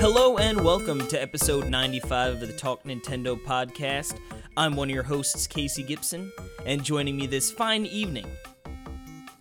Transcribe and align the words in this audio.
Hello 0.00 0.38
and 0.38 0.64
welcome 0.64 1.06
to 1.08 1.20
episode 1.20 1.68
95 1.68 2.34
of 2.34 2.40
the 2.40 2.52
Talk 2.52 2.84
Nintendo 2.84 3.36
podcast. 3.36 4.18
I'm 4.56 4.74
one 4.76 4.88
of 4.88 4.94
your 4.94 5.02
hosts, 5.02 5.46
Casey 5.46 5.82
Gibson, 5.82 6.32
and 6.64 6.82
joining 6.82 7.16
me 7.16 7.26
this 7.26 7.50
fine 7.50 7.84
evening, 7.84 8.26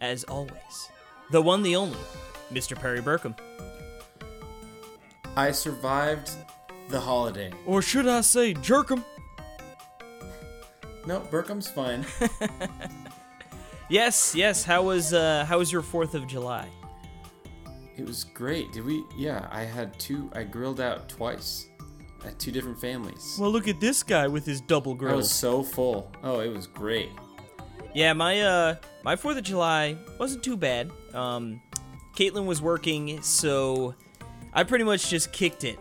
as 0.02 0.24
always, 0.26 0.90
the 1.32 1.42
one, 1.42 1.64
the 1.64 1.76
only, 1.76 1.98
Mr. 2.52 2.76
Perry 2.76 3.02
Burkham. 3.02 3.36
I 5.36 5.52
survived 5.52 6.32
the 6.90 7.00
holiday. 7.00 7.52
Or 7.66 7.82
should 7.82 8.08
I 8.08 8.22
say, 8.22 8.54
Jerkum? 8.54 9.04
No, 11.08 11.22
Burkham's 11.32 11.68
fine. 11.70 12.06
Yes, 13.90 14.36
yes. 14.36 14.66
How 14.66 14.84
was 14.84 15.14
uh, 15.14 15.46
how 15.48 15.60
was 15.60 15.72
your 15.72 15.82
Fourth 15.82 16.14
of 16.14 16.28
July? 16.28 16.68
it 17.96 18.06
was 18.06 18.26
great. 18.26 18.72
Did 18.74 18.84
we? 18.84 19.04
Yeah, 19.16 19.48
I 19.50 19.62
had 19.64 19.98
two. 19.98 20.30
I 20.34 20.44
grilled 20.44 20.82
out 20.82 21.08
twice 21.08 21.68
at 22.26 22.38
two 22.38 22.52
different 22.52 22.82
families. 22.82 23.38
Well, 23.40 23.50
look 23.50 23.68
at 23.70 23.80
this 23.80 24.04
guy 24.04 24.28
with 24.28 24.46
his 24.46 24.60
double 24.60 24.94
grill. 24.94 25.12
I 25.12 25.14
grill. 25.14 25.18
was 25.20 25.32
so 25.32 25.64
full. 25.64 26.12
Oh, 26.22 26.42
it 26.42 26.50
was 26.50 26.68
great. 26.68 27.10
Yeah, 27.96 28.12
my 28.12 28.42
uh 28.42 28.76
my 29.04 29.16
Fourth 29.16 29.38
of 29.38 29.44
July 29.44 29.98
wasn't 30.20 30.44
too 30.44 30.58
bad. 30.58 30.92
Um, 31.14 31.62
Caitlin 32.18 32.46
was 32.46 32.62
working, 32.62 33.22
so 33.22 33.96
I 34.54 34.64
pretty 34.66 34.84
much 34.84 35.10
just 35.10 35.32
kicked 35.32 35.64
it 35.64 35.80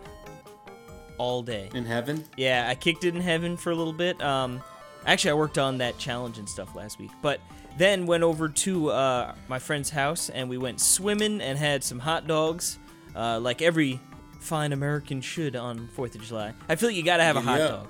all 1.18 1.42
day. 1.42 1.70
In 1.74 1.84
heaven? 1.84 2.24
Yeah, 2.36 2.66
I 2.68 2.77
kicked 2.77 3.02
it 3.02 3.16
in 3.16 3.20
heaven 3.20 3.56
for 3.56 3.72
a 3.72 3.74
little 3.74 3.92
bit. 3.92 4.22
Um, 4.22 4.62
actually, 5.06 5.30
I 5.30 5.34
worked 5.34 5.59
on 5.59 5.78
that 5.78 5.96
challenge 5.98 6.38
and 6.38 6.48
stuff 6.48 6.74
last 6.74 6.98
week, 6.98 7.11
but 7.22 7.41
then 7.78 8.06
went 8.06 8.22
over 8.22 8.48
to 8.48 8.91
uh, 8.91 9.34
my 9.48 9.58
friend's 9.58 9.91
house 9.91 10.30
and 10.30 10.48
we 10.48 10.58
went 10.58 10.80
swimming 10.80 11.41
and 11.41 11.58
had 11.58 11.84
some 11.84 11.98
hot 11.98 12.27
dogs, 12.27 12.78
uh, 13.14 13.39
like 13.41 13.61
every 13.62 14.00
fine 14.41 14.72
American 14.72 15.20
should 15.20 15.56
on 15.56 15.89
Fourth 15.95 16.14
of 16.14 16.22
July. 16.22 16.53
I 16.69 16.77
feel 16.77 16.89
like 16.89 16.97
you 16.97 17.03
gotta 17.03 17.25
have 17.25 17.36
a 17.36 17.41
hot 17.41 17.58
Yeah. 17.58 17.69
dog. 17.69 17.89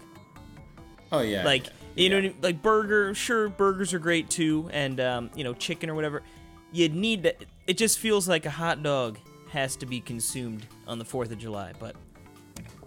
Oh 1.13 1.21
yeah. 1.21 1.45
Like 1.45 1.67
you 1.95 2.11
know, 2.11 2.17
what 2.17 2.25
I 2.25 2.29
mean? 2.29 2.37
like 2.43 2.63
burger. 2.63 3.15
Sure, 3.15 3.49
burgers 3.49 3.95
are 3.95 3.99
great 3.99 4.29
too, 4.29 4.69
and 4.73 5.01
um, 5.01 5.31
you 5.35 5.45
know, 5.45 5.55
chicken 5.55 5.89
or 5.89 5.95
whatever. 5.95 6.23
You 6.73 6.89
need 6.89 7.23
that. 7.23 7.45
It 7.67 7.79
just 7.79 7.99
feels 7.99 8.29
like 8.29 8.45
a 8.45 8.51
hot 8.51 8.83
dog 8.83 9.19
has 9.51 9.77
to 9.77 9.87
be 9.87 10.01
consumed 10.01 10.67
on 10.87 10.99
the 10.99 11.05
Fourth 11.05 11.31
of 11.31 11.39
July, 11.39 11.73
but 11.79 11.95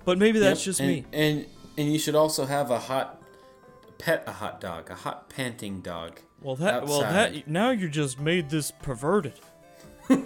but 0.06 0.18
maybe 0.18 0.40
that's 0.40 0.60
Yep, 0.62 0.66
just 0.66 0.80
and, 0.82 0.90
me. 0.90 1.06
And 1.14 1.46
and 1.78 1.92
you 1.92 1.98
should 1.98 2.16
also 2.16 2.46
have 2.46 2.72
a 2.72 2.80
hot 2.80 3.19
pet 4.00 4.24
a 4.26 4.32
hot 4.32 4.60
dog, 4.60 4.90
a 4.90 4.96
hot 4.96 5.30
panting 5.30 5.82
dog. 5.82 6.20
Well, 6.42 6.56
that 6.56 6.88
well 6.88 7.02
that 7.02 7.48
now 7.48 7.70
you 7.70 7.88
just 7.88 8.20
made 8.20 8.50
this 8.50 8.72
perverted. 8.72 9.34
you 10.10 10.18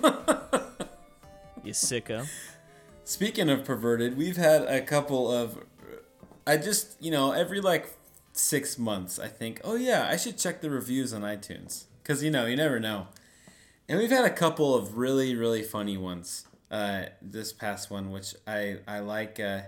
sicko. 1.74 2.30
Speaking 3.04 3.50
of 3.50 3.66
perverted, 3.66 4.16
we've 4.16 4.38
had 4.38 4.62
a 4.62 4.82
couple 4.82 5.30
of. 5.30 5.66
I 6.48 6.58
just, 6.58 7.02
you 7.02 7.12
know, 7.12 7.32
every 7.32 7.60
like 7.60 7.98
six 8.34 8.78
months, 8.78 9.20
I 9.20 9.28
think, 9.28 9.62
oh 9.64 9.76
yeah, 9.76 10.08
I 10.10 10.18
should 10.18 10.38
check 10.38 10.62
the 10.62 10.70
reviews 10.70 11.14
on 11.14 11.22
iTunes. 11.22 11.86
Because, 12.02 12.24
you 12.24 12.32
know, 12.32 12.46
you 12.46 12.56
never 12.56 12.80
know. 12.80 13.08
And 13.88 14.00
we've 14.00 14.10
had 14.10 14.26
a 14.26 14.30
couple 14.30 14.76
of 14.76 14.98
really, 14.98 15.36
really 15.36 15.64
funny 15.64 15.98
ones. 15.98 16.48
Uh, 16.70 17.06
this 17.22 17.54
past 17.54 17.92
one, 17.92 18.12
which 18.12 18.34
I, 18.48 18.78
I 18.88 19.00
like. 19.00 19.40
Uh, 19.40 19.62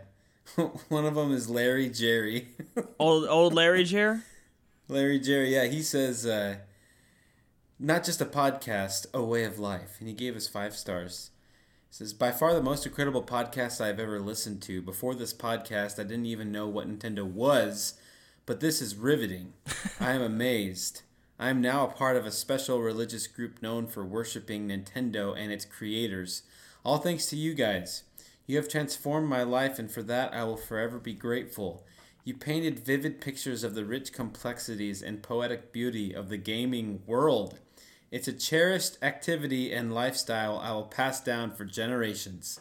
one 0.89 1.05
of 1.05 1.15
them 1.15 1.31
is 1.31 1.49
Larry 1.49 1.89
Jerry. 1.89 2.49
Old 2.99 3.27
old 3.27 3.53
Larry 3.53 3.83
Jerry. 3.83 4.19
Larry 4.87 5.19
Jerry, 5.19 5.53
yeah, 5.53 5.65
he 5.65 5.81
says, 5.81 6.25
uh, 6.25 6.57
not 7.79 8.03
just 8.03 8.21
a 8.21 8.25
podcast, 8.25 9.07
a 9.13 9.23
way 9.23 9.43
of 9.43 9.57
life. 9.57 9.95
And 9.99 10.07
he 10.07 10.13
gave 10.13 10.35
us 10.35 10.47
five 10.47 10.75
stars. 10.75 11.31
He 11.89 11.95
says, 11.95 12.13
by 12.13 12.31
far 12.31 12.53
the 12.53 12.61
most 12.61 12.85
incredible 12.85 13.23
podcast 13.23 13.81
I've 13.81 13.99
ever 13.99 14.19
listened 14.19 14.61
to. 14.63 14.81
Before 14.81 15.15
this 15.15 15.33
podcast, 15.33 15.99
I 15.99 16.03
didn't 16.03 16.27
even 16.27 16.51
know 16.51 16.67
what 16.67 16.87
Nintendo 16.87 17.25
was, 17.25 17.95
but 18.45 18.59
this 18.59 18.81
is 18.81 18.95
riveting. 18.95 19.53
I 19.99 20.11
am 20.11 20.21
amazed. 20.21 21.01
I 21.39 21.49
am 21.49 21.61
now 21.61 21.85
a 21.85 21.91
part 21.91 22.15
of 22.15 22.25
a 22.25 22.31
special 22.31 22.81
religious 22.81 23.25
group 23.27 23.61
known 23.61 23.87
for 23.87 24.05
worshiping 24.05 24.67
Nintendo 24.67 25.35
and 25.37 25.51
its 25.51 25.65
creators. 25.65 26.43
All 26.85 26.99
thanks 26.99 27.25
to 27.27 27.35
you 27.35 27.55
guys. 27.55 28.03
You 28.47 28.57
have 28.57 28.69
transformed 28.69 29.27
my 29.27 29.43
life, 29.43 29.79
and 29.79 29.91
for 29.91 30.03
that 30.03 30.33
I 30.33 30.43
will 30.43 30.57
forever 30.57 30.99
be 30.99 31.13
grateful. 31.13 31.85
You 32.23 32.35
painted 32.35 32.79
vivid 32.79 33.21
pictures 33.21 33.63
of 33.63 33.75
the 33.75 33.85
rich 33.85 34.11
complexities 34.13 35.01
and 35.01 35.21
poetic 35.21 35.71
beauty 35.71 36.13
of 36.13 36.29
the 36.29 36.37
gaming 36.37 37.01
world. 37.05 37.59
It's 38.11 38.27
a 38.27 38.33
cherished 38.33 38.97
activity 39.01 39.71
and 39.73 39.93
lifestyle 39.93 40.57
I 40.59 40.71
will 40.71 40.85
pass 40.85 41.21
down 41.21 41.51
for 41.51 41.65
generations. 41.65 42.59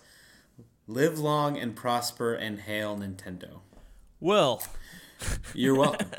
Live 0.87 1.19
long 1.19 1.57
and 1.57 1.75
prosper 1.75 2.35
and 2.35 2.61
hail 2.61 2.97
Nintendo. 2.97 3.61
Well, 4.21 4.63
You're 5.55 5.77
welcome. 5.77 6.11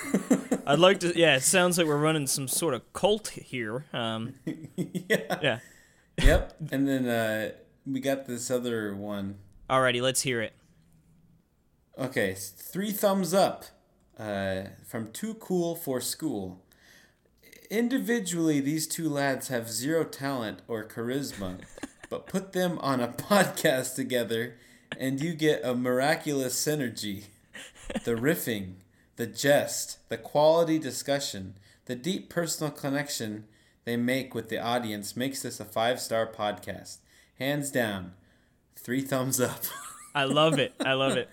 I'd 0.66 0.78
like 0.78 1.00
to. 1.00 1.16
Yeah, 1.16 1.36
it 1.36 1.42
sounds 1.42 1.78
like 1.78 1.86
we're 1.86 1.96
running 1.96 2.26
some 2.26 2.48
sort 2.48 2.74
of 2.74 2.92
cult 2.92 3.28
here. 3.28 3.84
Um, 3.92 4.34
yeah. 4.76 5.38
yeah. 5.42 5.58
Yep. 6.20 6.56
And 6.72 6.88
then 6.88 7.06
uh, 7.06 7.50
we 7.86 8.00
got 8.00 8.26
this 8.26 8.50
other 8.50 8.94
one. 8.94 9.36
Alrighty, 9.68 10.00
let's 10.00 10.22
hear 10.22 10.40
it. 10.40 10.52
Okay, 11.98 12.34
three 12.34 12.92
thumbs 12.92 13.34
up 13.34 13.66
uh, 14.18 14.62
from 14.86 15.10
Too 15.12 15.34
Cool 15.34 15.74
for 15.76 16.00
School. 16.00 16.62
Individually, 17.70 18.60
these 18.60 18.86
two 18.86 19.08
lads 19.08 19.48
have 19.48 19.70
zero 19.70 20.04
talent 20.04 20.60
or 20.66 20.84
charisma, 20.84 21.60
but 22.10 22.26
put 22.26 22.52
them 22.52 22.78
on 22.80 23.00
a 23.00 23.08
podcast 23.08 23.94
together 23.94 24.56
and 24.98 25.20
you 25.20 25.34
get 25.34 25.64
a 25.64 25.74
miraculous 25.74 26.54
synergy. 26.54 27.24
The 28.04 28.14
riffing, 28.16 28.74
the 29.16 29.26
jest, 29.26 29.98
the 30.08 30.18
quality 30.18 30.78
discussion, 30.78 31.54
the 31.86 31.94
deep 31.94 32.28
personal 32.28 32.72
connection 32.72 33.44
they 33.84 33.96
make 33.96 34.34
with 34.34 34.48
the 34.48 34.58
audience 34.58 35.16
makes 35.16 35.42
this 35.42 35.60
a 35.60 35.64
five 35.64 36.00
star 36.00 36.26
podcast. 36.26 36.98
Hands 37.40 37.70
down, 37.70 38.12
three 38.76 39.00
thumbs 39.00 39.40
up. 39.40 39.62
I 40.14 40.24
love 40.24 40.58
it. 40.58 40.74
I 40.84 40.92
love 40.92 41.16
it. 41.16 41.28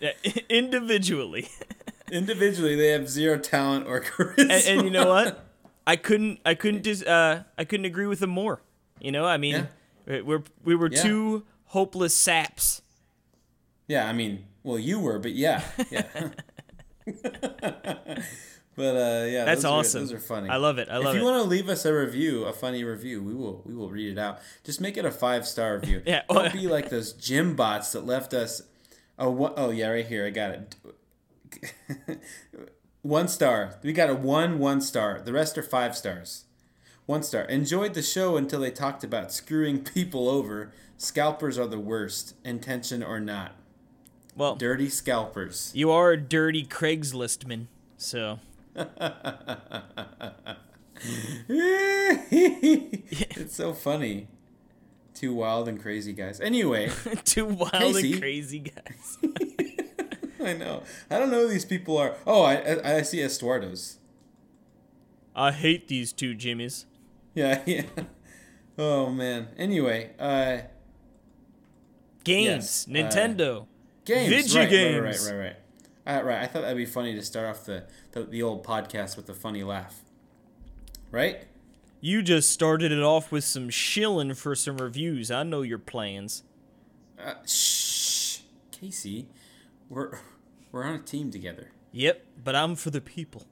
Individually. 0.50 1.50
Individually, 2.12 2.75
they 2.78 2.90
have 2.90 3.09
zero 3.09 3.38
talent 3.38 3.88
or 3.88 4.00
charisma. 4.03 4.40
and, 4.40 4.51
and 4.51 4.81
you 4.84 4.90
know 4.90 5.07
what? 5.09 5.45
I 5.85 5.97
couldn't. 5.97 6.40
I 6.45 6.53
couldn't. 6.56 6.84
Dis, 6.84 7.03
uh, 7.03 7.44
I 7.57 7.66
couldn't 7.66 7.85
agree 7.85 8.07
with 8.07 8.19
them 8.19 8.29
more. 8.29 8.62
You 9.01 9.12
know. 9.12 9.25
I 9.25 9.35
mean, 9.38 9.68
we're 10.06 10.44
we 10.63 10.75
were 10.75 10.90
Yeah. 10.90 11.01
two 11.01 11.44
hopeless 11.66 12.16
saps. 12.16 12.81
Yeah, 13.88 14.07
I 14.07 14.13
mean, 14.13 14.45
well, 14.63 14.79
you 14.79 15.00
were, 15.01 15.19
but 15.19 15.31
yeah, 15.34 15.62
yeah. 15.89 16.03
But 18.77 18.95
uh, 18.95 19.25
yeah, 19.25 19.43
That's 19.43 19.63
those 19.63 19.65
are- 19.65 19.79
awesome. 19.79 20.01
those 20.03 20.13
are 20.13 20.19
funny. 20.19 20.49
I 20.49 20.55
love 20.55 20.77
it. 20.77 20.88
I 20.89 20.97
love 20.97 21.07
it. 21.07 21.09
if 21.09 21.15
you 21.15 21.27
it. 21.27 21.31
want 21.31 21.43
to 21.43 21.49
leave 21.49 21.67
us 21.67 21.83
a 21.83 21.93
review, 21.93 22.45
a 22.45 22.53
funny 22.53 22.85
review, 22.85 23.21
we 23.21 23.33
will 23.33 23.61
we 23.65 23.73
will 23.75 23.89
read 23.89 24.11
it 24.13 24.17
out. 24.17 24.39
Just 24.63 24.79
make 24.79 24.95
it 24.95 25.03
a 25.03 25.11
five 25.11 25.45
star 25.45 25.75
review. 25.79 26.01
Yeah. 26.05 26.21
Don't 26.29 26.53
be 26.53 26.67
like 26.67 26.89
those 26.89 27.11
gym 27.11 27.55
bots 27.55 27.91
that 27.91 28.05
left 28.05 28.33
us. 28.33 28.61
Oh, 29.19 29.31
what, 29.31 29.55
oh 29.57 29.71
yeah, 29.71 29.89
right 29.89 30.05
here. 30.05 30.25
I 30.25 30.29
got 30.29 30.51
it. 30.51 30.75
one 33.01 33.27
star. 33.27 33.75
We 33.83 33.93
got 33.93 34.09
a 34.09 34.15
one 34.15 34.59
one 34.59 34.79
star. 34.81 35.21
The 35.23 35.33
rest 35.33 35.57
are 35.57 35.63
five 35.63 35.97
stars. 35.97 36.45
One 37.05 37.23
star. 37.23 37.44
Enjoyed 37.44 37.94
the 37.94 38.01
show 38.03 38.38
until 38.38 38.59
they 38.59 38.71
talked 38.71 39.03
about 39.03 39.31
screwing 39.33 39.83
people 39.83 40.29
over. 40.29 40.71
Scalpers 40.97 41.57
are 41.57 41.67
the 41.67 41.79
worst, 41.79 42.35
intention 42.44 43.01
or 43.03 43.19
not. 43.19 43.55
Well, 44.35 44.55
Dirty 44.55 44.89
scalpers. 44.89 45.71
you 45.73 45.89
are 45.91 46.11
a 46.11 46.17
dirty 46.17 46.63
Craigslistman, 46.65 47.68
so 47.97 48.39
it's 52.29 53.56
so 53.56 53.74
funny. 53.74 54.27
Two 55.13 55.33
wild 55.33 55.68
and 55.68 55.81
crazy 55.81 56.13
guys. 56.13 56.39
Anyway, 56.39 56.91
two 57.24 57.45
wild 57.45 57.71
Casey. 57.74 58.12
and 58.13 58.21
crazy 58.21 58.59
guys. 58.59 59.18
I 60.44 60.53
know. 60.53 60.83
I 61.09 61.18
don't 61.18 61.31
know 61.31 61.41
who 61.41 61.47
these 61.50 61.65
people 61.65 61.97
are. 61.97 62.15
Oh, 62.25 62.44
I 62.44 62.56
I, 62.56 62.95
I 62.97 63.01
see 63.01 63.18
Estuardo's. 63.19 63.97
I 65.35 65.51
hate 65.51 65.88
these 65.88 66.13
two 66.13 66.35
Jimmies. 66.35 66.85
Yeah, 67.33 67.62
yeah. 67.65 67.83
Oh 68.77 69.09
man. 69.09 69.47
Anyway, 69.57 70.12
uh, 70.19 70.59
Games, 72.23 72.45
Yes, 72.45 72.88
uh, 72.88 72.91
Nintendo. 72.91 73.65
games. 74.06 74.30
Video 74.30 74.62
right, 74.62 74.69
games. 74.69 75.01
Right, 75.01 75.03
right, 75.03 75.31
right, 75.31 75.39
right. 75.45 75.56
Uh, 76.07 76.21
right. 76.24 76.42
I 76.42 76.48
thought 76.48 76.62
that'd 76.62 76.77
be 76.77 76.86
funny 76.86 77.13
to 77.15 77.21
start 77.21 77.48
off 77.50 77.65
the, 77.65 77.83
the 78.13 78.24
the 78.24 78.42
old 78.42 78.63
podcast 78.63 79.18
with 79.18 79.27
a 79.30 79.33
funny 79.33 79.63
laugh. 79.63 80.04
Right? 81.12 81.45
You 82.00 82.21
just 82.21 82.50
started 82.51 82.92
it 82.92 83.01
off 83.01 83.31
with 83.31 83.44
some 83.44 83.69
shilling 83.69 84.33
for 84.33 84.56
some 84.56 84.77
reviews. 84.77 85.30
I 85.30 85.44
know 85.44 85.63
your 85.63 85.80
plans. 85.80 86.44
Uh, 87.21 87.33
shh, 87.45 88.39
Casey. 88.71 89.27
We're 89.89 90.19
we're 90.71 90.86
on 90.86 90.95
a 90.95 91.00
team 91.00 91.30
together. 91.30 91.71
Yep, 91.92 92.25
but 92.44 92.56
I'm 92.56 92.75
for 92.75 92.89
the 92.89 93.01
people. 93.01 93.45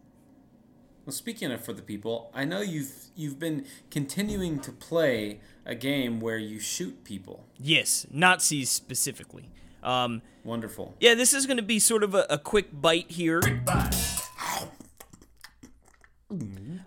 Well, 1.05 1.13
speaking 1.13 1.51
of 1.51 1.63
for 1.63 1.73
the 1.73 1.81
people, 1.81 2.31
I 2.33 2.45
know 2.45 2.61
you've 2.61 3.07
you've 3.15 3.37
been 3.37 3.65
continuing 3.91 4.59
to 4.61 4.71
play 4.71 5.39
a 5.65 5.75
game 5.75 6.21
where 6.21 6.37
you 6.37 6.59
shoot 6.59 7.03
people. 7.03 7.45
Yes, 7.57 8.07
Nazis 8.11 8.69
specifically. 8.69 9.49
Um, 9.85 10.21
Wonderful. 10.43 10.95
yeah, 10.99 11.13
this 11.13 11.33
is 11.33 11.45
going 11.45 11.57
to 11.57 11.63
be 11.63 11.79
sort 11.79 12.03
of 12.03 12.13
a, 12.15 12.25
a 12.29 12.37
quick 12.37 12.69
bite 12.73 13.09
here. 13.09 13.39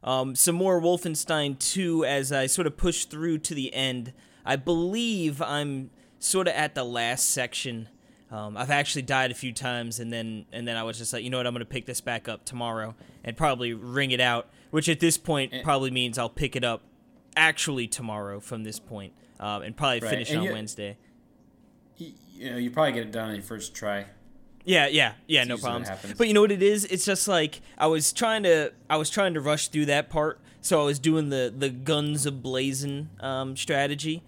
Um, 0.03 0.35
some 0.35 0.55
more 0.55 0.81
Wolfenstein 0.81 1.59
2 1.59 2.05
as 2.05 2.33
I 2.33 2.47
sort 2.47 2.67
of 2.67 2.77
push 2.77 3.05
through 3.05 3.39
to 3.39 3.55
the 3.55 3.73
end. 3.73 4.13
I 4.45 4.57
believe 4.57 5.41
I'm 5.41 5.91
sort 6.19 6.49
of 6.49 6.55
at 6.55 6.75
the 6.75 6.85
last 6.85 7.31
section. 7.31 7.89
Um, 8.31 8.57
I've 8.57 8.71
actually 8.71 9.03
died 9.03 9.31
a 9.31 9.35
few 9.35 9.53
times, 9.53 10.01
and 10.01 10.13
then 10.13 10.45
and 10.53 10.69
then 10.69 10.77
I 10.77 10.83
was 10.83 10.99
just 10.99 11.13
like, 11.13 11.25
you 11.25 11.31
know 11.31 11.39
what, 11.39 11.47
I'm 11.47 11.55
gonna 11.55 11.65
pick 11.65 11.87
this 11.87 12.01
back 12.01 12.29
up 12.29 12.45
tomorrow 12.45 12.95
and 13.25 13.37
probably 13.37 13.73
ring 13.73 14.11
it 14.11 14.21
out. 14.21 14.49
Which 14.71 14.89
at 14.89 15.01
this 15.01 15.17
point 15.17 15.53
probably 15.63 15.91
means 15.91 16.19
I'll 16.19 16.29
pick 16.29 16.55
it 16.55 16.65
up 16.65 16.83
actually 17.37 17.87
tomorrow 17.87 18.41
from 18.41 18.65
this 18.65 18.79
point, 18.79 19.15
um, 19.41 19.63
and 19.63 19.75
probably 19.77 20.01
Right, 20.01 20.11
finish 20.11 20.31
and 20.31 20.41
on 20.41 20.51
Wednesday. 20.53 20.99
You, 22.39 22.51
know, 22.53 22.57
you 22.57 22.71
probably 22.71 22.93
get 22.93 23.03
it 23.03 23.13
done 23.13 23.29
on 23.31 23.35
your 23.35 23.43
first 23.43 23.75
try. 23.75 24.07
Yeah, 24.65 24.87
yeah, 24.87 25.15
yeah, 25.27 25.45
no 25.45 25.57
problems. 25.57 25.89
But 26.19 26.29
you 26.29 26.35
know 26.35 26.43
what 26.43 26.53
it 26.53 26.63
is? 26.63 26.85
It's 26.85 27.05
just 27.05 27.27
like 27.27 27.61
I 27.79 27.87
was 27.87 28.13
trying 28.13 28.43
to 28.43 28.73
I 28.91 28.97
was 28.97 29.09
trying 29.11 29.35
to 29.35 29.41
rush 29.41 29.69
through 29.69 29.87
that 29.87 30.11
part, 30.11 30.41
so 30.61 30.81
I 30.83 30.85
was 30.85 30.99
doing 30.99 31.31
the 31.31 31.53
the 31.57 31.71
guns 31.71 32.27
ablazing 32.27 33.07
um, 33.23 33.57
strategy, 33.57 34.23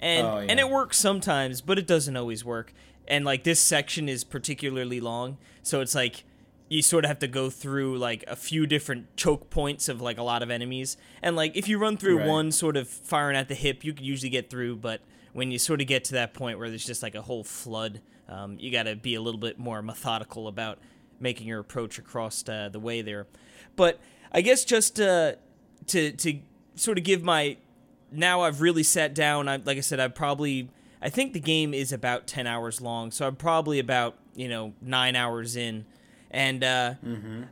and 0.00 0.26
Oh, 0.26 0.38
and 0.38 0.58
it 0.58 0.68
works 0.68 0.98
sometimes, 0.98 1.60
but 1.60 1.78
it 1.78 1.86
doesn't 1.86 2.16
always 2.16 2.44
work. 2.44 2.72
And 3.06 3.24
like 3.24 3.44
this 3.44 3.60
section 3.60 4.08
is 4.08 4.24
particularly 4.24 5.00
long, 5.00 5.38
so 5.62 5.80
it's 5.80 5.94
like 5.94 6.24
you 6.68 6.82
sort 6.82 7.04
of 7.04 7.08
have 7.10 7.18
to 7.20 7.28
go 7.28 7.50
through 7.50 7.98
like 7.98 8.24
a 8.26 8.34
few 8.34 8.66
different 8.66 9.14
choke 9.16 9.48
points 9.50 9.88
of 9.88 10.00
like 10.00 10.18
a 10.18 10.22
lot 10.22 10.42
of 10.42 10.50
enemies. 10.50 10.96
And 11.22 11.36
like 11.36 11.54
if 11.56 11.68
you 11.68 11.78
run 11.78 11.98
through 11.98 12.18
Right. 12.18 12.26
one 12.26 12.50
sort 12.50 12.76
of 12.76 12.88
firing 12.88 13.36
at 13.36 13.48
the 13.48 13.54
hip, 13.54 13.84
you 13.84 13.92
can 13.92 14.04
usually 14.04 14.30
get 14.30 14.48
through, 14.50 14.76
but 14.76 15.02
when 15.34 15.50
you 15.50 15.58
sort 15.58 15.82
of 15.82 15.86
get 15.86 16.04
to 16.04 16.14
that 16.14 16.32
point 16.32 16.58
where 16.58 16.70
there's 16.70 16.86
just 16.86 17.02
like 17.02 17.14
a 17.14 17.20
whole 17.22 17.44
flood, 17.44 18.00
um, 18.28 18.56
you 18.58 18.70
got 18.70 18.84
to 18.84 18.96
be 18.96 19.16
a 19.16 19.20
little 19.20 19.40
bit 19.40 19.58
more 19.58 19.82
methodical 19.82 20.48
about 20.48 20.78
making 21.20 21.46
your 21.46 21.60
approach 21.60 21.98
across 21.98 22.48
uh, 22.48 22.70
the 22.72 22.80
way 22.80 23.02
there. 23.02 23.26
But 23.76 24.00
I 24.32 24.40
guess 24.40 24.64
just 24.64 24.98
uh, 24.98 25.32
to 25.88 26.12
to 26.12 26.38
sort 26.76 26.96
of 26.98 27.04
give 27.04 27.22
my 27.22 27.56
now 28.10 28.42
I've 28.42 28.60
really 28.60 28.84
sat 28.84 29.14
down. 29.14 29.48
I 29.48 29.56
like 29.56 29.76
I 29.76 29.80
said, 29.80 30.00
I 30.00 30.08
probably 30.08 30.70
I 31.02 31.10
think 31.10 31.32
the 31.32 31.40
game 31.40 31.74
is 31.74 31.92
about 31.92 32.26
ten 32.26 32.46
hours 32.46 32.80
long, 32.80 33.10
so 33.10 33.26
I'm 33.26 33.36
probably 33.36 33.78
about 33.78 34.16
you 34.34 34.48
know 34.48 34.72
nine 34.80 35.16
hours 35.16 35.56
in, 35.56 35.84
and 36.30 36.62
uh, 36.62 36.94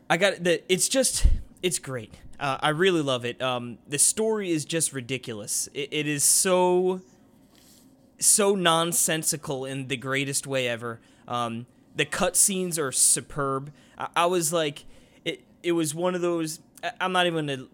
I 0.09 0.17
got 0.17 0.43
the. 0.43 0.63
It's 0.73 0.89
just 0.89 1.27
it's 1.63 1.79
great. 1.81 2.15
Uh, 2.39 2.59
I 2.61 2.71
really 2.71 3.03
love 3.03 3.25
it. 3.25 3.43
Um, 3.43 3.79
the 3.89 3.99
story 3.99 4.51
is 4.51 4.65
just 4.65 4.93
ridiculous. 4.93 5.69
It, 5.75 5.89
it 5.93 6.07
is 6.07 6.25
so 6.25 7.01
so 8.25 8.55
nonsensical 8.55 9.65
in 9.65 9.89
the 9.89 9.97
greatest 9.97 10.47
way 10.47 10.69
ever. 10.69 11.01
Um, 11.29 11.67
the 11.95 12.07
cutscenes 12.07 12.79
are 12.79 12.93
superb. 12.93 13.73
I, 13.99 14.09
I 14.17 14.27
was 14.27 14.53
like, 14.53 14.85
it. 15.25 15.45
It 15.63 15.73
was 15.73 15.95
one 15.95 16.15
of 16.15 16.21
those. 16.21 16.61
I- 16.83 16.93
I'm 17.01 17.13
not 17.13 17.27
even 17.27 17.47
gonna 17.47 17.67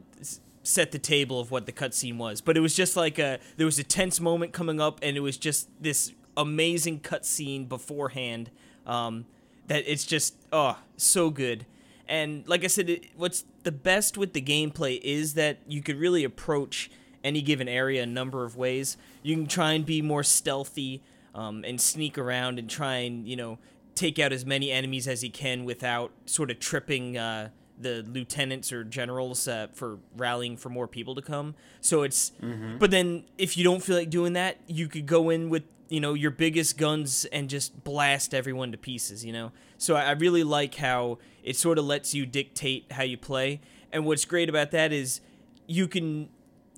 set 0.62 0.92
the 0.92 0.98
table 0.98 1.40
of 1.40 1.50
what 1.50 1.66
the 1.66 1.72
cutscene 1.72 2.16
was, 2.18 2.40
but 2.40 2.56
it 2.56 2.60
was 2.60 2.74
just 2.74 2.96
like 2.96 3.18
a. 3.18 3.38
There 3.56 3.66
was 3.66 3.78
a 3.78 3.84
tense 3.84 4.20
moment 4.20 4.52
coming 4.52 4.80
up, 4.80 4.98
and 5.02 5.16
it 5.16 5.20
was 5.20 5.36
just 5.36 5.68
this 5.82 6.12
amazing 6.36 7.00
cutscene 7.00 7.68
beforehand. 7.68 8.50
Um, 8.86 9.26
that 9.68 9.84
it's 9.86 10.04
just 10.04 10.34
oh 10.52 10.78
so 10.96 11.30
good. 11.30 11.66
And 12.08 12.48
like 12.48 12.64
I 12.64 12.68
said, 12.68 12.88
it, 12.88 13.06
what's 13.16 13.44
the 13.64 13.72
best 13.72 14.16
with 14.16 14.32
the 14.32 14.40
gameplay 14.40 14.98
is 15.02 15.34
that 15.34 15.58
you 15.68 15.82
could 15.82 15.96
really 15.96 16.24
approach 16.24 16.90
any 17.28 17.42
given 17.42 17.68
area 17.68 18.02
a 18.02 18.06
number 18.06 18.44
of 18.44 18.56
ways. 18.56 18.96
You 19.22 19.36
can 19.36 19.46
try 19.46 19.72
and 19.72 19.86
be 19.86 20.02
more 20.02 20.24
stealthy 20.24 21.02
um, 21.34 21.64
and 21.64 21.80
sneak 21.80 22.18
around 22.18 22.58
and 22.58 22.68
try 22.68 22.96
and 22.96 23.26
you 23.28 23.36
know 23.36 23.58
take 23.94 24.18
out 24.18 24.32
as 24.32 24.44
many 24.44 24.70
enemies 24.70 25.06
as 25.08 25.22
you 25.22 25.30
can 25.30 25.64
without 25.64 26.10
sort 26.26 26.50
of 26.50 26.58
tripping 26.60 27.18
uh, 27.18 27.50
the 27.80 28.04
lieutenants 28.08 28.72
or 28.72 28.84
generals 28.84 29.46
uh, 29.48 29.68
for 29.72 29.98
rallying 30.16 30.56
for 30.56 30.68
more 30.68 30.86
people 30.86 31.14
to 31.14 31.22
come. 31.22 31.54
So 31.80 32.02
it's, 32.02 32.32
but 32.78 32.90
then 32.90 33.24
if 33.38 33.56
you 33.56 33.64
don't 33.64 33.82
feel 33.82 33.96
like 33.96 34.10
doing 34.10 34.32
that, 34.34 34.58
you 34.66 34.88
could 34.88 35.06
go 35.06 35.30
in 35.30 35.48
with 35.48 35.64
you 35.88 36.00
know 36.00 36.14
your 36.14 36.30
biggest 36.30 36.76
guns 36.76 37.24
and 37.26 37.48
just 37.48 37.82
blast 37.84 38.34
everyone 38.34 38.72
to 38.72 38.78
pieces. 38.78 39.24
You 39.24 39.32
know, 39.32 39.52
so 39.78 39.94
I, 39.96 40.04
I 40.04 40.10
really 40.12 40.44
like 40.44 40.76
how 40.76 41.18
it 41.42 41.56
sort 41.56 41.78
of 41.78 41.84
lets 41.84 42.14
you 42.14 42.26
dictate 42.26 42.92
how 42.92 43.02
you 43.04 43.16
play. 43.16 43.60
And 43.92 44.04
what's 44.04 44.24
great 44.24 44.48
about 44.48 44.70
that 44.72 44.92
is 44.92 45.20
you 45.66 45.88
can 45.88 46.28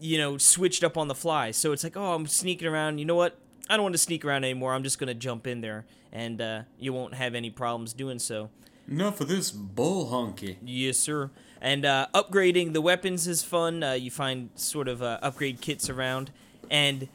you 0.01 0.19
know, 0.19 0.39
switched 0.39 0.83
up 0.83 0.97
on 0.97 1.09
the 1.09 1.15
fly. 1.15 1.51
So 1.51 1.73
it's 1.73 1.85
like, 1.85 1.97
oh, 1.97 2.15
I'm 2.15 2.27
sneaking 2.27 2.67
around. 2.69 2.99
You 2.99 3.05
know 3.05 3.15
what? 3.15 3.39
I 3.69 3.77
don't 3.77 3.85
want 3.85 3.95
to 3.95 3.99
sneak 3.99 4.25
around 4.25 4.45
anymore. 4.45 4.75
I'm 4.75 4.83
just 4.83 4.99
going 4.99 5.09
to 5.09 5.15
jump 5.15 5.47
in 5.47 5.61
there, 5.61 5.85
and 6.13 6.41
uh, 6.41 6.63
you 6.79 6.93
won't 6.93 7.15
have 7.15 7.35
any 7.35 7.51
problems 7.51 7.93
doing 7.93 8.19
so. 8.19 8.51
Enough 8.89 9.21
of 9.21 9.29
this 9.29 9.51
bull 9.53 10.11
honky. 10.11 10.57
Yes, 10.65 10.99
sir. 10.99 11.31
And 11.61 11.85
uh, 11.85 12.09
upgrading 12.13 12.73
the 12.73 12.81
weapons 12.81 13.29
is 13.29 13.45
fun. 13.45 13.83
Uh, 13.83 13.93
you 13.93 14.11
find 14.11 14.51
sort 14.57 14.89
of 14.89 15.03
uh, 15.03 15.19
upgrade 15.23 15.61
kits 15.61 15.89
around. 15.89 16.33
And 16.71 17.09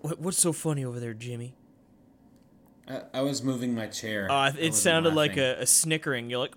what, 0.00 0.18
what's 0.18 0.38
so 0.38 0.52
funny 0.52 0.84
over 0.84 0.98
there, 0.98 1.14
Jimmy? 1.14 1.54
I, 2.88 3.02
I 3.14 3.20
was 3.20 3.42
moving 3.42 3.74
my 3.74 3.86
chair. 3.86 4.30
Uh, 4.30 4.52
it 4.58 4.74
sounded 4.74 5.14
like 5.14 5.36
a, 5.36 5.60
a 5.60 5.66
snickering. 5.66 6.30
You're 6.30 6.40
like, 6.40 6.54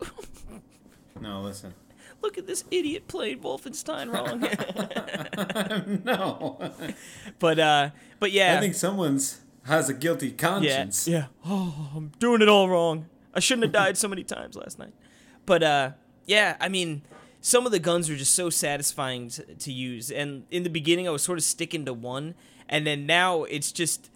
No, 1.22 1.42
listen. 1.42 1.74
Look 2.22 2.38
at 2.38 2.48
this 2.48 2.64
idiot 2.72 3.08
played 3.08 3.42
Wolfenstein 3.42 4.12
wrong. 4.14 4.42
no. 6.04 6.72
but 7.40 7.60
uh, 7.60 7.90
but 8.20 8.32
yeah, 8.32 8.58
I 8.58 8.60
think 8.60 8.76
someone's 8.76 9.42
has 9.64 9.90
a 9.90 9.94
guilty 9.94 10.32
conscience. 10.32 11.08
yeah. 11.08 11.18
yeah. 11.18 11.26
Oh, 11.46 11.92
I'm 11.96 12.12
doing 12.20 12.42
it 12.42 12.50
all 12.50 12.70
wrong. 12.70 13.08
I 13.34 13.40
shouldn't 13.40 13.66
have 13.66 13.74
died 13.74 13.98
so 13.98 14.08
many 14.08 14.24
times 14.24 14.56
last 14.56 14.80
night. 14.80 14.94
But 15.46 15.64
uh, 15.64 15.92
yeah, 16.26 16.58
I 16.60 16.70
mean, 16.70 17.04
some 17.42 17.66
of 17.66 17.72
the 17.72 17.80
guns 17.80 18.10
are 18.10 18.16
just 18.16 18.34
so 18.34 18.50
satisfying 18.50 19.30
to, 19.30 19.44
to 19.44 19.72
use. 19.72 20.12
And 20.12 20.46
in 20.52 20.64
the 20.64 20.70
beginning, 20.70 21.08
I 21.08 21.12
was 21.12 21.24
sort 21.24 21.38
of 21.38 21.44
sticking 21.44 21.86
to 21.86 21.94
one, 21.94 22.36
and 22.68 22.86
then 22.86 23.06
now 23.06 23.44
it's 23.44 23.72
just 23.72 24.10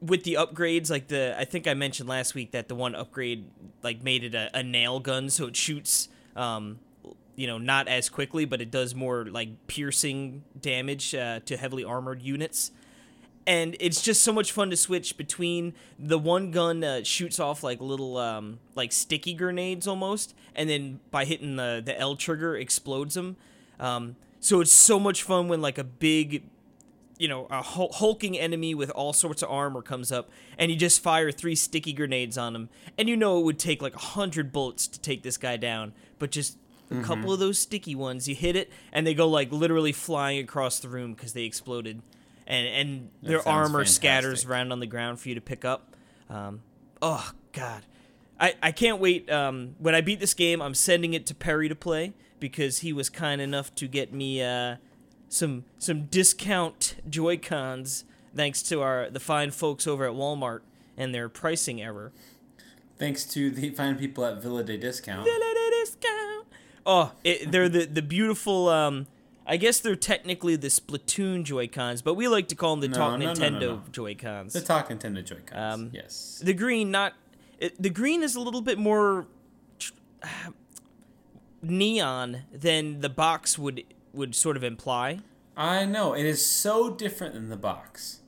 with 0.00 0.24
the 0.24 0.34
upgrades. 0.34 0.90
Like 0.90 1.08
the, 1.08 1.34
I 1.38 1.44
think 1.44 1.66
I 1.66 1.74
mentioned 1.74 2.08
last 2.08 2.34
week 2.34 2.52
that 2.52 2.68
the 2.68 2.74
one 2.74 2.94
upgrade 2.94 3.46
like 3.82 4.02
made 4.02 4.24
it 4.24 4.34
a, 4.34 4.50
a 4.54 4.62
nail 4.62 5.00
gun, 5.00 5.30
so 5.30 5.46
it 5.46 5.56
shoots. 5.56 6.08
Um, 6.36 6.78
you 7.40 7.46
know, 7.46 7.56
not 7.56 7.88
as 7.88 8.10
quickly, 8.10 8.44
but 8.44 8.60
it 8.60 8.70
does 8.70 8.94
more 8.94 9.24
like 9.24 9.66
piercing 9.66 10.44
damage 10.60 11.14
uh, 11.14 11.40
to 11.46 11.56
heavily 11.56 11.82
armored 11.82 12.20
units. 12.20 12.70
And 13.46 13.78
it's 13.80 14.02
just 14.02 14.20
so 14.22 14.30
much 14.30 14.52
fun 14.52 14.68
to 14.68 14.76
switch 14.76 15.16
between 15.16 15.72
the 15.98 16.18
one 16.18 16.50
gun 16.50 16.84
uh, 16.84 17.02
shoots 17.02 17.40
off 17.40 17.62
like 17.62 17.80
little 17.80 18.18
um, 18.18 18.58
like 18.74 18.92
sticky 18.92 19.32
grenades 19.32 19.88
almost 19.88 20.34
and 20.54 20.68
then 20.68 21.00
by 21.10 21.24
hitting 21.24 21.56
the, 21.56 21.80
the 21.82 21.98
l 21.98 22.14
trigger 22.14 22.54
explodes 22.56 23.14
them 23.14 23.36
um, 23.80 24.16
so 24.38 24.60
it's 24.60 24.70
so 24.70 25.00
much 25.00 25.22
fun 25.22 25.48
when 25.48 25.62
like 25.62 25.78
a 25.78 25.84
big 25.84 26.42
you 27.18 27.26
know 27.26 27.46
a 27.50 27.62
hulking 27.62 28.38
enemy 28.38 28.74
with 28.74 28.90
all 28.90 29.14
sorts 29.14 29.42
of 29.42 29.50
armor 29.50 29.80
comes 29.80 30.12
up 30.12 30.28
and 30.58 30.70
you 30.70 30.76
just 30.76 31.02
fire 31.02 31.32
three 31.32 31.54
sticky 31.54 31.94
grenades 31.94 32.36
on 32.36 32.54
him 32.54 32.68
and 32.98 33.08
you 33.08 33.16
know 33.16 33.38
it 33.38 33.44
would 33.44 33.58
take 33.58 33.80
like 33.80 33.94
a 33.94 33.98
hundred 33.98 34.52
bullets 34.52 34.86
to 34.86 35.00
take 35.00 35.22
this 35.22 35.38
guy 35.38 35.56
down 35.56 35.92
but 36.18 36.30
just 36.30 36.58
a 36.90 37.02
couple 37.02 37.32
of 37.32 37.38
those 37.38 37.58
sticky 37.58 37.94
ones 37.94 38.28
you 38.28 38.34
hit 38.34 38.56
it 38.56 38.70
and 38.92 39.06
they 39.06 39.14
go 39.14 39.28
like 39.28 39.52
literally 39.52 39.92
flying 39.92 40.40
across 40.40 40.80
the 40.80 40.88
room 40.88 41.14
because 41.14 41.32
they 41.32 41.44
exploded 41.44 42.02
and 42.50 42.66
and 42.66 43.10
their 43.22 43.40
sounds 43.40 43.46
armor 43.46 43.84
scatters 43.84 44.44
around 44.44 44.72
on 44.72 44.80
the 44.80 44.86
ground 44.86 45.20
for 45.20 45.28
you 45.28 45.36
to 45.36 45.40
pick 45.40 45.64
up. 45.64 45.94
Um, 46.28 46.62
oh 47.00 47.30
God, 47.52 47.84
I 48.38 48.54
I 48.62 48.72
can't 48.72 49.00
wait. 49.00 49.30
Um, 49.30 49.76
when 49.78 49.94
I 49.94 50.00
beat 50.00 50.20
this 50.20 50.34
game, 50.34 50.60
I'm 50.60 50.74
sending 50.74 51.14
it 51.14 51.26
to 51.26 51.34
Perry 51.34 51.68
to 51.68 51.76
play 51.76 52.12
because 52.40 52.78
he 52.78 52.92
was 52.92 53.08
kind 53.08 53.40
enough 53.40 53.72
to 53.76 53.86
get 53.86 54.12
me 54.12 54.42
uh, 54.42 54.76
some 55.28 55.64
some 55.78 56.06
discount 56.06 56.96
Joy 57.08 57.38
Cons 57.38 58.04
thanks 58.34 58.62
to 58.64 58.82
our 58.82 59.08
the 59.08 59.20
fine 59.20 59.52
folks 59.52 59.86
over 59.86 60.04
at 60.04 60.12
Walmart 60.12 60.60
and 60.96 61.14
their 61.14 61.28
pricing 61.28 61.80
error. 61.80 62.12
Thanks 62.98 63.24
to 63.26 63.50
the 63.50 63.70
fine 63.70 63.96
people 63.96 64.24
at 64.26 64.42
Villa 64.42 64.62
de 64.62 64.76
Discount. 64.76 65.24
discount. 65.24 66.19
Oh, 66.86 67.12
it, 67.24 67.50
they're 67.52 67.68
the 67.68 67.84
the 67.86 68.02
beautiful. 68.02 68.68
Um, 68.68 69.06
I 69.46 69.56
guess 69.56 69.80
they're 69.80 69.96
technically 69.96 70.54
the 70.56 70.68
Splatoon 70.68 71.42
Joy 71.42 71.66
Cons, 71.66 72.02
but 72.02 72.14
we 72.14 72.28
like 72.28 72.48
to 72.48 72.54
call 72.54 72.76
them 72.76 72.80
the 72.80 72.88
No, 72.88 72.94
Talk 72.94 73.18
no, 73.18 73.32
Nintendo 73.32 73.60
no. 73.60 73.82
Joy 73.90 74.14
Cons. 74.14 74.52
The 74.52 74.60
Talk 74.60 74.90
Nintendo 74.90 75.24
Joy-Cons. 75.24 75.74
Um, 75.74 75.90
yes. 75.92 76.40
The 76.44 76.54
green, 76.54 76.90
not 76.92 77.14
it, 77.58 77.80
the 77.82 77.90
green, 77.90 78.22
is 78.22 78.36
a 78.36 78.40
little 78.40 78.60
bit 78.60 78.78
more 78.78 79.26
tr- 79.78 79.92
neon 81.62 82.42
than 82.52 83.00
the 83.00 83.08
box 83.08 83.58
would 83.58 83.82
would 84.12 84.34
sort 84.34 84.56
of 84.56 84.64
imply. 84.64 85.20
I 85.56 85.84
know. 85.84 86.14
It 86.14 86.24
is 86.26 86.44
so 86.44 86.90
different 86.90 87.34
than 87.34 87.48
the 87.48 87.56
box. 87.56 88.19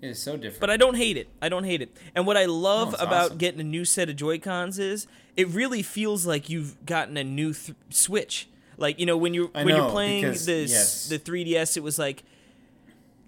It 0.00 0.08
is 0.08 0.22
so 0.22 0.36
different. 0.36 0.60
But 0.60 0.70
I 0.70 0.76
don't 0.76 0.96
hate 0.96 1.16
it. 1.16 1.28
I 1.42 1.48
don't 1.48 1.64
hate 1.64 1.82
it. 1.82 1.94
And 2.14 2.26
what 2.26 2.36
I 2.36 2.46
love 2.46 2.94
it's 2.94 3.02
about 3.02 3.26
awesome. 3.26 3.38
getting 3.38 3.60
a 3.60 3.64
new 3.64 3.84
set 3.84 4.08
of 4.08 4.16
Joy 4.16 4.38
Cons 4.38 4.78
is 4.78 5.06
it 5.36 5.48
really 5.48 5.82
feels 5.82 6.26
like 6.26 6.48
you've 6.48 6.84
gotten 6.86 7.16
a 7.16 7.24
new 7.24 7.52
th- 7.52 7.76
Switch. 7.90 8.48
Like 8.78 8.98
you 8.98 9.04
know 9.04 9.16
when 9.18 9.34
you 9.34 9.50
I 9.54 9.64
when 9.64 9.74
know, 9.74 9.82
you're 9.82 9.90
playing 9.90 10.22
because- 10.22 10.46
the 10.46 10.60
yes. 10.62 11.08
the 11.08 11.18
3DS, 11.18 11.76
it 11.76 11.82
was 11.82 11.98
like 11.98 12.22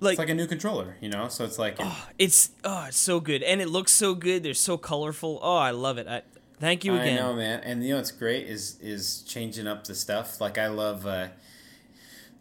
like, 0.00 0.12
it's 0.14 0.18
like 0.18 0.30
a 0.30 0.34
new 0.34 0.46
controller, 0.46 0.96
you 1.00 1.08
know. 1.10 1.28
So 1.28 1.44
it's 1.44 1.58
like 1.58 1.76
it's 2.18 2.50
oh 2.64 2.86
it's 2.88 2.96
so 2.96 3.20
good 3.20 3.42
and 3.42 3.60
it 3.60 3.68
looks 3.68 3.92
so 3.92 4.14
good. 4.14 4.42
They're 4.42 4.54
so 4.54 4.76
colorful. 4.78 5.38
Oh, 5.42 5.56
I 5.56 5.70
love 5.72 5.98
it. 5.98 6.08
I 6.08 6.22
thank 6.58 6.84
you 6.84 6.94
again. 6.94 7.18
I 7.18 7.20
know, 7.20 7.34
man. 7.34 7.60
And 7.60 7.84
you 7.84 7.90
know 7.90 7.96
what's 7.96 8.10
great 8.10 8.46
is 8.46 8.78
is 8.80 9.22
changing 9.28 9.66
up 9.66 9.84
the 9.86 9.94
stuff. 9.94 10.40
Like 10.40 10.56
I 10.58 10.68
love 10.68 11.06
uh, 11.06 11.28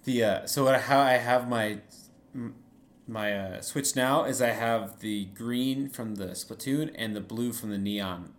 the 0.06 0.24
uh, 0.24 0.46
so 0.48 0.64
what, 0.64 0.80
how 0.82 1.00
I 1.02 1.14
have 1.18 1.50
my 1.50 1.80
my 3.12 3.34
uh, 3.38 3.62
Switch 3.62 3.96
now 3.96 4.24
is 4.24 4.41
I 4.41 4.50
have 4.50 5.00
the 5.00 5.25
green 5.25 5.89
from 5.89 6.15
the 6.15 6.27
Splatoon 6.27 6.91
and 6.96 7.15
the 7.15 7.22
blue 7.22 7.51
from 7.51 7.70
the 7.72 7.77
Neon. 7.77 8.34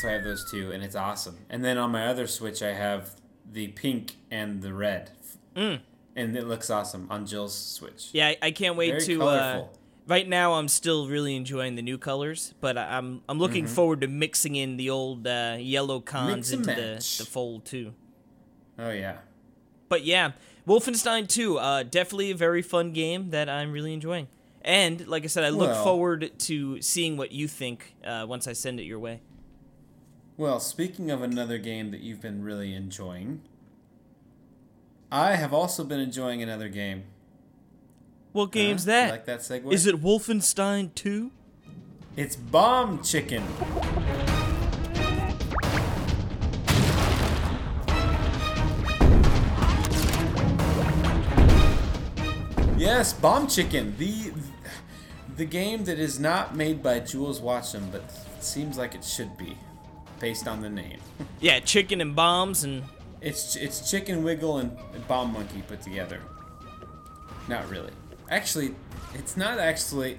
So 0.00 0.08
I 0.08 0.12
have 0.12 0.24
those 0.24 0.48
two, 0.50 0.72
and 0.72 0.82
it's 0.82 0.96
awesome. 0.96 1.38
And 1.50 1.64
then 1.64 1.78
on 1.78 1.90
my 1.90 2.06
other 2.06 2.26
Switch, 2.26 2.62
I 2.62 2.72
have 2.72 3.10
the 3.50 3.68
pink 3.68 4.16
and 4.30 4.62
the 4.62 4.72
red, 4.72 5.10
Mm. 5.54 5.80
and 6.16 6.36
it 6.36 6.46
looks 6.48 6.68
awesome 6.70 7.06
on 7.10 7.26
Jill's 7.26 7.54
Switch. 7.56 8.08
Yeah, 8.12 8.28
I, 8.28 8.38
I 8.42 8.50
can't 8.50 8.76
wait 8.76 8.90
Very 8.90 9.04
to. 9.06 9.22
Uh, 9.22 9.64
right 10.08 10.28
now, 10.28 10.54
I'm 10.54 10.66
still 10.66 11.06
really 11.06 11.36
enjoying 11.36 11.76
the 11.76 11.82
new 11.82 11.96
colors, 11.98 12.54
but 12.60 12.76
I- 12.76 12.96
I'm 12.98 13.22
I'm 13.28 13.38
looking 13.38 13.66
forward 13.68 14.00
to 14.00 14.08
mixing 14.08 14.56
in 14.56 14.76
the 14.78 14.90
old 14.90 15.26
uh, 15.28 15.56
yellow 15.60 16.00
cons 16.00 16.50
Mm-hmm. 16.50 16.68
Into 16.70 16.74
the, 16.80 16.94
the 17.18 17.26
fold 17.30 17.64
too. 17.64 17.94
Oh 18.78 18.90
yeah. 18.90 19.18
But 19.88 20.04
yeah, 20.04 20.32
Wolfenstein 20.66 21.28
2, 21.28 21.58
uh, 21.58 21.82
definitely 21.82 22.30
a 22.30 22.34
very 22.34 22.62
fun 22.62 22.92
game 22.92 23.30
that 23.30 23.48
I'm 23.48 23.70
really 23.72 23.92
enjoying. 23.92 24.28
And 24.62 25.06
like 25.06 25.24
I 25.24 25.26
said, 25.26 25.44
I 25.44 25.50
look 25.50 25.70
Well- 25.70 25.84
forward 25.84 26.38
to 26.40 26.80
seeing 26.80 27.16
what 27.16 27.32
you 27.32 27.46
think 27.48 27.94
uh, 28.04 28.24
once 28.28 28.48
I 28.48 28.54
send 28.54 28.80
it 28.80 28.84
your 28.84 28.98
way. 28.98 29.20
Well, 30.36 30.58
speaking 30.58 31.10
of 31.10 31.22
another 31.22 31.58
game 31.58 31.90
that 31.90 32.00
you've 32.00 32.20
been 32.20 32.42
really 32.42 32.74
enjoying, 32.74 33.42
I 35.12 35.36
have 35.36 35.52
also 35.52 35.84
been 35.84 36.00
enjoying 36.00 36.42
another 36.42 36.68
game. 36.68 37.04
What 38.32 38.50
game's 38.50 38.84
Huh? 38.84 38.90
that? 38.92 39.10
Like 39.10 39.26
that 39.26 39.40
segue? 39.40 39.72
Is 39.72 39.86
it 39.86 40.02
Wolfenstein 40.02 40.92
2? 40.94 41.30
It's 42.16 42.34
Bomb 42.36 43.02
Chicken. 43.02 43.44
Yes, 52.84 53.14
Bomb 53.14 53.48
Chicken, 53.48 53.94
the 53.96 54.30
the 55.38 55.46
game 55.46 55.84
that 55.84 55.98
is 55.98 56.20
not 56.20 56.54
made 56.54 56.82
by 56.82 57.00
Jools 57.00 57.40
Watsham, 57.40 57.90
but 57.90 58.02
seems 58.40 58.76
like 58.76 58.94
it 58.94 59.02
should 59.02 59.38
be, 59.38 59.56
based 60.20 60.46
on 60.46 60.60
the 60.60 60.68
name. 60.68 60.98
Yeah, 61.40 61.60
chicken 61.60 62.02
and 62.02 62.14
bombs 62.14 62.62
and 62.62 62.84
It's 63.22 63.56
it's 63.56 63.90
Chicken 63.90 64.22
Wiggle 64.22 64.58
and 64.58 64.76
Bomb 65.08 65.32
Monkey 65.32 65.62
put 65.66 65.80
together. 65.80 66.20
Not 67.48 67.70
really. 67.70 67.92
Actually, 68.28 68.74
it's 69.14 69.34
not 69.34 69.58
actually. 69.58 70.18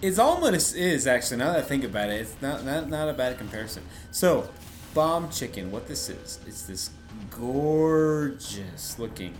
It's 0.00 0.20
almost 0.20 0.76
is 0.76 1.08
actually. 1.08 1.38
Now 1.38 1.52
that 1.52 1.58
I 1.58 1.62
think 1.62 1.82
about 1.82 2.10
it, 2.10 2.20
it's 2.20 2.36
not 2.40 2.64
not, 2.64 2.88
not 2.88 3.08
a 3.08 3.12
bad 3.12 3.38
comparison. 3.38 3.82
So, 4.12 4.48
Bomb 4.94 5.30
Chicken. 5.30 5.72
What 5.72 5.88
this 5.88 6.08
is? 6.08 6.38
It's 6.46 6.62
this 6.62 6.90
gorgeous 7.28 9.00
looking 9.00 9.34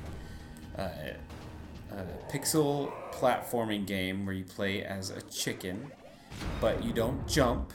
uh, 0.77 0.89
uh, 1.97 2.31
pixel 2.31 2.93
platforming 3.13 3.87
game 3.87 4.25
where 4.27 4.35
you 4.35 4.45
play 4.45 4.83
as 4.83 5.11
a 5.11 5.23
chicken, 5.23 5.91
but 6.61 6.83
you 6.85 6.93
don't 6.93 7.27
jump. 7.29 7.73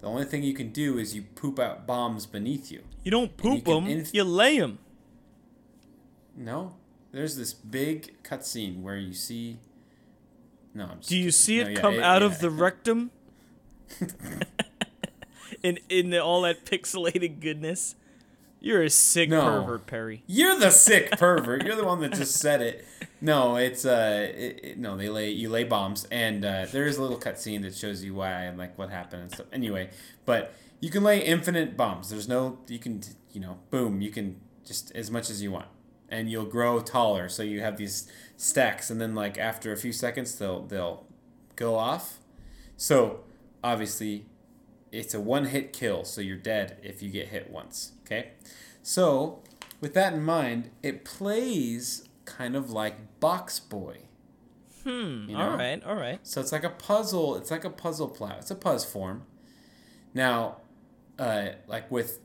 The 0.00 0.06
only 0.08 0.24
thing 0.24 0.42
you 0.42 0.52
can 0.54 0.70
do 0.70 0.98
is 0.98 1.14
you 1.14 1.22
poop 1.22 1.58
out 1.58 1.86
bombs 1.86 2.26
beneath 2.26 2.70
you. 2.70 2.82
you 3.02 3.10
don't 3.10 3.36
poop 3.36 3.64
can 3.64 3.84
them, 3.84 3.86
inf- 3.92 4.14
you 4.14 4.24
lay 4.24 4.58
them. 4.58 4.78
No, 6.36 6.74
there's 7.12 7.36
this 7.36 7.52
big 7.54 8.22
cutscene 8.22 8.82
where 8.82 8.96
you 8.96 9.14
see. 9.14 9.58
No, 10.74 10.84
I'm 10.86 10.98
just 10.98 11.08
Do 11.08 11.16
you 11.16 11.22
kidding. 11.24 11.32
see 11.32 11.60
it 11.60 11.64
No, 11.64 11.70
yeah, 11.70 11.80
come 11.80 12.00
out 12.00 12.20
yeah. 12.22 12.26
of 12.26 12.40
the 12.40 12.50
rectum? 12.50 13.10
in 15.62 15.78
in 15.88 16.10
the, 16.10 16.22
all 16.22 16.42
that 16.42 16.64
pixelated 16.66 17.40
goodness? 17.40 17.94
You're 18.60 18.82
a 18.82 18.90
sick 18.90 19.28
No. 19.28 19.42
pervert, 19.60 19.86
Perry. 19.86 20.22
You're 20.26 20.58
the 20.58 20.70
sick 20.70 21.10
pervert. 21.12 21.64
You're 21.64 21.76
the 21.76 21.84
one 21.84 22.00
that 22.00 22.12
just 22.14 22.34
said 22.36 22.62
it. 22.62 22.84
No, 23.20 23.56
it's 23.56 23.84
uh, 23.86 24.28
it, 24.34 24.60
it- 24.62 24.78
no, 24.78 24.96
they 24.96 25.08
lay 25.08 25.30
you 25.30 25.48
lay 25.48 25.64
bombs, 25.64 26.06
and 26.10 26.44
uh, 26.44 26.66
there 26.70 26.86
is 26.86 26.96
a 26.98 27.02
little 27.02 27.18
cutscene 27.18 27.62
that 27.62 27.74
shows 27.74 28.04
you 28.04 28.14
why 28.14 28.42
and 28.42 28.58
like 28.58 28.76
what 28.78 28.90
happened 28.90 29.22
and 29.22 29.32
stuff. 29.32 29.46
Anyway, 29.52 29.90
but 30.26 30.54
you 30.80 30.90
can 30.90 31.02
lay 31.02 31.24
infinite 31.24 31.76
bombs. 31.76 32.10
There's 32.10 32.28
no, 32.28 32.58
you 32.68 32.78
can, 32.78 33.00
you 33.32 33.40
know, 33.40 33.58
boom, 33.70 34.00
you 34.02 34.10
can 34.10 34.40
just 34.64 34.90
as 34.94 35.10
much 35.10 35.30
as 35.30 35.40
you 35.42 35.50
want, 35.50 35.68
and 36.10 36.30
you'll 36.30 36.44
grow 36.44 36.80
taller. 36.80 37.28
So 37.28 37.42
you 37.42 37.60
have 37.60 37.76
these 37.78 38.10
stacks, 38.36 38.90
and 38.90 39.00
then 39.00 39.14
like 39.14 39.38
after 39.38 39.72
a 39.72 39.76
few 39.76 39.92
seconds, 39.92 40.36
they'll 40.36 40.62
they'll 40.66 41.06
go 41.56 41.76
off. 41.76 42.18
So 42.76 43.20
obviously, 43.62 44.26
it's 44.92 45.14
a 45.14 45.20
one 45.20 45.46
hit 45.46 45.72
kill, 45.72 46.04
so 46.04 46.20
you're 46.20 46.36
dead 46.36 46.76
if 46.82 47.02
you 47.02 47.10
get 47.10 47.28
hit 47.28 47.50
once. 47.50 47.92
Okay? 48.04 48.32
So, 48.82 49.42
with 49.80 49.94
that 49.94 50.12
in 50.12 50.22
mind, 50.22 50.70
it 50.82 51.04
plays 51.04 52.03
kind 52.24 52.56
of 52.56 52.70
like 52.70 53.20
Box 53.20 53.58
Boy. 53.60 53.98
Hmm. 54.84 55.26
You 55.28 55.36
All 55.36 55.50
know? 55.50 55.56
right. 55.56 55.82
All 55.84 55.94
right. 55.94 56.18
So 56.22 56.40
it's 56.40 56.52
like 56.52 56.64
a 56.64 56.70
puzzle. 56.70 57.36
It's 57.36 57.50
like 57.50 57.64
a 57.64 57.70
puzzle 57.70 58.08
plat. 58.08 58.36
It's 58.40 58.50
a 58.50 58.54
puzz 58.54 58.84
form. 58.84 59.22
Now, 60.12 60.58
uh, 61.18 61.48
like 61.66 61.90
with 61.90 62.20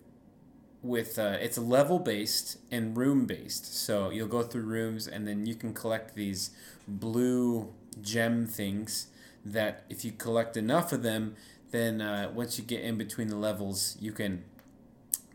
with 0.82 1.18
uh, 1.20 1.38
it's 1.42 1.58
level 1.58 2.00
based 2.00 2.58
and 2.72 2.96
room 2.98 3.26
based. 3.26 3.76
So 3.76 4.10
you'll 4.10 4.28
go 4.28 4.44
through 4.44 4.64
rooms 4.64 5.08
and 5.08 5.28
then 5.28 5.46
you 5.46 5.56
can 5.56 5.74
collect 5.74 6.16
these 6.16 6.52
blue 6.88 7.74
gem 8.02 8.46
things. 8.46 9.08
That 9.46 9.86
if 9.90 10.04
you 10.04 10.12
collect 10.12 10.58
enough 10.58 10.92
of 10.92 11.02
them, 11.02 11.36
then 11.72 12.02
uh, 12.02 12.30
once 12.34 12.58
you 12.58 12.64
get 12.66 12.82
in 12.82 12.98
between 12.98 13.30
the 13.30 13.38
levels, 13.38 13.96
you 14.02 14.12
can 14.12 14.44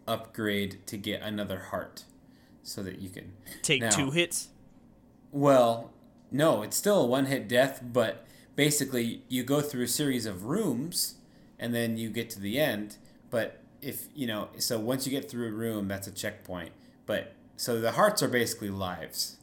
upgrade 0.07 0.87
to 0.87 0.97
get 0.99 1.23
another 1.23 1.59
heart, 1.71 2.05
so 2.63 2.83
that 2.83 2.99
you 2.99 3.09
can 3.09 3.33
Take 3.63 3.81
Now- 3.81 3.91
two 3.91 4.11
hits. 4.11 4.49
Well, 5.35 5.91
no, 6.31 6.63
it's 6.63 6.77
still 6.77 7.03
a 7.03 7.07
one 7.07 7.27
hit 7.27 7.49
death, 7.49 7.83
but 7.83 8.25
basically 8.55 9.23
you 9.29 9.43
go 9.43 9.61
through 9.61 9.83
a 9.83 9.89
series 9.89 10.27
of 10.27 10.45
rooms 10.45 11.17
and 11.59 11.75
then 11.75 11.99
you 11.99 12.09
get 12.09 12.31
to 12.31 12.41
the 12.41 12.61
end. 12.61 12.97
But 13.31 13.61
if, 13.83 14.05
you 14.15 14.29
know, 14.29 14.49
so 14.59 14.79
once 14.79 15.07
you 15.07 15.11
get 15.11 15.29
through 15.29 15.49
a 15.49 15.51
room, 15.51 15.89
that's 15.89 16.07
a 16.07 16.13
checkpoint. 16.13 16.71
But 17.05 17.35
so 17.57 17.81
the 17.81 17.93
hearts 17.93 18.23
are 18.23 18.29
basically 18.29 18.71
lives. 18.71 19.39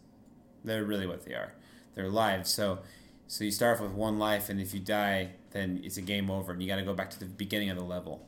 They're 0.63 0.86
really 0.86 1.05
what 1.05 1.25
they 1.25 1.33
are. 1.33 1.55
They're 1.93 2.10
lives. 2.10 2.50
So 2.50 2.79
so 3.27 3.43
you 3.43 3.51
start 3.51 3.77
off 3.77 3.83
with 3.83 3.91
one 3.91 4.17
life 4.17 4.50
and 4.50 4.62
if 4.62 4.74
you 4.74 4.79
die, 4.79 5.31
then 5.51 5.81
it's 5.83 5.98
a 5.98 6.01
game 6.01 6.31
over 6.31 6.53
and 6.53 6.62
you 6.62 6.69
got 6.69 6.77
to 6.77 6.83
go 6.83 6.93
back 6.93 7.10
to 7.12 7.19
the 7.19 7.25
beginning 7.25 7.69
of 7.69 7.77
the 7.77 7.83
level. 7.83 8.25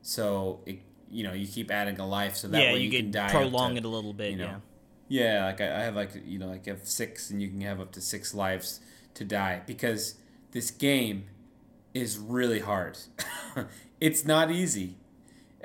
So 0.00 0.60
it, 0.64 0.78
you 1.10 1.24
know, 1.24 1.34
you 1.34 1.46
keep 1.46 1.70
adding 1.70 2.00
a 2.00 2.06
life 2.08 2.36
so 2.36 2.48
that 2.48 2.62
yeah, 2.62 2.72
way 2.72 2.78
you, 2.78 2.88
you, 2.90 3.02
can 3.02 3.10
die 3.10 3.30
prolong 3.30 3.72
to- 3.72 3.78
it 3.78 3.84
a 3.84 3.88
little 3.88 4.14
bit. 4.14 4.30
you 4.30 4.38
know. 4.38 4.44
yeah. 4.44 4.56
Yeah, 5.10 5.46
like 5.46 5.60
I, 5.60 5.66
I 5.80 5.82
have 5.82 5.96
like 5.96 6.12
you 6.24 6.38
know 6.38 6.48
like 6.48 6.66
I 6.68 6.72
have 6.72 6.86
six, 6.86 7.30
and 7.30 7.42
you 7.42 7.48
can 7.48 7.60
have 7.62 7.80
up 7.80 7.92
to 7.92 8.02
six 8.02 8.34
lives 8.34 8.80
to 9.14 9.24
die 9.24 9.62
because 9.66 10.16
this 10.52 10.70
game 10.70 11.26
is 11.94 12.18
really 12.18 12.60
hard. 12.60 12.98
it's 14.00 14.24
not 14.24 14.50
easy. 14.50 14.96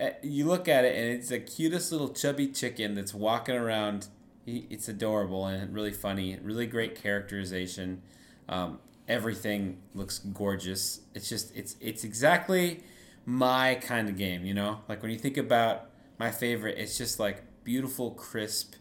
Uh, 0.02 0.10
You 0.24 0.46
look 0.48 0.68
at 0.68 0.86
it, 0.86 0.96
and 0.98 1.14
it's 1.14 1.30
the 1.30 1.40
cutest 1.40 1.92
little 1.92 2.10
chubby 2.10 2.48
chicken 2.50 2.96
that's 2.96 3.14
walking 3.14 3.56
around. 3.56 4.08
It's 4.48 4.90
adorable 4.90 5.48
and 5.48 5.74
really 5.74 5.94
funny. 5.94 6.38
Really 6.42 6.68
great 6.68 6.96
characterization. 7.02 8.02
Um, 8.50 8.80
everything 9.08 9.80
looks 9.96 10.20
gorgeous. 10.20 11.02
It's 11.16 11.30
just 11.30 11.56
it's 11.56 11.76
it's 11.82 12.04
exactly 12.04 12.84
my 13.26 13.76
kind 13.76 14.10
of 14.10 14.18
game. 14.18 14.46
You 14.46 14.54
know, 14.56 14.82
like 14.90 15.02
when 15.04 15.12
you 15.12 15.20
think 15.20 15.38
about 15.38 15.90
my 16.20 16.32
favorite, 16.32 16.78
it's 16.78 16.98
just 16.98 17.20
like 17.20 17.44
beautiful, 17.64 18.12
crisp 18.12 18.76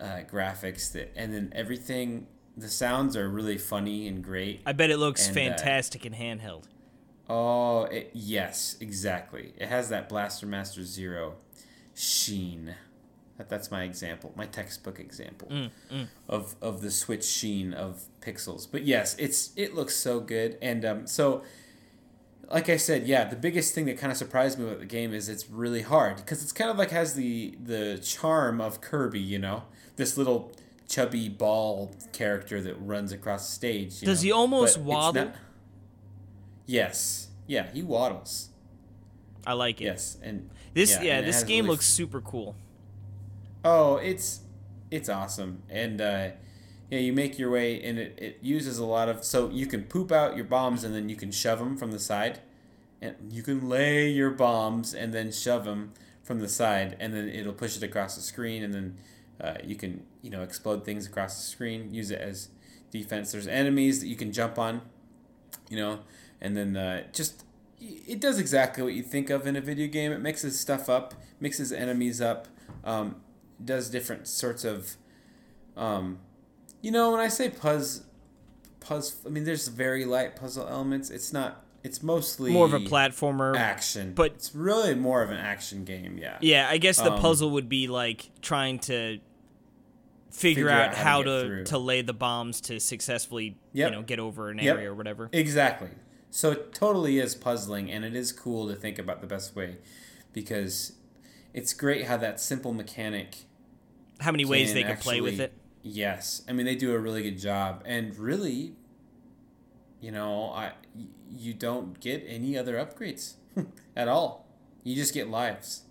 uh, 0.00 0.20
graphics 0.30 0.92
that, 0.92 1.12
and 1.16 1.32
then 1.32 1.52
everything. 1.54 2.26
The 2.56 2.68
sounds 2.68 3.16
are 3.16 3.28
really 3.28 3.56
funny 3.56 4.08
and 4.08 4.22
great. 4.22 4.62
I 4.66 4.72
bet 4.72 4.90
it 4.90 4.98
looks 4.98 5.28
And, 5.28 5.36
uh, 5.38 5.40
fantastic 5.40 6.04
in 6.04 6.12
handheld. 6.12 6.64
Oh, 7.28 7.84
it, 7.84 8.10
yes, 8.14 8.76
exactly. 8.80 9.52
It 9.56 9.68
has 9.68 9.90
that 9.90 10.08
Blaster 10.08 10.44
Master 10.46 10.82
Zero 10.82 11.34
sheen. 11.94 12.74
That, 13.36 13.48
that's 13.48 13.70
my 13.70 13.84
example, 13.84 14.32
my 14.34 14.46
textbook 14.46 14.98
example 14.98 15.70
of 16.28 16.56
of 16.60 16.80
the 16.80 16.90
Switch 16.90 17.24
sheen 17.24 17.72
of 17.72 18.06
pixels. 18.20 18.66
But 18.68 18.82
yes, 18.84 19.14
it's 19.18 19.52
it 19.54 19.76
looks 19.76 19.94
so 19.94 20.18
good, 20.18 20.58
and 20.60 20.84
um, 20.84 21.06
so 21.06 21.42
like 22.50 22.68
I 22.68 22.76
said, 22.76 23.06
yeah, 23.06 23.24
the 23.24 23.36
biggest 23.36 23.74
thing 23.74 23.84
that 23.86 23.98
kind 23.98 24.10
of 24.10 24.16
surprised 24.16 24.58
me 24.58 24.66
about 24.66 24.78
the 24.80 24.86
game 24.86 25.12
is 25.12 25.28
it's 25.28 25.48
really 25.50 25.82
hard 25.82 26.16
because 26.16 26.42
it's 26.42 26.52
kind 26.52 26.70
of 26.70 26.78
like 26.78 26.90
has 26.90 27.14
the 27.14 27.54
the 27.62 27.98
charm 28.02 28.60
of 28.60 28.80
Kirby, 28.80 29.20
you 29.20 29.38
know, 29.38 29.64
this 29.96 30.16
little 30.16 30.52
chubby 30.88 31.28
ball 31.28 31.94
character 32.12 32.62
that 32.62 32.74
runs 32.80 33.12
across 33.12 33.46
the 33.46 33.52
stage. 33.54 34.00
you 34.00 34.06
Does 34.06 34.22
know, 34.22 34.26
he 34.26 34.32
almost 34.32 34.76
but 34.78 34.84
waddle? 34.84 35.24
not- 35.26 35.34
Yes. 36.66 37.28
Yeah, 37.46 37.66
he 37.72 37.82
waddles. 37.82 38.50
I 39.46 39.54
like 39.54 39.80
it. 39.80 39.84
Yes, 39.84 40.18
and 40.22 40.50
This 40.74 40.90
yeah, 40.90 41.02
yeah, 41.02 41.18
and 41.18 41.26
this 41.26 41.42
game 41.44 41.64
really 41.64 41.74
looks 41.76 41.86
super 41.86 42.20
cool. 42.20 42.54
Oh, 43.64 43.96
it's 43.96 44.40
it's 44.90 45.08
awesome, 45.08 45.62
and 45.70 46.00
uh, 46.00 46.28
yeah, 46.90 46.98
you 46.98 47.12
make 47.12 47.38
your 47.38 47.50
way, 47.50 47.82
and 47.82 47.98
it, 47.98 48.18
it 48.18 48.38
uses 48.40 48.78
a 48.78 48.84
lot 48.84 49.08
of 49.08 49.24
so 49.24 49.50
you 49.50 49.66
can 49.66 49.84
poop 49.84 50.10
out 50.10 50.36
your 50.36 50.44
bombs, 50.44 50.84
and 50.84 50.94
then 50.94 51.08
you 51.08 51.16
can 51.16 51.30
shove 51.30 51.58
them 51.58 51.76
from 51.76 51.92
the 51.92 51.98
side, 51.98 52.40
and 53.00 53.14
you 53.30 53.42
can 53.42 53.68
lay 53.68 54.08
your 54.08 54.30
bombs 54.30 54.94
and 54.94 55.12
then 55.12 55.30
shove 55.30 55.64
them 55.64 55.92
from 56.22 56.40
the 56.40 56.48
side, 56.48 56.96
and 57.00 57.14
then 57.14 57.28
it'll 57.28 57.52
push 57.52 57.76
it 57.76 57.82
across 57.82 58.16
the 58.16 58.22
screen, 58.22 58.62
and 58.62 58.74
then 58.74 58.96
uh, 59.40 59.54
you 59.64 59.76
can 59.76 60.04
you 60.22 60.30
know 60.30 60.42
explode 60.42 60.84
things 60.84 61.06
across 61.06 61.36
the 61.36 61.42
screen, 61.42 61.92
use 61.92 62.10
it 62.10 62.20
as 62.20 62.48
defense. 62.90 63.32
There's 63.32 63.46
enemies 63.46 64.00
that 64.00 64.06
you 64.06 64.16
can 64.16 64.32
jump 64.32 64.58
on, 64.58 64.82
you 65.68 65.76
know, 65.76 66.00
and 66.40 66.56
then 66.56 66.76
uh, 66.76 67.04
just 67.12 67.44
it 67.80 68.20
does 68.20 68.38
exactly 68.38 68.82
what 68.82 68.94
you 68.94 69.02
think 69.02 69.30
of 69.30 69.46
in 69.46 69.56
a 69.56 69.60
video 69.60 69.86
game. 69.86 70.12
It 70.12 70.20
mixes 70.20 70.58
stuff 70.58 70.88
up, 70.88 71.14
mixes 71.40 71.72
enemies 71.72 72.20
up, 72.20 72.48
um, 72.84 73.16
does 73.64 73.88
different 73.90 74.26
sorts 74.26 74.64
of, 74.64 74.96
um, 75.76 76.18
you 76.80 76.90
know, 76.90 77.10
when 77.12 77.20
I 77.20 77.28
say 77.28 77.48
puzzle, 77.50 78.04
puzz. 78.80 79.16
I 79.26 79.28
mean, 79.30 79.44
there's 79.44 79.68
very 79.68 80.04
light 80.04 80.36
puzzle 80.36 80.66
elements. 80.68 81.10
It's 81.10 81.32
not. 81.32 81.64
It's 81.84 82.02
mostly 82.02 82.50
More 82.52 82.66
of 82.66 82.74
a 82.74 82.80
platformer. 82.80 83.56
action, 83.56 84.12
but- 84.14 84.32
it's 84.32 84.54
really 84.54 84.94
more 84.96 85.22
of 85.22 85.30
an 85.30 85.36
action 85.36 85.84
game. 85.84 86.18
Yeah. 86.18 86.36
Yeah, 86.40 86.68
I 86.68 86.78
guess 86.78 86.96
the 86.98 87.12
Um, 87.12 87.20
puzzle 87.20 87.50
would 87.52 87.68
be 87.68 87.86
like 87.86 88.30
trying 88.42 88.80
to 88.80 89.20
figure, 90.30 90.64
Figure 90.64 90.68
out 90.70 90.88
out 90.90 90.94
how, 90.96 91.22
to 91.22 91.58
to 91.58 91.64
to 91.64 91.78
lay 91.78 92.02
the 92.02 92.12
bombs 92.12 92.60
to 92.62 92.80
successfully, 92.80 93.56
Yep. 93.72 93.90
you 93.90 93.96
know, 93.96 94.02
get 94.02 94.18
over 94.18 94.50
an 94.50 94.58
Yep. 94.58 94.76
area 94.76 94.90
or 94.90 94.94
whatever. 94.94 95.28
Exactly. 95.32 95.88
So 96.30 96.50
it 96.50 96.74
totally 96.74 97.18
is 97.20 97.34
puzzling, 97.34 97.90
and 97.90 98.04
it 98.04 98.14
is 98.14 98.32
cool 98.32 98.68
to 98.68 98.74
think 98.74 98.98
about 98.98 99.20
the 99.20 99.26
best 99.28 99.54
way, 99.56 99.76
because 100.32 100.92
it's 101.54 101.72
great 101.72 102.04
how 102.06 102.16
that 102.18 102.40
simple 102.40 102.72
mechanic 102.72 103.36
How 104.20 104.32
many 104.32 104.44
ways 104.44 104.68
can 104.72 104.74
they 104.74 104.82
could 104.82 105.00
play 105.00 105.20
with 105.20 105.38
it. 105.40 105.52
Yes, 105.82 106.42
I 106.48 106.52
mean 106.52 106.66
they 106.66 106.74
do 106.74 106.92
a 106.94 106.98
really 106.98 107.22
good 107.22 107.38
job, 107.38 107.82
and 107.86 108.16
really, 108.18 108.74
you 110.00 110.10
know, 110.10 110.50
I 110.50 110.72
you 111.30 111.54
don't 111.54 111.98
get 112.00 112.24
any 112.26 112.56
other 112.58 112.74
upgrades 112.74 113.34
at 113.96 114.08
all. 114.08 114.46
You 114.84 114.94
just 114.94 115.14
get 115.14 115.28
lives. 115.28 115.82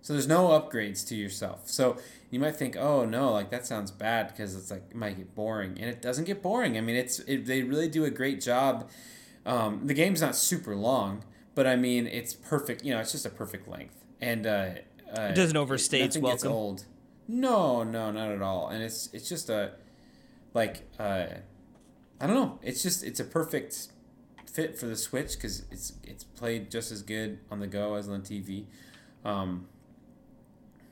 So 0.00 0.12
there's 0.12 0.26
no 0.28 0.48
upgrades 0.48 1.06
to 1.08 1.14
yourself. 1.14 1.68
So 1.68 1.96
you 2.30 2.38
might 2.38 2.56
think, 2.56 2.76
oh 2.76 3.04
no, 3.06 3.32
like 3.32 3.50
that 3.50 3.66
sounds 3.66 3.90
bad 3.90 4.28
because 4.28 4.54
it's 4.54 4.70
like 4.70 4.82
it 4.90 4.96
might 4.96 5.16
get 5.16 5.34
boring, 5.34 5.78
and 5.80 5.88
it 5.88 6.02
doesn't 6.02 6.24
get 6.24 6.42
boring. 6.42 6.76
I 6.76 6.80
mean, 6.80 6.96
it's 6.96 7.20
it, 7.20 7.46
they 7.46 7.62
really 7.62 7.88
do 7.88 8.04
a 8.04 8.10
great 8.10 8.40
job. 8.40 8.90
Um, 9.46 9.86
the 9.86 9.94
game's 9.94 10.20
not 10.20 10.36
super 10.36 10.74
long, 10.74 11.24
but 11.54 11.66
I 11.66 11.76
mean 11.76 12.06
it's 12.06 12.34
perfect. 12.34 12.84
You 12.84 12.94
know, 12.94 13.00
it's 13.00 13.12
just 13.12 13.26
a 13.26 13.30
perfect 13.30 13.68
length, 13.68 14.04
and 14.20 14.46
uh, 14.46 14.70
uh, 15.16 15.20
It 15.30 15.34
doesn't 15.36 15.56
overstay 15.56 16.02
its 16.02 16.18
welcome. 16.18 16.52
old. 16.52 16.84
No, 17.26 17.82
no, 17.82 18.10
not 18.10 18.30
at 18.30 18.42
all. 18.42 18.68
And 18.68 18.82
it's 18.82 19.08
it's 19.12 19.28
just 19.28 19.48
a 19.48 19.72
like 20.52 20.82
uh, 20.98 21.26
I 22.20 22.26
don't 22.26 22.36
know. 22.36 22.58
It's 22.62 22.82
just 22.82 23.02
it's 23.02 23.20
a 23.20 23.24
perfect 23.24 23.88
fit 24.46 24.78
for 24.78 24.86
the 24.86 24.96
Switch 24.96 25.34
because 25.34 25.64
it's 25.70 25.94
it's 26.04 26.24
played 26.24 26.70
just 26.70 26.92
as 26.92 27.02
good 27.02 27.40
on 27.50 27.60
the 27.60 27.66
go 27.66 27.94
as 27.94 28.08
on 28.08 28.22
TV. 28.22 28.66
Um, 29.24 29.66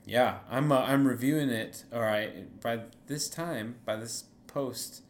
yeah, 0.05 0.39
I'm 0.51 0.73
uh, 0.73 0.81
I'm 0.81 1.07
reviewing 1.07 1.51
it. 1.51 1.85
All 1.93 2.01
right, 2.01 2.61
by 2.61 2.81
this 3.07 3.29
time, 3.29 3.77
by 3.85 3.97
this 3.97 4.25
post, 4.47 5.03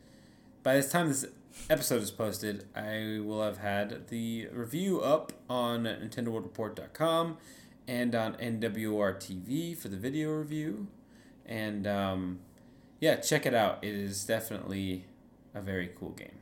by 0.62 0.74
this 0.74 0.90
time 0.90 1.08
this 1.08 1.24
episode 1.70 2.02
is 2.02 2.10
posted, 2.10 2.66
I 2.74 3.20
will 3.22 3.42
have 3.42 3.58
had 3.58 4.08
the 4.08 4.48
review 4.52 5.00
up 5.00 5.32
on 5.48 5.84
NintendoWorldReport.com 5.84 7.38
and 7.88 8.14
on 8.14 8.34
NWR 8.34 9.16
TV 9.16 9.76
for 9.76 9.88
the 9.88 9.96
video 9.96 10.30
review, 10.30 10.88
and 11.52 11.86
um, 11.86 12.40
yeah, 13.00 13.16
check 13.16 13.44
it 13.46 13.54
out. 13.54 13.84
It 13.84 13.94
is 13.94 14.24
definitely 14.24 15.04
a 15.54 15.60
very 15.60 15.90
cool 15.98 16.10
game. 16.10 16.38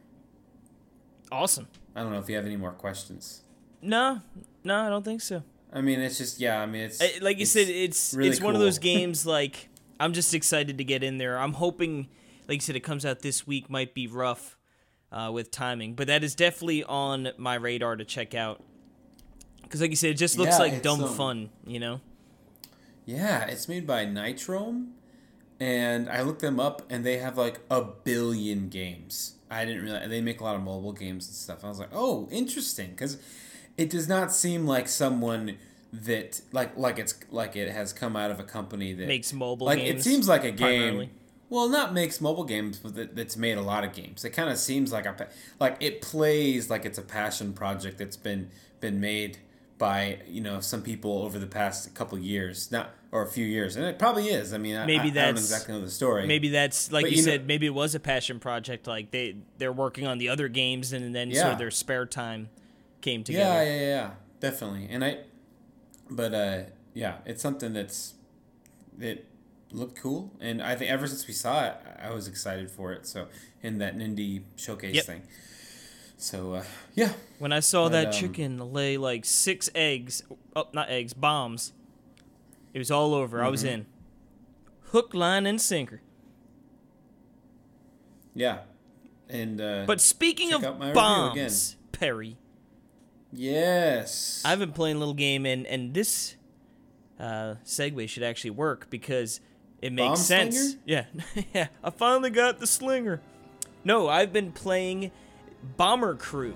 Awesome. 1.32 1.66
I 1.94 2.02
don't 2.02 2.12
know 2.12 2.18
if 2.18 2.28
you 2.28 2.36
have 2.36 2.46
any 2.46 2.56
more 2.56 2.70
questions. 2.72 3.42
No, 3.82 4.20
no, 4.62 4.86
I 4.86 4.88
don't 4.88 5.04
think 5.04 5.20
so. 5.20 5.42
I 5.72 5.80
mean, 5.80 6.00
it's 6.00 6.18
just 6.18 6.40
yeah. 6.40 6.60
I 6.60 6.66
mean, 6.66 6.82
it's 6.82 7.00
Uh, 7.00 7.08
Like 7.20 7.38
you 7.38 7.42
it's 7.42 7.50
said, 7.52 7.68
it's 7.68 8.14
really 8.14 8.30
it's 8.30 8.40
one 8.40 8.54
of 8.54 8.60
those 8.60 8.78
games 8.92 9.26
like 9.26 9.68
I'm 9.98 10.12
just 10.12 10.32
excited 10.34 10.78
to 10.78 10.84
get 10.84 11.02
in 11.02 11.18
there. 11.18 11.38
I'm 11.38 11.54
hoping, 11.54 12.08
like 12.48 12.56
you 12.56 12.60
said, 12.60 12.76
it 12.76 12.80
comes 12.80 13.04
out 13.04 13.20
this 13.20 13.46
week. 13.46 13.68
Might 13.68 13.94
be 13.94 14.06
rough 14.06 14.56
uh, 15.12 15.30
with 15.32 15.50
timing, 15.50 15.94
but 15.94 16.06
that 16.06 16.22
is 16.24 16.34
definitely 16.34 16.84
on 16.84 17.30
my 17.36 17.54
radar 17.56 17.96
to 17.96 18.04
check 18.04 18.34
out. 18.34 18.62
Because, 19.62 19.80
like 19.80 19.90
you 19.90 19.96
said, 19.96 20.10
it 20.10 20.14
just 20.18 20.38
looks 20.38 20.52
Yeah, 20.58 20.58
like 20.58 20.82
dumb 20.82 21.04
um, 21.04 21.14
fun. 21.14 21.50
You 21.66 21.78
know? 21.80 22.00
Yeah, 23.06 23.44
it's 23.46 23.68
made 23.68 23.86
by 23.86 24.04
Nitrome, 24.04 24.88
and 25.60 26.08
I 26.08 26.22
looked 26.22 26.40
them 26.40 26.58
up, 26.58 26.82
and 26.90 27.04
they 27.04 27.18
have 27.18 27.36
like 27.36 27.60
a 27.70 27.82
billion 27.82 28.68
games. 28.68 29.34
I 29.50 29.64
didn't 29.64 29.82
realize 29.82 30.08
they 30.08 30.20
make 30.20 30.40
a 30.40 30.44
lot 30.44 30.56
of 30.56 30.62
mobile 30.62 30.92
games 30.92 31.26
and 31.26 31.34
stuff. 31.36 31.64
I 31.64 31.68
was 31.68 31.78
like, 31.78 31.90
oh, 31.92 32.28
interesting, 32.30 32.90
because 32.90 33.18
it 33.76 33.90
does 33.90 34.08
not 34.08 34.32
seem 34.32 34.66
like 34.66 34.88
someone 34.88 35.56
that 35.92 36.40
like 36.52 36.76
like 36.76 36.98
it's 36.98 37.14
like 37.30 37.56
it 37.56 37.70
has 37.70 37.92
come 37.92 38.14
out 38.16 38.30
of 38.30 38.38
a 38.38 38.44
company 38.44 38.92
that 38.92 39.08
Makes 39.08 39.32
mobile 39.32 39.66
like 39.66 39.78
games. 39.80 40.06
it 40.06 40.08
seems 40.08 40.28
like 40.28 40.44
a 40.44 40.50
game. 40.52 40.80
primarily. 40.80 41.10
Well, 41.48 41.68
not 41.68 41.92
makes 41.92 42.20
mobile 42.20 42.44
games, 42.44 42.78
but 42.78 42.94
that, 42.94 43.16
that's 43.16 43.36
made 43.36 43.58
a 43.58 43.62
lot 43.62 43.82
of 43.82 43.92
games. 43.92 44.24
It 44.24 44.30
kind 44.30 44.48
of 44.50 44.56
seems 44.56 44.92
like 44.92 45.04
a 45.04 45.28
like 45.58 45.76
it 45.80 46.00
plays 46.00 46.70
like 46.70 46.84
it's 46.84 46.98
a 46.98 47.02
passion 47.02 47.52
project 47.52 47.98
that's 47.98 48.16
been 48.16 48.50
been 48.78 49.00
made 49.00 49.38
by 49.78 50.20
you 50.28 50.40
know 50.40 50.60
some 50.60 50.80
people 50.82 51.22
over 51.22 51.40
the 51.40 51.46
past 51.48 51.92
couple 51.94 52.16
years, 52.18 52.70
not 52.70 52.90
or 53.12 53.22
a 53.22 53.26
few 53.28 53.44
years, 53.44 53.74
and 53.76 53.84
it 53.86 53.98
probably 53.98 54.28
is. 54.28 54.54
I 54.54 54.58
mean, 54.58 54.76
I- 54.76 54.86
Maybe 54.86 54.98
I, 54.98 55.02
I 55.02 55.04
don't 55.06 55.14
that's- 55.14 55.38
exactly 55.40 55.74
know 55.74 55.80
the 55.80 55.90
story. 55.90 56.26
Maybe 56.26 56.48
that's 56.50 56.92
like 56.92 57.06
you, 57.06 57.10
you 57.12 57.16
know- 57.18 57.22
said. 57.32 57.46
maybe 57.46 57.66
it 57.66 57.74
was 57.74 57.94
a 57.94 58.00
passion 58.00 58.38
project. 58.38 58.86
Like 58.86 59.10
they 59.10 59.36
they're 59.58 59.72
working 59.72 60.06
on 60.06 60.18
the 60.18 60.28
other 60.28 60.48
games, 60.48 60.92
and 60.92 61.14
then 61.14 61.32
sort 61.34 61.46
Yeah. 61.46 61.52
of 61.52 61.58
their 61.58 61.70
spare 61.72 62.06
time 62.06 62.48
came 63.00 63.24
together. 63.24 63.64
yeah, 63.64 63.74
yeah, 63.74 63.80
yeah, 63.80 64.10
definitely. 64.40 64.86
And 64.90 65.04
I, 65.04 65.18
but 66.10 66.34
uh, 66.34 66.58
yeah, 66.94 67.16
it's 67.24 67.42
something 67.42 67.72
that's 67.72 68.14
it 69.00 69.26
looked 69.72 69.98
cool, 70.00 70.32
and 70.40 70.62
I 70.62 70.74
think 70.76 70.90
ever 70.90 71.06
since 71.06 71.26
we 71.26 71.32
saw 71.34 71.64
it, 71.66 71.74
I 72.00 72.10
was 72.12 72.28
excited 72.28 72.70
for 72.70 72.92
it. 72.92 73.06
So 73.06 73.26
in 73.62 73.78
that 73.78 73.96
Nindy 73.96 74.42
showcase 74.56 74.94
Yep. 74.96 75.04
thing. 75.04 75.22
So 76.16 76.52
uh, 76.54 76.64
yeah, 76.94 77.12
When 77.38 77.52
I 77.52 77.60
saw 77.60 77.84
But, 77.86 77.92
that 77.92 78.06
um, 78.08 78.12
chicken 78.12 78.72
lay 78.72 78.96
like 78.98 79.24
six 79.24 79.68
eggs, 79.74 80.22
oh, 80.54 80.68
not 80.74 80.90
eggs, 80.90 81.12
bombs, 81.14 81.72
it 82.74 82.78
was 82.78 82.90
all 82.90 83.14
over. 83.14 83.42
I 83.42 83.48
was 83.48 83.62
Mm-hmm. 83.64 83.72
in. 83.80 83.86
Hook, 84.92 85.14
line, 85.14 85.46
and 85.46 85.60
sinker. 85.60 86.00
yeah, 88.34 88.60
and 89.28 89.60
uh, 89.60 89.84
But 89.86 90.00
speaking 90.00 90.50
Check 90.50 90.64
out 90.64 90.78
my 90.78 90.88
of 90.88 90.94
bombs, 90.94 91.76
Perry, 91.92 92.36
yes, 93.32 94.42
I've 94.44 94.58
been 94.58 94.72
playing 94.72 94.96
a 94.96 94.98
little 94.98 95.14
game, 95.14 95.46
and 95.46 95.66
and 95.66 95.94
this 95.94 96.36
uh, 97.18 97.54
segue 97.64 98.08
should 98.08 98.22
actually 98.22 98.50
work 98.50 98.88
because 98.90 99.40
it 99.80 99.92
makes 99.92 100.08
Bomb 100.08 100.16
sense. 100.16 100.56
slinger? 100.56 100.78
Yeah, 100.86 101.04
yeah. 101.54 101.66
I 101.84 101.90
finally 101.90 102.30
got 102.30 102.58
the 102.58 102.66
slinger. 102.66 103.20
No, 103.84 104.08
I've 104.08 104.32
been 104.32 104.52
playing 104.52 105.10
Bomber 105.76 106.14
Crew. 106.16 106.54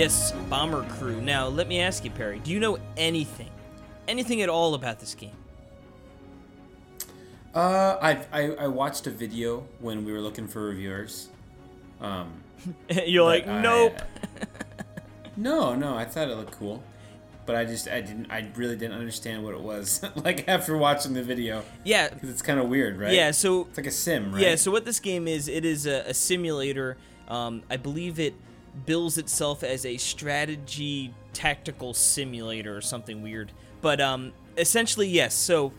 Yes, 0.00 0.32
Bomber 0.48 0.82
Crew. 0.84 1.20
Now, 1.20 1.48
let 1.48 1.68
me 1.68 1.78
ask 1.78 2.06
you, 2.06 2.10
Perry, 2.10 2.38
do 2.38 2.50
you 2.50 2.58
know 2.58 2.78
anything, 2.96 3.50
anything 4.08 4.40
at 4.40 4.48
all 4.48 4.72
about 4.72 4.98
this 4.98 5.14
game? 5.14 5.36
Uh, 7.54 7.98
I, 8.00 8.18
I 8.32 8.42
I 8.60 8.66
watched 8.68 9.06
a 9.06 9.10
video 9.10 9.66
when 9.78 10.06
we 10.06 10.12
were 10.14 10.22
looking 10.22 10.48
for 10.48 10.62
reviewers. 10.62 11.28
Um, 12.00 12.32
You're 13.04 13.24
like, 13.24 13.44
but 13.44 13.56
I- 13.56 13.60
nope. 13.60 14.00
no, 15.36 15.74
no, 15.74 15.98
I 15.98 16.06
thought 16.06 16.30
it 16.30 16.34
looked 16.38 16.58
cool, 16.58 16.82
but 17.44 17.54
I 17.54 17.66
just 17.66 17.86
I 17.86 18.00
didn't 18.00 18.30
I 18.30 18.48
really 18.56 18.76
didn't 18.76 18.96
understand 18.98 19.44
what 19.44 19.52
it 19.52 19.60
was 19.60 20.02
like 20.24 20.48
after 20.48 20.78
watching 20.78 21.12
the 21.12 21.22
video 21.22 21.62
Yeah, 21.84 22.08
because 22.08 22.30
it's 22.30 22.40
kind 22.40 22.58
of 22.58 22.70
weird, 22.70 22.98
right? 22.98 23.12
yeah. 23.12 23.32
So 23.32 23.66
it's 23.68 23.76
like 23.76 23.86
a 23.86 23.90
sim, 23.90 24.32
right? 24.32 24.40
Yeah, 24.42 24.54
so 24.54 24.70
what 24.70 24.86
this 24.86 24.98
game 24.98 25.28
is, 25.28 25.46
it 25.46 25.66
is 25.66 25.84
a, 25.84 26.04
a 26.08 26.14
simulator. 26.14 26.96
Um, 27.28 27.64
I 27.68 27.76
believe 27.76 28.18
it 28.18 28.32
bills 28.86 29.18
itself 29.18 29.62
as 29.62 29.84
a 29.84 29.96
strategy 29.96 31.12
tactical 31.32 31.94
simulator 31.94 32.76
or 32.76 32.80
something 32.80 33.22
weird. 33.22 33.52
But 33.80 34.00
um, 34.00 34.32
essentially, 34.56 35.08
yes. 35.08 35.34
So 35.34 35.72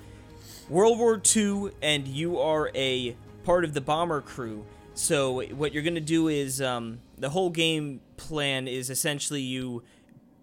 World 0.69 0.97
War 0.97 1.21
II, 1.35 1.71
and 1.81 2.07
you 2.07 2.39
are 2.39 2.71
a 2.73 3.15
part 3.43 3.63
of 3.63 3.73
the 3.73 3.81
bomber 3.81 4.21
crew. 4.21 4.65
So 4.93 5.43
what 5.53 5.73
you're 5.73 5.83
gonna 5.83 5.99
do 5.99 6.27
is 6.27 6.61
um, 6.61 6.99
the 7.17 7.29
whole 7.29 7.49
game 7.49 8.01
plan 8.17 8.67
is 8.67 8.89
essentially 8.89 9.41
you 9.41 9.83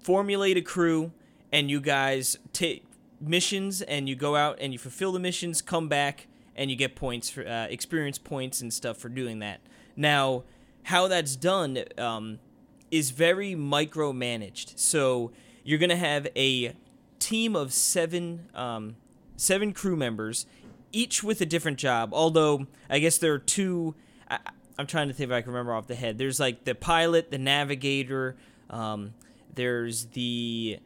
formulate 0.01 0.57
a 0.57 0.63
crew 0.63 1.13
and 1.53 1.71
you 1.71 1.81
guys 1.81 2.39
take 2.53 2.85
missions 3.21 3.83
and 3.83 4.09
you 4.09 4.15
go 4.15 4.37
out 4.37 4.59
and 4.61 4.73
you 4.73 4.79
fulfill 4.79 5.13
the 5.13 5.19
missions, 5.19 5.63
come 5.63 5.89
back 5.89 6.27
and 6.57 6.71
you 6.71 6.77
get 6.77 6.97
points 6.97 7.31
for 7.31 7.47
uh, 7.47 7.67
experience 7.67 8.19
points 8.19 8.61
and 8.61 8.73
stuff 8.73 8.97
for 8.97 9.09
doing 9.09 9.39
that. 9.39 9.61
Now, 9.97 10.45
how 10.89 11.07
that's 11.07 11.37
done 11.37 11.79
um, 11.99 12.39
is 12.91 13.11
very 13.11 13.55
micromanaged. 13.55 14.79
So 14.79 15.33
you're 15.63 15.79
gonna 15.79 15.97
have 15.97 16.29
a 16.35 16.75
team 17.19 17.55
of 17.55 17.75
seven 17.75 18.49
um, 18.55 18.97
seven 19.37 19.75
crew 19.75 19.97
members, 19.97 20.47
each 20.91 21.23
with 21.23 21.43
a 21.43 21.47
different 21.47 21.79
job. 21.79 22.15
Although 22.15 22.67
I 22.89 23.01
guess 23.01 23.19
there 23.19 23.35
are 23.35 23.39
two. 23.39 23.95
I, 24.31 24.39
I'm 24.79 24.87
trying 24.87 25.09
to 25.09 25.15
think 25.15 25.29
if 25.31 25.35
I 25.35 25.43
can 25.43 25.53
remember 25.53 25.75
off 25.75 25.89
the 25.89 25.95
head. 25.95 26.17
There's 26.17 26.41
like 26.41 26.65
the 26.65 26.75
pilot, 26.75 27.31
the 27.31 27.39
navigator. 27.39 28.37
Um, 28.71 29.13
there's 29.55 30.07
the 30.07 30.79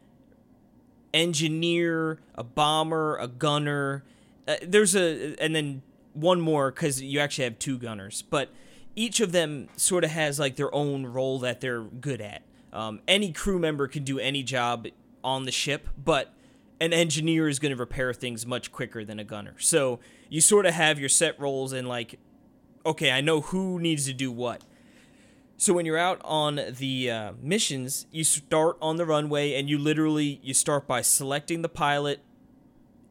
engineer, 1.14 2.18
a 2.34 2.42
bomber, 2.42 3.18
a 3.18 3.28
gunner. 3.28 4.02
Uh, 4.48 4.56
there's 4.62 4.96
a 4.96 5.36
and 5.38 5.54
then 5.54 5.82
one 6.12 6.40
more 6.40 6.72
because 6.72 7.00
you 7.00 7.20
actually 7.20 7.44
have 7.44 7.60
two 7.60 7.78
gunners, 7.78 8.22
but 8.22 8.48
each 8.94 9.20
of 9.20 9.32
them 9.32 9.68
sort 9.76 10.04
of 10.04 10.10
has 10.10 10.38
like 10.38 10.56
their 10.56 10.74
own 10.74 11.06
role 11.06 11.38
that 11.40 11.60
they're 11.60 11.82
good 11.82 12.20
at. 12.20 12.42
Um, 12.72 13.00
any 13.06 13.32
crew 13.32 13.58
member 13.58 13.86
can 13.86 14.04
do 14.04 14.18
any 14.18 14.42
job 14.42 14.86
on 15.22 15.44
the 15.44 15.52
ship, 15.52 15.88
but 15.96 16.32
an 16.80 16.92
engineer 16.92 17.48
is 17.48 17.58
going 17.58 17.70
to 17.70 17.76
repair 17.76 18.12
things 18.12 18.46
much 18.46 18.72
quicker 18.72 19.04
than 19.04 19.18
a 19.18 19.24
gunner. 19.24 19.54
So 19.58 20.00
you 20.28 20.40
sort 20.40 20.66
of 20.66 20.74
have 20.74 20.98
your 20.98 21.08
set 21.08 21.38
roles 21.38 21.72
and 21.72 21.86
like, 21.86 22.18
okay, 22.84 23.12
I 23.12 23.20
know 23.20 23.40
who 23.40 23.78
needs 23.78 24.06
to 24.06 24.12
do 24.12 24.32
what. 24.32 24.62
So 25.56 25.72
when 25.72 25.86
you're 25.86 25.98
out 25.98 26.20
on 26.24 26.58
the 26.78 27.10
uh, 27.10 27.32
missions, 27.40 28.06
you 28.10 28.24
start 28.24 28.76
on 28.82 28.96
the 28.96 29.06
runway 29.06 29.54
and 29.54 29.70
you 29.70 29.78
literally 29.78 30.40
you 30.42 30.54
start 30.54 30.88
by 30.88 31.02
selecting 31.02 31.62
the 31.62 31.68
pilot, 31.68 32.20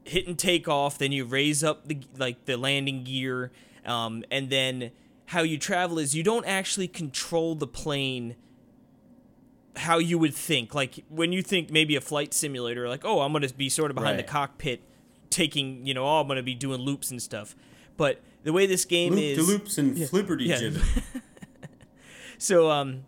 hitting 0.04 0.36
takeoff, 0.36 0.98
then 0.98 1.14
you 1.14 1.24
raise 1.24 1.64
up 1.64 1.88
the 1.88 2.02
like 2.18 2.44
the 2.44 2.58
landing 2.58 3.06
gear, 3.06 3.54
um, 3.86 4.26
and 4.30 4.50
then 4.50 4.92
how 5.32 5.42
you 5.42 5.58
travel 5.58 6.00
is 6.00 6.16
you 6.16 6.24
don't 6.24 6.46
actually 6.46 6.88
control 6.88 7.56
the 7.56 7.68
plane 7.68 8.36
how 9.78 9.98
you 9.98 10.18
would 10.20 10.34
think. 10.34 10.76
Like 10.76 11.04
when 11.10 11.32
you 11.32 11.42
think 11.42 11.72
maybe 11.72 11.96
a 11.96 12.02
flight 12.02 12.34
simulator, 12.34 12.88
like 12.90 13.06
oh 13.06 13.22
I'm 13.22 13.34
gonna 13.34 13.50
be 13.50 13.70
sort 13.70 13.92
of 13.92 13.96
behind 13.96 14.18
Right. 14.18 14.26
the 14.26 14.32
cockpit, 14.32 14.82
taking 15.30 15.86
you 15.86 15.94
know 15.94 16.06
oh 16.06 16.22
I'm 16.22 16.28
gonna 16.28 16.44
be 16.44 16.56
doing 16.56 16.82
loops 16.82 17.12
and 17.12 17.22
stuff. 17.22 17.56
But 17.98 18.22
the 18.44 18.54
way 18.54 18.66
this 18.66 18.86
game 18.86 19.14
Loop 19.14 19.22
is 19.22 19.48
loops 19.48 19.78
and 19.78 19.96
flipperty 19.96 20.48
yeah. 20.48 20.58
jib. 20.58 20.82
So 22.42 22.72
um, 22.72 23.04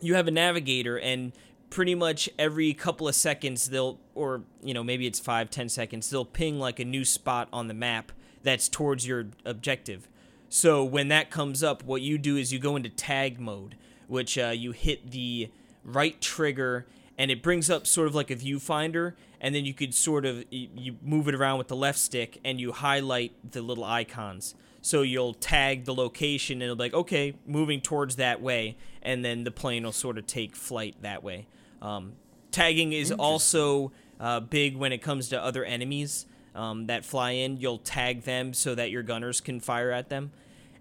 you 0.00 0.16
have 0.16 0.26
a 0.26 0.32
navigator, 0.32 0.98
and 0.98 1.32
pretty 1.70 1.94
much 1.94 2.28
every 2.36 2.74
couple 2.74 3.06
of 3.06 3.14
seconds 3.14 3.70
they'll, 3.70 4.00
or 4.12 4.42
you 4.60 4.74
know 4.74 4.82
maybe 4.82 5.06
it's 5.06 5.20
five, 5.20 5.50
ten 5.50 5.68
seconds, 5.68 6.10
they'll 6.10 6.24
ping 6.24 6.58
like 6.58 6.80
a 6.80 6.84
new 6.84 7.04
spot 7.04 7.48
on 7.52 7.68
the 7.68 7.74
map 7.74 8.10
that's 8.42 8.68
towards 8.68 9.06
your 9.06 9.28
objective. 9.44 10.08
So 10.56 10.82
when 10.82 11.08
that 11.08 11.30
comes 11.30 11.62
up, 11.62 11.84
what 11.84 12.00
you 12.00 12.16
do 12.16 12.38
is 12.38 12.50
you 12.50 12.58
go 12.58 12.76
into 12.76 12.88
tag 12.88 13.38
mode, 13.38 13.76
which 14.06 14.38
uh, 14.38 14.54
you 14.56 14.72
hit 14.72 15.10
the 15.10 15.50
right 15.84 16.18
trigger, 16.18 16.86
and 17.18 17.30
it 17.30 17.42
brings 17.42 17.68
up 17.68 17.86
sort 17.86 18.08
of 18.08 18.14
like 18.14 18.30
a 18.30 18.36
viewfinder, 18.36 19.12
and 19.38 19.54
then 19.54 19.66
you 19.66 19.74
could 19.74 19.92
sort 19.92 20.24
of 20.24 20.46
you 20.50 20.96
move 21.02 21.28
it 21.28 21.34
around 21.34 21.58
with 21.58 21.68
the 21.68 21.76
left 21.76 21.98
stick, 21.98 22.40
and 22.42 22.58
you 22.58 22.72
highlight 22.72 23.52
the 23.52 23.60
little 23.60 23.84
icons. 23.84 24.54
So 24.80 25.02
you'll 25.02 25.34
tag 25.34 25.84
the 25.84 25.92
location, 25.92 26.54
and 26.54 26.62
it'll 26.62 26.76
be 26.76 26.84
like, 26.84 26.94
okay, 26.94 27.34
moving 27.46 27.82
towards 27.82 28.16
that 28.16 28.40
way, 28.40 28.78
and 29.02 29.22
then 29.22 29.44
the 29.44 29.50
plane 29.50 29.84
will 29.84 29.92
sort 29.92 30.16
of 30.16 30.26
take 30.26 30.56
flight 30.56 30.94
that 31.02 31.22
way. 31.22 31.48
Um, 31.82 32.14
tagging 32.50 32.94
is 32.94 33.12
also 33.12 33.92
uh, 34.18 34.40
big 34.40 34.74
when 34.78 34.90
it 34.90 35.02
comes 35.02 35.28
to 35.28 35.38
other 35.38 35.66
enemies 35.66 36.24
um, 36.54 36.86
that 36.86 37.04
fly 37.04 37.32
in. 37.32 37.58
You'll 37.58 37.76
tag 37.76 38.22
them 38.22 38.54
so 38.54 38.74
that 38.74 38.90
your 38.90 39.02
gunners 39.02 39.42
can 39.42 39.60
fire 39.60 39.90
at 39.90 40.08
them, 40.08 40.32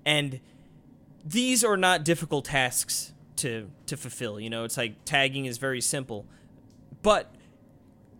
and 0.05 0.39
these 1.25 1.63
are 1.63 1.77
not 1.77 2.05
difficult 2.05 2.45
tasks 2.45 3.13
to 3.37 3.69
to 3.87 3.97
fulfill. 3.97 4.39
You 4.39 4.49
know, 4.49 4.63
it's 4.63 4.77
like 4.77 5.03
tagging 5.05 5.45
is 5.45 5.57
very 5.57 5.81
simple, 5.81 6.25
but 7.01 7.33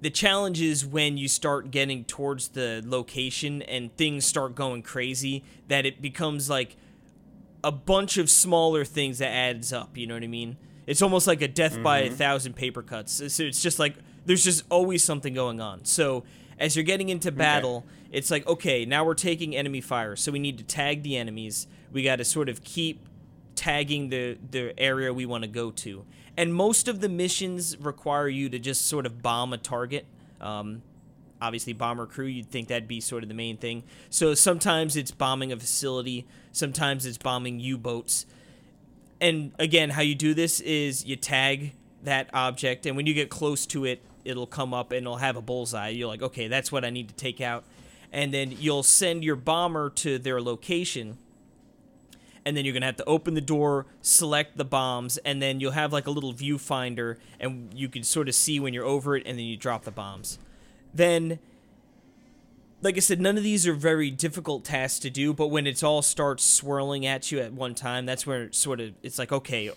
the 0.02 0.10
challenge 0.10 0.62
is 0.62 0.86
when 0.86 1.18
you 1.18 1.28
start 1.28 1.72
getting 1.72 2.04
towards 2.04 2.50
the 2.50 2.84
location 2.86 3.62
and 3.64 3.96
things 3.96 4.26
start 4.26 4.54
going 4.54 4.84
crazy 4.84 5.44
that 5.68 5.86
it 5.86 6.02
becomes 6.02 6.50
like 6.50 6.76
a 7.64 7.72
bunch 7.72 8.18
of 8.18 8.30
smaller 8.30 8.86
things 8.86 9.18
that 9.18 9.30
adds 9.30 9.74
up 9.74 9.98
you 9.98 10.06
know 10.06 10.14
what 10.14 10.24
i 10.24 10.28
mean? 10.28 10.58
It's 10.86 11.02
almost 11.02 11.26
like 11.26 11.42
a 11.42 11.48
death 11.48 11.82
by 11.82 12.00
a 12.00 12.06
mm-hmm. 12.06 12.16
thousand 12.16 12.54
paper 12.54 12.84
cuts. 12.84 13.34
So 13.34 13.44
it's 13.44 13.64
just 13.64 13.80
like 13.80 13.96
there's 14.28 14.44
just 14.44 14.64
always 14.70 15.04
something 15.04 15.34
going 15.34 15.60
on. 15.60 15.86
So 15.86 16.24
as 16.60 16.76
you're 16.76 16.84
getting 16.84 17.10
into 17.10 17.32
battle 17.32 17.86
it's 18.12 18.30
like 18.32 18.48
okay 18.48 18.86
now 18.86 19.04
we're 19.04 19.16
taking 19.16 19.56
enemy 19.56 19.82
fire. 19.82 20.16
So 20.16 20.32
we 20.32 20.40
need 20.40 20.58
to 20.60 20.64
tag 20.64 21.02
the 21.04 21.18
enemies 21.18 21.68
we 21.96 22.04
got 22.04 22.18
to 22.18 22.26
sort 22.26 22.50
of 22.50 22.62
keep 22.64 23.08
tagging 23.56 24.10
the 24.10 24.38
the 24.52 24.78
area 24.78 25.14
we 25.14 25.26
want 25.26 25.46
to 25.46 25.48
go 25.48 25.72
to. 25.72 26.06
And 26.38 26.54
most 26.54 26.90
of 26.90 27.00
the 27.00 27.08
missions 27.08 27.78
require 27.78 28.28
you 28.28 28.50
to 28.50 28.60
just 28.60 28.86
sort 28.86 29.06
of 29.06 29.24
bomb 29.24 29.54
a 29.54 29.58
target. 29.58 30.06
Um, 30.42 30.82
obviously, 31.42 31.72
bomber 31.72 32.06
crew, 32.06 32.26
you'd 32.26 32.52
think 32.52 32.68
that'd 32.68 32.90
be 32.90 33.00
sort 33.00 33.24
of 33.24 33.30
the 33.30 33.36
main 33.36 33.56
thing. 33.56 33.84
So 34.10 34.34
sometimes 34.34 34.98
it's 34.98 35.12
bombing 35.12 35.54
a 35.54 35.58
facility, 35.58 36.28
sometimes 36.52 37.06
it's 37.06 37.18
bombing 37.18 37.62
U 37.62 37.78
boats. 37.78 38.26
And 39.22 39.54
again, 39.58 39.92
how 39.92 40.02
you 40.02 40.16
do 40.16 40.34
this 40.34 40.60
is 40.60 41.06
you 41.06 41.16
tag 41.16 41.72
that 42.04 42.30
object, 42.34 42.86
and 42.86 42.98
when 42.98 43.08
you 43.08 43.14
get 43.14 43.30
close 43.30 43.66
to 43.68 43.86
it, 43.86 44.04
it'll 44.26 44.48
come 44.48 44.74
up 44.74 44.92
and 44.92 45.06
it'll 45.06 45.16
have 45.16 45.38
a 45.38 45.42
bullseye. 45.42 45.90
You're 45.90 46.10
like, 46.10 46.22
okay, 46.22 46.50
that's 46.50 46.74
what 46.74 46.84
I 46.84 46.90
need 46.90 47.08
to 47.08 47.16
take 47.16 47.40
out. 47.40 47.64
And 48.12 48.34
then 48.34 48.52
you'll 48.52 48.84
send 48.84 49.24
your 49.24 49.38
bomber 49.38 49.90
to 49.92 50.20
their 50.20 50.42
location 50.42 51.18
and 52.46 52.56
then 52.56 52.64
you're 52.64 52.74
gonna 52.74 52.86
have 52.86 52.98
to 52.98 53.06
open 53.06 53.34
the 53.34 53.42
door, 53.42 53.88
select 54.02 54.58
the 54.58 54.66
bombs, 54.66 55.18
and 55.18 55.42
then 55.42 55.60
you'll 55.60 55.72
have 55.72 55.92
like 55.92 56.08
a 56.08 56.12
little 56.12 56.34
viewfinder, 56.34 57.18
and 57.40 57.74
you 57.74 57.90
can 57.90 58.04
sort 58.04 58.30
of 58.30 58.36
see 58.36 58.60
when 58.60 58.74
you're 58.74 58.86
over 58.86 59.18
it, 59.18 59.24
and 59.26 59.38
then 59.38 59.46
you 59.46 59.58
drop 59.58 59.84
the 59.84 59.92
bombs. 59.92 60.38
Then, 60.94 61.40
like 62.82 62.98
I 62.98 63.00
said, 63.00 63.20
none 63.20 63.38
of 63.38 63.44
these 63.44 63.66
are 63.68 63.74
very 63.74 64.12
difficult 64.12 64.64
tasks 64.64 65.00
to 65.00 65.10
do, 65.10 65.34
but 65.34 65.48
when 65.48 65.66
it's 65.66 65.82
all 65.82 66.02
starts 66.02 66.44
swirling 66.44 67.06
at 67.06 67.32
you 67.32 67.40
at 67.40 67.52
one 67.52 67.74
time, 67.74 68.06
that's 68.06 68.28
where 68.28 68.44
it 68.44 68.56
sort 68.56 68.80
of 68.80 68.94
it's 69.02 69.18
like 69.18 69.32
okay, 69.32 69.72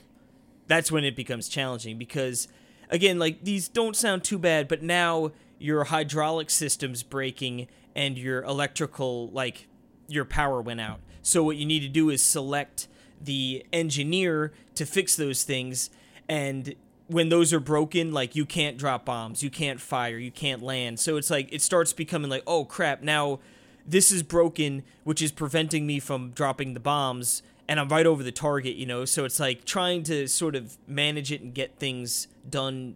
that's 0.67 0.93
when 0.93 1.05
it 1.05 1.17
becomes 1.17 1.49
challenging 1.49 1.97
because 1.97 2.49
again, 2.91 3.19
like 3.19 3.45
these 3.45 3.69
don't 3.69 3.97
sound 3.97 4.25
too 4.25 4.39
bad, 4.39 4.69
but 4.69 4.83
now 4.83 5.33
your 5.59 5.85
hydraulic 5.85 6.51
system's 6.51 7.03
breaking 7.03 7.67
and 7.97 8.17
your 8.17 8.43
electrical 8.45 9.29
like 9.31 9.67
your 10.07 10.25
power 10.25 10.61
went 10.61 10.81
out. 10.81 11.01
So 11.23 11.43
what 11.43 11.57
you 11.57 11.67
need 11.67 11.81
to 11.81 11.89
do 11.89 12.11
is 12.11 12.23
select 12.23 12.89
the 13.21 13.65
engineer 13.73 14.53
to 14.75 14.87
fix 14.87 15.17
those 15.17 15.43
things 15.43 15.91
and 16.29 16.75
when 17.09 17.31
those 17.31 17.53
are 17.53 17.61
broken 17.61 18.13
like 18.13 18.37
you 18.37 18.45
can't 18.45 18.77
drop 18.77 19.07
bombs, 19.07 19.43
you 19.43 19.51
can't 19.51 19.81
fire, 19.81 20.19
you 20.19 20.31
can't 20.31 20.63
land. 20.63 21.01
So 21.01 21.17
it's 21.17 21.31
like 21.31 21.49
it 21.53 21.63
starts 21.63 21.93
becoming 21.93 22.31
like, 22.31 22.43
"Oh 22.47 22.65
crap, 22.65 23.03
now 23.03 23.41
this 23.87 24.13
is 24.13 24.23
broken, 24.23 24.85
which 25.05 25.23
is 25.23 25.33
preventing 25.33 25.87
me 25.87 25.99
from 26.01 26.31
dropping 26.31 26.75
the 26.75 26.81
bombs." 26.81 27.43
And 27.67 27.81
I'm 27.81 27.89
right 27.89 28.07
over 28.07 28.23
the 28.23 28.33
target, 28.33 28.77
you 28.77 28.87
know. 28.87 29.05
So 29.05 29.25
it's 29.25 29.41
like 29.41 29.65
trying 29.65 30.03
to 30.05 30.27
sort 30.29 30.55
of 30.55 30.77
manage 30.87 31.33
it 31.33 31.41
and 31.41 31.53
get 31.53 31.79
things 31.79 32.29
done 32.49 32.95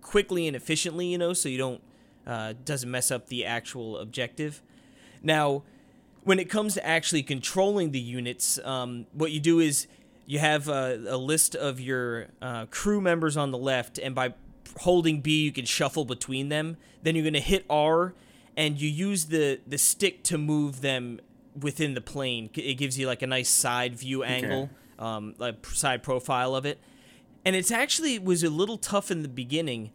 quickly 0.00 0.46
and 0.46 0.56
efficiently, 0.56 1.06
you 1.06 1.18
know, 1.18 1.32
so 1.32 1.48
you 1.48 1.58
don't 1.58 1.80
uh, 2.26 2.54
doesn't 2.64 2.90
mess 2.90 3.10
up 3.10 3.26
the 3.26 3.44
actual 3.44 3.98
objective. 3.98 4.62
Now, 5.22 5.64
when 6.28 6.38
it 6.38 6.50
comes 6.50 6.74
to 6.74 6.86
actually 6.86 7.22
controlling 7.22 7.90
the 7.90 7.98
units, 7.98 8.58
um, 8.62 9.06
what 9.14 9.32
you 9.32 9.40
do 9.40 9.60
is 9.60 9.86
you 10.26 10.38
have 10.38 10.68
a, 10.68 11.02
a 11.08 11.16
list 11.16 11.56
of 11.56 11.80
your 11.80 12.26
uh, 12.42 12.66
crew 12.66 13.00
members 13.00 13.34
on 13.34 13.50
the 13.50 13.56
left, 13.56 13.96
and 13.98 14.14
by 14.14 14.34
holding 14.80 15.22
B, 15.22 15.42
you 15.42 15.52
can 15.52 15.64
shuffle 15.64 16.04
between 16.04 16.50
them. 16.50 16.76
Then 17.02 17.16
you're 17.16 17.22
going 17.22 17.32
to 17.32 17.40
hit 17.40 17.64
R, 17.70 18.12
and 18.58 18.78
you 18.78 18.90
use 18.90 19.28
the 19.28 19.60
the 19.66 19.78
stick 19.78 20.22
to 20.24 20.36
move 20.36 20.82
them 20.82 21.18
within 21.58 21.94
the 21.94 22.02
plane. 22.02 22.50
It 22.52 22.74
gives 22.74 22.98
you 22.98 23.06
like 23.06 23.22
a 23.22 23.26
nice 23.26 23.48
side 23.48 23.94
view 23.94 24.22
angle, 24.22 24.68
um, 24.98 25.34
like 25.38 25.64
side 25.64 26.02
profile 26.02 26.54
of 26.54 26.66
it. 26.66 26.78
And 27.42 27.56
it's 27.56 27.70
actually 27.70 28.18
was 28.18 28.42
a 28.42 28.50
little 28.50 28.76
tough 28.76 29.10
in 29.10 29.22
the 29.22 29.28
beginning. 29.28 29.92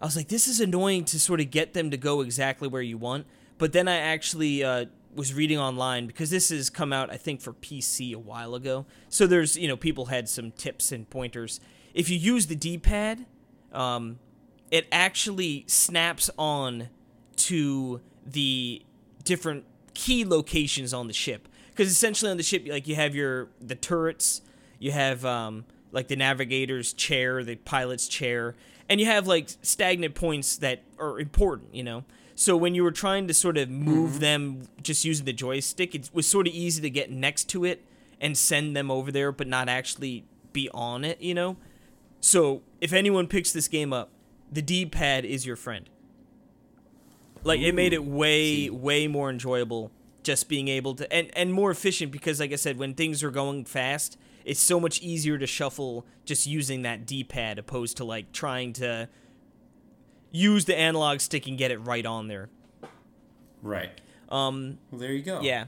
I 0.00 0.04
was 0.04 0.14
like, 0.14 0.28
this 0.28 0.46
is 0.46 0.60
annoying 0.60 1.04
to 1.06 1.18
sort 1.18 1.40
of 1.40 1.50
get 1.50 1.72
them 1.72 1.90
to 1.90 1.96
go 1.96 2.20
exactly 2.20 2.68
where 2.68 2.80
you 2.82 2.96
want. 2.96 3.26
But 3.58 3.72
then 3.72 3.88
I 3.88 3.96
actually 3.96 4.62
uh, 4.62 4.86
was 5.14 5.34
reading 5.34 5.58
online 5.58 6.06
because 6.06 6.30
this 6.30 6.48
has 6.50 6.70
come 6.70 6.92
out, 6.92 7.10
I 7.10 7.16
think, 7.16 7.40
for 7.40 7.52
PC 7.52 8.14
a 8.14 8.18
while 8.18 8.54
ago. 8.54 8.86
So 9.08 9.26
there's, 9.26 9.56
you 9.56 9.68
know, 9.68 9.76
people 9.76 10.06
had 10.06 10.28
some 10.28 10.50
tips 10.50 10.92
and 10.92 11.08
pointers. 11.08 11.60
If 11.92 12.10
you 12.10 12.18
use 12.18 12.46
the 12.46 12.56
D 12.56 12.78
pad, 12.78 13.26
um, 13.72 14.18
it 14.70 14.86
actually 14.90 15.64
snaps 15.68 16.30
on 16.36 16.88
to 17.36 18.00
the 18.26 18.82
different 19.22 19.64
key 19.94 20.24
locations 20.24 20.92
on 20.92 21.06
the 21.06 21.12
ship. 21.12 21.48
because 21.70 21.90
essentially 21.90 22.30
on 22.30 22.36
the 22.36 22.42
ship, 22.42 22.66
like 22.68 22.86
you 22.86 22.94
have 22.94 23.14
your 23.14 23.48
the 23.60 23.74
turrets, 23.74 24.42
you 24.78 24.92
have 24.92 25.24
um, 25.24 25.64
like 25.92 26.08
the 26.08 26.16
navigator's 26.16 26.92
chair, 26.92 27.42
the 27.42 27.56
pilot's 27.56 28.08
chair, 28.08 28.54
and 28.88 29.00
you 29.00 29.06
have 29.06 29.26
like 29.26 29.48
stagnant 29.62 30.14
points 30.14 30.56
that 30.58 30.82
are 30.98 31.18
important, 31.18 31.74
you 31.74 31.82
know. 31.82 32.04
So 32.34 32.56
when 32.56 32.74
you 32.74 32.82
were 32.82 32.90
trying 32.92 33.28
to 33.28 33.34
sort 33.34 33.56
of 33.56 33.68
move 33.70 34.12
Mm-hmm. 34.12 34.18
them 34.20 34.62
just 34.82 35.04
using 35.04 35.24
the 35.24 35.32
joystick, 35.32 35.94
it 35.94 36.10
was 36.12 36.26
sort 36.26 36.46
of 36.48 36.52
easy 36.52 36.82
to 36.82 36.90
get 36.90 37.10
next 37.10 37.48
to 37.50 37.64
it 37.64 37.84
and 38.20 38.36
send 38.36 38.76
them 38.76 38.90
over 38.90 39.12
there, 39.12 39.30
but 39.32 39.46
not 39.46 39.68
actually 39.68 40.24
be 40.52 40.68
on 40.74 41.04
it, 41.04 41.20
you 41.20 41.34
know. 41.34 41.56
So 42.20 42.62
if 42.80 42.92
anyone 42.92 43.26
picks 43.26 43.52
this 43.52 43.68
game 43.68 43.92
up, 43.92 44.10
the 44.50 44.62
D-pad 44.62 45.24
is 45.24 45.44
your 45.46 45.56
friend. 45.56 45.88
Like 47.44 47.60
it 47.60 47.74
made 47.74 47.92
it 47.92 48.04
way 48.04 48.64
See. 48.64 48.70
way 48.70 49.06
more 49.06 49.28
enjoyable 49.30 49.90
just 50.22 50.48
being 50.48 50.68
able 50.68 50.94
to 50.94 51.12
and 51.12 51.30
and 51.36 51.52
more 51.52 51.70
efficient 51.70 52.10
because 52.10 52.40
like 52.40 52.50
I 52.50 52.56
said 52.56 52.78
when 52.78 52.94
things 52.94 53.22
are 53.22 53.30
going 53.30 53.66
fast, 53.66 54.16
it's 54.46 54.60
so 54.60 54.80
much 54.80 55.02
easier 55.02 55.36
to 55.36 55.46
shuffle 55.46 56.06
just 56.24 56.46
using 56.46 56.82
that 56.82 57.04
D-pad 57.04 57.58
opposed 57.58 57.98
to 57.98 58.04
like 58.04 58.32
trying 58.32 58.72
to 58.74 59.08
use 60.34 60.64
the 60.64 60.76
analog 60.76 61.20
stick 61.20 61.46
and 61.46 61.56
get 61.56 61.70
it 61.70 61.78
right 61.78 62.04
on 62.04 62.28
there. 62.28 62.50
Right. 63.62 63.90
Um 64.28 64.78
Well, 64.90 65.00
there 65.00 65.12
you 65.12 65.22
go. 65.22 65.40
yeah. 65.40 65.66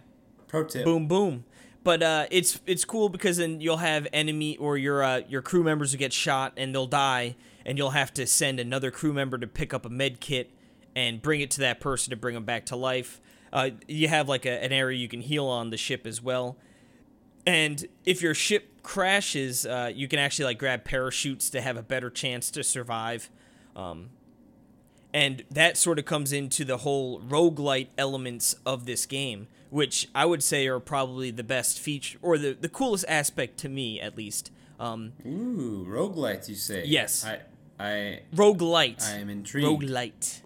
Pro 0.48 0.64
tip. 0.64 0.85
boom 0.85 1.09
boom 1.09 1.44
but 1.83 2.02
uh, 2.02 2.26
it's 2.33 2.61
it's 2.66 2.85
cool 2.85 3.09
because 3.09 3.37
then 3.37 3.61
you'll 3.61 3.76
have 3.76 4.09
enemy 4.12 4.57
or 4.57 4.76
your 4.76 5.05
uh, 5.05 5.20
your 5.29 5.40
crew 5.40 5.62
members 5.62 5.92
who 5.92 5.98
get 5.98 6.12
shot 6.12 6.52
and 6.57 6.74
they'll 6.74 6.87
die 6.88 7.37
and 7.64 7.79
you'll 7.79 7.90
have 7.90 8.12
to 8.14 8.26
send 8.26 8.59
another 8.59 8.90
crew 8.90 9.12
member 9.12 9.38
to 9.38 9.46
pick 9.46 9.72
up 9.72 9.87
a 9.87 9.88
med 9.88 10.18
kit 10.18 10.50
and 10.96 11.22
bring 11.22 11.40
it 11.40 11.48
to 11.52 11.61
that 11.61 11.79
person 11.79 12.11
to 12.11 12.16
bring 12.16 12.35
them 12.35 12.44
back 12.44 12.66
to 12.66 12.74
life 12.74 13.20
uh, 13.52 13.70
you 13.87 14.09
have 14.09 14.29
like 14.29 14.44
a, 14.46 14.64
an 14.64 14.72
area 14.72 14.98
you 14.98 15.07
can 15.09 15.20
heal 15.20 15.46
on 15.46 15.70
the 15.70 15.76
ship 15.76 16.09
as 16.09 16.20
well 16.20 16.57
and 17.46 17.87
if 18.05 18.20
your 18.20 18.35
ship 18.35 18.83
crashes 18.83 19.64
uh, 19.64 19.88
you 19.94 20.09
can 20.09 20.18
actually 20.18 20.44
like 20.44 20.59
grab 20.59 20.83
parachutes 20.83 21.50
to 21.50 21.61
have 21.61 21.76
a 21.76 21.83
better 21.83 22.11
chance 22.11 22.50
to 22.50 22.64
survive 22.64 23.31
um, 23.76 24.11
and 25.16 25.44
that 25.50 25.79
sort 25.79 25.98
of 25.98 26.05
comes 26.05 26.31
into 26.31 26.62
the 26.62 26.76
whole 26.76 27.22
roguelite 27.22 27.88
elements 27.96 28.55
of 28.66 28.85
this 28.85 29.07
game, 29.07 29.48
which 29.70 30.09
I 30.14 30.26
would 30.26 30.42
say 30.42 30.66
are 30.66 30.79
probably 30.79 31.31
the 31.31 31.42
best 31.42 31.81
feature 31.81 32.18
or 32.20 32.37
the, 32.37 32.52
the 32.52 32.68
coolest 32.68 33.07
aspect 33.09 33.57
to 33.61 33.70
me 33.70 33.98
at 33.98 34.14
least. 34.14 34.50
Um, 34.79 35.14
Ooh, 35.24 35.87
roguelites, 35.88 36.50
you 36.50 36.55
say? 36.55 36.85
Yes. 36.85 37.24
I, 37.24 37.40
I, 37.83 38.20
roguelite. 38.35 39.11
I 39.11 39.16
am 39.16 39.31
intrigued. 39.31 39.66
roguelite. 39.66 40.42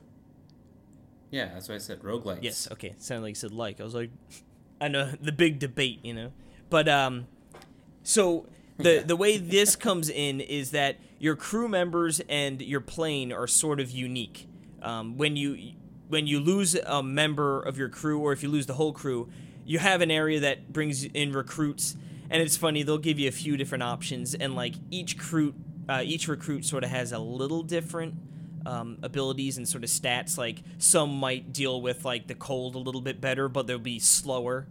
Yeah, 1.33 1.47
that's 1.53 1.69
why 1.69 1.75
I 1.75 1.79
said 1.79 2.03
roguelites. 2.03 2.43
Yes, 2.43 2.69
okay. 2.71 2.95
Sounded 2.99 3.23
like 3.23 3.31
you 3.31 3.35
said 3.35 3.51
like. 3.51 3.81
I 3.81 3.83
was 3.83 3.97
like 3.97 4.11
I 4.81 4.87
know 4.87 5.11
the 5.21 5.33
big 5.33 5.59
debate, 5.59 5.99
you 6.05 6.15
know. 6.15 6.31
But 6.69 6.89
um 6.89 7.27
so 8.05 8.47
the 8.77 9.03
the 9.05 9.17
way 9.17 9.37
this 9.37 9.75
comes 9.87 10.09
in 10.09 10.41
is 10.41 10.71
that 10.71 10.99
your 11.19 11.35
crew 11.35 11.67
members 11.67 12.21
and 12.29 12.63
your 12.63 12.81
plane 12.81 13.33
are 13.33 13.49
sort 13.49 13.81
of 13.81 13.91
unique. 13.91 14.47
Um, 14.83 15.17
when 15.17 15.37
you 15.37 15.75
when 16.09 16.27
you 16.27 16.41
lose 16.41 16.75
a 16.75 17.03
member 17.03 17.61
of 17.61 17.79
your 17.79 17.89
crew 17.89 18.19
or 18.19 18.33
if 18.33 18.43
you 18.43 18.49
lose 18.49 18.67
the 18.67 18.75
whole 18.75 18.93
crew, 18.93 19.29
you 19.65 19.79
have 19.79 20.01
an 20.01 20.11
area 20.11 20.41
that 20.41 20.73
brings 20.73 21.05
in 21.05 21.33
recruits 21.33 21.97
and 22.29 22.43
it's 22.43 22.57
funny 22.57 22.83
they'll 22.83 22.99
give 22.99 23.19
you 23.19 23.29
a 23.29 23.33
few 23.33 23.57
different 23.57 23.83
options 23.83 24.35
and 24.35 24.55
like 24.55 24.75
each 24.91 25.15
recruit 25.15 25.55
uh, 25.89 26.03
each 26.05 26.29
recruit 26.29 26.65
sort 26.65 26.85
of 26.85 26.91
has 26.91 27.13
a 27.13 27.19
little 27.19 27.63
different 27.63 28.15
um, 28.67 28.99
abilities 29.03 29.57
and 29.57 29.69
sort 29.69 29.85
of 29.85 29.91
stats. 29.91 30.39
Like 30.39 30.63
some 30.79 31.19
might 31.19 31.53
deal 31.53 31.81
with 31.81 32.05
like 32.05 32.27
the 32.27 32.35
cold 32.35 32.75
a 32.75 32.79
little 32.79 33.01
bit 33.01 33.21
better, 33.21 33.49
but 33.49 33.67
they'll 33.67 33.79
be 33.79 33.99
slower. 33.99 34.67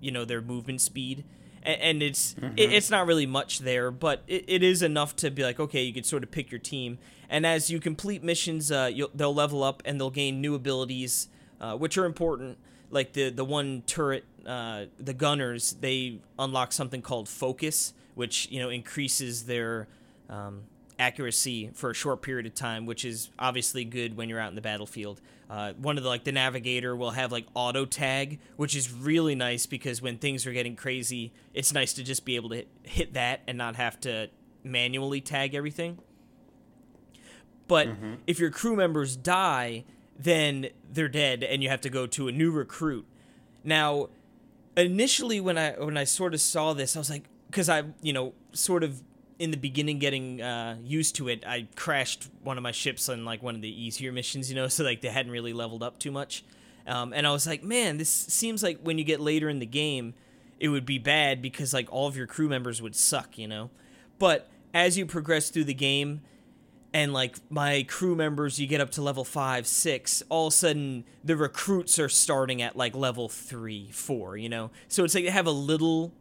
You 0.00 0.12
know 0.12 0.24
their 0.24 0.40
movement 0.40 0.80
speed, 0.80 1.24
and, 1.62 1.80
and 1.80 2.02
it's 2.02 2.36
it, 2.56 2.72
it's 2.72 2.90
not 2.90 3.06
really 3.06 3.26
much 3.26 3.60
there, 3.60 3.90
but 3.90 4.22
it, 4.28 4.44
it 4.46 4.62
is 4.62 4.82
enough 4.82 5.16
to 5.16 5.30
be 5.30 5.42
like 5.42 5.58
okay, 5.58 5.82
you 5.82 5.92
can 5.92 6.04
sort 6.04 6.22
of 6.22 6.30
pick 6.30 6.50
your 6.50 6.60
team. 6.60 6.98
And 7.28 7.44
as 7.44 7.70
you 7.70 7.80
complete 7.80 8.22
missions, 8.22 8.72
uh, 8.72 8.90
they'll 9.14 9.34
level 9.34 9.62
up 9.62 9.82
and 9.84 10.00
they'll 10.00 10.10
gain 10.10 10.40
new 10.40 10.54
abilities, 10.54 11.28
uh, 11.60 11.76
which 11.76 11.98
are 11.98 12.04
important. 12.04 12.58
Like 12.90 13.12
the 13.12 13.28
the 13.28 13.44
one 13.44 13.82
turret, 13.86 14.24
uh, 14.46 14.86
the 14.98 15.12
gunners, 15.12 15.76
they 15.80 16.20
unlock 16.38 16.72
something 16.72 17.02
called 17.02 17.28
focus, 17.28 17.92
which 18.14 18.48
you 18.50 18.60
know 18.60 18.70
increases 18.70 19.44
their 19.44 19.88
um, 20.30 20.62
accuracy 20.98 21.70
for 21.74 21.90
a 21.90 21.94
short 21.94 22.22
period 22.22 22.46
of 22.46 22.54
time, 22.54 22.86
which 22.86 23.04
is 23.04 23.30
obviously 23.38 23.84
good 23.84 24.16
when 24.16 24.28
you're 24.28 24.40
out 24.40 24.48
in 24.48 24.54
the 24.54 24.62
battlefield. 24.62 25.20
Uh, 25.50 25.72
one 25.74 25.96
of 25.96 26.02
the 26.02 26.08
like 26.08 26.24
the 26.24 26.32
navigator 26.32 26.94
will 26.96 27.12
have 27.12 27.32
like 27.32 27.46
auto 27.54 27.84
tag, 27.84 28.38
which 28.56 28.74
is 28.74 28.92
really 28.92 29.34
nice 29.34 29.66
because 29.66 30.02
when 30.02 30.18
things 30.18 30.46
are 30.46 30.52
getting 30.52 30.76
crazy, 30.76 31.32
it's 31.54 31.72
nice 31.72 31.92
to 31.94 32.02
just 32.02 32.24
be 32.24 32.36
able 32.36 32.50
to 32.50 32.64
hit 32.82 33.14
that 33.14 33.40
and 33.46 33.56
not 33.56 33.76
have 33.76 33.98
to 34.00 34.28
manually 34.64 35.20
tag 35.20 35.54
everything. 35.54 35.98
But 37.68 37.88
if 38.26 38.38
your 38.38 38.50
crew 38.50 38.74
members 38.74 39.16
die, 39.16 39.84
then 40.18 40.68
they're 40.90 41.08
dead 41.08 41.44
and 41.44 41.62
you 41.62 41.68
have 41.68 41.82
to 41.82 41.90
go 41.90 42.06
to 42.06 42.28
a 42.28 42.32
new 42.32 42.50
recruit. 42.50 43.06
Now, 43.62 44.08
initially 44.76 45.40
when 45.40 45.58
I 45.58 45.72
when 45.72 45.96
I 45.96 46.04
sort 46.04 46.34
of 46.34 46.40
saw 46.40 46.72
this, 46.72 46.96
I 46.96 46.98
was 46.98 47.10
like, 47.10 47.24
because 47.50 47.68
I 47.68 47.84
you 48.02 48.12
know 48.12 48.32
sort 48.52 48.82
of 48.82 49.02
in 49.38 49.50
the 49.52 49.56
beginning 49.56 49.98
getting 49.98 50.40
uh, 50.42 50.76
used 50.82 51.14
to 51.16 51.28
it, 51.28 51.44
I 51.46 51.68
crashed 51.76 52.28
one 52.42 52.56
of 52.56 52.62
my 52.62 52.72
ships 52.72 53.08
on 53.08 53.24
like 53.24 53.42
one 53.42 53.54
of 53.54 53.62
the 53.62 53.82
easier 53.84 54.10
missions, 54.10 54.50
you 54.50 54.56
know, 54.56 54.66
so 54.68 54.82
like 54.82 55.00
they 55.00 55.08
hadn't 55.08 55.30
really 55.30 55.52
leveled 55.52 55.82
up 55.82 55.98
too 55.98 56.10
much, 56.10 56.44
um, 56.86 57.12
and 57.12 57.26
I 57.26 57.30
was 57.30 57.46
like, 57.46 57.62
man, 57.62 57.98
this 57.98 58.08
seems 58.08 58.62
like 58.62 58.80
when 58.82 58.98
you 58.98 59.04
get 59.04 59.20
later 59.20 59.48
in 59.48 59.58
the 59.58 59.66
game, 59.66 60.14
it 60.58 60.68
would 60.70 60.86
be 60.86 60.98
bad 60.98 61.40
because 61.42 61.72
like 61.72 61.86
all 61.92 62.08
of 62.08 62.16
your 62.16 62.26
crew 62.26 62.48
members 62.48 62.82
would 62.82 62.96
suck, 62.96 63.38
you 63.38 63.46
know, 63.46 63.70
but 64.18 64.48
as 64.74 64.98
you 64.98 65.06
progress 65.06 65.50
through 65.50 65.64
the 65.64 65.74
game 65.74 66.20
and 66.92 67.12
like 67.12 67.36
my 67.50 67.84
crew 67.88 68.14
members 68.14 68.58
you 68.58 68.66
get 68.66 68.80
up 68.80 68.90
to 68.90 69.02
level 69.02 69.24
five 69.24 69.66
six 69.66 70.22
all 70.28 70.46
of 70.46 70.52
a 70.52 70.56
sudden 70.56 71.04
the 71.22 71.36
recruits 71.36 71.98
are 71.98 72.08
starting 72.08 72.62
at 72.62 72.76
like 72.76 72.94
level 72.94 73.28
three 73.28 73.90
four 73.90 74.36
you 74.36 74.48
know 74.48 74.70
so 74.88 75.04
it's 75.04 75.14
like 75.14 75.24
they 75.24 75.30
have 75.30 75.46
a 75.46 75.50
little 75.50 76.12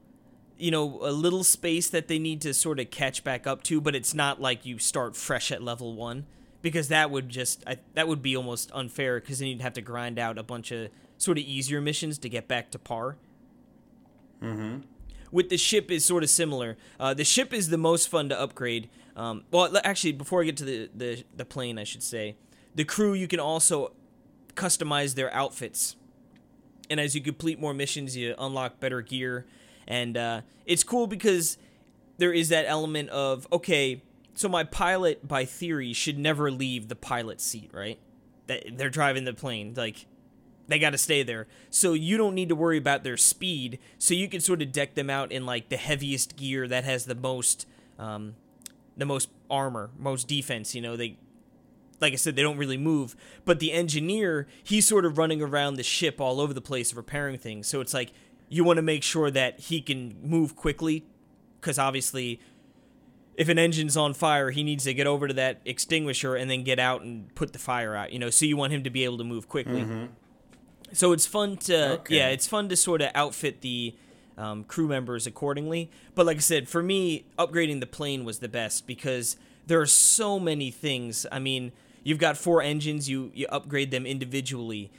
you 0.57 0.71
know 0.71 0.99
a 1.01 1.11
little 1.11 1.43
space 1.43 1.89
that 1.89 2.07
they 2.07 2.19
need 2.19 2.41
to 2.41 2.53
sort 2.53 2.79
of 2.79 2.89
catch 2.91 3.23
back 3.23 3.47
up 3.47 3.63
to 3.63 3.79
but 3.79 3.95
it's 3.95 4.13
not 4.13 4.41
like 4.41 4.65
you 4.65 4.77
start 4.77 5.15
fresh 5.15 5.51
at 5.51 5.63
level 5.63 5.95
one 5.95 6.25
because 6.61 6.89
that 6.89 7.09
would 7.11 7.29
just 7.29 7.63
I, 7.65 7.77
that 7.93 8.07
would 8.07 8.21
be 8.21 8.35
almost 8.35 8.69
unfair 8.73 9.19
because 9.19 9.39
then 9.39 9.47
you'd 9.47 9.61
have 9.61 9.73
to 9.73 9.81
grind 9.81 10.19
out 10.19 10.37
a 10.37 10.43
bunch 10.43 10.71
of 10.71 10.89
sort 11.17 11.37
of 11.37 11.43
easier 11.45 11.79
missions 11.81 12.17
to 12.19 12.29
get 12.29 12.47
back 12.47 12.71
to 12.71 12.79
par 12.79 13.15
with 15.31 15.49
the 15.49 15.57
ship 15.57 15.91
is 15.91 16.05
sort 16.05 16.23
of 16.23 16.29
similar. 16.29 16.77
Uh, 16.99 17.13
the 17.13 17.23
ship 17.23 17.53
is 17.53 17.69
the 17.69 17.77
most 17.77 18.07
fun 18.07 18.29
to 18.29 18.39
upgrade. 18.39 18.89
Um, 19.17 19.43
well, 19.51 19.75
actually, 19.83 20.13
before 20.13 20.41
I 20.41 20.45
get 20.45 20.57
to 20.57 20.65
the, 20.65 20.89
the 20.95 21.23
the 21.35 21.45
plane, 21.45 21.77
I 21.77 21.83
should 21.83 22.03
say, 22.03 22.35
the 22.75 22.85
crew 22.85 23.13
you 23.13 23.27
can 23.27 23.39
also 23.39 23.91
customize 24.53 25.15
their 25.15 25.33
outfits, 25.33 25.95
and 26.89 26.99
as 26.99 27.15
you 27.15 27.21
complete 27.21 27.59
more 27.59 27.73
missions, 27.73 28.15
you 28.15 28.35
unlock 28.37 28.79
better 28.79 29.01
gear, 29.01 29.45
and 29.87 30.15
uh, 30.15 30.41
it's 30.65 30.83
cool 30.83 31.07
because 31.07 31.57
there 32.19 32.31
is 32.31 32.49
that 32.49 32.65
element 32.67 33.09
of 33.09 33.47
okay, 33.51 34.03
so 34.35 34.47
my 34.47 34.63
pilot, 34.63 35.27
by 35.27 35.45
theory, 35.45 35.93
should 35.93 36.19
never 36.19 36.51
leave 36.51 36.87
the 36.87 36.95
pilot 36.95 37.41
seat, 37.41 37.71
right? 37.73 37.97
That 38.45 38.77
they're 38.77 38.91
driving 38.91 39.25
the 39.25 39.33
plane, 39.33 39.73
like 39.75 40.05
they 40.67 40.77
got 40.77 40.91
to 40.91 40.97
stay 40.97 41.23
there. 41.23 41.47
So 41.71 41.93
you 41.93 42.17
don't 42.17 42.35
need 42.35 42.49
to 42.49 42.55
worry 42.55 42.77
about 42.77 43.03
their 43.03 43.17
speed. 43.17 43.79
So 43.97 44.13
you 44.13 44.27
can 44.27 44.41
sort 44.41 44.61
of 44.61 44.71
deck 44.71 44.93
them 44.93 45.09
out 45.09 45.31
in 45.31 45.45
like 45.45 45.69
the 45.69 45.77
heaviest 45.77 46.35
gear 46.35 46.67
that 46.67 46.83
has 46.83 47.05
the 47.05 47.15
most, 47.15 47.65
um, 47.97 48.35
the 48.97 49.05
most 49.05 49.29
armor, 49.49 49.91
most 49.97 50.27
defense. 50.27 50.75
You 50.75 50.81
know, 50.81 50.95
they, 50.97 51.17
like 52.01 52.13
I 52.13 52.17
said, 52.17 52.35
they 52.35 52.41
don't 52.41 52.57
really 52.57 52.77
move. 52.77 53.15
But 53.45 53.59
the 53.59 53.71
engineer, 53.71 54.47
he's 54.63 54.87
sort 54.87 55.05
of 55.05 55.17
running 55.17 55.41
around 55.41 55.75
the 55.75 55.83
ship 55.83 56.19
all 56.19 56.41
over 56.41 56.53
the 56.53 56.61
place 56.61 56.93
repairing 56.93 57.37
things. 57.37 57.67
So 57.67 57.79
it's 57.81 57.93
like 57.93 58.11
you 58.49 58.63
want 58.63 58.77
to 58.77 58.83
make 58.83 59.03
sure 59.03 59.29
that 59.31 59.59
he 59.59 59.81
can 59.81 60.15
move 60.21 60.55
quickly, 60.55 61.05
because 61.61 61.79
obviously. 61.79 62.39
If 63.35 63.49
an 63.49 63.59
engine's 63.59 63.95
on 63.95 64.15
fire, 64.15 64.49
he 64.49 64.63
needs 64.63 64.85
to 64.85 64.95
get 64.95 65.05
over 65.05 65.27
to 65.27 65.33
that 65.35 65.61
extinguisher 65.63 66.35
and 66.35 66.49
then 66.49 66.63
get 66.63 66.79
out 66.79 67.03
and 67.03 67.35
put 67.35 67.53
the 67.53 67.59
fire 67.59 67.95
out. 67.95 68.11
You 68.11 68.17
know, 68.17 68.31
so 68.31 68.45
you 68.47 68.57
want 68.57 68.73
him 68.73 68.83
to 68.83 68.89
be 68.89 69.03
able 69.03 69.19
to 69.19 69.23
move 69.23 69.47
quickly. 69.47 69.81
Mm-hmm. 69.81 70.05
So 70.93 71.11
it's 71.11 71.27
fun 71.27 71.57
to 71.57 71.91
Okay. 71.99 72.15
yeah, 72.17 72.29
it's 72.29 72.47
fun 72.47 72.67
to 72.69 72.75
sort 72.75 72.99
of 73.03 73.11
outfit 73.13 73.61
the 73.61 73.95
um, 74.37 74.63
crew 74.63 74.87
members 74.87 75.25
accordingly. 75.25 75.89
But 76.15 76.25
like 76.25 76.37
I 76.37 76.41
said, 76.41 76.69
for 76.69 76.83
me, 76.83 77.25
upgrading 77.37 77.79
the 77.79 77.87
plane 77.87 78.23
was 78.23 78.39
the 78.39 78.47
best 78.47 78.87
because 78.87 79.37
there 79.65 79.81
are 79.81 79.87
so 79.87 80.39
many 80.39 80.71
things. 80.71 81.25
I 81.31 81.39
mean, 81.39 81.71
you've 82.03 82.19
got 82.19 82.37
four 82.37 82.61
engines. 82.61 83.09
You 83.09 83.31
you 83.33 83.47
upgrade 83.47 83.91
them 83.91 84.05
individually. 84.05 84.91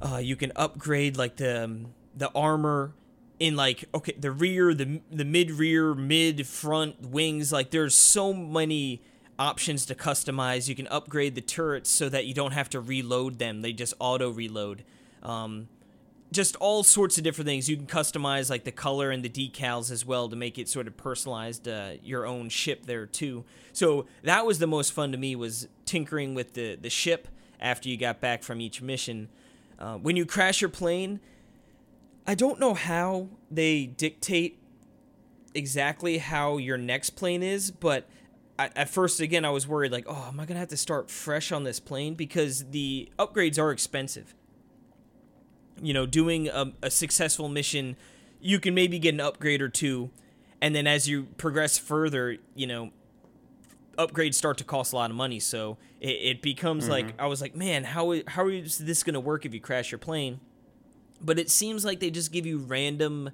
Uh, 0.00 0.16
you 0.16 0.36
can 0.36 0.52
upgrade 0.56 1.16
like 1.16 1.36
the 1.36 1.64
um, 1.64 1.94
the 2.16 2.30
armor 2.34 2.92
in 3.38 3.56
like 3.56 3.84
okay 3.94 4.14
the 4.18 4.30
rear, 4.30 4.74
the 4.74 5.00
the 5.10 5.24
mid 5.24 5.50
rear, 5.50 5.94
mid 5.94 6.46
front 6.46 7.00
wings. 7.02 7.52
Like 7.52 7.70
there's 7.70 7.94
so 7.94 8.32
many 8.32 9.02
options 9.38 9.86
to 9.86 9.94
customize. 9.94 10.68
You 10.68 10.74
can 10.74 10.86
upgrade 10.88 11.34
the 11.34 11.40
turrets 11.40 11.90
so 11.90 12.08
that 12.08 12.26
you 12.26 12.34
don't 12.34 12.52
have 12.52 12.70
to 12.70 12.80
reload 12.80 13.38
them; 13.38 13.62
they 13.62 13.72
just 13.72 13.94
auto 13.98 14.30
reload. 14.30 14.84
Um, 15.22 15.68
just 16.32 16.56
all 16.56 16.82
sorts 16.82 17.18
of 17.18 17.24
different 17.24 17.46
things. 17.46 17.68
You 17.68 17.76
can 17.76 17.86
customize 17.86 18.50
like 18.50 18.64
the 18.64 18.72
color 18.72 19.10
and 19.10 19.22
the 19.22 19.28
decals 19.28 19.90
as 19.90 20.04
well 20.04 20.28
to 20.28 20.36
make 20.36 20.58
it 20.58 20.68
sort 20.68 20.86
of 20.86 20.96
personalized 20.96 21.68
uh, 21.68 21.92
your 22.02 22.26
own 22.26 22.48
ship 22.48 22.86
there 22.86 23.06
too. 23.06 23.44
So 23.72 24.06
that 24.22 24.46
was 24.46 24.58
the 24.58 24.66
most 24.66 24.92
fun 24.92 25.12
to 25.12 25.18
me 25.18 25.36
was 25.36 25.68
tinkering 25.84 26.34
with 26.34 26.54
the 26.54 26.76
the 26.76 26.90
ship 26.90 27.28
after 27.60 27.88
you 27.88 27.96
got 27.96 28.20
back 28.20 28.42
from 28.42 28.60
each 28.60 28.82
mission. 28.82 29.28
Uh, 29.78 29.96
when 29.96 30.16
you 30.16 30.26
crash 30.26 30.60
your 30.60 30.70
plane, 30.70 31.20
I 32.26 32.34
don't 32.34 32.58
know 32.58 32.74
how 32.74 33.28
they 33.50 33.86
dictate 33.86 34.58
exactly 35.54 36.18
how 36.18 36.56
your 36.56 36.78
next 36.78 37.10
plane 37.10 37.42
is, 37.42 37.70
but 37.70 38.08
I, 38.58 38.70
at 38.76 38.88
first, 38.88 39.20
again, 39.20 39.44
I 39.44 39.50
was 39.50 39.66
worried 39.66 39.92
like, 39.92 40.04
oh, 40.08 40.26
am 40.28 40.38
I 40.38 40.46
gonna 40.46 40.60
have 40.60 40.68
to 40.68 40.76
start 40.76 41.10
fresh 41.10 41.52
on 41.52 41.64
this 41.64 41.80
plane 41.80 42.14
because 42.14 42.64
the 42.70 43.10
upgrades 43.18 43.58
are 43.58 43.70
expensive. 43.70 44.34
You 45.82 45.92
know, 45.92 46.06
doing 46.06 46.48
a, 46.48 46.72
a 46.82 46.90
successful 46.90 47.48
mission, 47.48 47.96
you 48.40 48.60
can 48.60 48.74
maybe 48.74 48.98
get 48.98 49.14
an 49.14 49.20
upgrade 49.20 49.60
or 49.60 49.68
two, 49.68 50.10
and 50.60 50.74
then 50.74 50.86
as 50.86 51.08
you 51.08 51.24
progress 51.36 51.76
further, 51.76 52.38
you 52.54 52.66
know, 52.66 52.90
upgrades 53.98 54.34
start 54.34 54.58
to 54.58 54.64
cost 54.64 54.92
a 54.92 54.96
lot 54.96 55.10
of 55.10 55.16
money. 55.16 55.40
So 55.40 55.76
it, 56.00 56.08
it 56.08 56.42
becomes 56.42 56.84
mm-hmm. 56.84 56.92
like 56.92 57.20
I 57.20 57.26
was 57.26 57.40
like, 57.40 57.54
man, 57.56 57.84
how 57.84 58.14
how 58.26 58.48
is 58.48 58.78
this 58.78 59.02
gonna 59.02 59.20
work 59.20 59.44
if 59.44 59.52
you 59.52 59.60
crash 59.60 59.90
your 59.90 59.98
plane? 59.98 60.40
But 61.20 61.38
it 61.38 61.50
seems 61.50 61.84
like 61.84 62.00
they 62.00 62.10
just 62.10 62.32
give 62.32 62.46
you 62.46 62.58
random 62.58 63.30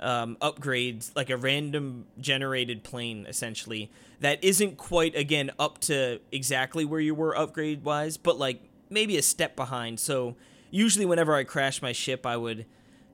um, 0.00 0.36
upgrades, 0.40 1.10
like 1.16 1.30
a 1.30 1.36
random 1.36 2.06
generated 2.20 2.84
plane, 2.84 3.26
essentially, 3.26 3.90
that 4.20 4.42
isn't 4.42 4.76
quite, 4.76 5.16
again, 5.16 5.50
up 5.58 5.78
to 5.80 6.20
exactly 6.32 6.84
where 6.84 7.00
you 7.00 7.14
were 7.14 7.36
upgrade 7.36 7.84
wise, 7.84 8.16
but 8.16 8.38
like 8.38 8.62
maybe 8.90 9.16
a 9.16 9.22
step 9.22 9.56
behind. 9.56 9.98
So 10.00 10.36
usually, 10.70 11.06
whenever 11.06 11.34
I 11.34 11.44
crash 11.44 11.82
my 11.82 11.92
ship, 11.92 12.26
I 12.26 12.36
would 12.36 12.66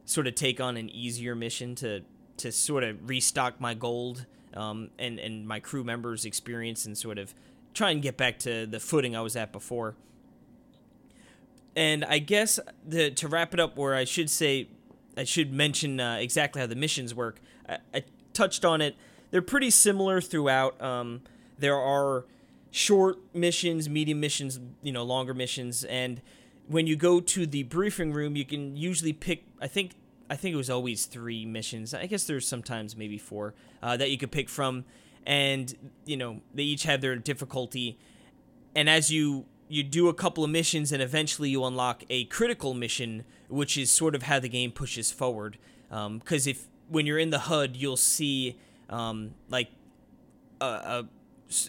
sort 0.05 0.27
of 0.27 0.35
take 0.35 0.61
on 0.61 0.77
an 0.77 0.89
easier 0.91 1.35
mission 1.35 1.75
to 1.77 2.03
to 2.39 2.51
sort 2.51 2.83
of 2.83 3.09
restock 3.09 3.61
my 3.61 3.75
gold 3.75 4.27
um, 4.55 4.91
and 4.99 5.19
and 5.19 5.47
my 5.47 5.61
crew 5.61 5.85
members' 5.85 6.25
experience 6.25 6.87
and 6.87 6.97
sort 6.97 7.19
of 7.19 7.35
try 7.75 7.91
and 7.91 8.03
get 8.03 8.17
back 8.17 8.39
to 8.41 8.67
the 8.67 8.81
footing 8.81 9.17
I 9.17 9.21
was 9.21 9.37
at 9.37 9.53
before. 9.53 9.95
And 11.75 12.05
I 12.05 12.19
guess 12.19 12.61
the 12.87 13.11
to 13.13 13.29
wrap 13.29 13.55
it 13.55 13.61
up, 13.61 13.77
where 13.77 13.95
I 13.95 14.05
should 14.05 14.31
say 14.31 14.69
I 15.17 15.25
should 15.25 15.53
mention 15.53 16.01
uh, 16.01 16.17
exactly 16.17 16.61
how 16.61 16.67
the 16.67 16.77
missions 16.77 17.15
work. 17.15 17.41
I, 17.69 17.79
I, 17.95 18.05
touched 18.35 18.65
on 18.65 18.81
it. 18.81 18.97
They're 19.31 19.43
pretty 19.43 19.69
similar 19.69 20.23
throughout. 20.23 20.81
Um, 20.81 21.21
there 21.59 21.77
are 21.77 22.25
short 22.71 23.19
missions, 23.35 23.87
medium 23.87 24.21
missions, 24.21 24.59
you 24.83 24.91
know, 24.91 25.03
longer 25.03 25.35
missions, 25.35 25.85
and 25.85 26.23
when 26.73 26.87
you 26.87 26.97
go 26.97 27.21
to 27.21 27.47
the 27.47 27.63
briefing 27.65 28.13
room, 28.13 28.35
you 28.35 28.45
can 28.45 28.77
usually 28.77 29.13
pick. 29.13 29.45
I 29.61 29.69
think 29.69 29.93
I 30.31 30.37
think 30.37 30.55
it 30.55 30.57
was 30.57 30.71
always 30.71 31.07
three 31.07 31.45
missions. 31.45 31.93
I 31.93 32.07
guess 32.07 32.25
there's 32.25 32.49
sometimes 32.49 32.97
maybe 32.97 33.19
four 33.19 33.55
uh, 33.83 33.97
that 33.99 34.11
you 34.11 34.17
could 34.17 34.33
pick 34.33 34.49
from, 34.49 34.85
and 35.27 35.75
you 36.07 36.17
know 36.17 36.41
they 36.55 36.63
each 36.63 36.85
have 36.85 37.01
their 37.03 37.17
difficulty. 37.17 37.99
And 38.75 38.89
as 38.89 39.13
you 39.13 39.45
you 39.69 39.83
do 39.83 40.09
a 40.09 40.15
couple 40.15 40.45
of 40.45 40.51
missions 40.51 40.93
and 40.93 41.03
eventually 41.03 41.49
you 41.49 41.65
unlock 41.65 42.05
a 42.11 42.25
critical 42.25 42.75
mission, 42.75 43.25
which 43.49 43.79
is 43.79 43.91
sort 43.91 44.15
of 44.15 44.25
how 44.25 44.39
the 44.39 44.49
game 44.49 44.71
pushes 44.71 45.11
forward. 45.11 45.59
Because 45.89 46.47
um, 46.47 46.51
if 46.51 46.67
when 46.89 47.07
you're 47.07 47.19
in 47.19 47.31
the 47.31 47.41
HUD, 47.41 47.77
you'll 47.77 47.97
see 47.97 48.59
um, 48.91 49.35
like 49.49 49.69
a, 50.61 50.65
a, 50.65 51.09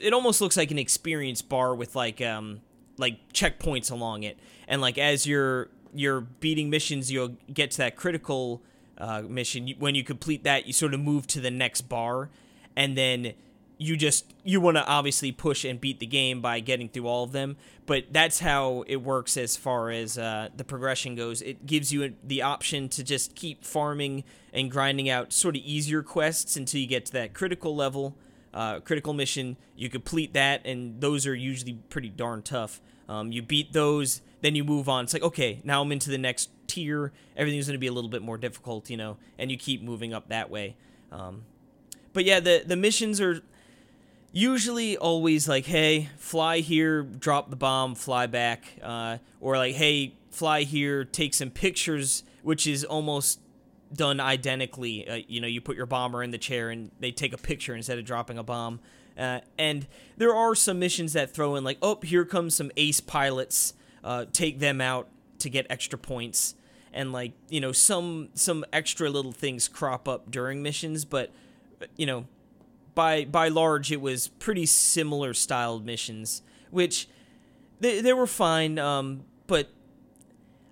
it 0.02 0.14
almost 0.14 0.42
looks 0.42 0.58
like 0.58 0.72
an 0.72 0.80
experience 0.80 1.42
bar 1.42 1.76
with 1.76 1.96
like 1.96 2.22
um, 2.22 2.62
like 2.98 3.34
checkpoints 3.34 3.92
along 3.92 4.24
it, 4.24 4.38
and 4.68 4.82
like 4.82 4.98
as 4.98 5.26
you're 5.26 5.70
you're 5.94 6.22
beating 6.22 6.70
missions, 6.70 7.12
you'll 7.12 7.36
get 7.54 7.72
to 7.72 7.78
that 7.78 7.96
critical 7.96 8.62
uh, 8.98 9.22
mission. 9.22 9.70
When 9.80 9.96
you 9.96 10.04
complete 10.04 10.44
that, 10.44 10.66
you 10.66 10.74
sort 10.74 10.94
of 10.94 11.00
move 11.00 11.28
to 11.28 11.40
the 11.40 11.52
next 11.52 11.82
bar, 11.82 12.30
and 12.76 12.98
then 12.98 13.34
you 13.78 13.98
just 13.98 14.34
you 14.44 14.62
want 14.62 14.78
to 14.78 14.86
obviously 14.86 15.32
push 15.32 15.66
and 15.66 15.80
beat 15.80 16.00
the 16.00 16.06
game 16.06 16.42
by 16.42 16.60
getting 16.60 16.90
through 16.90 17.08
all 17.08 17.24
of 17.24 17.32
them. 17.32 17.58
But 17.86 18.06
that's 18.12 18.40
how 18.40 18.86
it 18.88 18.98
works 18.98 19.36
as 19.36 19.58
far 19.58 19.90
as 19.92 20.18
uh, 20.18 20.50
the 20.56 20.64
progression 20.64 21.16
goes. 21.16 21.42
It 21.42 21.66
gives 21.66 21.92
you 21.92 22.14
the 22.24 22.42
option 22.42 22.88
to 22.90 23.04
just 23.04 23.36
keep 23.36 23.66
farming 23.66 24.24
and 24.54 24.72
grinding 24.72 25.10
out 25.10 25.34
sort 25.34 25.56
of 25.58 25.62
easier 25.64 26.02
quests 26.02 26.56
until 26.56 26.80
you 26.80 26.88
get 26.88 27.06
to 27.08 27.14
that 27.14 27.34
critical 27.34 27.76
level 27.76 28.16
uh, 28.54 28.80
critical 28.80 29.14
mission 29.14 29.58
you 29.76 29.90
complete 29.90 30.34
that 30.34 30.66
and 30.66 31.02
those 31.02 31.26
are 31.26 31.36
usually 31.36 31.74
pretty 31.90 32.10
darn 32.10 32.42
tough. 32.42 32.82
Um, 33.10 33.32
you 33.32 33.42
beat 33.42 33.74
those 33.74 34.22
then 34.42 34.56
you 34.56 34.64
move 34.64 34.90
on. 34.90 35.06
It's 35.06 35.14
like 35.14 35.24
okay 35.24 35.62
now 35.64 35.82
i'm 35.82 35.92
into 35.92 36.10
the 36.10 36.18
next 36.18 36.50
tier. 36.68 37.12
Everything's 37.36 37.68
going 37.68 37.76
to 37.76 37.80
be 37.80 37.88
a 37.88 37.92
little 37.94 38.10
bit 38.10 38.22
more 38.22 38.38
difficult 38.38 38.90
you 38.90 38.98
know 38.98 39.18
and 39.38 39.52
you 39.52 39.58
keep 39.58 39.82
moving 39.82 40.14
up 40.14 40.30
that 40.30 40.50
way. 40.50 40.76
Um, 41.12 41.44
but 42.14 42.26
yeah 42.26 42.40
the, 42.40 42.64
the 42.66 42.76
missions 42.76 43.20
are 43.22 43.42
usually 44.34 44.98
always 44.98 45.48
like, 45.48 45.66
hey, 45.66 46.10
fly 46.18 46.60
here, 46.60 47.04
drop 47.04 47.50
the 47.50 47.56
bomb, 47.56 47.96
fly 47.96 48.26
back, 48.26 48.66
uh, 48.82 49.20
or 49.40 49.56
like, 49.56 49.76
hey, 49.76 50.16
fly 50.32 50.64
here, 50.64 51.06
take 51.06 51.34
some 51.34 51.52
pictures, 51.52 52.24
which 52.42 52.68
is 52.68 52.84
almost 52.84 53.40
done 53.94 54.20
identically. 54.20 55.08
Uh, 55.08 55.20
you 55.28 55.40
know, 55.42 55.48
you 55.48 55.62
put 55.62 55.78
your 55.78 55.86
bomber 55.86 56.24
in 56.24 56.32
the 56.32 56.38
chair 56.38 56.70
and 56.70 56.92
they 57.00 57.12
take 57.12 57.34
a 57.34 57.38
picture 57.38 57.76
instead 57.76 58.00
of 58.00 58.06
dropping 58.06 58.38
a 58.38 58.44
bomb. 58.44 58.80
Uh, 59.18 59.40
and 59.58 59.88
there 60.18 60.34
are 60.34 60.56
some 60.56 60.80
missions 60.80 61.14
that 61.14 61.32
throw 61.34 61.56
in 61.56 61.64
like, 61.64 61.78
oh, 61.82 62.00
here 62.04 62.26
comes 62.26 62.56
some 62.56 62.72
ace 62.78 63.00
pilots, 63.00 63.74
uh, 64.04 64.26
take 64.34 64.60
them 64.60 64.82
out 64.82 65.08
to 65.40 65.50
get 65.50 65.68
extra 65.70 66.00
points, 66.00 66.56
and 66.94 67.12
like 67.12 67.34
you 67.50 67.60
know 67.60 67.72
some 67.72 68.30
some 68.34 68.66
extra 68.72 69.10
little 69.10 69.32
things 69.32 69.68
crop 69.68 70.08
up 70.08 70.32
during 70.32 70.64
missions, 70.64 71.06
but 71.06 71.32
you 71.96 72.06
know 72.06 72.26
by 72.96 73.26
by 73.26 73.48
large, 73.48 73.92
it 73.92 74.02
was 74.02 74.28
pretty 74.28 74.66
similar 74.66 75.34
styled 75.34 75.86
missions, 75.86 76.42
which 76.72 77.08
they 77.80 78.02
they 78.02 78.14
were 78.14 78.28
fine. 78.28 78.80
Um, 78.80 79.26
but 79.48 79.70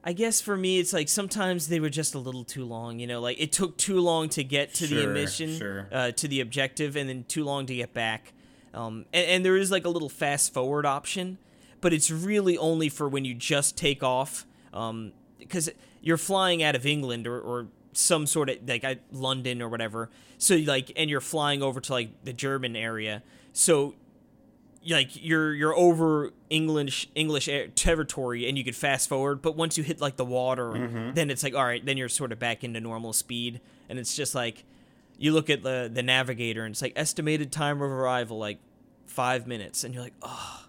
I 0.03 0.13
guess 0.13 0.41
for 0.41 0.57
me, 0.57 0.79
it's 0.79 0.93
like 0.93 1.09
sometimes 1.09 1.67
they 1.67 1.79
were 1.79 1.89
just 1.89 2.15
a 2.15 2.19
little 2.19 2.43
too 2.43 2.65
long. 2.65 2.99
You 2.99 3.07
know, 3.07 3.21
like 3.21 3.39
it 3.39 3.51
took 3.51 3.77
too 3.77 3.99
long 3.99 4.29
to 4.29 4.43
get 4.43 4.73
to 4.75 4.87
sure, 4.87 5.01
the 5.01 5.07
mission, 5.07 5.57
sure. 5.57 5.87
uh, 5.91 6.11
to 6.11 6.27
the 6.27 6.41
objective, 6.41 6.95
and 6.95 7.07
then 7.07 7.23
too 7.27 7.43
long 7.43 7.65
to 7.67 7.75
get 7.75 7.93
back. 7.93 8.33
Um, 8.73 9.05
and, 9.13 9.27
and 9.27 9.45
there 9.45 9.57
is 9.57 9.69
like 9.69 9.85
a 9.85 9.89
little 9.89 10.09
fast 10.09 10.53
forward 10.53 10.85
option, 10.85 11.37
but 11.81 11.93
it's 11.93 12.09
really 12.09 12.57
only 12.57 12.89
for 12.89 13.07
when 13.07 13.25
you 13.25 13.33
just 13.33 13.77
take 13.77 14.01
off. 14.03 14.45
Um, 14.73 15.13
because 15.37 15.69
you're 16.01 16.17
flying 16.17 16.63
out 16.63 16.75
of 16.75 16.85
England 16.85 17.27
or, 17.27 17.39
or 17.39 17.67
some 17.93 18.25
sort 18.25 18.49
of 18.49 18.57
like 18.67 18.85
London 19.11 19.61
or 19.61 19.69
whatever. 19.69 20.09
So 20.37 20.55
like, 20.55 20.91
and 20.95 21.09
you're 21.09 21.21
flying 21.21 21.61
over 21.61 21.81
to 21.81 21.91
like 21.91 22.23
the 22.23 22.33
German 22.33 22.75
area. 22.75 23.23
So 23.53 23.95
like 24.89 25.23
you're 25.23 25.53
you're 25.53 25.75
over 25.75 26.31
English 26.49 27.09
English 27.13 27.49
territory 27.75 28.47
and 28.47 28.57
you 28.57 28.63
could 28.63 28.75
fast 28.75 29.09
forward, 29.09 29.41
but 29.41 29.55
once 29.55 29.77
you 29.77 29.83
hit 29.83 30.01
like 30.01 30.15
the 30.15 30.25
water, 30.25 30.71
mm-hmm. 30.71 31.13
then 31.13 31.29
it's 31.29 31.43
like 31.43 31.53
all 31.53 31.63
right, 31.63 31.85
then 31.85 31.97
you're 31.97 32.09
sort 32.09 32.31
of 32.31 32.39
back 32.39 32.63
into 32.63 32.79
normal 32.79 33.13
speed, 33.13 33.61
and 33.89 33.99
it's 33.99 34.15
just 34.15 34.33
like 34.33 34.63
you 35.17 35.33
look 35.33 35.49
at 35.49 35.61
the 35.63 35.89
the 35.91 36.01
navigator 36.01 36.63
and 36.65 36.73
it's 36.73 36.81
like 36.81 36.93
estimated 36.95 37.51
time 37.51 37.81
of 37.81 37.91
arrival 37.91 38.39
like 38.39 38.59
five 39.05 39.45
minutes, 39.45 39.83
and 39.83 39.93
you're 39.93 40.03
like 40.03 40.15
oh. 40.21 40.65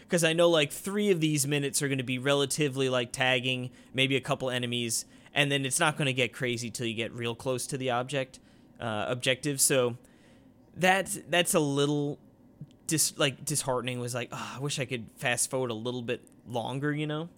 Because 0.00 0.24
I 0.24 0.32
know 0.32 0.48
like 0.48 0.72
three 0.72 1.10
of 1.10 1.20
these 1.20 1.46
minutes 1.46 1.82
are 1.82 1.88
going 1.88 1.98
to 1.98 2.04
be 2.04 2.18
relatively 2.18 2.88
like 2.88 3.12
tagging, 3.12 3.70
maybe 3.92 4.16
a 4.16 4.20
couple 4.20 4.48
enemies, 4.48 5.04
and 5.34 5.52
then 5.52 5.66
it's 5.66 5.80
not 5.80 5.98
going 5.98 6.06
to 6.06 6.12
get 6.14 6.32
crazy 6.32 6.70
till 6.70 6.86
you 6.86 6.94
get 6.94 7.12
real 7.12 7.34
close 7.34 7.66
to 7.66 7.76
the 7.76 7.90
object 7.90 8.38
uh, 8.80 9.04
objective. 9.08 9.60
So 9.60 9.98
that's 10.74 11.18
that's 11.28 11.54
a 11.54 11.60
little 11.60 12.18
dis 12.92 13.18
like 13.18 13.44
disheartening. 13.44 13.98
Was 13.98 14.14
like, 14.14 14.28
oh, 14.32 14.52
I 14.56 14.60
wish 14.60 14.78
I 14.78 14.84
could 14.84 15.06
fast 15.16 15.50
forward 15.50 15.70
a 15.70 15.74
little 15.74 16.02
bit 16.02 16.22
longer, 16.46 16.92
you 16.92 17.06
know? 17.06 17.28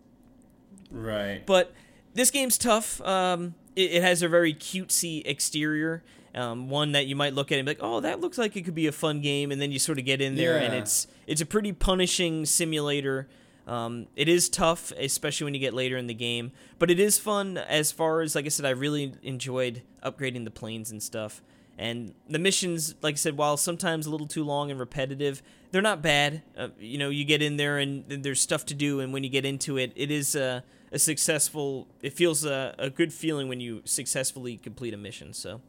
Right. 0.91 1.47
But 1.47 1.73
this 2.13 2.31
game's 2.31 2.59
tough. 2.59 3.01
Um, 3.03 3.55
it, 3.77 3.93
it 3.93 4.03
has 4.03 4.23
a 4.23 4.29
very 4.29 4.53
cutesy 4.53 5.23
exterior. 5.25 6.03
Um, 6.35 6.69
one 6.69 6.93
that 6.93 7.07
you 7.07 7.15
might 7.15 7.33
look 7.33 7.53
at 7.53 7.59
and 7.59 7.67
be 7.67 7.71
like, 7.71 7.79
"Oh, 7.81 8.01
that 8.01 8.21
looks 8.21 8.39
like 8.39 8.57
it 8.57 8.63
could 8.63 8.75
be 8.75 8.89
a 8.89 8.93
fun 8.93 9.21
game," 9.21 9.53
and 9.53 9.63
then 9.63 9.71
you 9.71 9.79
sort 9.79 10.01
of 10.01 10.05
get 10.05 10.21
in 10.21 10.35
there, 10.35 10.59
yeah. 10.59 10.65
and 10.65 10.75
it's 10.75 11.07
it's 11.29 11.41
a 11.41 11.47
pretty 11.47 11.73
punishing 11.73 12.45
simulator. 12.45 13.29
Um, 13.69 14.09
it 14.17 14.29
is 14.29 14.49
tough, 14.49 14.93
especially 14.99 15.45
when 15.45 15.55
you 15.55 15.61
get 15.61 15.73
later 15.73 15.97
in 15.97 16.09
the 16.09 16.15
game, 16.15 16.51
but 16.81 16.91
it 16.91 16.99
is 16.99 17.19
fun 17.19 17.57
as 17.57 17.93
far 17.93 18.21
as, 18.21 18.35
like 18.35 18.45
I 18.45 18.49
said, 18.49 18.67
I 18.67 18.71
really 18.71 19.15
enjoyed 19.23 19.83
upgrading 20.05 20.45
the 20.45 20.51
planes 20.51 20.91
and 20.91 21.03
stuff. 21.03 21.41
And 21.77 22.15
the 22.29 22.39
missions, 22.39 22.95
like 23.03 23.15
I 23.15 23.17
said, 23.17 23.37
while 23.37 23.57
sometimes 23.57 24.07
a 24.07 24.11
little 24.11 24.29
too 24.29 24.45
long 24.45 24.71
and 24.71 24.79
repetitive, 24.79 25.43
they're 25.73 25.83
not 25.83 26.03
bad. 26.03 26.43
Uh, 26.57 26.69
you 26.79 26.99
know, 26.99 27.11
you 27.11 27.25
get 27.25 27.43
in 27.43 27.57
there 27.57 27.79
and, 27.79 28.05
there's 28.09 28.41
stuff 28.41 28.65
to 28.67 28.75
do, 28.75 29.01
and 29.01 29.13
when 29.13 29.25
you 29.25 29.31
get 29.31 29.45
into 29.45 29.77
it, 29.77 29.93
it 29.97 30.11
is 30.11 30.37
a, 30.37 30.63
a 30.93 30.99
successful. 30.99 31.89
It 32.01 32.13
feels 32.13 32.45
a, 32.45 32.75
a 32.79 32.91
good 32.91 33.13
feeling 33.13 33.49
when 33.49 33.61
you 33.61 33.83
successfully 33.85 34.57
complete 34.57 34.95
a 34.95 34.97
mission. 34.97 35.33
So, 35.33 35.61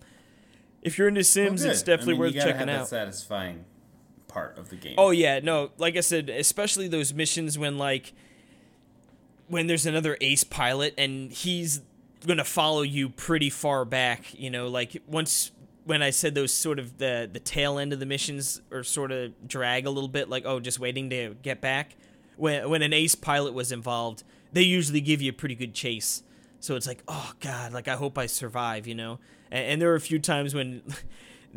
if 0.83 0.99
you're 0.99 1.07
into 1.07 1.23
Sims, 1.23 1.63
well, 1.63 1.71
it's 1.71 1.81
definitely 1.81 2.13
I 2.13 2.17
mean, 2.17 2.19
worth 2.19 2.33
checking 2.35 2.69
out. 2.69 2.87
satisfying 2.87 3.65
part 4.27 4.57
of 4.59 4.69
the 4.69 4.75
game. 4.75 4.95
Oh 4.97 5.09
yeah, 5.09 5.39
no, 5.39 5.71
like 5.77 5.97
I 5.97 6.01
said, 6.01 6.29
especially 6.29 6.87
those 6.87 7.13
missions 7.13 7.57
when 7.57 7.77
like 7.79 8.13
when 9.47 9.67
there's 9.67 9.85
another 9.85 10.17
ace 10.21 10.43
pilot 10.43 10.93
and 10.97 11.31
he's 11.31 11.81
gonna 12.27 12.43
follow 12.43 12.81
you 12.81 13.09
pretty 13.09 13.49
far 13.49 13.85
back. 13.85 14.37
You 14.37 14.49
know, 14.49 14.67
like 14.67 15.01
once 15.07 15.51
when 15.85 16.01
I 16.01 16.09
said 16.09 16.35
those 16.35 16.53
sort 16.53 16.79
of 16.79 16.97
the 16.97 17.29
the 17.31 17.39
tail 17.39 17.79
end 17.79 17.93
of 17.93 17.99
the 17.99 18.05
missions 18.05 18.61
are 18.71 18.83
sort 18.83 19.11
of 19.11 19.47
drag 19.47 19.85
a 19.85 19.89
little 19.89 20.09
bit, 20.09 20.29
like 20.29 20.45
oh, 20.45 20.59
just 20.59 20.79
waiting 20.79 21.09
to 21.11 21.35
get 21.41 21.61
back. 21.61 21.95
When 22.35 22.69
when 22.69 22.81
an 22.81 22.91
ace 22.93 23.15
pilot 23.15 23.53
was 23.53 23.71
involved, 23.71 24.23
they 24.51 24.63
usually 24.63 25.01
give 25.01 25.21
you 25.21 25.29
a 25.29 25.33
pretty 25.33 25.55
good 25.55 25.73
chase. 25.73 26.23
So 26.59 26.75
it's 26.75 26.87
like, 26.87 27.03
oh 27.07 27.31
god, 27.39 27.71
like 27.73 27.87
I 27.87 27.95
hope 27.95 28.17
I 28.17 28.25
survive, 28.25 28.87
you 28.87 28.95
know. 28.95 29.19
And, 29.51 29.65
and 29.65 29.81
there 29.81 29.91
are 29.91 29.95
a 29.95 30.01
few 30.01 30.19
times 30.19 30.53
when. 30.53 30.81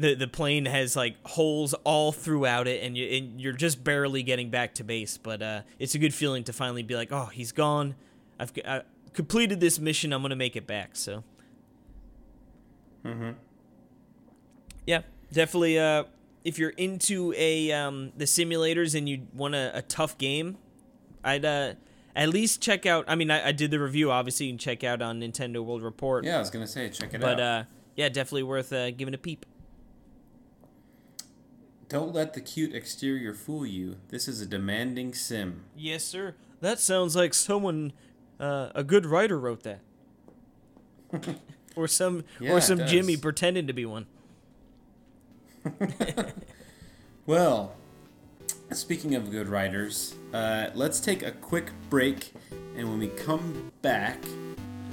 The, 0.01 0.15
the 0.15 0.29
plane 0.29 0.67
has 0.67 0.95
like 0.95 1.17
holes 1.27 1.75
all 1.83 2.13
throughout 2.13 2.69
it 2.69 2.85
and, 2.85 2.97
you, 2.97 3.05
and 3.09 3.41
you're 3.41 3.53
just 3.53 3.83
barely 3.83 4.23
getting 4.23 4.49
back 4.49 4.75
to 4.75 4.85
base 4.85 5.19
but 5.19 5.43
uh, 5.43 5.63
it's 5.81 5.97
a 5.97 5.99
good 5.99 6.15
feeling 6.15 6.45
to 6.45 6.53
finally 6.53 6.85
be 6.85 6.95
like 6.95 7.11
oh 7.11 7.25
he's 7.25 7.51
gone 7.51 7.97
I've, 8.39 8.53
I 8.65 8.83
completed 9.13 9.59
this 9.59 9.81
mission 9.81 10.13
i'm 10.13 10.23
gonna 10.23 10.37
make 10.37 10.55
it 10.55 10.69
back 10.69 10.91
so 10.93 11.25
Mm-hmm. 13.05 13.31
Yeah, 14.89 15.03
definitely. 15.31 15.79
Uh, 15.79 16.05
if 16.45 16.59
you're 16.59 16.71
into 16.71 17.35
a 17.37 17.71
um, 17.73 18.11
the 18.17 18.25
simulators 18.25 18.97
and 18.97 19.07
you 19.07 19.27
want 19.35 19.55
a, 19.55 19.77
a 19.77 19.83
tough 19.83 20.17
game, 20.17 20.57
I'd 21.23 21.45
uh, 21.45 21.75
at 22.17 22.31
least 22.31 22.63
check 22.63 22.87
out. 22.87 23.05
I 23.07 23.15
mean, 23.15 23.31
I, 23.31 23.49
I 23.49 23.53
did 23.53 23.71
the 23.71 23.79
review. 23.79 24.11
Obviously, 24.11 24.47
you 24.47 24.53
can 24.53 24.59
check 24.59 24.85
out 24.85 25.03
on 25.03 25.21
Nintendo 25.21 25.63
World 25.63 25.83
Report. 25.83 26.25
Yeah, 26.25 26.37
I 26.37 26.39
was 26.39 26.49
gonna 26.49 26.67
say, 26.67 26.89
check 26.89 27.13
it 27.13 27.17
out. 27.17 27.21
But 27.21 27.41
out. 27.41 27.41
uh, 27.41 27.65
yeah, 27.97 28.09
definitely 28.09 28.45
worth 28.45 28.73
uh, 28.73 28.91
giving 28.91 29.13
a 29.13 29.19
peep. 29.19 29.45
Don't 31.91 32.15
let 32.15 32.33
the 32.33 32.41
cute 32.41 32.75
exterior 32.75 33.35
fool 33.35 33.67
you. 33.67 33.97
This 34.09 34.27
is 34.27 34.41
a 34.41 34.47
demanding 34.47 35.13
sim. 35.13 35.65
Yes, 35.77 36.03
sir. 36.03 36.35
That 36.63 36.79
sounds 36.79 37.15
like 37.15 37.35
someone, 37.35 37.93
uh, 38.41 38.71
a 38.75 38.85
good 38.85 39.05
writer 39.05 39.39
wrote 39.39 39.65
that, 39.65 39.81
or 41.77 41.87
some 41.87 42.25
Yeah, 42.41 42.53
or 42.53 42.63
some 42.63 42.87
Jimmy 42.87 43.19
pretending 43.19 43.67
to 43.67 43.75
be 43.75 43.85
one. 43.85 44.07
Well, 47.29 47.75
speaking 48.73 49.15
of 49.15 49.31
good 49.31 49.49
writers, 49.49 50.15
uh, 50.33 50.71
let's 50.75 50.99
take 50.99 51.23
a 51.23 51.31
quick 51.31 51.73
break, 51.91 52.33
and 52.75 52.89
when 52.89 52.99
we 52.99 53.09
come 53.09 53.71
back, 53.83 54.17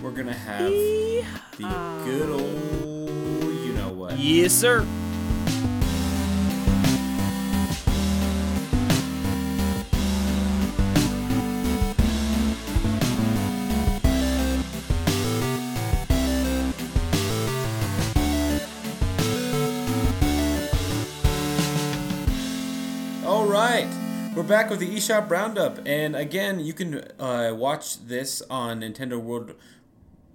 we're 0.02 0.12
gonna 0.12 0.34
have 0.34 0.70
the 0.70 2.04
good 2.04 2.30
old, 2.30 3.66
you 3.66 3.72
know 3.72 3.88
what? 3.88 4.20
Yes, 4.20 4.52
sir. 4.52 4.86
Back 24.48 24.70
with 24.70 24.80
the 24.80 24.96
eShop 24.96 25.30
Roundup, 25.30 25.80
and 25.86 26.16
again, 26.16 26.60
you 26.60 26.74
can 26.74 27.04
uh, 27.20 27.54
watch 27.56 28.06
this 28.06 28.44
on 28.50 28.82
Nintendo 28.82 29.20
World 29.20 29.56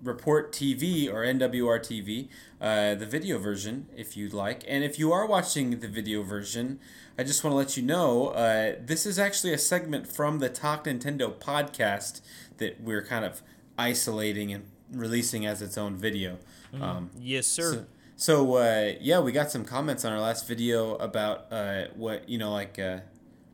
Report 0.03 0.53
TV 0.53 1.13
or 1.13 1.25
NWR 1.25 1.79
TV, 1.79 2.29
uh, 2.61 2.95
the 2.97 3.07
video 3.07 3.39
version, 3.39 3.87
if 3.97 4.17
you'd 4.17 4.33
like. 4.33 4.65
And 4.67 4.83
if 4.83 4.99
you 4.99 5.13
are 5.13 5.27
watching 5.27 5.79
the 5.79 5.89
video 5.89 6.23
version, 6.23 6.81
I 7.19 7.23
just 7.23 7.45
want 7.45 7.53
to 7.53 7.57
let 7.59 7.77
you 7.77 7.83
know 7.85 8.29
uh, 8.29 8.75
this 8.81 9.07
is 9.07 9.19
actually 9.19 9.53
a 9.53 9.59
segment 9.59 10.07
from 10.09 10.39
the 10.39 10.49
Talk 10.49 10.85
Nintendo 10.87 11.33
podcast 11.33 12.21
that 12.59 12.81
we're 12.81 13.05
kind 13.05 13.25
of 13.25 13.43
isolating 13.79 14.53
and 14.53 14.65
releasing 14.93 15.47
as 15.47 15.63
its 15.63 15.79
own 15.79 15.97
video. 15.97 16.39
Um, 16.81 17.11
Yes, 17.19 17.47
sir. 17.47 17.73
so, 17.73 17.87
so 18.17 18.55
uh, 18.57 18.93
yeah, 19.01 19.21
we 19.21 19.31
got 19.33 19.51
some 19.51 19.65
comments 19.65 20.05
on 20.05 20.13
our 20.13 20.21
last 20.21 20.49
video 20.49 20.97
about 20.97 21.47
uh, 21.53 21.85
what 21.95 22.29
you 22.29 22.39
know, 22.39 22.53
like 22.53 22.79
uh, 22.79 23.01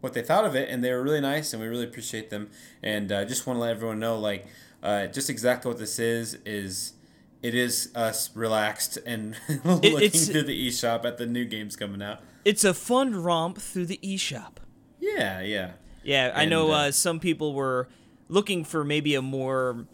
what 0.07 0.15
they 0.15 0.23
thought 0.23 0.45
of 0.45 0.55
it, 0.57 0.69
and 0.71 0.83
they 0.83 0.93
were 0.93 1.03
really 1.03 1.21
nice, 1.21 1.53
and 1.53 1.61
we 1.63 1.69
really 1.69 1.85
appreciate 1.85 2.31
them. 2.31 2.49
And 2.83 3.11
uh, 3.13 3.25
just 3.25 3.47
want 3.47 3.57
to 3.59 3.61
let 3.61 3.71
everyone 3.71 3.99
know, 3.99 4.19
like, 4.19 4.47
uh, 4.83 5.07
just 5.09 5.29
exactly 5.31 5.69
what 5.71 5.79
this 5.79 5.99
is 5.99 6.35
is. 6.47 6.93
It 7.43 7.55
is 7.55 7.93
us 7.95 8.35
relaxed 8.35 8.97
and 9.07 9.37
looking 9.65 10.01
it's- 10.03 10.27
through 10.29 10.45
the 10.45 10.69
eShop 10.69 11.05
at 11.05 11.19
the 11.19 11.27
new 11.27 11.45
games 11.45 11.77
coming 11.77 12.03
out. 12.03 12.21
it's 12.45 12.65
a 12.65 12.73
fun 12.75 13.15
romp 13.15 13.59
through 13.59 13.87
the 13.87 14.01
eShop. 14.03 14.55
Yeah, 14.99 15.43
yeah. 15.43 15.73
Yeah, 16.03 16.33
I 16.35 16.43
And, 16.43 16.51
know 16.51 16.73
uh, 16.73 16.89
uh, 16.89 16.91
some 16.93 17.21
people 17.21 17.53
were 17.53 17.89
looking 18.29 18.65
for 18.65 18.83
maybe 18.85 19.15
a 19.15 19.23
more 19.23 19.87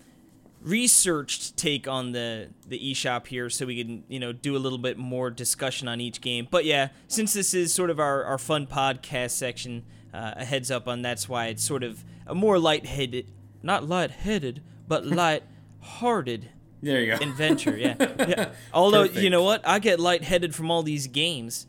researched 0.63 1.57
take 1.57 1.89
on 1.89 2.13
the 2.13 2.49
the 2.69 2.79
eShop 2.79 3.27
here 3.27 3.51
so 3.51 3.67
we 3.67 3.83
can, 3.83 4.05
you 4.09 4.21
know, 4.21 4.33
do 4.33 4.57
a 4.57 4.59
little 4.61 4.79
bit 4.79 4.97
more 4.97 5.29
discussion 5.31 5.89
on 5.89 6.01
each 6.01 6.21
game. 6.21 6.47
But 6.51 6.65
yeah, 6.65 6.89
since 7.09 7.33
this 7.33 7.53
is 7.53 7.73
sort 7.75 7.91
of 7.91 7.99
our, 7.99 8.25
our 8.25 8.39
fun 8.39 8.67
podcast 8.67 9.31
section, 9.33 9.85
uh, 10.13 10.35
a 10.37 10.45
heads 10.45 10.71
up 10.71 10.89
on 10.89 11.03
that's 11.03 11.29
why 11.29 11.47
it's 11.47 11.65
sort 11.65 11.83
of 11.83 12.05
a 12.27 12.35
more 12.35 12.59
light-headed, 12.59 13.27
not 13.63 13.89
light-headed, 13.89 14.63
but 14.89 15.07
light-hearted 15.81 16.49
There 16.83 17.01
you 17.01 17.17
go. 17.17 17.23
adventure, 17.23 17.77
yeah. 17.77 17.95
yeah. 18.19 18.51
Although, 18.73 19.05
you 19.05 19.31
know 19.31 19.43
what? 19.43 19.67
I 19.67 19.79
get 19.79 20.01
light-headed 20.01 20.55
from 20.55 20.71
all 20.71 20.83
these 20.83 21.07
games 21.07 21.67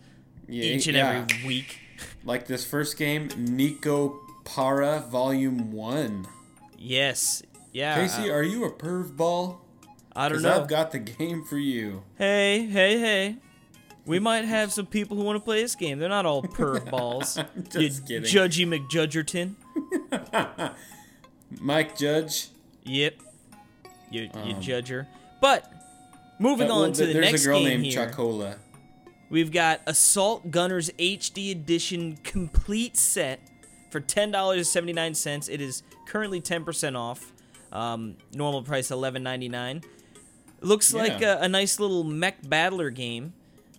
Yeah, 0.47 0.63
each 0.65 0.87
and 0.87 0.97
yeah. 0.97 1.25
every 1.29 1.47
week. 1.47 1.79
Like 2.25 2.47
this 2.47 2.65
first 2.65 2.97
game, 2.97 3.29
Nico 3.37 4.19
Para 4.45 5.01
Volume 5.09 5.71
One. 5.73 6.25
Yes. 6.77 7.43
Yeah. 7.73 7.95
Casey, 7.95 8.29
uh, 8.29 8.33
are 8.35 8.43
you 8.43 8.63
a 8.63 8.71
perv 8.71 9.15
ball? 9.17 9.61
I 10.15 10.29
don't 10.29 10.37
Because 10.37 10.43
know. 10.43 10.61
I've 10.61 10.67
got 10.69 10.91
the 10.91 10.99
game 10.99 11.43
for 11.43 11.57
you. 11.57 12.03
Hey, 12.17 12.65
hey, 12.65 12.99
hey. 12.99 13.35
We 14.06 14.20
might 14.20 14.45
have 14.45 14.74
some 14.74 14.86
people 14.86 15.16
who 15.18 15.24
want 15.24 15.38
to 15.38 15.39
play 15.43 15.62
this 15.62 15.76
game. 15.76 15.99
They're 15.99 16.10
not 16.10 16.26
all 16.26 16.43
perv 16.43 16.89
balls. 16.89 17.38
you 17.74 17.88
Just 17.89 18.08
kidding. 18.08 18.24
Judgy 18.24 18.68
McJudgerton. 18.68 19.56
Mike 21.60 21.97
Judge. 21.97 22.49
Yep. 22.84 23.16
You, 24.12 24.22
you 24.24 24.30
Um, 24.34 24.62
judger. 24.62 25.08
But, 25.41 25.72
moving 26.39 26.70
on 26.70 26.91
to 26.93 27.06
th- 27.06 27.08
the 27.08 27.14
there's 27.22 27.32
next 27.32 27.43
a 27.43 27.47
girl 27.47 27.60
game 27.60 27.68
named 27.70 27.86
here. 27.86 28.06
Chocola. 28.08 28.56
We've 29.30 29.51
got 29.51 29.82
Assault 29.88 30.51
Gunners 30.51 30.89
HD 30.99 31.51
Edition 31.51 32.18
Complete 32.24 32.97
Set 32.97 33.39
for 33.89 33.99
$10.79. 33.99 35.49
It 35.49 35.62
is 35.62 35.82
currently 36.08 36.41
10% 36.41 36.95
off. 36.97 37.32
Um, 37.72 38.18
normal 38.34 38.62
price 38.62 38.89
$11.99. 38.89 39.84
Looks 40.62 40.93
like 40.93 41.22
a, 41.22 41.39
a 41.41 41.47
nice 41.47 41.80
little 41.80 42.04
mech 42.04 42.47
battler 42.47 42.89
game. 42.91 43.34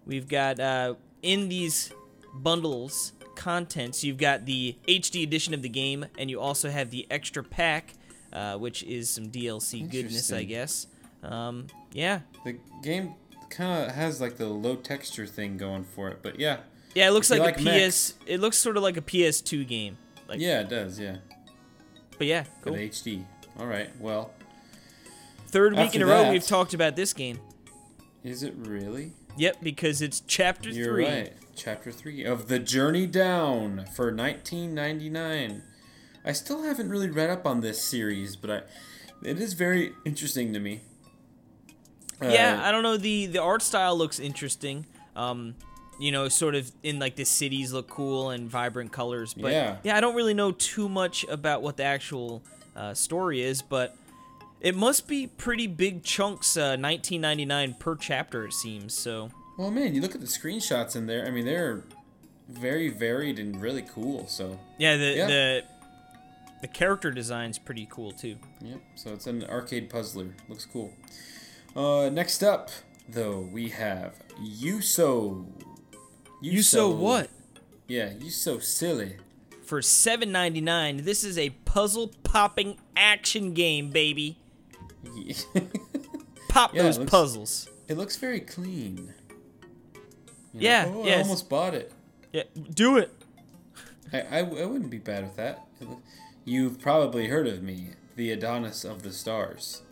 We've 0.06 0.28
got 0.28 0.60
uh, 0.60 0.94
in 1.22 1.48
these 1.48 1.92
bundles 2.34 3.12
contents, 3.36 4.04
you've 4.04 4.18
got 4.18 4.46
the 4.46 4.76
HD 4.86 5.22
edition 5.24 5.54
of 5.54 5.62
the 5.62 5.68
game, 5.68 6.04
and 6.18 6.30
you 6.30 6.40
also 6.40 6.70
have 6.70 6.90
the 6.90 7.06
extra 7.10 7.42
pack, 7.42 7.94
uh, 8.32 8.56
which 8.58 8.82
is 8.84 9.10
some 9.10 9.30
DLC 9.30 9.90
goodness, 9.90 10.32
I 10.32 10.44
guess. 10.44 10.86
Um, 11.22 11.66
yeah, 11.92 12.20
The 12.44 12.56
game 12.82 13.14
kind 13.50 13.88
of 13.88 13.94
has 13.94 14.20
like 14.20 14.36
the 14.36 14.46
low 14.48 14.76
texture 14.76 15.26
thing 15.26 15.56
going 15.56 15.84
for 15.84 16.08
it, 16.08 16.18
but 16.22 16.38
yeah, 16.38 16.58
Yeah, 16.94 17.08
it 17.08 17.12
looks 17.12 17.30
If 17.30 17.38
like, 17.40 17.58
a 17.58 17.62
like 17.62 17.90
PS. 17.90 18.14
It 18.26 18.40
looks 18.40 18.56
sort 18.58 18.76
of 18.76 18.82
like 18.82 18.96
a 18.96 19.00
PS2 19.02 19.66
game. 19.66 19.96
Like, 20.28 20.40
yeah, 20.40 20.60
it 20.60 20.68
does. 20.68 20.98
Yeah, 21.00 21.16
but 22.18 22.26
yeah, 22.26 22.44
cool. 22.62 22.74
the 22.74 22.88
HD. 22.88 23.24
All 23.58 23.66
right. 23.66 23.88
Well, 24.00 24.32
Third 25.48 25.76
week 25.76 25.94
in 25.94 26.02
a 26.02 26.06
row 26.06 26.22
that- 26.24 26.32
we've 26.32 26.46
talked 26.46 26.74
about 26.74 26.94
this 26.96 27.12
game. 27.12 27.38
is 28.22 28.42
it 28.42 28.54
really? 28.56 29.12
Yep, 29.36 29.56
because 29.62 30.00
it's 30.02 30.20
chapter 30.26 30.70
You're 30.70 30.86
three. 30.94 31.04
right. 31.06 31.32
Chapter 31.56 31.90
three 31.92 32.24
of 32.24 32.48
the 32.48 32.58
Journey 32.58 33.06
Down 33.06 33.84
for 33.94 34.12
1999. 34.14 35.62
I 36.24 36.32
still 36.32 36.62
haven't 36.62 36.88
really 36.90 37.10
read 37.10 37.30
up 37.30 37.46
on 37.46 37.60
this 37.60 37.82
series, 37.82 38.34
but 38.36 38.50
I, 38.50 38.62
it 39.28 39.40
is 39.40 39.52
very 39.54 39.92
interesting 40.04 40.52
to 40.52 40.60
me. 40.60 40.80
Yeah, 42.22 42.60
Uh, 42.62 42.66
I 42.68 42.70
don't 42.72 42.82
know. 42.82 42.96
the 42.96 43.26
The 43.26 43.40
art 43.42 43.62
style 43.62 43.96
looks 43.96 44.18
interesting. 44.18 44.86
Um, 45.16 45.54
you 46.00 46.10
know, 46.10 46.28
sort 46.28 46.54
of 46.56 46.70
in 46.82 46.98
like 46.98 47.14
the 47.16 47.24
cities 47.24 47.72
look 47.72 47.88
cool 47.88 48.30
and 48.30 48.48
vibrant 48.48 48.90
colors. 48.92 49.34
But 49.34 49.52
Yeah. 49.52 49.76
I 49.96 50.00
don't 50.00 50.14
really 50.16 50.34
know 50.34 50.50
too 50.52 50.88
much 50.88 51.24
about 51.28 51.62
what 51.62 51.76
the 51.76 51.84
actual 51.84 52.42
uh, 52.76 52.94
story 52.94 53.42
is, 53.42 53.62
but. 53.62 53.96
It 54.64 54.74
must 54.74 55.06
be 55.06 55.26
pretty 55.26 55.66
big 55.66 56.02
chunks, 56.02 56.56
uh, 56.56 56.76
19.99 56.76 57.78
per 57.78 57.94
chapter. 57.96 58.46
It 58.46 58.54
seems 58.54 58.94
so. 58.94 59.28
Well, 59.58 59.70
man, 59.70 59.94
you 59.94 60.00
look 60.00 60.14
at 60.14 60.20
the 60.22 60.26
screenshots 60.26 60.96
in 60.96 61.06
there. 61.06 61.26
I 61.26 61.30
mean, 61.30 61.44
they're 61.44 61.84
very 62.48 62.88
varied 62.88 63.38
and 63.38 63.60
really 63.60 63.82
cool. 63.82 64.26
So, 64.26 64.58
Yeah, 64.78 64.96
the 64.96 65.04
Yeah. 65.14 65.26
the 65.26 65.64
the 66.62 66.68
character 66.68 67.10
design's 67.10 67.58
pretty 67.58 67.86
cool 67.90 68.10
too. 68.12 68.38
yep. 68.62 68.80
So 68.94 69.12
it's 69.12 69.26
an 69.26 69.44
arcade 69.44 69.90
puzzler. 69.90 70.34
Looks 70.48 70.64
cool. 70.64 70.94
Uh, 71.76 72.08
next 72.08 72.42
up, 72.42 72.70
though, 73.06 73.40
we 73.40 73.68
have 73.68 74.14
Yuso. 74.42 75.44
You 76.40 76.62
so 76.62 76.88
what? 76.88 77.28
Yeah, 77.86 78.12
you 78.18 78.30
so 78.30 78.58
silly. 78.60 79.16
For 79.62 79.80
7.99, 79.82 81.04
this 81.04 81.22
is 81.22 81.36
a 81.36 81.50
puzzle 81.66 82.12
popping 82.22 82.78
action 82.96 83.52
game, 83.52 83.90
baby. 83.90 84.38
pop 86.48 86.74
Yeah, 86.74 86.80
it 86.80 86.84
those 86.84 86.98
looks- 86.98 87.10
puzzles. 87.10 87.68
It 87.88 87.96
looks 87.98 88.16
very 88.16 88.40
clean. 88.40 89.12
You 90.52 90.60
know, 90.60 90.60
Yeah, 90.60 90.84
oh, 90.88 91.06
I 91.06 91.16
almost 91.22 91.48
bought 91.50 91.74
it. 91.74 91.92
Yeah, 92.32 92.44
do 92.72 92.96
it. 92.96 93.10
I, 94.12 94.20
I, 94.20 94.38
I 94.38 94.42
wouldn't 94.64 94.90
be 94.90 94.98
bad 94.98 95.24
with 95.24 95.36
that. 95.36 95.66
You've 96.44 96.80
probably 96.80 97.26
heard 97.28 97.46
of 97.46 97.62
me, 97.62 97.88
the 98.16 98.30
Adonis 98.32 98.84
of 98.84 99.02
the 99.02 99.12
Stars. 99.12 99.82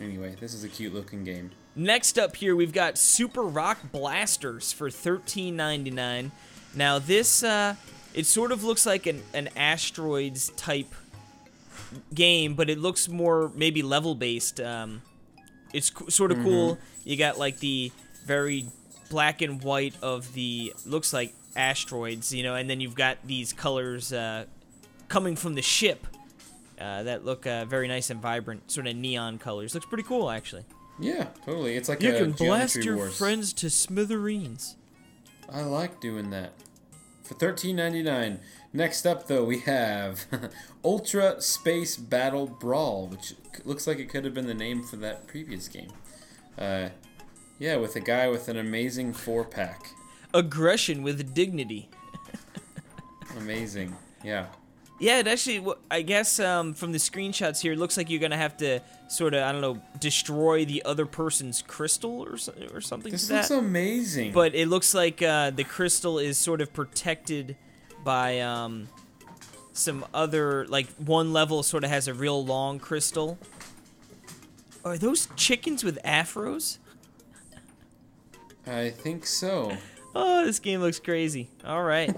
Anyway, 0.00 0.34
this 0.40 0.54
is 0.54 0.64
a 0.64 0.68
cute 0.68 0.94
looking 0.94 1.24
game. 1.24 1.50
Next 1.76 2.18
up 2.18 2.36
here, 2.36 2.56
we've 2.56 2.72
got 2.72 2.98
Super 2.98 3.42
Rock 3.42 3.78
Blasters 3.92 4.72
for 4.72 4.88
$13.99. 4.88 6.30
Now 6.74 6.98
this, 6.98 7.42
uh, 7.42 7.76
it 8.14 8.26
sort 8.26 8.52
of 8.52 8.64
looks 8.64 8.86
like 8.86 9.06
an, 9.06 9.22
an 9.34 9.48
asteroids 9.56 10.50
type 10.56 10.94
game, 12.14 12.54
but 12.54 12.68
it 12.70 12.78
looks 12.78 13.08
more 13.08 13.50
maybe 13.54 13.82
level 13.82 14.14
based. 14.14 14.60
Um, 14.60 15.02
it's 15.72 15.90
co- 15.90 16.08
sort 16.08 16.32
of 16.32 16.38
cool. 16.38 16.78
You 17.04 17.16
got 17.16 17.38
like 17.38 17.58
the 17.58 17.92
very 18.26 18.66
black 19.08 19.42
and 19.42 19.62
white 19.62 19.94
of 20.02 20.32
the 20.34 20.72
looks 20.86 21.12
like 21.12 21.32
asteroids, 21.56 22.32
you 22.32 22.42
know, 22.42 22.54
and 22.54 22.68
then 22.70 22.80
you've 22.80 22.94
got 22.94 23.18
these 23.24 23.52
colors 23.52 24.12
uh, 24.12 24.44
coming 25.08 25.36
from 25.36 25.54
the 25.54 25.62
ship 25.62 26.06
uh, 26.80 27.02
that 27.02 27.24
look 27.24 27.46
uh, 27.46 27.64
very 27.64 27.88
nice 27.88 28.10
and 28.10 28.20
vibrant, 28.20 28.70
sort 28.70 28.86
of 28.86 28.96
neon 28.96 29.38
colors. 29.38 29.74
Looks 29.74 29.86
pretty 29.86 30.04
cool, 30.04 30.30
actually. 30.30 30.64
Yeah, 30.98 31.28
totally. 31.46 31.76
It's 31.76 31.88
like 31.88 32.02
You 32.02 32.14
a 32.14 32.18
can 32.18 32.32
blast 32.32 32.76
your 32.76 32.96
Wars. 32.96 33.16
friends 33.16 33.52
to 33.54 33.70
smithereens. 33.70 34.76
I 35.52 35.62
like 35.62 36.00
doing 36.00 36.30
that. 36.30 36.52
For 37.22 37.34
thirteen 37.34 37.76
ninety 37.76 38.02
nine. 38.02 38.40
Next 38.72 39.04
up, 39.06 39.26
though, 39.26 39.44
we 39.44 39.58
have 39.60 40.26
Ultra 40.84 41.40
Space 41.40 41.96
Battle 41.96 42.46
Brawl, 42.46 43.08
which 43.08 43.34
looks 43.64 43.86
like 43.86 43.98
it 43.98 44.08
could 44.08 44.24
have 44.24 44.32
been 44.34 44.46
the 44.46 44.54
name 44.54 44.82
for 44.82 44.96
that 44.96 45.26
previous 45.26 45.66
game. 45.66 45.90
Uh, 46.56 46.90
yeah, 47.58 47.76
with 47.76 47.96
a 47.96 48.00
guy 48.00 48.28
with 48.28 48.48
an 48.48 48.56
amazing 48.58 49.12
four 49.12 49.44
pack. 49.44 49.90
Aggression 50.32 51.02
with 51.02 51.34
dignity. 51.34 51.88
Amazing. 53.36 53.96
Yeah. 54.24 54.46
Yeah, 55.00 55.18
it 55.20 55.26
actually, 55.26 55.64
I 55.90 56.02
guess 56.02 56.38
um, 56.38 56.74
from 56.74 56.92
the 56.92 56.98
screenshots 56.98 57.60
here, 57.62 57.72
it 57.72 57.78
looks 57.78 57.96
like 57.96 58.10
you're 58.10 58.20
gonna 58.20 58.36
have 58.36 58.56
to 58.58 58.80
sort 59.08 59.32
of, 59.34 59.42
I 59.42 59.50
don't 59.50 59.62
know, 59.62 59.80
destroy 59.98 60.64
the 60.66 60.82
other 60.84 61.06
person's 61.06 61.62
crystal 61.62 62.20
or 62.22 62.34
or 62.74 62.80
something 62.82 63.10
This 63.10 63.30
looks 63.30 63.48
that. 63.48 63.58
amazing. 63.58 64.32
But 64.32 64.54
it 64.54 64.68
looks 64.68 64.92
like 64.94 65.22
uh, 65.22 65.50
the 65.50 65.64
crystal 65.64 66.18
is 66.18 66.36
sort 66.38 66.60
of 66.60 66.72
protected 66.74 67.56
by 68.04 68.40
um, 68.40 68.88
some 69.72 70.04
other, 70.12 70.66
like 70.66 70.88
one 70.96 71.32
level 71.32 71.62
sort 71.62 71.84
of 71.84 71.90
has 71.90 72.08
a 72.08 72.14
real 72.14 72.44
long 72.44 72.78
crystal. 72.78 73.38
Are 74.84 74.96
those 74.96 75.28
chickens 75.36 75.84
with 75.84 75.98
afros? 76.04 76.78
I 78.66 78.90
think 78.90 79.26
so. 79.26 79.76
Oh, 80.14 80.44
this 80.44 80.58
game 80.58 80.80
looks 80.80 80.98
crazy. 80.98 81.48
All 81.64 81.82
right. 81.82 82.14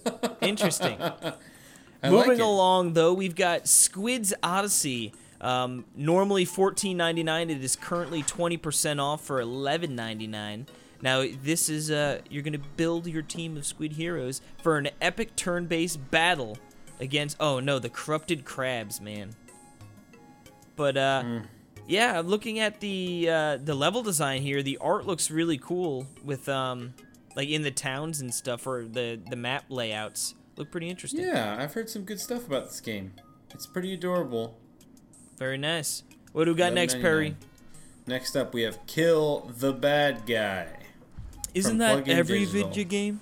Interesting. 0.40 1.00
I 1.00 2.10
Moving 2.10 2.32
like 2.32 2.40
along, 2.40 2.92
though, 2.92 3.12
we've 3.12 3.34
got 3.34 3.66
Squid's 3.66 4.34
Odyssey. 4.42 5.12
Um, 5.40 5.84
normally 5.96 6.46
$14.99. 6.46 7.50
It 7.50 7.62
is 7.64 7.76
currently 7.76 8.22
20% 8.22 9.02
off 9.02 9.22
for 9.22 9.42
$11.99. 9.42 10.66
Now, 11.04 11.22
this 11.42 11.68
is, 11.68 11.90
uh, 11.90 12.20
you're 12.30 12.42
going 12.42 12.54
to 12.54 12.66
build 12.76 13.06
your 13.06 13.20
team 13.20 13.58
of 13.58 13.66
Squid 13.66 13.92
Heroes 13.92 14.40
for 14.62 14.78
an 14.78 14.88
epic 15.02 15.36
turn 15.36 15.66
based 15.66 16.10
battle 16.10 16.56
against, 16.98 17.36
oh 17.40 17.60
no, 17.60 17.78
the 17.78 17.90
Corrupted 17.90 18.46
Crabs, 18.46 19.02
man. 19.02 19.34
But, 20.76 20.96
uh, 20.96 21.22
Hmm. 21.22 21.38
yeah, 21.86 22.22
looking 22.24 22.58
at 22.58 22.80
the, 22.80 23.28
uh, 23.28 23.56
the 23.58 23.74
level 23.74 24.02
design 24.02 24.40
here, 24.40 24.62
the 24.62 24.78
art 24.78 25.06
looks 25.06 25.30
really 25.30 25.58
cool 25.58 26.06
with, 26.24 26.48
um, 26.48 26.94
like 27.36 27.50
in 27.50 27.60
the 27.60 27.70
towns 27.70 28.22
and 28.22 28.32
stuff, 28.32 28.66
or 28.66 28.86
the, 28.86 29.20
the 29.28 29.36
map 29.36 29.64
layouts. 29.68 30.34
Look 30.56 30.70
pretty 30.70 30.88
interesting. 30.88 31.20
Yeah, 31.20 31.54
I've 31.58 31.74
heard 31.74 31.90
some 31.90 32.04
good 32.04 32.18
stuff 32.18 32.46
about 32.46 32.70
this 32.70 32.80
game. 32.80 33.12
It's 33.52 33.66
pretty 33.66 33.92
adorable. 33.92 34.56
Very 35.36 35.58
nice. 35.58 36.02
What 36.32 36.46
do 36.46 36.52
we 36.52 36.56
got 36.56 36.72
next, 36.72 36.94
Perry? 36.98 37.36
Next 38.06 38.36
up, 38.36 38.54
we 38.54 38.62
have 38.62 38.78
Kill 38.86 39.52
the 39.58 39.74
Bad 39.74 40.24
Guy. 40.24 40.68
Isn't 41.54 41.78
that 41.78 42.08
every 42.08 42.40
Digital. 42.40 42.68
video 42.68 42.84
game? 42.84 43.20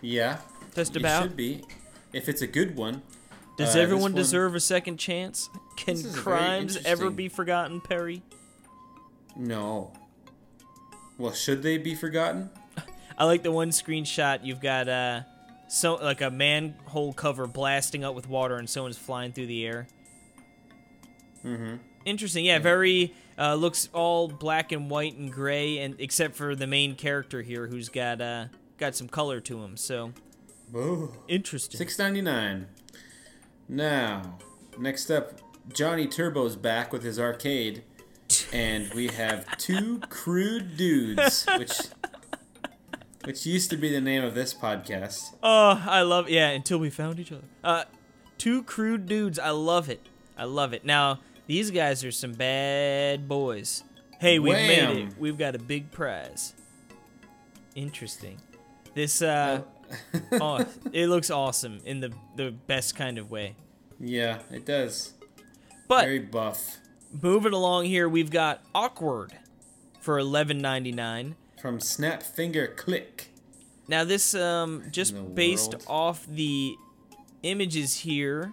Yeah, 0.00 0.38
Just 0.74 0.94
it 0.94 1.00
about. 1.00 1.22
should 1.22 1.36
be. 1.36 1.64
If 2.12 2.28
it's 2.28 2.42
a 2.42 2.46
good 2.46 2.76
one. 2.76 3.02
Does 3.56 3.74
Uh, 3.74 3.80
everyone 3.80 4.02
one- 4.12 4.14
deserve 4.14 4.54
a 4.54 4.60
second 4.60 4.98
chance? 4.98 5.48
Can 5.76 5.94
This 5.96 6.04
is 6.04 6.12
very 6.12 6.22
crimes 6.22 6.76
ever 6.84 7.10
be 7.10 7.28
forgotten, 7.28 7.80
Perry? 7.80 8.22
No. 9.34 9.92
Well, 11.18 11.32
should 11.32 11.62
they 11.62 11.78
be 11.78 11.94
forgotten? 11.94 12.50
I 13.18 13.24
like 13.24 13.42
the 13.42 13.50
one 13.52 13.70
screenshot. 13.70 14.44
You've 14.44 14.60
got 14.60 14.88
uh, 14.88 15.22
so 15.68 15.94
like 15.96 16.20
a 16.20 16.30
manhole 16.30 17.12
cover 17.14 17.46
blasting 17.46 18.04
up 18.04 18.14
with 18.14 18.28
water, 18.28 18.56
and 18.56 18.68
someone's 18.68 18.98
flying 18.98 19.32
through 19.32 19.46
the 19.46 19.66
air. 19.66 19.88
Mm-hmm. 21.44 21.76
Interesting. 22.04 22.44
Yeah, 22.44 22.58
very 22.58 23.14
uh, 23.38 23.54
looks 23.54 23.88
all 23.92 24.28
black 24.28 24.72
and 24.72 24.90
white 24.90 25.16
and 25.16 25.32
gray, 25.32 25.78
and 25.78 25.96
except 25.98 26.36
for 26.36 26.54
the 26.54 26.66
main 26.66 26.94
character 26.94 27.42
here, 27.42 27.66
who's 27.66 27.88
got 27.88 28.20
uh, 28.20 28.46
got 28.78 28.94
some 28.94 29.08
color 29.08 29.40
to 29.40 29.62
him. 29.62 29.76
So 29.76 30.12
Whoa. 30.72 31.12
interesting. 31.28 31.78
Six 31.78 31.98
ninety 31.98 32.22
nine. 32.22 32.66
Now, 33.68 34.38
next 34.78 35.10
up, 35.10 35.40
Johnny 35.72 36.06
Turbo's 36.06 36.56
back 36.56 36.92
with 36.92 37.02
his 37.02 37.18
arcade, 37.18 37.82
and 38.52 38.92
we 38.94 39.08
have 39.08 39.56
two 39.58 39.98
crude 40.08 40.76
dudes, 40.76 41.46
which 41.58 41.78
which 43.24 43.44
used 43.44 43.70
to 43.70 43.76
be 43.76 43.90
the 43.90 44.00
name 44.00 44.22
of 44.24 44.34
this 44.34 44.54
podcast. 44.54 45.34
Oh, 45.42 45.82
I 45.84 46.02
love 46.02 46.28
yeah. 46.30 46.50
Until 46.50 46.78
we 46.78 46.90
found 46.90 47.18
each 47.18 47.32
other. 47.32 47.44
Uh, 47.64 47.84
two 48.38 48.62
crude 48.62 49.06
dudes. 49.06 49.38
I 49.38 49.50
love 49.50 49.88
it. 49.88 50.00
I 50.38 50.44
love 50.44 50.72
it. 50.72 50.84
Now 50.84 51.20
these 51.46 51.70
guys 51.70 52.04
are 52.04 52.12
some 52.12 52.32
bad 52.32 53.28
boys. 53.28 53.84
Hey, 54.20 54.38
we've 54.38 54.52
made 54.54 54.96
it. 55.08 55.18
We've 55.18 55.36
got 55.38 55.54
a 55.54 55.58
big 55.58 55.90
prize. 55.90 56.54
Interesting. 57.74 58.40
This 58.94 59.20
uh, 59.20 59.62
oh, 60.32 60.64
it 60.92 61.08
looks 61.08 61.30
awesome 61.30 61.80
in 61.84 62.00
the 62.00 62.12
the 62.36 62.50
best 62.50 62.96
kind 62.96 63.18
of 63.18 63.30
way. 63.30 63.54
yeah, 64.00 64.38
it 64.50 64.64
does. 64.64 65.12
But 65.88 66.04
Very 66.04 66.18
buff. 66.20 66.78
moving 67.22 67.52
along 67.52 67.84
here, 67.84 68.08
we've 68.08 68.30
got 68.30 68.62
awkward 68.74 69.32
for 70.00 70.18
eleven 70.18 70.58
ninety 70.58 70.92
nine. 70.92 71.36
From 71.60 71.80
Snap 71.80 72.22
Finger 72.22 72.66
Click. 72.68 73.30
Now 73.88 74.04
this 74.04 74.34
um 74.34 74.84
just 74.90 75.34
based 75.34 75.72
world. 75.72 75.84
off 75.86 76.26
the 76.26 76.74
images 77.42 77.94
here, 77.94 78.52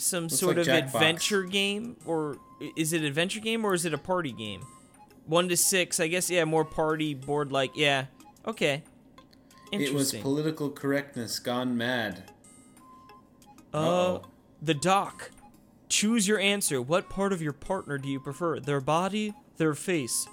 some 0.00 0.28
sort 0.28 0.56
like 0.56 0.66
of 0.66 0.72
Jackbox. 0.72 0.94
adventure 0.94 1.42
game 1.44 1.96
or 2.04 2.36
is 2.76 2.92
it 2.92 3.02
adventure 3.02 3.40
game 3.40 3.64
or 3.64 3.74
is 3.74 3.84
it 3.84 3.94
a 3.94 3.98
party 3.98 4.32
game? 4.32 4.62
1 5.26 5.48
to 5.48 5.56
6, 5.56 6.00
I 6.00 6.08
guess 6.08 6.28
yeah, 6.30 6.44
more 6.44 6.64
party 6.64 7.14
board 7.14 7.52
like. 7.52 7.76
Yeah. 7.76 8.06
Okay. 8.46 8.82
It 9.72 9.92
was 9.94 10.12
political 10.12 10.70
correctness 10.70 11.38
gone 11.38 11.76
mad. 11.76 12.24
uh 13.72 13.76
Uh-oh. 13.76 14.22
the 14.60 14.74
doc. 14.74 15.30
Choose 15.88 16.26
your 16.26 16.38
answer. 16.40 16.80
What 16.82 17.08
part 17.08 17.32
of 17.32 17.40
your 17.42 17.52
partner 17.52 17.98
do 17.98 18.08
you 18.08 18.18
prefer? 18.20 18.58
Their 18.60 18.80
body, 18.80 19.34
their 19.58 19.74
face? 19.74 20.26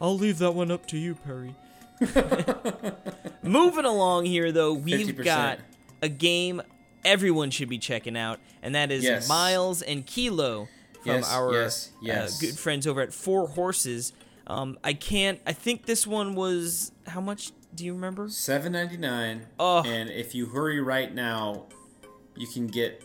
I'll 0.00 0.16
leave 0.16 0.38
that 0.38 0.52
one 0.52 0.70
up 0.70 0.86
to 0.88 0.98
you, 0.98 1.14
Perry. 1.14 1.54
Moving 3.42 3.84
along 3.84 4.26
here, 4.26 4.52
though, 4.52 4.74
we've 4.74 5.06
50%. 5.08 5.24
got 5.24 5.58
a 6.02 6.08
game 6.08 6.60
everyone 7.06 7.50
should 7.50 7.68
be 7.70 7.78
checking 7.78 8.16
out, 8.16 8.40
and 8.62 8.74
that 8.74 8.90
is 8.90 9.04
Yes. 9.04 9.28
Miles 9.28 9.80
and 9.80 10.04
Kilo 10.04 10.68
from 11.02 11.12
Yes, 11.12 11.32
our 11.32 11.52
yes, 11.52 11.92
uh, 12.04 12.28
good 12.40 12.58
friends 12.58 12.86
over 12.86 13.00
at 13.00 13.14
Four 13.14 13.48
Horses. 13.48 14.12
Um, 14.46 14.78
I 14.84 14.92
can't. 14.92 15.40
I 15.46 15.52
think 15.52 15.86
this 15.86 16.06
one 16.06 16.34
was 16.34 16.92
how 17.06 17.20
much? 17.20 17.52
Do 17.74 17.84
you 17.84 17.92
remember? 17.94 18.28
Seven 18.28 18.72
ninety 18.72 18.96
nine. 18.96 19.46
Oh. 19.58 19.82
And 19.84 20.08
if 20.10 20.34
you 20.34 20.46
hurry 20.46 20.80
right 20.80 21.14
now, 21.14 21.66
you 22.34 22.46
can 22.46 22.66
get, 22.66 23.02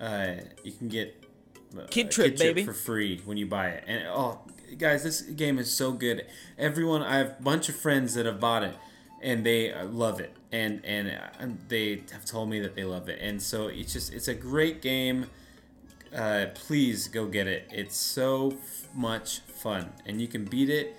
uh, 0.00 0.34
you 0.64 0.72
can 0.72 0.88
get 0.88 1.24
uh, 1.78 1.86
Kid 1.88 2.06
a 2.06 2.10
Trip, 2.10 2.36
baby. 2.38 2.64
for 2.64 2.72
free 2.72 3.20
when 3.24 3.36
you 3.36 3.46
buy 3.46 3.68
it. 3.68 3.84
And 3.86 4.08
oh, 4.08 4.40
guys, 4.76 5.04
this 5.04 5.22
game 5.22 5.58
is 5.58 5.72
so 5.72 5.92
good. 5.92 6.26
Everyone, 6.58 7.02
I 7.02 7.18
have 7.18 7.36
a 7.38 7.42
bunch 7.42 7.68
of 7.68 7.76
friends 7.76 8.14
that 8.14 8.26
have 8.26 8.40
bought 8.40 8.64
it, 8.64 8.74
and 9.20 9.44
they 9.46 9.72
uh, 9.72 9.86
love 9.86 10.18
it. 10.20 10.34
And 10.52 10.84
and 10.84 11.08
uh, 11.08 11.46
they 11.68 12.02
have 12.12 12.24
told 12.26 12.50
me 12.50 12.60
that 12.60 12.74
they 12.74 12.84
love 12.84 13.08
it. 13.08 13.18
And 13.22 13.40
so 13.42 13.68
it's 13.68 13.92
just 13.92 14.12
it's 14.12 14.28
a 14.28 14.34
great 14.34 14.82
game. 14.82 15.26
Uh, 16.14 16.46
please 16.54 17.08
go 17.08 17.24
get 17.26 17.46
it. 17.46 17.66
It's 17.72 17.96
so 17.96 18.50
f- 18.52 18.88
much 18.94 19.40
fun, 19.40 19.92
and 20.04 20.20
you 20.20 20.28
can 20.28 20.44
beat 20.44 20.68
it 20.68 20.94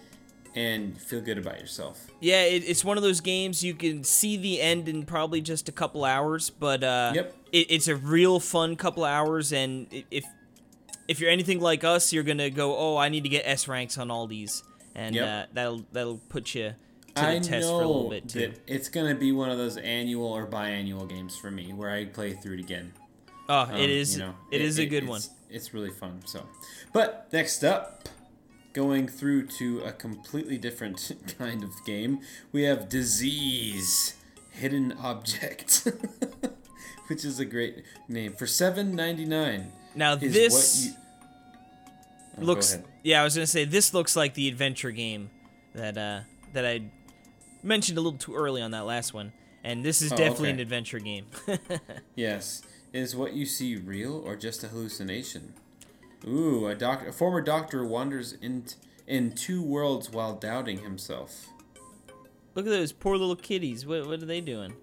and 0.56 0.98
feel 1.00 1.22
good 1.22 1.38
about 1.38 1.60
yourself. 1.60 2.08
Yeah, 2.20 2.42
it, 2.44 2.64
it's 2.68 2.84
one 2.84 2.98
of 2.98 3.04
those 3.04 3.22
games 3.22 3.64
you 3.64 3.76
can 3.76 4.04
see 4.04 4.38
the 4.38 4.60
end 4.60 4.90
in 4.90 5.06
probably 5.06 5.40
just 5.42 5.70
a 5.70 5.72
couple 5.72 6.04
hours, 6.04 6.50
but 6.50 6.84
uh, 6.84 7.12
Yep. 7.14 7.36
it, 7.52 7.68
it's 7.70 7.88
a 7.88 7.96
real 7.96 8.40
fun 8.40 8.76
couple 8.76 9.04
hours. 9.04 9.52
And 9.54 9.86
if 10.10 10.26
if 11.08 11.20
you're 11.20 11.30
anything 11.30 11.60
like 11.60 11.84
us, 11.84 12.12
you're 12.12 12.24
gonna 12.24 12.50
go, 12.50 12.76
oh, 12.76 12.98
I 12.98 13.10
need 13.10 13.22
to 13.24 13.30
get 13.30 13.44
S 13.46 13.68
ranks 13.68 14.00
on 14.00 14.10
all 14.10 14.26
these, 14.26 14.64
and 14.96 15.14
Yep. 15.16 15.28
uh, 15.28 15.46
that'll 15.54 15.86
that'll 15.92 16.22
put 16.30 16.56
you 16.56 16.74
to 17.16 17.28
I 17.28 17.40
test 17.40 17.68
know 17.68 17.78
for 17.80 17.84
a 17.84 17.88
little 17.88 18.10
bit 18.10 18.28
too. 18.30 18.54
it's 18.68 18.90
gonna 18.90 19.16
be 19.16 19.32
one 19.32 19.50
of 19.52 19.58
those 19.58 19.78
annual 19.78 20.28
or 20.28 20.48
biannual 20.48 21.08
games 21.08 21.36
for 21.36 21.52
me 21.52 21.74
where 21.74 21.90
I 21.92 22.06
play 22.06 22.34
through 22.34 22.56
it 22.56 22.60
again. 22.62 22.94
Oh, 23.50 23.62
Um, 23.62 23.76
it 23.76 23.90
is 23.90 24.14
you 24.18 24.24
know, 24.24 24.36
it 24.52 24.62
is 24.62 24.80
a 24.80 24.86
good 24.86 25.04
it's, 25.04 25.10
one. 25.10 25.22
It's 25.50 25.74
really 25.74 25.92
fun. 25.92 26.22
So, 26.26 26.46
but 26.94 27.28
next 27.32 27.64
up, 27.64 28.08
going 28.74 29.08
through 29.08 29.48
to 29.48 29.82
a 29.82 29.92
completely 29.92 30.58
different 30.58 31.12
kind 31.38 31.64
of 31.64 31.70
game, 31.86 32.22
we 32.52 32.64
have 32.64 32.90
Disease 32.90 34.16
Hidden 34.52 34.94
Object, 34.94 35.88
which 37.08 37.26
is 37.26 37.40
a 37.40 37.46
great 37.46 37.84
name 38.08 38.34
for 38.34 38.48
seven 38.48 38.96
ninety 38.96 39.26
nine. 39.26 39.72
Now 39.96 40.16
this 40.16 40.86
you 40.86 40.94
Oh, 42.36 42.42
looks 42.46 42.78
yeah, 43.04 43.22
I 43.22 43.24
was 43.24 43.36
gonna 43.36 43.46
say 43.46 43.66
this 43.66 43.94
looks 43.94 44.16
like 44.16 44.34
the 44.34 44.48
adventure 44.48 44.90
game 44.92 45.30
that 45.76 45.98
uh 45.98 46.22
that 46.54 46.66
I 46.66 46.82
mentioned 47.64 47.98
a 47.98 48.02
little 48.02 48.20
too 48.20 48.36
early 48.36 48.62
on 48.62 48.72
that 48.72 48.86
last 48.86 49.14
one, 49.14 49.34
and 49.64 49.84
this 49.84 50.02
is 50.02 50.12
Oh, 50.12 50.18
definitely 50.18 50.50
okay. 50.50 50.56
an 50.56 50.60
adventure 50.60 51.00
game. 51.00 51.26
Yes. 52.16 52.62
Is 52.92 53.16
what 53.16 53.34
you 53.34 53.46
see 53.48 53.76
real 53.76 54.22
or 54.24 54.36
just 54.36 54.64
a 54.64 54.68
hallucination? 54.68 55.54
Ooh, 56.28 56.68
a, 56.68 56.76
doc- 56.76 57.08
a 57.08 57.12
former 57.12 57.42
doctor 57.42 57.84
wanders 57.84 58.34
in, 58.34 58.66
in 59.08 59.32
two 59.34 59.64
worlds 59.64 60.12
while 60.12 60.36
doubting 60.36 60.80
himself. 60.84 61.48
Look 62.56 62.68
at 62.68 62.70
those 62.70 62.92
poor 62.92 63.18
little 63.18 63.36
kitties. 63.36 63.84
What 63.86 64.06
what 64.06 64.22
are 64.22 64.26
they 64.28 64.42
doing? 64.42 64.74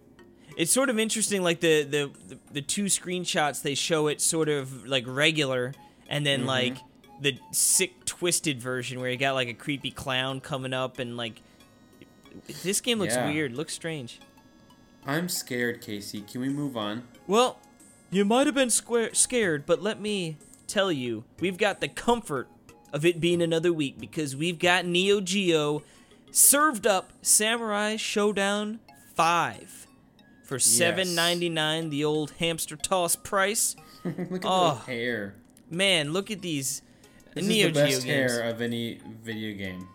It's 0.56 0.72
sort 0.72 0.90
of 0.90 0.98
interesting, 0.98 1.42
like 1.42 1.60
the 1.60 1.84
the 1.84 2.10
the, 2.26 2.38
the 2.52 2.62
two 2.62 2.86
screenshots 2.86 3.62
they 3.62 3.76
show 3.76 4.08
it 4.08 4.20
sort 4.20 4.48
of 4.48 4.86
like 4.86 5.04
regular, 5.06 5.72
and 6.08 6.26
then 6.26 6.40
mm-hmm. 6.40 6.48
like 6.48 6.76
the 7.20 7.38
sick 7.52 8.04
twisted 8.06 8.60
version 8.60 8.98
where 8.98 9.08
you 9.08 9.16
got 9.16 9.34
like 9.34 9.46
a 9.48 9.54
creepy 9.54 9.92
clown 9.92 10.40
coming 10.40 10.72
up 10.72 10.98
and 10.98 11.16
like. 11.16 11.40
This 12.62 12.80
game 12.80 12.98
looks 12.98 13.14
Yeah. 13.14 13.30
weird. 13.30 13.52
Looks 13.56 13.74
strange. 13.74 14.20
I'm 15.06 15.28
scared, 15.28 15.80
Casey. 15.80 16.20
Can 16.22 16.40
we 16.40 16.48
move 16.48 16.76
on? 16.76 17.04
Well, 17.26 17.58
you 18.10 18.24
might 18.24 18.46
have 18.46 18.54
been 18.54 18.70
square- 18.70 19.14
scared, 19.14 19.64
but 19.66 19.82
let 19.82 20.00
me 20.00 20.36
tell 20.66 20.92
you, 20.92 21.24
we've 21.40 21.56
got 21.56 21.80
the 21.80 21.88
comfort 21.88 22.48
of 22.92 23.04
it 23.04 23.20
being 23.20 23.40
another 23.40 23.72
week 23.72 23.98
because 23.98 24.36
we've 24.36 24.58
got 24.58 24.84
Neo 24.84 25.20
Geo 25.20 25.82
served 26.30 26.86
up 26.86 27.12
Samurai 27.22 27.96
Shodown 27.96 28.78
5 29.14 29.86
for 30.44 30.58
ninety 31.04 31.48
nine, 31.48 31.90
the 31.90 32.04
old 32.04 32.32
hamster 32.38 32.76
toss 32.76 33.14
price. 33.16 33.76
Look 34.04 34.18
at 34.18 34.22
Oh. 34.22 34.26
the 34.34 34.42
ah. 34.44 34.84
hair. 34.86 35.34
Man, 35.70 36.12
look 36.12 36.32
at 36.32 36.40
these 36.42 36.82
This 37.34 37.46
Neo 37.46 37.68
is 37.68 37.74
the 37.74 37.80
best 37.80 38.02
Geo 38.02 38.14
games. 38.14 38.32
hair 38.32 38.50
of 38.50 38.60
any 38.60 39.00
video 39.22 39.56
game. 39.56 39.86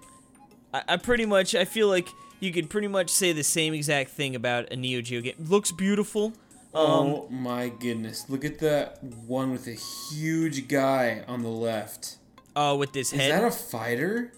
I, 0.73 0.83
I 0.89 0.97
pretty 0.97 1.25
much, 1.25 1.53
I 1.53 1.65
feel 1.65 1.89
like 1.89 2.07
you 2.45 2.53
could 2.53 2.69
pretty 2.69 2.87
much 2.87 3.09
say 3.09 3.33
the 3.33 3.43
same 3.43 3.73
exact 3.73 4.11
thing 4.11 4.35
about 4.35 4.71
a 4.71 4.75
Neo 4.75 5.01
Geo 5.01 5.19
game. 5.21 5.35
Looks 5.39 5.71
beautiful. 5.71 6.27
Um, 6.73 6.83
oh 6.83 7.27
my 7.29 7.69
goodness. 7.69 8.29
Look 8.29 8.45
at 8.45 8.59
that 8.59 9.03
one 9.03 9.51
with 9.51 9.67
a 9.67 9.73
huge 10.13 10.67
guy 10.67 11.23
on 11.27 11.41
the 11.41 11.49
left. 11.49 12.17
Oh, 12.55 12.75
with 12.77 12.93
this 12.93 13.11
head. 13.11 13.31
Is 13.31 13.39
that 13.39 13.43
a 13.43 13.51
fighter? 13.51 14.31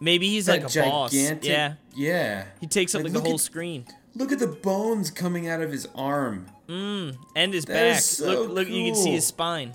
Maybe 0.00 0.28
he's 0.28 0.46
That 0.46 0.62
like 0.62 0.76
a 0.76 0.82
boss. 0.82 1.12
gigantic- 1.12 1.48
Yeah. 1.48 1.74
Yeah. 1.94 2.44
He 2.60 2.66
takes 2.66 2.94
up 2.94 3.00
Like, 3.00 3.12
like, 3.12 3.12
the 3.14 3.20
whole 3.28 3.34
at- 3.34 3.40
screen. 3.40 3.86
Look 4.16 4.30
at 4.32 4.38
the 4.38 4.46
bones 4.48 5.10
coming 5.10 5.48
out 5.48 5.60
of 5.60 5.72
his 5.72 5.88
arm. 5.94 6.46
Mm, 6.68 7.16
and 7.34 7.52
his 7.52 7.64
That 7.64 7.72
back. 7.74 7.98
is 7.98 8.04
so 8.04 8.26
look, 8.42 8.50
look, 8.50 8.68
you 8.68 8.84
can 8.84 8.94
see 8.94 9.10
his 9.12 9.26
spine 9.26 9.74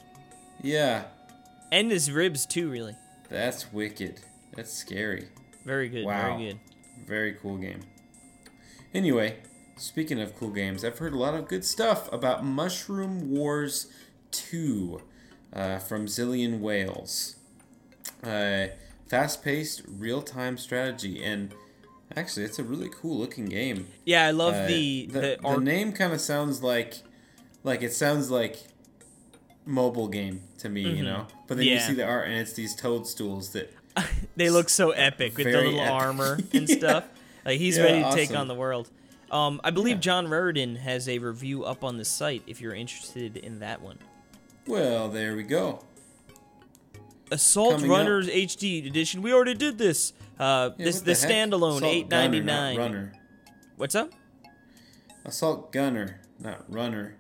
Yeah. 0.63 1.05
and 1.71 1.91
his 1.91 2.09
ribs 2.11 2.45
too. 2.45 2.69
Really, 2.69 2.95
That's 3.29 3.71
wicked. 3.71 4.21
That's 4.55 4.73
scary. 4.73 5.27
Very 5.65 5.89
good. 5.89 6.05
Wow. 6.05 6.37
Very 6.37 6.47
good. 6.47 6.59
Very 7.07 7.33
cool 7.33 7.57
game. 7.57 7.81
Anyway, 8.93 9.37
speaking 9.77 10.19
of 10.19 10.35
cool 10.35 10.49
games, 10.49 10.83
I've 10.83 10.97
heard 10.99 11.13
a 11.13 11.17
lot 11.17 11.33
of 11.35 11.47
good 11.47 11.63
stuff 11.63 12.11
about 12.11 12.43
Mushroom 12.43 13.29
Wars 13.29 13.87
2 14.31 15.01
uh, 15.53 15.79
from 15.79 16.05
Zillion 16.07 16.59
Whales. 16.59 17.35
Uh, 18.23 18.67
Fast 19.07 19.43
paced, 19.43 19.81
real 19.87 20.21
time 20.21 20.55
strategy, 20.55 21.23
and 21.23 21.51
actually, 22.15 22.45
it's 22.45 22.59
a 22.59 22.63
really 22.63 22.89
cool 22.93 23.17
looking 23.17 23.45
game. 23.45 23.87
Yeah, 24.05 24.27
I 24.27 24.29
love 24.31 24.53
Uh, 24.53 24.67
the 24.67 25.07
the, 25.07 25.19
the, 25.19 25.37
the 25.41 25.57
name 25.57 25.93
kind 25.93 26.13
of 26.13 26.21
sounds 26.21 26.61
like 26.61 26.97
like 27.63 27.81
it 27.81 27.91
sounds 27.91 28.29
like 28.29 28.57
mobile 29.65 30.07
game 30.09 30.41
to 30.59 30.69
me, 30.69 30.81
you 30.81 31.03
know. 31.03 31.25
But 31.47 31.57
then 31.57 31.65
you 31.65 31.77
Mm-hmm. 31.77 31.87
See 31.87 31.93
the 31.95 32.05
art 32.05 32.27
and 32.27 32.37
it's 32.37 32.53
these 32.53 32.75
toadstools 32.75 33.51
that 33.53 33.73
they 34.35 34.49
look 34.49 34.69
so 34.69 34.91
epic 34.91 35.37
with 35.37 35.45
the 35.47 35.51
little 35.53 35.79
epic. 35.79 35.91
armor 35.91 36.33
and 36.53 36.69
Yeah. 36.69 36.77
stuff. 36.77 37.03
Like 37.45 37.59
he's 37.59 37.77
Yeah, 37.77 37.83
ready 37.83 38.03
to 38.03 38.11
take 38.13 38.37
on 38.37 38.47
the 38.47 38.55
world. 38.55 38.89
Um, 39.31 39.61
I 39.63 39.71
believe 39.71 39.97
Yeah. 39.97 40.01
John 40.01 40.27
Rairdin 40.27 40.77
has 40.77 41.07
a 41.07 41.19
review 41.19 41.63
up 41.63 41.83
on 41.83 41.97
the 41.97 42.05
site 42.05 42.43
if 42.47 42.61
you're 42.61 42.73
interested 42.75 43.37
in 43.37 43.59
that 43.59 43.81
one. 43.81 43.97
well, 44.67 45.09
there 45.09 45.35
we 45.35 45.43
go. 45.43 45.83
Assault 47.31 47.75
Coming 47.75 47.91
up. 47.91 47.97
Runners 47.97 48.27
HD 48.27 48.87
edition. 48.87 49.21
We 49.21 49.33
already 49.33 49.53
did 49.53 49.77
this. 49.77 50.13
Uh, 50.39 50.71
Yeah, 50.77 50.85
this 50.85 50.95
what 50.97 51.05
the, 51.05 51.11
standalone 51.11 51.77
Assault 51.77 51.83
eight 51.83 52.09
Gunner, 52.09 52.23
ninety 52.23 52.39
not 52.39 52.45
nine. 52.45 52.77
Runner. 52.77 53.13
What's 53.77 53.95
up? 53.95 54.11
Assault 55.25 55.71
gunner, 55.71 56.21
not 56.39 56.63
runner. 56.71 57.17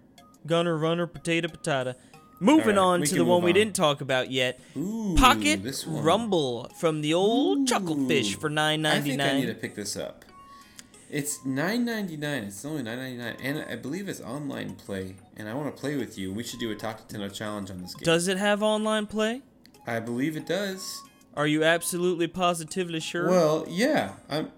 Gunner, 0.47 0.77
runner, 0.77 1.05
potato, 1.05 1.47
patata. 1.47 1.95
Moving 2.39 2.77
Alright, 2.77 3.01
on 3.01 3.03
to 3.03 3.15
the 3.15 3.25
one 3.25 3.41
move 3.41 3.45
we 3.45 3.53
didn't 3.53 3.75
talk 3.75 3.99
about 4.01 4.31
yet. 4.31 4.59
Ooh, 4.77 5.15
Pocket. 5.17 5.61
Rumble 5.85 6.71
from 6.79 7.01
the 7.01 7.13
old 7.13 7.67
Chucklefish 7.67 8.35
for 8.35 8.49
nine 8.49 8.85
I 8.85 8.93
ninety 8.93 9.09
think 9.09 9.21
I 9.21 9.33
need 9.33 9.47
to 9.47 9.53
pick 9.53 9.75
this 9.75 9.97
up. 9.97 10.23
It's 11.09 11.43
nine 11.43 11.85
ninety 11.85 12.15
nine. 12.15 12.43
It's 12.43 12.63
only 12.63 12.83
nine 12.83 12.97
ninety 12.97 13.17
nine, 13.17 13.35
and 13.41 13.65
I 13.69 13.75
believe 13.75 14.07
it's 14.07 14.21
online 14.21 14.75
play. 14.75 15.15
And 15.35 15.49
I 15.49 15.53
want 15.53 15.75
to 15.75 15.79
play 15.79 15.97
with 15.97 16.17
you. 16.17 16.31
We 16.31 16.43
should 16.43 16.59
do 16.59 16.71
a 16.71 16.75
Talk 16.75 17.07
to 17.07 17.29
challenge 17.29 17.71
on 17.71 17.81
this 17.81 17.95
game. 17.95 18.05
Does 18.05 18.27
it 18.27 18.37
have 18.37 18.61
online 18.61 19.07
play? 19.07 19.41
I 19.87 19.99
believe 19.99 20.37
it 20.37 20.45
does. 20.45 21.01
Are 21.35 21.47
you 21.47 21.63
absolutely 21.63 22.27
positively 22.27 22.99
sure? 22.99 23.27
Well, 23.27 23.65
yeah. 23.67 24.13
I'm. 24.29 24.51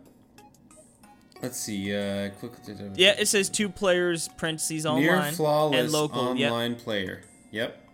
Let's 1.42 1.58
see. 1.58 1.96
Uh, 1.96 2.30
quick. 2.40 2.52
yeah, 2.96 3.16
it 3.18 3.28
says 3.28 3.50
two 3.50 3.70
players, 3.70 4.28
parentheses 4.38 4.86
online, 4.86 5.04
Near 5.04 5.32
flawless 5.32 5.80
and 5.80 5.92
local. 5.92 6.36
Yep. 6.36 6.52
online 6.52 6.76
player. 6.76 7.24
Yep. 7.52 7.88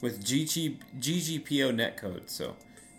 With 0.00 0.24
GG, 0.24 0.78
GGPO 0.98 1.72
netcode. 1.72 2.28
So, 2.28 2.56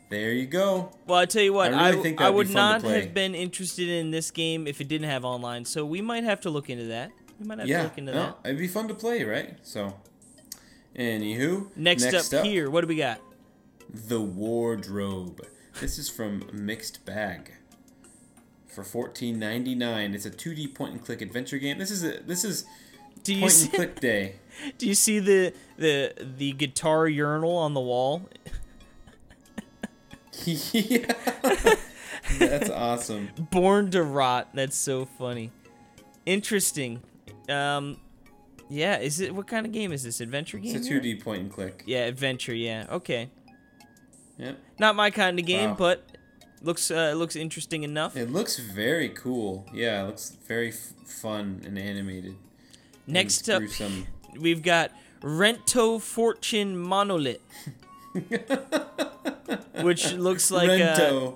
there 0.10 0.32
you 0.32 0.46
go. 0.46 0.92
Well, 1.08 1.20
I 1.20 1.26
tell 1.26 1.44
you 1.44 1.54
what, 1.54 1.74
I 1.74 1.90
really 1.90 2.02
think 2.02 2.20
I 2.20 2.24
that'd 2.26 2.34
be 2.34 2.38
would 2.38 2.48
to 2.48 2.54
not 2.54 2.82
have 2.84 3.14
been 3.14 3.36
interested 3.36 3.90
in 3.90 4.12
this 4.12 4.32
game 4.32 4.66
if 4.68 4.82
it 4.82 4.88
didn't 4.88 5.10
have 5.10 5.26
online. 5.26 5.66
So 5.66 5.86
we 5.86 6.02
might 6.02 6.24
have 6.24 6.42
to 6.42 6.50
look 6.50 6.70
into 6.70 6.86
that. 6.86 7.12
We 7.40 7.46
might 7.46 7.60
have 7.60 7.68
to 7.68 7.72
Yeah. 7.72 7.84
look 7.84 7.98
into 7.98 8.14
no, 8.14 8.20
that. 8.20 8.38
it'd 8.46 8.58
be 8.58 8.68
fun 8.68 8.88
to 8.88 8.94
play, 8.96 9.24
right? 9.24 9.58
So, 9.62 9.94
anywho. 10.96 11.76
Next, 11.76 12.14
up, 12.34 12.46
here, 12.46 12.70
what 12.70 12.82
do 12.82 12.88
we 12.88 12.96
got? 12.96 13.20
The 13.94 14.22
Wardrobe. 14.22 15.46
This 15.82 16.00
is 16.00 16.10
from 16.10 16.50
Mixed 16.54 17.06
Bag. 17.06 17.52
For 18.68 18.84
fourteen 18.84 19.40
ninety 19.40 19.74
nine, 19.76 20.14
it's 20.14 20.26
a 20.26 20.30
two 20.30 20.54
D 20.54 20.68
point 20.68 20.94
and 20.94 21.04
click 21.04 21.22
adventure 21.22 21.58
game. 21.58 21.78
This 21.78 21.92
is 21.92 22.04
a 22.04 22.20
this 22.26 22.44
is 22.44 22.66
Do 23.24 23.40
point 23.40 23.62
and 23.64 23.74
click 23.74 24.00
day. 24.02 24.36
Do 24.78 24.88
you 24.88 24.96
see 24.96 25.20
the 25.20 25.54
the 25.78 26.14
the 26.38 26.52
guitar 26.54 27.08
urinal 27.08 27.56
on 27.58 27.74
the 27.74 27.82
wall? 27.82 28.28
yeah, 30.46 31.12
that's 32.40 32.70
awesome. 32.70 33.30
Born 33.52 33.92
to 33.92 34.04
Rot. 34.04 34.50
That's 34.54 34.76
so 34.78 35.06
funny. 35.06 35.52
Interesting. 36.26 37.02
Um, 37.50 37.98
yeah. 38.70 38.98
Is 39.00 39.20
it 39.20 39.34
what 39.34 39.48
kind 39.48 39.66
of 39.66 39.72
game 39.72 39.92
is 39.92 40.04
this? 40.04 40.20
Adventure 40.22 40.58
game? 40.58 40.76
It's 40.76 40.86
a 40.86 40.90
two 40.90 41.00
D 41.00 41.16
point 41.16 41.42
and 41.42 41.52
click. 41.52 41.84
Yeah, 41.86 42.06
adventure. 42.06 42.54
Yeah. 42.54 42.86
Okay. 42.92 43.30
Yep. 44.38 44.58
Not 44.80 44.96
my 44.96 45.12
kind 45.12 45.40
of 45.40 45.46
game, 45.46 45.72
Wow. 45.72 45.76
but 45.78 46.04
looks 46.62 46.92
uh, 46.92 47.14
looks 47.16 47.36
interesting 47.38 47.84
enough. 47.84 48.18
It 48.18 48.30
looks 48.32 48.60
very 48.60 49.10
cool. 49.10 49.66
Yeah, 49.74 50.04
it 50.04 50.08
looks 50.08 50.36
very 50.48 50.70
f- 50.70 50.94
fun 51.06 51.62
and 51.66 51.80
animated. 51.80 52.36
Next 53.08 53.48
and 53.48 53.70
up. 53.70 53.72
We've 54.38 54.64
got 54.64 54.92
Rento 55.22 56.02
Fortune 56.02 56.78
Monolith, 56.78 57.42
which 59.82 60.14
looks 60.14 60.52
like 60.52 60.70
uh, 60.70 60.98
Rento. 60.98 61.36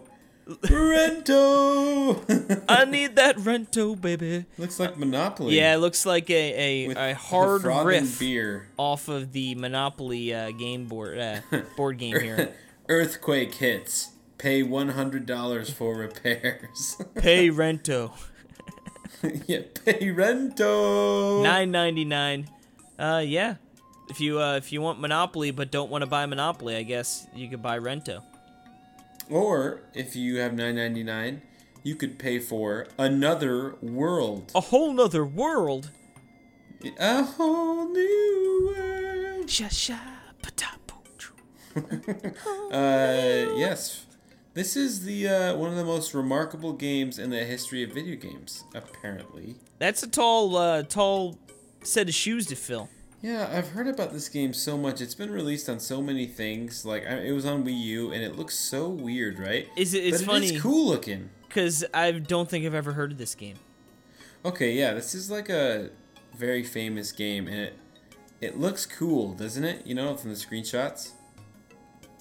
Rento. 0.63 2.63
I 2.69 2.85
need 2.85 3.15
that 3.17 3.37
Rento, 3.37 3.99
baby. 3.99 4.45
looks 4.57 4.79
like 4.79 4.97
Monopoly. 4.97 5.55
Yeah, 5.55 5.75
it 5.75 5.77
looks 5.77 6.05
like 6.05 6.29
a, 6.29 6.85
a, 6.85 6.87
with 6.87 6.97
a 6.97 7.13
hard 7.13 7.63
riff 7.63 8.19
beer. 8.19 8.67
off 8.77 9.07
of 9.07 9.31
the 9.31 9.55
Monopoly 9.55 10.33
uh, 10.33 10.51
game 10.51 10.85
board 10.85 11.19
uh, 11.19 11.41
board 11.77 11.97
game 11.99 12.19
here. 12.19 12.53
Earthquake 12.89 13.53
hits. 13.55 14.11
Pay 14.39 14.63
one 14.63 14.89
hundred 14.89 15.25
dollars 15.25 15.69
for 15.69 15.95
repairs. 15.95 16.99
Pay 17.15 17.49
Rento, 17.49 18.11
yeah, 19.47 19.59
pay 19.85 20.07
rento. 20.13 21.43
nine 21.43 21.71
ninety 21.71 22.05
nine. 22.05 22.47
Uh, 22.99 23.23
yeah, 23.25 23.55
If 24.09 24.19
you 24.19 24.41
uh, 24.41 24.57
if 24.57 24.71
you 24.73 24.81
want 24.81 24.99
Monopoly 24.99 25.51
but 25.51 25.71
don't 25.71 25.89
want 25.89 26.01
to 26.01 26.05
buy 26.07 26.25
Monopoly, 26.25 26.75
I 26.75 26.83
guess 26.83 27.27
you 27.33 27.47
could 27.49 27.61
buy 27.61 27.79
Rento. 27.79 28.21
Or 29.29 29.81
if 29.93 30.15
you 30.15 30.37
have 30.39 30.53
nine 30.53 30.75
ninety 30.75 31.03
nine, 31.03 31.41
you 31.83 31.95
could 31.95 32.19
pay 32.19 32.39
for 32.39 32.87
another 32.97 33.75
world. 33.81 34.51
A 34.53 34.61
whole 34.61 34.91
nother 34.93 35.23
world. 35.23 35.91
A 36.99 37.23
whole 37.23 37.87
new 37.87 38.73
world. 38.75 39.49
Sha 39.49 39.69
sha 39.69 39.97
patapo. 40.41 40.75
Uh, 42.71 43.55
yes. 43.55 44.05
This 44.55 44.75
is 44.75 45.05
the 45.05 45.27
uh, 45.27 45.55
one 45.55 45.69
of 45.69 45.77
the 45.77 45.85
most 45.85 46.13
remarkable 46.13 46.73
games 46.73 47.17
in 47.19 47.29
the 47.29 47.45
history 47.45 47.83
of 47.83 47.91
video 47.91 48.15
games, 48.15 48.63
apparently. 48.75 49.55
That's 49.77 50.03
a 50.03 50.07
tall, 50.07 50.57
uh, 50.57 50.83
tall 50.83 51.37
set 51.83 52.07
of 52.09 52.15
shoes 52.15 52.45
to 52.47 52.55
fill. 52.55 52.89
Yeah, 53.21 53.49
I've 53.53 53.69
heard 53.69 53.87
about 53.87 54.13
this 54.13 54.29
game 54.29 54.53
so 54.53 54.77
much. 54.77 55.01
It's 55.01 55.13
been 55.15 55.29
released 55.31 55.67
on 55.67 55.79
so 55.81 56.01
many 56.01 56.25
things. 56.25 56.85
Like 56.85 57.05
I, 57.05 57.15
it 57.19 57.31
was 57.31 57.45
on 57.45 57.65
Wii 57.65 57.77
U, 57.81 58.11
and 58.13 58.23
it 58.23 58.37
looks 58.37 58.55
so 58.57 58.87
weird, 58.87 59.39
right? 59.39 59.67
Is 59.75 59.93
it? 59.93 60.05
It's 60.05 60.19
but 60.21 60.27
funny 60.33 60.47
It 60.47 60.55
is 60.55 60.61
cool 60.61 60.87
looking. 60.87 61.29
because 61.47 61.83
I 61.93 62.11
don't 62.11 62.49
think 62.49 62.65
I've 62.65 62.73
ever 62.73 62.93
heard 62.93 63.11
of 63.11 63.17
this 63.17 63.35
game. 63.35 63.55
Okay, 64.45 64.71
yeah, 64.71 64.93
this 64.93 65.13
is 65.13 65.29
like 65.29 65.49
a 65.49 65.89
very 66.37 66.63
famous 66.63 67.11
game, 67.11 67.47
and 67.47 67.57
it 67.57 67.73
it 68.39 68.57
looks 68.57 68.85
cool, 68.85 69.33
doesn't 69.33 69.65
it? 69.65 69.85
You 69.85 69.95
know, 69.95 70.15
from 70.15 70.29
the 70.29 70.37
screenshots. 70.37 71.11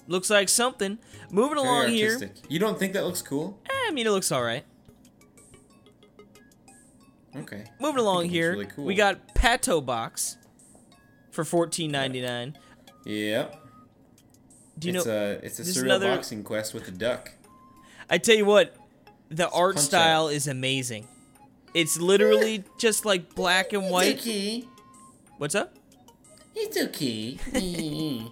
Looks 0.09 0.29
like 0.29 0.49
something. 0.49 0.97
Moving 1.31 1.55
Very 1.57 1.67
along 1.67 1.87
here. 1.89 2.13
artistic. 2.13 2.43
You 2.49 2.59
don't 2.59 2.77
think 2.79 2.91
that 2.93 3.05
looks 3.05 3.21
cool? 3.21 3.57
Eh, 3.69 3.87
I 3.87 3.91
mean, 3.91 4.07
it 4.07 4.09
looks 4.09 4.31
all 4.31 4.43
right. 4.43 4.65
Okay. 7.35 7.63
Moving 7.79 7.99
along 7.99 8.29
here, 8.29 8.51
really 8.53 8.65
cool. 8.65 8.85
we 8.85 8.95
got 8.95 9.35
Pato 9.35 9.85
Box 9.85 10.37
for 11.31 11.43
fourteen 11.43 11.91
ninety 11.91 12.21
nine. 12.21 12.57
Yep. 13.05 13.55
Do 14.79 14.87
you 14.89 14.95
it's 14.97 15.05
know? 15.05 15.11
a 15.13 15.31
it's 15.45 15.59
a 15.59 15.63
surreal 15.63 15.83
another- 15.83 16.15
boxing 16.15 16.43
quest 16.43 16.73
with 16.73 16.87
a 16.87 16.91
duck. 16.91 17.31
I 18.09 18.17
tell 18.17 18.35
you 18.35 18.45
what, 18.45 18.75
the 19.29 19.47
art 19.49 19.75
Punch 19.75 19.85
style 19.87 20.27
is 20.29 20.47
amazing. 20.47 21.07
It's 21.75 21.99
literally 21.99 22.63
just 22.79 23.05
like 23.05 23.35
black 23.35 23.73
and 23.73 23.89
white. 23.91 24.19
okay. 24.19 24.63
What's 25.37 25.53
up? 25.53 25.75
It's 26.55 26.75
okay. 26.77 27.37
It 27.53 28.31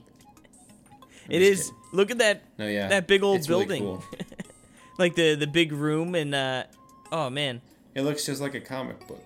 is. 1.42 1.72
Look 1.94 2.12
at 2.12 2.18
that, 2.18 2.42
No, 2.58 2.68
yeah. 2.68 2.88
that 2.90 3.08
big 3.08 3.24
old 3.24 3.38
it's 3.38 3.48
really 3.50 3.66
building. 3.66 3.84
cool. 3.84 4.04
like 4.98 5.16
the 5.16 5.36
the 5.36 5.48
big 5.48 5.72
room 5.72 6.16
and 6.16 6.34
uh, 6.36 6.64
oh 7.12 7.30
man, 7.30 7.62
It 7.98 8.04
looks 8.04 8.28
just 8.28 8.40
like 8.40 8.54
a 8.54 8.62
comic 8.62 9.08
book. 9.08 9.26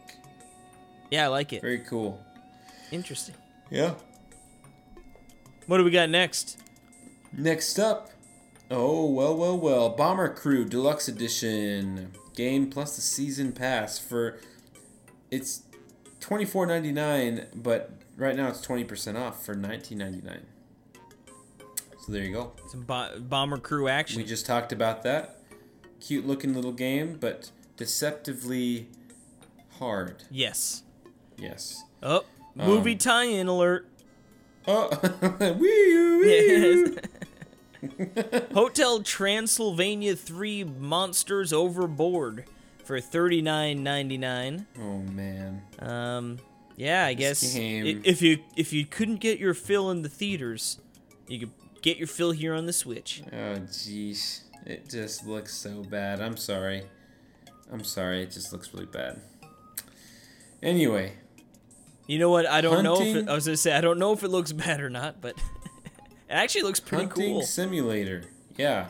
yeah, 1.11 1.25
I 1.25 1.27
like 1.27 1.51
it. 1.51 1.61
Very 1.61 1.79
cool. 1.79 2.23
Interesting. 2.89 3.35
Yeah. 3.69 3.95
What 5.67 5.77
do 5.79 5.83
we 5.83 5.91
got 5.91 6.09
next? 6.09 6.57
Next 7.33 7.77
up, 7.77 8.11
oh 8.69 9.05
well, 9.11 9.35
well, 9.35 9.57
well, 9.57 9.89
Bomber 9.89 10.33
Crew 10.33 10.63
Deluxe 10.63 11.09
Edition 11.09 12.13
game 12.33 12.69
plus 12.69 12.95
the 12.95 13.01
season 13.01 13.51
pass 13.51 13.99
for 13.99 14.39
it's 15.29 15.63
twenty 16.21 16.45
four 16.45 16.65
ninety 16.65 16.93
nine, 16.93 17.47
but 17.53 17.91
right 18.15 18.37
now 18.37 18.47
it's 18.47 18.61
twenty 18.61 18.85
percent 18.85 19.17
off 19.17 19.45
for 19.45 19.53
nineteen 19.53 19.97
ninety 19.97 20.21
nine. 20.21 20.45
So 22.05 22.13
there 22.13 22.23
you 22.23 22.31
go. 22.31 22.53
Some 22.69 22.83
bo- 22.83 23.19
bomber 23.19 23.57
crew 23.57 23.89
action. 23.89 24.21
We 24.21 24.25
just 24.25 24.45
talked 24.45 24.71
about 24.71 25.03
that. 25.03 25.41
Cute 25.99 26.25
looking 26.25 26.53
little 26.55 26.71
game, 26.71 27.17
but 27.19 27.51
deceptively 27.77 28.87
hard. 29.79 30.23
yes. 30.29 30.83
Yes. 31.37 31.83
Oh, 32.03 32.23
movie 32.55 32.91
Um, 32.91 32.97
tie-in 32.99 33.47
alert. 33.47 33.87
Oh, 34.67 34.89
wee 35.59 36.27
Yes. 36.27 36.99
Hotel 38.53 39.01
Transylvania 39.01 40.15
3 40.15 40.63
Monsters 40.65 41.51
Overboard 41.51 42.45
for 42.83 42.99
thirty 42.99 43.41
nine 43.41 43.81
ninety 43.83 44.17
nine. 44.17 44.67
Oh 44.79 44.99
man. 44.99 45.63
Um, 45.79 46.37
yeah, 46.75 47.05
I 47.05 47.13
guess 47.15 47.53
game. 47.53 48.01
if 48.03 48.21
you 48.21 48.39
if 48.55 48.71
you 48.71 48.85
couldn't 48.85 49.17
get 49.19 49.39
your 49.39 49.53
fill 49.55 49.89
in 49.89 50.03
the 50.03 50.09
theaters, 50.09 50.79
you 51.27 51.39
could 51.39 51.51
get 51.81 51.97
your 51.97 52.07
fill 52.07 52.31
here 52.31 52.53
on 52.53 52.65
the 52.67 52.73
Switch. 52.73 53.23
Oh 53.33 53.59
jeez, 53.65 54.41
it 54.65 54.87
just 54.89 55.25
looks 55.25 55.55
so 55.55 55.83
bad. 55.83 56.21
I'm 56.21 56.37
sorry. 56.37 56.83
I'm 57.71 57.83
sorry. 57.83 58.21
It 58.23 58.31
just 58.31 58.51
looks 58.51 58.73
really 58.73 58.85
bad. 58.85 59.21
Anyway, 60.61 61.13
You 62.07 62.19
know 62.19 62.29
what? 62.29 62.45
I 62.45 62.61
don't 62.61 62.83
know 62.83 63.01
if 63.01 63.15
it, 63.15 63.29
I 63.29 63.33
was 63.33 63.45
gonna 63.45 63.57
say 63.57 63.73
I 63.73 63.81
don't 63.81 63.97
know 63.99 64.13
if 64.13 64.23
it 64.23 64.27
looks 64.29 64.51
bad 64.51 64.81
or 64.81 64.89
not, 64.89 65.21
but 65.21 65.35
it 65.85 66.03
actually 66.29 66.63
looks 66.63 66.79
pretty 66.79 67.05
hunting 67.05 67.33
cool. 67.33 67.41
simulator. 67.43 68.25
Yeah, 68.57 68.87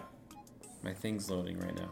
my 0.83 0.93
thing's 0.93 1.29
loading 1.29 1.59
right 1.59 1.75
now. 1.75 1.89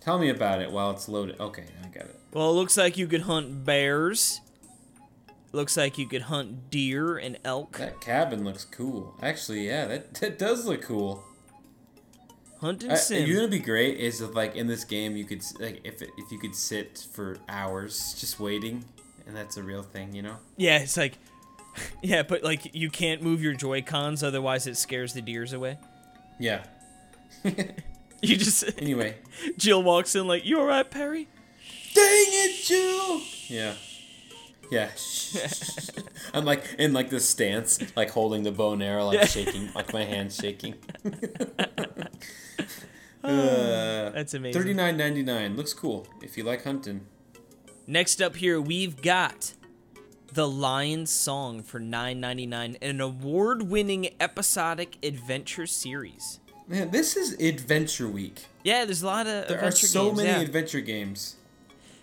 Tell 0.00 0.18
me 0.18 0.28
about 0.28 0.60
it 0.60 0.70
while 0.70 0.90
it's 0.90 1.08
loaded. 1.08 1.40
Okay, 1.40 1.64
I 1.82 1.88
got 1.88 2.04
it. 2.04 2.16
Well, 2.32 2.50
it 2.50 2.54
looks 2.54 2.76
like 2.76 2.98
you 2.98 3.06
could 3.06 3.22
hunt 3.22 3.64
bears. 3.64 4.40
Looks 5.52 5.76
like 5.76 5.96
you 5.96 6.06
could 6.06 6.22
hunt 6.22 6.70
deer 6.70 7.16
and 7.16 7.38
elk. 7.44 7.78
That 7.78 8.00
cabin 8.00 8.44
looks 8.44 8.64
cool. 8.66 9.14
Actually, 9.22 9.66
yeah, 9.66 9.86
that, 9.86 10.14
that 10.20 10.38
does 10.38 10.66
look 10.66 10.82
cool. 10.82 11.24
Hunting 12.60 12.90
uh, 12.90 12.94
I, 12.94 12.96
sim. 12.96 13.26
you 13.26 13.34
know, 13.34 13.40
what'd 13.40 13.50
be 13.50 13.58
great 13.58 13.98
is 13.98 14.20
if 14.20 14.34
like 14.34 14.56
in 14.56 14.66
this 14.66 14.84
game 14.84 15.16
you 15.16 15.24
could 15.24 15.42
like 15.60 15.80
if 15.84 16.00
it, 16.02 16.10
if 16.16 16.32
you 16.32 16.38
could 16.38 16.54
sit 16.54 17.06
for 17.12 17.36
hours 17.48 18.14
just 18.18 18.40
waiting, 18.40 18.84
and 19.26 19.36
that's 19.36 19.56
a 19.56 19.62
real 19.62 19.82
thing, 19.82 20.14
you 20.14 20.22
know. 20.22 20.36
Yeah, 20.56 20.78
it's 20.78 20.96
like, 20.96 21.18
yeah, 22.02 22.22
but 22.22 22.42
like 22.42 22.74
you 22.74 22.88
can't 22.90 23.22
move 23.22 23.42
your 23.42 23.52
Joy 23.54 23.82
Cons, 23.82 24.22
otherwise 24.22 24.66
it 24.66 24.76
scares 24.76 25.12
the 25.12 25.20
deers 25.22 25.52
away. 25.52 25.78
Yeah. 26.40 26.64
You 28.22 28.34
just 28.36 28.64
Anyway. 28.80 29.16
Jill 29.58 29.82
walks 29.82 30.14
in 30.14 30.26
like, 30.26 30.46
"You 30.46 30.58
all 30.58 30.64
right, 30.64 30.90
Perry?" 30.90 31.28
Dang 31.94 32.04
it, 32.04 32.64
Jill! 32.64 33.20
Yeah. 33.48 33.74
Yeah. 34.70 34.88
I'm 36.34 36.46
like 36.46 36.64
in 36.78 36.94
like 36.94 37.10
this 37.10 37.28
stance, 37.28 37.78
like 37.94 38.10
holding 38.10 38.42
the 38.42 38.52
bow 38.52 38.72
and 38.72 38.82
arrow, 38.82 39.04
like 39.04 39.18
Yeah. 39.18 39.26
shaking, 39.26 39.70
like 39.74 39.92
my 39.92 40.04
hands 40.04 40.34
shaking. 40.36 40.74
Uh, 43.26 44.10
That's 44.10 44.34
amazing. 44.34 44.60
Thirty 44.60 44.74
nine 44.74 44.96
ninety 44.96 45.22
nine 45.22 45.56
looks 45.56 45.72
cool 45.72 46.06
if 46.22 46.36
you 46.36 46.44
like 46.44 46.64
hunting. 46.64 47.06
Next 47.86 48.20
up 48.20 48.36
here, 48.36 48.60
we've 48.60 49.00
got 49.00 49.54
The 50.32 50.48
Lion's 50.48 51.08
Song 51.10 51.62
for 51.62 51.78
$9.99, 51.78 52.78
an 52.82 53.00
award-winning 53.00 54.08
episodic 54.18 54.98
adventure 55.04 55.66
series. 55.68 56.40
Man, 56.66 56.90
this 56.90 57.16
is 57.16 57.34
Adventure 57.34 58.08
Week. 58.08 58.46
Yeah, 58.64 58.84
there's 58.86 59.02
a 59.02 59.06
lot 59.06 59.28
of 59.28 59.46
There 59.46 59.62
are 59.62 59.70
so 59.70 60.06
games. 60.06 60.16
many 60.16 60.28
yeah. 60.30 60.40
adventure 60.40 60.80
games. 60.80 61.36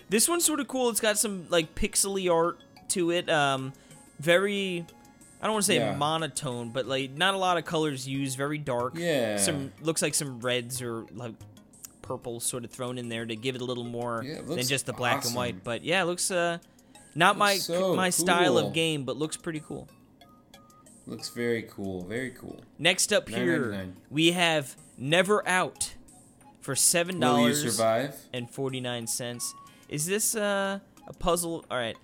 This 0.08 0.30
one's 0.30 0.46
sort 0.46 0.62
of 0.62 0.70
cool. 0.70 0.88
It's 0.90 1.02
got 1.02 1.18
some 1.18 1.48
like 1.50 1.76
pixely 1.76 2.34
art 2.34 2.62
to 2.90 3.12
it. 3.12 3.30
Um, 3.30 3.74
very, 4.22 4.86
I 5.44 5.48
don't 5.48 5.56
want 5.56 5.66
to 5.66 5.68
say 5.68 5.76
Yeah. 5.76 5.96
monotone, 5.98 6.70
but 6.70 6.86
like 6.88 7.12
not 7.12 7.34
a 7.34 7.38
lot 7.38 7.58
of 7.58 7.66
colors 7.66 8.08
used. 8.08 8.38
Very 8.38 8.58
dark. 8.58 8.94
Yeah. 8.98 9.36
Some 9.36 9.74
looks 9.82 10.02
like 10.02 10.14
some 10.16 10.39
reds 10.39 10.82
or 10.82 11.06
like 11.14 11.34
purple 12.02 12.39
sort 12.39 12.64
of 12.64 12.72
thrown 12.72 12.98
in 12.98 13.10
there 13.10 13.26
to 13.26 13.36
give 13.36 13.56
it 13.56 13.62
a 13.62 13.66
little 13.66 13.84
more 13.84 14.24
Yeah, 14.26 14.41
than 14.41 14.64
just 14.66 14.86
the 14.86 14.94
black 14.94 15.26
and 15.26 15.36
white. 15.36 15.62
But 15.64 15.84
yeah, 15.84 16.02
it 16.02 16.06
looks 16.06 16.32
uh, 16.32 16.60
not 17.14 17.38
my 17.38 17.56
so 17.58 17.94
my 17.94 18.10
style 18.10 18.58
of 18.58 18.72
game, 18.74 19.04
but 19.04 19.18
looks 19.18 19.36
pretty 19.36 19.60
cool. 19.60 19.89
Looks 21.06 21.28
very 21.30 21.64
cool. 21.64 22.06
Very 22.06 22.30
cool. 22.32 22.62
Next 22.80 23.12
up 23.12 23.28
here, 23.28 23.89
we 24.10 24.32
have 24.32 24.78
Never 24.98 25.46
Out 25.46 25.94
for 26.62 26.74
seven 26.74 27.20
dollars 27.20 27.78
49. 27.78 29.08
Is 29.89 30.06
this 30.06 30.36
uh, 30.36 30.80
a 31.06 31.14
puzzle? 31.14 31.66
All 31.70 31.78
right. 31.78 31.98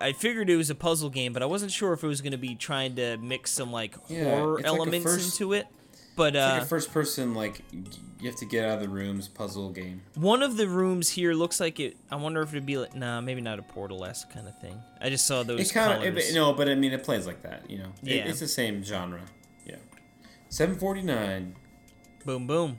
I, 0.00 0.08
I 0.08 0.12
figured 0.12 0.50
it 0.50 0.56
was 0.56 0.70
a 0.70 0.74
puzzle 0.74 1.10
game, 1.10 1.32
but 1.32 1.42
I 1.42 1.46
wasn't 1.46 1.72
sure 1.72 1.92
if 1.92 2.02
it 2.02 2.06
was 2.06 2.20
going 2.20 2.32
to 2.32 2.38
be 2.38 2.54
trying 2.54 2.96
to 2.96 3.16
mix 3.18 3.50
some 3.50 3.70
like 3.72 3.94
Yeah, 4.08 4.24
horror 4.24 4.58
it's 4.58 4.68
like 4.68 4.78
elements 4.78 5.04
first- 5.04 5.40
into 5.40 5.52
it. 5.52 5.66
But 6.16 6.34
It's 6.34 6.42
uh, 6.42 6.48
like 6.54 6.62
a 6.62 6.66
first 6.66 6.92
person 6.94 7.34
like 7.34 7.60
you 7.72 8.30
have 8.30 8.38
to 8.38 8.46
get 8.46 8.64
out 8.64 8.76
of 8.76 8.80
the 8.80 8.88
rooms 8.88 9.28
puzzle 9.28 9.68
game. 9.68 10.00
one 10.14 10.42
of 10.42 10.56
the 10.56 10.66
rooms 10.66 11.10
here 11.10 11.34
looks 11.34 11.60
like 11.60 11.78
it. 11.78 11.98
I 12.10 12.16
wonder 12.16 12.40
if 12.40 12.48
it'd 12.54 12.64
be 12.64 12.78
like, 12.78 12.94
nah, 12.96 13.20
maybe 13.20 13.42
not 13.42 13.58
a 13.58 13.62
portal 13.62 14.02
esque 14.02 14.30
kind 14.32 14.48
of 14.48 14.58
thing. 14.58 14.80
I 14.98 15.10
just 15.10 15.26
saw 15.26 15.42
those 15.42 15.60
It's 15.60 15.72
kind 15.72 16.02
of 16.02 16.14
no, 16.32 16.54
but 16.54 16.70
I 16.70 16.74
mean 16.74 16.92
it 16.92 17.04
plays 17.04 17.26
like 17.26 17.42
that. 17.42 17.70
You 17.70 17.78
know, 17.80 17.92
It- 18.02 18.26
it's 18.26 18.40
the 18.40 18.48
same 18.48 18.82
genre. 18.82 19.20
Yeah, 19.66 19.76
seven 20.48 20.76
forty 20.76 21.02
nine. 21.02 21.54
Boom, 22.24 22.46
boom. 22.46 22.78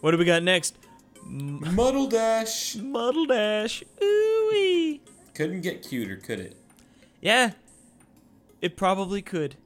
What 0.00 0.10
do 0.10 0.18
we 0.18 0.24
got 0.24 0.42
next? 0.42 0.76
Muddle 1.24 2.08
Dash 2.08 2.74
Muddle 2.74 3.26
Dash. 3.26 3.84
Ooh 4.02 4.98
couldn't 5.34 5.60
get 5.62 5.82
cuter, 5.86 6.16
could 6.16 6.40
it? 6.40 6.56
Yeah, 7.20 7.52
it 8.60 8.76
probably 8.76 9.22
could. 9.22 9.56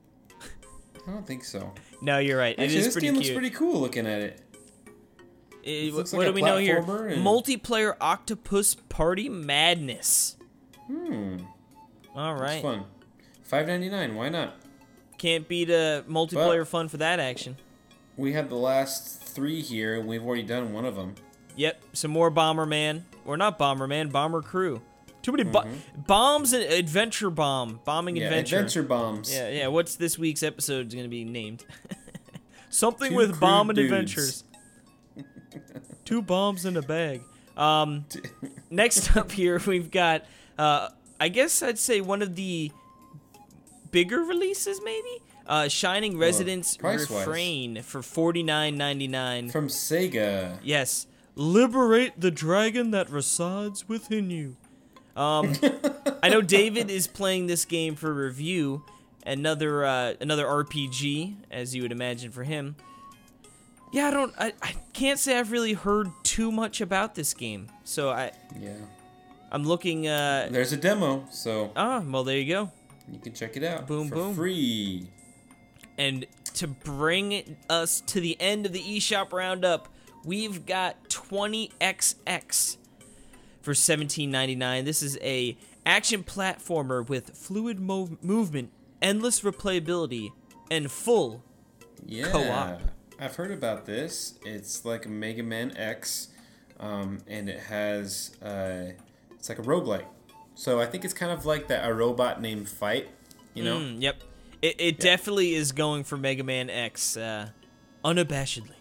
I 1.06 1.10
don't 1.10 1.26
think 1.26 1.44
so. 1.44 1.72
No, 2.00 2.18
you're 2.18 2.38
right. 2.38 2.58
Actually, 2.58 2.64
it 2.64 2.78
is 2.78 2.84
this 2.86 2.94
pretty 2.94 3.06
game 3.08 3.14
cute. 3.14 3.24
looks 3.26 3.34
pretty 3.34 3.54
cool 3.54 3.80
looking 3.80 4.06
at 4.06 4.20
it. 4.20 4.40
Eh, 5.66 5.90
looks 5.92 6.12
what 6.12 6.20
like 6.20 6.28
do 6.28 6.32
we 6.34 6.42
know 6.42 6.58
here? 6.58 6.78
and- 6.78 7.24
Multiplayer 7.24 7.94
Octopus 8.00 8.74
Party 8.88 9.28
Madness. 9.28 10.36
Hmm, 10.86 11.36
All 12.14 12.34
right. 12.34 12.60
fun. 12.62 12.84
Five 13.42 13.66
ninety 13.66 13.88
nine. 13.88 14.14
Why 14.14 14.28
not? 14.28 14.56
Can't 15.18 15.46
beat 15.48 15.70
a 15.70 16.04
multiplayer 16.08 16.66
fun 16.66 16.88
for 16.88 16.98
that 16.98 17.20
action. 17.20 17.56
We 18.16 18.32
have 18.34 18.48
the 18.48 18.56
last 18.56 19.22
three 19.22 19.62
here, 19.62 19.98
and 19.98 20.06
we've 20.06 20.22
already 20.22 20.42
done 20.42 20.72
one 20.72 20.84
of 20.84 20.96
them. 20.96 21.14
Yep, 21.56 21.82
some 21.92 22.10
more 22.10 22.30
Bomberman. 22.30 23.02
Or 23.24 23.36
not 23.36 23.58
Bomberman, 23.58 24.12
Bomber 24.12 24.42
Crew. 24.42 24.82
Too 25.24 25.32
many 25.32 25.42
bo- 25.44 25.64
bombs 26.06 26.52
and 26.52 26.62
adventure 26.62 27.30
bomb. 27.30 27.80
Bombing 27.84 28.14
Mm-hmm. 28.16 28.20
Yeah, 28.22 28.26
adventure. 28.28 28.56
adventure 28.58 28.82
bombs. 28.82 29.32
Yeah, 29.34 29.48
yeah. 29.48 29.66
What's 29.68 29.96
this 29.96 30.18
week's 30.18 30.42
episode 30.42 30.90
going 30.92 31.02
to 31.04 31.08
be 31.08 31.24
named? 31.24 31.64
Something 32.68 33.10
Two 33.12 33.16
with 33.16 33.40
bomb 33.40 33.70
and 33.70 33.76
dudes. 33.76 33.90
adventures. 33.92 34.44
Two 36.04 36.20
bombs 36.20 36.66
in 36.66 36.76
a 36.76 36.82
bag. 36.82 37.22
Um, 37.56 38.04
next 38.70 39.16
up 39.16 39.32
here, 39.32 39.60
we've 39.66 39.90
got, 39.90 40.24
uh, 40.58 40.88
I 41.18 41.28
guess 41.28 41.62
I'd 41.62 41.78
say 41.78 42.00
one 42.02 42.20
of 42.20 42.36
the 42.36 42.70
bigger 43.90 44.18
releases, 44.18 44.80
maybe? 44.84 45.22
Uh, 45.46 45.68
Shining 45.68 46.18
Resonance 46.18 46.76
price-wise. 46.76 47.26
Refrain 47.26 47.82
for 47.82 48.02
forty 48.02 48.42
nine 48.42 48.76
ninety 48.76 49.06
nine. 49.08 49.50
From 49.50 49.68
Sega. 49.68 50.58
Yes. 50.62 51.06
Liberate 51.36 52.18
the 52.20 52.30
dragon 52.30 52.90
that 52.92 53.10
resides 53.10 53.88
within 53.88 54.30
you. 54.30 54.56
Um, 55.16 55.52
I 56.22 56.28
know 56.28 56.40
David 56.42 56.90
is 56.90 57.06
playing 57.06 57.46
this 57.46 57.64
game 57.64 57.94
for 57.94 58.12
review. 58.12 58.82
Another 59.26 59.84
uh, 59.84 60.14
another 60.20 60.44
RPG, 60.44 61.36
as 61.50 61.74
you 61.74 61.82
would 61.82 61.92
imagine 61.92 62.30
for 62.30 62.44
him. 62.44 62.76
Yeah, 63.92 64.08
I 64.08 64.10
don't. 64.10 64.34
I, 64.36 64.52
I 64.60 64.74
can't 64.92 65.18
say 65.18 65.38
I've 65.38 65.52
really 65.52 65.72
heard 65.72 66.10
too 66.24 66.50
much 66.52 66.80
about 66.80 67.14
this 67.14 67.32
game. 67.32 67.68
So 67.84 68.10
I 68.10 68.32
Yeah. 68.60 68.72
I'm 69.52 69.62
looking. 69.64 70.08
Uh, 70.08 70.48
There's 70.50 70.72
a 70.72 70.76
demo, 70.76 71.26
so 71.30 71.70
ah, 71.76 72.02
well 72.06 72.24
there 72.24 72.36
you 72.38 72.52
go. 72.52 72.70
you 73.10 73.18
can 73.20 73.32
check 73.32 73.56
it 73.56 73.62
out. 73.62 73.86
Boom, 73.86 74.08
boom. 74.08 74.34
free. 74.34 75.08
And 75.96 76.26
to 76.54 76.66
bring 76.66 77.56
us 77.70 78.00
to 78.02 78.20
the 78.20 78.36
end 78.40 78.66
of 78.66 78.72
the 78.72 78.80
eShop 78.82 79.32
roundup, 79.32 79.88
we've 80.24 80.66
got 80.66 81.08
20XX 81.08 82.76
for 83.64 83.72
17.99. 83.72 84.84
This 84.84 85.02
is 85.02 85.18
a 85.22 85.56
action 85.86 86.22
platformer 86.22 87.06
with 87.06 87.30
fluid 87.30 87.78
mov- 87.78 88.22
movement, 88.22 88.70
endless 89.00 89.40
replayability, 89.40 90.32
and 90.70 90.90
full. 90.90 91.42
Yeah. 92.04 92.30
Co-op. 92.30 92.82
I've 93.18 93.36
heard 93.36 93.52
about 93.52 93.86
this. 93.86 94.38
It's 94.44 94.84
like 94.84 95.06
a 95.06 95.08
Mega 95.08 95.42
Man 95.42 95.74
X, 95.76 96.28
um, 96.78 97.18
and 97.26 97.48
it 97.48 97.60
has 97.60 98.36
uh, 98.42 98.92
it's 99.32 99.48
like 99.48 99.58
a 99.58 99.62
roguelike. 99.62 100.04
So 100.54 100.80
I 100.80 100.86
think 100.86 101.04
it's 101.04 101.14
kind 101.14 101.32
of 101.32 101.46
like 101.46 101.68
that 101.68 101.88
a 101.88 101.94
robot 101.94 102.42
named 102.42 102.68
Fight. 102.68 103.08
You 103.54 103.64
know. 103.64 103.78
Mm, 103.78 104.02
yep. 104.02 104.16
It, 104.60 104.76
it 104.78 104.98
definitely 104.98 105.54
is 105.54 105.72
going 105.72 106.04
for 106.04 106.16
Mega 106.16 106.42
Man 106.42 106.68
X 106.68 107.16
uh, 107.16 107.48
unabashedly. 108.04 108.74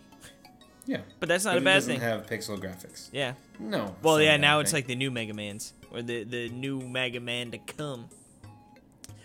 Yeah. 0.86 0.98
But 1.20 1.30
that's 1.30 1.46
not 1.46 1.52
But 1.52 1.58
a 1.58 1.62
it 1.62 1.66
bad 1.66 1.74
doesn't 1.76 1.92
thing. 1.94 2.02
have 2.02 2.26
pixel 2.26 2.60
graphics. 2.60 3.10
yeah. 3.12 3.34
No. 3.60 3.96
Well, 4.02 4.22
yeah, 4.22 4.36
now 4.38 4.60
it's 4.60 4.72
thing. 4.72 4.80
like 4.80 4.88
the 4.88 4.96
new 4.96 5.12
Mega 5.12 5.34
Mans, 5.34 5.74
or 5.92 6.02
the, 6.02 6.24
the 6.24 6.50
new 6.50 6.80
Mega 6.82 7.20
Man 7.20 7.52
to 7.52 7.58
come. 7.58 8.10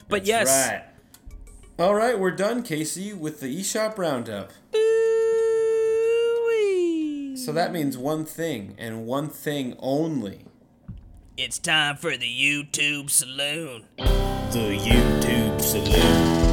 But 0.08 0.24
That's 0.24 0.28
yes. 0.28 0.68
Right. 0.70 0.84
All 1.84 1.94
right, 1.94 2.18
we're 2.18 2.30
done, 2.32 2.62
Casey, 2.62 3.12
with 3.12 3.40
the 3.40 3.46
eShop 3.60 3.98
roundup. 3.98 4.52
Ooh-wee. 6.08 7.36
So 7.36 7.52
that 7.52 7.72
means 7.72 7.96
one 7.98 8.24
thing 8.24 8.74
and 8.78 9.06
one 9.06 9.28
thing 9.28 9.74
only. 9.78 10.44
It's 11.36 11.58
time 11.58 11.96
for 11.96 12.16
the 12.16 12.26
YouTube 12.26 13.10
Saloon. 13.10 13.84
The 13.96 14.76
YouTube 14.78 15.60
Saloon. 15.60 16.46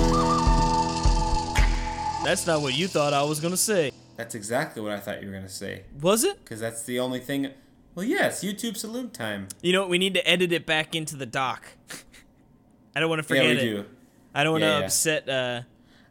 That's 2.24 2.46
not 2.48 2.62
what 2.62 2.76
you 2.78 2.88
thought 2.88 3.14
I 3.14 3.24
was 3.24 3.40
gonna 3.40 3.58
say. 3.58 3.92
That's 4.16 4.34
exactly 4.36 4.82
what 4.82 4.92
I 4.92 5.00
thought 5.00 5.22
you 5.22 5.28
were 5.28 5.34
gonna 5.34 5.50
say. 5.50 5.84
Was 6.02 6.24
it? 6.24 6.44
Because 6.44 6.60
that's 6.60 6.84
the 6.84 7.00
only 7.00 7.20
thing. 7.20 7.52
Well, 7.96 8.06
yeah, 8.06 8.28
it's 8.28 8.44
YouTube 8.44 8.78
salute 8.78 9.14
time. 9.14 9.48
You 9.62 9.74
know 9.74 9.82
what? 9.82 9.90
We 9.90 9.98
need 9.98 10.14
to 10.16 10.28
edit 10.28 10.52
it 10.52 10.66
back 10.66 10.96
into 10.96 11.16
the 11.16 11.26
doc. 11.26 11.66
I 12.96 13.00
don't 13.00 13.10
want 13.10 13.20
to 13.20 13.24
forget 13.28 13.46
yeah, 13.46 13.52
we 13.52 13.58
it. 13.58 13.62
do. 13.62 13.86
I 14.34 14.44
don't 14.44 14.54
want 14.54 14.64
to 14.64 14.68
Yeah, 14.68 14.80
yeah. 14.80 14.86
upset 14.86 15.30
uh, 15.30 15.62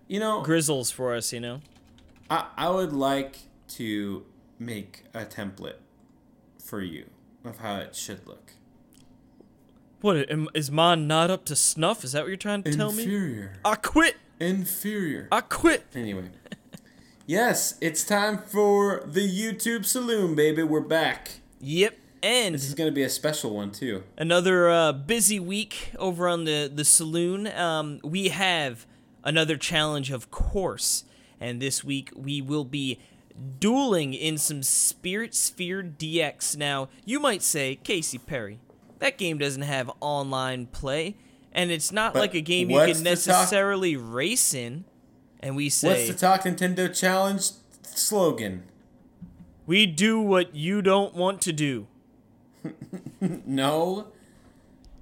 You 0.08 0.20
know, 0.20 0.42
Grizzles 0.42 0.90
for 0.90 1.14
us. 1.14 1.32
You 1.32 1.40
know. 1.40 1.60
I, 2.30 2.46
I 2.56 2.70
would 2.70 2.92
like 2.92 3.36
to 3.68 4.24
make 4.58 5.04
a 5.14 5.24
template 5.24 5.76
for 6.62 6.80
you 6.80 7.06
of 7.44 7.58
how 7.58 7.76
it 7.76 7.94
should 7.94 8.26
look. 8.26 8.52
What 10.00 10.28
is 10.54 10.70
mine 10.70 11.06
not 11.06 11.30
up 11.30 11.44
to 11.46 11.56
snuff? 11.56 12.04
Is 12.04 12.12
that 12.12 12.22
what 12.22 12.28
you're 12.28 12.36
trying 12.36 12.62
to 12.64 12.76
tell 12.76 12.92
me? 12.92 13.04
Inferior. 13.04 13.54
I 13.64 13.74
quit. 13.76 14.16
Inferior. 14.38 15.28
I 15.32 15.40
quit. 15.40 15.84
Anyway. 15.94 16.28
Yes, 17.26 17.76
it's 17.80 18.04
time 18.04 18.38
for 18.38 19.02
the 19.06 19.20
YouTube 19.28 19.84
Saloon, 19.84 20.34
baby. 20.34 20.62
We're 20.62 20.80
back. 20.80 21.40
Yep. 21.60 21.98
And 22.22 22.54
This 22.54 22.66
is 22.66 22.74
going 22.74 22.88
to 22.88 22.94
be 22.94 23.02
a 23.02 23.10
special 23.10 23.54
one, 23.54 23.70
too. 23.70 24.02
another 24.16 24.70
uh, 24.70 24.92
busy 24.92 25.38
week 25.38 25.92
over 25.98 26.26
on 26.26 26.44
the 26.44 26.70
the 26.74 26.84
saloon. 26.84 27.46
Um, 27.48 28.00
we 28.02 28.28
have 28.28 28.86
another 29.22 29.58
challenge, 29.58 30.10
of 30.10 30.30
course, 30.30 31.04
and 31.38 31.60
this 31.60 31.84
week 31.84 32.10
we 32.16 32.40
will 32.40 32.64
be 32.64 32.98
dueling 33.58 34.14
in 34.14 34.38
some 34.38 34.62
Spirit 34.62 35.34
Sphere 35.34 35.82
DX. 35.82 36.56
Now, 36.56 36.88
you 37.04 37.20
might 37.20 37.42
say, 37.42 37.76
Casey 37.76 38.16
Perry, 38.16 38.58
that 39.00 39.18
game 39.18 39.36
doesn't 39.36 39.62
have 39.62 39.90
online 40.00 40.64
play, 40.66 41.16
and 41.52 41.70
it's 41.70 41.92
not 41.92 42.14
But 42.14 42.20
like 42.20 42.34
a 42.34 42.40
game 42.40 42.70
you 42.70 42.78
can 42.78 43.02
necessarily 43.02 43.96
race 43.96 44.54
in. 44.54 44.86
And 45.44 45.56
we 45.56 45.64
What's 45.64 46.08
the 46.08 46.14
Talk 46.14 46.42
Nintendo 46.42 46.92
Challenge 46.92 47.42
slogan? 47.82 48.62
we 49.66 49.84
do 49.86 50.18
what 50.20 50.54
you 50.54 50.82
don't 50.82 51.14
want 51.14 51.40
to 51.42 51.52
do. 51.52 51.86
No. 53.46 54.08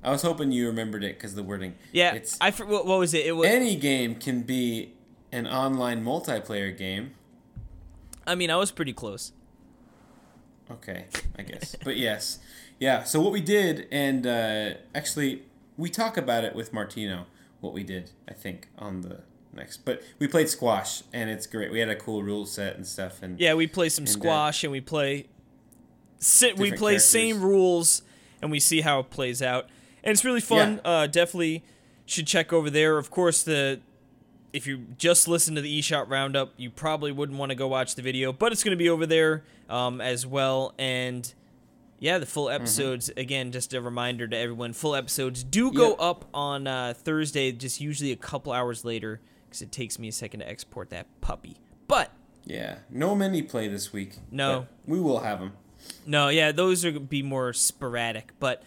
I 0.05 0.11
was 0.11 0.23
hoping 0.23 0.51
you 0.51 0.67
remembered 0.67 1.05
it 1.05 1.17
because 1.17 1.37
the 1.37 1.43
wording. 1.45 1.75
Yeah, 1.93 2.15
It's 2.15 2.37
I 2.41 2.51
for, 2.51 2.67
what, 2.67 2.87
what 2.87 2.99
was 2.99 3.15
it? 3.15 3.25
It 3.25 3.33
was. 3.37 3.47
any 3.49 3.77
game 3.77 4.17
can 4.17 4.43
be 4.43 4.95
an 5.31 5.47
online 5.47 6.05
multiplayer 6.05 6.77
game. 6.77 7.13
I 8.27 8.35
mean, 8.35 8.51
I 8.51 8.57
was 8.57 8.73
pretty 8.73 8.93
close. 8.93 9.33
Okay, 10.71 11.07
I 11.39 11.43
guess. 11.43 11.77
but 11.85 11.97
yes. 11.97 12.39
Yeah, 12.81 13.05
so 13.05 13.21
what 13.21 13.33
we 13.33 13.41
did, 13.41 13.87
and 13.93 14.27
uh, 14.27 14.71
actually, 14.93 15.43
we 15.77 15.89
talk 15.89 16.17
about 16.17 16.43
it 16.43 16.57
with 16.57 16.73
Martino, 16.73 17.27
what 17.61 17.73
we 17.73 17.85
did, 17.85 18.11
I 18.29 18.33
think, 18.35 18.69
on 18.79 19.03
the 19.03 19.21
next. 19.55 19.85
But 19.85 20.03
we 20.19 20.27
played 20.29 20.49
squash, 20.49 21.03
and 21.13 21.29
it's 21.31 21.47
great. 21.47 21.71
We 21.73 21.81
had 21.81 21.89
a 21.89 21.97
cool 21.97 22.23
rule 22.23 22.47
set 22.47 22.77
and 22.77 22.87
stuff. 22.87 23.23
And 23.23 23.39
Yeah, 23.41 23.55
we 23.55 23.67
play 23.67 23.89
some 23.89 24.03
And, 24.05 24.09
uh, 24.09 24.13
squash 24.13 24.65
and 24.65 24.73
we 24.73 24.81
play 24.81 25.27
sit 26.19 26.57
we 26.57 26.71
play 26.71 26.93
characters. 26.93 27.05
same 27.05 27.41
rules 27.43 28.03
and 28.41 28.51
we 28.51 28.61
see 28.61 28.81
how 28.81 29.01
it 29.01 29.11
plays 29.11 29.43
out. 29.43 29.69
And 30.05 30.13
it's 30.13 30.25
really 30.25 30.41
fun. 30.41 30.81
Uh 30.85 31.07
definitely 31.07 31.65
should 32.07 32.27
check 32.27 32.53
over 32.53 32.71
there. 32.71 32.99
Of 32.99 33.11
course 33.11 33.43
the 33.43 33.81
if 34.53 34.67
you 34.67 34.87
just 34.99 35.29
listen 35.29 35.55
to 35.55 35.61
the 35.63 35.81
eShop 35.81 36.11
roundup, 36.11 36.53
you 36.59 36.69
probably 36.71 37.11
wouldn't 37.11 37.39
want 37.39 37.49
to 37.51 37.55
go 37.57 37.67
watch 37.69 37.95
the 37.95 38.03
video, 38.03 38.33
but 38.35 38.53
it's 38.53 38.63
going 38.63 38.77
to 38.77 38.83
be 38.83 38.91
over 38.91 39.07
there 39.07 39.45
um, 39.71 40.01
as 40.01 40.27
well 40.27 40.75
and 40.79 41.33
yeah, 41.99 42.19
the 42.19 42.27
full 42.27 42.47
Mm-hmm. 42.47 42.57
episodes 42.63 43.11
again 43.17 43.51
just 43.53 43.73
a 43.75 43.81
reminder 43.81 44.27
to 44.29 44.37
everyone, 44.37 44.73
full 44.75 44.95
episodes 44.95 45.43
do 45.45 45.73
go 45.73 45.91
Yep. 45.91 45.97
up 46.01 46.25
on 46.35 46.67
uh, 46.67 46.95
Thursday 46.97 47.51
just 47.53 47.81
usually 47.81 48.13
a 48.13 48.17
couple 48.17 48.53
hours 48.53 48.85
later 48.85 49.21
cuz 49.53 49.63
it 49.63 49.71
takes 49.73 49.99
me 49.99 50.09
a 50.09 50.13
second 50.13 50.41
to 50.41 50.49
export 50.49 50.91
that 50.91 51.07
puppy. 51.21 51.57
But 51.89 52.11
yeah, 52.45 52.79
no 52.91 53.15
mini 53.15 53.43
play 53.43 53.69
this 53.69 53.93
week. 53.93 54.17
No. 54.31 54.67
we 54.87 55.01
will 55.01 55.21
have 55.21 55.39
them. 55.41 55.53
No, 56.07 56.29
yeah, 56.29 56.53
those 56.53 56.85
are 56.85 56.91
gonna 56.91 57.01
be 57.05 57.23
more 57.23 57.53
sporadic, 57.53 58.33
but 58.41 58.63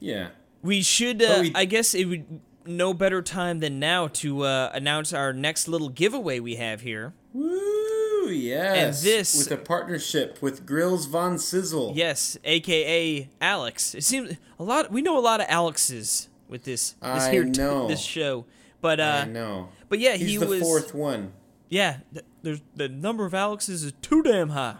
Yeah. 0.00 0.28
we 0.62 0.82
should. 0.82 1.22
Uh, 1.22 1.38
we- 1.42 1.52
I 1.54 1.64
guess 1.64 1.94
it 1.94 2.06
would 2.06 2.40
no 2.66 2.92
better 2.92 3.22
time 3.22 3.60
than 3.60 3.78
now 3.78 4.08
to 4.08 4.42
uh, 4.42 4.70
announce 4.74 5.12
our 5.12 5.32
next 5.32 5.68
little 5.68 5.88
giveaway 5.88 6.40
we 6.40 6.56
have 6.56 6.80
here. 6.80 7.14
Woo! 7.32 8.28
Yes. 8.28 8.76
and 9.04 9.06
this- 9.06 9.36
with 9.38 9.52
a 9.52 9.56
partnership 9.62 10.42
with 10.42 10.66
Grills 10.66 11.06
Von 11.06 11.38
Sizzle. 11.38 11.92
Yes, 11.94 12.36
aka 12.44 13.28
Alex. 13.40 13.94
It 13.94 14.02
seems 14.02 14.32
a 14.58 14.64
lot. 14.64 14.90
We 14.90 15.00
know 15.02 15.16
a 15.16 15.20
lot 15.20 15.40
of 15.40 15.46
Alexes 15.48 16.28
with 16.48 16.64
this 16.64 16.90
this 17.00 17.22
I 17.24 17.30
here 17.30 17.44
know. 17.44 17.86
this 17.86 18.00
show, 18.00 18.44
but 18.80 18.98
uh, 18.98 19.22
I 19.24 19.28
know. 19.28 19.68
But 19.88 19.98
yeah, 19.98 20.16
He's 20.16 20.30
he 20.30 20.36
the 20.36 20.46
was 20.46 20.60
fourth 20.60 20.94
one. 20.94 21.32
Yeah, 21.68 21.98
th- 22.12 22.24
there's 22.42 22.60
the 22.74 22.88
number 22.88 23.26
of 23.26 23.34
Alexes 23.34 23.82
is 23.82 23.92
too 24.02 24.22
damn 24.22 24.50
high. 24.50 24.76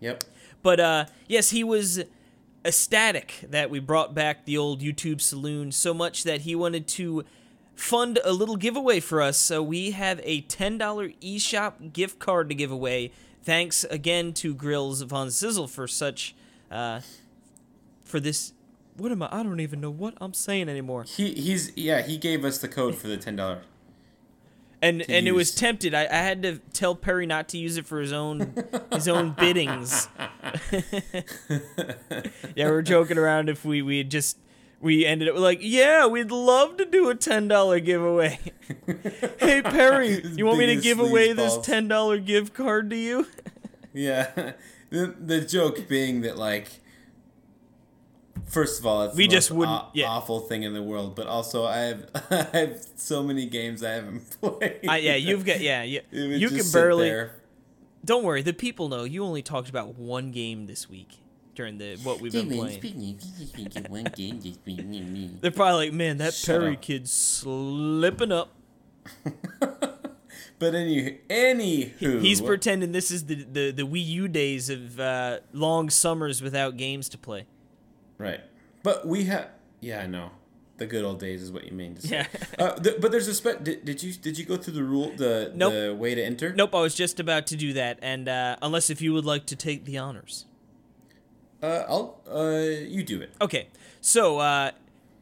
Yep. 0.00 0.24
But 0.62 0.80
uh, 0.80 1.04
yes, 1.26 1.50
he 1.50 1.64
was 1.64 2.02
ecstatic 2.64 3.46
that 3.48 3.70
we 3.70 3.78
brought 3.78 4.14
back 4.14 4.44
the 4.44 4.58
old 4.58 4.80
YouTube 4.80 5.20
saloon 5.20 5.72
so 5.72 5.94
much 5.94 6.24
that 6.24 6.42
he 6.42 6.54
wanted 6.54 6.86
to 6.88 7.24
fund 7.74 8.18
a 8.24 8.32
little 8.32 8.56
giveaway 8.56 9.00
for 9.00 9.22
us. 9.22 9.36
So 9.36 9.62
we 9.62 9.92
have 9.92 10.20
a 10.24 10.42
$10 10.42 10.78
eShop 11.20 11.92
gift 11.92 12.18
card 12.18 12.48
to 12.48 12.54
give 12.54 12.70
away. 12.72 13.12
Thanks 13.42 13.84
again 13.84 14.32
to 14.34 14.54
Grills 14.54 15.00
Von 15.02 15.30
Sizzle 15.30 15.68
for 15.68 15.86
such 15.86 16.34
uh, 16.70 17.00
for 18.04 18.20
this 18.20 18.52
what 18.96 19.12
am 19.12 19.22
I 19.22 19.28
I 19.30 19.42
don't 19.42 19.60
even 19.60 19.80
know 19.80 19.90
what 19.90 20.14
I'm 20.20 20.34
saying 20.34 20.68
anymore. 20.68 21.04
He 21.04 21.32
he's 21.32 21.74
yeah, 21.76 22.02
he 22.02 22.18
gave 22.18 22.44
us 22.44 22.58
the 22.58 22.68
code 22.68 22.96
for 22.96 23.06
the 23.06 23.16
$10 23.16 23.60
and 24.82 25.02
and 25.02 25.26
use. 25.26 25.26
it 25.26 25.34
was 25.34 25.54
tempted. 25.54 25.94
I, 25.94 26.04
I 26.04 26.16
had 26.16 26.42
to 26.42 26.58
tell 26.72 26.94
Perry 26.94 27.26
not 27.26 27.48
to 27.50 27.58
use 27.58 27.76
it 27.76 27.86
for 27.86 28.00
his 28.00 28.12
own 28.12 28.54
his 28.92 29.08
own 29.08 29.30
biddings. 29.38 30.08
yeah, 32.54 32.68
we're 32.68 32.82
joking 32.82 33.18
around. 33.18 33.48
If 33.48 33.64
we 33.64 33.82
we 33.82 34.04
just 34.04 34.38
we 34.80 35.04
ended 35.04 35.28
up 35.28 35.36
like, 35.36 35.58
yeah, 35.60 36.06
we'd 36.06 36.30
love 36.30 36.76
to 36.76 36.84
do 36.84 37.08
a 37.08 37.14
ten 37.14 37.48
dollar 37.48 37.80
giveaway. 37.80 38.38
hey 39.38 39.62
Perry, 39.62 40.22
you 40.24 40.46
want 40.46 40.58
me 40.58 40.66
to 40.66 40.76
give 40.76 41.00
away 41.00 41.32
balls. 41.32 41.56
this 41.56 41.66
ten 41.66 41.88
dollar 41.88 42.18
gift 42.18 42.54
card 42.54 42.90
to 42.90 42.96
you? 42.96 43.26
yeah, 43.92 44.52
the 44.90 45.14
the 45.18 45.40
joke 45.40 45.88
being 45.88 46.20
that 46.22 46.38
like 46.38 46.68
first 48.46 48.80
of 48.80 48.86
all, 48.86 49.02
it's 49.04 49.16
We 49.16 49.26
the 49.26 49.32
just 49.32 49.50
most 49.50 49.58
wouldn't- 49.58 49.76
aw- 49.78 49.90
yeah. 49.94 50.06
awful 50.08 50.40
thing 50.40 50.62
in 50.62 50.72
the 50.74 50.82
world, 50.82 51.14
but 51.16 51.26
also 51.26 51.64
I 51.64 51.78
have 51.78 52.10
I 52.30 52.56
have 52.58 52.86
so 52.96 53.22
many 53.22 53.46
games 53.46 53.82
I 53.82 53.90
haven't 53.92 54.30
played. 54.40 54.80
I, 54.88 54.98
yeah, 54.98 55.14
you've 55.16 55.44
got 55.44 55.60
yeah, 55.60 55.82
you, 55.82 56.00
you 56.12 56.48
can 56.48 56.70
barely. 56.72 57.28
Don't 58.04 58.24
worry, 58.24 58.42
the 58.42 58.52
people 58.54 58.88
know 58.88 59.04
you 59.04 59.24
only 59.24 59.42
talked 59.42 59.68
about 59.68 59.98
one 59.98 60.30
game 60.30 60.66
this 60.66 60.88
week 60.88 61.18
during 61.54 61.78
the 61.78 61.96
what 62.04 62.20
we've 62.20 62.32
been 62.32 62.48
playing. 62.48 62.80
They're 65.40 65.50
probably 65.50 65.86
like, 65.86 65.92
man, 65.92 66.18
that 66.18 66.34
Shut 66.34 66.60
Perry 66.60 66.74
up. 66.74 66.80
kid's 66.82 67.12
slipping 67.12 68.32
up. 68.32 68.50
But 70.60 70.74
any 70.74 71.18
anywho, 71.30 72.20
He's 72.20 72.40
pretending 72.40 72.90
this 72.90 73.12
is 73.12 73.26
the, 73.26 73.44
the, 73.44 73.70
the 73.70 73.82
Wii 73.86 74.04
U 74.06 74.28
days 74.28 74.68
of 74.70 74.98
uh, 74.98 75.38
long 75.52 75.88
summers 75.88 76.42
without 76.42 76.76
games 76.76 77.08
to 77.10 77.18
play. 77.18 77.46
Right. 78.18 78.40
But 78.82 79.06
we 79.06 79.24
have 79.24 79.48
yeah, 79.80 80.00
I 80.00 80.06
know. 80.06 80.30
The 80.78 80.86
good 80.86 81.04
old 81.04 81.18
days 81.18 81.42
is 81.42 81.50
what 81.50 81.64
you 81.64 81.72
mean 81.72 81.96
to 81.96 82.02
say. 82.02 82.16
Yeah. 82.18 82.26
uh, 82.64 82.74
th- 82.76 83.00
but 83.00 83.10
there's 83.10 83.26
a 83.26 83.34
spec. 83.34 83.64
did, 83.64 83.84
did 83.84 84.00
you 84.02 84.12
did 84.12 84.38
you 84.38 84.44
go 84.44 84.56
through 84.56 84.74
the 84.74 84.84
rule 84.84 85.12
the 85.16 85.50
Nope. 85.54 85.72
the 85.72 85.94
way 85.94 86.14
to 86.14 86.22
enter? 86.24 86.52
Nope, 86.52 86.74
I 86.74 86.80
was 86.80 86.94
just 86.94 87.18
about 87.18 87.46
to 87.48 87.56
do 87.56 87.72
that, 87.72 87.98
and 88.00 88.28
uh, 88.28 88.56
unless 88.62 88.88
if 88.88 89.02
you 89.02 89.12
would 89.12 89.24
like 89.24 89.46
to 89.46 89.56
take 89.56 89.84
the 89.84 89.98
honors. 89.98 90.46
Uh, 91.60 91.82
I'll 91.88 92.20
uh 92.30 92.60
you 92.86 93.02
do 93.02 93.20
it. 93.20 93.32
Okay, 93.40 93.68
so 94.00 94.38
uh, 94.38 94.70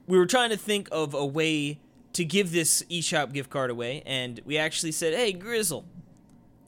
we 0.07 0.19
were 0.19 0.27
trying 0.27 0.51
to 0.51 0.57
think 0.59 0.89
of 0.93 1.15
a 1.15 1.25
way 1.25 1.79
to 2.13 2.25
give 2.25 2.53
this 2.53 2.83
eShop 2.91 3.33
gift 3.33 3.49
card 3.49 3.71
away, 3.71 4.03
and 4.05 4.41
we 4.45 4.59
actually 4.59 4.93
said, 4.93 5.15
"Hey, 5.15 5.33
Grizzle, 5.33 5.87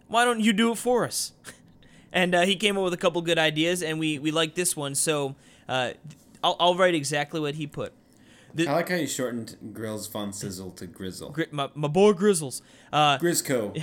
why 0.07 0.25
don't 0.25 0.41
you 0.41 0.55
do 0.55 0.73
it 0.73 0.79
for 0.79 1.05
us?" 1.05 1.33
and 2.13 2.35
uh, 2.35 2.43
he 2.43 2.57
came 2.57 2.79
up 2.79 2.85
with 2.85 2.95
a 2.95 2.99
couple 2.99 3.21
good 3.21 3.39
ideas, 3.39 3.83
and 3.83 3.99
we 3.99 4.19
we 4.19 4.31
like 4.31 4.55
this 4.55 4.75
one. 4.75 4.95
So 4.95 5.37
uh, 5.69 5.93
I'll, 6.43 6.57
I'll 6.59 6.75
write 6.75 6.95
exactly 6.95 7.41
what 7.41 7.55
he 7.55 7.67
put. 7.67 7.93
I 8.59 8.73
like 8.73 8.89
how 8.89 8.97
you 8.97 9.07
shortened 9.07 9.57
Grills 9.73 10.07
Von 10.09 10.33
Sizzle 10.33 10.71
to 10.73 10.87
Grizzle. 10.87 11.31
Gri- 11.31 11.47
my, 11.51 11.71
my 11.75 11.89
boy 11.89 12.13
Grizzles. 12.13 12.63
Uh, 12.93 13.19
Grizco. 13.19 13.81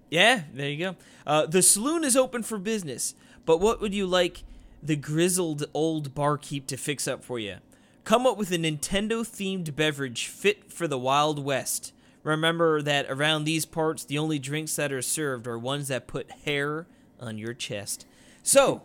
yeah, 0.10 0.42
there 0.52 0.68
you 0.68 0.78
go. 0.78 0.96
Uh, 1.26 1.46
the 1.46 1.62
saloon 1.62 2.04
is 2.04 2.16
open 2.16 2.42
for 2.42 2.58
business, 2.58 3.14
but 3.44 3.60
what 3.60 3.80
would 3.80 3.92
you 3.92 4.06
like 4.06 4.44
the 4.82 4.96
grizzled 4.96 5.64
old 5.74 6.14
barkeep 6.14 6.66
to 6.68 6.76
fix 6.76 7.08
up 7.08 7.24
for 7.24 7.38
you? 7.38 7.56
Come 8.04 8.26
up 8.26 8.36
with 8.36 8.52
a 8.52 8.58
Nintendo 8.58 9.22
themed 9.22 9.74
beverage 9.74 10.26
fit 10.26 10.70
for 10.72 10.86
the 10.86 10.98
Wild 10.98 11.42
West. 11.42 11.92
Remember 12.22 12.80
that 12.82 13.06
around 13.10 13.44
these 13.44 13.66
parts, 13.66 14.04
the 14.04 14.18
only 14.18 14.38
drinks 14.38 14.76
that 14.76 14.92
are 14.92 15.02
served 15.02 15.46
are 15.46 15.58
ones 15.58 15.88
that 15.88 16.06
put 16.06 16.30
hair 16.44 16.86
on 17.18 17.38
your 17.38 17.54
chest. 17.54 18.06
So, 18.42 18.82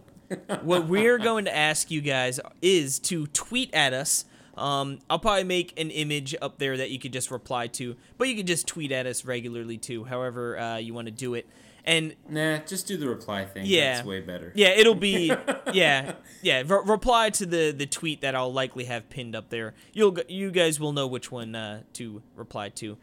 what 0.62 0.88
we're 0.88 1.18
going 1.18 1.46
to 1.46 1.56
ask 1.56 1.90
you 1.92 2.02
guys 2.02 2.40
is 2.62 3.00
to 3.00 3.28
tweet 3.28 3.74
at 3.74 3.94
us. 3.94 4.26
Um, 4.58 5.00
I'll 5.10 5.20
probably 5.20 5.46
make 5.46 5.80
an 5.80 5.90
image 5.90 6.36
up 6.42 6.58
there 6.58 6.76
that 6.78 6.90
you 6.90 7.00
could 7.00 7.14
just 7.14 7.32
reply 7.32 7.68
to, 7.68 7.96
but 8.18 8.28
you 8.28 8.36
can 8.36 8.46
just 8.46 8.68
tweet 8.68 8.92
at 8.92 9.06
us 9.06 9.24
regularly 9.24 9.78
too, 9.78 10.04
however 10.04 10.60
uh, 10.60 10.78
you 10.78 10.94
want 10.94 11.06
to 11.08 11.12
do 11.14 11.34
it. 11.34 11.48
And 11.86 12.16
Nah, 12.28 12.58
just 12.60 12.86
do 12.86 12.98
the 12.98 13.08
reply 13.08 13.46
thing. 13.46 13.64
Yeah. 13.66 13.96
That's 13.96 14.06
way 14.08 14.20
better. 14.20 14.52
yeah, 14.54 14.70
it'll 14.70 14.96
be 14.96 15.32
yeah, 15.74 16.16
yeah. 16.42 16.60
Re- 16.66 16.82
reply 16.86 17.30
to 17.32 17.46
the 17.46 17.72
the 17.72 17.86
tweet 17.86 18.20
that 18.22 18.36
I'll 18.36 18.52
likely 18.52 18.84
have 18.84 19.10
pinned 19.10 19.34
up 19.34 19.50
there. 19.50 19.74
You'll 19.94 20.16
you 20.28 20.52
guys 20.52 20.78
will 20.80 20.92
know 20.92 21.08
which 21.08 21.32
one 21.32 21.56
uh, 21.56 21.84
to 21.94 22.22
reply 22.36 22.68
to. 22.70 22.98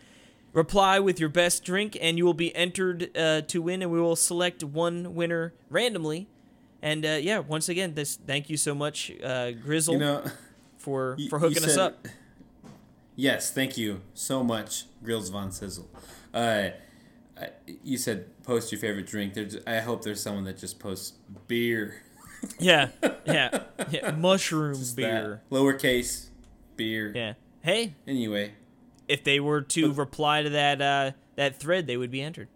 Reply 0.53 1.01
with 1.01 1.19
your 1.19 1.31
best 1.31 1.65
drink, 1.65 1.97
and 2.01 2.17
you 2.19 2.25
will 2.27 2.35
be 2.35 2.55
entered 2.55 3.11
uh, 3.17 3.41
to 3.43 3.63
win. 3.63 3.81
And 3.83 3.91
we 3.91 4.01
will 4.01 4.15
select 4.15 4.63
one 4.63 5.15
winner 5.15 5.55
randomly. 5.71 6.29
And 6.87 7.05
uh, 7.05 7.19
yeah, 7.21 7.41
once 7.41 7.69
again, 7.69 7.95
this 7.95 8.15
thank 8.15 8.49
you 8.49 8.57
so 8.57 8.73
much, 8.73 9.11
uh, 9.21 9.51
Grizzle, 9.51 9.95
You 9.95 10.01
know, 10.01 10.25
for 10.79 11.19
for 11.31 11.41
hooking 11.41 11.65
us 11.65 11.77
up. 11.77 12.07
Yes, 13.17 13.51
thank 13.51 13.77
you 13.77 14.03
so 14.15 14.45
much, 14.45 14.85
Grills 15.03 15.29
Von 15.31 15.51
Sizzle. 15.51 15.91
Uh, 16.33 16.69
you 17.83 17.99
said 17.99 18.41
post 18.45 18.71
your 18.71 18.81
favorite 18.81 19.07
drink. 19.09 19.35
There's, 19.35 19.57
I 19.67 19.81
hope 19.81 20.05
there's 20.05 20.23
someone 20.23 20.45
that 20.45 20.59
just 20.59 20.79
posts 20.79 21.15
beer. 21.49 22.03
Yeah, 22.61 22.91
yeah, 23.27 23.65
yeah. 23.91 24.13
Mushroom 24.13 24.77
Just 24.77 24.95
beer. 24.95 25.43
that. 25.51 25.57
Lowercase 25.57 26.29
beer. 26.77 27.13
Yeah. 27.17 27.33
Hey, 27.63 27.95
Anyway, 28.07 28.53
if 29.09 29.25
they 29.25 29.41
were 29.41 29.63
to 29.63 29.93
reply 29.93 30.45
to 30.45 30.51
that 30.51 30.81
uh, 30.81 31.11
that 31.35 31.59
thread, 31.59 31.89
they 31.89 31.97
would 31.97 32.13
be 32.13 32.23
entered. 32.23 32.47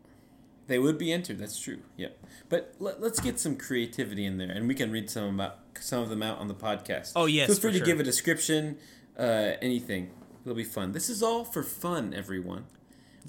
They 0.71 0.79
would 0.79 0.97
be 0.99 1.13
entered. 1.13 1.39
That's 1.39 1.59
true. 1.59 1.81
Yep. 1.97 2.17
But 2.49 2.75
let, 2.79 3.01
let's 3.01 3.19
get 3.21 3.41
some 3.41 3.57
creativity 3.57 4.25
in 4.25 4.39
there, 4.39 4.51
and 4.51 4.69
we 4.69 4.75
can 4.75 4.91
read 4.93 5.11
some 5.11 5.35
about 5.35 5.59
some 5.81 6.03
of 6.03 6.09
them 6.09 6.23
out 6.23 6.39
on 6.39 6.47
the 6.49 6.55
podcast. 6.55 7.13
Oh, 7.17 7.27
yes, 7.27 7.49
Feel 7.49 7.57
free 7.57 7.71
for 7.71 7.73
to 7.73 7.79
sure. 7.79 7.87
give 7.87 8.01
a 8.01 8.05
description, 8.05 8.79
uh, 9.19 9.53
anything. 9.61 10.11
It'll 10.45 10.55
be 10.57 10.63
fun. 10.65 10.93
This 10.93 11.11
is 11.11 11.23
all 11.23 11.45
for 11.45 11.63
fun, 11.65 12.15
everyone. 12.15 12.67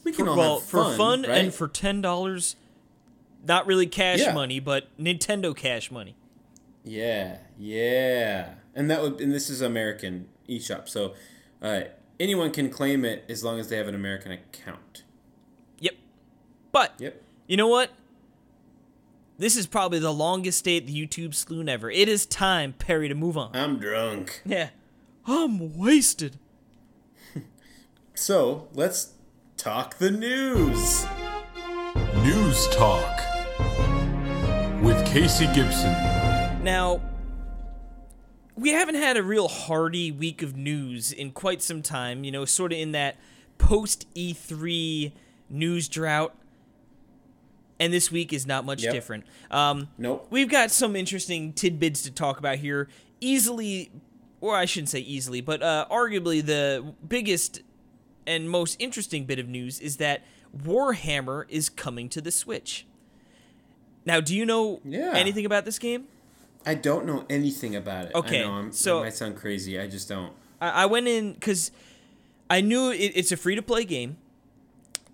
We 0.03 0.11
can 0.11 0.27
all 0.27 0.37
well, 0.37 0.59
have 0.59 0.67
fun, 0.69 0.91
for 0.91 0.97
fun 0.97 1.21
right? 1.23 1.31
and 1.45 1.53
for 1.53 1.67
ten 1.67 1.99
dollars, 2.01 2.55
not 3.45 3.65
really 3.65 3.87
cash 3.87 4.19
Yeah. 4.19 4.33
money, 4.33 4.59
but 4.59 4.87
Nintendo 4.99 5.55
cash 5.55 5.89
money. 5.91 6.15
Yeah, 6.83 7.37
yeah, 7.57 8.53
and 8.75 8.89
that 8.89 9.01
would 9.01 9.19
and 9.19 9.33
this 9.33 9.49
is 9.49 9.61
American 9.61 10.27
eShop, 10.47 10.87
so 10.87 11.13
uh, 11.61 11.81
anyone 12.19 12.51
can 12.51 12.69
claim 12.69 13.03
it 13.03 13.25
as 13.27 13.43
long 13.43 13.59
as 13.59 13.67
they 13.69 13.77
have 13.77 13.87
an 13.87 13.95
American 13.95 14.31
account. 14.31 15.03
Yep. 15.79 15.95
But 16.71 16.93
Yep. 16.99 17.21
You 17.51 17.57
know 17.57 17.67
what? 17.67 17.91
This 19.37 19.57
is 19.57 19.67
probably 19.67 19.99
the 19.99 20.13
longest 20.13 20.63
day 20.63 20.77
at 20.77 20.87
the 20.87 20.93
YouTube 20.95 21.35
Sloon 21.35 21.67
ever. 21.67 21.91
It 21.91 22.07
is 22.07 22.25
time, 22.25 22.71
Perry, 22.71 23.09
to 23.09 23.13
move 23.13 23.37
on. 23.37 23.51
I'm 23.53 23.77
drunk. 23.77 24.41
yeah. 24.45 24.69
I'm 25.27 25.77
wasted. 25.77 26.39
So 28.13 28.69
let's 28.73 29.13
talk 29.57 29.97
the 29.97 30.11
news. 30.11 31.05
News 32.23 32.67
Talk 32.69 33.19
with 34.81 35.05
Casey 35.07 35.47
Gibson. 35.47 35.91
Now, 36.63 37.01
we 38.55 38.69
haven't 38.69 38.95
had 38.95 39.17
a 39.17 39.23
real 39.23 39.47
hearty 39.49 40.11
week 40.11 40.41
of 40.41 40.55
news 40.55 41.11
in 41.11 41.31
quite 41.31 41.61
some 41.61 41.81
time, 41.81 42.23
you 42.23 42.31
know, 42.31 42.45
sort 42.45 42.71
of 42.71 42.77
in 42.77 42.91
that 42.93 43.17
post 43.57 44.05
E3 44.13 45.11
news 45.49 45.89
drought. 45.89 46.35
And 47.81 47.91
this 47.91 48.11
week 48.11 48.31
is 48.31 48.45
not 48.45 48.63
much 48.63 48.83
Yep. 48.83 48.93
different. 48.93 49.23
Um, 49.49 49.89
Nope. 49.97 50.27
we've 50.29 50.47
got 50.47 50.69
some 50.71 50.95
interesting 50.95 51.51
tidbits 51.51 52.03
to 52.03 52.11
talk 52.11 52.37
about 52.37 52.59
here. 52.59 52.87
Easily, 53.19 53.91
or 54.39 54.55
I 54.55 54.65
shouldn't 54.65 54.89
say 54.89 54.99
easily, 54.99 55.41
but 55.41 55.63
uh, 55.63 55.87
arguably 55.89 56.45
the 56.45 56.93
biggest 57.07 57.61
and 58.27 58.47
most 58.49 58.77
interesting 58.79 59.25
bit 59.25 59.39
of 59.39 59.47
news 59.49 59.79
is 59.79 59.97
that 59.97 60.21
Warhammer 60.55 61.45
is 61.49 61.69
coming 61.69 62.07
to 62.09 62.21
the 62.21 62.31
Switch. 62.31 62.85
Now, 64.05 64.21
do 64.21 64.35
you 64.35 64.45
know 64.45 64.79
Yeah. 64.85 65.13
anything 65.15 65.45
about 65.45 65.65
this 65.65 65.79
game? 65.79 66.05
I 66.65 66.75
don't 66.75 67.07
know 67.07 67.25
anything 67.31 67.75
about 67.75 68.05
it. 68.07 68.11
Okay, 68.15 68.41
I 68.41 68.45
know 68.45 68.51
I'm, 68.53 68.71
so- 68.71 68.99
it 68.99 69.05
might 69.05 69.15
sound 69.15 69.35
crazy. 69.37 69.79
I 69.79 69.87
just 69.87 70.07
don't. 70.07 70.33
I, 70.61 70.83
I 70.83 70.85
went 70.85 71.07
in 71.07 71.33
because 71.33 71.71
I 72.47 72.61
knew 72.61 72.91
it, 72.91 73.11
it's 73.15 73.31
a 73.31 73.37
free 73.37 73.55
to 73.55 73.63
play 73.63 73.85
game, 73.85 74.17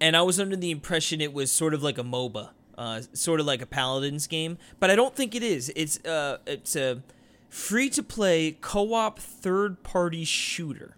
and 0.01 0.17
I 0.17 0.21
was 0.23 0.37
under 0.37 0.57
the 0.57 0.69
impression 0.71 1.21
it 1.21 1.31
was 1.31 1.49
sort 1.49 1.73
of 1.73 1.81
like 1.81 1.97
a 1.97 2.03
MOBA, 2.03 2.49
uh, 2.77 3.01
sort 3.13 3.39
of 3.39 3.45
like 3.45 3.61
a 3.61 3.65
Paladins 3.65 4.27
game, 4.27 4.57
but 4.79 4.89
I 4.89 4.95
don't 4.95 5.15
think 5.15 5.33
it 5.33 5.43
is. 5.43 5.71
It's 5.75 6.03
uh, 6.05 6.37
it's 6.45 6.75
a 6.75 7.01
free 7.49 7.89
to 7.91 8.03
play 8.03 8.57
co 8.59 8.93
op 8.93 9.19
third 9.19 9.83
party 9.83 10.23
shooter. 10.23 10.95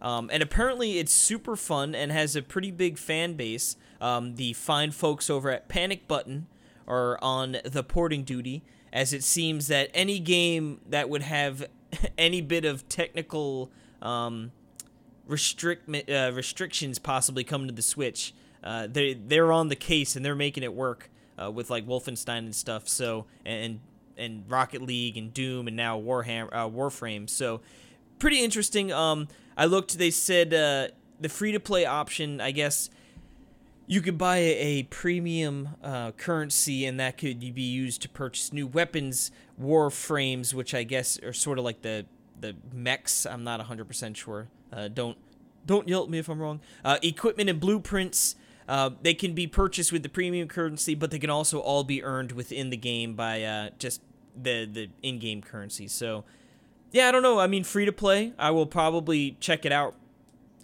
Um, 0.00 0.30
and 0.32 0.42
apparently 0.42 0.98
it's 0.98 1.12
super 1.12 1.56
fun 1.56 1.94
and 1.94 2.12
has 2.12 2.36
a 2.36 2.42
pretty 2.42 2.70
big 2.70 2.98
fan 2.98 3.34
base. 3.34 3.76
Um, 4.00 4.36
the 4.36 4.52
fine 4.52 4.92
folks 4.92 5.28
over 5.28 5.50
at 5.50 5.68
Panic 5.68 6.06
Button 6.06 6.46
are 6.86 7.18
on 7.20 7.56
the 7.64 7.82
porting 7.82 8.22
duty, 8.22 8.62
as 8.92 9.12
it 9.12 9.24
seems 9.24 9.66
that 9.66 9.90
any 9.92 10.20
game 10.20 10.80
that 10.88 11.08
would 11.08 11.22
have 11.22 11.66
any 12.18 12.40
bit 12.40 12.64
of 12.64 12.88
technical 12.88 13.72
um, 14.00 14.52
restrict 15.26 15.88
uh, 16.08 16.30
restrictions 16.32 16.98
possibly 16.98 17.42
come 17.42 17.66
to 17.66 17.72
the 17.72 17.82
Switch, 17.82 18.32
uh, 18.62 18.86
they 18.90 19.14
they're 19.14 19.52
on 19.52 19.68
the 19.68 19.76
case 19.76 20.16
and 20.16 20.24
they're 20.24 20.34
making 20.34 20.62
it 20.62 20.74
work 20.74 21.10
uh, 21.42 21.50
with 21.50 21.70
like 21.70 21.86
Wolfenstein 21.86 22.38
and 22.38 22.54
stuff. 22.54 22.88
So 22.88 23.26
and 23.44 23.80
and 24.16 24.44
Rocket 24.48 24.82
League 24.82 25.16
and 25.16 25.32
Doom 25.32 25.68
and 25.68 25.76
now 25.76 26.00
Warhammer 26.00 26.48
uh, 26.52 26.68
Warframe. 26.68 27.28
So 27.28 27.60
pretty 28.18 28.42
interesting. 28.42 28.92
Um, 28.92 29.28
I 29.56 29.66
looked. 29.66 29.98
They 29.98 30.10
said 30.10 30.52
uh, 30.52 30.88
the 31.20 31.28
free 31.28 31.52
to 31.52 31.60
play 31.60 31.84
option. 31.84 32.40
I 32.40 32.50
guess 32.50 32.90
you 33.86 34.02
could 34.02 34.18
buy 34.18 34.36
a, 34.36 34.82
premium 34.84 35.70
uh, 35.82 36.12
currency, 36.12 36.84
and 36.84 37.00
that 37.00 37.16
could 37.16 37.40
be 37.40 37.62
used 37.62 38.02
to 38.02 38.08
purchase 38.08 38.52
new 38.52 38.66
weapons, 38.66 39.30
warframes 39.60 40.52
which 40.52 40.74
I 40.74 40.82
guess 40.82 41.18
are 41.22 41.32
sort 41.32 41.58
of 41.58 41.64
like 41.64 41.82
the 41.82 42.06
the 42.40 42.54
mechs. 42.72 43.26
I'm 43.26 43.42
not 43.42 43.60
100% 43.66 44.14
sure. 44.14 44.48
Uh, 44.72 44.88
don't 44.88 45.16
don't 45.66 45.88
yell 45.88 46.04
at 46.04 46.10
me 46.10 46.18
if 46.18 46.28
I'm 46.28 46.40
wrong. 46.40 46.60
Uh, 46.84 46.98
equipment 47.02 47.48
and 47.48 47.58
blueprints. 47.58 48.36
Uh, 48.68 48.90
they 49.00 49.14
can 49.14 49.32
be 49.32 49.46
purchased 49.46 49.90
with 49.90 50.02
the 50.02 50.10
premium 50.10 50.46
currency, 50.46 50.94
but 50.94 51.10
they 51.10 51.18
can 51.18 51.30
also 51.30 51.58
all 51.58 51.84
be 51.84 52.02
earned 52.04 52.32
within 52.32 52.68
the 52.68 52.76
game 52.76 53.14
by 53.14 53.42
uh, 53.42 53.70
just 53.78 54.02
the 54.36 54.68
the 54.70 54.90
in-game 55.02 55.40
currency. 55.40 55.88
So, 55.88 56.24
yeah, 56.92 57.08
I 57.08 57.12
don't 57.12 57.22
know. 57.22 57.40
I 57.40 57.46
mean, 57.46 57.64
free 57.64 57.86
to 57.86 57.92
play. 57.92 58.34
I 58.38 58.50
will 58.50 58.66
probably 58.66 59.38
check 59.40 59.64
it 59.64 59.72
out. 59.72 59.94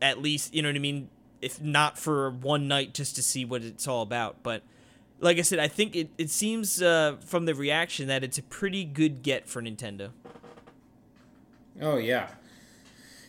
At 0.03 0.21
least, 0.21 0.55
you 0.55 0.61
know 0.61 0.69
what 0.69 0.77
I 0.77 0.81
mean. 0.81 1.09
If 1.41 1.63
not 1.63 1.99
for 1.99 2.31
one 2.31 2.69
night, 2.69 2.93
just 2.93 3.17
to 3.17 3.23
see 3.23 3.47
what 3.47 3.63
it's 3.63 3.89
all 3.89 4.03
about. 4.03 4.43
But 4.43 4.63
like 5.21 5.39
I 5.39 5.43
said, 5.43 5.59
I 5.59 5.69
think 5.69 5.97
it 5.97 6.11
it 6.19 6.29
seems 6.29 6.83
uh, 6.83 7.17
from 7.25 7.47
the 7.47 7.55
reaction 7.55 8.07
that 8.09 8.23
it's 8.23 8.37
a 8.37 8.43
pretty 8.43 8.85
good 8.85 9.23
get 9.23 9.49
for 9.49 9.63
Nintendo. 9.63 10.11
Oh 11.81 11.97
yeah, 11.97 12.29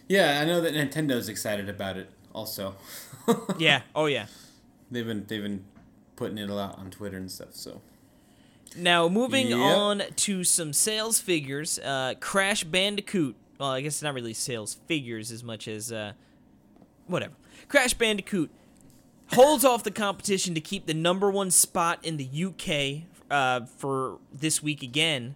yeah. 0.09 0.41
I 0.41 0.45
know 0.45 0.59
that 0.59 0.73
Nintendo's 0.73 1.29
excited 1.29 1.69
about 1.69 1.95
it. 1.95 2.09
Also, 2.33 2.75
yeah. 3.57 3.81
Oh 3.95 4.07
yeah. 4.07 4.25
They've 4.91 5.05
been 5.05 5.25
they've 5.27 5.41
been 5.43 5.63
putting 6.15 6.37
it 6.37 6.49
a 6.49 6.53
lot 6.53 6.77
on 6.79 6.89
Twitter 6.91 7.17
and 7.17 7.29
stuff. 7.31 7.53
So 7.53 7.81
Now, 8.77 9.07
moving 9.07 9.47
Yep. 9.49 9.59
on 9.59 10.03
to 10.15 10.43
some 10.43 10.73
sales 10.73 11.19
figures, 11.19 11.79
uh, 11.79 12.13
Crash 12.19 12.63
Bandicoot. 12.63 13.35
Well, 13.59 13.69
I 13.69 13.81
guess 13.81 13.95
it's 13.95 14.01
not 14.03 14.13
really 14.13 14.33
sales 14.33 14.77
figures 14.87 15.31
as 15.31 15.43
much 15.43 15.67
as 15.67 15.91
uh, 15.91 16.13
whatever. 17.07 17.33
Crash 17.69 17.93
Bandicoot 17.93 18.49
holds 19.33 19.63
off 19.65 19.83
the 19.83 19.91
competition 19.91 20.53
to 20.55 20.61
keep 20.61 20.85
the 20.87 20.93
number 20.93 21.31
one 21.31 21.51
spot 21.51 21.99
in 22.03 22.17
the 22.17 22.25
UK 22.45 23.03
uh, 23.31 23.65
for 23.77 24.19
this 24.33 24.61
week 24.61 24.83
again. 24.83 25.35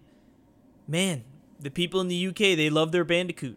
Man, 0.86 1.24
the 1.58 1.70
people 1.70 2.00
in 2.00 2.08
the 2.08 2.26
UK 2.28 2.36
they 2.56 2.68
love 2.70 2.92
their 2.92 3.04
Bandicoot. 3.04 3.56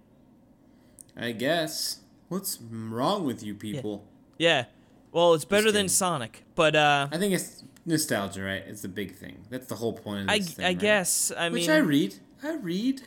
I 1.15 1.31
guess 1.33 1.99
what's 2.29 2.57
wrong 2.61 3.25
with 3.25 3.43
you 3.43 3.53
people? 3.53 4.05
Yeah. 4.37 4.65
Well, 5.13 5.35
it's 5.35 5.45
better 5.45 5.71
than. 5.71 5.87
Sonic, 5.87 6.43
but 6.55 6.75
uh, 6.75 7.07
I 7.11 7.17
think 7.17 7.33
it's 7.33 7.63
nostalgia, 7.85 8.41
right? 8.43 8.63
It's 8.65 8.81
the 8.81 8.87
big 8.87 9.15
thing. 9.15 9.45
That's 9.49 9.67
the 9.67 9.75
whole 9.75 9.93
point 9.93 10.23
of 10.23 10.29
I, 10.29 10.39
thing, 10.39 10.65
I 10.65 10.69
right? 10.69 10.79
guess 10.79 11.31
I 11.37 11.43
mean, 11.45 11.53
Which 11.53 11.67
mean 11.67 11.71
I 11.71 11.77
read. 11.77 12.15
I 12.41 12.55
read. 12.55 13.01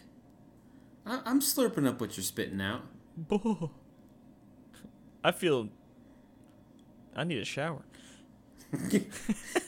I, 1.04 1.20
I'm 1.24 1.40
slurping 1.40 1.86
up 1.86 2.00
what 2.00 2.16
you're 2.16 2.24
spitting 2.24 2.60
out. 2.60 2.82
I 5.24 5.32
feel 5.32 5.68
I 7.16 7.24
need 7.24 7.38
a 7.38 7.44
shower. 7.44 7.82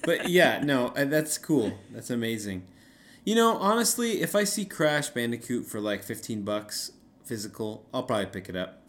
But 0.04 0.30
yeah, 0.30 0.62
no, 0.64 0.86
uh, 0.88 1.04
that's 1.04 1.36
cool. 1.36 1.78
That's 1.92 2.08
amazing. 2.08 2.66
You 3.24 3.34
know, 3.34 3.58
honestly, 3.58 4.22
if 4.22 4.34
I 4.34 4.44
see 4.44 4.64
Crash 4.64 5.10
Bandicoot 5.10 5.66
for 5.66 5.80
like 5.80 6.02
15 6.02 6.42
bucks 6.42 6.92
physical, 7.24 7.84
I'll 7.92 8.04
probably 8.04 8.24
pick 8.26 8.48
it 8.48 8.56
up. 8.56 8.82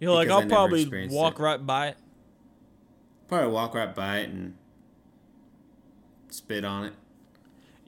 You're 0.00 0.12
like, 0.12 0.28
I 0.28 0.34
I'll 0.34 0.46
probably 0.46 1.08
walk 1.08 1.38
it. 1.38 1.42
right 1.42 1.64
by 1.64 1.88
it. 1.88 1.96
Probably 3.28 3.50
walk 3.50 3.74
right 3.74 3.94
by 3.94 4.18
it 4.18 4.30
and 4.30 4.54
spit 6.30 6.64
on 6.64 6.84
it. 6.86 6.92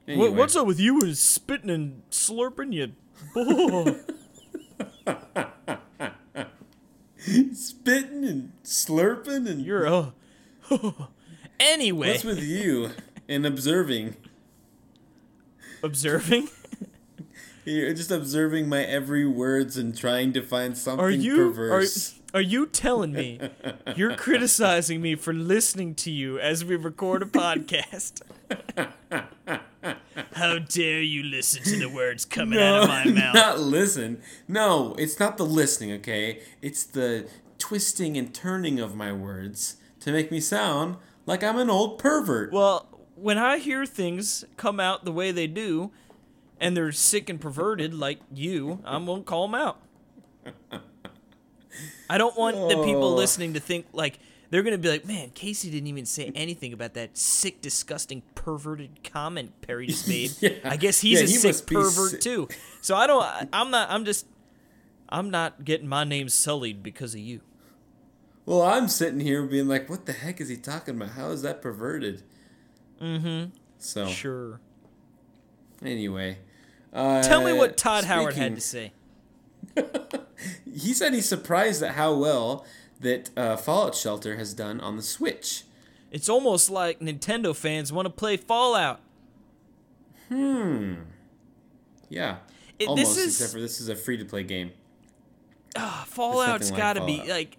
What, 0.06 0.12
Anyway, 0.14 0.28
what's 0.30 0.56
up 0.56 0.66
with 0.66 0.80
you 0.80 1.00
and 1.02 1.16
spitting 1.16 1.70
and 1.70 2.02
slurping 2.10 2.72
you? 2.72 2.92
Spitting 7.52 8.24
and 8.24 8.52
slurping 8.64 9.48
and 9.48 9.64
You're 9.64 9.86
uh. 9.86 10.10
anyway, 11.60 12.12
what's 12.12 12.24
with 12.24 12.42
you 12.42 12.90
and 13.28 13.44
observing? 13.44 14.16
observing. 15.82 16.48
You're 17.64 17.94
just 17.94 18.10
observing 18.10 18.68
my 18.68 18.82
every 18.82 19.26
words 19.26 19.76
and 19.76 19.96
trying 19.96 20.32
to 20.32 20.42
find 20.42 20.76
something 20.76 21.04
Are 21.04 21.10
you 21.10 21.36
perverse. 21.36 22.14
are 22.14 22.17
you 22.36 22.66
telling 22.66 23.12
me 23.12 23.40
you're 23.96 24.14
criticizing 24.16 25.00
me 25.00 25.14
for 25.14 25.32
listening 25.32 25.94
to 25.96 26.10
you 26.10 26.38
as 26.38 26.64
we 26.64 26.76
record 26.76 27.22
a 27.22 27.26
podcast? 27.26 28.22
How 30.34 30.58
dare 30.58 31.00
you 31.00 31.22
listen 31.22 31.62
to 31.64 31.78
the 31.78 31.88
words 31.88 32.24
coming 32.24 32.58
out 32.58 32.82
of 32.82 32.88
my 32.88 33.04
mouth? 33.10 33.34
Not 33.34 33.60
listen. 33.60 34.20
No, 34.46 34.94
it's 34.98 35.18
not 35.18 35.36
the 35.36 35.46
listening, 35.46 35.92
okay? 35.92 36.40
It's 36.60 36.84
the 36.84 37.28
twisting 37.58 38.16
and 38.16 38.34
turning 38.34 38.78
of 38.78 38.94
my 38.94 39.12
words 39.12 39.76
to 40.00 40.12
make 40.12 40.30
me 40.30 40.40
sound 40.40 40.96
like 41.26 41.42
I'm 41.42 41.58
an 41.58 41.70
old 41.70 41.98
pervert. 41.98 42.52
Well, 42.52 42.86
when 43.14 43.38
I 43.38 43.58
hear 43.58 43.84
things 43.84 44.44
come 44.56 44.78
out 44.78 45.04
the 45.04 45.12
way 45.12 45.32
they 45.32 45.46
do, 45.46 45.90
and 46.60 46.76
they're 46.76 46.92
sick 46.92 47.28
and 47.28 47.40
perverted 47.40 47.94
like 47.94 48.20
you, 48.32 48.80
I'm 48.84 49.06
gonna 49.06 49.22
call 49.22 49.48
them 49.48 49.54
out. 49.54 49.80
I 52.10 52.18
don't 52.18 52.36
want 52.36 52.56
the 52.68 52.82
people 52.84 53.04
Oh. 53.04 53.14
listening 53.14 53.54
to 53.54 53.60
think 53.60 53.86
like 53.92 54.18
they're 54.50 54.62
gonna 54.62 54.78
be 54.78 54.88
like, 54.88 55.04
"Man, 55.06 55.30
Casey 55.30 55.70
didn't 55.70 55.88
even 55.88 56.06
say 56.06 56.32
anything 56.34 56.72
about 56.72 56.94
that 56.94 57.18
sick, 57.18 57.60
disgusting, 57.60 58.22
perverted 58.34 59.02
comment 59.04 59.52
Perry 59.60 59.86
just 59.88 60.08
made." 60.08 60.32
Yeah. 60.40 60.50
I 60.64 60.76
guess 60.76 61.00
he's 61.00 61.18
Yeah, 61.18 61.24
a 61.24 61.28
he 61.28 61.34
sick 61.52 61.66
pervert 61.66 62.10
sick. 62.12 62.20
too. 62.20 62.48
So 62.80 62.96
I 62.96 63.06
don't. 63.06 63.22
I- 63.22 63.48
I'm 63.52 63.70
not. 63.70 63.90
I'm 63.90 64.04
just. 64.04 64.26
I'm 65.10 65.30
not 65.30 65.64
getting 65.64 65.88
my 65.88 66.04
name 66.04 66.28
sullied 66.28 66.82
because 66.82 67.14
of 67.14 67.20
you. 67.20 67.40
Well, 68.46 68.62
I'm 68.62 68.88
sitting 68.88 69.20
here 69.20 69.42
being 69.42 69.68
like, 69.68 69.88
what 69.90 70.06
the 70.06 70.12
heck 70.12 70.40
is 70.40 70.48
he 70.48 70.56
talking 70.56 70.96
about? 70.96 71.10
How 71.10 71.30
is 71.30 71.42
that 71.42 71.60
perverted? 71.60 72.22
Mm-hmm. 73.00 73.50
So, 73.78 74.06
Sure. 74.06 74.60
anyway. 75.84 76.38
Uh, 76.92 77.22
Tell 77.22 77.42
me 77.44 77.52
what 77.52 77.76
Todd 77.76 78.04
Howard 78.04 78.34
had 78.34 78.54
to 78.54 78.60
say. 78.62 78.92
He 80.64 80.92
said 80.94 81.14
he's 81.14 81.28
surprised 81.28 81.82
at 81.82 81.94
how 81.94 82.14
well 82.14 82.64
that 83.00 83.30
uh, 83.36 83.56
Fallout 83.56 83.94
Shelter 83.94 84.36
has 84.36 84.54
done 84.54 84.80
on 84.80 84.96
the 84.96 85.02
Switch. 85.02 85.64
It's 86.10 86.28
almost 86.28 86.70
like 86.70 87.00
Nintendo 87.00 87.54
fans 87.54 87.92
want 87.92 88.06
to 88.06 88.10
play 88.10 88.36
Fallout. 88.36 89.00
Hmm. 90.28 90.94
Yeah. 92.08 92.36
It- 92.78 92.86
this 92.86 92.88
Almost, 92.88 93.18
is- 93.18 93.40
except 93.40 93.52
for 93.52 93.60
this 93.60 93.80
is 93.80 93.88
a 93.88 93.96
free 93.96 94.16
to 94.16 94.24
play 94.24 94.42
game. 94.44 94.70
Ah, 95.76 96.04
Fallout's 96.08 96.70
like 96.70 96.78
got 96.78 96.92
to 96.94 97.04
be 97.04 97.16
Fallout. 97.18 97.28
like. 97.28 97.56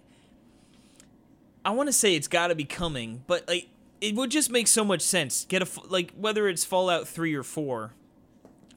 I 1.64 1.70
want 1.72 1.88
to 1.88 1.92
say 1.92 2.14
it's 2.14 2.28
got 2.28 2.48
to 2.48 2.54
be 2.54 2.64
coming, 2.64 3.22
but 3.26 3.46
like 3.46 3.68
it 4.00 4.14
would 4.14 4.30
just 4.30 4.50
make 4.50 4.66
so 4.66 4.84
much 4.84 5.02
sense. 5.02 5.44
Get 5.44 5.62
a 5.62 5.68
like 5.88 6.12
whether 6.16 6.48
it's 6.48 6.64
Fallout 6.64 7.06
three 7.06 7.34
or 7.34 7.42
four, 7.42 7.92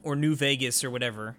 or 0.02 0.14
New 0.14 0.34
Vegas 0.36 0.84
or 0.84 0.90
whatever. 0.90 1.36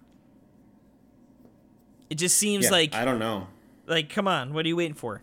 It 2.10 2.16
just 2.16 2.36
seems 2.38 2.66
Yeah, 2.66 2.70
like 2.70 2.94
I 2.94 3.04
don't 3.04 3.18
know. 3.18 3.48
like 3.86 4.08
come 4.10 4.28
on, 4.28 4.54
what 4.54 4.64
are 4.64 4.68
you 4.68 4.76
waiting 4.76 4.94
for? 4.94 5.22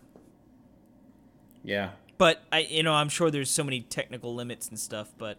Yeah. 1.62 1.90
But 2.18 2.42
I 2.52 2.60
you 2.60 2.82
know 2.82 2.92
I'm 2.94 3.08
sure 3.08 3.30
there's 3.30 3.50
so 3.50 3.64
many 3.64 3.80
technical 3.80 4.34
limits 4.34 4.68
and 4.68 4.78
stuff, 4.78 5.12
but 5.18 5.38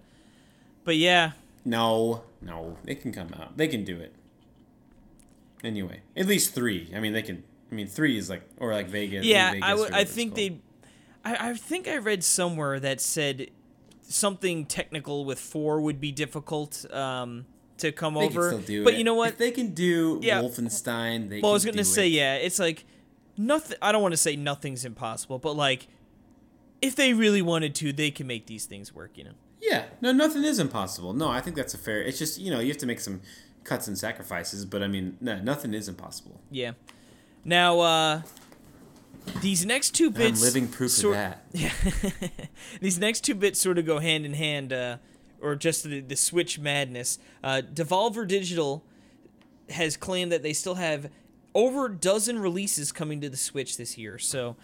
but 0.84 0.98
yeah, 0.98 1.32
No, 1.64 2.24
no, 2.42 2.78
they 2.84 2.96
can 2.96 3.12
come 3.12 3.34
out. 3.40 3.58
They 3.58 3.68
can 3.68 3.84
do 3.84 4.00
it. 4.00 4.14
Anyway, 5.64 6.02
at 6.16 6.28
least 6.28 6.54
three. 6.54 6.92
I 6.96 7.00
mean, 7.00 7.14
they 7.14 7.22
can. 7.24 7.44
I 7.72 7.76
mean, 7.76 7.88
three 7.88 8.18
is 8.18 8.30
like 8.30 8.44
or 8.60 8.72
like 8.74 8.88
Vegas. 8.88 9.26
yeah. 9.26 9.52
Vegas 9.54 9.90
I 9.92 10.04
think 10.04 10.36
they, 10.36 10.60
I 11.24 11.50
I 11.50 11.54
think 11.56 11.88
I 11.88 11.98
read 11.98 12.24
somewhere 12.24 12.80
that 12.80 13.02
said 13.02 13.50
something 14.02 14.66
technical 14.66 15.26
with 15.26 15.40
four 15.40 15.82
would 15.82 16.00
be 16.00 16.12
difficult 16.12 16.86
um 16.94 17.46
to 17.80 17.92
come 17.92 18.14
They 18.16 18.22
over. 18.26 18.52
can 18.52 18.60
still 18.64 18.68
do 18.68 18.84
but 18.84 18.94
it. 18.94 18.98
you 18.98 19.04
know 19.04 19.16
what? 19.16 19.30
If 19.30 19.38
they 19.38 19.52
can 19.52 19.74
do 19.74 20.20
Yeah. 20.24 20.42
Wolfenstein, 20.42 21.30
they. 21.30 21.42
well, 21.42 21.52
I 21.52 21.54
was 21.54 21.66
gonna 21.66 21.84
say 21.84 22.08
it. 22.08 22.12
yeah. 22.12 22.36
It's 22.36 22.60
like 22.60 22.86
nothing. 23.38 23.78
I 23.82 23.92
don't 23.92 24.02
want 24.02 24.14
to 24.14 24.18
say 24.18 24.36
nothing's 24.36 24.86
impossible, 24.86 25.40
but 25.40 25.56
like 25.56 25.88
if 26.82 26.96
they 26.96 27.14
really 27.14 27.42
wanted 27.42 27.74
to, 27.76 27.92
they 27.94 28.12
can 28.12 28.28
make 28.28 28.46
these 28.48 28.66
things 28.66 28.94
work. 28.94 29.18
You 29.18 29.26
know. 29.26 29.32
Yeah, 29.62 29.86
no, 30.00 30.12
nothing 30.12 30.44
is 30.44 30.60
impossible. 30.60 31.14
No, 31.14 31.28
I 31.30 31.42
think 31.42 31.56
that's 31.56 31.74
a 31.74 31.78
fair. 31.78 32.02
It's 32.02 32.20
just 32.20 32.40
you 32.40 32.52
know 32.52 32.60
you 32.60 32.68
have 32.70 32.78
to 32.78 32.86
make 32.86 33.00
some 33.00 33.22
cuts 33.64 33.88
and 33.88 33.98
sacrifices, 33.98 34.64
but 34.66 34.84
I 34.84 34.88
mean, 34.88 35.18
no, 35.20 35.40
nothing 35.42 35.74
is 35.74 35.90
impossible. 35.90 36.40
Yeah. 36.52 36.74
Now, 37.44 37.80
uh, 37.80 38.22
these 39.42 39.66
next 39.66 39.92
two 39.96 40.08
I'm 40.08 40.14
bits. 40.14 40.42
living 40.42 40.68
proof 40.68 40.92
sort- 40.92 41.16
of 41.16 41.22
that. 41.22 41.46
Yeah. 41.54 41.72
these 42.80 43.00
next 43.00 43.22
two 43.24 43.34
bits 43.36 43.60
sort 43.60 43.78
of 43.80 43.86
go 43.86 43.98
hand 44.00 44.26
in 44.26 44.34
hand, 44.34 44.72
uh, 44.72 44.98
or 45.42 45.56
just 45.56 45.84
the, 45.84 46.00
the 46.02 46.16
Switch 46.16 46.60
madness. 46.60 47.20
Uh, 47.44 47.62
Devolver 47.74 48.28
Digital 48.28 48.84
has 49.70 49.98
claimed 49.98 50.32
that 50.32 50.44
they 50.44 50.54
still 50.54 50.76
have 50.76 51.10
over 51.54 51.86
a 51.86 51.96
dozen 51.96 52.40
releases 52.40 52.92
coming 52.92 53.22
to 53.22 53.30
the 53.30 53.38
Switch 53.38 53.78
this 53.78 53.98
year. 53.98 54.18
So, 54.20 54.56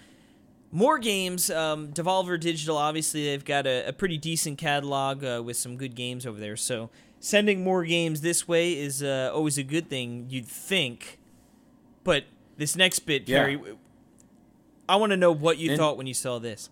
more 0.72 0.98
games. 1.00 1.50
Um, 1.50 1.92
Devolver 1.92 2.40
Digital, 2.40 2.78
obviously, 2.78 3.26
they've 3.26 3.44
got 3.46 3.66
a, 3.66 3.88
a 3.88 3.94
pretty 3.94 4.18
decent 4.18 4.58
catalog 4.58 5.24
uh, 5.24 5.42
with 5.44 5.58
some 5.58 5.78
good 5.78 5.96
games 5.96 6.26
over 6.26 6.40
there. 6.40 6.58
So, 6.58 6.90
sending 7.20 7.64
more 7.64 7.84
games 7.84 8.22
this 8.22 8.48
way 8.48 8.78
is 8.78 9.02
uh, 9.04 9.32
always 9.34 9.58
a 9.58 9.64
good 9.64 9.90
thing, 9.90 10.28
you'd 10.30 10.48
think. 10.48 11.20
But 12.04 12.26
this 12.58 12.76
next 12.76 13.00
bit, 13.00 13.28
Yeah. 13.30 13.58
I 14.90 14.96
want 14.98 15.12
to 15.12 15.18
know 15.18 15.32
what 15.32 15.58
you 15.58 15.78
thought 15.78 15.96
when 15.98 16.08
you 16.08 16.14
saw 16.14 16.38
this. 16.40 16.70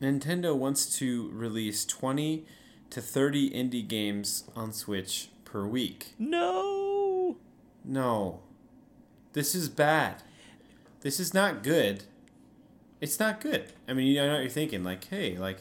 Nintendo 0.00 0.56
wants 0.56 0.98
to 0.98 1.30
release 1.32 1.84
20 1.84 2.44
to 2.90 3.00
30 3.00 3.50
indie 3.50 3.86
games 3.86 4.44
on 4.54 4.72
Switch 4.72 5.28
per 5.44 5.66
week. 5.66 6.14
No. 6.18 7.36
No. 7.84 8.40
This 9.32 9.54
is 9.54 9.68
bad. 9.68 10.22
This 11.00 11.20
is 11.20 11.34
not 11.34 11.62
good. 11.62 12.04
It's 13.00 13.20
not 13.20 13.40
good. 13.40 13.72
I 13.86 13.92
mean, 13.92 14.06
you 14.06 14.16
know 14.16 14.32
what 14.32 14.40
you're 14.40 14.50
thinking 14.50 14.82
like, 14.82 15.04
hey, 15.04 15.36
like 15.36 15.58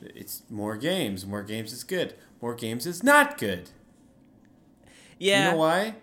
it's 0.00 0.42
more 0.50 0.76
games, 0.76 1.26
more 1.26 1.42
games 1.42 1.72
is 1.72 1.84
good. 1.84 2.14
More 2.40 2.54
games 2.54 2.86
is 2.86 3.02
not 3.02 3.38
good. 3.38 3.70
Yeah. 5.18 5.46
You 5.46 5.50
know 5.52 5.58
why? 5.58 5.94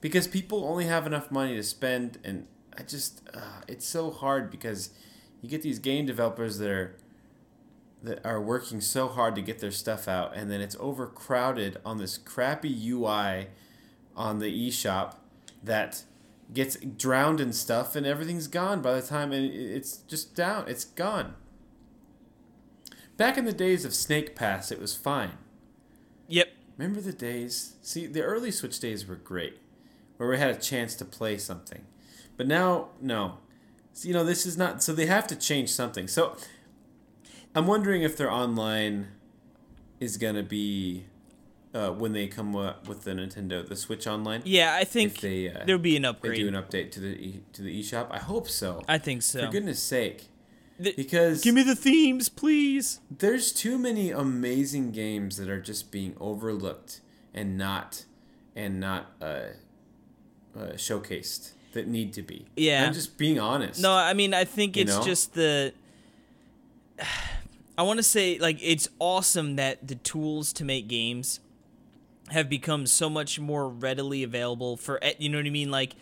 Because 0.00 0.26
people 0.26 0.64
only 0.64 0.86
have 0.86 1.06
enough 1.06 1.30
money 1.30 1.54
to 1.54 1.62
spend, 1.62 2.18
and 2.24 2.46
I 2.76 2.82
just 2.82 3.22
uh, 3.32 3.60
it's 3.68 3.86
so 3.86 4.10
hard 4.10 4.50
because 4.50 4.90
you 5.40 5.48
get 5.48 5.62
these 5.62 5.78
game 5.78 6.06
developers 6.06 6.58
that 6.58 6.70
are 6.70 6.96
that 8.04 8.24
are 8.24 8.40
working 8.40 8.80
so 8.80 9.08
hard 9.08 9.34
to 9.34 9.42
get 9.42 9.58
their 9.58 9.70
stuff 9.70 10.06
out, 10.06 10.36
and 10.36 10.50
then 10.50 10.60
it's 10.60 10.76
overcrowded 10.78 11.78
on 11.84 11.98
this 11.98 12.18
crappy 12.18 12.72
UI 12.90 13.48
on 14.14 14.38
the 14.38 14.68
eShop 14.68 15.14
that 15.62 16.04
gets 16.52 16.76
drowned 16.76 17.40
in 17.40 17.52
stuff, 17.52 17.96
and 17.96 18.06
everything's 18.06 18.46
gone 18.46 18.82
by 18.82 18.94
the 18.94 19.02
time 19.02 19.32
and 19.32 19.52
it's 19.52 19.96
just 19.96 20.34
down. 20.34 20.68
It's 20.68 20.84
gone. 20.84 21.34
Back 23.16 23.38
in 23.38 23.44
the 23.44 23.52
days 23.52 23.84
of 23.84 23.94
Snake 23.94 24.36
Pass, 24.36 24.70
it 24.70 24.80
was 24.80 24.94
fine. 24.94 25.38
Yep. 26.28 26.48
Remember 26.76 27.00
the 27.00 27.12
days? 27.12 27.74
See, 27.82 28.06
the 28.06 28.22
early 28.22 28.50
Switch 28.50 28.78
days 28.80 29.06
were 29.06 29.14
great, 29.14 29.58
where 30.16 30.28
we 30.28 30.38
had 30.38 30.50
a 30.50 30.60
chance 30.60 30.94
to 30.96 31.04
play 31.04 31.38
something. 31.38 31.86
But 32.36 32.48
now, 32.48 32.88
no. 33.00 33.38
So, 33.92 34.08
you 34.08 34.14
know, 34.14 34.24
this 34.24 34.44
is 34.44 34.58
not. 34.58 34.82
So 34.82 34.92
they 34.92 35.06
have 35.06 35.28
to 35.28 35.36
change 35.36 35.70
something. 35.70 36.08
So 36.08 36.36
I'm 37.54 37.66
wondering 37.66 38.02
if 38.02 38.16
their 38.16 38.30
online 38.30 39.08
is 40.00 40.16
gonna 40.16 40.42
be 40.42 41.04
uh, 41.72 41.90
when 41.90 42.12
they 42.12 42.26
come 42.26 42.54
up 42.56 42.86
with 42.88 43.02
the 43.04 43.12
Nintendo, 43.12 43.66
the 43.66 43.76
Switch 43.76 44.06
Online. 44.06 44.42
Yeah, 44.44 44.74
I 44.74 44.84
think 44.84 45.14
If 45.16 45.20
they 45.20 45.48
uh, 45.50 45.64
there'll 45.64 45.80
be 45.80 45.96
an 45.96 46.04
upgrade. 46.04 46.34
they 46.34 46.38
do 46.42 46.48
an 46.48 46.54
update 46.54 46.90
to 46.92 47.00
the 47.00 47.08
e, 47.08 47.40
to 47.52 47.62
the 47.62 47.80
eShop. 47.80 48.08
I 48.10 48.18
hope 48.18 48.48
so. 48.48 48.82
I 48.88 48.98
think 48.98 49.22
so. 49.22 49.44
For 49.46 49.50
goodness 49.52 49.82
sake, 49.82 50.28
because 50.80 51.42
Give 51.42 51.54
me 51.54 51.62
the 51.62 51.74
themes, 51.76 52.28
please. 52.28 53.00
there's 53.10 53.52
too 53.52 53.78
many 53.78 54.10
amazing 54.10 54.90
games 54.92 55.36
that 55.36 55.48
are 55.48 55.60
just 55.60 55.90
being 55.90 56.16
overlooked 56.20 57.00
and 57.32 57.56
not 57.58 58.04
and 58.56 58.78
not 58.78 59.12
uh, 59.20 59.24
uh, 60.56 60.60
showcased 60.74 61.52
that 61.72 61.88
need 61.88 62.12
to 62.12 62.22
be. 62.22 62.46
Yeah. 62.56 62.84
I'm 62.86 62.92
just 62.94 63.18
being 63.18 63.40
honest. 63.40 63.80
No, 63.80 63.92
I 63.92 64.14
mean 64.14 64.32
I 64.34 64.44
think 64.44 64.76
You 64.76 64.82
it's 64.82 64.96
know? 64.96 65.04
just 65.04 65.34
the 65.34 65.72
I 67.76 67.82
want 67.82 67.98
to 67.98 68.02
say 68.04 68.38
like 68.38 68.58
it's 68.62 68.88
awesome 68.98 69.56
that 69.56 69.86
the 69.88 69.96
tools 69.96 70.52
to 70.54 70.64
make 70.64 70.86
games 70.88 71.40
have 72.30 72.48
become 72.48 72.86
so 72.86 73.10
much 73.10 73.38
more 73.38 73.68
readily 73.68 74.22
available 74.22 74.76
for 74.76 74.98
you 75.18 75.28
know 75.28 75.38
what 75.38 75.46
I 75.46 75.50
mean 75.50 75.70
like 75.70 75.94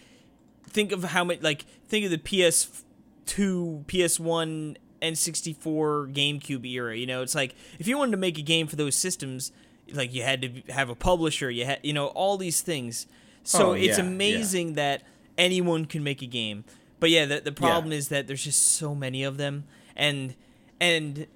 think 0.69 0.93
of 0.93 1.03
how 1.05 1.25
much 1.25 1.43
like 1.43 1.65
think 1.89 2.05
of 2.05 2.11
the 2.11 2.19
PS2, 2.19 3.85
PS1, 3.87 4.77
N64, 5.01 6.13
GameCube 6.15 6.65
era, 6.67 6.97
you 6.97 7.07
know, 7.07 7.23
it's 7.23 7.35
like 7.35 7.55
if 7.79 7.87
you 7.87 7.99
wanted 7.99 8.13
to 8.13 8.17
make 8.17 8.39
a 8.39 8.43
game 8.43 8.67
for 8.67 8.77
those 8.77 8.95
systems, 8.95 9.53
like 9.93 10.15
you 10.15 10.23
had 10.23 10.43
to 10.43 10.73
have 10.73 10.89
a 10.89 10.95
publisher, 10.95 11.51
you 11.51 11.65
had 11.65 11.81
you 11.83 11.93
know 11.93 12.07
all 12.09 12.37
these 12.37 12.61
things. 12.61 13.07
So 13.45 13.71
Oh, 13.71 13.73
it's 13.73 13.99
yeah, 13.99 14.05
yeah. 14.05 14.11
amazing 14.11 14.73
that 14.75 15.03
anyone 15.37 15.87
can 15.87 16.05
make 16.05 16.23
a 16.23 16.27
game. 16.27 16.65
But 17.01 17.11
yeah, 17.11 17.25
the, 17.27 17.41
the 17.41 17.53
problem 17.53 17.93
is 17.93 18.09
that 18.09 18.29
there's 18.29 18.45
just 18.45 18.63
so 18.63 18.95
many 18.95 19.25
of 19.25 19.37
them 19.37 19.65
and 19.97 20.35
and 20.81 21.27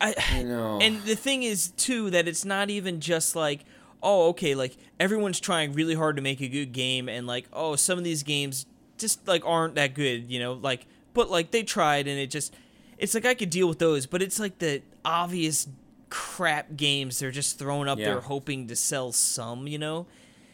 I 0.00 0.42
know. 0.42 0.78
and 0.80 1.02
the 1.04 1.16
thing 1.16 1.42
is 1.42 1.68
too 1.70 2.10
that 2.10 2.28
it's 2.28 2.44
not 2.44 2.70
even 2.70 3.00
just 3.00 3.34
like 3.36 3.64
oh 4.02 4.28
okay 4.28 4.54
like 4.54 4.76
everyone's 5.00 5.40
trying 5.40 5.72
really 5.72 5.94
hard 5.94 6.16
to 6.16 6.22
make 6.22 6.40
a 6.40 6.48
good 6.48 6.72
game 6.72 7.08
and 7.08 7.26
like 7.26 7.46
oh 7.52 7.76
some 7.76 7.96
of 7.98 8.04
these 8.04 8.22
games 8.22 8.66
just 8.98 9.26
like 9.26 9.42
aren't 9.46 9.74
that 9.76 9.94
good 9.94 10.30
you 10.30 10.38
know 10.38 10.52
like 10.52 10.86
but 11.14 11.30
like 11.30 11.50
they 11.50 11.62
tried 11.62 12.06
and 12.06 12.18
it 12.20 12.28
just 12.30 12.54
it's 12.98 13.14
like 13.14 13.24
I 13.24 13.34
could 13.34 13.50
deal 13.50 13.68
with 13.68 13.78
those 13.78 14.06
but 14.06 14.20
it's 14.22 14.38
like 14.38 14.58
the 14.58 14.82
obvious 15.04 15.66
crap 16.10 16.76
games 16.76 17.18
they're 17.18 17.30
just 17.30 17.58
throwing 17.58 17.88
up 17.88 17.98
Yeah. 17.98 18.06
there 18.06 18.20
hoping 18.20 18.66
to 18.68 18.76
sell 18.76 19.12
some 19.12 19.66
you 19.66 19.78
know 19.78 20.06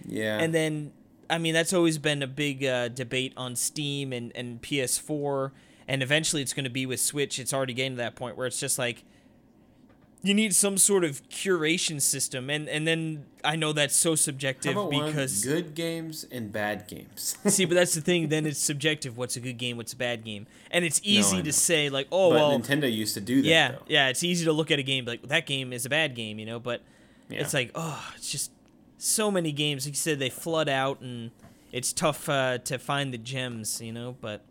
yeah. 0.06 0.38
and 0.38 0.54
then 0.54 0.92
I 1.28 1.38
mean 1.38 1.52
that's 1.54 1.72
always 1.72 1.98
been 1.98 2.22
a 2.22 2.26
big 2.26 2.64
uh, 2.64 2.88
debate 2.88 3.32
on 3.36 3.56
Steam 3.56 4.12
and, 4.12 4.32
and 4.34 4.60
PS4 4.62 5.50
and 5.88 6.02
eventually 6.02 6.42
it's 6.42 6.52
going 6.52 6.64
to 6.64 6.70
be 6.70 6.86
with 6.86 7.00
Switch 7.00 7.38
it's 7.38 7.52
already 7.52 7.74
getting 7.74 7.92
to 7.92 7.96
that 7.98 8.14
point 8.16 8.36
where 8.36 8.46
it's 8.46 8.58
just 8.60 8.78
like 8.78 9.04
you 10.24 10.34
need 10.34 10.54
some 10.54 10.78
sort 10.78 11.02
of 11.04 11.28
curation 11.28 12.00
system 12.00 12.48
and 12.48 12.68
and 12.68 12.86
then 12.86 13.26
I 13.44 13.56
know 13.56 13.72
that's 13.72 13.96
so 13.96 14.14
subjective 14.14 14.74
because 14.88 15.44
one 15.44 15.54
good 15.54 15.74
games 15.74 16.24
and 16.30 16.52
bad 16.52 16.86
games? 16.86 17.36
see 17.46 17.64
but 17.64 17.74
that's 17.74 17.94
the 17.94 18.00
thing 18.00 18.28
then 18.28 18.46
it's 18.46 18.58
subjective 18.60 19.16
what's 19.18 19.34
a 19.36 19.40
good 19.40 19.58
game 19.58 19.76
what's 19.76 19.92
a 19.92 19.96
bad 19.96 20.24
game 20.24 20.46
and 20.70 20.84
it's 20.84 21.00
easy 21.02 21.38
I 21.38 21.42
to 21.42 21.52
say 21.52 21.88
like 21.90 22.06
oh 22.12 22.30
but 22.30 22.36
well 22.36 22.58
Nintendo 22.58 22.92
used 22.92 23.14
to 23.14 23.20
do 23.20 23.42
that. 23.42 23.48
yeah 23.48 23.70
though. 23.72 23.78
yeah 23.88 24.08
it's 24.08 24.22
easy 24.22 24.44
to 24.44 24.52
look 24.52 24.70
at 24.70 24.78
a 24.78 24.82
game 24.84 25.04
like 25.04 25.22
that 25.28 25.46
game 25.46 25.72
is 25.72 25.84
a 25.86 25.90
bad 25.90 26.14
game 26.14 26.38
you 26.38 26.46
know 26.46 26.60
but 26.60 26.82
Yeah. 27.28 27.40
it's 27.40 27.52
like 27.54 27.72
oh 27.74 28.02
it's 28.16 28.30
just 28.30 28.52
so 28.98 29.30
many 29.30 29.50
games 29.50 29.84
like 29.86 29.94
you 29.94 29.98
said 29.98 30.18
they 30.20 30.30
flood 30.30 30.68
out 30.68 31.00
and 31.00 31.32
it's 31.72 31.92
tough 31.92 32.28
uh, 32.28 32.58
to 32.58 32.78
find 32.78 33.12
the 33.12 33.18
gems 33.18 33.80
you 33.80 33.92
know 33.92 34.14
but 34.20 34.42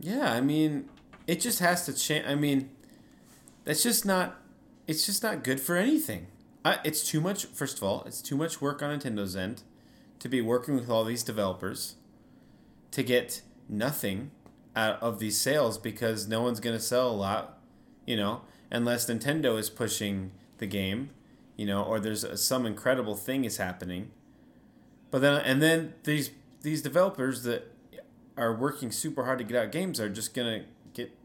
Yeah, 0.00 0.32
I 0.32 0.40
mean, 0.40 0.88
it 1.26 1.40
just 1.40 1.60
has 1.60 1.84
to 1.86 1.92
change. 1.92 2.24
I 2.26 2.34
mean, 2.34 2.70
that's 3.64 3.82
just 3.82 4.04
not. 4.06 4.39
It's 4.90 5.06
just 5.06 5.22
not 5.22 5.44
good 5.44 5.60
for 5.60 5.76
anything. 5.76 6.26
It's 6.64 7.04
too 7.08 7.20
much. 7.20 7.44
First 7.46 7.76
of 7.76 7.84
all, 7.84 8.02
it's 8.06 8.20
too 8.20 8.36
much 8.36 8.60
work 8.60 8.82
on 8.82 8.98
Nintendo's 8.98 9.36
end 9.36 9.62
to 10.18 10.28
be 10.28 10.40
working 10.40 10.74
with 10.74 10.90
all 10.90 11.04
these 11.04 11.22
developers 11.22 11.94
to 12.90 13.04
get 13.04 13.42
nothing 13.68 14.32
out 14.74 15.00
of 15.00 15.20
these 15.20 15.38
sales 15.38 15.78
because 15.78 16.26
no 16.26 16.42
one's 16.42 16.58
going 16.58 16.74
to 16.74 16.82
sell 16.82 17.08
a 17.08 17.12
lot, 17.14 17.60
you 18.04 18.16
know, 18.16 18.40
unless 18.68 19.06
Nintendo 19.08 19.56
is 19.60 19.70
pushing 19.70 20.32
the 20.58 20.66
game, 20.66 21.10
you 21.56 21.66
know, 21.66 21.84
or 21.84 22.00
there's 22.00 22.24
a, 22.24 22.36
some 22.36 22.66
incredible 22.66 23.14
thing 23.14 23.44
is 23.44 23.58
happening. 23.58 24.10
But 25.12 25.20
then 25.20 25.40
and 25.42 25.62
then 25.62 25.94
these 26.02 26.32
these 26.62 26.82
developers 26.82 27.44
that 27.44 27.72
are 28.36 28.52
working 28.52 28.90
super 28.90 29.24
hard 29.24 29.38
to 29.38 29.44
get 29.44 29.56
out 29.56 29.70
games 29.70 30.00
are 30.00 30.08
just 30.08 30.34
gonna 30.34 30.64
get 30.94 31.16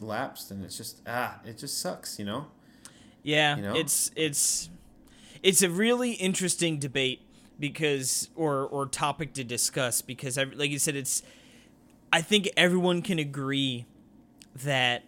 lapsed, 0.00 0.52
and 0.52 0.64
it's 0.64 0.76
just 0.76 1.00
ah, 1.04 1.40
it 1.44 1.58
just 1.58 1.80
sucks, 1.80 2.20
you 2.20 2.24
know. 2.24 2.46
Yeah 3.22 3.56
You 3.56 3.62
know? 3.62 3.74
it's 3.76 4.10
it's 4.16 4.70
it's 5.42 5.62
a 5.62 5.70
really 5.70 6.12
interesting 6.12 6.78
debate 6.78 7.20
because 7.58 8.28
or 8.36 8.66
or 8.66 8.86
topic 8.86 9.32
to 9.34 9.44
discuss 9.44 10.02
because 10.02 10.38
I, 10.38 10.44
like 10.44 10.70
you 10.70 10.78
said 10.78 10.96
it's 10.96 11.22
I 12.12 12.22
think 12.22 12.48
everyone 12.56 13.02
can 13.02 13.18
agree 13.18 13.86
that 14.64 15.04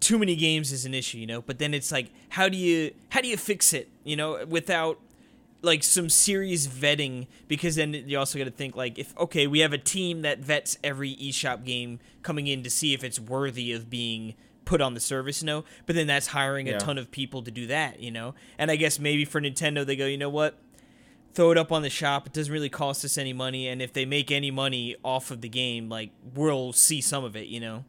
too 0.00 0.18
many 0.18 0.36
games 0.36 0.72
is 0.72 0.84
an 0.84 0.94
issue, 0.94 1.18
you 1.18 1.26
know. 1.26 1.42
But 1.42 1.58
then 1.58 1.74
it's 1.74 1.92
like, 1.92 2.10
how 2.30 2.48
do 2.48 2.56
you 2.56 2.92
how 3.10 3.20
do 3.20 3.28
you 3.28 3.36
fix 3.36 3.72
it, 3.72 3.88
you 4.04 4.16
know, 4.16 4.44
without 4.46 4.98
like 5.62 5.82
some 5.82 6.08
serious 6.08 6.66
vetting? 6.66 7.26
Because 7.48 7.76
then 7.76 7.92
you 7.94 8.18
also 8.18 8.38
got 8.38 8.44
to 8.44 8.50
think 8.50 8.76
like, 8.76 8.98
if 8.98 9.16
okay, 9.18 9.46
we 9.46 9.60
have 9.60 9.72
a 9.72 9.78
team 9.78 10.22
that 10.22 10.40
vets 10.40 10.78
every 10.82 11.14
eShop 11.16 11.64
game 11.64 12.00
coming 12.22 12.46
in 12.46 12.62
to 12.62 12.70
see 12.70 12.94
if 12.94 13.04
it's 13.04 13.20
worthy 13.20 13.72
of 13.72 13.88
being 13.88 14.34
put 14.70 14.80
on 14.80 14.94
the 14.94 15.00
service, 15.00 15.42
you 15.42 15.46
know. 15.46 15.64
But 15.86 15.96
then 15.96 16.06
that's 16.06 16.28
hiring 16.28 16.68
a 16.68 16.72
Yeah. 16.72 16.78
ton 16.78 16.96
of 16.96 17.10
people 17.10 17.42
to 17.42 17.50
do 17.50 17.66
that, 17.66 17.98
you 18.00 18.12
know. 18.12 18.34
And 18.56 18.70
I 18.70 18.76
guess 18.76 19.00
maybe 19.00 19.24
for 19.24 19.40
Nintendo, 19.40 19.84
they 19.84 19.96
go, 19.96 20.06
you 20.06 20.16
know 20.16 20.30
what? 20.30 20.56
Throw 21.34 21.50
it 21.50 21.58
up 21.58 21.72
on 21.72 21.82
the 21.82 21.90
shop. 21.90 22.26
It 22.28 22.32
doesn't 22.32 22.52
really 22.52 22.68
cost 22.68 23.04
us 23.04 23.18
any 23.18 23.32
money, 23.32 23.66
and 23.68 23.82
if 23.82 23.92
they 23.92 24.04
make 24.06 24.30
any 24.30 24.50
money 24.52 24.94
off 25.04 25.30
of 25.32 25.40
the 25.40 25.48
game, 25.48 25.88
like 25.88 26.10
we'll 26.34 26.72
see 26.72 27.00
some 27.00 27.24
of 27.24 27.34
it, 27.36 27.48
you 27.48 27.58
know. 27.60 27.84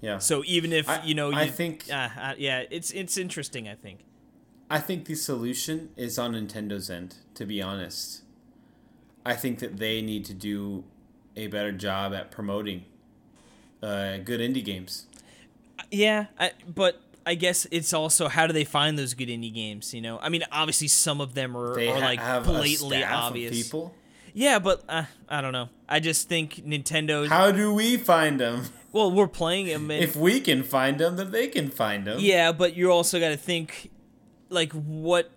Yeah. 0.00 0.18
So 0.18 0.42
even 0.46 0.72
if 0.72 0.88
I- 0.88 1.04
you 1.04 1.14
know, 1.14 1.28
you, 1.30 1.36
I 1.36 1.48
think- 1.48 1.84
uh, 1.90 2.08
uh, 2.18 2.34
yeah, 2.38 2.64
it's 2.70 2.90
it's 2.92 3.16
interesting. 3.18 3.68
I 3.68 3.74
think. 3.74 4.00
I 4.70 4.78
think 4.78 5.04
the 5.06 5.14
solution 5.16 5.90
is 5.96 6.18
on 6.18 6.32
Nintendo's 6.32 6.88
end, 6.88 7.16
to 7.34 7.44
be 7.44 7.60
honest. 7.60 8.22
I 9.26 9.34
think 9.34 9.58
that 9.58 9.76
they 9.76 10.00
need 10.00 10.24
to 10.26 10.34
do 10.34 10.84
a 11.36 11.48
better 11.48 11.72
job 11.72 12.14
at 12.14 12.30
promoting 12.30 12.84
uh, 13.82 14.18
good 14.18 14.40
indie 14.40 14.64
games. 14.64 15.06
Yeah, 15.90 16.26
I, 16.38 16.52
but 16.66 17.00
I 17.26 17.34
guess 17.34 17.66
it's 17.70 17.92
also 17.92 18.28
how 18.28 18.46
do 18.46 18.52
they 18.52 18.64
find 18.64 18.98
those 18.98 19.14
good 19.14 19.28
indie 19.28 19.52
games? 19.52 19.92
You 19.92 20.00
know, 20.00 20.18
I 20.20 20.28
mean, 20.28 20.44
obviously 20.50 20.88
some 20.88 21.20
of 21.20 21.34
them 21.34 21.56
are, 21.56 21.78
are 21.78 22.00
like 22.00 22.20
have 22.20 22.44
blatantly 22.44 22.98
a 22.98 23.06
staff 23.06 23.24
obvious. 23.24 23.50
of 23.50 23.64
people. 23.64 23.94
Yeah, 24.32 24.58
but 24.58 24.82
uh, 24.88 25.04
I 25.28 25.40
don't 25.40 25.52
know. 25.52 25.68
I 25.88 26.00
just 26.00 26.28
think 26.28 26.56
Nintendo. 26.66 27.26
How 27.26 27.50
do 27.50 27.74
we 27.74 27.96
find 27.96 28.40
them? 28.40 28.64
well, 28.92 29.10
we're 29.10 29.28
playing 29.28 29.66
them, 29.66 29.90
and 29.90 30.02
If 30.02 30.16
we 30.16 30.40
can 30.40 30.62
find 30.62 30.98
them, 30.98 31.16
then 31.16 31.30
they 31.30 31.48
can 31.48 31.68
find 31.68 32.06
them. 32.06 32.18
Yeah, 32.20 32.52
but 32.52 32.76
you 32.76 32.90
also 32.90 33.18
got 33.18 33.30
to 33.30 33.36
think, 33.36 33.90
like, 34.48 34.72
what? 34.72 35.30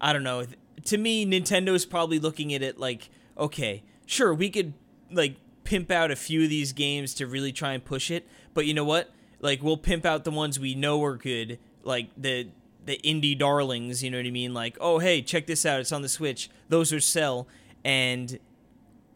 I 0.00 0.12
don't 0.12 0.24
know. 0.24 0.46
To 0.86 0.98
me, 0.98 1.24
Nintendo 1.26 1.74
is 1.74 1.86
probably 1.86 2.18
looking 2.18 2.52
at 2.54 2.62
it 2.62 2.78
like, 2.78 3.08
okay, 3.38 3.82
sure, 4.06 4.34
we 4.34 4.50
could 4.50 4.74
like 5.10 5.36
pimp 5.64 5.90
out 5.90 6.10
a 6.10 6.16
few 6.16 6.42
of 6.42 6.50
these 6.50 6.72
games 6.72 7.14
to 7.14 7.26
really 7.26 7.52
try 7.52 7.72
and 7.72 7.84
push 7.84 8.10
it, 8.10 8.26
but 8.52 8.66
you 8.66 8.74
know 8.74 8.84
what? 8.84 9.10
Like 9.42 9.62
we'll 9.62 9.76
pimp 9.76 10.06
out 10.06 10.24
the 10.24 10.30
ones 10.30 10.58
we 10.58 10.74
know 10.74 11.04
are 11.04 11.16
good, 11.16 11.58
like 11.82 12.08
the 12.16 12.48
the 12.86 12.98
indie 13.04 13.36
darlings. 13.36 14.02
You 14.02 14.10
know 14.10 14.16
what 14.16 14.26
I 14.26 14.30
mean? 14.30 14.54
Like, 14.54 14.78
oh 14.80 14.98
hey, 14.98 15.20
check 15.20 15.46
this 15.46 15.66
out. 15.66 15.80
It's 15.80 15.92
on 15.92 16.00
the 16.00 16.08
Switch. 16.08 16.48
Those 16.70 16.92
are 16.92 17.00
sell, 17.00 17.46
and 17.84 18.38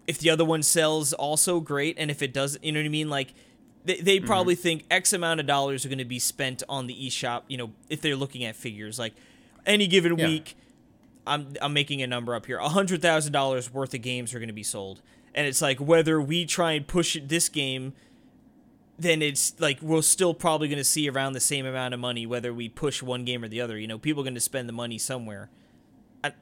if 0.06 0.18
the 0.18 0.30
other 0.30 0.44
one 0.44 0.62
sells, 0.62 1.12
also 1.12 1.60
great. 1.60 1.96
And 1.98 2.10
if 2.10 2.22
it 2.22 2.32
doesn't, 2.32 2.62
you 2.62 2.72
know 2.72 2.80
what 2.80 2.86
I 2.86 2.90
mean? 2.90 3.08
Like 3.08 3.34
they, 3.84 4.00
they 4.00 4.16
mm-hmm. 4.18 4.26
probably 4.26 4.54
think 4.54 4.84
X 4.90 5.12
amount 5.12 5.40
of 5.40 5.46
dollars 5.46 5.84
are 5.84 5.88
going 5.88 5.98
to 5.98 6.04
be 6.04 6.18
spent 6.18 6.62
on 6.68 6.86
the 6.86 6.94
eShop, 6.94 7.42
you 7.48 7.56
know, 7.56 7.72
if 7.88 8.00
they're 8.00 8.16
looking 8.16 8.44
at 8.44 8.56
figures. 8.56 8.98
Like 8.98 9.14
any 9.64 9.86
given 9.86 10.18
Yeah. 10.18 10.26
week, 10.26 10.56
I'm, 11.26 11.54
I'm 11.60 11.72
making 11.72 12.02
a 12.02 12.06
number 12.06 12.34
up 12.34 12.46
here. 12.46 12.58
$100,000 12.58 13.70
worth 13.72 13.94
of 13.94 14.02
games 14.02 14.34
are 14.34 14.38
going 14.38 14.48
to 14.48 14.54
be 14.54 14.62
sold. 14.62 15.02
And 15.34 15.46
it's 15.46 15.60
like 15.60 15.78
whether 15.78 16.20
we 16.20 16.46
try 16.46 16.72
and 16.72 16.86
push 16.86 17.16
this 17.22 17.48
game, 17.48 17.92
then 18.98 19.20
it's 19.22 19.54
like 19.60 19.80
we're 19.82 20.02
still 20.02 20.32
probably 20.34 20.68
going 20.68 20.78
to 20.78 20.84
see 20.84 21.08
around 21.08 21.34
the 21.34 21.40
same 21.40 21.66
amount 21.66 21.94
of 21.94 22.00
money 22.00 22.26
whether 22.26 22.52
we 22.54 22.68
push 22.68 23.02
one 23.02 23.24
game 23.24 23.44
or 23.44 23.48
the 23.48 23.60
other. 23.60 23.78
You 23.78 23.86
know, 23.86 23.98
people 23.98 24.22
are 24.22 24.24
going 24.24 24.34
to 24.34 24.40
spend 24.40 24.68
the 24.68 24.72
money 24.72 24.98
somewhere. 24.98 25.50
I, 26.24 26.32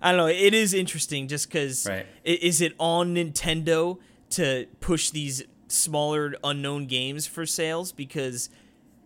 I 0.00 0.12
don't 0.12 0.18
know. 0.18 0.26
It 0.26 0.54
is 0.54 0.72
interesting 0.74 1.28
just 1.28 1.48
because 1.48 1.86
Right. 1.86 2.06
is 2.24 2.60
it 2.60 2.74
on 2.78 3.14
Nintendo 3.14 3.98
to 4.30 4.66
push 4.80 5.10
these 5.10 5.42
smaller 5.68 6.34
unknown 6.42 6.86
games 6.86 7.26
for 7.26 7.44
sales? 7.44 7.92
Because 7.92 8.48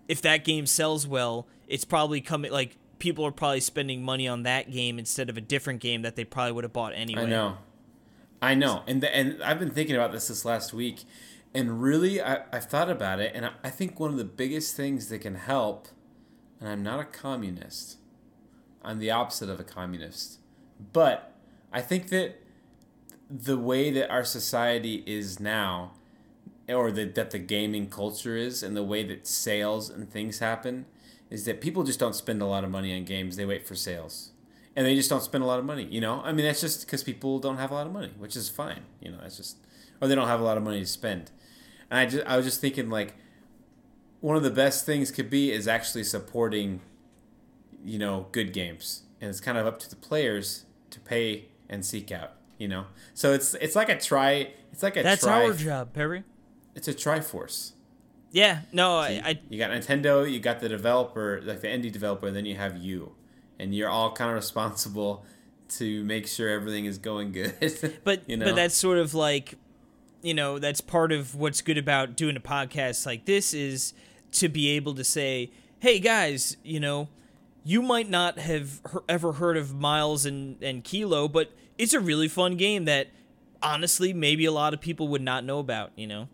if 0.08 0.22
that 0.22 0.44
game 0.44 0.66
sells 0.66 1.06
well, 1.06 1.46
it's 1.66 1.84
probably 1.84 2.20
coming 2.20 2.52
like 2.52 2.76
people 2.98 3.24
are 3.26 3.32
probably 3.32 3.60
spending 3.60 4.02
money 4.04 4.28
on 4.28 4.44
that 4.44 4.70
game 4.70 4.96
instead 4.98 5.28
of 5.28 5.36
a 5.36 5.40
different 5.40 5.80
game 5.80 6.02
that 6.02 6.14
they 6.14 6.24
probably 6.24 6.52
would 6.52 6.62
have 6.64 6.72
bought 6.72 6.92
anyway. 6.94 7.22
I 7.22 7.26
know, 7.26 7.58
I 8.40 8.54
know, 8.54 8.82
and 8.86 9.00
the, 9.02 9.14
and 9.14 9.42
I've 9.42 9.58
been 9.58 9.70
thinking 9.70 9.96
about 9.96 10.12
this 10.12 10.28
this 10.28 10.44
last 10.44 10.72
week, 10.72 11.04
and 11.54 11.82
really, 11.82 12.22
I, 12.22 12.42
I've 12.52 12.64
thought 12.64 12.90
about 12.90 13.20
it, 13.20 13.32
and 13.34 13.46
I, 13.46 13.50
I 13.64 13.70
think 13.70 14.00
one 14.00 14.10
of 14.10 14.16
the 14.16 14.24
biggest 14.24 14.76
things 14.76 15.08
that 15.08 15.20
can 15.20 15.34
help, 15.34 15.88
and 16.60 16.68
I'm 16.68 16.82
not 16.82 17.00
a 17.00 17.04
communist, 17.04 17.98
I'm 18.82 18.98
the 18.98 19.10
opposite 19.10 19.48
of 19.48 19.60
a 19.60 19.64
communist, 19.64 20.38
but 20.92 21.34
I 21.72 21.80
think 21.80 22.08
that 22.08 22.36
the 23.30 23.58
way 23.58 23.90
that 23.90 24.10
our 24.10 24.24
society 24.24 25.02
is 25.06 25.40
now, 25.40 25.92
or 26.68 26.90
the, 26.90 27.04
that 27.04 27.30
the 27.30 27.38
gaming 27.38 27.88
culture 27.88 28.36
is, 28.36 28.62
and 28.62 28.76
the 28.76 28.82
way 28.82 29.02
that 29.04 29.26
sales 29.26 29.90
and 29.90 30.10
things 30.10 30.38
happen, 30.38 30.86
is 31.30 31.44
that 31.44 31.60
people 31.60 31.82
just 31.82 31.98
don't 31.98 32.14
spend 32.14 32.42
a 32.42 32.46
lot 32.46 32.64
of 32.64 32.70
money 32.70 32.94
on 32.94 33.04
games. 33.04 33.36
They 33.36 33.46
wait 33.46 33.66
for 33.66 33.74
sales, 33.74 34.32
and 34.76 34.86
they 34.86 34.94
just 34.94 35.08
don't 35.08 35.22
spend 35.22 35.44
a 35.44 35.46
lot 35.46 35.58
of 35.58 35.64
money. 35.64 35.84
You 35.84 36.00
know, 36.00 36.20
I 36.24 36.32
mean, 36.32 36.44
that's 36.44 36.60
just 36.60 36.86
because 36.86 37.02
people 37.02 37.38
don't 37.38 37.56
have 37.56 37.70
a 37.70 37.74
lot 37.74 37.86
of 37.86 37.92
money, 37.92 38.12
which 38.18 38.36
is 38.36 38.48
fine. 38.48 38.82
You 39.00 39.12
know, 39.12 39.18
that's 39.20 39.36
just, 39.36 39.56
or 40.00 40.08
they 40.08 40.14
don't 40.14 40.28
have 40.28 40.40
a 40.40 40.44
lot 40.44 40.56
of 40.56 40.62
money 40.62 40.80
to 40.80 40.86
spend. 40.86 41.30
And 41.92 42.00
I 42.00 42.06
just, 42.06 42.26
I 42.26 42.36
was 42.38 42.46
just 42.46 42.62
thinking 42.62 42.88
like, 42.88 43.14
one 44.22 44.34
of 44.34 44.42
the 44.42 44.50
best 44.50 44.86
things 44.86 45.10
could 45.10 45.28
be 45.28 45.52
is 45.52 45.68
actually 45.68 46.04
supporting, 46.04 46.80
you 47.84 47.98
know, 47.98 48.28
good 48.32 48.54
games, 48.54 49.02
and 49.20 49.28
it's 49.28 49.40
kind 49.40 49.58
of 49.58 49.66
up 49.66 49.78
to 49.80 49.90
the 49.90 49.96
players 49.96 50.64
to 50.88 50.98
pay 51.00 51.48
and 51.68 51.84
seek 51.84 52.10
out. 52.10 52.32
You 52.56 52.68
know, 52.68 52.86
so 53.12 53.32
it's 53.34 53.52
it's 53.54 53.76
like 53.76 53.90
a 53.90 53.98
try. 54.00 54.52
It's 54.72 54.82
like 54.82 54.96
a 54.96 55.02
That's 55.02 55.22
tri- 55.22 55.44
our 55.44 55.52
job, 55.52 55.92
Perry. 55.92 56.24
It's 56.74 56.88
a 56.88 56.94
triforce. 56.94 57.72
Yeah, 58.30 58.60
no, 58.72 58.96
I, 58.96 59.20
I 59.22 59.40
You 59.50 59.58
got 59.58 59.70
Nintendo, 59.70 60.30
you 60.30 60.40
got 60.40 60.60
the 60.60 60.68
developer, 60.70 61.42
like 61.44 61.60
the 61.60 61.68
indie 61.68 61.92
developer, 61.92 62.26
and 62.26 62.34
then 62.34 62.46
you 62.46 62.54
have 62.54 62.78
you, 62.78 63.12
and 63.58 63.74
you're 63.74 63.90
all 63.90 64.12
kind 64.12 64.30
of 64.30 64.36
responsible 64.42 65.26
to 65.70 66.04
make 66.04 66.26
sure 66.26 66.48
everything 66.48 66.86
is 66.86 66.96
going 66.96 67.32
good. 67.32 67.54
but 68.02 68.22
you 68.26 68.38
know, 68.38 68.46
but 68.46 68.54
that's 68.54 68.74
sort 68.74 68.96
of 68.96 69.12
like 69.12 69.58
you 70.22 70.32
know 70.34 70.58
that's 70.58 70.80
part 70.80 71.12
of 71.12 71.34
what's 71.34 71.60
good 71.60 71.78
about 71.78 72.16
doing 72.16 72.36
a 72.36 72.40
podcast 72.40 73.04
like 73.06 73.24
this 73.24 73.52
is 73.52 73.92
to 74.32 74.48
be 74.48 74.68
able 74.70 74.94
to 74.94 75.04
say 75.04 75.50
hey 75.80 75.98
guys 75.98 76.56
you 76.62 76.78
know 76.80 77.08
you 77.64 77.82
might 77.82 78.08
not 78.08 78.38
have 78.38 78.80
ever 79.08 79.32
heard 79.34 79.56
of 79.56 79.74
miles 79.74 80.24
and 80.24 80.62
and 80.62 80.84
kilo 80.84 81.28
but 81.28 81.52
it's 81.78 81.92
a 81.92 82.00
really 82.00 82.28
fun 82.28 82.56
game 82.56 82.84
that 82.86 83.08
honestly 83.62 84.12
maybe 84.12 84.44
a 84.44 84.52
lot 84.52 84.72
of 84.74 84.80
people 84.80 85.08
would 85.08 85.22
not 85.22 85.44
know 85.44 85.58
about 85.58 85.90
you 85.96 86.06
know? 86.06 86.28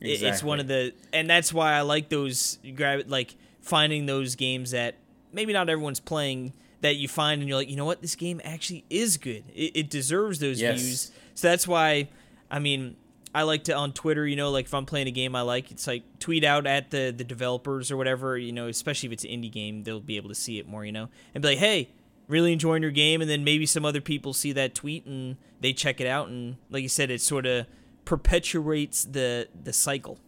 It- 0.00 0.22
it's 0.22 0.42
one 0.42 0.60
of 0.60 0.68
the 0.68 0.92
and 1.12 1.28
that's 1.28 1.52
why 1.52 1.72
i 1.72 1.80
like 1.80 2.08
those 2.08 2.58
grab 2.74 3.04
like 3.08 3.34
finding 3.60 4.06
those 4.06 4.34
games 4.36 4.70
that 4.70 4.94
maybe 5.32 5.52
not 5.52 5.68
everyone's 5.68 6.00
playing 6.00 6.52
that 6.80 6.96
you 6.96 7.08
find 7.08 7.40
and 7.40 7.48
you're 7.48 7.58
like 7.58 7.68
you 7.68 7.76
know 7.76 7.84
what? 7.84 8.00
This 8.00 8.14
game 8.14 8.40
actually 8.44 8.84
is 8.88 9.16
good. 9.16 9.42
It, 9.54 9.72
it 9.74 9.90
deserves 9.90 10.38
those 10.38 10.60
Yes. 10.60 10.80
views. 10.80 11.10
So 11.34 11.48
that's 11.48 11.66
why 11.68 12.08
i 12.50 12.58
mean 12.58 12.96
i 13.38 13.42
like 13.42 13.64
to 13.64 13.74
on 13.74 13.92
twitter 13.92 14.26
you 14.26 14.36
know 14.36 14.50
like 14.50 14.66
if 14.66 14.74
i'm 14.74 14.86
playing 14.86 15.06
a 15.06 15.10
game 15.10 15.34
i 15.34 15.40
like 15.40 15.70
it's 15.70 15.86
like 15.86 16.02
tweet 16.18 16.44
out 16.44 16.66
at 16.66 16.90
the 16.90 17.14
the 17.16 17.24
developers 17.24 17.90
or 17.90 17.96
whatever 17.96 18.36
you 18.36 18.52
know 18.52 18.68
especially 18.68 19.06
if 19.06 19.12
it's 19.12 19.24
an 19.24 19.30
indie 19.30 19.52
game 19.52 19.82
they'll 19.82 20.00
be 20.00 20.16
able 20.16 20.28
to 20.28 20.34
see 20.34 20.58
it 20.58 20.66
more 20.68 20.84
you 20.84 20.92
know 20.92 21.08
and 21.34 21.42
be 21.42 21.48
like 21.48 21.58
hey 21.58 21.88
really 22.26 22.52
enjoying 22.52 22.82
your 22.82 22.90
game 22.90 23.20
and 23.20 23.30
then 23.30 23.42
maybe 23.44 23.64
some 23.64 23.84
other 23.84 24.00
people 24.00 24.32
see 24.32 24.52
that 24.52 24.74
tweet 24.74 25.06
and 25.06 25.36
they 25.60 25.72
check 25.72 26.00
it 26.00 26.06
out 26.06 26.28
and 26.28 26.56
like 26.70 26.82
you 26.82 26.88
said 26.88 27.10
it 27.10 27.20
sort 27.20 27.46
of 27.46 27.66
perpetuates 28.04 29.04
the 29.04 29.48
the 29.62 29.72
cycle 29.72 30.18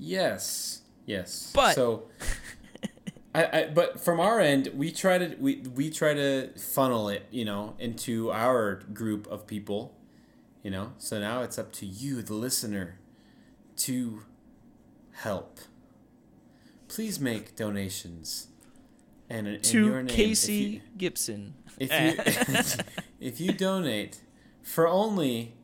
yes, 0.00 0.82
yes. 1.06 1.52
But- 1.54 1.74
so, 1.74 2.04
I, 3.34 3.44
I 3.60 3.70
but 3.72 4.00
from 4.00 4.18
our 4.18 4.40
end, 4.40 4.70
we 4.74 4.90
try 4.90 5.18
to 5.18 5.36
we 5.38 5.56
we 5.74 5.90
try 5.90 6.14
to 6.14 6.50
funnel 6.58 7.08
it, 7.08 7.26
you 7.30 7.44
know, 7.44 7.74
into 7.78 8.32
our 8.32 8.80
group 8.92 9.28
of 9.28 9.46
people, 9.46 9.94
you 10.62 10.70
know. 10.70 10.92
So 10.98 11.18
now 11.20 11.42
it's 11.42 11.58
up 11.58 11.72
to 11.74 11.86
you, 11.86 12.22
the 12.22 12.34
listener, 12.34 12.98
to 13.78 14.22
help. 15.12 15.58
Please 16.88 17.20
make 17.20 17.56
donations. 17.56 18.48
And 19.28 19.46
in, 19.46 19.54
in 19.54 19.60
to 19.62 19.84
your 19.84 19.96
name, 20.02 20.06
if 20.08 20.12
casey 20.16 20.52
you- 20.54 20.80
gibson 20.98 21.54
if 21.78 21.90
you 21.92 22.84
if 23.20 23.40
you 23.40 23.52
donate 23.52 24.20
for 24.62 24.88
only 24.88 25.54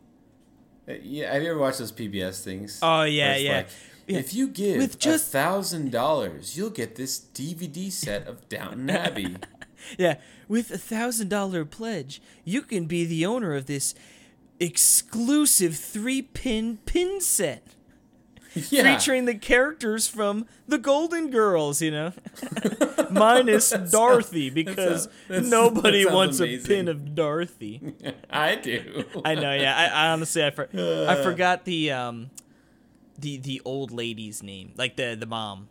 uh, 0.89 0.93
yeah 1.03 1.33
have 1.33 1.43
you 1.43 1.51
ever 1.51 1.59
watched 1.59 1.81
those 1.81 1.91
pbs 1.91 2.45
things 2.45 2.79
Oh, 2.81 3.03
yeah, 3.03 3.35
yeah. 3.37 3.57
like, 3.57 3.69
Yeah. 4.07 4.19
if 4.19 4.33
you 4.35 4.47
give 4.47 4.77
With 4.79 5.01
just- 5.01 5.27
a 5.27 5.31
thousand 5.33 5.91
dollars 5.91 6.57
you'll 6.57 6.71
get 6.71 6.95
this 6.95 7.19
dvd 7.19 7.91
set 7.91 8.29
of 8.29 8.49
downton 8.49 8.89
abbey 9.05 9.37
Yeah, 9.99 10.19
with 10.49 10.71
a 10.71 10.79
thousand 10.79 11.29
dollar 11.29 11.65
pledge, 11.65 12.23
you 12.45 12.63
can 12.63 12.87
be 12.87 13.05
the 13.05 13.27
owner 13.27 13.55
of 13.55 13.67
this 13.67 13.95
exclusive 14.61 15.77
three 15.77 16.23
pin 16.23 16.79
pin 16.87 17.21
set 17.21 17.75
yeah 18.71 18.83
featuring 18.97 19.27
the 19.27 19.35
characters 19.35 20.09
from 20.09 20.47
the 20.67 20.79
Golden 20.79 21.31
Girls. 21.31 21.83
You 21.83 21.91
know, 21.91 22.13
minus 23.11 23.71
Dorothy 23.71 24.49
because 24.51 25.09
that's- 25.29 25.47
nobody 25.51 26.05
that 26.05 26.13
wants 26.15 26.41
a 26.41 26.59
pin 26.59 26.89
of 26.89 27.15
Dorothy. 27.15 27.95
i 28.31 28.55
do 28.55 29.05
I 29.25 29.35
know. 29.35 29.53
Yeah, 29.53 29.77
I, 29.77 30.07
I 30.07 30.13
honestly 30.13 30.43
I, 30.45 30.51
for, 30.51 30.69
I 30.73 31.23
forgot 31.23 31.65
the 31.67 31.91
um 31.93 32.31
the 33.19 33.37
the 33.37 33.61
old 33.65 33.91
lady's 33.93 34.43
name, 34.43 34.73
like 34.77 34.97
the 34.97 35.15
the 35.19 35.27
mom. 35.27 35.69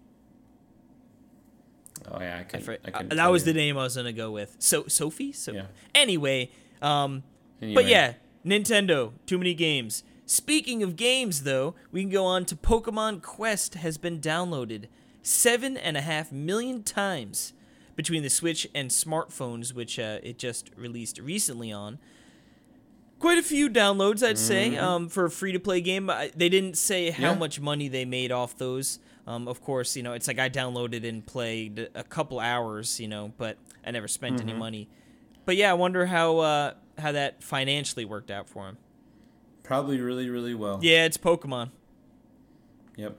oh 2.11 2.19
yeah 2.19 2.37
i 2.39 2.43
couldn't, 2.43 2.65
for- 2.65 2.77
I 2.93 3.03
that 3.15 3.31
was 3.31 3.47
you. 3.47 3.53
the 3.53 3.57
name 3.59 3.77
I 3.77 3.83
was 3.83 3.95
gonna 3.95 4.13
go 4.13 4.29
with. 4.31 4.55
So 4.59 4.85
Sophie. 4.87 5.31
So 5.31 5.53
Yeah. 5.53 5.65
anyway, 5.95 6.51
um, 6.83 7.23
but 7.59 7.87
yeah, 7.87 8.13
Nintendo. 8.45 9.13
Too 9.25 9.37
many 9.37 9.53
games. 9.53 10.03
Speaking 10.25 10.81
of 10.83 10.95
games, 10.95 11.43
though, 11.43 11.75
we 11.91 12.01
can 12.01 12.09
go 12.09 12.25
on 12.25 12.45
to 12.45 12.55
Pokemon 12.55 13.21
Quest 13.21 13.75
has 13.75 13.97
been 13.97 14.19
downloaded 14.19 14.85
seven 15.21 15.77
and 15.77 15.97
a 15.97 16.01
half 16.01 16.31
million 16.31 16.83
times 16.83 17.53
between 17.95 18.23
the 18.23 18.29
Switch 18.29 18.67
and 18.75 18.89
smartphones, 18.89 19.73
which 19.73 19.97
uh, 19.99 20.19
it 20.23 20.37
just 20.37 20.69
released 20.75 21.19
recently 21.19 21.71
on. 21.71 21.97
Quite 23.19 23.37
a 23.37 23.43
few 23.43 23.69
downloads, 23.69 24.21
I'd 24.27 24.37
say, 24.37 24.75
um, 24.77 25.07
for 25.09 25.25
a 25.25 25.31
free 25.31 25.51
to 25.53 25.59
play 25.59 25.79
game. 25.81 26.09
I- 26.09 26.31
They 26.35 26.49
didn't 26.49 26.77
say 26.77 27.09
how 27.11 27.31
Yeah. 27.31 27.35
much 27.35 27.59
money 27.59 27.87
they 27.87 28.03
made 28.05 28.31
off 28.31 28.57
those. 28.57 28.99
Um, 29.25 29.47
of 29.47 29.61
course, 29.63 29.95
you 29.95 30.03
know, 30.03 30.13
it's 30.13 30.27
like 30.27 30.37
I 30.37 30.49
downloaded 30.49 31.07
and 31.07 31.25
played 31.25 31.89
a 31.95 32.03
couple 32.03 32.39
hours, 32.39 32.99
you 32.99 33.07
know, 33.07 33.31
but 33.37 33.57
I 33.85 33.91
never 33.91 34.07
spent 34.07 34.41
any 34.41 34.53
money. 34.53 34.87
But 35.45 35.55
yeah, 35.55 35.71
I 35.71 35.73
wonder 35.75 36.07
how 36.07 36.39
uh, 36.39 36.73
how 36.97 37.11
that 37.11 37.43
financially 37.43 38.05
worked 38.05 38.31
out 38.31 38.47
for 38.49 38.67
him. 38.67 38.77
probably 39.63 39.99
really 39.99 40.29
really 40.29 40.53
well 40.53 40.79
Yeah, 40.81 41.05
it's 41.05 41.17
Pokemon. 41.17 41.69
Yep. 42.97 43.17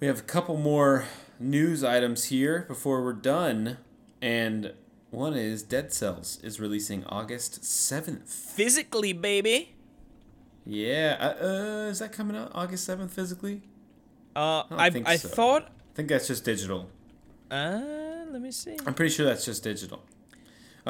We 0.00 0.06
have 0.06 0.18
a 0.20 0.22
couple 0.22 0.56
more 0.56 1.04
news 1.38 1.84
items 1.84 2.26
here 2.26 2.64
before 2.68 3.02
we're 3.04 3.12
done. 3.12 3.76
And 4.22 4.72
one 5.10 5.34
is 5.34 5.62
Dead 5.62 5.92
Cells 5.92 6.38
is 6.42 6.58
releasing 6.58 7.04
August 7.04 7.60
7th. 7.62 8.28
Physically, 8.28 9.12
baby. 9.12 9.74
Yeah. 10.64 11.16
Uh, 11.20 11.44
uh, 11.44 11.88
is 11.90 11.98
that 11.98 12.12
coming 12.12 12.34
out 12.36 12.50
August 12.54 12.88
7th 12.88 13.10
physically? 13.10 13.62
Uh, 14.34 14.62
I 14.70 14.86
I, 14.86 14.90
think 14.90 15.06
so. 15.08 15.28
thought. 15.28 15.64
I 15.64 15.94
think 15.96 16.08
that's 16.08 16.28
just 16.28 16.44
digital. 16.44 16.88
Uh, 17.50 17.80
let 18.30 18.40
me 18.40 18.52
see. 18.52 18.76
I'm 18.86 18.94
pretty 18.94 19.12
sure 19.12 19.26
that's 19.26 19.44
just 19.44 19.62
digital. 19.64 20.02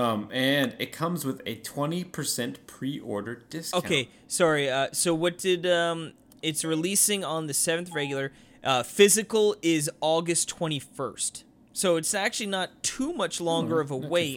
Um, 0.00 0.28
and 0.32 0.74
it 0.78 0.92
comes 0.92 1.24
with 1.24 1.40
a 1.46 1.56
20% 1.56 2.56
pre 2.66 2.98
order 3.00 3.42
discount. 3.50 3.84
Okay, 3.84 4.08
sorry. 4.26 4.70
Uh, 4.70 4.88
so 4.92 5.14
what 5.14 5.38
did 5.38 5.66
um? 5.66 6.12
It's 6.42 6.64
releasing 6.64 7.22
on 7.22 7.46
the 7.46 7.54
seventh 7.54 7.92
regular. 7.92 8.32
Uh, 8.64 8.82
physical 8.82 9.56
is 9.62 9.90
August 10.00 10.48
21st. 10.56 11.44
So 11.72 11.96
it's 11.96 12.14
actually 12.14 12.46
not 12.46 12.82
too 12.82 13.12
much 13.12 13.40
longer 13.40 13.80
of 13.80 13.90
a 13.90 13.96
wait. 13.96 14.36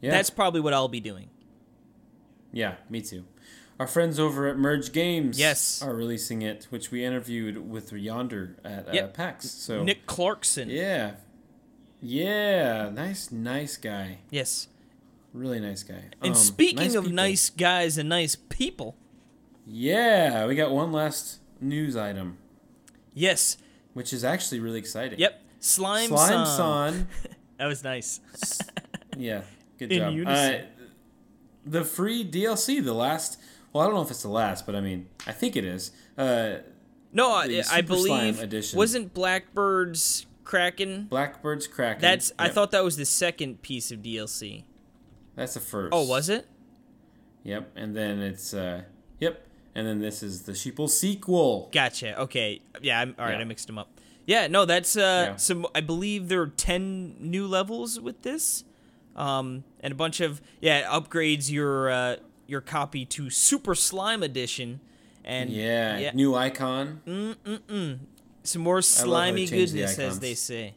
Yeah. 0.00 0.10
That's 0.10 0.30
probably 0.30 0.60
what 0.60 0.72
I'll 0.74 0.88
be 0.88 1.00
doing. 1.00 1.28
Yeah, 2.52 2.74
me 2.90 3.00
too. 3.00 3.24
Our 3.80 3.86
friends 3.86 4.18
over 4.20 4.46
at 4.48 4.56
Merge 4.58 4.92
Games 4.92 5.38
Yes. 5.38 5.82
are 5.82 5.94
releasing 5.94 6.42
it, 6.42 6.66
which 6.70 6.90
we 6.90 7.04
interviewed 7.04 7.68
with 7.70 7.92
Yonder 7.92 8.56
at 8.64 8.88
uh, 8.88 9.06
PAX. 9.08 9.50
So 9.50 9.82
Nick 9.82 10.06
Clarkson. 10.06 10.68
yeah, 10.68 11.12
yeah, 12.02 12.90
nice, 12.92 13.30
nice 13.30 13.76
guy, 13.76 14.18
Yes. 14.30 14.68
really 15.32 15.60
nice 15.60 15.82
guy. 15.82 16.04
And 16.20 16.30
Um, 16.32 16.34
speaking 16.34 16.96
of 16.96 17.04
people. 17.04 17.14
nice 17.16 17.48
guys 17.50 17.96
and 17.98 18.08
nice 18.08 18.36
people, 18.48 18.96
yeah, 19.66 20.46
we 20.46 20.54
got 20.56 20.72
one 20.72 20.90
last 20.92 21.38
news 21.60 21.96
item, 21.96 22.38
yes. 23.14 23.56
which 23.94 24.12
is 24.12 24.24
actually 24.24 24.60
really 24.60 24.78
exciting. 24.78 25.18
Yep. 25.18 25.40
Slime, 25.60 26.08
Slime-san. 26.08 26.46
Son. 26.46 27.08
That 27.58 27.66
was 27.68 27.84
nice. 27.84 28.18
Yeah, 29.16 29.42
good 29.78 29.92
In 29.92 29.98
job. 30.00 30.12
unison. 30.14 30.54
Uh, 30.62 30.64
the 31.64 31.84
free 31.84 32.28
DLC, 32.28 32.82
the 32.84 32.92
last. 32.94 33.38
Well, 33.72 33.84
I 33.84 33.86
don't 33.86 33.94
know 33.94 34.02
if 34.02 34.10
it's 34.10 34.22
the 34.22 34.28
last, 34.28 34.66
but 34.66 34.74
I 34.74 34.80
mean, 34.80 35.06
I 35.28 35.32
think 35.32 35.54
it 35.54 35.64
is. 35.64 35.92
Uh, 36.18 36.56
No, 37.12 37.30
I, 37.30 37.62
I 37.70 37.80
believe 37.82 38.40
edition. 38.42 38.76
wasn't 38.78 39.14
Blackbird's 39.14 40.26
Kraken. 40.52 41.08
Blackbird's 41.10 41.66
Kraken. 41.66 42.02
That's 42.02 42.30
I 42.38 42.50
thought 42.50 42.72
that 42.72 42.84
was 42.84 42.98
the 42.98 43.06
second 43.06 43.62
piece 43.62 43.90
of 43.90 44.00
DLC. 44.00 44.64
that's 45.34 45.54
the 45.54 45.60
first. 45.60 45.94
Oh, 45.94 46.04
was 46.04 46.28
it? 46.28 46.46
Yep, 47.42 47.72
and 47.74 47.96
then 47.96 48.18
it's 48.18 48.52
uh, 48.52 48.82
yep, 49.18 49.48
and 49.74 49.86
then 49.86 50.00
this 50.00 50.22
is 50.22 50.42
the 50.42 50.52
Sheeple 50.52 50.90
sequel. 50.90 51.70
Gotcha. 51.72 52.20
Okay. 52.20 52.60
Yeah. 52.82 53.00
I'm, 53.00 53.14
all 53.18 53.24
right. 53.24 53.36
Yeah. 53.36 53.40
I 53.40 53.44
mixed 53.44 53.66
them 53.66 53.78
up. 53.78 53.98
Yeah. 54.26 54.46
No, 54.48 54.66
that's 54.66 54.94
uh. 54.94 55.28
Yeah. 55.30 55.36
Some. 55.36 55.66
I 55.74 55.80
believe 55.80 56.28
there 56.28 56.42
are 56.42 56.48
ten 56.48 57.16
new 57.18 57.46
levels 57.46 57.98
with 57.98 58.20
this, 58.20 58.64
um, 59.16 59.64
and 59.80 59.92
a 59.92 59.96
bunch 59.96 60.20
of 60.20 60.42
yeah 60.60 60.82
upgrades 60.82 61.50
your 61.50 61.90
uh 61.90 62.16
your 62.46 62.60
copy 62.60 63.06
to 63.06 63.30
Super 63.30 63.74
Slime 63.74 64.22
Edition, 64.22 64.80
and 65.24 65.48
Yeah, 65.48 65.96
yeah 65.96 66.10
new 66.12 66.34
icon. 66.34 67.00
Some 68.42 68.62
more 68.62 68.82
slimy 68.82 69.46
change 69.46 69.72
the 69.72 69.78
goodness, 69.80 69.98
as 69.98 70.20
they 70.20 70.34
say. 70.34 70.74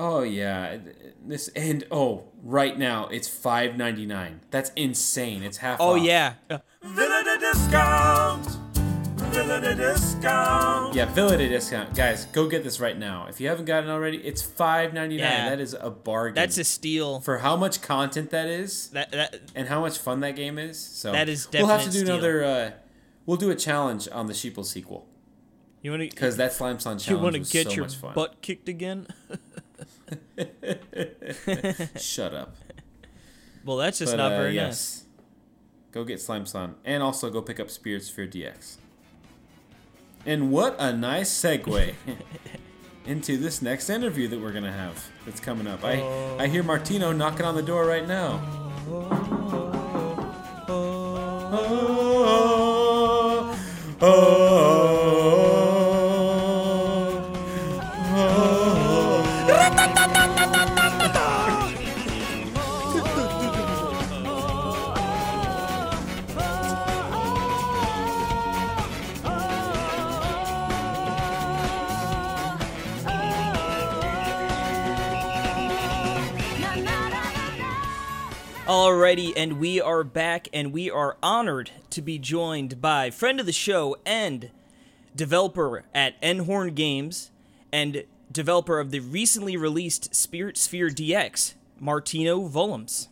Oh 0.00 0.22
yeah, 0.22 0.78
this 1.26 1.48
and 1.48 1.84
oh, 1.90 2.24
right 2.44 2.78
now 2.78 3.08
it's 3.08 3.26
five 3.26 3.76
ninety 3.76 4.06
nine. 4.06 4.40
That's 4.50 4.70
insane. 4.76 5.42
It's 5.42 5.58
half. 5.58 5.80
Oh 5.80 5.96
off. 5.96 6.02
yeah. 6.02 6.34
Villa 6.48 6.62
Villainy 6.84 7.40
discount. 7.40 8.46
Villainy 9.16 9.74
discount. 9.74 10.94
Yeah, 10.94 11.06
Villainy 11.06 11.48
discount, 11.48 11.96
guys. 11.96 12.26
Go 12.26 12.48
get 12.48 12.62
this 12.62 12.78
right 12.78 12.96
now. 12.96 13.26
If 13.28 13.40
you 13.40 13.48
haven't 13.48 13.64
gotten 13.64 13.90
it 13.90 13.92
already, 13.92 14.18
it's 14.18 14.40
five 14.40 14.94
ninety 14.94 15.16
nine. 15.16 15.32
Yeah. 15.32 15.50
That 15.50 15.60
is 15.60 15.74
a 15.74 15.90
bargain. 15.90 16.36
That's 16.36 16.58
a 16.58 16.64
steal. 16.64 17.18
for 17.20 17.38
how 17.38 17.56
much 17.56 17.82
content 17.82 18.30
that 18.30 18.46
is 18.46 18.90
That 18.90 19.10
that 19.10 19.40
and 19.56 19.66
how 19.66 19.80
much 19.80 19.98
fun 19.98 20.20
that 20.20 20.36
game 20.36 20.58
is. 20.58 20.78
So 20.78 21.10
That 21.10 21.28
is 21.28 21.48
We'll 21.52 21.66
have 21.66 21.82
to 21.82 21.90
do 21.90 21.98
steal. 22.00 22.14
another. 22.14 22.44
Uh, 22.44 22.70
we'll 23.26 23.36
do 23.36 23.50
a 23.50 23.56
challenge 23.56 24.08
on 24.12 24.28
the 24.28 24.32
Sheeple 24.32 24.64
sequel 24.64 25.07
you 25.82 25.90
want 25.90 26.02
to 26.02 26.08
because 26.08 26.36
that 26.36 26.52
Slime 26.52 26.74
you 26.74 26.78
challenge 26.78 27.08
want 27.08 27.34
to 27.34 27.40
get 27.40 27.68
so 27.68 27.72
your 27.72 27.86
butt 28.14 28.40
kicked 28.42 28.68
again? 28.68 29.06
Shut 31.96 32.34
up. 32.34 32.56
well, 33.64 33.76
that's 33.76 33.98
just 33.98 34.12
But, 34.12 34.16
not 34.16 34.32
uh, 34.32 34.38
very 34.38 34.56
nice. 34.56 34.64
yes. 34.64 35.04
Go 35.92 36.04
get 36.04 36.20
Slime-san. 36.20 36.74
And 36.84 37.02
also 37.02 37.30
go 37.30 37.40
pick 37.40 37.58
up 37.58 37.70
Spirit 37.70 38.02
Sphere 38.04 38.26
DX. 38.26 38.76
And 40.26 40.50
what 40.50 40.76
a 40.78 40.92
nice 40.92 41.30
segue 41.30 41.94
into 43.06 43.36
this 43.38 43.62
next 43.62 43.88
interview 43.88 44.28
that 44.28 44.38
we're 44.38 44.52
going 44.52 44.64
to 44.64 44.72
have 44.72 45.08
that's 45.24 45.40
coming 45.40 45.66
up. 45.66 45.84
I, 45.84 46.02
I 46.38 46.46
hear 46.48 46.62
Martino 46.62 47.12
knocking 47.12 47.46
on 47.46 47.54
the 47.54 47.62
door 47.62 47.86
right 47.86 48.06
now. 48.06 48.40
Alrighty, 54.00 54.47
and 79.38 79.60
we 79.60 79.80
are 79.80 80.02
back, 80.02 80.48
and 80.52 80.72
we 80.72 80.90
are 80.90 81.16
honored 81.22 81.70
to 81.90 82.02
be 82.02 82.18
joined 82.18 82.80
by 82.82 83.08
friend 83.08 83.38
of 83.38 83.46
the 83.46 83.52
show 83.52 83.96
and 84.04 84.50
developer 85.14 85.84
at 85.94 86.20
Eendhoorn 86.20 86.74
Games 86.74 87.30
and 87.72 88.02
developer 88.32 88.80
of 88.80 88.90
the 88.90 88.98
recently 88.98 89.56
released 89.56 90.12
Spirit 90.12 90.56
Sphere 90.58 90.88
DX, 90.90 91.54
Martino 91.78 92.40
Wullems. 92.40 93.06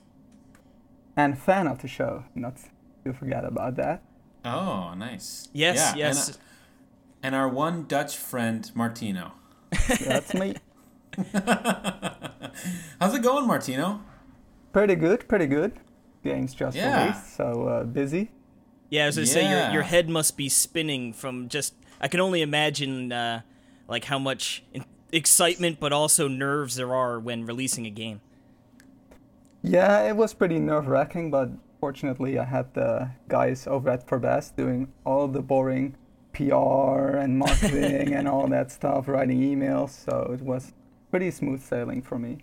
and 1.17 1.39
fan 1.39 1.69
of 1.69 1.81
the 1.81 1.87
show. 1.87 2.25
Not 2.35 2.57
to 3.05 3.13
forget 3.13 3.45
about 3.45 3.77
that. 3.77 4.03
Oh, 4.45 4.95
nice. 4.95 5.49
Yes, 5.53 5.77
Yeah, 5.77 6.09
yes. 6.09 6.27
And, 6.29 6.37
uh, 6.37 6.41
and 7.23 7.35
our 7.37 7.49
one 7.49 7.85
Dutch 7.87 8.17
friend, 8.17 8.69
Martino. 8.75 9.31
That's 10.05 10.35
me. 10.35 10.57
How's 13.01 13.15
it 13.15 13.23
going, 13.23 13.47
Martino? 13.47 14.03
Pretty 14.73 14.97
good, 14.97 15.29
pretty 15.29 15.47
good. 15.47 15.73
Game's 16.27 16.55
just 16.55 16.77
Yeah. 16.77 17.05
released, 17.05 17.37
so 17.37 17.69
uh, 17.69 17.85
busy. 17.85 18.31
Yeah, 18.91 19.05
as 19.07 19.17
I 19.19 19.21
was 19.23 19.33
gonna 19.35 19.45
say 19.47 19.51
your 19.51 19.73
your 19.73 19.83
head 19.83 20.09
must 20.09 20.37
be 20.37 20.49
spinning 20.49 21.13
from 21.13 21.49
just. 21.49 21.75
I 22.01 22.09
can 22.09 22.21
only 22.21 22.43
imagine 22.43 23.11
uh, 23.13 23.41
like 23.89 24.05
how 24.05 24.19
much 24.19 24.63
in- 24.75 24.85
excitement, 25.13 25.81
but 25.81 25.93
also 25.93 26.29
nerves 26.29 26.77
there 26.77 26.95
are 26.95 27.19
when 27.19 27.47
releasing 27.47 27.87
a 27.87 27.91
game. 27.91 28.21
Yeah, 29.63 30.03
it 30.09 30.17
was 30.17 30.35
pretty 30.35 30.59
nerve-wracking, 30.59 31.31
but 31.31 31.51
fortunately 31.81 32.39
I 32.39 32.45
had 32.45 32.73
the 32.75 33.11
guys 33.29 33.67
over 33.67 33.91
at 33.91 34.07
Fabraz 34.07 34.55
doing 34.55 34.93
all 35.05 35.27
the 35.27 35.43
boring 35.43 35.97
PR 36.33 37.17
and 37.17 37.39
marketing 37.47 38.13
and 38.15 38.29
all 38.29 38.47
that 38.49 38.71
stuff, 38.71 39.09
writing 39.09 39.41
emails, 39.41 39.91
so 39.91 40.31
it 40.33 40.43
was 40.43 40.73
pretty 41.11 41.31
smooth 41.31 41.63
sailing 41.63 42.03
for 42.03 42.19
me. 42.19 42.39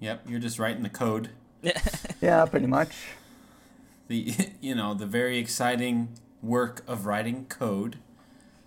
Yep, 0.00 0.22
you're 0.28 0.40
just 0.40 0.58
writing 0.58 0.82
the 0.84 0.88
code. 0.88 1.30
Yeah, 2.20 2.44
pretty 2.46 2.66
much. 2.66 2.90
The 4.08 4.34
you 4.60 4.74
know 4.74 4.94
the 4.94 5.06
very 5.06 5.38
exciting 5.38 6.08
work 6.42 6.82
of 6.86 7.06
writing 7.06 7.46
code. 7.46 7.98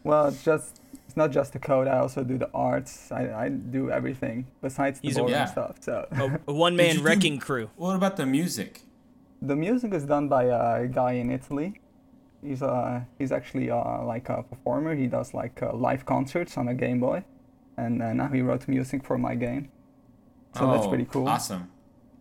Well, 0.03 0.27
it's 0.27 0.43
just 0.43 0.80
it's 1.07 1.18
not 1.18 1.31
just 1.31 1.53
the 1.53 1.59
code. 1.59 1.88
I 1.88 1.97
also 1.99 2.23
do 2.23 2.38
the 2.38 2.49
arts. 2.53 3.11
I, 3.11 3.31
I 3.45 3.49
do 3.49 3.89
everything 3.91 4.47
besides 4.61 4.99
the 4.99 5.07
He's 5.07 5.18
a- 5.18 5.22
boring 5.22 5.34
Yeah. 5.35 5.45
stuff. 5.45 5.77
So 5.81 6.05
A, 6.11 6.39
a 6.51 6.53
one 6.53 6.76
Did 6.77 6.81
you 6.84 6.88
man 6.88 6.95
do- 6.97 7.03
wrecking 7.03 7.39
crew. 7.39 7.69
What 7.76 7.95
about 7.95 8.18
the 8.18 8.26
music? 8.26 8.81
the 9.43 9.55
music 9.55 9.91
is 9.91 10.03
done 10.05 10.27
by 10.30 10.43
a 10.43 10.85
guy 10.88 11.13
in 11.13 11.31
Italy. 11.31 11.81
He's 12.43 12.61
uh 12.61 13.01
he's 13.18 13.31
actually 13.31 13.72
uh, 13.72 14.03
like 14.03 14.30
a 14.30 14.43
performer. 14.43 14.95
He 14.95 15.07
does 15.07 15.34
like 15.34 15.61
uh, 15.63 15.73
live 15.73 16.05
concerts 16.05 16.57
on 16.57 16.68
a 16.68 16.73
Game 16.76 16.99
Boy, 16.99 17.23
and 17.77 18.01
uh, 18.03 18.13
now 18.13 18.27
he 18.27 18.41
wrote 18.41 18.68
music 18.68 19.03
for 19.03 19.18
my 19.18 19.34
game. 19.35 19.69
So 20.55 20.72
that's 20.72 20.85
Oh, 20.85 20.89
pretty 20.89 21.05
cool. 21.05 21.27
Awesome. 21.27 21.70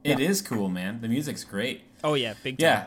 It 0.04 0.18
Yeah. 0.18 0.28
is 0.28 0.40
cool, 0.42 0.68
man. 0.68 1.00
The 1.00 1.08
music's 1.08 1.44
great. 1.44 1.82
Oh 2.02 2.14
yeah, 2.14 2.34
big 2.42 2.58
time. 2.58 2.64
Yeah. 2.64 2.84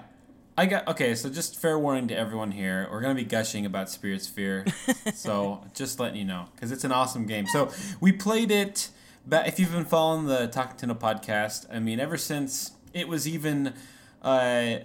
I 0.55 0.67
got 0.67 0.87
okay, 0.87 1.15
so 1.15 1.29
just 1.29 1.59
fair 1.59 1.79
warning 1.79 2.07
to 2.09 2.15
everyone 2.15 2.51
here. 2.51 2.87
We're 2.91 3.01
gonna 3.01 3.15
be 3.15 3.23
gushing 3.23 3.65
about 3.65 3.89
Spirit 3.89 4.21
Sphere, 4.21 4.65
so 5.15 5.63
just 5.73 5.99
letting 5.99 6.17
you 6.19 6.25
know 6.25 6.45
because 6.53 6.71
it's 6.71 6.83
an 6.83 6.91
awesome 6.91 7.25
game. 7.25 7.47
So 7.47 7.71
we 7.99 8.11
played 8.11 8.51
it. 8.51 8.89
But 9.25 9.47
if 9.47 9.57
you've 9.59 9.71
been 9.71 9.85
following 9.85 10.25
the 10.27 10.47
Talking 10.47 10.89
podcast, 10.89 11.65
I 11.73 11.79
mean, 11.79 11.99
ever 11.99 12.17
since 12.17 12.73
it 12.93 13.07
was 13.07 13.27
even 13.27 13.73
uh, 14.21 14.79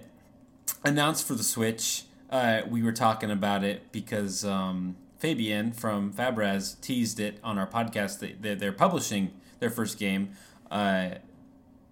announced 0.83 1.27
for 1.27 1.35
the 1.35 1.43
Switch, 1.43 2.03
uh, 2.31 2.61
we 2.67 2.81
were 2.81 2.91
talking 2.93 3.29
about 3.29 3.63
it 3.63 3.91
because 3.91 4.45
um, 4.45 4.95
Fabian 5.19 5.71
from 5.71 6.13
Fabraz 6.13 6.79
teased 6.81 7.19
it 7.19 7.37
on 7.43 7.57
our 7.59 7.67
podcast. 7.67 8.19
That 8.19 8.41
they, 8.41 8.55
they're 8.55 8.71
publishing 8.71 9.31
their 9.59 9.69
first 9.69 9.99
game 9.99 10.31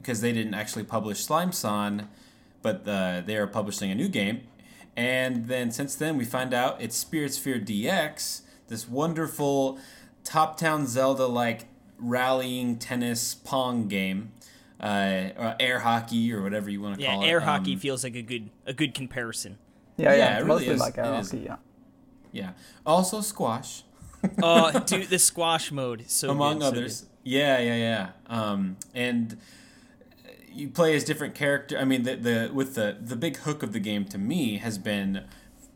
because 0.07 0.21
they 0.21 0.31
didn't 0.31 0.53
actually 0.53 0.85
publish 0.85 1.19
Slime-san 1.25 2.07
but 2.61 2.87
uh, 2.87 3.21
they 3.25 3.37
are 3.37 3.47
publishing 3.47 3.91
a 3.91 3.95
new 3.95 4.07
game. 4.09 4.41
And 4.95 5.45
then 5.47 5.69
since 5.71 5.95
then, 5.95 6.17
we 6.17 6.25
find 6.25 6.53
out 6.53 6.81
it's 6.81 6.97
Spirit 6.97 7.33
Sphere 7.33 7.59
DX, 7.59 8.41
this 8.67 8.89
wonderful 8.89 9.79
top-down 10.23 10.87
Zelda-like 10.87 11.67
rallying 11.99 12.77
tennis 12.77 13.35
pong 13.35 13.87
game, 13.87 14.31
uh, 14.81 15.29
or 15.37 15.55
air 15.59 15.79
hockey 15.79 16.33
or 16.33 16.41
whatever 16.41 16.69
you 16.69 16.81
want 16.81 16.95
to 16.95 17.01
Yeah, 17.01 17.13
call 17.13 17.21
it. 17.21 17.25
Yeah, 17.25 17.31
air 17.31 17.39
hockey 17.41 17.73
Um, 17.73 17.79
feels 17.79 18.03
like 18.03 18.15
a 18.15 18.21
good 18.21 18.49
a 18.65 18.73
good 18.73 18.93
comparison. 18.93 19.57
Yeah, 19.97 20.11
yeah, 20.11 20.17
yeah, 20.17 20.31
it 20.33 20.37
really 20.39 20.47
mostly 20.47 20.67
is. 20.73 20.79
like 20.79 20.97
It 20.97 21.05
a 21.05 21.19
is. 21.19 21.31
hockey, 21.31 21.43
yeah. 21.45 21.55
yeah. 22.31 22.51
Also 22.85 23.21
squash. 23.21 23.83
Oh, 24.41 24.77
dude, 24.85 25.09
the 25.09 25.19
squash 25.19 25.71
mode 25.71 26.05
so 26.07 26.31
among 26.31 26.55
good, 26.59 26.63
so 26.63 26.67
others. 26.69 27.05
Yeah, 27.23 27.59
yeah, 27.59 27.75
yeah. 27.75 28.09
Um, 28.27 28.77
and 28.95 29.37
you 30.57 30.69
play 30.69 30.95
as 30.95 31.03
different 31.03 31.35
character. 31.35 31.77
I 31.77 31.85
mean, 31.85 32.03
the 32.03 32.15
the 32.15 32.51
with 32.53 32.75
the 32.75 32.97
the 32.99 33.15
big 33.15 33.37
hook 33.37 33.63
of 33.63 33.73
the 33.73 33.79
game 33.79 34.05
to 34.05 34.17
me 34.17 34.57
has 34.57 34.77
been 34.77 35.25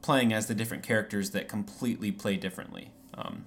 playing 0.02 0.34
as 0.34 0.48
the 0.48 0.56
different 0.56 0.84
characters 0.84 1.32
that 1.32 1.48
completely 1.48 2.12
play 2.12 2.36
differently. 2.36 2.90
Um, 3.14 3.46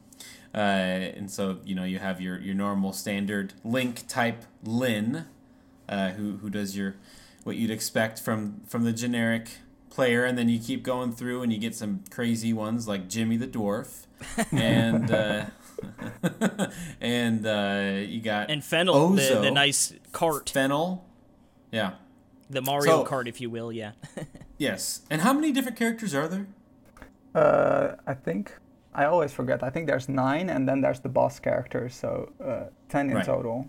uh, 0.54 0.58
and 0.58 1.30
so 1.30 1.58
you 1.64 1.74
know 1.74 1.84
you 1.84 1.98
have 1.98 2.20
your 2.20 2.38
your 2.38 2.54
normal 2.54 2.92
standard 2.92 3.54
Link 3.64 4.06
type 4.06 4.44
Lyn, 4.62 5.26
uh, 5.88 6.10
who 6.10 6.36
who 6.36 6.48
does 6.48 6.76
your 6.76 6.94
what 7.42 7.56
you'd 7.56 7.70
expect 7.70 8.20
from 8.20 8.60
from 8.66 8.84
the 8.84 8.92
generic 8.92 9.48
player, 9.90 10.24
and 10.24 10.38
then 10.38 10.48
you 10.48 10.58
keep 10.58 10.82
going 10.82 11.12
through 11.12 11.42
and 11.42 11.52
you 11.52 11.58
get 11.58 11.74
some 11.74 12.04
crazy 12.10 12.52
ones 12.52 12.86
like 12.86 13.08
Jimmy 13.08 13.36
the 13.36 13.48
dwarf, 13.48 14.06
and 14.52 15.10
uh, 15.10 15.46
and 17.00 17.46
uh, 17.46 18.06
you 18.06 18.20
got 18.20 18.50
And 18.50 18.62
Fennel, 18.62 19.10
the, 19.10 19.40
the 19.42 19.50
nice 19.50 19.92
cart, 20.12 20.50
Fennel. 20.50 21.04
Yeah. 21.74 21.90
the 22.50 22.60
Mario 22.62 22.98
So- 22.98 23.04
cart, 23.04 23.26
if 23.28 23.40
you 23.40 23.50
will. 23.50 23.70
Yeah. 23.72 23.92
Yes. 24.58 25.00
And 25.10 25.20
how 25.22 25.32
many 25.32 25.50
different 25.52 25.76
characters 25.76 26.14
are 26.14 26.28
there? 26.28 26.46
Uh, 27.34 27.96
I 28.06 28.14
think 28.14 28.52
I 28.94 29.04
always 29.04 29.32
forget. 29.32 29.62
I 29.64 29.70
think 29.70 29.88
there's 29.88 30.08
nine, 30.08 30.48
and 30.48 30.68
then 30.68 30.80
there's 30.80 31.00
the 31.00 31.08
boss 31.08 31.40
character, 31.40 31.88
so 31.88 32.32
uh, 32.40 32.66
ten 32.88 33.10
in 33.10 33.16
Right. 33.16 33.26
total. 33.26 33.68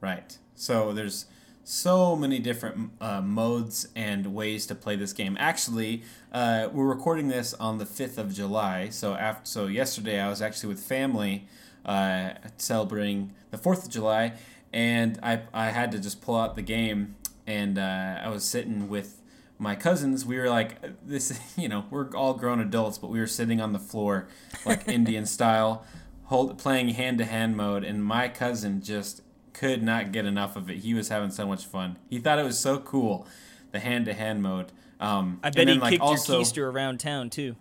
Right. 0.00 0.38
So 0.54 0.92
there's 0.92 1.26
so 1.64 2.14
many 2.14 2.38
different 2.38 2.92
uh, 3.00 3.20
modes 3.20 3.88
and 3.96 4.26
ways 4.34 4.66
to 4.66 4.74
play 4.76 4.94
this 4.96 5.12
game. 5.12 5.36
Actually, 5.40 6.02
uh, 6.32 6.68
we're 6.72 6.86
recording 6.86 7.26
this 7.28 7.52
on 7.54 7.78
the 7.78 7.84
5th 7.84 8.16
of 8.18 8.32
July. 8.32 8.88
So 8.90 9.14
after, 9.14 9.44
so 9.44 9.66
yesterday 9.66 10.20
I 10.20 10.28
was 10.28 10.40
actually 10.40 10.68
with 10.74 10.80
family 10.80 11.46
uh, 11.84 12.30
celebrating 12.56 13.32
the 13.50 13.58
4th 13.58 13.84
of 13.84 13.90
July, 13.90 14.32
and 14.72 15.18
I, 15.22 15.42
I 15.52 15.66
had 15.70 15.92
to 15.92 15.98
just 15.98 16.20
pull 16.20 16.36
out 16.36 16.54
the 16.56 16.62
game, 16.62 17.16
and 17.46 17.78
uh, 17.78 18.20
I 18.22 18.28
was 18.28 18.44
sitting 18.44 18.88
with 18.88 19.20
my 19.58 19.74
cousins. 19.74 20.24
We 20.24 20.38
were 20.38 20.48
like, 20.48 20.76
this, 21.06 21.38
you 21.56 21.68
know, 21.68 21.84
we're 21.90 22.10
all 22.14 22.34
grown 22.34 22.60
adults, 22.60 22.98
but 22.98 23.10
we 23.10 23.18
were 23.20 23.26
sitting 23.26 23.60
on 23.60 23.72
the 23.72 23.78
floor, 23.78 24.28
like 24.66 24.86
Indian 24.88 25.26
style, 25.26 25.84
hold 26.24 26.58
playing 26.58 26.90
hand 26.90 27.18
to 27.18 27.24
hand 27.24 27.56
mode, 27.56 27.84
and 27.84 28.04
my 28.04 28.28
cousin 28.28 28.82
just 28.82 29.22
could 29.52 29.82
not 29.82 30.12
get 30.12 30.24
enough 30.24 30.54
of 30.56 30.70
it. 30.70 30.78
He 30.78 30.94
was 30.94 31.08
having 31.08 31.30
so 31.30 31.46
much 31.46 31.66
fun. 31.66 31.96
He 32.08 32.18
thought 32.20 32.38
it 32.38 32.44
was 32.44 32.58
so 32.60 32.78
cool, 32.78 33.26
the 33.72 33.80
hand 33.80 34.04
to 34.06 34.14
hand 34.14 34.42
mode. 34.42 34.70
Um, 35.00 35.40
I 35.42 35.48
and 35.48 35.56
bet 35.56 35.68
he 35.68 35.74
like, 35.74 35.90
kicked 35.92 36.02
also, 36.02 36.34
your 36.34 36.42
keister 36.44 36.72
around 36.72 36.98
town 37.00 37.30
too. 37.30 37.56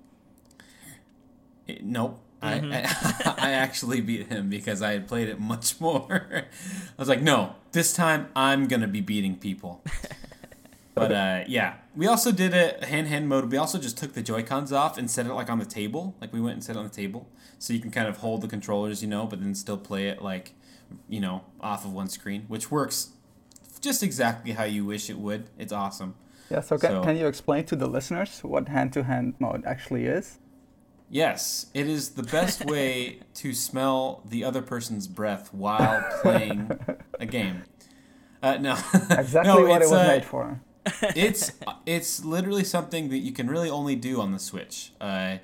it- 1.68 1.84
Nope. 1.84 2.20
Mm-hmm. 2.42 2.72
I, 2.72 3.34
I 3.48 3.50
I 3.50 3.52
actually 3.54 4.02
beat 4.02 4.28
him 4.28 4.50
because 4.50 4.82
I 4.82 4.92
had 4.94 5.08
played 5.08 5.28
it 5.30 5.40
much 5.40 5.80
more. 5.82 6.28
I 6.34 7.02
was 7.02 7.10
like, 7.10 7.22
no, 7.22 7.56
this 7.72 7.94
time 7.94 8.28
I'm 8.36 8.68
gonna 8.68 8.88
be 8.88 9.02
beating 9.02 9.36
people. 9.36 9.84
But 10.96 11.12
uh, 11.12 11.44
yeah, 11.48 11.76
we 11.96 12.08
also 12.08 12.32
did 12.32 12.56
a 12.56 12.84
hand 12.84 13.08
hand 13.08 13.30
mode. 13.30 13.52
We 13.52 13.58
also 13.58 13.78
just 13.78 14.00
took 14.00 14.14
the 14.14 14.24
Joy 14.24 14.42
Cons 14.42 14.74
off 14.74 14.98
and 14.98 15.12
set 15.12 15.28
it 15.28 15.34
like 15.34 15.48
on 15.48 15.60
the 15.60 15.66
table. 15.66 16.16
Like 16.20 16.34
we 16.34 16.42
went 16.42 16.54
and 16.54 16.64
set 16.64 16.76
it 16.76 16.80
on 16.80 16.86
the 16.86 16.90
table, 17.04 17.30
so 17.60 17.72
you 17.72 17.80
can 17.80 17.92
kind 17.92 18.08
of 18.08 18.18
hold 18.18 18.42
the 18.42 18.48
controllers, 18.48 19.04
you 19.04 19.08
know, 19.08 19.28
but 19.28 19.40
then 19.40 19.54
still 19.54 19.78
play 19.78 20.08
it 20.08 20.24
like, 20.24 20.54
you 21.08 21.20
know, 21.20 21.44
off 21.62 21.86
of 21.86 21.94
one 21.94 22.08
screen, 22.10 22.46
which 22.48 22.72
works 22.72 23.10
just 23.80 24.02
exactly 24.02 24.54
how 24.54 24.64
you 24.64 24.86
wish 24.86 25.08
it 25.08 25.20
would. 25.20 25.52
It's 25.60 25.72
awesome. 25.72 26.16
Yeah. 26.50 26.62
So 26.62 26.80
can, 26.80 26.90
So- 26.90 27.04
can 27.04 27.16
you 27.16 27.28
explain 27.28 27.66
to 27.66 27.76
the 27.76 27.86
listeners 27.88 28.40
what 28.44 28.68
hand-to-hand 28.68 29.36
mode 29.38 29.66
actually 29.68 30.06
is? 30.08 30.40
Yes, 31.10 31.68
it 31.74 31.88
is 31.88 32.10
the 32.12 32.24
best 32.24 32.66
way 32.70 33.20
to 33.36 33.54
smell 33.54 34.22
the 34.26 34.44
other 34.44 34.62
person's 34.62 35.08
breath 35.08 35.54
while 35.54 36.04
playing 36.22 36.78
a 37.20 37.26
game. 37.26 37.64
Uh, 38.44 38.58
no, 38.58 38.74
Exactly 39.10 39.54
no, 39.54 39.68
what 39.68 39.82
it 39.82 39.86
was 39.90 39.94
uh, 39.94 40.08
made 40.08 40.26
for. 40.26 40.60
it's 41.16 41.52
it's 41.86 42.24
literally 42.24 42.64
something 42.64 43.10
that 43.10 43.20
you 43.20 43.32
can 43.32 43.50
really 43.50 43.70
only 43.70 43.96
do 43.96 44.22
on 44.22 44.32
the 44.32 44.40
Switch. 44.40 44.92
Uh, 45.02 45.38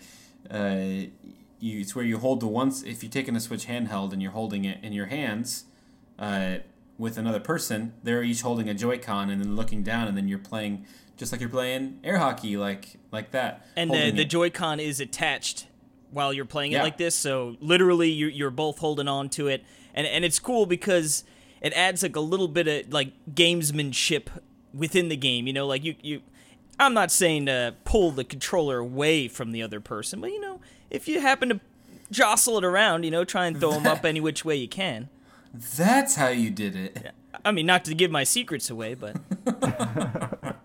uh, 0.52 0.76
you, 1.60 1.80
it's 1.80 1.96
where 1.96 2.06
you 2.06 2.18
hold 2.20 2.42
the 2.42 2.48
once 2.48 2.84
if 2.84 3.02
you're 3.02 3.12
taking 3.12 3.36
a 3.36 3.40
Switch 3.40 3.68
handheld 3.68 4.12
and 4.14 4.22
you're 4.22 4.32
holding 4.34 4.66
it 4.66 4.84
in 4.84 4.92
your 4.94 5.06
hands 5.08 5.66
uh, 6.20 6.58
with 6.98 7.18
another 7.18 7.40
person. 7.40 7.94
They're 8.04 8.22
each 8.24 8.42
holding 8.42 8.70
a 8.70 8.74
Joy-Con 8.74 9.30
and 9.30 9.42
then 9.42 9.56
looking 9.56 9.82
down, 9.82 10.08
and 10.08 10.18
then 10.18 10.28
you're 10.28 10.40
playing 10.40 10.86
just 11.18 11.32
like 11.32 11.42
you're 11.42 11.50
playing 11.50 12.00
air 12.04 12.18
hockey, 12.18 12.58
like 12.58 12.98
like 13.12 13.32
that. 13.32 13.66
And 13.76 13.92
the, 13.92 14.12
the. 14.12 14.26
Joy-Con 14.26 14.80
is 14.80 15.00
attached 15.00 15.68
while 16.12 16.34
you're 16.34 16.46
playing 16.46 16.72
it 16.72 16.76
Yeah. 16.76 16.84
like 16.84 16.98
this, 16.98 17.16
so 17.16 17.56
literally 17.60 18.10
you, 18.10 18.28
you're 18.28 18.50
both 18.52 18.80
holding 18.80 19.08
on 19.08 19.30
to 19.30 19.48
it, 19.48 19.64
and 19.94 20.06
and 20.08 20.24
it's 20.26 20.40
cool 20.40 20.66
because 20.66 21.24
it 21.62 21.74
adds 21.74 22.04
like 22.04 22.16
a 22.16 22.20
little 22.22 22.48
bit 22.48 22.68
of 22.68 22.94
like 22.94 23.14
gamesmanship 23.34 24.28
within 24.74 25.10
the 25.10 25.16
game. 25.18 25.48
You 25.48 25.54
know, 25.54 25.68
like 25.68 25.84
you 25.84 25.96
you. 26.02 26.22
I'm 26.80 26.96
not 26.96 27.12
saying 27.12 27.46
to 27.46 27.76
pull 27.86 28.10
the 28.12 28.24
controller 28.24 28.80
away 28.80 29.28
from 29.28 29.52
the 29.52 29.62
other 29.62 29.80
person, 29.80 30.20
but 30.20 30.32
you 30.32 30.42
know, 30.42 30.60
if 30.90 31.08
you 31.08 31.22
happen 31.22 31.50
to 31.50 31.60
jostle 32.12 32.58
it 32.58 32.64
around, 32.64 33.04
you 33.04 33.12
know, 33.12 33.24
try 33.24 33.46
and 33.46 33.60
throw 33.60 33.72
them 33.74 33.86
up 33.86 34.04
any 34.06 34.20
which 34.20 34.44
way 34.44 34.56
you 34.56 34.68
can. 34.68 35.10
That's 35.54 36.16
how 36.16 36.30
you 36.30 36.50
did 36.50 36.76
it. 36.76 37.12
I 37.46 37.52
mean, 37.52 37.68
not 37.68 37.86
to 37.86 37.94
give 37.94 38.10
my 38.10 38.24
secrets 38.24 38.72
away, 38.72 38.96
but 38.96 39.16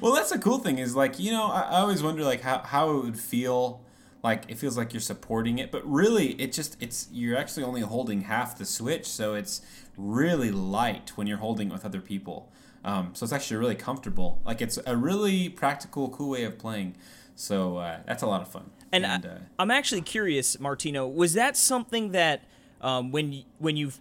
Well, 0.00 0.14
that's 0.14 0.30
the 0.30 0.38
cool 0.38 0.58
thing 0.58 0.78
is 0.78 0.96
like 0.96 1.18
you 1.18 1.30
know 1.30 1.44
I, 1.44 1.60
I 1.60 1.80
always 1.80 2.02
wonder 2.02 2.24
like 2.24 2.40
how, 2.40 2.58
how 2.60 2.90
it 2.90 3.04
would 3.04 3.18
feel 3.18 3.82
like 4.22 4.44
it 4.48 4.58
feels 4.58 4.76
like 4.76 4.92
you're 4.92 5.00
supporting 5.00 5.58
it, 5.58 5.70
but 5.70 5.88
really 5.88 6.32
it 6.40 6.52
just 6.52 6.76
it's 6.82 7.08
you're 7.12 7.36
actually 7.36 7.64
only 7.64 7.82
holding 7.82 8.22
half 8.22 8.58
the 8.58 8.64
switch, 8.64 9.06
so 9.06 9.34
it's 9.34 9.62
really 9.96 10.50
light 10.50 11.12
when 11.16 11.26
you're 11.26 11.38
holding 11.38 11.68
it 11.68 11.72
with 11.72 11.84
other 11.84 12.00
people. 12.00 12.50
Um, 12.84 13.10
so 13.12 13.24
it's 13.24 13.32
actually 13.32 13.58
really 13.58 13.74
comfortable. 13.74 14.40
Like 14.44 14.62
it's 14.62 14.78
a 14.86 14.96
really 14.96 15.48
practical, 15.48 16.08
cool 16.08 16.30
way 16.30 16.44
of 16.44 16.58
playing. 16.58 16.96
So 17.34 17.76
uh, 17.76 17.98
that's 18.06 18.22
a 18.22 18.26
lot 18.26 18.40
of 18.40 18.48
fun. 18.48 18.70
And, 18.90 19.06
I, 19.06 19.16
uh, 19.16 19.38
I'm 19.58 19.70
actually 19.70 20.00
curious, 20.00 20.58
Martino. 20.58 21.06
Was 21.06 21.34
that 21.34 21.56
something 21.56 22.12
that 22.12 22.42
um, 22.80 23.12
when 23.12 23.44
when 23.58 23.76
you've 23.76 24.00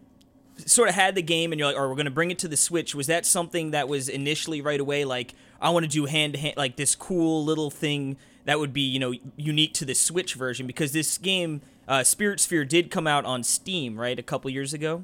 sort 0.66 0.90
of 0.90 0.96
had 0.96 1.16
the 1.16 1.22
game 1.22 1.52
and 1.52 1.60
you're 1.60 1.68
like, 1.68 1.78
"Or 1.78 1.90
we're 1.90 1.96
going 1.96 2.06
to 2.06 2.12
bring 2.12 2.32
it 2.32 2.40
to 2.40 2.48
the 2.48 2.58
Switch"? 2.58 2.96
Was 2.96 3.08
that 3.08 3.26
something 3.26 3.72
that 3.72 3.88
was 3.88 4.10
initially 4.10 4.62
right 4.62 4.80
away 4.80 5.06
like, 5.06 5.34
"I 5.62 5.70
want 5.70 5.84
to 5.84 5.90
do 5.90 6.06
hand 6.06 6.34
to 6.34 6.40
hand, 6.40 6.56
like 6.58 6.76
this 6.76 6.96
cool 6.96 7.44
little 7.44 7.70
thing 7.70 8.18
that 8.46 8.60
would 8.60 8.74
be 8.74 8.82
you 8.82 9.00
know 9.00 9.14
unique 9.36 9.74
to 9.76 9.86
the 9.86 9.96
Switch 9.96 10.36
version"? 10.36 10.68
Because 10.68 10.92
this 10.92 11.18
game, 11.18 11.62
uh, 11.88 12.04
Spirit 12.04 12.40
Sphere, 12.40 12.66
did 12.66 12.92
come 12.92 13.08
out 13.08 13.26
on 13.26 13.44
Steam 13.44 14.00
right 14.00 14.18
a 14.18 14.24
couple 14.24 14.50
years 14.50 14.74
ago. 14.74 15.04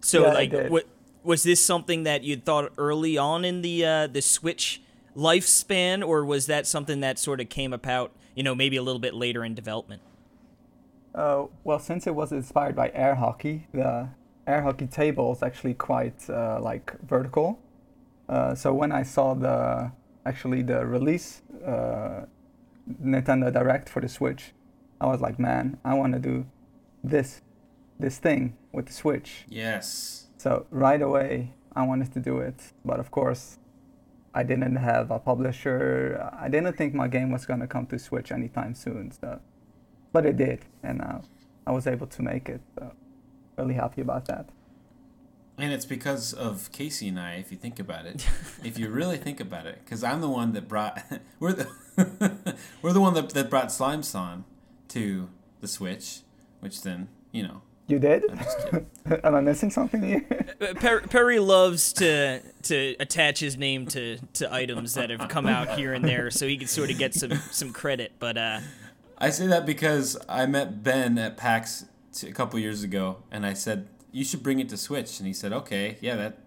So 0.00 0.26
Yeah, 0.26 0.32
like, 0.32 0.70
what 0.70 0.86
was 1.22 1.42
this 1.42 1.64
something 1.64 2.02
that 2.02 2.22
you 2.22 2.36
thought 2.36 2.72
early 2.76 3.16
on 3.16 3.44
in 3.44 3.62
the 3.62 3.84
uh, 3.84 4.06
the 4.06 4.22
Switch 4.22 4.82
lifespan, 5.16 6.06
or 6.06 6.24
was 6.24 6.46
that 6.46 6.66
something 6.66 7.00
that 7.00 7.18
sort 7.18 7.40
of 7.40 7.48
came 7.48 7.72
about, 7.72 8.12
you 8.34 8.42
know, 8.42 8.54
maybe 8.54 8.76
a 8.76 8.82
little 8.82 9.00
bit 9.00 9.14
later 9.14 9.44
in 9.44 9.54
development? 9.54 10.02
Uh, 11.14 11.44
well, 11.62 11.78
since 11.78 12.06
it 12.06 12.14
was 12.14 12.32
inspired 12.32 12.74
by 12.74 12.90
air 12.92 13.14
hockey, 13.14 13.66
the 13.72 14.08
air 14.46 14.62
hockey 14.62 14.86
table 14.86 15.32
is 15.32 15.42
actually 15.42 15.74
quite 15.74 16.28
uh, 16.28 16.58
like 16.60 16.98
vertical. 17.02 17.58
Uh, 18.28 18.54
so 18.54 18.72
when 18.72 18.92
I 18.92 19.02
saw 19.02 19.34
the 19.34 19.92
actually 20.26 20.62
the 20.62 20.86
release 20.86 21.42
uh, 21.66 22.24
Nintendo 23.02 23.52
Direct 23.52 23.88
for 23.88 24.00
the 24.00 24.08
Switch, 24.08 24.52
I 25.00 25.06
was 25.06 25.20
like, 25.20 25.38
man, 25.38 25.78
I 25.84 25.94
want 25.94 26.12
to 26.14 26.18
do 26.18 26.46
this 27.02 27.42
this 27.98 28.18
thing 28.18 28.56
with 28.72 28.86
the 28.86 28.92
Switch. 28.92 29.44
yes, 29.48 30.26
So 30.36 30.66
right 30.70 31.00
away, 31.00 31.54
I 31.76 31.86
wanted 31.86 32.12
to 32.14 32.20
do 32.20 32.38
it, 32.38 32.72
but 32.84 32.98
of 32.98 33.10
course, 33.10 33.58
I 34.34 34.42
didn't 34.42 34.76
have 34.76 35.10
a 35.12 35.18
publisher. 35.18 36.28
I 36.36 36.48
didn't 36.48 36.76
think 36.76 36.92
my 36.92 37.06
game 37.08 37.30
was 37.30 37.46
gonna 37.46 37.68
come 37.68 37.86
to 37.86 37.98
Switch 37.98 38.32
anytime 38.32 38.74
soon. 38.74 39.12
So, 39.12 39.38
but 40.12 40.26
it 40.26 40.36
did, 40.36 40.60
and 40.82 41.00
uh, 41.02 41.18
I 41.66 41.70
was 41.70 41.86
able 41.86 42.08
to 42.08 42.22
make 42.22 42.48
it. 42.48 42.60
So, 42.76 42.92
really 43.56 43.74
happy 43.74 44.00
about 44.00 44.26
that. 44.26 44.48
And 45.56 45.72
it's 45.72 45.86
because 45.86 46.32
of 46.32 46.70
Casey 46.72 47.08
and 47.08 47.18
I. 47.18 47.34
If 47.34 47.52
you 47.52 47.56
think 47.56 47.78
about 47.78 48.06
it, 48.06 48.26
if 48.64 48.78
you 48.78 48.88
really 48.88 49.16
think 49.16 49.40
about 49.40 49.66
it, 49.66 49.78
because 49.84 50.02
I'm 50.02 50.20
the 50.20 50.28
one 50.28 50.52
that 50.52 50.68
brought 50.68 51.02
we're 51.40 51.52
the 51.52 51.68
we're 52.82 52.92
the 52.92 53.00
one 53.00 53.14
that, 53.14 53.30
that 53.30 53.50
brought 53.50 53.70
Slime-san 53.70 54.44
to 54.88 55.28
the 55.60 55.68
Switch, 55.68 56.20
which 56.60 56.82
then 56.82 57.08
you 57.30 57.44
know 57.44 57.62
You 57.86 57.98
did? 57.98 58.24
I'm 58.30 58.38
just. 58.38 58.66
Am 59.24 59.34
I 59.34 59.40
missing 59.40 59.70
something 59.70 60.02
here? 60.02 60.26
Uh, 60.60 60.74
Perry 61.08 61.38
loves 61.38 61.92
to 61.94 62.40
to 62.62 62.96
attach 62.98 63.38
his 63.38 63.56
name 63.56 63.86
to, 63.88 64.18
to 64.34 64.52
items 64.52 64.94
that 64.94 65.10
have 65.10 65.28
come 65.28 65.46
out 65.46 65.78
here 65.78 65.92
and 65.92 66.04
there, 66.04 66.30
so 66.30 66.48
he 66.48 66.56
can 66.56 66.66
sort 66.66 66.90
of 66.90 66.98
get 66.98 67.14
some 67.14 67.32
some 67.50 67.72
credit. 67.72 68.12
But 68.18 68.36
uh, 68.38 68.60
I 69.18 69.30
say 69.30 69.46
that 69.46 69.66
because 69.66 70.16
I 70.28 70.46
met 70.46 70.82
Ben 70.82 71.16
at 71.18 71.36
PAX 71.36 71.84
a 72.22 72.32
couple 72.32 72.58
years 72.58 72.82
ago, 72.82 73.18
and 73.30 73.44
I 73.46 73.52
said 73.52 73.88
you 74.14 74.24
should 74.24 74.42
bring 74.42 74.60
it 74.60 74.68
to 74.70 74.76
Switch, 74.76 75.18
and 75.18 75.26
he 75.26 75.32
said, 75.32 75.52
"Okay, 75.52 75.98
yeah, 76.00 76.16
that." 76.16 76.38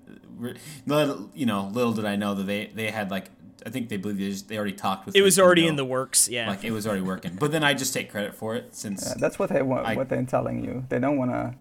Little, 0.86 1.32
you 1.34 1.46
know, 1.48 1.70
little 1.74 1.94
did 1.94 2.06
I 2.06 2.16
know 2.16 2.36
that 2.36 2.44
they 2.44 2.68
they 2.74 2.92
had 2.92 3.10
like 3.12 3.32
I 3.66 3.70
think 3.70 3.90
they 3.90 3.98
believe 3.98 4.18
they, 4.18 4.30
just, 4.30 4.48
they 4.48 4.56
already 4.58 4.74
talked 4.74 5.06
with. 5.06 5.16
It 5.16 5.22
was 5.24 5.40
already 5.40 5.64
Nintendo. 5.64 5.70
in 5.70 5.76
the 5.78 5.86
works. 5.86 6.30
Yeah. 6.30 6.50
Like 6.50 6.64
it 6.64 6.72
was 6.72 6.86
already 6.88 7.02
working, 7.02 7.36
but 7.40 7.52
then 7.52 7.64
I 7.64 7.74
just 7.74 7.94
take 7.94 8.10
credit 8.12 8.34
for 8.36 8.56
it 8.56 8.76
since 8.76 9.06
Yeah, 9.08 9.16
that's 9.20 9.38
what 9.40 9.50
they 9.50 9.62
want. 9.62 9.86
I- 9.88 9.96
what 9.96 10.10
they're 10.10 10.24
telling 10.24 10.64
you. 10.64 10.86
They 10.90 11.00
don't 11.00 11.18
want 11.18 11.32
to 11.32 11.56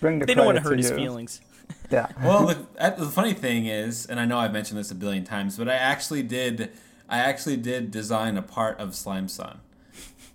bring 0.00 0.18
the 0.18 0.26
they 0.26 0.34
don't 0.34 0.44
want 0.46 0.56
to 0.58 0.62
hurt 0.62 0.78
his 0.78 0.90
you. 0.90 0.96
feelings. 0.96 1.40
Yeah. 1.90 2.06
Well, 2.22 2.46
the, 2.46 2.66
uh, 2.78 2.90
the 2.90 3.06
funny 3.06 3.34
thing 3.34 3.66
is, 3.66 4.06
and 4.06 4.18
I 4.20 4.24
know 4.24 4.38
I've 4.38 4.52
mentioned 4.54 4.78
this 4.78 4.90
a 4.90 4.94
billion 4.94 5.24
times, 5.24 5.56
but 5.58 5.68
I 5.68 5.74
actually 5.74 6.22
did, 6.22 6.70
I 7.08 7.18
actually 7.18 7.56
did 7.58 7.90
design 7.90 8.36
a 8.38 8.42
part 8.42 8.78
of 8.78 8.94
Slime-san. 8.94 9.58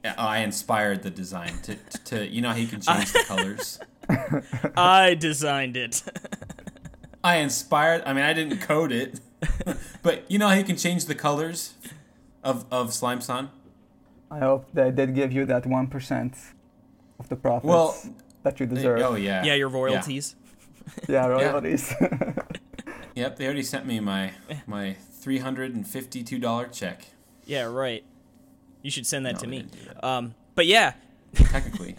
I 0.04 0.40
inspired 0.40 1.02
the 1.04 1.10
design 1.10 1.60
to, 1.64 1.76
to 2.06 2.28
you 2.28 2.42
know 2.42 2.50
how 2.50 2.56
you 2.56 2.68
can 2.68 2.82
change 2.90 3.14
the 3.14 3.24
colors. 3.28 3.80
I 4.78 5.16
designed 5.16 5.78
it. 5.78 6.04
I 7.24 7.38
inspired. 7.38 8.04
I 8.06 8.14
mean, 8.14 8.24
I 8.24 8.34
didn't 8.34 8.60
code 8.60 8.92
it, 8.92 9.20
but 10.04 10.30
you 10.30 10.38
know 10.38 10.50
how 10.50 10.56
you 10.56 10.64
can 10.64 10.76
change 10.78 11.06
the 11.06 11.16
colors 11.16 11.74
of 12.44 12.66
of 12.72 12.94
Slime-san. 12.94 13.50
I 14.30 14.40
hope 14.40 14.66
they 14.74 14.92
did 14.92 15.16
give 15.16 15.32
you 15.32 15.46
that 15.46 15.66
one 15.66 15.88
percent 15.88 16.36
of 17.20 17.30
the 17.30 17.36
profits 17.36 17.66
Well, 17.70 17.96
that 18.44 18.60
you 18.60 18.66
They- 18.66 18.76
deserve. 18.76 19.02
oh 19.02 19.16
yeah. 19.16 19.44
yeah, 19.46 19.54
your 19.54 19.70
royalties. 19.70 20.36
yeah, 21.08 21.26
royalties. 21.28 21.94
Yep, 23.16 23.38
they 23.38 23.46
already 23.46 23.64
sent 23.64 23.86
me 23.86 24.00
my 24.00 24.32
my 24.68 24.96
three 25.22 25.38
hundred 25.38 25.76
and 25.76 25.88
fifty 25.88 26.24
two 26.24 26.40
dollar 26.40 26.68
check. 26.68 27.06
Yeah, 27.46 27.64
right. 27.66 28.04
You 28.82 28.92
should 28.92 29.06
send 29.06 29.26
that 29.26 29.36
No, 29.36 29.40
to 29.42 29.48
me. 29.48 29.66
that. 29.86 30.04
Um, 30.04 30.34
but 30.56 30.66
yeah. 30.66 30.94
Technically, 31.36 31.96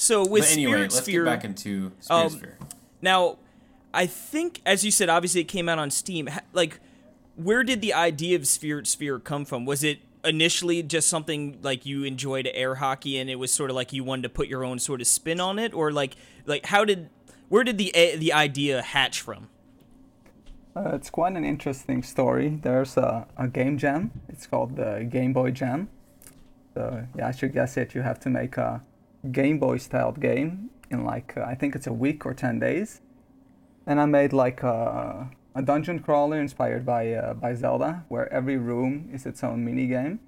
So 0.00 0.26
with 0.26 0.44
but 0.44 0.52
anyway, 0.52 0.70
Spirit 0.72 0.80
let's 0.80 0.96
Sphere, 0.96 1.24
get 1.24 1.30
back 1.30 1.44
into 1.44 1.92
Spirit 2.00 2.20
Um, 2.24 2.30
Sphere. 2.30 2.58
Now, 3.02 3.36
I 3.92 4.06
think, 4.06 4.62
as 4.64 4.82
you 4.82 4.90
said, 4.90 5.10
obviously 5.10 5.42
it 5.42 5.48
came 5.48 5.68
out 5.68 5.78
on 5.78 5.90
Steam. 5.90 6.26
Like, 6.54 6.80
where 7.36 7.62
did 7.62 7.82
the 7.82 7.92
idea 7.92 8.36
of 8.36 8.46
Spirit 8.48 8.86
Sphere 8.86 9.18
come 9.18 9.44
from? 9.44 9.66
Was 9.66 9.84
it 9.84 9.98
initially 10.24 10.82
just 10.82 11.06
something 11.08 11.58
like 11.60 11.84
you 11.84 12.04
enjoyed 12.04 12.48
air 12.54 12.76
hockey, 12.76 13.18
and 13.18 13.28
it 13.28 13.36
was 13.36 13.52
sort 13.52 13.68
of 13.68 13.76
like 13.76 13.92
you 13.92 14.02
wanted 14.02 14.22
to 14.22 14.30
put 14.30 14.48
your 14.48 14.64
own 14.64 14.78
sort 14.78 15.02
of 15.02 15.06
spin 15.06 15.38
on 15.38 15.58
it, 15.58 15.74
or 15.74 15.92
like, 15.92 16.16
like 16.46 16.64
how 16.66 16.86
did, 16.86 17.10
where 17.50 17.62
did 17.62 17.76
the 17.76 17.92
the 18.16 18.32
idea 18.32 18.80
hatch 18.80 19.20
from? 19.20 19.48
Uh, 20.74 20.92
it's 20.94 21.10
quite 21.10 21.34
an 21.34 21.44
interesting 21.44 22.02
story. 22.02 22.58
There's 22.62 22.96
a, 22.96 23.26
a 23.36 23.48
game 23.48 23.76
jam. 23.76 24.12
It's 24.30 24.46
called 24.46 24.76
the 24.76 25.06
Game 25.10 25.34
Boy 25.34 25.50
Jam. 25.50 25.90
So 26.72 27.06
yeah, 27.16 27.28
I 27.28 27.32
should 27.32 27.52
guess 27.52 27.76
it. 27.76 27.94
You 27.94 28.00
have 28.00 28.18
to 28.20 28.30
make 28.30 28.56
a 28.56 28.80
Game 29.30 29.58
Boy 29.58 29.78
styled 29.78 30.20
game 30.20 30.70
in 30.90 31.04
like 31.04 31.34
uh, 31.36 31.42
I 31.42 31.54
think 31.54 31.74
it's 31.74 31.86
a 31.86 31.92
week 31.92 32.24
or 32.24 32.34
ten 32.34 32.58
days. 32.58 33.00
And 33.86 34.00
I 34.00 34.06
made 34.06 34.32
like 34.32 34.62
a, 34.62 35.30
a 35.54 35.62
dungeon 35.62 36.00
crawler 36.00 36.38
inspired 36.40 36.86
by 36.86 37.12
uh, 37.12 37.34
by 37.34 37.54
Zelda, 37.54 38.04
where 38.08 38.32
every 38.32 38.56
room 38.56 39.10
is 39.12 39.26
its 39.26 39.42
own 39.44 39.64
mini 39.64 39.86
game. 39.86 40.20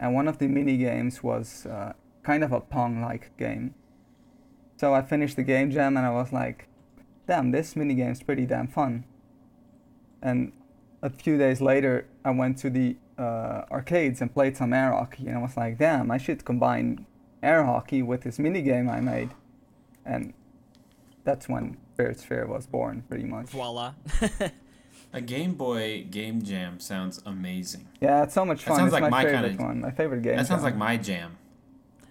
And 0.00 0.14
one 0.14 0.28
of 0.28 0.38
the 0.38 0.48
mini 0.48 0.76
games 0.76 1.22
was 1.22 1.66
uh, 1.66 1.92
kind 2.22 2.42
of 2.42 2.52
a 2.52 2.60
Pong-like 2.60 3.36
game. 3.38 3.74
So 4.76 4.92
I 4.92 5.02
finished 5.02 5.36
the 5.36 5.44
game 5.44 5.70
jam 5.70 5.96
and 5.96 6.04
I 6.04 6.10
was 6.10 6.32
like, 6.32 6.68
"Damn, 7.26 7.52
this 7.52 7.76
mini 7.76 7.94
game's 7.94 8.22
pretty 8.22 8.46
damn 8.46 8.68
fun." 8.68 9.04
and 10.24 10.52
a 11.02 11.10
few 11.10 11.38
days 11.38 11.60
later 11.60 12.08
i 12.24 12.30
went 12.30 12.58
to 12.58 12.70
the 12.70 12.96
uh, 13.16 13.62
arcades 13.70 14.20
and 14.20 14.34
played 14.34 14.56
some 14.56 14.72
hockey 14.72 15.28
and 15.28 15.36
i 15.36 15.40
was 15.40 15.56
like 15.56 15.78
damn 15.78 16.10
i 16.10 16.18
should 16.18 16.44
combine 16.44 17.06
air 17.44 17.64
hockey 17.64 18.02
with 18.02 18.22
this 18.22 18.38
mini 18.38 18.62
game 18.62 18.88
i 18.88 19.00
made 19.00 19.30
and 20.04 20.32
that's 21.24 21.48
when 21.48 21.76
spirit 21.92 22.18
sphere 22.20 22.46
was 22.46 22.66
born 22.66 23.02
pretty 23.08 23.24
much 23.24 23.46
Voila. 23.46 23.94
A 25.12 25.20
Game 25.20 25.54
Boy 25.54 26.04
game 26.10 26.42
jam 26.42 26.80
sounds 26.80 27.20
amazing. 27.24 27.86
yeah 28.00 28.24
it's 28.24 28.34
so 28.34 28.44
much 28.44 28.64
fun. 28.64 28.74
That 28.76 28.80
fun 28.82 28.90
sounds 28.90 28.92
it's 28.94 29.00
like 29.00 29.10
my, 29.10 29.22
my 29.22 29.24
favorite 29.30 29.48
kinda- 29.50 29.62
one 29.64 29.80
my 29.80 29.90
favorite 29.92 30.22
game 30.22 30.36
That 30.36 30.46
sounds 30.48 30.62
jam. 30.62 30.64
like 30.64 30.76
my 30.76 30.96
jam. 30.96 31.38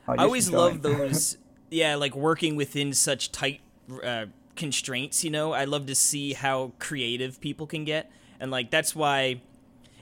Oh, 0.07 0.15
I 0.17 0.23
always 0.23 0.49
love 0.49 0.81
those. 0.87 1.37
Yeah, 1.69 1.95
like 1.95 2.15
working 2.15 2.55
within 2.55 2.93
such 2.93 3.31
tight 3.31 3.59
uh, 4.03 4.25
constraints. 4.55 5.23
You 5.23 5.31
know, 5.31 5.51
I 5.53 5.65
love 5.65 5.85
to 5.87 5.95
see 5.95 6.33
how 6.33 6.71
creative 6.79 7.39
people 7.41 7.67
can 7.67 7.83
get, 7.83 8.09
and 8.39 8.51
like 8.51 8.69
that's 8.71 8.95
why 8.95 9.41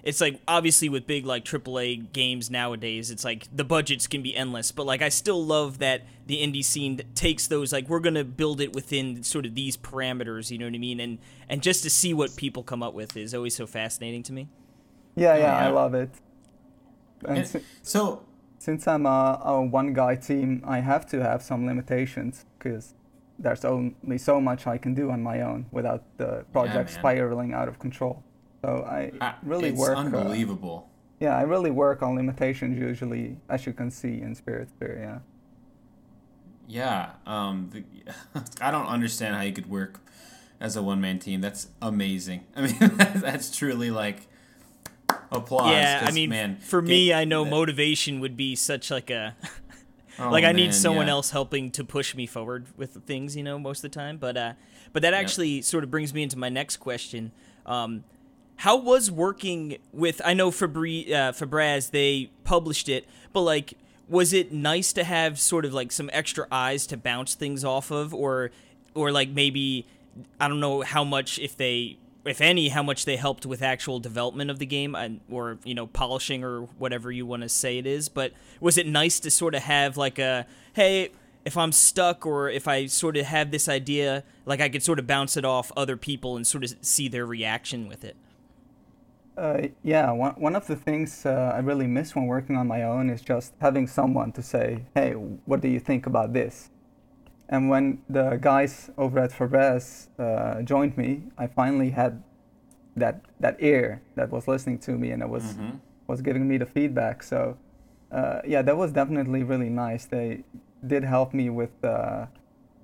it's 0.04 0.20
like 0.22 0.40
obviously 0.48 0.90
with 0.90 1.06
big 1.08 1.26
like 1.26 1.46
AAA 1.46 2.12
games 2.14 2.50
nowadays, 2.50 3.12
it's 3.12 3.24
like 3.24 3.48
the 3.56 3.64
budgets 3.64 4.08
can 4.08 4.22
be 4.22 4.36
endless. 4.36 4.72
But 4.72 4.86
like 4.86 5.02
I 5.02 5.10
still 5.10 5.44
love 5.46 5.78
that 5.80 6.04
the 6.28 6.38
indie 6.42 6.64
scene 6.64 7.02
takes 7.16 7.48
those 7.48 7.72
like 7.74 7.88
we're 7.90 8.00
gonna 8.00 8.24
build 8.24 8.62
it 8.62 8.74
within 8.74 9.24
sort 9.24 9.46
of 9.46 9.54
these 9.56 9.78
parameters. 9.78 10.50
You 10.52 10.58
know 10.58 10.66
what 10.66 10.76
I 10.76 10.80
mean? 10.80 11.00
And 11.00 11.20
and 11.50 11.62
just 11.62 11.84
to 11.84 11.90
see 11.90 12.14
what 12.14 12.36
people 12.36 12.64
come 12.64 12.82
up 12.82 12.94
with 12.94 13.16
is 13.18 13.34
always 13.36 13.56
so 13.56 13.68
fascinating 13.68 14.24
to 14.24 14.34
me. 14.34 14.48
yeah 15.16 15.36
yeah 15.36 15.58
oh, 15.66 15.68
i 15.68 15.70
love 15.70 15.94
it 15.94 16.10
and 17.28 17.38
And- 17.40 17.64
so 17.84 18.24
since 18.60 18.88
i'm 18.88 19.06
a, 19.06 19.42
a 19.44 19.62
one 19.62 19.94
guy 19.94 20.16
team 20.16 20.64
i 20.66 20.80
have 20.80 21.06
to 21.08 21.22
have 21.22 21.42
some 21.42 21.66
limitations 21.66 22.46
because 22.58 22.94
there's 23.38 23.66
only 23.66 24.18
so 24.18 24.40
much 24.40 24.68
i 24.68 24.78
can 24.78 24.94
do 24.94 25.12
on 25.12 25.22
my 25.22 25.42
own 25.42 25.66
without 25.72 26.04
the 26.18 26.46
project 26.54 26.90
man. 26.92 27.00
spiraling 27.00 27.54
out 27.54 27.68
of 27.68 27.78
control 27.80 28.24
so 28.62 28.86
i 28.90 29.12
I- 29.22 29.36
really 29.44 29.70
it's 29.70 29.80
work 29.80 29.96
uh, 29.98 30.00
unbelievable. 30.02 30.90
yeah 31.20 31.36
i 31.38 31.42
really 31.42 31.72
work 31.72 32.02
on 32.04 32.16
limitations 32.16 32.78
usually 32.78 33.38
as 33.50 33.66
you 33.66 33.74
can 33.74 33.90
see 33.92 34.22
in 34.22 34.36
spirit 34.36 34.70
sphere 34.70 34.98
yeah 35.02 35.20
Yeah. 36.68 37.10
Um. 37.26 37.70
The, 37.74 37.84
I 38.62 38.72
don't 38.72 38.88
understand 38.88 39.36
how 39.36 39.42
you 39.42 39.52
could 39.52 39.70
work 39.70 40.00
as 40.60 40.78
a 40.78 40.82
one 40.82 41.02
man 41.02 41.20
team. 41.20 41.42
That's 41.42 41.68
amazing. 41.82 42.46
I 42.56 42.62
mean, 42.62 42.78
that's 43.16 43.52
truly 43.56 43.92
like 43.92 44.28
applause. 45.32 45.72
yeah, 45.74 46.00
I 46.02 46.06
'cause, 46.06 46.16
mean, 46.16 46.30
man, 46.30 46.58
for 46.62 46.82
me, 46.82 47.14
I 47.14 47.26
know 47.26 47.44
that- 47.44 47.50
motivation 47.52 48.20
would 48.22 48.38
be 48.38 48.56
such 48.56 48.90
like 48.90 49.10
a 49.10 49.36
oh, 50.20 50.30
like 50.30 50.46
I 50.46 50.54
need 50.54 50.74
someone 50.74 51.08
yeah. 51.08 51.14
else 51.14 51.32
helping 51.32 51.72
to 51.72 51.84
push 51.84 52.16
me 52.16 52.26
forward 52.26 52.68
with 52.78 53.04
things, 53.06 53.36
you 53.36 53.44
know, 53.44 53.60
most 53.60 53.84
of 53.84 53.92
the 53.92 53.96
time. 54.00 54.18
But 54.18 54.38
uh, 54.38 54.54
but 54.94 55.02
that 55.02 55.14
actually 55.14 55.62
sort 55.64 55.84
of 55.84 55.92
brings 55.92 56.14
me 56.14 56.24
into 56.24 56.38
my 56.38 56.50
next 56.50 56.78
question. 56.78 57.32
Um, 57.66 58.04
how 58.62 58.78
was 58.78 59.10
working 59.10 59.78
with? 59.92 60.22
I 60.24 60.36
know 60.36 60.52
Fabri 60.52 61.12
uh, 61.12 61.32
Fabraz 61.32 61.90
they 61.90 62.30
published 62.44 62.88
it, 62.90 63.08
but 63.34 63.42
like, 63.42 63.74
was 64.08 64.34
it 64.34 64.52
nice 64.52 64.94
to 64.94 65.04
have 65.04 65.40
sort 65.40 65.66
of 65.66 65.74
like 65.74 65.92
some 65.92 66.12
extra 66.14 66.46
eyes 66.52 66.86
to 66.88 66.98
bounce 66.98 67.34
things 67.34 67.66
off 67.66 67.90
of, 67.90 68.14
or 68.14 68.52
or 68.94 69.12
like 69.12 69.30
maybe 69.30 69.88
I 70.40 70.48
don't 70.48 70.60
know 70.60 70.82
how 70.82 71.04
much 71.04 71.40
if 71.40 71.58
they 71.58 71.98
if 72.24 72.40
any 72.40 72.70
how 72.70 72.84
much 72.84 73.06
they 73.06 73.16
helped 73.16 73.48
with 73.48 73.64
actual 73.64 74.00
development 74.00 74.52
of 74.52 74.60
the 74.60 74.68
game 74.68 74.94
and 74.94 75.22
or 75.28 75.58
you 75.64 75.74
know 75.74 75.88
polishing 75.88 76.44
or 76.44 76.62
whatever 76.78 77.12
you 77.12 77.26
want 77.26 77.42
to 77.42 77.50
say 77.50 77.80
it 77.80 77.88
is 77.88 78.10
but 78.10 78.32
was 78.60 78.78
it 78.78 78.86
nice 78.86 79.20
to 79.20 79.32
sort 79.32 79.56
of 79.56 79.64
have 79.64 79.98
like 79.98 80.20
a 80.20 80.46
hey 80.74 81.10
if 81.46 81.58
i'm 81.58 81.72
stuck 81.72 82.24
or 82.24 82.48
if 82.48 82.68
i 82.68 82.86
sort 82.86 83.18
of 83.18 83.26
have 83.26 83.50
this 83.50 83.68
idea 83.68 84.24
like 84.46 84.62
i 84.62 84.70
could 84.70 84.84
sort 84.84 85.00
of 85.00 85.08
bounce 85.08 85.36
it 85.36 85.44
off 85.44 85.72
other 85.76 85.98
people 85.98 86.36
and 86.36 86.46
sort 86.46 86.64
of 86.64 86.76
see 86.82 87.08
their 87.08 87.26
reaction 87.26 87.88
with 87.88 88.04
it 88.04 88.16
Uh, 89.38 89.68
yeah, 89.84 90.12
one, 90.12 90.34
one 90.34 90.56
of 90.56 90.68
the 90.68 90.76
things 90.76 91.26
uh, 91.26 91.54
I 91.56 91.60
really 91.60 91.88
miss 91.88 92.16
when 92.16 92.28
working 92.28 92.58
on 92.58 92.68
my 92.68 92.84
own 92.84 93.10
is 93.10 93.22
just 93.22 93.54
having 93.62 93.88
someone 93.88 94.32
to 94.34 94.44
say, 94.44 94.86
hey, 94.94 95.14
what 95.14 95.62
do 95.62 95.68
you 95.68 95.80
think 95.80 96.06
about 96.06 96.34
this? 96.34 96.70
And 97.50 97.70
when 97.70 98.02
the 98.10 98.38
guys 98.42 98.90
over 98.98 99.20
at 99.20 99.32
Fabraz 99.32 100.08
uh, 100.20 100.62
joined 100.64 100.98
me, 100.98 101.24
I 101.38 101.48
finally 101.48 101.92
had 101.92 102.24
that 102.96 103.22
that 103.40 103.56
ear 103.60 104.02
that 104.16 104.30
was 104.32 104.48
listening 104.48 104.78
to 104.78 104.92
me 104.98 105.12
and 105.12 105.22
that 105.22 105.30
was 105.30 105.44
Mhm. 105.58 105.80
was 106.08 106.22
giving 106.22 106.48
me 106.48 106.58
the 106.58 106.66
feedback. 106.66 107.24
So 107.24 107.58
uh, 108.12 108.42
yeah, 108.46 108.62
that 108.62 108.78
was 108.78 108.92
definitely 108.92 109.44
really 109.44 109.70
nice. 109.70 110.06
They 110.06 110.44
did 110.86 111.04
help 111.04 111.34
me 111.34 111.50
with 111.50 111.72
uh, 111.84 112.26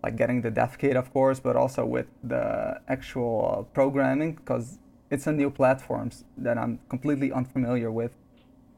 like 0.03 0.15
getting 0.15 0.41
the 0.41 0.51
dev 0.51 0.77
kit, 0.77 0.95
of 0.95 1.11
course, 1.13 1.39
but 1.39 1.55
also 1.55 1.85
with 1.85 2.07
the 2.23 2.79
actual 2.87 3.67
programming 3.73 4.33
because 4.35 4.79
it's 5.09 5.27
a 5.27 5.31
new 5.31 5.49
platform 5.49 6.11
that 6.37 6.57
I'm 6.57 6.79
completely 6.89 7.31
unfamiliar 7.31 7.91
with. 7.91 8.15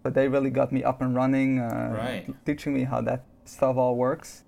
But 0.03 0.13
they 0.13 0.27
really 0.27 0.49
got 0.49 0.71
me 0.71 0.83
up 0.83 1.01
and 1.01 1.13
running, 1.15 1.59
uh, 1.59 1.91
Right. 1.93 2.45
teaching 2.45 2.73
me 2.73 2.83
how 2.85 3.01
that 3.01 3.23
stuff 3.45 3.75
all 3.77 3.95
works. 3.95 4.43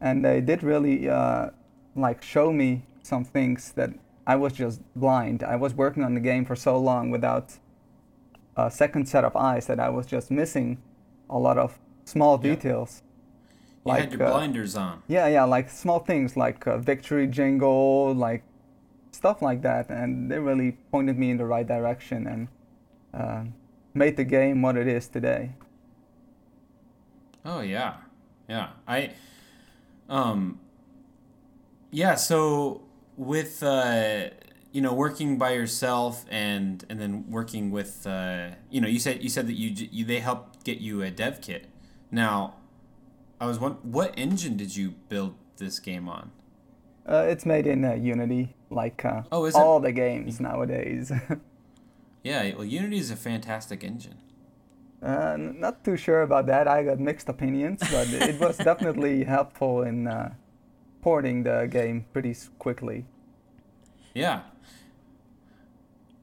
And 0.00 0.24
they 0.24 0.40
did 0.40 0.62
really 0.62 1.08
uh, 1.08 1.50
like 1.96 2.22
show 2.22 2.52
me 2.52 2.84
some 3.02 3.24
things 3.24 3.72
that 3.72 3.90
I 4.26 4.36
was 4.36 4.52
just 4.52 4.80
blind. 4.94 5.42
I 5.42 5.56
was 5.56 5.74
working 5.74 6.02
on 6.04 6.14
the 6.14 6.20
game 6.20 6.44
for 6.44 6.56
so 6.56 6.78
long 6.78 7.10
without 7.10 7.58
a 8.56 8.70
second 8.70 9.06
set 9.08 9.24
of 9.24 9.34
eyes 9.36 9.66
that 9.66 9.80
I 9.80 9.88
was 9.90 10.06
just 10.06 10.30
missing 10.30 10.78
a 11.30 11.38
lot 11.38 11.58
of 11.58 11.78
small 12.04 12.36
Yeah. 12.42 12.50
details. 12.54 13.02
You 13.86 13.92
had 13.92 14.12
your 14.12 14.22
uh, 14.22 14.30
blinders 14.30 14.76
on. 14.76 15.02
yeah, 15.08 15.26
yeah, 15.28 15.44
like 15.44 15.68
small 15.70 15.98
things 16.00 16.36
like 16.36 16.66
uh, 16.66 16.78
victory 16.78 17.26
jingle, 17.26 18.14
like 18.14 18.42
stuff 19.14 19.40
like 19.40 19.62
that, 19.62 19.90
and 19.90 20.30
they 20.30 20.38
really 20.38 20.72
pointed 20.90 21.18
me 21.18 21.30
in 21.30 21.36
the 21.36 21.46
right 21.46 21.66
direction 21.66 22.26
and 22.26 22.48
uh, 23.14 23.44
made 23.94 24.16
the 24.16 24.24
game 24.24 24.62
what 24.62 24.76
it 24.76 24.86
is 24.86 25.08
today. 25.08 25.52
Oh 27.44 27.60
yeah, 27.60 27.96
yeah. 28.48 28.70
I, 28.88 29.12
um, 30.08 30.58
yeah. 31.90 32.14
So 32.14 32.82
with 33.16 33.62
uh, 33.62 34.30
you 34.74 34.80
know, 34.80 34.92
working 34.92 35.38
by 35.38 35.52
yourself 35.52 36.24
and 36.28 36.84
and 36.90 37.00
then 37.00 37.30
working 37.30 37.70
with, 37.70 38.06
uh, 38.08 38.48
you 38.70 38.80
know, 38.80 38.88
you 38.88 38.98
said 38.98 39.22
you 39.22 39.28
said 39.28 39.46
that 39.46 39.54
you, 39.54 39.88
you 39.92 40.04
they 40.04 40.18
helped 40.18 40.64
get 40.64 40.78
you 40.78 41.00
a 41.00 41.10
dev 41.12 41.40
kit. 41.40 41.68
Now, 42.10 42.56
I 43.40 43.46
was 43.46 43.60
one. 43.60 43.74
What 43.82 44.12
engine 44.16 44.56
did 44.56 44.74
you 44.76 44.94
build 45.08 45.36
this 45.58 45.78
game 45.78 46.08
on? 46.08 46.32
Uh, 47.06 47.26
it's 47.28 47.44
made 47.44 47.66
in 47.66 47.84
uh, 47.84 47.94
Unity, 47.94 48.54
like 48.70 49.04
uh, 49.04 49.22
Oh, 49.30 49.44
is 49.44 49.54
it? 49.54 49.58
all 49.58 49.80
the 49.80 49.92
games 49.92 50.40
nowadays. 50.40 51.12
Yeah, 52.22 52.54
well, 52.54 52.64
Unity 52.64 52.96
is 52.96 53.10
a 53.10 53.16
fantastic 53.16 53.84
engine. 53.84 54.16
Uh, 55.02 55.36
not 55.38 55.84
too 55.84 55.94
sure 55.94 56.22
about 56.22 56.46
that. 56.46 56.66
I 56.66 56.82
got 56.82 56.98
mixed 56.98 57.28
opinions, 57.28 57.80
but 57.92 58.08
it 58.12 58.40
was 58.40 58.56
definitely 58.56 59.24
helpful 59.24 59.82
in 59.82 60.08
uh, 60.08 60.32
porting 61.02 61.42
the 61.42 61.68
game 61.70 62.06
pretty 62.14 62.34
quickly. 62.58 63.04
Yeah. 64.14 64.40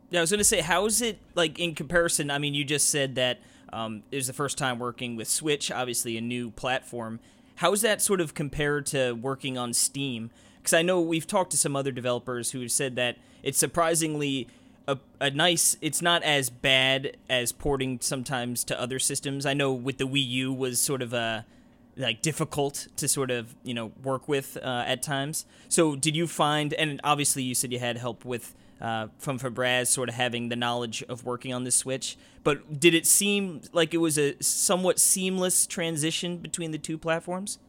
Yeah, 0.09 0.19
I 0.19 0.23
was 0.23 0.31
gonna 0.31 0.43
say, 0.43 0.61
how 0.61 0.87
is 0.87 1.03
it 1.03 1.19
like 1.35 1.59
in 1.59 1.75
comparison? 1.75 2.31
I 2.31 2.39
mean, 2.39 2.55
you 2.55 2.63
just 2.65 2.89
said 2.89 3.13
that 3.15 3.39
um, 3.71 4.01
it 4.11 4.15
was 4.15 4.25
the 4.25 4.33
first 4.33 4.57
time 4.57 4.79
working 4.79 5.15
with 5.15 5.27
Switch, 5.27 5.69
obviously 5.71 6.17
a 6.17 6.21
new 6.21 6.49
platform. 6.49 7.19
How 7.57 7.71
is 7.73 7.81
that 7.83 8.01
sort 8.01 8.19
of 8.19 8.33
compared 8.33 8.87
to 8.87 9.11
working 9.13 9.55
on 9.55 9.73
Steam? 9.73 10.31
Because 10.61 10.73
I 10.73 10.81
know 10.81 11.01
we've 11.01 11.27
talked 11.27 11.51
to 11.51 11.57
some 11.57 11.75
other 11.75 11.91
developers 11.91 12.51
who 12.51 12.61
have 12.61 12.71
said 12.71 12.95
that 12.95 13.17
it's 13.41 13.57
surprisingly 13.57 14.47
a, 14.87 14.97
a 15.19 15.31
nice. 15.31 15.75
It's 15.81 16.01
not 16.01 16.23
as 16.23 16.49
bad 16.49 17.17
as 17.29 17.51
porting 17.51 17.99
sometimes 17.99 18.63
to 18.65 18.79
other 18.79 18.99
systems. 18.99 19.45
I 19.45 19.53
know 19.53 19.73
with 19.73 19.97
the 19.97 20.07
Wii 20.07 20.27
U 20.27 20.53
was 20.53 20.79
sort 20.79 21.01
of 21.01 21.13
a 21.13 21.45
like 21.97 22.21
difficult 22.21 22.87
to 22.95 23.07
sort 23.07 23.31
of 23.31 23.55
you 23.63 23.73
know 23.73 23.91
work 24.03 24.27
with 24.27 24.57
uh, 24.57 24.83
at 24.85 25.01
times. 25.01 25.45
So 25.67 25.95
did 25.95 26.15
you 26.15 26.27
find? 26.27 26.73
And 26.73 26.99
obviously 27.03 27.43
you 27.43 27.55
said 27.55 27.73
you 27.73 27.79
had 27.79 27.97
help 27.97 28.23
with 28.25 28.55
uh, 28.81 29.07
from 29.19 29.39
Fabraz, 29.39 29.87
sort 29.87 30.09
of 30.09 30.15
having 30.15 30.49
the 30.49 30.55
knowledge 30.55 31.03
of 31.07 31.23
working 31.23 31.53
on 31.53 31.63
the 31.63 31.71
Switch. 31.71 32.17
But 32.43 32.79
did 32.79 32.93
it 32.93 33.05
seem 33.05 33.61
like 33.71 33.93
it 33.93 33.97
was 33.97 34.17
a 34.17 34.35
somewhat 34.41 34.99
seamless 34.99 35.67
transition 35.67 36.37
between 36.37 36.71
the 36.71 36.79
two 36.79 36.97
platforms? 36.97 37.59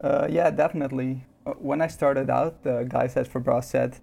Uh, 0.00 0.28
yeah, 0.30 0.50
definitely. 0.50 1.24
Uh, 1.46 1.52
When 1.58 1.80
I 1.82 1.88
started 1.88 2.30
out, 2.30 2.62
the 2.62 2.84
guys 2.88 3.16
at 3.16 3.28
Fabraz 3.28 3.64
said, 3.64 3.98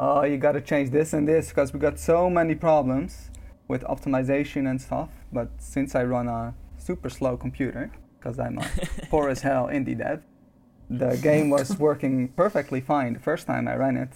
"Oh, 0.00 0.22
you 0.24 0.36
got 0.38 0.52
to 0.52 0.60
change 0.60 0.90
this 0.90 1.12
and 1.12 1.26
this 1.28 1.48
because 1.50 1.72
we 1.72 1.80
got 1.80 1.98
so 1.98 2.30
many 2.30 2.54
problems 2.54 3.30
with 3.68 3.82
optimization 3.84 4.68
and 4.70 4.80
stuff." 4.80 5.10
But 5.32 5.48
since 5.58 5.94
I 5.94 6.04
run 6.04 6.28
a 6.28 6.54
super 6.78 7.10
slow 7.10 7.36
computer, 7.36 7.90
because 8.18 8.38
I'm 8.38 8.58
a 8.58 8.66
poor 9.10 9.28
as 9.28 9.42
hell 9.42 9.66
indie 9.66 9.96
dev, 9.98 10.22
the 10.88 11.16
game 11.16 11.50
was 11.50 11.78
working 11.88 12.28
perfectly 12.28 12.80
fine 12.80 13.12
the 13.14 13.20
first 13.20 13.46
time 13.46 13.68
I 13.68 13.76
ran 13.76 13.96
it. 13.96 14.10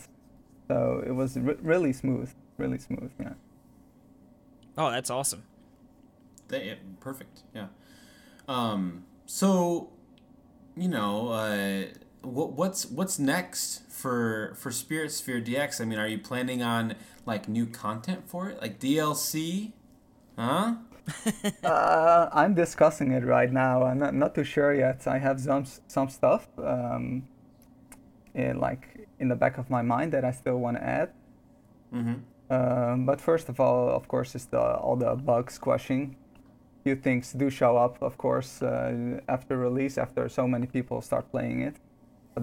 So 0.69 1.03
it 1.07 1.13
was 1.13 1.37
re- 1.37 1.57
really 1.63 1.93
smooth, 1.93 2.31
really 2.57 2.79
smooth. 2.79 3.11
Yeah. 3.19 3.35
Oh, 4.79 4.91
that's 4.91 5.11
awesome. 5.11 5.43
They, 6.49 6.67
yeah, 6.67 6.75
perfect. 7.01 7.43
Yeah. 7.55 7.67
Um. 8.49 9.05
So, 9.27 9.91
you 10.77 10.89
know, 10.89 11.29
uh, 11.29 11.85
what 12.23 12.53
what's 12.53 12.87
what's 12.87 13.19
next 13.19 13.91
for 13.91 14.55
for 14.57 14.71
Spirit 14.71 15.13
Sphere 15.13 15.41
DX? 15.41 15.81
I 15.81 15.85
mean, 15.85 15.99
are 15.99 16.09
you 16.09 16.19
planning 16.19 16.63
on 16.63 16.97
like 17.27 17.49
new 17.49 17.67
content 17.67 18.29
for 18.29 18.49
it, 18.51 18.61
like 18.61 18.79
DLC? 18.79 19.73
Huh? 20.39 20.75
Uh, 21.65 22.29
I'm 22.33 22.55
discussing 22.55 23.11
it 23.13 23.25
right 23.25 23.53
now. 23.53 23.83
I'm 23.83 23.99
not, 23.99 24.15
not 24.15 24.35
too 24.35 24.45
sure 24.45 24.73
yet. 24.73 25.07
I 25.07 25.19
have 25.19 25.41
some 25.41 25.65
some 25.89 26.09
stuff 26.09 26.47
um, 26.59 27.27
in 28.35 28.61
like 28.61 29.09
in 29.19 29.29
the 29.29 29.35
back 29.35 29.59
of 29.59 29.71
my 29.71 29.83
mind 29.83 30.13
that 30.13 30.25
I 30.25 30.31
still 30.31 30.59
want 30.59 30.77
to 30.77 30.85
add. 30.85 31.11
Mm-hmm. 31.93 32.15
Um, 32.53 33.07
but 33.07 33.21
first 33.21 33.49
of 33.49 33.61
all, 33.61 33.89
of 33.89 34.09
course, 34.09 34.35
is 34.35 34.47
the 34.47 34.61
all 34.61 34.97
the 34.97 35.15
bug 35.17 35.51
squashing. 35.51 36.17
Few 36.85 36.97
things 36.97 37.33
do 37.33 37.51
show 37.51 37.77
up, 37.77 38.01
of 38.03 38.17
course, 38.17 38.63
uh, 38.63 39.21
after 39.29 39.57
release, 39.57 39.99
after 39.99 40.29
so 40.29 40.47
many 40.47 40.67
people 40.67 41.03
start 41.03 41.31
playing 41.31 41.61
it. 41.61 41.77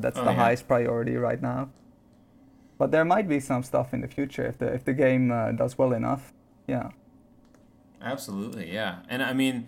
That's 0.02 0.18
Oh, 0.18 0.24
the 0.26 0.32
yeah. 0.32 0.36
highest 0.38 0.68
priority 0.68 1.15
right 1.15 1.41
now. 1.41 1.69
But 2.78 2.91
there 2.91 3.06
might 3.06 3.28
be 3.28 3.40
some 3.40 3.64
stuff 3.64 3.94
in 3.94 4.02
the 4.02 4.07
future 4.07 4.45
if 4.45 4.57
the 4.60 4.68
if 4.74 4.84
the 4.86 4.94
game 4.94 5.32
uh, 5.32 5.52
does 5.52 5.78
well 5.78 5.94
enough. 5.94 6.34
Yeah. 6.68 6.91
Absolutely, 8.02 8.72
yeah. 8.72 8.99
And 9.10 9.24
I 9.24 9.34
mean, 9.34 9.68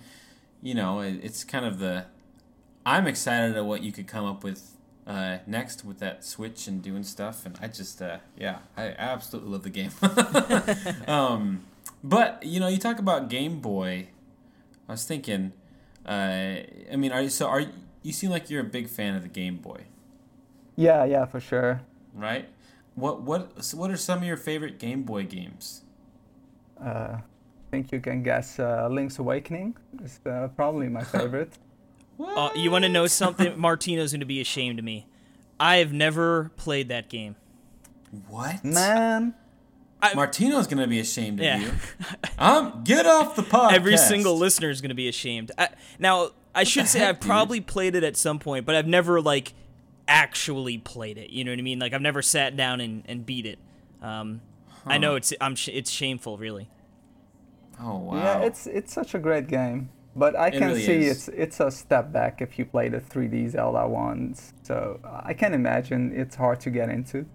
you 0.61 0.76
know, 0.76 0.99
it, 1.01 1.19
it's 1.23 1.43
kind 1.43 1.65
of 1.65 1.80
the. 1.80 2.06
I'm 2.85 3.07
excited 3.07 3.56
at 3.57 3.65
what 3.65 3.81
you 3.81 3.91
could 3.91 4.07
come 4.07 4.26
up 4.26 4.43
with 4.43 4.76
uh, 5.07 5.39
next 5.47 5.84
with 5.84 5.99
that 5.99 6.23
Switch 6.23 6.68
and 6.68 6.81
doing 6.81 7.03
stuff, 7.03 7.45
and 7.45 7.57
I 7.61 7.68
just, 7.68 8.01
uh, 8.01 8.18
yeah, 8.38 8.60
I 8.77 8.89
absolutely 8.97 9.51
love 9.51 9.64
the 9.64 9.69
game. 9.69 9.91
um, 11.07 11.65
but 12.03 12.43
you 12.43 12.60
know, 12.60 12.68
you 12.68 12.77
talk 12.77 12.99
about 12.99 13.30
Game 13.30 13.60
Boy. 13.60 14.10
I 14.88 14.91
was 14.93 15.06
thinking, 15.06 15.53
uh, 16.07 16.11
I 16.91 16.95
mean, 16.95 17.11
are 17.11 17.22
you 17.23 17.30
so 17.30 17.47
are 17.47 17.64
you 18.03 18.11
seem 18.14 18.30
like 18.30 18.49
you're 18.49 18.61
a 18.61 18.72
big 18.72 18.88
fan 18.88 19.15
of 19.15 19.23
the 19.23 19.30
Game 19.30 19.57
Boy, 19.57 19.81
Yeah, 20.80 21.03
yeah, 21.03 21.26
for 21.26 21.39
sure. 21.41 21.81
right? 22.14 22.47
What 22.95 23.22
what 23.22 23.64
so 23.64 23.77
what 23.77 23.91
are 23.91 23.97
some 23.97 24.19
of 24.19 24.23
your 24.23 24.38
favorite 24.38 24.80
Game 24.80 25.03
Boy 25.03 25.23
games? 25.23 25.84
Uh, 26.81 27.18
I 27.19 27.22
think 27.72 27.91
you 27.91 27.99
can 27.99 28.23
guess 28.23 28.60
uh, 28.60 28.88
Link's 28.89 29.19
Awakening 29.19 29.76
is 30.03 30.19
uh, 30.26 30.47
probably 30.56 30.88
my 30.88 31.03
favorite. 31.15 31.51
Uh, 32.19 32.49
you 32.56 32.72
want 32.72 32.84
to 32.84 32.89
know 32.89 33.07
something? 33.07 33.60
Martino's 33.60 34.11
going 34.11 34.19
to 34.22 34.26
be 34.26 34.39
ashamed 34.41 34.80
of 34.80 34.85
me. 34.85 35.07
I 35.60 35.77
have 35.77 35.91
never 35.93 36.51
played 36.56 36.88
that 36.89 37.10
game. 37.10 37.35
What? 38.27 38.64
Man, 38.64 39.35
Martino's 40.15 40.68
gonna 40.68 40.88
be 40.88 40.99
ashamed 40.99 41.39
of 41.39 41.45
Yeah. 41.45 41.57
you. 41.60 41.72
Um, 42.39 42.81
get 42.85 43.06
off 43.06 43.35
the 43.35 43.41
podcast. 43.43 43.73
Every 43.73 43.97
single 43.97 44.38
listener 44.38 44.69
is 44.69 44.80
going 44.80 44.89
to 44.89 44.95
be 44.95 45.10
ashamed. 45.10 45.51
I, 45.57 45.69
now, 45.99 46.30
I 46.56 46.64
should 46.64 46.88
say 46.88 46.99
heck, 46.99 47.10
I've 47.10 47.19
dude? 47.19 47.27
probably 47.27 47.60
played 47.60 47.95
it 47.95 48.03
at 48.06 48.15
some 48.15 48.39
point, 48.39 48.65
but 48.65 48.76
I've 48.76 48.88
never 48.88 49.19
like 49.19 49.53
actually 50.10 50.77
played 50.80 51.18
it. 51.18 51.30
You 51.30 51.44
know 51.45 51.52
what 51.52 51.60
I 51.60 51.61
mean? 51.61 51.80
Like 51.80 51.94
I've 51.94 52.02
never 52.02 52.22
sat 52.22 52.57
down 52.57 52.81
and, 52.81 53.03
and 53.07 53.26
beat 53.26 53.45
it. 53.45 53.60
Um, 54.02 54.41
I 54.86 54.98
know 54.98 55.15
it's 55.15 55.31
I'm 55.40 55.56
sh- 55.56 55.69
it's 55.72 55.90
shameful, 55.91 56.38
really. 56.38 56.69
Oh 57.81 57.98
wow. 57.98 58.15
yeah, 58.18 58.40
it's 58.40 58.68
it's 58.68 58.91
such 58.94 59.14
a 59.14 59.19
great 59.19 59.48
game. 59.48 59.90
But 60.15 60.36
I 60.36 60.48
It 60.48 60.52
can 60.53 60.68
really 60.69 60.84
see 60.84 60.98
is. 61.06 61.27
it's 61.30 61.38
it's 61.38 61.60
a 61.60 61.72
step 61.72 62.11
back 62.11 62.41
if 62.41 62.57
you 62.60 62.65
play 62.65 62.90
the 62.90 62.99
3D 62.99 63.52
Zelda 63.52 63.88
ones. 63.88 64.53
So 64.64 64.99
I 65.06 65.34
can 65.34 65.53
imagine 65.53 66.11
it's 66.14 66.36
hard 66.36 66.60
to 66.61 66.69
get 66.72 66.90
into. 66.90 67.19
Y- 67.19 67.26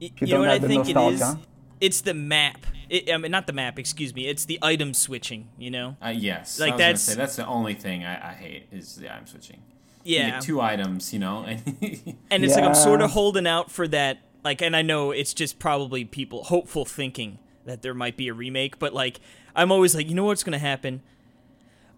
you 0.00 0.10
you 0.20 0.26
know 0.26 0.32
don't 0.38 0.40
what 0.42 0.50
I 0.50 0.58
the 0.58 0.68
think 0.68 0.84
it 0.88 0.96
is? 0.96 1.20
nostalgia. 1.20 1.40
It's 1.80 2.00
the 2.02 2.14
map. 2.14 2.66
It, 2.90 3.10
I 3.12 3.16
mean, 3.18 3.30
not 3.30 3.46
the 3.46 3.52
map. 3.52 3.78
Excuse 3.78 4.14
me. 4.14 4.26
It's 4.26 4.44
the 4.44 4.58
item 4.62 4.92
switching. 4.94 5.48
You 5.58 5.70
know? 5.70 5.96
Uh, 6.04 6.08
yes. 6.08 6.58
Like, 6.60 6.72
I 6.72 6.74
was 6.74 6.78
that's- 6.78 7.06
gonna 7.06 7.14
say 7.14 7.20
that's 7.20 7.36
the 7.36 7.46
only 7.46 7.74
thing 7.74 8.04
I, 8.04 8.30
I 8.30 8.34
hate 8.34 8.66
is 8.72 8.96
the 8.96 9.12
item 9.12 9.26
switching. 9.26 9.62
You 10.04 10.16
Yeah. 10.16 10.30
get 10.30 10.42
two 10.42 10.60
items, 10.60 11.12
you 11.12 11.18
know, 11.18 11.44
and 11.46 11.60
and 12.30 12.44
it's 12.44 12.54
like 12.54 12.64
I'm 12.64 12.74
sort 12.74 13.00
of 13.00 13.10
holding 13.10 13.46
out 13.46 13.70
for 13.70 13.86
that. 13.88 14.18
Like, 14.44 14.62
and 14.62 14.74
I 14.76 14.82
know 14.82 15.10
it's 15.10 15.34
just 15.34 15.58
probably 15.58 16.04
people 16.04 16.44
hopeful 16.44 16.84
thinking 16.84 17.38
that 17.66 17.82
there 17.82 17.92
might 17.94 18.16
be 18.16 18.28
a 18.28 18.34
remake, 18.34 18.78
but 18.78 18.94
like 18.94 19.20
I'm 19.54 19.70
always 19.72 19.94
like, 19.94 20.08
you 20.08 20.14
know 20.14 20.24
what's 20.24 20.44
gonna 20.44 20.58
happen? 20.58 21.02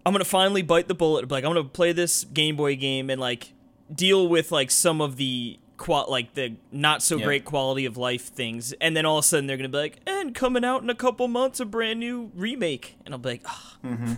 I'm 0.05 0.13
gonna 0.13 0.25
finally 0.25 0.61
bite 0.63 0.87
the 0.87 0.95
bullet. 0.95 1.29
Like 1.29 1.43
I'm 1.43 1.51
gonna 1.53 1.63
play 1.63 1.91
this 1.91 2.23
Game 2.25 2.55
Boy 2.55 2.75
game 2.75 3.09
and 3.09 3.21
like 3.21 3.53
deal 3.93 4.27
with 4.27 4.51
like 4.51 4.71
some 4.71 4.99
of 5.01 5.17
the 5.17 5.59
qual 5.77 6.07
like 6.09 6.33
the 6.33 6.55
not 6.71 7.01
so 7.03 7.17
Yeah. 7.17 7.25
great 7.25 7.45
quality 7.45 7.85
of 7.85 7.97
life 7.97 8.23
things, 8.33 8.73
and 8.81 8.97
then 8.97 9.05
all 9.05 9.19
of 9.19 9.25
a 9.25 9.27
sudden 9.27 9.45
they're 9.47 9.57
gonna 9.57 9.69
be 9.69 9.77
like, 9.77 9.99
and 10.07 10.33
coming 10.35 10.65
out 10.65 10.81
in 10.81 10.89
a 10.89 10.95
couple 10.95 11.27
months, 11.27 11.59
a 11.59 11.65
brand 11.65 11.99
new 11.99 12.31
remake, 12.35 12.97
and 13.05 13.13
I'll 13.13 13.19
be 13.19 13.29
like, 13.29 13.41
"Ah, 13.45 13.77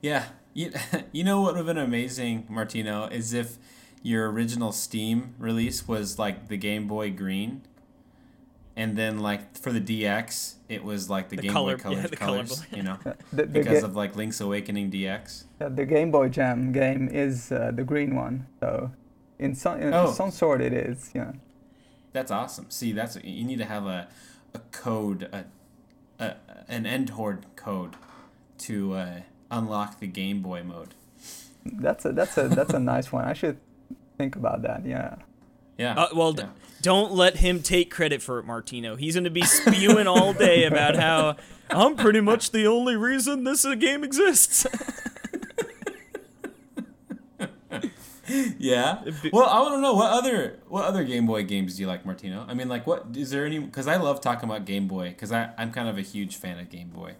yeah, 0.00 0.26
you, 0.56 0.72
you 1.12 1.22
know 1.24 1.40
what 1.40 1.52
would 1.54 1.58
have 1.58 1.66
been 1.66 1.78
amazing, 1.78 2.46
Martino, 2.48 3.06
is 3.06 3.32
if 3.32 3.58
your 4.02 4.30
original 4.30 4.72
Steam 4.72 5.34
release 5.38 5.86
was 5.86 6.18
like 6.18 6.48
the 6.48 6.56
Game 6.56 6.86
Boy 6.86 7.10
Green, 7.10 7.62
and 8.76 8.96
then 8.96 9.18
like 9.20 9.56
for 9.56 9.72
the 9.72 9.80
DX 9.80 10.54
it 10.68 10.82
was 10.84 11.08
like 11.08 11.28
the, 11.28 11.36
The 11.36 11.42
Game 11.42 11.52
color- 11.52 11.76
Boy 11.76 11.82
Color 11.82 11.96
yeah, 11.96 12.06
the 12.08 12.16
color 12.16 12.36
colors, 12.44 12.62
you 12.74 12.82
know, 12.82 12.98
The, 13.04 13.14
the, 13.42 13.46
because 13.46 13.80
ga- 13.80 13.86
of 13.86 13.96
like 13.96 14.16
Link's 14.16 14.40
Awakening 14.40 14.90
DX. 14.90 15.44
the 15.58 15.84
Game 15.86 16.10
Boy 16.10 16.28
Jam 16.28 16.72
game 16.72 17.08
is 17.08 17.52
uh, 17.52 17.70
the 17.74 17.84
green 17.84 18.14
one. 18.16 18.46
So 18.60 18.90
in 19.38 19.54
some 19.54 19.80
in 19.80 19.92
Oh. 19.94 20.10
some 20.12 20.30
sort 20.30 20.60
it 20.60 20.72
is. 20.72 21.10
Yeah. 21.14 21.32
That's 22.12 22.30
awesome. 22.30 22.66
See, 22.70 22.92
that's 22.92 23.16
you 23.22 23.44
need 23.44 23.58
to 23.58 23.64
have 23.66 23.86
a, 23.86 24.08
a 24.54 24.58
code, 24.72 25.24
a, 25.32 25.44
a 26.18 26.36
an 26.68 26.84
Eendhoorn 26.84 27.42
code, 27.56 27.94
to 28.58 28.94
uh, 28.94 29.20
unlock 29.50 30.00
the 30.00 30.06
Game 30.06 30.42
Boy 30.42 30.62
mode. 30.62 30.94
That's 31.64 32.04
a 32.04 32.12
that's 32.12 32.36
a 32.38 32.48
that's 32.48 32.74
a 32.74 32.78
nice 32.78 33.10
one. 33.10 33.24
I 33.24 33.32
should 33.32 33.58
think 34.18 34.36
about 34.36 34.62
that. 34.62 34.86
Yeah. 34.86 35.16
Yeah. 35.78 35.94
Uh, 35.94 36.08
well, 36.14 36.32
d- 36.32 36.44
don't 36.80 37.12
let 37.12 37.36
him 37.36 37.62
take 37.62 37.90
credit 37.90 38.22
for 38.22 38.38
it, 38.38 38.44
Martino. 38.44 38.96
He's 38.96 39.14
going 39.14 39.24
to 39.24 39.30
be 39.30 39.42
spewing 39.42 40.06
all 40.06 40.32
day 40.32 40.64
about 40.64 40.96
how 40.96 41.36
I'm 41.70 41.96
pretty 41.96 42.20
much 42.20 42.50
the 42.52 42.66
only 42.66 42.96
reason 42.96 43.44
this 43.44 43.64
uh, 43.64 43.74
game 43.74 44.04
exists. 44.04 44.66
yeah. 48.58 49.02
Well, 49.32 49.48
I 49.48 49.60
want 49.60 49.74
to 49.74 49.80
know 49.80 49.94
what 49.94 50.12
other 50.12 50.58
what 50.68 50.84
other 50.84 51.04
Game 51.04 51.26
Boy 51.26 51.44
games 51.44 51.76
do 51.76 51.82
you 51.82 51.88
like, 51.88 52.04
Martino? 52.06 52.44
I 52.48 52.54
mean, 52.54 52.68
like, 52.68 52.86
what 52.86 53.06
is 53.14 53.30
there 53.30 53.44
any? 53.46 53.58
Because 53.58 53.86
I 53.86 53.96
love 53.96 54.20
talking 54.20 54.48
about 54.48 54.64
Game 54.64 54.88
Boy 54.88 55.10
because 55.10 55.32
I 55.32 55.50
I'm 55.58 55.72
kind 55.72 55.88
of 55.88 55.98
a 55.98 56.02
huge 56.02 56.36
fan 56.36 56.58
of 56.58 56.70
Game 56.70 56.88
Boy. 56.88 57.14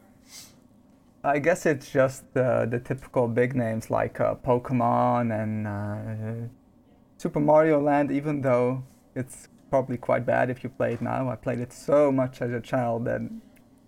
I 1.26 1.38
guess 1.40 1.66
it's 1.66 1.90
just 1.90 2.24
uh, 2.36 2.66
the 2.66 2.78
typical 2.78 3.26
big 3.28 3.54
names 3.56 3.90
like 3.90 4.20
uh, 4.20 4.34
Pokemon 4.36 5.32
and 5.42 5.66
uh, 5.66 6.48
Super 7.18 7.40
Mario 7.40 7.80
Land, 7.80 8.10
even 8.12 8.40
though 8.42 8.84
it's 9.14 9.48
probably 9.70 9.96
quite 9.96 10.24
bad 10.24 10.50
if 10.50 10.62
you 10.62 10.70
play 10.70 10.92
it 10.94 11.02
now. 11.02 11.28
I 11.28 11.36
played 11.36 11.58
it 11.58 11.72
so 11.72 12.12
much 12.12 12.40
as 12.40 12.52
a 12.52 12.60
child 12.60 13.04
that 13.06 13.20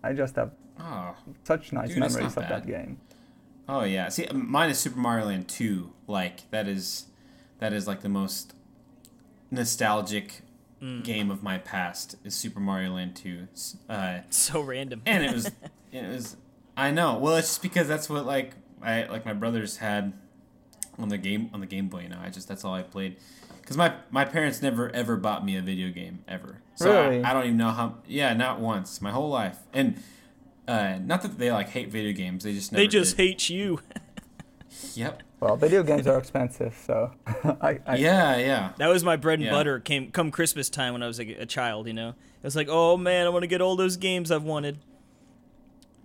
I 0.03 0.13
just 0.13 0.37
have 0.37 0.51
Oh, 0.81 1.17
such 1.45 1.73
nice 1.73 1.89
Dude, 1.89 1.99
memories 1.99 2.37
not 2.37 2.45
of 2.45 2.49
that 2.49 2.67
game. 2.67 3.01
oh 3.69 3.85
yeah. 3.85 4.09
See, 4.09 4.27
mine 4.33 4.71
is 4.71 4.79
Super 4.79 4.99
Mario 4.99 5.27
Land 5.27 5.49
Two. 5.49 5.93
Like 6.07 6.49
that 6.51 6.67
is 6.69 7.07
that 7.59 7.73
is 7.73 7.87
like 7.89 8.01
the 8.03 8.09
most 8.09 8.55
nostalgic 9.51 10.43
game 11.03 11.31
of 11.33 11.43
my 11.43 11.59
past 11.59 12.15
is 12.23 12.35
Super 12.37 12.61
Mario 12.61 12.93
Land 12.95 13.17
Two. 13.17 13.49
Uh, 13.89 14.21
So 14.31 14.61
random. 14.61 15.03
and 15.07 15.25
it 15.25 15.33
was 15.33 15.47
it 15.93 16.07
was 16.09 16.37
I 16.79 16.91
know. 16.93 17.19
Well, 17.19 17.37
it's 17.37 17.49
just 17.49 17.63
because 17.63 17.89
that's 17.89 18.09
what 18.09 18.25
like 18.25 18.55
I 18.83 19.05
like 19.05 19.27
my 19.27 19.33
brothers 19.35 19.79
had 19.79 20.13
on 20.99 21.09
the 21.09 21.19
game 21.19 21.51
on 21.53 21.61
the 21.61 21.67
Game 21.67 21.89
Boy. 21.89 22.03
You 22.03 22.09
know, 22.11 22.21
I 22.23 22.31
just 22.31 22.49
that's 22.49 22.65
all 22.65 22.73
I 22.73 22.83
played. 22.83 23.17
Because 23.61 23.77
my 23.77 23.95
my 24.11 24.25
parents 24.25 24.63
never 24.63 24.89
ever 24.91 25.17
bought 25.17 25.45
me 25.45 25.57
a 25.57 25.61
video 25.61 25.91
game 25.91 26.21
ever. 26.29 26.61
So 26.77 26.91
Really? 27.11 27.23
I, 27.25 27.31
I 27.31 27.33
don't 27.35 27.45
even 27.45 27.57
know 27.57 27.71
how. 27.71 27.97
Yeah, 28.07 28.33
not 28.33 28.61
once. 28.61 29.03
My 29.03 29.11
whole 29.11 29.29
life. 29.29 29.59
And 29.73 30.01
uh, 30.69 30.99
not 31.03 31.23
that 31.23 31.37
they 31.39 31.51
like 31.51 31.69
hate 31.71 31.89
video 31.91 32.13
games. 32.13 32.45
They 32.45 32.55
just 32.55 32.71
never. 32.73 32.83
they 32.83 32.87
just 32.89 33.17
did. 33.17 33.23
hate 33.25 33.49
you. 33.51 33.81
Yep. 34.95 35.23
Well, 35.41 35.57
video 35.57 35.83
games 35.83 36.07
are 36.07 36.19
expensive, 36.19 36.77
so 36.87 37.11
I, 37.27 37.81
I 37.87 37.97
Yeah, 37.97 38.37
yeah. 38.37 38.73
That 38.77 38.89
was 38.89 39.03
my 39.03 39.17
bread 39.17 39.39
and 39.39 39.47
Yeah. 39.47 39.53
butter. 39.53 39.81
Came 39.81 40.11
come 40.11 40.31
Christmas 40.31 40.69
time 40.69 40.93
when 40.93 41.03
I 41.03 41.07
was 41.07 41.19
like 41.19 41.29
a 41.31 41.47
child. 41.47 41.87
You 41.87 41.95
know, 41.95 42.09
it 42.11 42.45
was 42.45 42.55
like, 42.55 42.69
oh 42.71 42.97
man, 42.97 43.27
I 43.27 43.31
want 43.31 43.43
to 43.45 43.47
get 43.49 43.61
all 43.61 43.77
those 43.77 43.97
games 43.97 44.31
I've 44.31 44.43
wanted. 44.45 44.79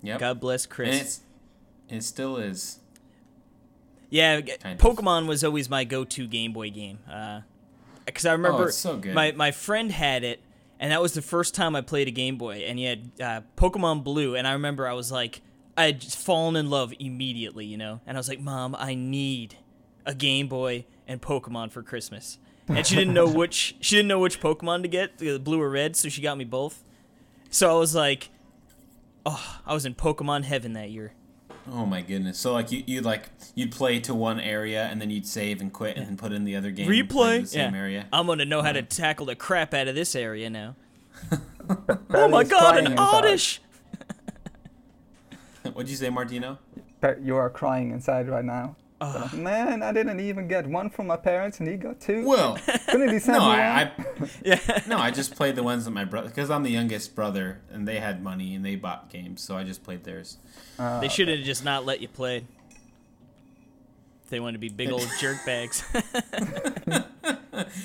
Yep. 0.03 0.19
God 0.19 0.39
bless 0.39 0.65
and 0.65 0.71
Chris. 0.73 1.01
it's 1.01 1.21
it 1.89 2.03
still 2.03 2.37
is. 2.37 2.79
Yeah, 4.09 4.41
Kind 4.41 4.79
of. 4.79 4.95
Pokemon 4.97 5.27
was 5.27 5.43
always 5.43 5.69
my 5.69 5.83
go-to 5.85 6.27
Game 6.27 6.53
Boy 6.53 6.69
game. 6.69 6.99
Because 8.05 8.25
I 8.25 8.33
remember 8.33 8.65
Oh, 8.65 8.69
so 8.69 8.97
good. 8.97 9.15
my 9.15 9.31
my 9.31 9.51
friend 9.51 9.91
had 9.91 10.23
it, 10.23 10.39
and 10.79 10.91
that 10.91 11.01
was 11.01 11.13
the 11.13 11.21
first 11.21 11.55
time 11.55 11.75
I 11.75 11.81
played 11.81 12.07
a 12.07 12.11
Game 12.11 12.37
Boy, 12.37 12.57
and 12.67 12.77
he 12.77 12.85
had 12.85 13.11
uh, 13.19 13.41
Pokemon 13.57 14.03
Blue, 14.03 14.35
and 14.35 14.47
I 14.47 14.53
remember 14.53 14.87
I 14.87 14.93
was 14.93 15.11
like, 15.11 15.41
I 15.75 15.85
had 15.85 16.01
just 16.01 16.17
fallen 16.17 16.55
in 16.55 16.69
love 16.69 16.93
immediately, 16.99 17.65
you 17.65 17.77
know, 17.77 18.01
and 18.05 18.15
I 18.15 18.19
was 18.19 18.29
like, 18.29 18.39
Mom, 18.39 18.75
I 18.77 18.93
need 18.93 19.55
a 20.05 20.13
Game 20.13 20.47
Boy 20.47 20.85
and 21.07 21.21
Pokemon 21.21 21.71
for 21.71 21.81
Christmas, 21.81 22.37
and 22.67 22.85
she 22.85 22.95
didn't 22.95 23.13
know 23.15 23.27
which 23.33 23.75
she 23.79 23.95
didn't 23.95 24.09
know 24.09 24.19
which 24.19 24.39
Pokemon 24.39 24.83
to 24.83 24.87
get, 24.89 25.17
the 25.17 25.39
blue 25.39 25.59
or 25.61 25.69
red, 25.69 25.95
so 25.95 26.09
she 26.09 26.21
got 26.21 26.37
me 26.37 26.43
both. 26.45 26.83
So 27.49 27.73
I 27.75 27.79
was 27.79 27.95
like, 27.95 28.29
oh, 29.25 29.59
I 29.65 29.73
was 29.73 29.85
in 29.85 29.95
Pokemon 29.95 30.43
heaven 30.43 30.73
that 30.73 30.89
year. 30.89 31.13
Oh 31.71 31.85
my 31.85 32.01
goodness! 32.01 32.37
So 32.37 32.51
like 32.51 32.71
you 32.73 32.83
you 32.85 33.01
like 33.01 33.29
you'd 33.55 33.71
play 33.71 33.99
to 34.01 34.13
one 34.13 34.39
area 34.39 34.83
and 34.85 34.99
then 34.99 35.09
you'd 35.09 35.25
save 35.25 35.61
and 35.61 35.71
quit 35.71 35.95
and 35.95 36.05
then 36.05 36.17
put 36.17 36.33
in 36.33 36.43
the 36.43 36.57
other 36.57 36.71
game. 36.71 36.91
and 36.91 37.09
play 37.09 37.39
Replay. 37.39 37.41
the 37.41 37.47
same 37.47 37.73
yeah. 37.73 37.79
area. 37.79 38.05
I'm 38.11 38.27
gonna 38.27 38.45
know 38.45 38.61
how 38.61 38.73
to 38.73 38.81
tackle 38.81 39.25
the 39.27 39.35
crap 39.35 39.73
out 39.73 39.87
of 39.87 39.95
this 39.95 40.13
area 40.13 40.49
now. 40.49 40.75
oh 42.13 42.27
my 42.27 42.43
god, 42.43 42.77
an. 42.77 42.97
Oddish! 42.97 43.61
What'd 45.73 45.89
you 45.89 45.95
say, 45.95 46.09
Martino? 46.09 46.59
Par- 46.99 47.17
You 47.21 47.37
are 47.37 47.49
crying 47.49 47.91
inside 47.91 48.27
right 48.27 48.43
now. 48.43 48.75
Uh. 49.03 49.29
Man, 49.35 49.83
I 49.83 49.91
didn't 49.91 50.19
even 50.19 50.47
get 50.47 50.65
one 50.67 50.89
from 50.89 51.07
my 51.07 51.17
parents, 51.17 51.59
and 51.59 51.67
he 51.67 51.75
got 51.75 51.99
two. 51.99 52.25
Well, 52.25 52.57
Couldn't 52.87 53.09
he 53.11 53.19
send 53.19 53.37
no, 53.39 53.43
me 53.43 53.47
one? 53.49 53.59
I, 53.59 53.81
I 53.83 53.91
Yeah. 54.45 54.81
no, 54.87 54.97
I 54.97 55.11
just 55.11 55.35
played 55.35 55.55
the 55.55 55.63
ones 55.63 55.85
that 55.85 55.91
my 55.91 56.05
brother 56.05 56.29
because 56.29 56.49
I'm 56.49 56.63
the 56.63 56.71
youngest 56.71 57.15
brother 57.15 57.59
and 57.71 57.87
they 57.87 57.99
had 57.99 58.23
money 58.23 58.55
and 58.55 58.63
they 58.65 58.75
bought 58.75 59.09
games, 59.09 59.41
so 59.41 59.57
I 59.57 59.63
just 59.63 59.83
played 59.83 60.03
theirs. 60.03 60.37
They 60.77 61.09
should 61.09 61.27
have 61.27 61.39
just 61.39 61.63
not 61.63 61.85
let 61.85 62.01
you 62.01 62.07
play. 62.07 62.45
They 64.29 64.39
wanted 64.39 64.53
to 64.53 64.59
be 64.59 64.69
big 64.69 64.89
old 64.91 65.07
jerk 65.19 65.45
bags. 65.45 65.83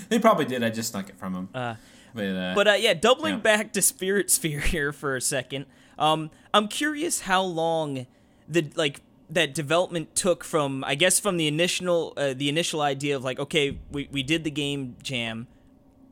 They 0.08 0.18
probably 0.18 0.44
did. 0.46 0.62
I 0.62 0.70
just 0.70 0.90
snuck 0.92 1.08
it 1.08 1.18
from 1.18 1.34
them. 1.34 1.48
Uh, 1.54 1.74
but 2.14 2.24
uh, 2.24 2.54
But 2.54 2.68
uh, 2.68 2.72
yeah, 2.72 2.94
doubling 2.94 3.34
Yeah. 3.34 3.40
back 3.40 3.72
to 3.74 3.82
Spirit 3.82 4.30
Sphere 4.30 4.60
here 4.60 4.92
for 4.92 5.14
a 5.16 5.20
second. 5.20 5.66
Um, 5.98 6.30
I'm 6.54 6.68
curious 6.68 7.20
how 7.22 7.42
long 7.42 8.06
the 8.48 8.70
like 8.76 9.00
that 9.30 9.54
development 9.54 10.14
took 10.14 10.44
from 10.44 10.84
I 10.84 10.94
guess 10.94 11.20
from 11.20 11.36
the 11.36 11.46
initial 11.46 12.14
uh, 12.16 12.34
the 12.34 12.48
initial 12.48 12.80
idea 12.80 13.16
of 13.16 13.24
like 13.24 13.38
okay 13.38 13.78
we 13.90 14.08
we 14.10 14.22
did 14.22 14.44
the 14.44 14.50
game 14.50 14.96
jam. 15.02 15.46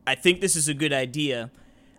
I 0.07 0.15
think 0.15 0.41
this 0.41 0.55
is 0.55 0.69
a 0.69 0.75
good 0.75 0.93
idea. 0.93 1.51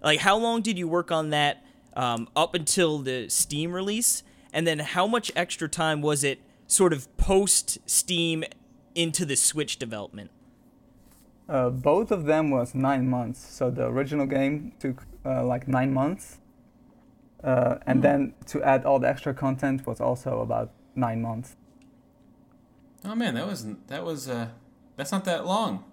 Like 0.02 0.20
how 0.20 0.38
long 0.38 0.62
did 0.62 0.78
you 0.78 0.88
work 0.88 1.12
on 1.12 1.30
that 1.32 1.64
um, 1.96 2.30
up 2.36 2.54
until 2.54 3.00
the 3.00 3.30
Steam 3.30 3.74
release, 3.74 4.24
and 4.54 4.68
then 4.68 4.80
how 4.80 5.08
much 5.08 5.32
extra 5.36 5.68
time 5.68 6.02
was 6.02 6.24
it 6.24 6.40
sort 6.68 6.94
of 6.94 7.16
post 7.18 7.80
Steam 7.90 8.44
into 8.94 9.26
the 9.26 9.36
Switch 9.36 9.78
development? 9.78 10.30
Uh, 11.50 11.70
both 11.70 12.12
of 12.12 12.26
them 12.26 12.52
was 12.52 12.76
nine 12.76 13.10
months. 13.10 13.40
So 13.40 13.72
the 13.72 13.86
original 13.86 14.26
game 14.26 14.74
took 14.80 15.06
uh, 15.26 15.44
like 15.46 15.68
nine 15.68 15.94
months, 15.94 16.40
uh, 17.44 17.78
and 17.88 18.04
then 18.04 18.34
to 18.48 18.62
add 18.64 18.86
all 18.86 19.00
the 19.00 19.10
extra 19.10 19.34
content 19.34 19.88
was 19.88 20.00
also 20.00 20.42
about 20.42 20.72
nine 20.98 21.22
months. 21.22 21.56
oh 23.06 23.16
man, 23.16 23.36
that 23.36 23.46
wasn't 23.48 23.88
that 23.88 24.04
was 24.04 24.28
uh 24.28 24.48
that's 24.96 25.12
not 25.12 25.26
that 25.26 25.46
long. 25.46 25.84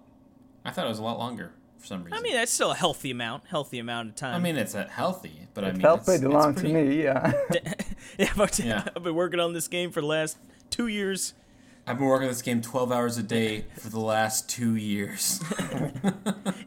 I 0.63 0.71
thought 0.71 0.85
it 0.85 0.89
was 0.89 0.99
a 0.99 1.03
lot 1.03 1.19
longer 1.19 1.51
for 1.77 1.85
some 1.85 2.03
reason. 2.03 2.17
I 2.17 2.21
mean 2.21 2.33
that's 2.33 2.51
still 2.51 2.71
a 2.71 2.75
healthy 2.75 3.11
amount, 3.11 3.43
healthy 3.47 3.79
amount 3.79 4.09
of 4.09 4.15
time. 4.15 4.35
I 4.35 4.39
mean 4.39 4.57
it's 4.57 4.75
uh, 4.75 4.87
healthy, 4.89 5.47
but 5.53 5.63
I 5.63 5.67
It 5.69 5.73
mean 5.73 5.81
felt 5.81 5.99
it's, 5.99 6.05
pretty 6.07 6.25
it's 6.25 6.33
long 6.33 6.53
pretty- 6.55 6.73
to 6.73 6.83
me, 6.83 7.03
yeah. 7.03 7.31
Yeah, 8.17 8.31
but 8.35 8.57
Yeah. 8.63 8.87
I've 8.95 9.03
been 9.03 9.15
working 9.15 9.39
on 9.39 9.53
this 9.53 9.67
game 9.67 9.91
for 9.91 10.01
the 10.01 10.07
last 10.07 10.37
two 10.69 10.87
years. 10.87 11.33
I've 11.87 11.97
been 11.99 12.07
working 12.07 12.27
on 12.27 12.31
this 12.31 12.41
game 12.41 12.61
12 12.63 12.91
hours 12.91 13.17
a 13.19 13.23
day 13.23 13.65
for 13.77 13.89
the 13.89 13.99
last 13.99 14.49
two 14.49 14.75
years. 14.75 15.39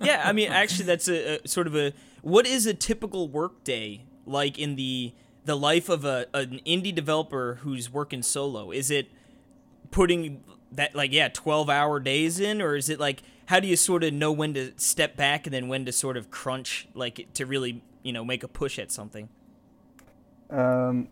Yeah, 0.00 0.22
I 0.24 0.32
mean, 0.32 0.50
actually, 0.52 0.84
that's 0.86 1.08
a, 1.08 1.40
a 1.44 1.48
sort 1.48 1.66
of 1.66 1.74
a 1.76 1.92
what 2.22 2.46
is 2.46 2.66
a 2.66 2.72
typical 2.74 3.28
work 3.28 3.64
day 3.64 4.04
like 4.26 4.58
in 4.58 4.76
the 4.76 5.12
the 5.48 5.56
life 5.56 5.88
of 5.88 6.04
a 6.04 6.26
an 6.34 6.60
indie 6.66 6.94
developer 6.94 7.58
who's 7.62 7.90
working 7.90 8.22
solo? 8.22 8.70
Is 8.70 8.90
it 8.90 9.08
putting 9.90 10.44
that 10.72 10.94
like 10.94 11.10
yeah, 11.12 11.28
twelve 11.28 11.70
hour 11.70 11.98
days 11.98 12.38
in, 12.38 12.60
or 12.60 12.76
is 12.76 12.88
it 12.90 13.00
like 13.00 13.22
how 13.46 13.58
do 13.58 13.66
you 13.66 13.76
sort 13.76 14.04
of 14.04 14.12
know 14.12 14.30
when 14.30 14.52
to 14.54 14.72
step 14.76 15.16
back 15.16 15.46
and 15.46 15.54
then 15.54 15.66
when 15.68 15.86
to 15.86 15.92
sort 15.92 16.18
of 16.18 16.30
crunch 16.30 16.86
like 16.94 17.26
to 17.32 17.46
really 17.46 17.82
you 18.02 18.12
know 18.12 18.24
make 18.24 18.42
a 18.42 18.48
push 18.48 18.78
at 18.78 18.92
something? 18.92 19.30
Um, 20.50 21.08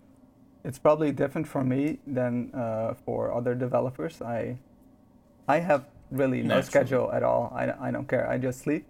it's 0.65 0.79
probably 0.79 1.13
different 1.13 1.49
for 1.49 1.65
me 1.65 1.99
than 2.07 2.55
uh, 2.55 2.95
for 3.07 3.33
other 3.33 3.55
developers. 3.55 4.21
I 4.21 4.59
I 5.49 5.61
have 5.61 5.87
really 6.11 6.43
no 6.43 6.57
Naturally. 6.57 6.63
schedule 6.65 7.13
at 7.13 7.23
all. 7.23 7.53
I, 7.57 7.89
I 7.89 7.91
don't 7.91 8.07
care. 8.07 8.29
I 8.29 8.37
just 8.37 8.61
sleep. 8.61 8.85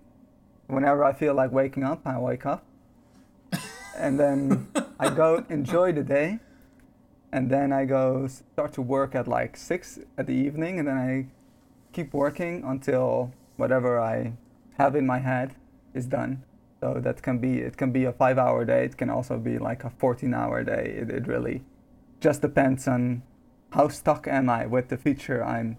Whenever 0.67 1.05
I 1.05 1.13
feel 1.13 1.35
like 1.35 1.53
waking 1.53 1.85
up, 1.85 2.01
I 2.05 2.19
wake 2.19 2.45
up. 2.47 2.65
and 3.97 4.19
then 4.19 4.67
I 4.99 5.11
go 5.11 5.45
enjoy 5.49 5.93
the 5.93 6.03
day. 6.03 6.39
And 7.33 7.51
then 7.51 7.73
I 7.73 7.85
go 7.85 8.27
start 8.29 8.73
to 8.75 8.83
work 8.83 9.15
at 9.15 9.27
like 9.29 9.57
6 9.57 9.99
at 10.17 10.27
the 10.27 10.33
evening. 10.33 10.79
And 10.79 10.89
then 10.89 10.97
I 10.97 11.27
keep 11.93 12.15
working 12.15 12.63
until 12.65 13.33
whatever 13.57 13.99
I 14.01 14.33
have 14.79 14.95
in 14.97 15.07
my 15.07 15.19
head 15.19 15.55
is 15.95 16.07
done. 16.07 16.45
So 16.81 16.95
that 17.01 17.23
can 17.23 17.39
be 17.39 17.59
it 17.59 17.77
can 17.77 17.91
be 17.91 18.05
a 18.05 18.13
five 18.13 18.39
hour 18.39 18.65
day. 18.65 18.85
It 18.85 18.97
can 18.97 19.11
also 19.11 19.39
be 19.39 19.59
like 19.59 19.83
a 19.85 19.91
14 19.91 20.33
hour 20.35 20.63
day. 20.63 20.95
It, 21.01 21.11
it 21.11 21.27
really 21.27 21.63
just 22.21 22.43
depends 22.43 22.87
on 22.87 23.23
how 23.71 23.89
stuck 23.89 24.29
am 24.29 24.49
I 24.49 24.67
with 24.67 24.89
the 24.89 24.97
feature 24.97 25.43
I'm 25.45 25.79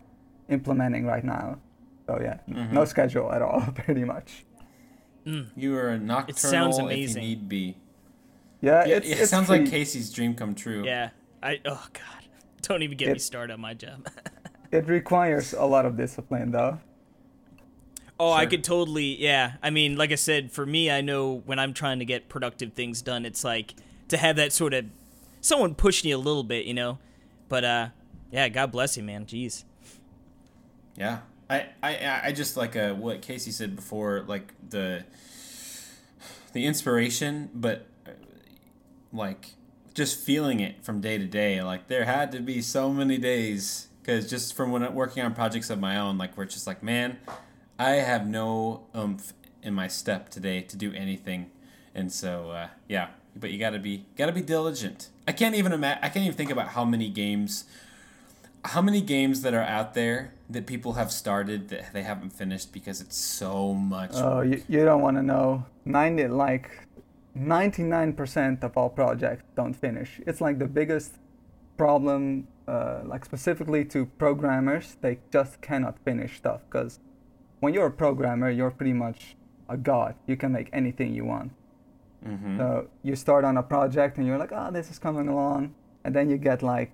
implementing 0.49 1.06
right 1.06 1.23
now. 1.23 1.60
So 2.07 2.19
yeah, 2.22 2.39
Mm-hmm. 2.49 2.73
no 2.73 2.85
schedule 2.85 3.31
at 3.31 3.41
all, 3.41 3.61
pretty 3.76 4.03
much. 4.03 4.45
You 5.56 5.76
are 5.76 5.89
a 5.89 5.99
nocturnal 5.99 6.38
sounds 6.38 6.77
if 6.77 6.84
amazing. 6.85 7.23
you 7.23 7.30
need 7.30 7.49
be. 7.49 7.77
Yeah, 8.61 8.85
Yeah, 8.85 8.97
it's, 8.97 9.07
yeah, 9.07 9.15
it 9.15 9.21
it's 9.21 9.29
sounds 9.29 9.49
like. 9.49 9.69
Casey's 9.69 10.11
dream 10.11 10.35
come 10.35 10.55
true. 10.55 10.84
Yeah, 10.85 11.09
I 11.41 11.59
oh 11.65 11.85
god, 11.93 12.27
don't 12.61 12.84
even 12.84 12.97
get 12.97 13.11
me 13.13 13.19
started 13.19 13.53
on 13.53 13.61
my 13.61 13.73
job. 13.73 14.07
It 14.69 14.88
requires 14.88 15.53
a 15.53 15.63
lot 15.63 15.85
of 15.85 15.95
discipline 15.95 16.51
though. 16.51 16.79
Oh, 18.19 18.31
I 18.34 18.47
could 18.47 18.63
totally, 18.63 19.21
yeah. 19.21 19.53
I 19.61 19.69
mean, 19.69 19.95
like 19.95 20.11
I 20.11 20.15
said, 20.15 20.51
for 20.51 20.65
me, 20.65 20.89
I 20.89 21.01
know 21.01 21.43
when 21.45 21.59
I'm 21.59 21.73
trying 21.73 21.99
to 21.99 22.05
get 22.05 22.29
productive 22.29 22.73
things 22.73 23.01
done, 23.01 23.25
it's 23.25 23.43
like 23.43 23.75
to 24.07 24.17
have 24.17 24.35
that 24.38 24.51
sort 24.51 24.73
of 24.73 24.85
someone 25.39 25.75
pushing 25.75 26.09
you 26.09 26.17
a 26.17 26.19
little 26.19 26.43
bit, 26.43 26.65
you 26.65 26.73
know. 26.73 26.97
But 27.47 27.63
uh, 27.63 27.88
yeah, 28.31 28.49
God 28.49 28.71
bless 28.71 28.97
you, 28.97 29.03
man. 29.03 29.25
Jeez. 29.25 29.63
Yeah. 30.97 31.19
I, 31.49 31.67
I, 31.81 32.21
I 32.25 32.31
just 32.34 32.57
like 32.57 32.75
uh, 32.75 32.93
what 32.93 33.21
Casey 33.21 33.51
said 33.51 33.75
before, 33.75 34.25
like 34.27 34.53
the 34.69 35.05
the 36.53 36.65
inspiration, 36.65 37.49
but 37.53 37.85
like 39.18 39.56
just 39.94 40.19
feeling 40.19 40.60
it 40.60 40.84
from 40.84 41.02
day 41.02 41.18
to 41.18 41.26
day. 41.26 41.61
Like 41.61 41.88
there 41.88 42.06
had 42.06 42.31
to 42.34 42.39
be 42.39 42.61
so 42.61 42.91
many 42.91 43.18
days 43.18 43.88
because 44.02 44.30
just 44.30 44.53
from 44.53 44.72
when 44.72 44.84
I'm 44.84 44.94
working 44.95 45.23
on 45.23 45.34
projects 45.34 45.69
of 45.69 45.80
my 45.80 45.98
own, 45.98 46.18
like 46.18 46.38
where 46.38 46.45
it's 46.45 46.53
just 46.53 46.68
like, 46.68 46.81
man, 46.84 47.18
I 47.77 47.91
have 47.95 48.27
no 48.27 48.85
oomph 48.95 49.34
in 49.61 49.73
my 49.73 49.88
step 49.88 50.30
today 50.30 50.61
to 50.61 50.77
do 50.77 50.94
anything, 50.94 51.52
and 51.94 52.11
so 52.11 52.52
uh, 52.52 52.68
yeah. 52.88 53.10
But 53.35 53.52
you 53.52 53.60
gotta 53.60 53.80
be 53.80 54.06
gotta 54.15 54.31
be 54.31 54.41
diligent. 54.41 55.10
I 55.27 55.31
can't 55.31 55.56
even 55.56 55.72
imagine. 55.72 56.03
I 56.03 56.10
can't 56.10 56.26
even 56.26 56.38
think 56.38 56.49
about 56.49 56.69
how 56.69 56.85
many 56.85 57.10
games, 57.10 57.65
how 58.65 58.81
many 58.81 59.02
games 59.02 59.41
that 59.41 59.53
are 59.53 59.61
out 59.61 59.94
there 59.94 60.34
that 60.49 60.65
people 60.65 60.94
have 60.94 61.11
started 61.11 61.69
that 61.69 61.94
they 61.94 62.03
haven't 62.03 62.31
finished 62.31 62.72
because 62.72 63.02
it's 63.02 63.18
so 63.18 63.73
much. 63.73 64.11
Oh, 64.14 64.41
you, 64.41 64.64
you 64.69 64.85
don't 64.85 65.02
want 65.02 65.18
to 65.18 65.23
know. 65.23 65.65
90 65.85 66.27
like 66.30 66.86
99% 67.39 68.64
of 68.64 68.77
all 68.77 68.89
projects 68.89 69.43
don't 69.55 69.73
finish. 69.73 70.19
It's 70.27 70.41
like 70.41 70.59
the 70.59 70.68
biggest 70.68 71.15
problem 71.77 72.47
uh, 72.68 73.01
like 73.05 73.23
specifically 73.23 73.85
to 73.85 74.05
programmers, 74.18 74.97
they 75.01 75.19
just 75.31 75.61
cannot 75.61 75.97
finish 76.03 76.35
stuff 76.38 76.61
because 76.69 76.99
when 77.61 77.73
you're 77.73 77.85
a 77.88 77.91
programmer, 77.91 78.49
you're 78.49 78.72
pretty 78.72 78.93
much 78.93 79.38
a 79.69 79.77
god. 79.77 80.15
You 80.27 80.35
can 80.35 80.51
make 80.51 80.69
anything 80.73 81.14
you 81.14 81.23
want. 81.26 81.51
Mhm. 82.26 82.57
So 82.57 82.88
you 83.03 83.15
start 83.15 83.45
on 83.45 83.57
a 83.57 83.64
project 83.64 84.18
and 84.18 84.27
you're 84.27 84.38
like, 84.38 84.51
oh, 84.51 84.69
this 84.72 84.89
is 84.91 84.99
coming 84.99 85.27
along, 85.30 85.76
and 86.03 86.14
then 86.15 86.30
you 86.30 86.38
get 86.38 86.61
like 86.61 86.93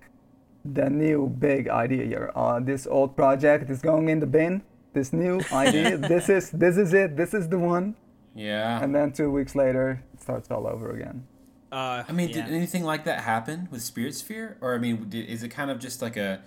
the 0.64 0.88
new 0.88 1.26
big 1.28 1.68
idea. 1.68 2.04
You're, 2.04 2.30
uh, 2.38 2.60
this 2.60 2.86
old 2.86 3.16
project 3.16 3.70
is 3.70 3.82
going 3.82 4.08
in 4.08 4.20
the 4.20 4.26
bin. 4.26 4.62
This 4.92 5.12
new 5.12 5.40
idea, 5.52 5.98
this 5.98 6.28
is 6.28 6.50
this 6.50 6.76
is 6.76 6.94
it. 6.94 7.16
This 7.16 7.34
is 7.34 7.48
the 7.48 7.58
one. 7.58 7.94
yeah. 8.34 8.82
And 8.82 8.94
then 8.94 9.12
two 9.12 9.30
weeks 9.30 9.54
later, 9.56 10.02
starts 10.24 10.50
all 10.50 10.66
over 10.66 10.90
again. 10.90 11.26
Uh, 11.70 12.04
I 12.08 12.12
mean, 12.12 12.28
yeah. 12.28 12.46
did 12.46 12.54
anything 12.54 12.84
like 12.84 13.04
that 13.04 13.20
happen 13.20 13.68
with 13.70 13.82
Spirit 13.82 14.14
Sphere, 14.14 14.56
or 14.60 14.74
I 14.74 14.78
mean, 14.78 15.08
did, 15.08 15.26
is 15.26 15.42
it 15.42 15.48
kind 15.48 15.70
of 15.70 15.78
just 15.78 16.00
like 16.00 16.16
a 16.16 16.40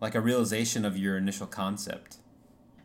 like 0.00 0.14
a 0.14 0.20
realization 0.20 0.84
of 0.84 0.96
your 0.96 1.16
initial 1.16 1.46
concept? 1.46 2.16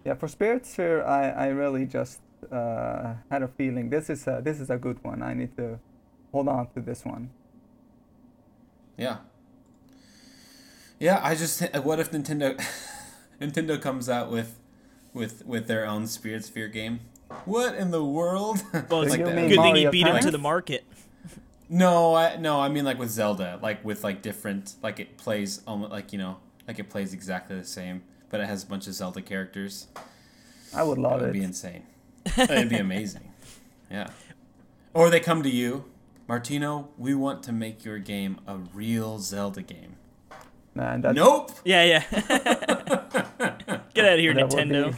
Yeah, 0.05 0.13
for 0.13 0.27
Spirit 0.27 0.65
Sphere, 0.65 1.03
I, 1.03 1.29
I 1.29 1.47
really 1.47 1.85
just 1.85 2.19
uh, 2.51 3.15
had 3.31 3.41
a 3.41 3.47
feeling 3.47 3.89
this 3.89 4.09
is 4.09 4.27
a, 4.27 4.41
this 4.43 4.59
is 4.59 4.69
a 4.69 4.77
good 4.77 5.03
one. 5.03 5.21
I 5.23 5.33
need 5.33 5.57
to 5.57 5.79
hold 6.31 6.47
on 6.47 6.69
to 6.75 6.81
this 6.81 7.03
one. 7.03 7.31
Yeah. 8.95 9.17
Yeah, 10.99 11.19
I 11.23 11.35
just 11.35 11.61
what 11.83 11.99
if 11.99 12.11
Nintendo 12.11 12.59
Nintendo 13.41 13.81
comes 13.81 14.07
out 14.07 14.31
with 14.31 14.59
with 15.13 15.45
with 15.45 15.67
their 15.67 15.85
own 15.85 16.07
Spirit 16.07 16.45
Sphere 16.45 16.67
game? 16.67 16.99
What 17.45 17.75
in 17.75 17.91
the 17.91 18.03
world? 18.03 18.61
well, 18.89 19.01
it's 19.01 19.11
Like 19.11 19.19
a 19.19 19.23
good 19.23 19.35
mean 19.35 19.49
thing 19.49 19.57
Mario 19.57 19.75
you 19.83 19.89
beat 19.91 20.07
him 20.07 20.19
to 20.19 20.31
the 20.31 20.37
market. 20.37 20.85
No, 21.69 22.15
I 22.15 22.37
no, 22.37 22.59
I 22.61 22.69
mean 22.69 22.85
like 22.85 22.97
with 22.97 23.09
Zelda, 23.09 23.59
like 23.61 23.83
with 23.83 24.03
like 24.03 24.21
different, 24.21 24.75
like 24.81 24.99
it 24.99 25.17
plays 25.17 25.61
almost 25.67 25.91
like 25.91 26.13
you 26.13 26.19
know, 26.19 26.37
like 26.67 26.79
it 26.79 26.89
plays 26.89 27.13
exactly 27.13 27.57
the 27.57 27.65
same, 27.65 28.03
but 28.29 28.39
it 28.39 28.47
has 28.47 28.63
a 28.63 28.67
bunch 28.67 28.87
of 28.87 28.93
Zelda 28.93 29.21
characters. 29.21 29.87
I 30.73 30.83
would 30.83 30.97
That 30.97 31.01
love 31.01 31.11
would 31.19 31.23
it. 31.23 31.25
Would 31.27 31.33
be 31.33 31.43
insane. 31.43 31.83
It'd 32.37 32.69
be 32.69 32.77
amazing. 32.77 33.33
Yeah. 33.89 34.09
Or 34.93 35.09
they 35.09 35.21
come 35.21 35.43
to 35.43 35.49
you, 35.49 35.85
Martino. 36.27 36.89
We 36.97 37.15
want 37.15 37.41
to 37.43 37.53
make 37.53 37.85
your 37.85 37.99
game 37.99 38.37
a 38.45 38.57
real 38.57 39.17
Zelda 39.19 39.61
game. 39.61 39.95
Man, 40.75 40.99
that, 41.01 41.15
nope. 41.15 41.51
Yeah, 41.63 41.83
yeah. 41.85 42.03
Get 43.93 44.05
out 44.05 44.13
of 44.13 44.19
here, 44.19 44.33
that 44.33 44.49
Nintendo. 44.49 44.93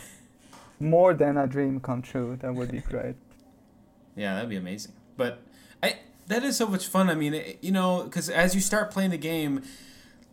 More 0.79 1.13
than 1.13 1.37
a 1.37 1.47
dream 1.47 1.79
come 1.79 2.01
true. 2.01 2.37
That 2.41 2.55
would 2.55 2.71
be 2.71 2.79
great. 2.91 3.15
Yeah, 4.15 4.35
that'd 4.35 4.49
be 4.49 4.57
amazing. 4.57 4.93
But 5.17 5.41
I 5.81 5.99
that 6.27 6.43
is 6.43 6.57
so 6.57 6.67
much 6.67 6.87
fun. 6.87 7.09
I 7.09 7.15
mean, 7.15 7.33
it, 7.33 7.59
you 7.61 7.71
know, 7.71 8.03
because 8.03 8.29
as 8.29 8.55
you 8.55 8.61
start 8.61 8.91
playing 8.91 9.11
the 9.11 9.17
game, 9.17 9.63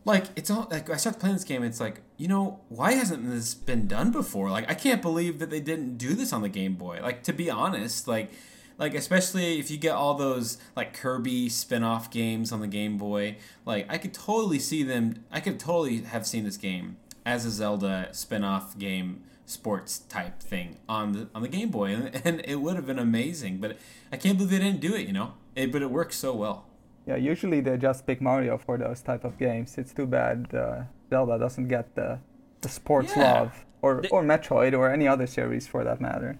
like 0.05 0.27
it's 0.37 0.51
all 0.51 0.69
like 0.71 0.89
I 0.91 0.97
start 0.97 1.19
playing 1.19 1.37
this 1.37 1.45
game, 1.45 1.63
it's 1.63 1.81
like 1.81 2.01
you 2.17 2.29
know 2.29 2.61
why 2.69 2.93
hasn't 2.93 3.29
this 3.29 3.55
been 3.55 3.87
done 3.87 4.13
before? 4.13 4.51
Like 4.51 4.71
I 4.71 4.75
can't 4.75 5.03
believe 5.03 5.39
that 5.41 5.51
they 5.51 5.61
didn't 5.61 5.99
do 5.99 6.15
this 6.15 6.33
on 6.33 6.43
the 6.43 6.49
Game 6.49 6.75
Boy. 6.75 7.01
Like 7.03 7.23
to 7.25 7.33
be 7.33 7.51
honest, 7.51 8.07
like 8.07 8.31
like 8.79 8.95
especially 8.95 9.59
if 9.59 9.71
you 9.71 9.79
get 9.79 9.95
all 9.95 10.15
those 10.15 10.59
like 10.77 10.93
Kirby 10.93 11.49
spin-off 11.49 12.11
games 12.11 12.53
on 12.53 12.61
the 12.61 12.69
Game 12.69 12.99
Boy, 12.99 13.37
like 13.65 13.87
I 13.89 13.99
could 13.99 14.15
totally 14.15 14.59
see 14.59 14.83
them. 14.83 15.25
I 15.33 15.41
could 15.41 15.59
totally 15.59 16.03
have 16.03 16.27
seen 16.27 16.45
this 16.45 16.57
game 16.57 16.99
as 17.25 17.45
a 17.45 17.51
Zelda 17.51 18.11
spin-off 18.13 18.79
game 18.79 19.23
sports 19.47 19.99
type 20.01 20.41
thing 20.41 20.77
on 20.89 21.13
the 21.13 21.29
on 21.35 21.43
the 21.43 21.49
Game 21.49 21.71
Boy, 21.71 21.95
and, 21.95 22.21
and 22.25 22.43
it 22.45 22.57
would 22.57 22.77
have 22.77 22.87
been 22.87 22.99
amazing. 22.99 23.59
But 23.59 23.77
I 24.13 24.17
can't 24.17 24.37
believe 24.37 24.51
they 24.51 24.59
didn't 24.59 24.81
do 24.81 24.95
it. 24.95 25.07
You 25.07 25.13
know, 25.15 25.35
it, 25.55 25.73
but 25.73 25.83
it 25.83 25.91
works 25.91 26.17
so 26.17 26.35
well. 26.35 26.67
Yeah, 27.07 27.17
usually 27.17 27.61
they 27.61 27.77
just 27.77 28.07
pick 28.07 28.21
Mario 28.21 28.59
for 28.59 28.77
those 28.77 29.01
type 29.01 29.25
of 29.25 29.39
games. 29.39 29.79
It's 29.79 29.93
too 29.95 30.07
bad 30.07 30.53
uh, 30.53 30.83
Zelda 31.09 31.39
doesn't 31.39 31.69
get 31.69 31.95
the 31.95 32.19
the 32.63 32.69
sports 32.69 33.13
Yeah. 33.17 33.33
love, 33.33 33.65
or 33.83 34.01
The- 34.03 34.09
or 34.11 34.23
Metroid, 34.25 34.73
or 34.77 34.91
any 34.91 35.07
other 35.07 35.27
series 35.27 35.67
for 35.67 35.85
that 35.85 36.01
matter. 36.01 36.39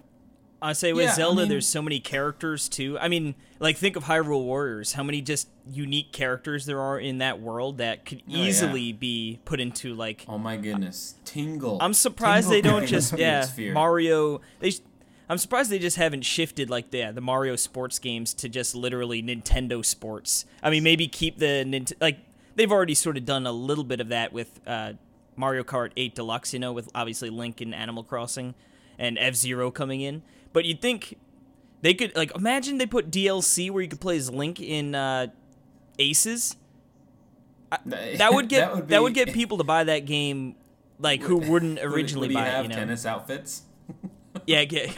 I 0.61 0.73
say 0.73 0.91
with 0.93 1.05
Yeah, 1.05 1.11
I 1.11 1.15
Zelda, 1.15 1.41
mean- 1.41 1.49
there's 1.49 1.67
so 1.67 1.81
many 1.81 1.99
characters 1.99 2.67
too. 2.67 2.97
I 2.99 3.07
mean, 3.09 3.35
like 3.59 3.77
think 3.77 3.95
of 3.95 4.05
Hyrule 4.05 4.43
Warriors. 4.43 4.93
How 4.93 5.03
many 5.03 5.21
just 5.21 5.47
unique 5.71 6.11
characters 6.11 6.65
there 6.65 6.79
are 6.81 6.99
in 6.99 7.19
that 7.19 7.39
world 7.39 7.77
that 7.77 8.05
could 8.05 8.19
Oh, 8.19 8.23
yeah. 8.27 8.45
easily 8.45 8.91
be 8.93 9.39
put 9.45 9.59
into 9.59 9.93
like. 9.93 10.25
Oh 10.27 10.37
my 10.39 10.57
goodness, 10.57 11.15
Tingle! 11.25 11.77
I'm 11.79 11.93
surprised 11.93 12.49
Tingle 12.49 12.61
they 12.73 12.79
don't 12.79 12.87
just 12.87 13.13
yeah. 13.17 13.45
Mario. 13.73 14.41
They. 14.59 14.71
I'm 15.29 15.37
surprised 15.37 15.69
they 15.69 15.77
just 15.79 15.97
haven't 15.97 16.21
shifted 16.23 16.69
like 16.69 16.89
the 16.91 17.11
the 17.11 17.21
Mario 17.21 17.55
sports 17.57 17.99
games 17.99 18.33
to 18.35 18.47
just 18.49 18.73
literally 18.75 19.21
Nintendo 19.21 19.83
sports. 19.85 20.45
I 20.63 20.69
mean, 20.69 20.83
maybe 20.83 21.07
keep 21.07 21.37
the 21.37 21.85
like 22.01 22.17
they've 22.55 22.71
already 22.71 22.95
sort 22.95 23.17
of 23.17 23.25
done 23.25 23.45
a 23.45 23.51
little 23.51 23.83
bit 23.83 23.99
of 23.99 24.07
that 24.09 24.31
with 24.33 24.59
uh, 24.65 24.93
Mario 25.35 25.63
Kart 25.63 25.91
8 25.97 26.15
Deluxe. 26.15 26.53
You 26.53 26.59
know, 26.59 26.71
with 26.73 26.89
obviously 26.95 27.29
Link 27.29 27.59
and 27.61 27.75
Animal 27.75 28.03
Crossing 28.03 28.55
and 28.97 29.17
F 29.19 29.35
Zero 29.35 29.69
coming 29.69 29.99
in. 30.01 30.23
But 30.57 30.65
you'd 30.65 30.81
think 30.81 31.19
they 31.83 31.93
could 31.93 32.15
like 32.15 32.35
imagine 32.35 32.79
they 32.79 32.87
put 32.87 33.11
DLC 33.11 33.69
where 33.69 33.83
you 33.83 33.87
could 33.87 34.01
play 34.01 34.17
as 34.17 34.31
Link 34.31 34.59
in 34.59 34.95
uh, 34.95 35.27
Aces. 35.99 36.55
That 37.85 38.33
would 38.33 38.49
get 38.49 38.87
that 38.87 39.03
would, 39.03 39.13
be- 39.13 39.23
get 39.25 39.35
people 39.35 39.59
to 39.59 39.63
buy 39.63 39.83
that 39.83 40.05
game 40.07 40.55
like 40.97 41.21
who 41.21 41.37
wouldn't 41.51 41.75
Would- 41.79 41.93
originally 41.93 42.27
would, 42.29 42.31
he 42.31 42.41
buy 42.41 42.47
have 42.47 42.61
it. 42.65 42.69
You 42.69 42.69
know, 42.69 42.75
tennis 42.75 43.05
outfits? 43.05 43.61
yeah, 44.47 44.63
get 44.63 44.97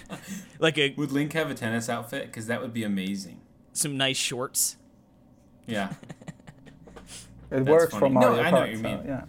like 0.60 0.78
a 0.78 0.94
Would 0.96 1.12
Link 1.12 1.34
have 1.34 1.52
a 1.52 1.56
tennis 1.56 1.90
outfit? 1.90 2.28
Because 2.28 2.48
that 2.48 2.62
would 2.62 2.74
be 2.74 2.86
amazing. 2.86 3.42
some 3.74 3.98
nice 3.98 4.16
shorts. 4.16 4.78
Yeah. 5.68 5.92
It 7.52 7.66
That's 7.66 7.68
works 7.68 7.94
for 7.96 8.00
funny. 8.00 8.14
No, 8.14 8.22
Mario 8.32 8.44
I 8.44 8.52
know 8.52 8.60
what 8.62 8.70
you 8.70 8.78
so, 8.78 8.84
mean. 8.84 9.02
yeah. 9.06 9.26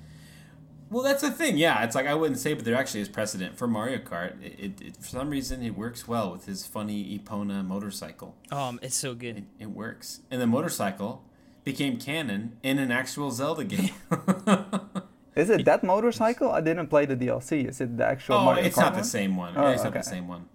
Well, 0.91 1.05
that's 1.05 1.23
the 1.23 1.31
thing. 1.31 1.57
Yeah, 1.57 1.85
it's 1.85 1.95
like 1.95 2.07
I 2.07 2.15
wouldn't 2.15 2.41
say, 2.41 2.53
but 2.55 2.65
there 2.65 2.75
actually 2.75 3.01
is 3.01 3.09
precedent 3.09 3.57
for 3.57 3.69
Mario 3.69 3.99
Kart. 3.99 4.43
It, 4.43 4.59
it, 4.59 4.83
it 4.83 4.97
for 4.97 5.07
some 5.09 5.31
reason 5.31 5.63
it 5.63 5.77
works 5.77 6.09
well 6.09 6.33
with 6.33 6.47
his 6.47 6.67
funny 6.67 7.17
Epona 7.19 7.65
motorcycle. 7.65 8.35
Um, 8.51 8.81
it's 8.83 8.97
so 8.97 9.15
good. 9.15 9.39
It, 9.39 9.45
it 9.61 9.71
works, 9.71 10.21
and 10.31 10.41
the 10.43 10.49
motorcycle 10.49 11.23
became 11.63 11.97
canon 11.99 12.57
in 12.65 12.79
an 12.79 12.91
actual 12.91 13.31
Zelda 13.31 13.65
game. 13.65 13.95
Is 15.37 15.49
it 15.49 15.65
that 15.65 15.85
motorcycle? 15.85 16.51
I 16.51 16.61
didn't 16.61 16.89
play 16.89 17.07
the 17.07 17.17
DLC. 17.17 17.69
Is 17.69 17.81
it 17.81 17.97
the 17.97 18.05
actual 18.05 18.35
oh, 18.35 18.45
Mario 18.47 18.65
it's 18.65 18.77
Kart 18.77 18.83
not 18.83 18.95
the 18.97 19.05
same 19.05 19.37
one. 19.37 19.55
Oh, 19.57 19.69
it's 19.69 19.85
not 19.85 19.95
the 19.95 20.03
same 20.03 20.27
one, 20.27 20.47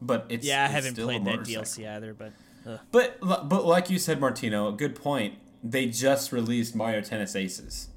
but 0.00 0.26
it's 0.28 0.46
yeah, 0.46 0.62
I 0.62 0.64
it's 0.66 0.74
haven't 0.74 0.92
still 0.92 1.08
played 1.08 1.24
that. 1.24 1.40
DLC 1.40 1.88
either, 1.88 2.14
but 2.14 2.32
uh, 2.64 2.78
But 2.92 3.18
but 3.20 3.64
like 3.66 3.90
you 3.90 3.98
said, 3.98 4.20
Martino, 4.20 4.68
a 4.68 4.72
good 4.72 4.94
point. 4.94 5.34
They 5.62 5.86
just 5.86 6.32
released 6.32 6.74
Mario 6.76 7.00
Tennis 7.02 7.34
Aces. 7.36 7.88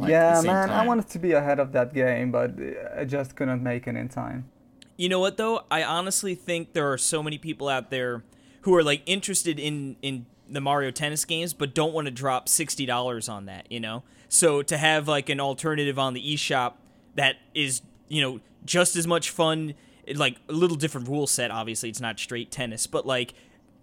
Like, 0.00 0.10
yeah, 0.10 0.30
the 0.36 0.42
same 0.42 0.52
man, 0.52 0.70
I 0.70 0.86
wanted 0.86 1.08
to 1.10 1.18
be 1.18 1.32
ahead 1.32 1.58
of 1.60 1.72
that 1.72 1.94
game, 1.94 2.30
but 2.32 2.52
uh, 2.58 3.00
I 3.00 3.04
just 3.04 3.36
couldn't 3.36 3.62
make 3.62 3.86
it 3.86 3.96
in 3.96 4.08
time. 4.08 4.48
you 4.96 5.08
know 5.08 5.18
what 5.20 5.36
though? 5.36 5.64
I 5.70 5.82
honestly 5.82 6.34
think 6.34 6.72
there 6.72 6.90
are 6.92 6.98
so 6.98 7.22
many 7.22 7.38
people 7.38 7.68
out 7.68 7.90
there 7.90 8.22
who 8.62 8.74
are 8.74 8.82
like 8.82 9.02
interested 9.06 9.58
in 9.58 9.96
in 10.02 10.26
the 10.48 10.60
Mario 10.60 10.90
Tennis 10.90 11.24
games, 11.24 11.52
but 11.54 11.74
don't 11.74 11.92
want 11.94 12.06
to 12.06 12.10
drop 12.10 12.48
sixty 12.48 12.84
dollars 12.86 13.28
on 13.28 13.46
that. 13.46 13.70
You 13.70 13.80
know, 13.80 14.02
so 14.28 14.62
to 14.62 14.76
have 14.76 15.08
like 15.08 15.28
an 15.28 15.40
alternative 15.40 15.98
on 15.98 16.14
the 16.14 16.22
eShop 16.34 16.74
that 17.14 17.36
is 17.54 17.82
you 18.08 18.20
know 18.20 18.40
just 18.64 18.96
as 18.96 19.06
much 19.06 19.30
fun, 19.30 19.74
like 20.14 20.36
a 20.48 20.52
little 20.52 20.76
different 20.76 21.08
rule 21.08 21.26
set. 21.26 21.50
Obviously, 21.50 21.88
it's 21.88 22.00
not 22.00 22.18
straight 22.18 22.50
tennis, 22.50 22.86
but 22.86 23.06
like 23.06 23.32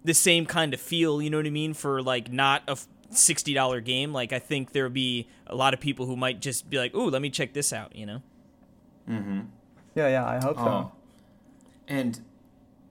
the 0.04 0.14
same 0.14 0.46
kind 0.46 0.72
of 0.72 0.80
feel. 0.80 1.20
You 1.20 1.30
know 1.30 1.38
what 1.38 1.46
I 1.46 1.50
mean? 1.50 1.74
For 1.74 2.00
like 2.02 2.30
not 2.32 2.62
a 2.68 2.76
sixty 3.10 3.54
dollar 3.54 3.80
game, 3.80 4.12
like 4.12 4.32
I 4.32 4.38
think 4.38 4.72
there'll 4.72 4.90
be 4.90 5.28
a 5.46 5.54
lot 5.54 5.74
of 5.74 5.80
people 5.80 6.06
who 6.06 6.16
might 6.16 6.40
just 6.40 6.68
be 6.70 6.78
like, 6.78 6.94
"Ooh, 6.94 7.10
let 7.10 7.22
me 7.22 7.30
check 7.30 7.52
this 7.52 7.72
out." 7.72 7.94
You 7.96 8.06
know? 8.06 8.22
Mhm. 9.08 9.46
Yeah, 9.94 10.08
yeah, 10.08 10.26
I 10.26 10.34
hope 10.44 10.56
so. 10.56 10.62
Oh. 10.64 10.92
And 11.86 12.20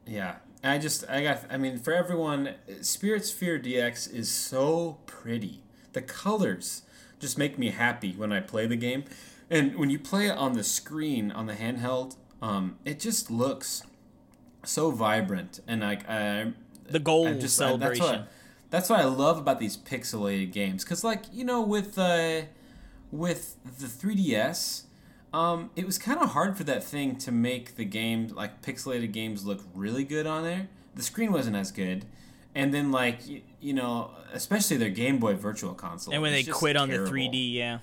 yeah, 0.06 0.35
I 0.64 0.77
just 0.77 1.07
I 1.10 1.22
got 1.23 1.41
I 1.49 1.57
mean 1.57 1.77
for 1.80 1.94
everyone 1.94 2.56
Spirit 2.81 3.26
Sphere 3.26 3.60
DX 3.60 4.11
is 4.14 4.30
so 4.30 4.98
pretty. 5.06 5.61
The 5.94 6.02
colors 6.02 6.84
just 7.19 7.38
make 7.38 7.57
me 7.57 7.69
happy 7.69 8.14
when 8.14 8.31
I 8.31 8.39
play 8.39 8.65
the 8.68 8.76
game. 8.76 9.03
And 9.49 9.76
when 9.76 9.89
you 9.89 9.98
play 9.99 10.27
it 10.27 10.38
on 10.38 10.53
the 10.53 10.64
screen 10.64 11.31
on 11.31 11.45
the 11.45 11.53
handheld, 11.53 12.15
um 12.41 12.77
it 12.85 12.99
just 12.99 13.30
looks 13.31 13.84
so 14.64 14.91
vibrant 14.91 15.60
and 15.68 15.81
like 15.81 16.07
I 16.10 16.53
The 16.89 16.99
gold 16.99 17.27
I 17.27 17.34
just 17.34 17.61
I- 17.61 17.77
that's 17.77 17.98
celebration. 17.99 18.06
what 18.22 18.27
that's 18.69 18.89
what 18.89 18.99
I 18.99 19.06
love 19.06 19.38
about 19.38 19.60
these 19.60 19.77
pixelated 19.77 20.52
games 20.52 20.84
cuz 20.84 21.03
like, 21.03 21.23
you 21.31 21.44
know 21.45 21.61
with 21.61 21.98
uh 21.98 22.41
with 23.11 23.56
the 23.80 23.88
3DS 23.88 24.84
Um, 25.34 25.72
it 25.76 25.85
was 25.85 25.98
kind 25.98 26.19
of 26.19 26.30
hard 26.30 26.57
for 26.57 26.64
that 26.64 26.84
thing 26.84 27.18
to 27.18 27.31
make 27.31 27.76
the 27.76 27.84
game 27.85 28.30
like 28.30 28.61
pixelated 28.61 29.11
games 29.11 29.45
look 29.45 29.61
really 29.73 30.03
good 30.06 30.26
on 30.26 30.44
there. 30.44 30.69
The 30.95 31.03
screen 31.03 31.31
wasn't 31.31 31.56
as 31.57 31.72
good, 31.72 32.06
and 32.56 32.73
then 32.73 32.91
like 32.91 33.27
you, 33.27 33.41
you 33.60 33.73
know, 33.73 34.11
especially 34.34 34.77
their 34.77 34.89
Game 34.89 35.19
Boy 35.19 35.35
Virtual 35.35 35.73
Console. 35.73 36.14
And 36.14 36.23
when 36.23 36.31
they 36.31 36.44
just 36.44 36.57
quit 36.57 36.76
on 36.77 36.88
terrible. 36.89 37.11
the 37.11 37.19
3D, 37.19 37.53
yeah. 37.53 37.80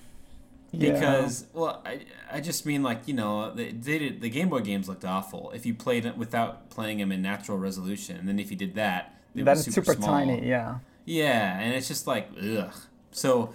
Yeah. 0.71 0.93
Because 0.93 1.45
well, 1.53 1.81
I, 1.85 2.01
I 2.31 2.41
just 2.41 2.65
mean 2.65 2.83
like 2.83 3.07
you 3.07 3.13
know 3.13 3.53
they, 3.53 3.71
they 3.71 3.99
did 3.99 4.21
the 4.21 4.29
Game 4.29 4.49
Boy 4.49 4.59
games 4.59 4.89
looked 4.89 5.05
awful 5.05 5.51
if 5.51 5.65
you 5.65 5.73
played 5.73 6.05
it 6.05 6.17
without 6.17 6.69
playing 6.69 6.97
them 6.97 7.11
in 7.11 7.21
natural 7.21 7.57
resolution, 7.57 8.17
and 8.17 8.27
then 8.27 8.39
if 8.39 8.51
you 8.51 8.57
did 8.57 8.75
that, 8.75 9.14
they 9.35 9.41
were 9.41 9.45
that 9.45 9.57
is 9.57 9.65
super, 9.65 9.93
super 9.93 10.01
tiny. 10.01 10.47
Yeah. 10.47 10.79
Yeah, 11.05 11.59
and 11.59 11.75
it's 11.75 11.87
just 11.87 12.07
like 12.07 12.29
ugh. 12.41 12.73
So, 13.11 13.53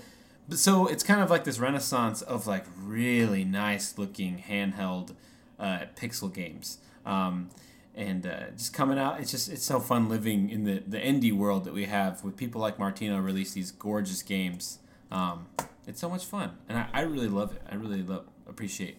so 0.51 0.87
it's 0.87 1.03
kind 1.03 1.21
of 1.21 1.31
like 1.31 1.45
this 1.45 1.59
renaissance 1.59 2.23
of 2.23 2.47
like 2.47 2.65
really 2.81 3.45
nice 3.45 3.99
looking 3.99 4.45
handheld 4.49 5.15
uh, 5.59 5.81
pixel 5.97 6.33
games. 6.33 6.79
Um, 7.05 7.51
and 7.95 8.25
uh, 8.27 8.51
just 8.57 8.73
coming 8.73 8.99
out, 8.99 9.21
it's 9.21 9.31
just 9.33 9.49
it's 9.49 9.65
so 9.65 9.81
fun 9.81 10.09
living 10.09 10.49
in 10.49 10.65
the 10.65 10.83
the 10.87 10.99
indie 10.99 11.37
world 11.37 11.65
that 11.65 11.75
we 11.75 11.87
have 11.87 12.23
with 12.23 12.37
people 12.37 12.61
like 12.61 12.79
Martino 12.79 13.19
release 13.19 13.53
these 13.53 13.73
gorgeous 13.73 14.23
games. 14.23 14.79
Um, 15.11 15.47
it's 15.87 16.01
so 16.01 16.09
much 16.09 16.25
fun, 16.25 16.53
and 16.69 16.79
I, 16.79 16.89
I 16.93 17.01
really 17.01 17.29
love 17.29 17.53
it. 17.53 17.63
I 17.69 17.75
really 17.75 18.03
love 18.03 18.27
appreciate 18.49 18.99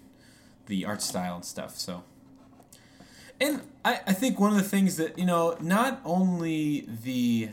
the 0.65 0.83
art 0.85 1.01
style 1.01 1.35
and 1.35 1.45
stuff. 1.45 1.77
So. 1.77 2.03
And 3.41 3.61
I, 3.84 3.99
I 4.07 4.13
think 4.13 4.39
one 4.39 4.51
of 4.51 4.57
the 4.57 4.63
things 4.69 4.97
that, 4.97 5.18
you 5.18 5.26
know, 5.26 5.57
not 5.59 5.99
only 6.05 6.88
the 7.03 7.49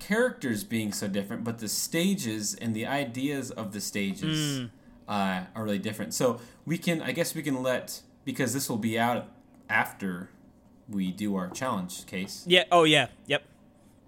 characters 0.00 0.64
being 0.64 0.92
so 0.92 1.06
different, 1.08 1.44
but 1.44 1.58
the 1.60 1.68
stages 1.68 2.54
and 2.54 2.74
the 2.74 2.86
ideas 2.86 3.50
of 3.52 3.72
the 3.72 3.80
stages 3.80 4.68
uh, 5.08 5.42
are 5.54 5.64
really 5.64 5.78
different. 5.78 6.12
So 6.12 6.40
we 6.66 6.76
can, 6.76 7.00
I 7.00 7.12
guess 7.12 7.34
we 7.34 7.42
can 7.42 7.62
let, 7.62 8.02
because 8.24 8.52
this 8.52 8.68
will 8.68 8.76
be 8.78 8.98
out 8.98 9.28
after 9.70 10.28
we 10.88 11.12
do 11.12 11.36
our 11.36 11.48
challenge 11.50 12.04
case. 12.06 12.44
Yeah. 12.46 12.64
Oh, 12.72 12.82
yeah. 12.84 13.06
Yep. 13.26 13.44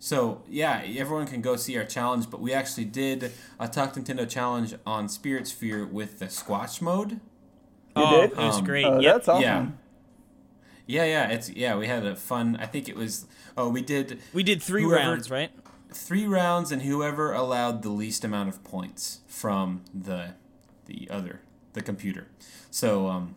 So 0.01 0.43
yeah, 0.49 0.83
everyone 0.97 1.27
can 1.27 1.41
go 1.43 1.57
see 1.57 1.77
our 1.77 1.85
challenge, 1.85 2.31
but 2.31 2.41
we 2.41 2.53
actually 2.53 2.85
did 2.85 3.33
a 3.59 3.67
Talk 3.67 3.95
Nintendo 3.95 4.29
challenge 4.29 4.75
on 4.87 5.09
Spirit 5.09 5.49
Sphere 5.49 5.85
with 5.87 6.21
the 6.21 6.29
squash 6.29 6.81
mode. 6.81 7.19
oh, 7.97 8.21
did? 8.21 8.31
it 8.33 8.37
was 8.37 8.59
Um, 8.59 8.65
great. 8.65 8.85
Oh, 8.85 9.01
yep. 9.01 9.15
that's 9.17 9.29
awesome. 9.29 9.43
Yeah. 9.43 9.67
Yeah, 10.89 11.05
yeah, 11.05 11.29
it's 11.29 11.51
yeah. 11.51 11.77
We 11.77 11.87
had 11.87 12.05
a 12.07 12.17
fun. 12.17 12.57
I 12.59 12.67
think 12.67 12.89
it 12.89 12.97
was. 12.97 13.27
Oh, 13.57 13.69
we 13.69 13.83
did 13.83 14.21
We 14.33 14.43
did 14.43 14.63
three 14.63 14.83
Whoever- 14.83 15.11
rounds, 15.11 15.31
right? 15.31 15.51
three 15.93 16.27
rounds, 16.27 16.73
and 16.73 16.83
whoever 16.83 17.33
allowed 17.33 17.83
the 17.83 17.89
least 17.91 18.25
amount 18.25 18.49
of 18.49 18.65
points 18.65 19.21
from 19.27 19.83
the 19.95 20.31
the 20.87 21.09
other 21.11 21.41
the 21.75 21.83
computer. 21.83 22.29
So 22.71 23.07
um, 23.09 23.37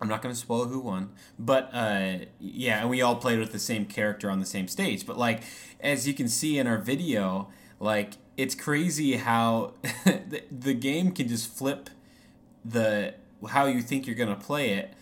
I'm 0.00 0.08
not 0.08 0.20
going 0.20 0.34
to 0.34 0.40
spoil 0.40 0.64
who 0.66 0.80
won, 0.80 1.10
but 1.38 1.70
uh, 1.72 2.18
yeah, 2.40 2.80
and 2.80 2.90
we 2.90 3.00
all 3.02 3.16
played 3.16 3.38
with 3.38 3.52
the 3.52 3.58
same 3.60 3.86
character 3.86 4.28
on 4.28 4.40
the 4.40 4.46
same 4.46 4.66
stage. 4.66 5.06
But 5.06 5.16
like 5.16 5.42
as 5.80 6.08
you 6.08 6.14
can 6.14 6.28
see 6.28 6.58
in 6.58 6.66
our 6.66 6.78
video, 6.78 7.48
like 7.78 8.14
it's 8.36 8.56
crazy 8.56 9.16
how 9.16 9.74
the, 10.04 10.42
the 10.50 10.74
game 10.74 11.12
can 11.12 11.28
just 11.28 11.52
flip 11.56 11.88
the 12.64 13.14
how 13.50 13.66
you 13.66 13.80
think 13.80 14.06
you're 14.08 14.16
going 14.16 14.28
to 14.28 14.34
play 14.44 14.70
it 14.74 14.92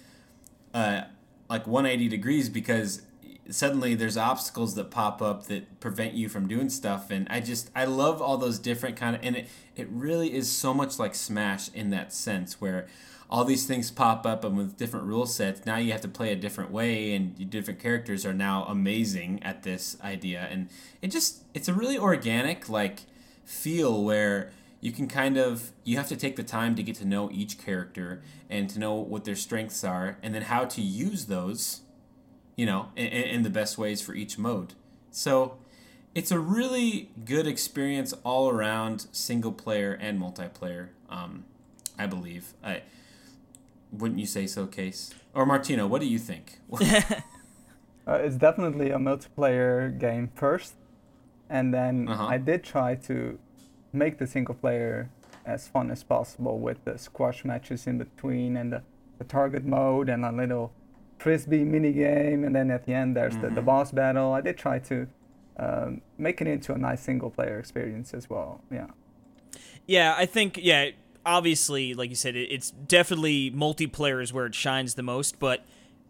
uh, 0.74 1.02
like 1.48 1.66
180 1.66 2.08
degrees 2.08 2.48
because 2.48 3.02
suddenly 3.50 3.94
there's 3.94 4.16
obstacles 4.16 4.74
that 4.74 4.90
pop 4.90 5.22
up 5.22 5.46
that 5.46 5.80
prevent 5.80 6.14
you 6.14 6.28
from 6.28 6.46
doing 6.46 6.68
stuff. 6.68 7.10
And 7.10 7.26
i 7.30 7.40
just 7.40 7.70
i 7.74 7.84
love 7.84 8.20
all 8.20 8.36
those 8.36 8.58
different 8.58 8.96
kind 8.96 9.16
of 9.16 9.24
and 9.24 9.36
it, 9.36 9.48
it 9.76 9.88
really 9.90 10.34
is 10.34 10.50
so 10.50 10.74
much 10.74 10.98
like 10.98 11.14
smash 11.14 11.72
in 11.72 11.90
that 11.90 12.12
sense 12.12 12.60
where 12.60 12.86
all 13.30 13.44
these 13.44 13.66
things 13.66 13.90
pop 13.90 14.24
up 14.24 14.42
and 14.42 14.56
with 14.56 14.76
different 14.76 15.04
rule 15.06 15.26
sets 15.26 15.66
now 15.66 15.76
you 15.76 15.92
have 15.92 16.00
to 16.00 16.08
play 16.08 16.32
a 16.32 16.36
different 16.36 16.70
way 16.70 17.14
and 17.14 17.50
different 17.50 17.78
characters 17.78 18.24
are 18.24 18.34
now 18.34 18.64
amazing 18.64 19.42
at 19.42 19.62
this 19.62 19.96
idea. 20.02 20.48
And 20.50 20.68
it 21.02 21.08
just 21.08 21.42
it's 21.54 21.68
a 21.68 21.74
really 21.74 21.98
organic 21.98 22.68
like 22.68 23.00
feel 23.44 24.04
where 24.04 24.50
you 24.80 24.92
can 24.92 25.08
kind 25.08 25.36
of 25.36 25.72
you 25.84 25.96
have 25.96 26.08
to 26.08 26.16
take 26.16 26.36
the 26.36 26.42
time 26.42 26.74
to 26.76 26.82
get 26.82 26.96
to 26.96 27.04
know 27.04 27.30
each 27.32 27.58
character 27.58 28.22
and 28.48 28.70
to 28.70 28.78
know 28.78 28.94
what 28.94 29.24
their 29.24 29.34
strengths 29.36 29.82
are 29.84 30.16
and 30.22 30.34
then 30.34 30.42
how 30.42 30.64
to 30.64 30.80
use 30.80 31.26
those 31.26 31.80
you 32.56 32.64
know 32.66 32.90
in, 32.96 33.06
in 33.06 33.42
the 33.42 33.50
best 33.50 33.78
ways 33.78 34.00
for 34.00 34.14
each 34.14 34.38
mode. 34.38 34.74
So 35.10 35.58
it's 36.14 36.30
a 36.30 36.38
really 36.38 37.10
good 37.24 37.46
experience 37.46 38.14
all 38.24 38.48
around 38.50 39.06
single 39.12 39.52
player 39.52 39.92
and 40.00 40.20
multiplayer 40.20 40.88
um, 41.10 41.44
i 41.98 42.06
believe. 42.06 42.54
I 42.64 42.82
wouldn't 43.92 44.20
you 44.20 44.26
say 44.26 44.46
so 44.46 44.66
case? 44.66 45.14
Or 45.34 45.44
martino 45.46 45.86
what 45.86 46.00
do 46.00 46.06
you 46.06 46.18
think? 46.18 46.60
Uh, 48.06 48.14
it's 48.14 48.36
definitely 48.36 48.90
a 48.90 48.96
multiplayer 48.96 49.98
game 49.98 50.30
first, 50.34 50.74
and 51.50 51.74
then 51.74 52.08
Uh-huh. 52.08 52.26
I 52.26 52.38
did 52.38 52.64
try 52.64 52.94
to 53.06 53.38
make 53.92 54.18
the 54.18 54.26
single 54.26 54.54
player 54.54 55.10
as 55.46 55.68
fun 55.68 55.90
as 55.90 56.02
possible 56.02 56.58
with 56.58 56.84
the 56.84 56.98
squash 56.98 57.44
matches 57.44 57.86
in 57.86 57.98
between 57.98 58.56
and 58.56 58.72
the, 58.72 58.82
the 59.18 59.24
target 59.24 59.64
mode 59.64 60.08
and 60.08 60.24
a 60.24 60.32
little 60.32 60.72
frisbee 61.18 61.64
mini 61.64 61.92
game, 61.92 62.44
and 62.44 62.54
then 62.54 62.70
at 62.70 62.86
the 62.86 62.92
end 62.92 63.16
there's 63.16 63.36
the, 63.38 63.48
the 63.48 63.62
boss 63.62 63.90
battle. 63.90 64.32
I 64.32 64.40
did 64.40 64.56
try 64.56 64.78
to 64.80 65.08
um, 65.58 66.02
make 66.16 66.40
it 66.40 66.46
into 66.46 66.72
a 66.72 66.78
nice 66.78 67.02
single 67.02 67.30
player 67.30 67.58
experience 67.58 68.14
as 68.14 68.30
well. 68.30 68.60
Yeah. 68.70 68.86
Yeah, 69.86 70.14
I 70.16 70.26
think 70.26 70.58
yeah. 70.62 70.90
Obviously, 71.26 71.92
like 71.94 72.08
you 72.08 72.16
said, 72.16 72.36
it, 72.36 72.46
it's 72.50 72.70
definitely 72.70 73.50
multiplayer 73.50 74.22
is 74.22 74.32
where 74.32 74.46
it 74.46 74.54
shines 74.54 74.94
the 74.94 75.02
most. 75.02 75.38
But 75.38 75.64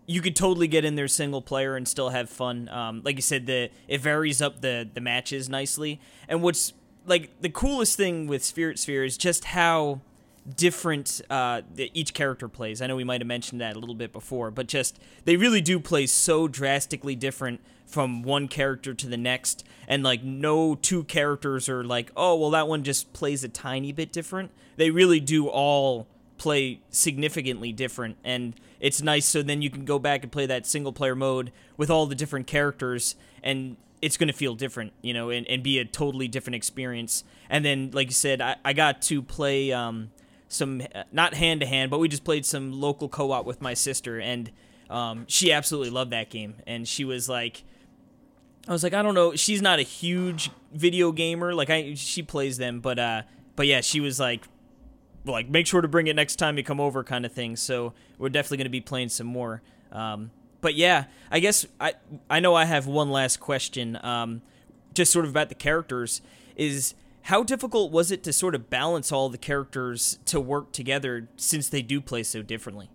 you 0.06 0.20
could 0.20 0.36
totally 0.36 0.68
get 0.68 0.84
in 0.84 0.94
there 0.94 1.08
single 1.08 1.42
player 1.42 1.76
and 1.76 1.88
still 1.88 2.10
have 2.10 2.28
fun. 2.28 2.68
Um, 2.68 3.02
like 3.04 3.16
you 3.16 3.22
said, 3.22 3.46
the 3.46 3.70
it 3.88 4.00
varies 4.00 4.42
up 4.42 4.60
the 4.60 4.88
the 4.92 5.00
matches 5.00 5.48
nicely. 5.48 6.00
And 6.28 6.42
what's 6.42 6.72
like 7.06 7.30
the 7.40 7.48
coolest 7.48 7.96
thing 7.96 8.26
with 8.26 8.44
Spirit 8.44 8.78
Sphere 8.78 9.04
is 9.04 9.16
just 9.16 9.46
how 9.46 10.00
different 10.56 11.20
uh, 11.28 11.62
each 11.76 12.14
character 12.14 12.48
plays. 12.48 12.80
I 12.80 12.86
know 12.86 12.96
we 12.96 13.04
might 13.04 13.20
have 13.20 13.28
mentioned 13.28 13.60
that 13.60 13.76
a 13.76 13.78
little 13.78 13.94
bit 13.94 14.12
before, 14.12 14.50
but 14.50 14.66
just 14.66 14.98
they 15.24 15.36
really 15.36 15.60
do 15.60 15.78
play 15.78 16.06
so 16.06 16.48
drastically 16.48 17.14
different 17.14 17.60
from 17.86 18.22
one 18.22 18.48
character 18.48 18.94
to 18.94 19.06
the 19.06 19.16
next, 19.16 19.64
and 19.86 20.02
like 20.02 20.22
no 20.22 20.74
two 20.74 21.04
characters 21.04 21.68
are 21.68 21.84
like, 21.84 22.10
oh 22.16 22.36
well, 22.36 22.50
that 22.50 22.68
one 22.68 22.84
just 22.84 23.12
plays 23.12 23.44
a 23.44 23.48
tiny 23.48 23.92
bit 23.92 24.12
different. 24.12 24.50
They 24.76 24.90
really 24.90 25.20
do 25.20 25.48
all 25.48 26.06
play 26.38 26.80
significantly 26.90 27.72
different 27.72 28.16
and 28.22 28.54
it's 28.80 29.02
nice 29.02 29.26
so 29.26 29.42
then 29.42 29.60
you 29.60 29.68
can 29.68 29.84
go 29.84 29.98
back 29.98 30.22
and 30.22 30.30
play 30.30 30.46
that 30.46 30.64
single 30.64 30.92
player 30.92 31.16
mode 31.16 31.52
with 31.76 31.90
all 31.90 32.06
the 32.06 32.14
different 32.14 32.46
characters 32.46 33.16
and 33.42 33.76
it's 34.00 34.16
going 34.16 34.28
to 34.28 34.32
feel 34.32 34.54
different 34.54 34.92
you 35.02 35.12
know 35.12 35.30
and, 35.30 35.46
and 35.48 35.62
be 35.62 35.78
a 35.78 35.84
totally 35.84 36.28
different 36.28 36.54
experience 36.54 37.24
and 37.50 37.64
then 37.64 37.90
like 37.92 38.08
you 38.08 38.14
said 38.14 38.40
i, 38.40 38.56
I 38.64 38.72
got 38.72 39.02
to 39.02 39.22
play 39.22 39.72
um, 39.72 40.10
some 40.48 40.82
not 41.12 41.34
hand 41.34 41.60
to 41.60 41.66
hand 41.66 41.90
but 41.90 41.98
we 41.98 42.08
just 42.08 42.24
played 42.24 42.46
some 42.46 42.72
local 42.72 43.08
co-op 43.08 43.44
with 43.44 43.60
my 43.60 43.74
sister 43.74 44.20
and 44.20 44.50
um, 44.90 45.26
she 45.28 45.52
absolutely 45.52 45.90
loved 45.90 46.12
that 46.12 46.30
game 46.30 46.54
and 46.66 46.88
she 46.88 47.04
was 47.04 47.28
like 47.28 47.64
I 48.68 48.72
was 48.72 48.82
like, 48.82 48.92
I 48.92 49.00
don't 49.00 49.14
know. 49.14 49.34
She's 49.34 49.62
not 49.62 49.78
a 49.78 49.82
huge 49.82 50.50
video 50.74 51.10
gamer. 51.10 51.54
Like 51.54 51.70
I, 51.70 51.94
she 51.94 52.22
plays 52.22 52.58
them, 52.58 52.80
but 52.80 52.98
uh, 52.98 53.22
but 53.56 53.66
yeah, 53.66 53.80
she 53.80 53.98
was 53.98 54.20
like, 54.20 54.46
like 55.24 55.48
make 55.48 55.66
sure 55.66 55.80
to 55.80 55.88
bring 55.88 56.06
it 56.06 56.14
next 56.14 56.36
time 56.36 56.58
you 56.58 56.62
come 56.62 56.78
over, 56.78 57.02
kind 57.02 57.24
of 57.24 57.32
thing. 57.32 57.56
So 57.56 57.94
we're 58.18 58.28
definitely 58.28 58.58
going 58.58 58.66
to 58.66 58.70
be 58.70 58.82
playing 58.82 59.08
some 59.08 59.26
more. 59.26 59.62
Um, 59.90 60.30
but 60.60 60.74
yeah, 60.74 61.04
I 61.30 61.40
guess 61.40 61.66
I 61.80 61.94
I 62.28 62.40
know 62.40 62.54
I 62.54 62.64
have 62.64 62.86
one 62.86 63.10
last 63.10 63.38
question. 63.38 63.98
Um, 64.02 64.42
just 64.94 65.12
sort 65.12 65.24
of 65.24 65.30
about 65.30 65.48
the 65.48 65.54
characters 65.54 66.20
is 66.56 66.94
how 67.22 67.42
difficult 67.42 67.92
was 67.92 68.10
it 68.10 68.22
to 68.24 68.32
sort 68.32 68.54
of 68.54 68.70
balance 68.70 69.12
all 69.12 69.28
the 69.28 69.38
characters 69.38 70.18
to 70.24 70.40
work 70.40 70.72
together 70.72 71.28
since 71.36 71.68
they 71.68 71.82
do 71.82 72.00
play 72.00 72.22
so 72.22 72.42
differently? 72.42 72.90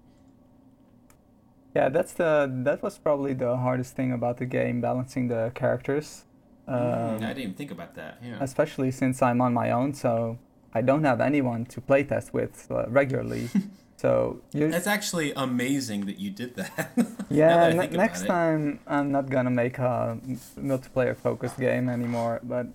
Yeah, 1.76 1.90
that's 1.90 2.14
the 2.14 2.52
that 2.64 2.84
was 2.84 2.98
probably 2.98 3.34
the 3.34 3.56
hardest 3.58 3.96
thing 3.96 4.12
about 4.12 4.38
the 4.38 4.46
game, 4.46 4.82
balancing 4.82 5.28
the 5.28 5.52
characters. 5.56 6.26
Um, 6.68 6.78
I 6.78 7.18
didn't 7.18 7.40
even 7.40 7.54
think 7.56 7.72
about 7.72 7.96
that. 7.96 8.20
Yeah. 8.24 8.38
especially 8.40 8.92
since 8.92 9.22
I'm 9.22 9.42
on 9.42 9.54
my 9.54 9.72
own, 9.72 9.94
so 9.94 10.38
I 10.74 10.82
don't 10.82 11.04
have 11.04 11.20
anyone 11.20 11.66
to 11.66 11.82
playtest 11.82 12.32
with 12.34 12.68
uh, 12.72 12.86
regularly. 12.90 13.50
so 14.04 14.42
you, 14.52 14.70
That's 14.70 14.86
actually 14.86 15.32
amazing 15.32 16.08
that 16.08 16.20
you 16.20 16.30
did 16.30 16.56
that. 16.56 16.92
yeah, 17.30 17.70
that 17.70 17.80
I 17.80 17.86
ne- 17.88 17.96
next 17.96 18.24
it. 18.24 18.28
time 18.28 18.82
I'm 18.86 19.14
not 19.14 19.30
gonna 19.30 19.50
make 19.50 19.78
a 19.80 20.20
multiplayer 20.60 21.16
focused 21.16 21.58
game 21.58 21.88
anymore. 21.88 22.42
But 22.44 22.68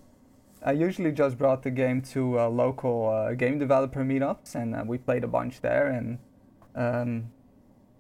I 0.65 0.73
usually 0.73 1.13
just 1.13 1.37
brought 1.37 1.65
the 1.65 1.71
game 1.71 2.01
to 2.15 2.41
uh, 2.41 2.49
local 2.49 3.11
uh, 3.11 3.35
game 3.35 3.59
developer 3.59 4.03
meetups, 4.03 4.55
and 4.55 4.75
uh, 4.75 4.85
we 4.87 4.97
played 4.97 5.23
a 5.23 5.29
bunch 5.29 5.61
there. 5.61 5.89
And 5.89 6.19
um, 6.75 7.31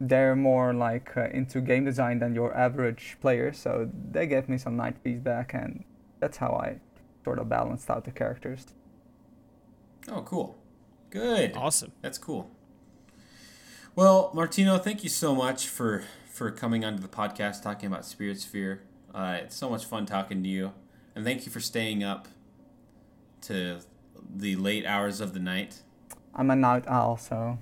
they're 0.01 0.35
more 0.35 0.73
like 0.73 1.15
uh, 1.15 1.29
into 1.29 1.61
game 1.61 1.85
design 1.85 2.21
than 2.21 2.35
your 2.35 2.57
average 2.57 3.19
player, 3.21 3.53
so 3.53 3.91
they 4.11 4.27
gave 4.27 4.49
me 4.49 4.57
some 4.57 4.75
nice 4.75 4.95
feedback, 5.05 5.53
and 5.53 5.85
that's 6.19 6.39
how 6.39 6.53
I 6.53 6.81
sort 7.25 7.39
of 7.39 7.51
balanced 7.51 7.91
out 7.91 8.07
the 8.07 8.11
characters. 8.11 8.69
Oh, 10.11 10.23
cool. 10.23 10.57
Good. 11.11 11.55
Awesome. 11.55 11.93
That's 12.01 12.17
cool. 12.17 12.51
Well, 13.99 14.31
Martino, 14.33 14.79
thank 14.79 15.03
you 15.03 15.09
so 15.11 15.35
much 15.35 15.66
for 15.66 16.05
for 16.31 16.53
coming 16.53 16.85
onto 16.85 17.03
the 17.03 17.09
podcast 17.09 17.65
talking 17.65 17.89
about 17.89 18.05
Spirit 18.05 18.39
Sphere. 18.39 18.83
Uh, 19.12 19.39
it's 19.43 19.57
so 19.57 19.69
much 19.69 19.87
fun 19.87 20.07
talking 20.07 20.41
to 20.45 20.49
you, 20.49 20.70
and 21.16 21.25
thank 21.25 21.45
you 21.45 21.51
for 21.51 21.59
staying 21.59 22.05
up 22.05 22.29
to 23.41 23.81
the 24.37 24.55
late 24.55 24.87
hours 24.87 25.20
of 25.20 25.35
the 25.35 25.41
night. 25.41 25.83
I'm 26.33 26.49
a 26.49 26.55
night 26.55 26.85
owl, 26.87 27.16
so 27.16 27.59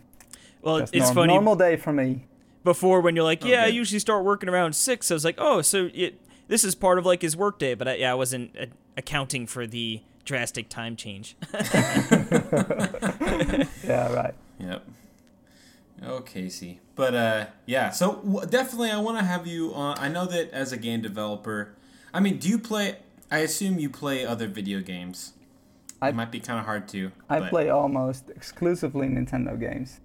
Well, 0.60 0.80
just 0.80 0.94
it's 0.94 1.04
norm- 1.06 1.14
funny. 1.14 1.32
normal 1.32 1.56
day 1.56 1.76
for 1.76 1.94
me. 1.94 2.26
before 2.64 3.00
when 3.00 3.16
you're 3.16 3.24
like, 3.24 3.42
yeah, 3.42 3.62
I 3.64 3.68
usually 3.68 3.98
start 4.00 4.22
working 4.22 4.50
around 4.50 4.74
six. 4.76 5.10
I 5.10 5.14
was 5.14 5.24
like, 5.24 5.36
oh, 5.38 5.62
so 5.62 5.88
it, 5.94 6.20
this 6.48 6.64
is 6.64 6.74
part 6.74 6.98
of 6.98 7.06
like 7.06 7.22
his 7.22 7.34
workday, 7.34 7.72
but 7.74 7.88
I, 7.88 7.94
yeah, 7.94 8.10
I 8.10 8.14
wasn't 8.14 8.54
uh, 8.60 8.66
accounting 8.98 9.46
for 9.46 9.66
the 9.66 10.02
drastic 10.26 10.68
time 10.68 10.96
change. 10.96 11.34
Yeah, 13.86 14.12
right. 14.12 14.34
Yep. 14.60 14.86
Oh, 16.04 16.20
Casey. 16.20 16.80
But 16.94 17.14
uh, 17.14 17.46
yeah. 17.66 17.90
So 17.90 18.16
w- 18.16 18.46
definitely, 18.46 18.90
I 18.90 18.98
want 18.98 19.18
to 19.18 19.24
have 19.24 19.46
you 19.46 19.72
on. 19.74 19.98
I 19.98 20.08
know 20.08 20.26
that 20.26 20.50
as 20.50 20.72
a 20.72 20.76
game 20.76 21.00
developer, 21.02 21.74
I 22.12 22.20
mean, 22.20 22.38
do 22.38 22.48
you 22.48 22.58
play? 22.58 22.96
I 23.30 23.38
assume 23.38 23.78
you 23.78 23.90
play 23.90 24.24
other 24.24 24.46
video 24.46 24.80
games. 24.80 25.32
I- 26.02 26.10
it 26.10 26.14
might 26.14 26.30
be 26.30 26.40
kind 26.40 26.58
of 26.58 26.66
hard 26.66 26.86
to. 26.88 27.12
I 27.28 27.40
but- 27.40 27.50
play 27.50 27.70
almost 27.70 28.30
exclusively 28.30 29.08
Nintendo 29.08 29.58
games. 29.58 30.00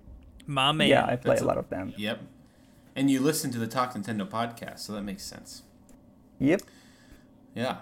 My 0.48 0.72
man. 0.72 0.88
yeah, 0.88 1.06
I 1.06 1.16
play 1.18 1.32
that's 1.32 1.42
a 1.42 1.46
a- 1.46 1.48
lot 1.48 1.58
of 1.58 1.70
them. 1.70 1.94
Yep. 1.98 2.22
And 2.96 3.10
you 3.12 3.20
listen 3.22 3.52
to 3.52 3.60
the 3.60 3.68
Talk 3.68 3.94
Nintendo 3.94 4.28
podcast, 4.28 4.80
so 4.80 4.94
that 4.94 5.04
makes 5.04 5.24
sense. 5.24 5.64
Yep. 6.40 6.62
Yeah. 7.56 7.78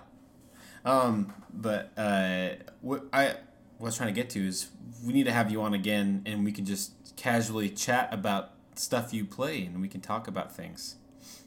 Um, 0.85 1.33
but 1.53 1.91
uh, 1.97 2.49
what 2.81 3.05
I 3.13 3.35
was 3.79 3.95
trying 3.97 4.13
to 4.13 4.19
get 4.21 4.29
to 4.31 4.45
is 4.45 4.67
we 5.05 5.13
need 5.13 5.23
to 5.25 5.31
have 5.31 5.49
you 5.51 5.61
on 5.61 5.73
again, 5.73 6.21
and 6.25 6.43
we 6.45 6.51
can 6.51 6.65
just 6.65 6.91
casually 7.19 7.69
chat 7.69 8.07
about 8.13 8.51
stuff 8.75 9.13
you 9.13 9.25
play, 9.25 9.65
and 9.65 9.81
we 9.81 9.89
can 9.89 9.99
talk 9.99 10.27
about 10.27 10.55
things. 10.55 10.95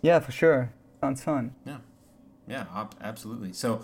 Yeah, 0.03 0.21
for 0.21 0.31
sure. 0.31 0.71
Sounds 1.01 1.25
fun. 1.25 1.55
Yeah, 1.67 1.79
yeah, 2.47 2.67
ab- 2.75 2.95
absolutely. 3.01 3.55
So 3.55 3.83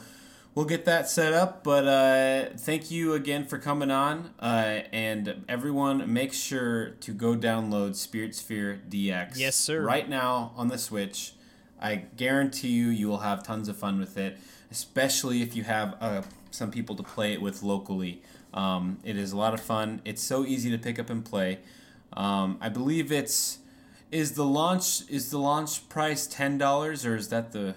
we'll 0.54 0.66
get 0.66 0.84
that 0.84 1.08
set 1.08 1.32
up. 1.32 1.64
But 1.64 1.86
uh, 1.86 2.56
thank 2.58 2.90
you 2.90 3.14
again 3.14 3.46
for 3.46 3.58
coming 3.58 3.90
on, 3.90 4.34
uh, 4.38 4.82
and 4.92 5.44
everyone, 5.48 6.12
make 6.12 6.34
sure 6.34 6.90
to 6.90 7.12
go 7.12 7.34
download 7.34 7.96
Spirit 7.96 8.34
Sphere 8.34 8.80
DX. 8.88 9.38
Yes, 9.38 9.56
sir. 9.56 9.80
Right 9.80 10.08
now 10.08 10.52
on 10.56 10.68
the 10.68 10.78
Switch. 10.78 11.32
I 11.80 11.94
guarantee 12.16 12.70
you, 12.70 12.88
you 12.88 13.08
will 13.08 13.18
have 13.18 13.44
tons 13.44 13.68
of 13.68 13.76
fun 13.76 13.98
with 13.98 14.18
it, 14.18 14.36
especially 14.70 15.42
if 15.42 15.54
you 15.56 15.62
have 15.62 15.96
uh, 16.00 16.22
some 16.50 16.70
people 16.70 16.96
to 16.96 17.02
play 17.04 17.32
it 17.32 17.40
with 17.40 17.62
locally. 17.62 18.20
Um, 18.52 18.98
it 19.04 19.16
is 19.16 19.32
a 19.32 19.36
lot 19.36 19.54
of 19.54 19.60
fun. 19.60 20.02
It's 20.04 20.22
so 20.22 20.44
easy 20.44 20.70
to 20.70 20.78
pick 20.78 20.98
up 20.98 21.08
and 21.08 21.24
play. 21.24 21.60
Um, 22.18 22.58
I 22.60 22.68
believe 22.68 23.12
it's 23.12 23.58
is 24.10 24.32
the 24.32 24.44
launch 24.44 25.02
is 25.08 25.30
the 25.30 25.38
launch 25.38 25.88
price 25.88 26.26
ten 26.26 26.58
dollars 26.58 27.06
or 27.06 27.14
is 27.16 27.28
that 27.28 27.52
the 27.52 27.76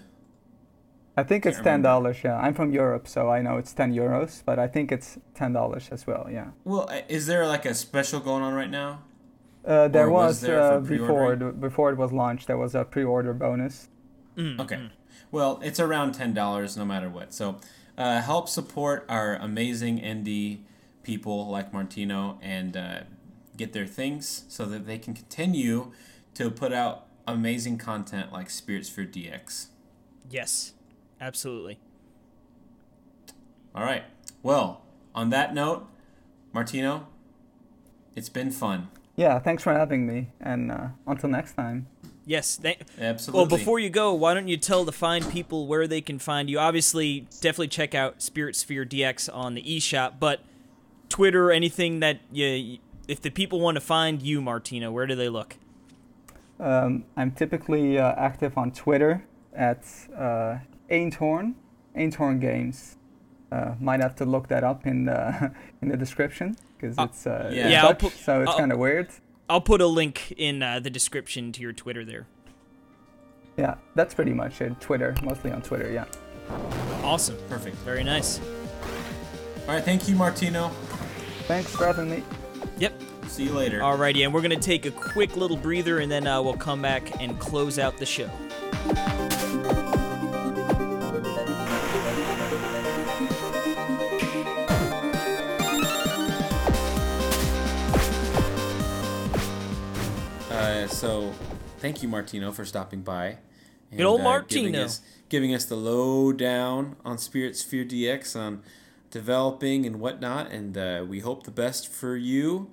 I 1.15 1.23
think 1.23 1.45
it's 1.45 1.59
ten 1.59 1.81
dollars. 1.81 2.17
Yeah, 2.23 2.37
I'm 2.37 2.53
from 2.53 2.71
Europe, 2.71 3.07
so 3.07 3.29
I 3.29 3.41
know 3.41 3.57
it's 3.57 3.73
ten 3.73 3.93
euros, 3.93 4.41
but 4.45 4.57
I 4.57 4.67
think 4.67 4.91
it's 4.91 5.19
ten 5.35 5.53
dollars 5.53 5.89
as 5.91 6.07
well. 6.07 6.27
Yeah. 6.31 6.47
well? 6.63 6.89
uh, 6.89 7.01
Is 7.07 7.27
there 7.27 7.45
like 7.45 7.65
a 7.65 7.75
special 7.75 8.19
going 8.19 8.43
on 8.43 8.53
right 8.53 8.69
now? 8.69 9.03
Uh, 9.63 9.87
there 9.87 10.07
Or 10.07 10.11
was 10.11 10.27
was, 10.27 10.41
there 10.41 10.61
uh, 10.61 10.79
before 10.79 11.35
before 11.35 11.91
it 11.91 11.97
was 11.97 12.11
launched. 12.11 12.47
There 12.47 12.57
was 12.57 12.73
a 12.73 12.83
pre-order 12.83 13.33
bonus. 13.33 13.89
Okay. 14.37 14.89
Well, 15.31 15.59
it's 15.63 15.79
around 15.79 16.13
ten 16.13 16.33
dollars 16.33 16.75
no 16.77 16.85
matter 16.85 17.09
what. 17.09 17.33
So 17.33 17.59
uh, 17.97 18.21
help 18.21 18.49
support 18.49 19.05
our 19.07 19.35
amazing 19.35 19.99
indie 19.99 20.61
people 21.03 21.49
like 21.49 21.73
Martino 21.73 22.39
and 22.41 22.75
uh, 22.75 23.01
get 23.57 23.73
their 23.73 23.85
things 23.85 24.45
so 24.47 24.65
that 24.65 24.85
they 24.85 24.97
can 24.97 25.13
continue 25.13 25.91
to 26.35 26.49
put 26.49 26.73
out 26.73 27.07
amazing 27.27 27.77
content 27.77 28.31
like 28.31 28.49
Spirit 28.49 28.85
Sphere 28.85 29.05
DX. 29.05 29.67
Yes, 30.29 30.73
absolutely. 31.19 31.79
All 33.75 33.83
right. 33.83 34.03
Well, 34.43 34.81
on 35.13 35.29
that 35.29 35.53
note, 35.53 35.87
Martino, 36.53 37.07
it's 38.15 38.29
been 38.29 38.51
fun. 38.51 38.89
Yeah, 39.15 39.39
thanks 39.39 39.63
for 39.63 39.73
having 39.73 40.07
me, 40.07 40.29
and 40.39 40.71
uh, 40.71 40.87
until 41.05 41.29
next 41.29 41.53
time. 41.53 41.87
Yes. 42.25 42.57
Thank- 42.57 42.79
Absolutely. 42.99 43.39
well, 43.39 43.47
before 43.57 43.79
you 43.79 43.89
go, 43.89 44.13
why 44.13 44.33
don't 44.33 44.47
you 44.47 44.57
tell 44.57 44.85
the 44.85 44.91
fine 44.91 45.23
people 45.23 45.67
where 45.67 45.87
they 45.87 46.01
can 46.01 46.19
find 46.19 46.49
you? 46.49 46.59
Obviously, 46.59 47.27
definitely 47.41 47.67
check 47.67 47.93
out 47.95 48.21
Spirit 48.21 48.55
Sphere 48.55 48.85
DX 48.85 49.29
on 49.33 49.53
the 49.53 49.63
eShop, 49.63 50.13
but 50.19 50.41
Twitter, 51.09 51.51
anything 51.51 51.99
that 51.99 52.19
you, 52.31 52.77
if 53.11 53.21
the 53.21 53.29
people 53.29 53.59
want 53.59 53.75
to 53.75 53.81
find 53.81 54.21
you, 54.21 54.41
Martino, 54.41 54.91
where 54.91 55.05
do 55.05 55.15
they 55.15 55.29
look? 55.29 55.57
Um, 56.59 57.03
I'm 57.17 57.31
typically 57.31 57.97
uh, 57.97 58.13
active 58.17 58.57
on 58.57 58.71
Twitter 58.71 59.23
at 59.53 59.83
uh, 60.15 60.57
Eendhoorn, 60.89 61.55
Eendhoorn 61.97 62.39
Games. 62.39 62.97
Uh, 63.51 63.75
might 63.81 63.99
have 63.99 64.15
to 64.15 64.25
look 64.25 64.47
that 64.47 64.63
up 64.63 64.85
in 64.87 65.05
the 65.05 65.51
in 65.81 65.89
the 65.89 65.97
description 65.97 66.55
because 66.77 66.97
Uh, 66.97 67.03
it's 67.03 67.27
uh, 67.27 67.51
yeah. 67.53 67.67
Yeah, 67.69 67.81
Dutch, 67.81 67.99
put- 67.99 68.13
so 68.13 68.41
it's 68.43 68.55
kind 68.55 68.71
of 68.71 68.77
weird. 68.79 69.09
I'll 69.49 69.59
put 69.61 69.81
a 69.81 69.87
link 69.87 70.31
in 70.37 70.63
uh, 70.63 70.79
the 70.79 70.89
description 70.89 71.51
to 71.51 71.61
your 71.61 71.73
Twitter 71.73 72.05
there. 72.05 72.27
Yeah, 73.57 73.75
that's 73.95 74.13
pretty 74.13 74.33
much 74.33 74.61
it. 74.61 74.79
Twitter, 74.79 75.13
mostly 75.21 75.51
on 75.51 75.61
Twitter. 75.61 75.91
Yeah. 75.91 76.05
Awesome. 77.03 77.35
Perfect. 77.49 77.75
Very 77.77 78.03
nice. 78.05 78.39
All 79.67 79.75
right. 79.75 79.83
Thank 79.83 80.07
you, 80.07 80.15
Martino. 80.15 80.69
Thanks 81.47 81.75
for 81.75 81.85
having 81.85 82.09
me. 82.09 82.23
Yep. 82.81 82.99
See 83.27 83.43
you 83.43 83.53
later. 83.53 83.79
Alrighty, 83.81 84.25
and 84.25 84.33
we're 84.33 84.41
gonna 84.41 84.55
take 84.55 84.87
a 84.87 84.91
quick 84.91 85.37
little 85.37 85.55
breather, 85.55 85.99
and 85.99 86.11
then 86.11 86.25
uh, 86.25 86.41
we'll 86.41 86.55
come 86.55 86.81
back 86.81 87.21
and 87.21 87.39
close 87.39 87.77
out 87.77 87.95
the 87.97 88.07
show. 88.07 88.27
Uh, 100.49 100.87
so, 100.87 101.31
thank 101.77 102.01
you, 102.01 102.09
Martino, 102.09 102.51
for 102.51 102.65
stopping 102.65 103.03
by. 103.03 103.37
And, 103.91 103.97
Good 103.97 104.07
old 104.07 104.21
uh, 104.21 104.39
Giving 104.39 104.71
Martino. 104.71 104.85
us, 104.85 105.01
giving 105.29 105.53
us 105.53 105.65
the 105.65 105.75
lowdown 105.75 106.95
on 107.05 107.19
Spirit 107.19 107.55
Sphere 107.55 107.85
DX, 107.85 108.35
on 108.35 108.63
developing 109.11 109.85
and 109.85 109.99
whatnot. 109.99 110.51
And 110.51 110.77
uh, 110.77 111.05
we 111.07 111.19
hope 111.19 111.43
the 111.43 111.51
best 111.51 111.87
for 111.91 112.15
you. 112.15 112.71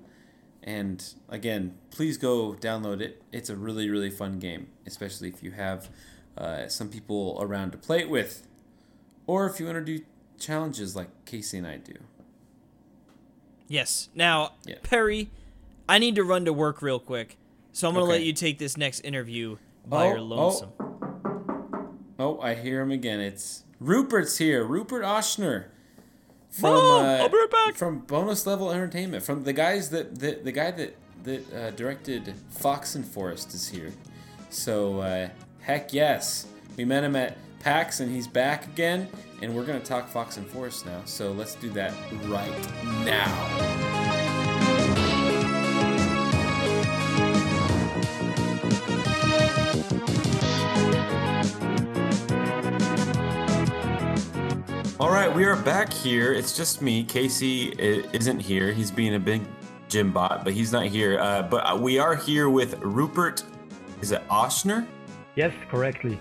And 0.62 1.04
again, 1.28 1.76
please 1.90 2.16
go 2.16 2.54
download 2.54 3.00
it. 3.00 3.22
It's 3.32 3.50
a 3.50 3.56
really, 3.56 3.88
really 3.90 4.10
fun 4.10 4.38
game, 4.38 4.68
especially 4.86 5.28
if 5.28 5.42
you 5.42 5.50
have 5.52 5.88
uh, 6.36 6.68
some 6.68 6.88
people 6.88 7.38
around 7.40 7.72
to 7.72 7.78
play 7.78 8.00
it 8.00 8.10
with. 8.10 8.46
Or 9.26 9.46
if 9.46 9.60
you 9.60 9.66
want 9.66 9.84
to 9.84 9.98
do 9.98 10.04
challenges 10.38 10.96
like 10.96 11.08
Casey 11.26 11.58
and 11.58 11.66
I 11.66 11.76
do. 11.76 11.94
Yes. 13.66 14.08
Now, 14.14 14.52
Yeah. 14.66 14.76
Perry, 14.82 15.30
I 15.88 15.98
need 15.98 16.14
to 16.16 16.24
run 16.24 16.44
to 16.46 16.52
work 16.52 16.80
real 16.80 16.98
quick, 16.98 17.36
so 17.72 17.88
I'm 17.88 17.94
gonna 17.94 18.06
let 18.06 18.22
you 18.22 18.32
take 18.32 18.58
this 18.58 18.76
next 18.76 19.00
interview 19.00 19.56
by 19.86 20.06
Oh, 20.06 20.08
your 20.10 20.20
lonesome. 20.20 20.70
Oh, 22.18 22.40
I 22.40 22.54
hear 22.54 22.80
him 22.80 22.90
again. 22.90 23.20
It's 23.20 23.64
Rupert's 23.80 24.38
here. 24.38 24.64
Rupert 24.64 25.02
Ochsner. 25.04 25.66
From, 26.50 26.72
Mom, 26.72 27.04
uh, 27.04 27.08
I'll 27.18 27.28
be 27.28 27.36
right 27.36 27.50
back. 27.50 27.74
From 27.76 28.00
Bonus 28.00 28.46
Level 28.46 28.70
Entertainment. 28.70 29.22
From 29.22 29.44
the 29.44 29.52
guys 29.52 29.90
that 29.90 30.18
the, 30.18 30.40
the 30.42 30.52
guy 30.52 30.70
that 30.72 30.96
that 31.24 31.54
uh, 31.54 31.70
directed 31.72 32.34
Fox 32.50 32.94
and 32.94 33.04
Forest 33.04 33.54
is 33.54 33.68
here. 33.68 33.92
So 34.50 35.00
uh, 35.00 35.28
heck 35.60 35.92
yes, 35.92 36.46
we 36.76 36.84
met 36.84 37.04
him 37.04 37.16
at 37.16 37.36
PAX 37.60 38.00
and 38.00 38.10
he's 38.10 38.26
back 38.26 38.66
again. 38.66 39.08
And 39.42 39.54
we're 39.54 39.64
gonna 39.64 39.80
talk 39.80 40.08
Fox 40.08 40.36
and 40.36 40.46
Forest 40.46 40.86
now. 40.86 41.02
So 41.04 41.32
let's 41.32 41.54
do 41.54 41.70
that 41.70 41.92
right 42.24 43.04
now. 43.04 44.07
All 55.00 55.10
right, 55.10 55.32
we 55.32 55.44
are 55.44 55.54
back 55.54 55.92
here. 55.92 56.32
It's 56.32 56.56
just 56.56 56.82
me. 56.82 57.04
Casey 57.04 57.68
isn't 57.78 58.40
here. 58.40 58.72
He's 58.72 58.90
being 58.90 59.14
a 59.14 59.20
big 59.20 59.42
gym 59.88 60.12
bot, 60.12 60.42
but 60.42 60.52
he's 60.52 60.72
not 60.72 60.86
here. 60.86 61.20
Uh, 61.20 61.42
but 61.42 61.58
uh, 61.58 61.76
we 61.76 62.00
are 62.00 62.16
here 62.16 62.50
with 62.50 62.80
Rupert. 62.80 63.44
Is 64.00 64.10
it 64.10 64.26
Ochsner? 64.26 64.88
Yes, 65.36 65.52
correctly. 65.70 66.18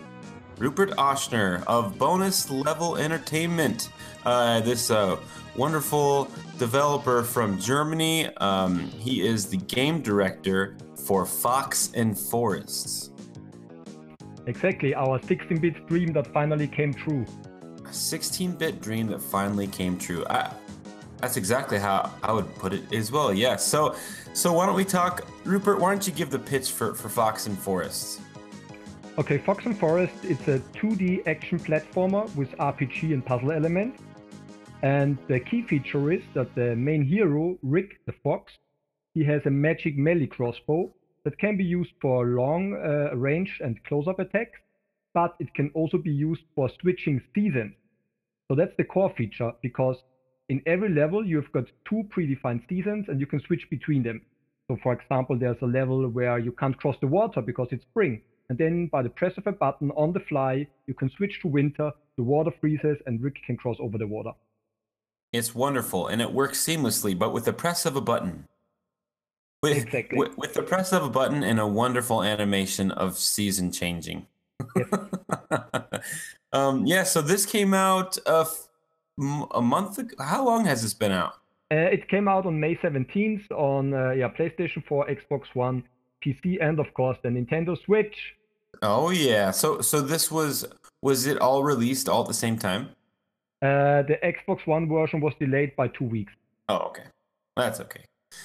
Rupert 0.59 0.91
Ochsner 0.91 1.63
of 1.65 1.97
Bonus 1.97 2.51
Level 2.51 2.97
Entertainment. 2.97 3.89
Uh, 4.23 4.59
this 4.59 4.91
uh, 4.91 5.17
wonderful 5.55 6.29
developer 6.59 7.23
from 7.23 7.57
Germany. 7.57 8.27
Um, 8.37 8.89
he 8.89 9.25
is 9.25 9.47
the 9.47 9.57
game 9.57 10.03
director 10.03 10.77
for 11.03 11.25
Fox 11.25 11.89
and 11.95 12.15
Forests. 12.15 13.09
Exactly, 14.45 14.93
our 14.93 15.19
16 15.23 15.59
bit 15.61 15.87
dream 15.87 16.13
that 16.13 16.27
finally 16.27 16.67
came 16.67 16.93
true. 16.93 17.25
A 17.87 17.91
16-bit 17.91 18.81
dream 18.81 19.07
that 19.07 19.21
finally 19.21 19.67
came 19.67 19.97
true. 19.97 20.25
I, 20.29 20.51
that's 21.21 21.37
exactly 21.37 21.79
how 21.79 22.11
I 22.21 22.33
would 22.33 22.53
put 22.55 22.73
it 22.73 22.93
as 22.93 23.11
well. 23.13 23.33
Yes. 23.33 23.65
So, 23.65 23.95
so 24.33 24.51
why 24.51 24.65
don't 24.65 24.75
we 24.75 24.83
talk 24.83 25.25
Rupert, 25.45 25.79
why 25.79 25.91
don't 25.91 26.05
you 26.05 26.11
give 26.11 26.29
the 26.29 26.39
pitch 26.39 26.71
for, 26.71 26.93
for 26.93 27.07
Fox 27.07 27.47
and 27.47 27.57
Forest? 27.57 28.19
Okay, 29.17 29.37
Fox 29.37 29.65
and 29.65 29.77
Forest, 29.79 30.13
it's 30.23 30.47
a 30.49 30.59
2D 30.75 31.25
action 31.27 31.59
platformer 31.59 32.23
with 32.35 32.51
RPG 32.57 33.13
and 33.13 33.25
puzzle 33.25 33.51
elements. 33.51 34.03
And 34.83 35.17
the 35.27 35.39
key 35.39 35.63
feature 35.63 36.11
is 36.11 36.21
that 36.33 36.53
the 36.55 36.75
main 36.75 37.03
hero, 37.03 37.57
Rick 37.63 38.05
the 38.05 38.13
Fox, 38.23 38.51
he 39.13 39.23
has 39.23 39.41
a 39.45 39.49
magic 39.49 39.97
melee 39.97 40.27
crossbow 40.27 40.93
that 41.23 41.39
can 41.39 41.57
be 41.57 41.63
used 41.63 41.93
for 42.01 42.25
long 42.25 42.73
uh, 42.73 43.15
range 43.15 43.59
and 43.63 43.83
close-up 43.85 44.19
attacks, 44.19 44.59
but 45.15 45.35
it 45.39 45.51
can 45.55 45.71
also 45.73 45.97
be 45.97 46.11
used 46.11 46.43
for 46.53 46.69
switching 46.79 47.19
seasons. 47.33 47.73
So 48.49 48.55
that's 48.55 48.75
the 48.77 48.83
core 48.83 49.13
feature 49.17 49.51
because 49.61 49.97
in 50.49 50.61
every 50.65 50.89
level 50.89 51.25
you've 51.25 51.51
got 51.51 51.65
two 51.87 52.03
predefined 52.15 52.67
seasons 52.69 53.05
and 53.09 53.19
you 53.19 53.25
can 53.25 53.41
switch 53.41 53.69
between 53.69 54.03
them. 54.03 54.21
So 54.69 54.77
for 54.81 54.93
example, 54.93 55.37
there's 55.37 55.61
a 55.61 55.65
level 55.65 56.07
where 56.09 56.39
you 56.39 56.51
can't 56.53 56.77
cross 56.77 56.95
the 57.01 57.07
water 57.07 57.41
because 57.41 57.67
it's 57.71 57.83
spring. 57.83 58.21
And 58.49 58.57
then 58.57 58.87
by 58.87 59.01
the 59.01 59.09
press 59.09 59.33
of 59.37 59.47
a 59.47 59.51
button 59.51 59.91
on 59.91 60.13
the 60.13 60.21
fly, 60.21 60.67
you 60.87 60.93
can 60.93 61.09
switch 61.09 61.41
to 61.41 61.47
winter, 61.47 61.91
the 62.15 62.23
water 62.23 62.51
freezes, 62.61 62.97
and 63.05 63.21
Rick 63.21 63.35
can 63.45 63.57
cross 63.57 63.77
over 63.79 63.97
the 63.97 64.07
water. 64.07 64.31
It's 65.33 65.53
wonderful 65.53 66.07
and 66.07 66.21
it 66.21 66.31
works 66.31 66.65
seamlessly, 66.65 67.17
but 67.17 67.33
with 67.33 67.45
the 67.45 67.53
press 67.53 67.85
of 67.85 67.97
a 67.97 68.01
button. 68.01 68.45
With, 69.61 69.77
Exactly. 69.77 70.17
with, 70.17 70.37
with 70.37 70.53
the 70.53 70.63
press 70.63 70.93
of 70.93 71.03
a 71.03 71.09
button 71.09 71.43
and 71.43 71.59
a 71.59 71.67
wonderful 71.67 72.23
animation 72.23 72.91
of 72.91 73.17
season 73.17 73.71
changing. 73.71 74.27
um, 76.53 76.85
yeah, 76.85 77.03
so 77.03 77.21
this 77.21 77.45
came 77.45 77.73
out 77.73 78.17
a, 78.25 78.39
f- 78.41 78.67
m- 79.19 79.45
a 79.51 79.61
month 79.61 79.97
ago. 79.97 80.15
How 80.23 80.45
long 80.45 80.65
has 80.65 80.81
this 80.81 80.93
been 80.93 81.11
out? 81.11 81.33
Uh, 81.71 81.75
it 81.91 82.07
came 82.07 82.27
out 82.27 82.45
on 82.45 82.59
May 82.59 82.75
17th 82.75 83.51
on 83.51 83.93
uh, 83.93 84.11
yeah 84.11 84.29
PlayStation 84.29 84.83
4, 84.87 85.07
Xbox 85.07 85.43
One, 85.53 85.83
PC, 86.25 86.57
and 86.61 86.79
of 86.79 86.93
course 86.93 87.17
the 87.23 87.29
Nintendo 87.29 87.77
Switch. 87.83 88.15
Oh 88.81 89.09
yeah. 89.09 89.51
So 89.51 89.81
so 89.81 90.01
this 90.01 90.31
was 90.31 90.65
was 91.01 91.27
it 91.27 91.37
all 91.39 91.63
released 91.63 92.07
all 92.07 92.21
at 92.21 92.27
the 92.27 92.33
same 92.33 92.57
time? 92.57 92.89
Uh, 93.61 94.03
the 94.03 94.17
Xbox 94.23 94.65
One 94.65 94.87
version 94.87 95.19
was 95.19 95.33
delayed 95.39 95.75
by 95.75 95.89
two 95.89 96.05
weeks, 96.05 96.31
Oh 96.69 96.77
okay. 96.89 97.03
That's 97.57 97.79
okay. 97.81 98.03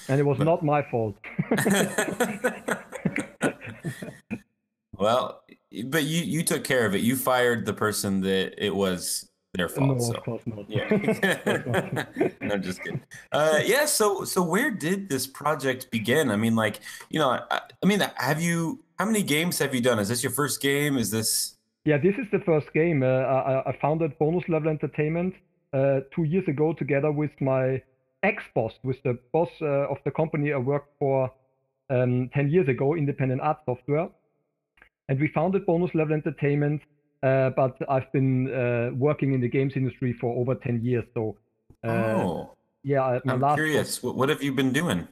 and 0.09 0.19
it 0.19 0.23
was 0.23 0.37
But- 0.39 0.45
not 0.45 0.63
my 0.65 0.81
fault. 0.91 1.15
well, 4.97 5.42
but 5.85 6.03
you 6.03 6.23
you 6.23 6.43
took 6.43 6.63
care 6.63 6.85
of 6.85 6.95
it. 6.95 7.01
You 7.01 7.15
fired 7.15 7.65
the 7.65 7.73
person 7.73 8.21
that 8.21 8.63
it 8.63 8.75
was 8.75 9.29
their 9.53 9.69
fault. 9.69 9.97
no, 9.97 9.99
so. 9.99 10.13
of 10.17 10.23
course 10.23 10.41
not. 10.45 10.69
Yeah. 10.69 10.89
no, 12.41 12.57
just 12.57 12.83
kidding. 12.83 13.01
Uh, 13.31 13.59
yeah. 13.63 13.85
So, 13.85 14.23
so 14.23 14.41
where 14.41 14.71
did 14.71 15.09
this 15.09 15.27
project 15.27 15.91
begin? 15.91 16.31
I 16.31 16.37
mean, 16.37 16.55
like, 16.55 16.79
you 17.09 17.19
know, 17.19 17.29
I, 17.29 17.61
I 17.81 17.85
mean, 17.85 18.01
have 18.17 18.41
you? 18.41 18.83
How 18.97 19.05
many 19.05 19.23
games 19.23 19.59
have 19.59 19.73
you 19.73 19.81
done? 19.81 19.99
Is 19.99 20.09
this 20.09 20.23
your 20.23 20.31
first 20.31 20.61
game? 20.61 20.97
Is 20.97 21.11
this? 21.11 21.55
Yeah, 21.85 21.97
this 21.97 22.15
is 22.15 22.27
the 22.31 22.39
first 22.39 22.71
game. 22.73 23.03
Uh, 23.03 23.07
I, 23.07 23.69
I 23.69 23.77
founded 23.81 24.17
Bonus 24.17 24.47
Level 24.47 24.69
Entertainment 24.69 25.35
uh, 25.73 26.01
two 26.15 26.23
years 26.23 26.47
ago 26.47 26.73
together 26.73 27.11
with 27.11 27.31
my 27.41 27.81
ex-boss, 28.21 28.73
with 28.83 29.01
the 29.03 29.19
boss 29.33 29.49
uh, 29.61 29.91
of 29.91 29.97
the 30.05 30.11
company 30.11 30.53
I 30.53 30.57
worked 30.57 30.97
for 30.97 31.29
um, 31.89 32.29
10 32.33 32.49
years 32.49 32.69
ago, 32.69 32.95
Independent 32.95 33.41
Art 33.41 33.57
Software. 33.65 34.07
And 35.09 35.19
we 35.19 35.27
founded 35.29 35.65
Bonus 35.65 35.93
Level 35.93 36.13
Entertainment, 36.13 36.81
uh, 37.23 37.49
but 37.51 37.75
I've 37.89 38.11
been 38.11 38.53
uh, 38.53 38.91
working 38.95 39.33
in 39.33 39.41
the 39.41 39.49
games 39.49 39.73
industry 39.75 40.13
for 40.19 40.35
over 40.39 40.55
10 40.55 40.81
years. 40.83 41.03
So, 41.13 41.35
uh, 41.83 41.87
oh, 41.89 42.55
yeah, 42.83 43.03
I- 43.03 43.21
my 43.25 43.33
I'm 43.33 43.41
last 43.41 43.51
job- 43.51 43.57
curious. 43.57 44.03
What, 44.03 44.29
have 44.29 44.41
you 44.41 44.53
been 44.53 44.71
doing? 44.71 45.07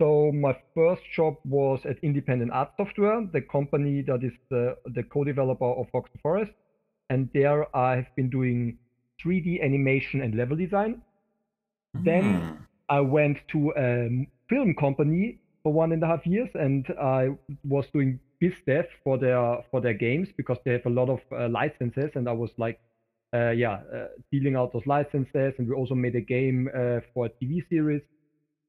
So 0.00 0.32
my 0.32 0.56
first 0.74 1.02
job 1.14 1.36
was 1.44 1.80
at 1.84 1.98
Independent 2.02 2.50
Art 2.52 2.70
Software, 2.78 3.26
the 3.32 3.42
company 3.42 4.00
that 4.02 4.24
is 4.24 4.32
the, 4.48 4.76
the 4.86 5.02
co-developer 5.02 5.64
of 5.66 5.88
Fox 5.90 6.08
and 6.12 6.20
Forest. 6.22 6.52
And 7.10 7.28
there 7.34 7.74
I've 7.76 8.06
been 8.16 8.30
doing 8.30 8.78
3D 9.22 9.62
animation 9.62 10.22
and 10.22 10.34
level 10.34 10.56
design. 10.56 11.02
Then 11.94 12.24
Hmm. 12.40 12.54
I 12.88 13.00
went 13.00 13.38
to 13.52 13.72
a 13.76 14.26
film 14.48 14.74
company 14.74 15.38
for 15.62 15.72
one 15.72 15.92
and 15.92 16.02
a 16.02 16.06
half 16.06 16.26
years, 16.26 16.48
and 16.54 16.86
I 17.00 17.30
was 17.68 17.84
doing 17.92 18.18
biz 18.40 18.54
dev 18.66 18.86
for 19.04 19.18
their 19.18 19.58
for 19.70 19.80
their 19.80 19.94
games 19.94 20.28
because 20.36 20.58
they 20.64 20.72
have 20.72 20.86
a 20.86 20.90
lot 20.90 21.08
of 21.08 21.20
uh, 21.32 21.48
licenses, 21.48 22.10
and 22.14 22.28
I 22.28 22.32
was 22.32 22.50
like, 22.56 22.80
uh, 23.34 23.50
yeah, 23.50 23.80
uh, 23.94 24.06
dealing 24.32 24.56
out 24.56 24.72
those 24.72 24.86
licenses, 24.86 25.54
and 25.58 25.68
we 25.68 25.74
also 25.74 25.94
made 25.94 26.16
a 26.16 26.20
game 26.20 26.68
uh, 26.74 27.00
for 27.12 27.26
a 27.26 27.30
TV 27.30 27.68
series. 27.68 28.02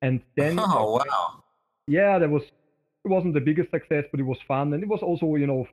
And 0.01 0.21
then 0.35 0.59
oh 0.59 0.97
wow. 0.97 1.43
yeah, 1.87 2.19
that 2.19 2.29
was 2.29 2.43
it 2.43 3.07
wasn't 3.07 3.33
the 3.33 3.41
biggest 3.41 3.71
success, 3.71 4.05
but 4.11 4.19
it 4.19 4.25
was 4.25 4.37
fun, 4.47 4.73
and 4.73 4.83
it 4.83 4.89
was 4.89 5.01
also 5.01 5.35
you 5.35 5.47
know 5.47 5.65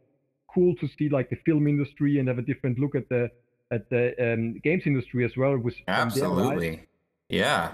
cool 0.55 0.75
to 0.77 0.89
see 0.99 1.09
like 1.09 1.29
the 1.29 1.37
film 1.45 1.67
industry 1.67 2.19
and 2.19 2.29
have 2.29 2.39
a 2.39 2.43
different 2.43 2.79
look 2.79 2.95
at 2.95 3.09
the 3.09 3.31
at 3.71 3.91
the 3.91 4.15
um, 4.33 4.59
games 4.65 4.85
industry 4.87 5.25
as 5.25 5.37
well. 5.37 5.59
With 5.59 5.75
from 5.75 5.85
their 5.87 5.97
eyes, 5.97 6.23
Absolutely. 6.23 6.87
Yeah. 7.29 7.73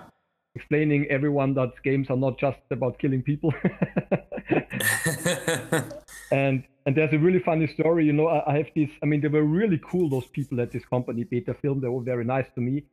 explaining 0.57 1.07
everyone 1.11 1.55
that 1.55 1.73
games 1.85 2.11
are 2.11 2.17
not 2.17 2.39
just 2.39 2.59
about 2.71 2.99
killing 2.99 3.23
people. 3.23 3.53
and 6.31 6.65
and 6.87 6.95
there's 6.97 7.13
a 7.13 7.19
really 7.19 7.39
funny 7.39 7.67
story. 7.67 8.05
You 8.05 8.13
know, 8.13 8.29
I, 8.29 8.53
I 8.53 8.57
have 8.59 8.69
this. 8.77 8.91
I 9.03 9.07
mean, 9.07 9.21
they 9.21 9.29
were 9.29 9.45
really 9.45 9.81
cool. 9.85 10.09
Those 10.09 10.27
people 10.27 10.61
at 10.61 10.71
this 10.71 10.85
company, 10.85 11.25
Beta 11.25 11.55
Film, 11.55 11.81
they 11.81 11.89
were 11.89 12.03
very 12.03 12.25
nice 12.25 12.47
to 12.55 12.61
me. 12.61 12.85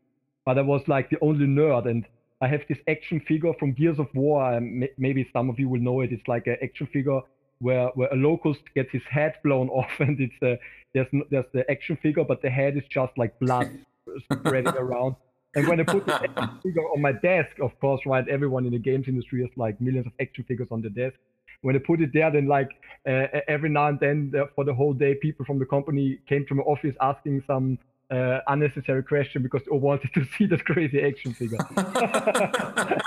But 0.46 0.58
I 0.58 0.62
was 0.62 0.82
like 0.88 1.10
the 1.10 1.18
only 1.22 1.46
nerd, 1.46 1.88
and 1.88 2.06
I 2.42 2.48
have 2.48 2.62
this 2.68 2.80
action 2.88 3.20
figure 3.20 3.54
from 3.60 3.74
Gears 3.74 4.00
of 4.00 4.08
War. 4.14 4.54
M- 4.54 4.88
maybe 4.98 5.30
some 5.34 5.50
of 5.50 5.60
you 5.60 5.70
will 5.70 5.82
know 5.82 6.02
it. 6.02 6.12
It's 6.12 6.28
like 6.28 6.48
an 6.48 6.58
action 6.64 6.88
figure 6.88 7.22
where 7.60 7.90
where 7.96 8.10
a 8.12 8.16
locust 8.16 8.62
gets 8.74 8.92
his 8.92 9.04
head 9.10 9.36
blown 9.44 9.70
off, 9.80 10.00
and 10.00 10.20
it's 10.20 10.42
a, 10.42 10.58
there's 10.94 11.08
there's 11.30 11.46
the 11.54 11.70
action 11.70 11.98
figure, 11.98 12.24
but 12.24 12.42
the 12.42 12.50
head 12.50 12.78
is 12.78 12.84
just 12.90 13.18
like 13.18 13.38
blood 13.40 13.70
spreading 14.34 14.76
around. 14.76 15.16
And 15.54 15.68
when 15.68 15.80
I 15.82 15.84
put 15.84 16.06
the 16.06 16.16
action 16.24 16.60
figure 16.64 16.84
on 16.84 17.02
my 17.02 17.12
desk, 17.12 17.60
of 17.62 17.78
course, 17.80 18.02
right, 18.06 18.28
everyone 18.28 18.66
in 18.66 18.72
the 18.72 18.80
games 18.80 19.08
industry 19.08 19.42
has 19.42 19.52
like 19.58 19.80
millions 19.82 20.08
of 20.08 20.14
action 20.20 20.46
figures 20.46 20.70
on 20.72 20.82
the 20.82 20.90
desk. 20.90 21.18
When 21.62 21.76
I 21.76 21.80
put 21.80 22.02
it 22.02 22.12
there, 22.14 22.32
then 22.32 22.48
like 22.48 22.70
uh, 23.08 23.28
every 23.48 23.70
now 23.70 23.88
and 23.88 24.00
then 24.00 24.34
uh, 24.36 24.46
for 24.56 24.64
the 24.64 24.74
whole 24.74 24.94
day, 24.94 25.16
people 25.16 25.46
from 25.46 25.60
the 25.60 25.66
company 25.66 26.18
came 26.28 26.46
to 26.48 26.56
my 26.56 26.64
office 26.64 26.96
asking 27.02 27.44
some 27.46 27.78
uh, 28.10 28.40
unnecessary 28.48 29.04
question 29.04 29.44
because 29.44 29.62
they 29.70 29.78
wanted 29.78 30.12
to 30.16 30.26
see 30.38 30.46
that 30.48 30.66
crazy 30.66 31.02
action 31.02 31.34
figure. 31.34 31.60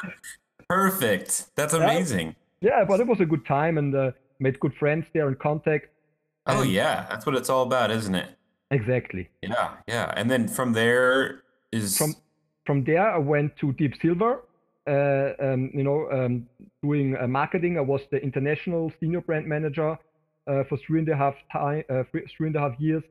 Perfect. 0.68 1.46
That's 1.56 1.74
amazing. 1.74 2.36
yeah, 2.60 2.84
but 2.84 3.00
it 3.00 3.06
was 3.06 3.20
a 3.20 3.26
good 3.26 3.44
time 3.46 3.76
and 3.78 3.94
uh, 3.94 4.12
made 4.38 4.58
good 4.60 4.74
friends 4.74 5.06
there 5.12 5.28
and 5.28 5.38
contact. 5.38 5.88
Oh 6.46 6.62
And- 6.62 6.70
yeah, 6.70 7.06
that's 7.08 7.26
what 7.26 7.34
it's 7.34 7.50
all 7.50 7.62
about, 7.64 7.90
isn't 7.90 8.14
it? 8.14 8.28
Exactly. 8.70 9.28
Yeah, 9.42 9.74
yeah. 9.86 10.12
And 10.16 10.30
then 10.30 10.48
from 10.48 10.72
there 10.72 11.42
is 11.70 11.96
From 11.98 12.14
from 12.66 12.82
there, 12.84 13.08
I 13.10 13.18
went 13.18 13.56
to 13.58 13.72
Deep 13.74 13.94
Silver. 14.00 14.42
Uh, 14.86 15.32
um, 15.40 15.70
you 15.72 15.82
know, 15.82 16.10
um, 16.10 16.46
doing 16.82 17.16
uh, 17.16 17.26
marketing. 17.26 17.78
I 17.78 17.80
was 17.80 18.02
the 18.10 18.18
international 18.22 18.92
senior 19.00 19.22
brand 19.22 19.46
manager 19.46 19.98
uh, 20.46 20.64
for 20.68 20.76
three 20.86 20.98
and 20.98 21.08
a 21.08 21.16
half 21.16 21.34
time, 21.50 21.84
uh, 21.88 22.02
three, 22.10 22.26
three 22.36 22.48
and 22.48 22.56
a 22.56 22.60
half 22.60 22.78
years, 22.78 23.02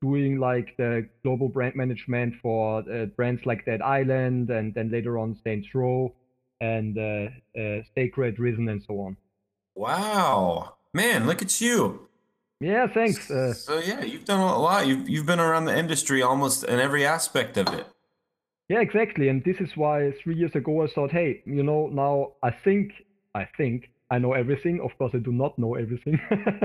doing 0.00 0.38
like 0.38 0.74
the 0.78 1.06
global 1.22 1.48
brand 1.48 1.74
management 1.74 2.34
for 2.40 2.78
uh, 2.90 3.06
brands 3.16 3.44
like 3.44 3.66
Dead 3.66 3.82
Island, 3.82 4.48
and 4.48 4.72
then 4.72 4.90
later 4.90 5.18
on 5.18 5.36
Saints 5.44 5.68
Row, 5.74 6.14
and 6.60 6.96
uh, 6.96 7.28
uh, 7.60 7.82
Sacred, 7.94 8.38
Risen, 8.38 8.68
and 8.68 8.82
so 8.82 8.94
on. 9.00 9.16
wow, 9.74 10.74
man, 10.94 11.26
look 11.26 11.42
at 11.42 11.60
you. 11.60 12.08
Yeah, 12.60 12.86
thanks. 12.88 13.30
Uh, 13.30 13.52
So 13.52 13.78
yeah, 13.78 14.02
you've 14.02 14.24
done 14.24 14.40
a 14.40 14.58
lot. 14.58 14.86
You've 14.86 15.08
you've 15.08 15.26
been 15.26 15.40
around 15.40 15.66
the 15.66 15.78
industry 15.78 16.22
almost 16.22 16.64
in 16.64 16.80
every 16.80 17.04
aspect 17.06 17.56
of 17.56 17.68
it. 17.72 17.86
Yeah, 18.68 18.80
exactly. 18.80 19.28
And 19.28 19.42
this 19.44 19.56
is 19.60 19.70
why 19.76 20.12
three 20.22 20.36
years 20.36 20.54
ago 20.54 20.82
I 20.82 20.88
thought, 20.88 21.10
hey, 21.10 21.42
you 21.46 21.62
know, 21.62 21.88
now 21.88 22.32
I 22.42 22.50
think, 22.50 22.92
I 23.34 23.48
think 23.56 23.90
I 24.10 24.18
know 24.18 24.34
everything. 24.34 24.80
Of 24.84 24.96
course, 24.98 25.12
I 25.14 25.18
do 25.18 25.32
not 25.32 25.58
know 25.58 25.74
everything. 25.74 26.20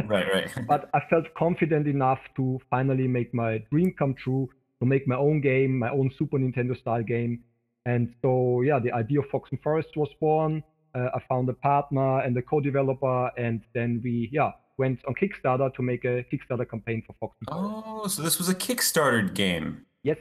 Right, 0.08 0.28
right. 0.34 0.50
but 0.68 0.90
I 0.94 1.00
felt 1.10 1.34
confident 1.38 1.88
enough 1.88 2.20
to 2.36 2.60
finally 2.70 3.08
make 3.08 3.34
my 3.34 3.64
dream 3.72 3.94
come 3.98 4.16
true, 4.16 4.50
to 4.82 4.86
make 4.86 5.08
my 5.08 5.16
own 5.16 5.40
game, 5.40 5.80
my 5.80 5.90
own 5.90 6.12
Super 6.18 6.38
Nintendo 6.38 6.78
style 6.78 7.04
game. 7.04 7.44
And 7.86 8.14
so, 8.22 8.62
yeah, 8.62 8.80
the 8.80 8.92
idea 8.92 9.20
of 9.20 9.26
Fox 9.30 9.50
and 9.52 9.62
Forest 9.62 9.90
was 9.96 10.10
born. 10.20 10.64
Uh, 10.96 11.08
I 11.16 11.20
found 11.28 11.48
a 11.50 11.54
partner 11.54 12.20
and 12.20 12.38
a 12.38 12.42
co-developer, 12.42 13.32
and 13.38 13.62
then 13.74 14.02
we, 14.04 14.30
yeah, 14.32 14.52
went 14.78 15.00
on 15.08 15.16
Kickstarter 15.16 15.74
to 15.74 15.82
make 15.82 16.04
a 16.06 16.24
Kickstarter 16.32 16.70
campaign 16.70 17.02
for 17.08 17.16
Fox 17.20 17.38
and 17.40 17.50
Forest. 17.50 17.84
Oh, 17.88 18.08
so 18.08 18.22
this 18.22 18.38
was 18.38 18.50
a 18.50 18.56
Kickstarter 18.56 19.34
game. 19.34 19.86
Yes, 20.04 20.18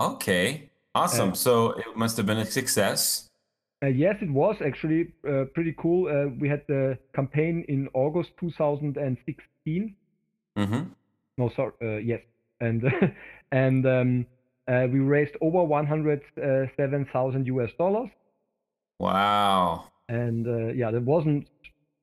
Okay, 0.00 0.67
awesome. 0.94 1.30
Uh, 1.30 1.34
so 1.34 1.70
it 1.72 1.96
must 1.96 2.16
have 2.16 2.26
been 2.26 2.38
a 2.38 2.44
success. 2.46 3.28
Uh, 3.82 3.86
yes, 3.86 4.16
it 4.20 4.30
was 4.30 4.56
actually 4.64 5.12
uh, 5.28 5.44
pretty 5.54 5.74
cool. 5.78 6.08
Uh, 6.08 6.28
we 6.40 6.48
had 6.48 6.62
the 6.66 6.98
campaign 7.14 7.64
in 7.68 7.88
August 7.94 8.30
2016. 8.40 9.94
Mm-hmm. 10.58 10.82
No, 11.36 11.50
sorry, 11.54 11.72
uh, 11.80 11.98
yes, 11.98 12.20
and 12.60 12.82
and 13.52 13.86
um, 13.86 14.26
uh, 14.66 14.86
we 14.92 14.98
raised 14.98 15.36
over 15.40 15.62
107,000 15.62 17.46
US 17.46 17.70
dollars. 17.78 18.10
Wow. 18.98 19.84
and 20.08 20.46
uh, 20.48 20.72
yeah, 20.72 20.90
there 20.90 21.00
wasn't 21.00 21.46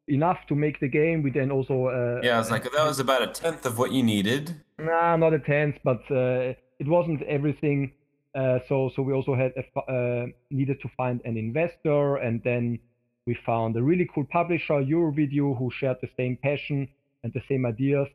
enough 0.08 0.38
to 0.48 0.56
make 0.56 0.80
the 0.80 0.88
game. 0.88 1.24
We 1.24 1.32
then 1.32 1.52
also 1.52 1.88
uh, 1.88 2.22
Yeah, 2.24 2.36
I 2.36 2.38
was 2.40 2.52
like, 2.52 2.64
that 2.64 2.86
was 2.86 3.00
about 3.00 3.22
a 3.22 3.28
tenth 3.28 3.66
of 3.66 3.78
what 3.78 3.92
you 3.92 4.02
needed. 4.04 4.56
Nah, 4.80 5.18
not 5.18 5.34
a 5.34 5.40
tenth, 5.40 5.76
but 5.84 6.00
uh, 6.10 6.54
it 6.80 6.88
wasn't 6.88 7.22
everything. 7.24 7.92
Uh, 8.36 8.60
so 8.68 8.92
so 8.96 9.02
we 9.02 9.14
also 9.14 9.34
had 9.34 9.54
a, 9.56 9.80
uh, 9.92 10.26
needed 10.52 10.82
to 10.82 10.90
find 10.98 11.22
an 11.24 11.38
investor, 11.38 12.18
and 12.18 12.44
then 12.44 12.78
we 13.26 13.34
found 13.46 13.76
a 13.78 13.82
really 13.82 14.08
cool 14.14 14.26
publisher, 14.26 14.74
Eurovideo, 14.74 15.58
who 15.58 15.72
shared 15.72 15.98
the 16.02 16.10
same 16.18 16.38
passion 16.44 16.88
and 17.24 17.34
the 17.34 17.42
same 17.48 17.66
ideas. 17.66 18.08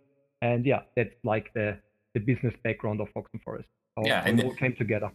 And 0.43 0.65
yeah, 0.67 0.83
that's 0.95 1.15
like 1.25 1.53
the 1.55 1.79
the 2.15 2.21
business 2.21 2.55
background 2.63 3.01
of 3.01 3.09
Fox 3.11 3.31
and 3.33 3.43
Forest. 3.43 3.69
How, 3.97 4.05
Yeah, 4.05 4.23
and 4.25 4.39
it 4.39 4.47
all 4.47 4.55
came 4.55 4.75
together. 4.77 5.11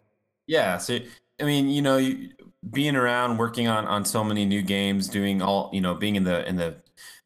Yeah, 0.47 0.77
so 0.77 0.99
I 1.39 1.43
mean, 1.43 1.69
you 1.69 1.81
know, 1.81 1.97
you, 1.97 2.31
being 2.71 2.95
around, 2.95 3.37
working 3.37 3.67
on 3.67 3.85
on 3.85 4.05
so 4.05 4.23
many 4.23 4.45
new 4.45 4.61
games, 4.61 5.07
doing 5.07 5.41
all, 5.41 5.69
you 5.73 5.81
know, 5.81 5.93
being 5.93 6.15
in 6.15 6.23
the 6.23 6.47
in 6.47 6.55
the 6.55 6.67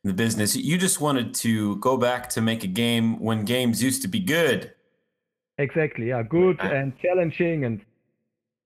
in 0.04 0.08
the 0.08 0.14
business, 0.14 0.56
you 0.56 0.78
just 0.78 1.02
wanted 1.02 1.34
to 1.36 1.76
go 1.78 1.98
back 1.98 2.30
to 2.32 2.42
make 2.42 2.64
a 2.64 2.68
game 2.68 3.20
when 3.20 3.46
games 3.46 3.84
used 3.84 4.02
to 4.02 4.08
be 4.08 4.20
good. 4.20 4.74
Exactly. 5.60 6.08
Yeah, 6.08 6.24
good 6.24 6.60
Uh, 6.62 6.70
and 6.80 6.98
challenging, 7.00 7.66
and 7.66 7.82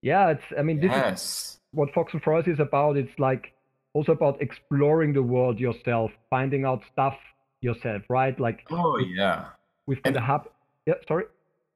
yeah, 0.02 0.30
it's. 0.30 0.44
I 0.58 0.62
mean, 0.62 0.80
this 0.80 0.92
is 1.22 1.60
what 1.72 1.94
Fox 1.94 2.14
and 2.14 2.22
Forest 2.24 2.48
is 2.48 2.60
about. 2.60 2.96
It's 2.98 3.18
like 3.20 3.52
also 3.94 4.12
about 4.14 4.42
exploring 4.42 5.12
the 5.14 5.24
world 5.24 5.60
yourself, 5.60 6.12
finding 6.30 6.64
out 6.66 6.82
stuff 6.92 7.18
yourself, 7.62 8.04
right? 8.10 8.40
Like 8.40 8.60
Oh 8.72 8.98
yeah. 9.00 9.46
we've 9.88 10.02
got 10.04 10.10
and- 10.10 10.16
the 10.16 10.22
hub. 10.22 10.48
Yeah, 10.86 10.96
sorry. 11.08 11.26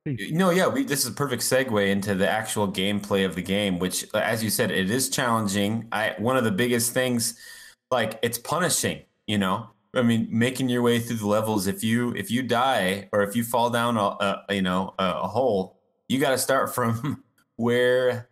Please. 0.05 0.31
No, 0.31 0.51
yeah, 0.51 0.67
we, 0.67 0.83
this 0.85 1.01
is 1.03 1.07
a 1.07 1.13
perfect 1.13 1.41
segue 1.41 1.85
into 1.89 2.15
the 2.15 2.29
actual 2.29 2.67
gameplay 2.71 3.25
of 3.25 3.35
the 3.35 3.41
game, 3.41 3.77
which, 3.77 4.05
uh, 4.13 4.19
as 4.19 4.41
you 4.43 4.49
said, 4.49 4.71
it 4.71 4.89
is 4.89 5.09
challenging. 5.09 5.87
I 5.91 6.15
one 6.17 6.37
of 6.37 6.43
the 6.45 6.51
biggest 6.51 6.93
things, 6.93 7.37
like 7.91 8.17
it's 8.21 8.37
punishing. 8.37 9.01
You 9.25 9.37
know, 9.39 9.69
I 9.97 10.01
mean, 10.03 10.27
making 10.29 10.69
your 10.69 10.81
way 10.81 10.99
through 10.99 11.17
the 11.17 11.27
levels. 11.27 11.67
If 11.67 11.83
you 11.83 12.13
if 12.15 12.31
you 12.31 12.43
die 12.43 13.09
or 13.11 13.23
if 13.23 13.35
you 13.35 13.43
fall 13.43 13.69
down 13.69 13.97
a, 13.97 14.43
a 14.49 14.55
you 14.55 14.61
know 14.61 14.93
a, 14.99 15.05
a 15.23 15.27
hole, 15.27 15.79
you 16.07 16.19
got 16.19 16.31
to 16.31 16.37
start 16.37 16.73
from 16.75 17.23
where 17.55 18.29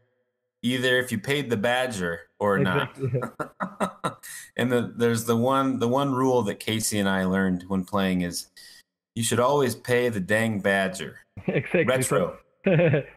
either 0.62 0.98
if 1.00 1.12
you 1.12 1.20
paid 1.20 1.50
the 1.50 1.58
badger 1.58 2.22
or 2.40 2.60
not. 2.60 2.98
And 4.58 4.72
the, 4.72 4.94
there's 4.96 5.26
the 5.26 5.36
one 5.36 5.80
the 5.80 5.88
one 5.88 6.14
rule 6.14 6.42
that 6.44 6.60
Casey 6.60 7.00
and 7.00 7.10
I 7.10 7.26
learned 7.26 7.66
when 7.68 7.84
playing 7.84 8.22
is 8.22 8.48
you 9.14 9.24
should 9.24 9.40
always 9.40 9.76
pay 9.76 10.10
the 10.10 10.20
dang 10.20 10.60
badger. 10.60 11.20
exactly. 11.48 11.86
Retro. 11.86 12.38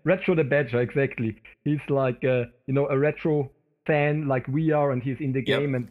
Retro 0.05 0.35
the 0.35 0.45
badger, 0.45 0.81
exactly. 0.81 1.41
He's 1.65 1.81
like 1.89 2.25
uh, 2.25 2.45
you 2.67 2.75
know 2.75 2.89
a 2.89 2.99
retro 2.99 3.51
fan 3.87 4.27
like 4.29 4.47
we 4.49 4.73
are, 4.73 4.91
and 4.91 5.03
he's 5.03 5.17
in 5.21 5.33
the 5.33 5.43
Yep. 5.47 5.61
game, 5.61 5.75
and 5.75 5.89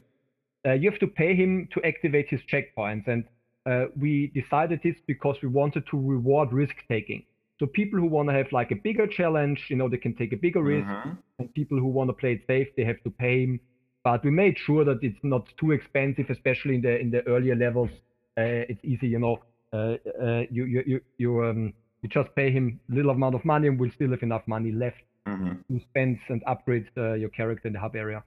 uh, 0.67 0.73
you 0.73 0.91
have 0.91 0.99
to 0.99 1.07
pay 1.07 1.35
him 1.35 1.67
to 1.73 1.83
activate 1.85 2.29
his 2.29 2.41
checkpoints. 2.51 3.07
And 3.07 3.25
uh, 3.65 3.87
we 3.99 4.27
decided 4.35 4.81
this 4.83 4.97
because 5.07 5.37
we 5.41 5.49
wanted 5.49 5.85
to 5.91 5.97
reward 5.99 6.53
risk 6.53 6.75
taking. 6.89 7.23
So 7.59 7.67
people 7.67 7.99
who 7.99 8.07
want 8.07 8.29
to 8.29 8.35
have 8.35 8.51
like 8.51 8.71
a 8.71 8.75
bigger 8.75 9.07
challenge, 9.07 9.65
you 9.69 9.77
know, 9.77 9.89
they 9.89 9.97
can 9.97 10.15
take 10.15 10.33
a 10.33 10.37
bigger 10.37 10.63
risk. 10.63 10.89
Mhm. 10.89 11.17
and 11.39 11.53
people 11.53 11.77
who 11.79 11.87
want 11.87 12.09
to 12.09 12.13
play 12.13 12.33
it 12.33 12.41
safe 12.47 12.67
they 12.77 12.83
have 12.85 13.01
to 13.03 13.11
pay 13.11 13.43
him 13.43 13.59
but 14.03 14.23
we 14.23 14.31
made 14.31 14.57
sure 14.57 14.83
that 14.85 14.99
it's 15.03 15.23
not 15.23 15.45
too 15.59 15.71
expensive 15.71 16.29
especially 16.29 16.75
in 16.75 16.81
the 16.81 16.99
in 16.99 17.09
the 17.11 17.21
earlier 17.27 17.55
levels 17.55 17.89
uh, 18.37 18.63
it's 18.71 18.83
easy 18.83 19.07
you 19.07 19.19
know 19.19 19.37
uh, 19.73 19.95
uh, 20.21 20.43
you 20.49 20.65
you 20.65 20.83
you 20.85 21.01
you, 21.17 21.43
um, 21.45 21.73
you 22.01 22.09
just 22.09 22.33
pay 22.35 22.51
him 22.51 22.79
little 22.89 23.11
amount 23.11 23.35
of 23.35 23.43
money 23.45 23.67
and 23.67 23.79
we'll 23.79 23.91
still 23.91 24.11
have 24.11 24.23
enough 24.23 24.45
money 24.47 24.71
left 24.71 25.01
Mhm. 25.27 25.57
to 25.69 25.79
spend 25.79 26.19
and 26.29 26.43
upgrade 26.47 26.85
uh, 26.97 27.13
your 27.13 27.29
character 27.29 27.67
in 27.67 27.73
the 27.73 27.79
hub 27.79 27.95
area 27.95 28.23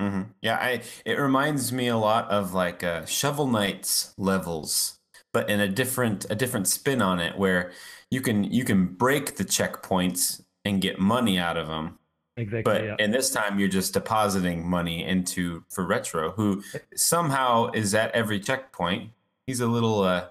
hmm 0.00 0.22
Yeah, 0.42 0.56
I 0.56 0.82
it 1.04 1.18
reminds 1.18 1.72
me 1.72 1.88
a 1.88 1.96
lot 1.96 2.30
of 2.30 2.52
like 2.54 2.82
uh, 2.82 3.04
Shovel 3.06 3.46
Knight's 3.46 4.14
levels, 4.18 4.98
but 5.32 5.48
in 5.48 5.60
a 5.60 5.68
different 5.68 6.26
a 6.30 6.34
different 6.34 6.68
spin 6.68 7.00
on 7.02 7.20
it, 7.20 7.38
where 7.38 7.72
you 8.10 8.20
can 8.20 8.44
you 8.44 8.64
can 8.64 8.86
break 8.86 9.36
the 9.36 9.44
checkpoints 9.44 10.42
and 10.64 10.80
get 10.80 10.98
money 10.98 11.38
out 11.38 11.56
of 11.56 11.68
them. 11.68 11.98
exactly 12.36 12.62
But 12.64 12.84
yeah 12.84 12.96
and 12.98 13.14
this 13.14 13.30
time 13.30 13.58
you're 13.58 13.68
just 13.68 13.92
depositing 13.94 14.68
money 14.68 15.04
into 15.04 15.64
for 15.70 15.84
Retro, 15.86 16.32
who 16.32 16.62
somehow 16.96 17.70
is 17.72 17.94
at 17.94 18.10
every 18.12 18.40
checkpoint. 18.40 19.10
He's 19.46 19.60
a 19.60 19.66
little 19.66 20.02
uh, 20.02 20.28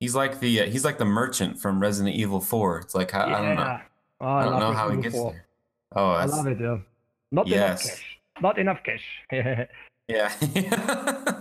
he's 0.00 0.14
like 0.14 0.40
the 0.40 0.62
uh, 0.62 0.66
he's 0.66 0.84
like 0.84 0.98
the 0.98 1.04
merchant 1.04 1.60
from 1.60 1.80
Resident 1.80 2.16
Evil 2.16 2.40
Four. 2.40 2.78
It's 2.80 2.94
like 2.94 3.14
I, 3.14 3.24
I 3.24 3.42
don't 3.42 3.56
know, 3.56 3.80
Oh, 4.20 4.26
I 4.26 4.44
don't 4.44 4.58
know 4.58 4.72
how 4.72 4.90
he 4.90 4.96
gets 5.02 5.14
4. 5.14 5.32
there. 5.32 5.46
Oh, 5.94 6.10
I 6.10 6.24
love 6.24 6.46
it 6.46 6.58
yeah 6.60 6.78
not 7.30 7.46
Yes. 7.48 7.86
enough 7.86 7.96
cash 7.96 8.11
not 8.40 8.58
enough 8.58 8.78
cash 8.84 9.04
yeah. 9.32 9.66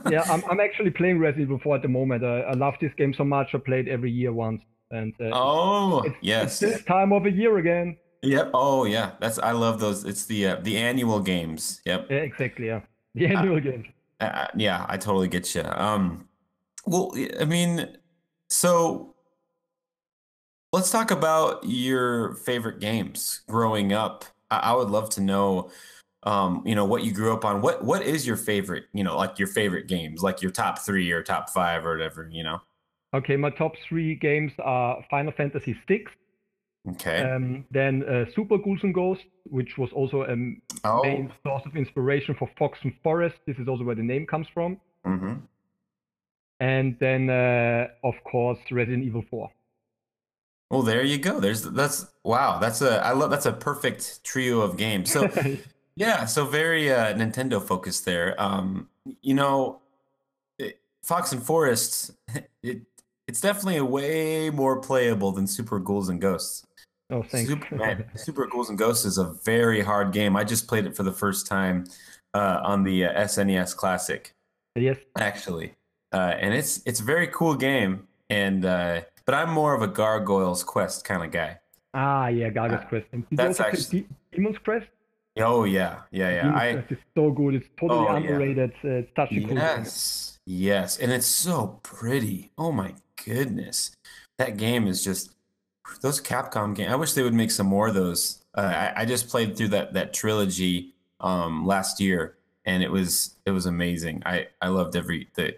yeah 0.09 0.23
I'm, 0.27 0.43
I'm 0.49 0.59
actually 0.59 0.91
playing 0.91 1.19
Resident 1.19 1.47
Evil 1.47 1.59
4 1.63 1.77
at 1.77 1.81
the 1.81 1.87
moment 1.87 2.23
I, 2.23 2.41
I 2.41 2.53
love 2.53 2.75
this 2.81 2.91
game 2.97 3.13
so 3.13 3.23
much 3.23 3.53
I 3.53 3.57
play 3.59 3.79
it 3.79 3.87
every 3.87 4.11
year 4.11 4.33
once 4.33 4.61
and 4.91 5.13
uh, 5.21 5.29
Oh, 5.33 6.01
It's 6.01 6.15
yes. 6.21 6.59
this 6.59 6.83
time 6.83 7.13
of 7.13 7.25
a 7.25 7.31
year 7.31 7.57
again. 7.57 7.95
Yep. 8.23 8.51
Oh, 8.53 8.83
yeah. 8.83 9.11
That's 9.21 9.39
I 9.39 9.51
love 9.53 9.79
those. 9.79 10.03
It's 10.03 10.25
the 10.25 10.47
uh, 10.47 10.55
the 10.61 10.75
annual 10.77 11.21
games. 11.21 11.81
Yep. 11.85 12.07
Yeah, 12.11 12.17
exactly. 12.17 12.67
Yeah, 12.67 12.81
the 13.15 13.27
annual 13.27 13.59
games. 13.61 13.87
Uh, 14.19 14.25
Uh, 14.25 14.47
yeah, 14.55 14.85
I 14.89 14.97
totally 14.97 15.29
get 15.29 15.55
you. 15.55 15.63
Um, 15.63 16.27
well, 16.85 17.13
I 17.39 17.45
mean, 17.45 17.97
so 18.49 19.15
let's 20.73 20.91
talk 20.91 21.09
about 21.09 21.63
your 21.63 22.35
favorite 22.35 22.79
games 22.79 23.41
growing 23.47 23.93
up. 23.93 24.25
I, 24.51 24.57
I 24.57 24.73
would 24.73 24.89
love 24.89 25.09
to 25.11 25.21
know, 25.21 25.71
um, 26.23 26.61
you 26.65 26.75
know, 26.75 26.85
what 26.85 27.03
you 27.03 27.11
grew 27.11 27.33
up 27.33 27.45
on. 27.45 27.61
What 27.61 27.83
what 27.83 28.03
is 28.03 28.27
your 28.27 28.37
favorite? 28.37 28.85
You 28.93 29.03
know, 29.03 29.17
like 29.17 29.39
your 29.39 29.47
favorite 29.47 29.87
games, 29.87 30.21
like 30.21 30.41
your 30.41 30.51
top 30.51 30.79
three 30.79 31.11
or 31.11 31.23
top 31.23 31.49
five 31.49 31.85
or 31.85 31.91
whatever. 31.91 32.29
You 32.31 32.43
know. 32.43 32.61
Okay, 33.13 33.35
my 33.35 33.49
top 33.49 33.73
three 33.87 34.15
games 34.15 34.53
are 34.59 35.03
Final 35.09 35.33
Fantasy 35.33 35.75
VI, 35.87 36.05
Okay. 36.89 37.21
um, 37.21 37.65
then 37.69 38.03
uh, 38.03 38.25
Super 38.33 38.57
Ghouls 38.57 38.79
and 38.83 38.93
Ghosts, 38.93 39.25
which 39.43 39.77
was 39.77 39.91
also 39.91 40.23
a 40.23 40.35
oh. 40.85 41.03
main 41.03 41.31
source 41.43 41.63
of 41.65 41.75
inspiration 41.75 42.35
for 42.39 42.49
Fox 42.57 42.79
and 42.83 42.93
Forest. 43.03 43.35
This 43.45 43.57
is 43.57 43.67
also 43.67 43.83
where 43.83 43.95
the 43.95 44.03
name 44.03 44.25
comes 44.25 44.47
from. 44.53 44.79
hmm 45.03 45.33
And 46.59 46.97
then, 46.99 47.29
uh, 47.29 47.87
of 48.03 48.15
course, 48.23 48.59
Resident 48.71 49.03
Evil 49.03 49.23
4. 49.29 49.51
Well, 50.71 50.83
there 50.83 51.03
you 51.03 51.17
go. 51.17 51.41
There's 51.41 51.63
that's 51.63 52.05
wow. 52.23 52.57
That's 52.57 52.81
a 52.81 53.05
I 53.05 53.11
love 53.11 53.29
that's 53.29 53.45
a 53.45 53.51
perfect 53.51 54.23
trio 54.23 54.61
of 54.61 54.77
games. 54.77 55.11
So 55.11 55.27
yeah, 56.01 56.25
so 56.25 56.45
very 56.45 56.91
uh, 56.91 57.13
Nintendo 57.13 57.61
focused 57.61 58.05
there. 58.05 58.35
Um, 58.41 58.89
you 59.21 59.33
know, 59.33 59.79
it, 60.57 60.79
Fox 61.03 61.31
and 61.31 61.41
Forest, 61.43 62.11
it 62.63 62.81
it's 63.27 63.39
definitely 63.39 63.77
a 63.77 63.85
way 63.85 64.49
more 64.49 64.79
playable 64.81 65.31
than 65.31 65.47
Super 65.47 65.79
Ghouls 65.79 66.09
and 66.09 66.19
Ghosts. 66.19 66.65
oh, 67.11 67.23
thanks. 67.23 67.49
Super, 67.49 67.75
man, 67.75 68.05
Super 68.15 68.45
Ghouls 68.47 68.69
and 68.69 68.77
Ghosts 68.77 69.05
is 69.05 69.17
a 69.17 69.25
very 69.45 69.81
hard 69.81 70.11
game. 70.11 70.35
I 70.35 70.43
just 70.43 70.67
played 70.67 70.85
it 70.85 70.95
for 70.95 71.03
the 71.03 71.13
first 71.13 71.47
time 71.47 71.85
uh, 72.33 72.59
on 72.63 72.83
the 72.83 73.05
uh, 73.05 73.13
SNES 73.21 73.75
Classic 73.75 74.33
yes. 74.75 74.97
actually, 75.17 75.75
uh, 76.13 76.33
and 76.39 76.53
it's 76.53 76.81
it's 76.85 76.99
a 76.99 77.03
very 77.03 77.27
cool 77.27 77.55
game. 77.55 78.07
And 78.29 78.65
uh, 78.65 79.01
but 79.25 79.35
I'm 79.35 79.51
more 79.51 79.73
of 79.75 79.81
a 79.81 79.87
Gargoyles 79.87 80.63
Quest 80.63 81.05
kind 81.05 81.23
of 81.23 81.31
guy. 81.31 81.59
Ah, 81.93 82.27
yeah, 82.27 82.49
Gargoyle's 82.49 82.83
Uh, 82.85 82.87
Quest. 82.87 83.05
And 83.11 83.25
that's 83.31 83.59
actually- 83.59 84.07
Demon's 84.33 84.57
Crest? 84.57 84.87
Oh 85.37 85.63
yeah, 85.63 86.01
yeah, 86.11 86.29
yeah. 86.29 86.51
I 86.55 86.67
is 86.89 86.97
so 87.15 87.31
good. 87.31 87.55
It's 87.55 87.67
totally 87.79 87.99
Oh, 88.07 88.11
yeah. 88.11 88.17
underrated. 88.17 88.71
Uh, 88.83 88.87
it's 88.89 89.11
such 89.15 89.31
a 89.31 89.39
cool 89.39 89.47
game. 89.47 89.57
yes, 89.57 90.39
yes, 90.45 90.97
and 90.97 91.11
it's 91.11 91.25
so 91.27 91.79
pretty. 91.83 92.51
Oh 92.57 92.71
my 92.71 92.95
goodness, 93.23 93.95
that 94.37 94.57
game 94.57 94.87
is 94.87 95.03
just 95.03 95.33
those 96.01 96.21
Capcom 96.21 96.75
games. 96.75 96.91
I 96.91 96.95
wish 96.95 97.13
they 97.13 97.23
would 97.23 97.33
make 97.33 97.51
some 97.51 97.67
more 97.67 97.87
of 97.87 97.93
those. 97.93 98.43
Uh, 98.55 98.61
I, 98.95 99.01
I 99.01 99.05
just 99.05 99.29
played 99.29 99.55
through 99.55 99.69
that 99.69 99.93
that 99.93 100.13
trilogy 100.13 100.93
um, 101.21 101.65
last 101.65 102.01
year, 102.01 102.37
and 102.65 102.83
it 102.83 102.91
was 102.91 103.35
it 103.45 103.51
was 103.51 103.65
amazing. 103.65 104.23
I 104.25 104.47
I 104.61 104.67
loved 104.67 104.95
every 104.97 105.29
the 105.35 105.55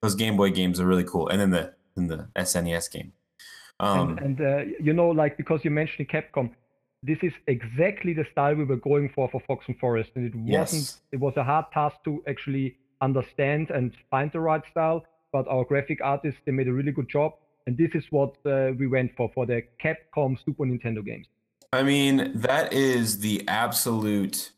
those 0.00 0.14
Game 0.14 0.36
Boy 0.36 0.50
games 0.50 0.78
are 0.78 0.86
really 0.86 1.02
cool, 1.04 1.26
and 1.28 1.40
then 1.40 1.50
the 1.50 1.74
and 1.96 2.08
the 2.08 2.28
SNES 2.36 2.92
game. 2.92 3.12
Um, 3.80 4.10
and 4.10 4.20
and 4.20 4.40
uh, 4.40 4.58
you 4.80 4.92
know, 4.92 5.08
like 5.08 5.36
because 5.36 5.64
you 5.64 5.72
mentioned 5.72 6.08
Capcom, 6.08 6.50
this 7.02 7.18
is 7.22 7.32
exactly 7.46 8.12
the 8.12 8.24
style 8.32 8.54
we 8.54 8.64
were 8.64 8.76
going 8.76 9.08
for 9.14 9.28
for 9.28 9.40
Fox 9.46 9.64
and 9.68 9.78
Forest, 9.78 10.10
and 10.14 10.26
it 10.26 10.34
wasn't. 10.34 10.96
It 11.12 11.20
was 11.20 11.34
a 11.36 11.44
hard 11.44 11.66
task 11.72 11.96
to 12.04 12.22
actually 12.28 12.76
understand 13.00 13.70
and 13.70 13.92
find 14.10 14.32
the 14.32 14.40
right 14.40 14.62
style. 14.70 15.04
But 15.32 15.46
our 15.48 15.64
graphic 15.64 16.00
artists 16.02 16.40
they 16.44 16.52
made 16.52 16.68
a 16.68 16.72
really 16.72 16.92
good 16.92 17.08
job, 17.08 17.34
and 17.66 17.76
this 17.76 17.90
is 17.94 18.04
what 18.10 18.34
uh, 18.46 18.72
we 18.78 18.86
went 18.86 19.14
for 19.16 19.30
for 19.34 19.46
the 19.46 19.62
Capcom 19.82 20.36
Super 20.44 20.64
Nintendo 20.64 21.04
games. 21.04 21.26
I 21.72 21.82
mean, 21.82 22.32
that 22.34 22.72
is 22.72 23.20
the 23.20 23.46
absolute 23.46 24.52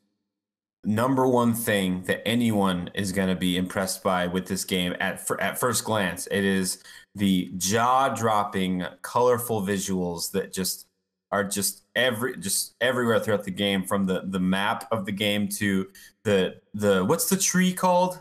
number 0.84 1.26
one 1.26 1.52
thing 1.52 2.04
that 2.04 2.26
anyone 2.26 2.88
is 2.94 3.12
going 3.12 3.28
to 3.28 3.34
be 3.34 3.58
impressed 3.58 4.02
by 4.02 4.26
with 4.26 4.46
this 4.46 4.64
game 4.64 4.94
at 5.00 5.28
at 5.40 5.58
first 5.58 5.84
glance. 5.84 6.26
It 6.30 6.44
is 6.44 6.82
the 7.14 7.52
jaw-dropping, 7.56 8.86
colorful 9.02 9.62
visuals 9.62 10.30
that 10.30 10.52
just 10.52 10.86
are 11.32 11.44
just 11.44 11.82
every 11.94 12.36
just 12.36 12.74
everywhere 12.80 13.20
throughout 13.20 13.44
the 13.44 13.50
game, 13.50 13.84
from 13.84 14.06
the 14.06 14.22
the 14.26 14.40
map 14.40 14.88
of 14.90 15.06
the 15.06 15.12
game 15.12 15.48
to 15.48 15.88
the 16.24 16.56
the 16.74 17.04
what's 17.04 17.28
the 17.28 17.36
tree 17.36 17.72
called? 17.72 18.20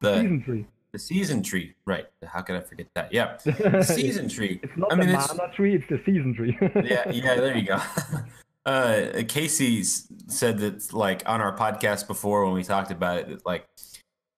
The 0.00 0.16
Season 0.16 0.42
tree. 0.42 0.66
the 0.92 0.98
season 0.98 1.42
tree. 1.42 1.74
Right. 1.86 2.06
How 2.24 2.42
could 2.42 2.56
I 2.56 2.60
forget 2.60 2.86
that? 2.94 3.12
Yeah. 3.12 3.38
The 3.44 3.82
season 3.86 4.28
tree. 4.28 4.60
It's 4.62 4.76
not 4.76 4.92
I 4.92 4.96
mean, 4.96 5.08
the 5.08 5.18
it's, 5.18 5.56
tree, 5.56 5.74
it's 5.74 5.84
the 5.88 6.00
season 6.04 6.34
tree. 6.34 6.56
yeah, 6.84 7.10
yeah, 7.10 7.34
there 7.36 7.56
you 7.56 7.66
go. 7.66 7.80
Uh, 8.66 9.22
Casey 9.28 9.84
said 9.84 10.58
that 10.58 10.92
like 10.92 11.22
on 11.24 11.40
our 11.40 11.56
podcast 11.56 12.08
before 12.08 12.44
when 12.44 12.52
we 12.52 12.64
talked 12.64 12.90
about 12.90 13.18
it, 13.18 13.28
that, 13.28 13.46
like 13.46 13.64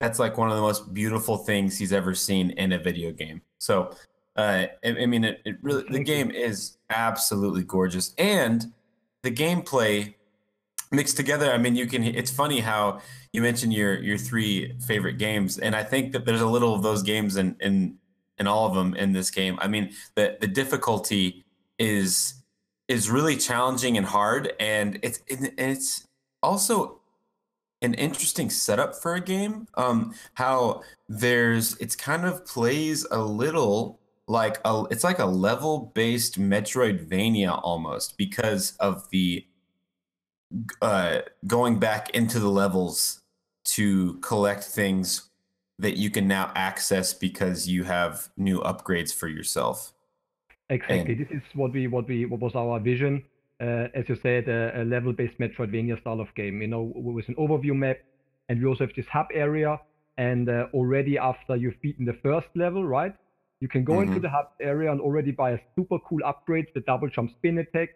that's 0.01 0.19
like 0.19 0.37
one 0.37 0.51
of 0.51 0.57
the 0.57 0.61
most 0.61 0.93
beautiful 0.93 1.39
things 1.39 1.79
he's 1.79 1.95
ever 1.95 2.15
seen 2.15 2.51
in 2.51 2.73
a 2.73 2.79
video 2.79 3.11
game. 3.11 3.41
So, 3.57 3.95
uh, 4.39 4.67
I, 4.85 4.89
I 4.89 5.07
mean, 5.07 5.25
it, 5.25 5.41
it 5.45 5.57
really 5.63 5.85
the 5.91 6.03
game 6.03 6.31
is 6.31 6.79
absolutely 6.91 7.65
gorgeous, 7.65 8.15
and 8.17 8.73
the 9.23 9.33
gameplay 9.33 10.15
mixed 10.93 11.17
together. 11.17 11.53
I 11.53 11.59
mean, 11.59 11.75
you 11.75 11.87
can. 11.87 12.05
It's 12.05 12.31
funny 12.31 12.61
how 12.61 13.01
you 13.33 13.43
mentioned 13.43 13.73
your 13.73 14.01
your 14.01 14.17
three 14.17 14.75
favorite 14.87 15.19
games, 15.19 15.59
and 15.59 15.75
I 15.75 15.83
think 15.83 16.13
that 16.13 16.25
there's 16.25 16.41
a 16.41 16.47
little 16.47 16.73
of 16.73 16.85
those 16.85 17.03
games 17.03 17.37
in 17.37 17.57
in 17.61 17.99
in 18.39 18.47
all 18.47 18.67
of 18.67 18.75
them 18.75 18.95
in 18.95 19.13
this 19.13 19.29
game. 19.31 19.59
I 19.61 19.67
mean, 19.67 19.91
the 20.15 20.37
the 20.41 20.47
difficulty 20.47 21.45
is 21.81 22.35
is 22.87 23.11
really 23.11 23.37
challenging 23.37 23.97
and 23.97 24.07
hard, 24.07 24.53
and 24.61 25.01
it's 25.03 25.21
it's 25.27 26.07
also 26.45 27.01
an 27.83 27.95
interesting 27.95 28.51
setup 28.51 28.95
for 28.95 29.17
a 29.17 29.21
game. 29.21 29.67
Um, 29.75 30.15
how 30.35 30.83
there's 31.09 31.77
it's 31.79 31.97
kind 31.97 32.25
of 32.25 32.47
plays 32.47 33.05
a 33.11 33.21
little 33.21 33.99
like 34.29 34.61
a 34.65 34.85
it's 34.91 35.03
like 35.03 35.19
a 35.19 35.27
level 35.27 35.91
based 35.95 36.39
Metroidvania 36.39 37.61
almost 37.65 38.17
because 38.19 38.77
of 38.77 39.09
the 39.11 39.45
uh, 40.83 41.21
going 41.47 41.79
back 41.79 42.11
into 42.11 42.39
the 42.39 42.49
levels 42.49 43.23
to 43.65 44.15
collect 44.21 44.65
things 44.65 45.31
that 45.79 45.97
you 45.97 46.11
can 46.11 46.29
now 46.29 46.53
access 46.55 47.15
because 47.15 47.69
you 47.69 47.85
have 47.85 48.29
new 48.37 48.61
upgrades 48.61 49.15
for 49.15 49.29
yourself. 49.29 49.93
Exactly. 50.71 51.15
And- 51.15 51.21
This 51.21 51.31
is 51.31 51.43
what 51.55 51.73
we 51.73 51.87
what 51.87 52.07
we 52.07 52.27
what 52.27 52.41
was 52.41 52.55
our 52.55 52.79
vision. 52.79 53.25
Uh, 53.61 53.89
as 53.95 54.09
you 54.09 54.17
said, 54.23 54.49
a, 54.49 54.83
a 54.83 54.85
level-based 54.85 55.37
Metroidvania 55.41 56.01
style 56.01 56.21
of 56.21 56.33
game. 56.37 56.63
You 56.63 56.69
know, 56.69 56.93
with 56.95 57.29
an 57.29 57.35
overview 57.35 57.75
map, 57.75 57.97
and 58.49 58.61
we 58.61 58.67
also 58.69 58.87
have 58.87 58.95
this 58.95 59.07
hub 59.09 59.27
area. 59.33 59.81
And 60.17 60.49
uh, 60.49 60.67
already 60.75 61.17
after 61.17 61.57
you've 61.57 61.81
beaten 61.81 62.05
the 62.05 62.19
first 62.23 62.49
level, 62.55 62.85
right, 62.85 63.15
you 63.61 63.69
can 63.69 63.85
go 63.85 64.01
into 64.01 64.19
Mhm. 64.19 64.23
the 64.23 64.29
hub 64.29 64.47
area 64.61 64.91
and 64.91 65.01
already 65.01 65.31
buy 65.33 65.53
a 65.53 65.59
super 65.77 65.99
cool 66.01 66.21
upgrade, 66.25 66.67
the 66.75 66.81
double 66.81 67.09
jump 67.09 67.31
spin 67.33 67.59
attack. 67.59 67.91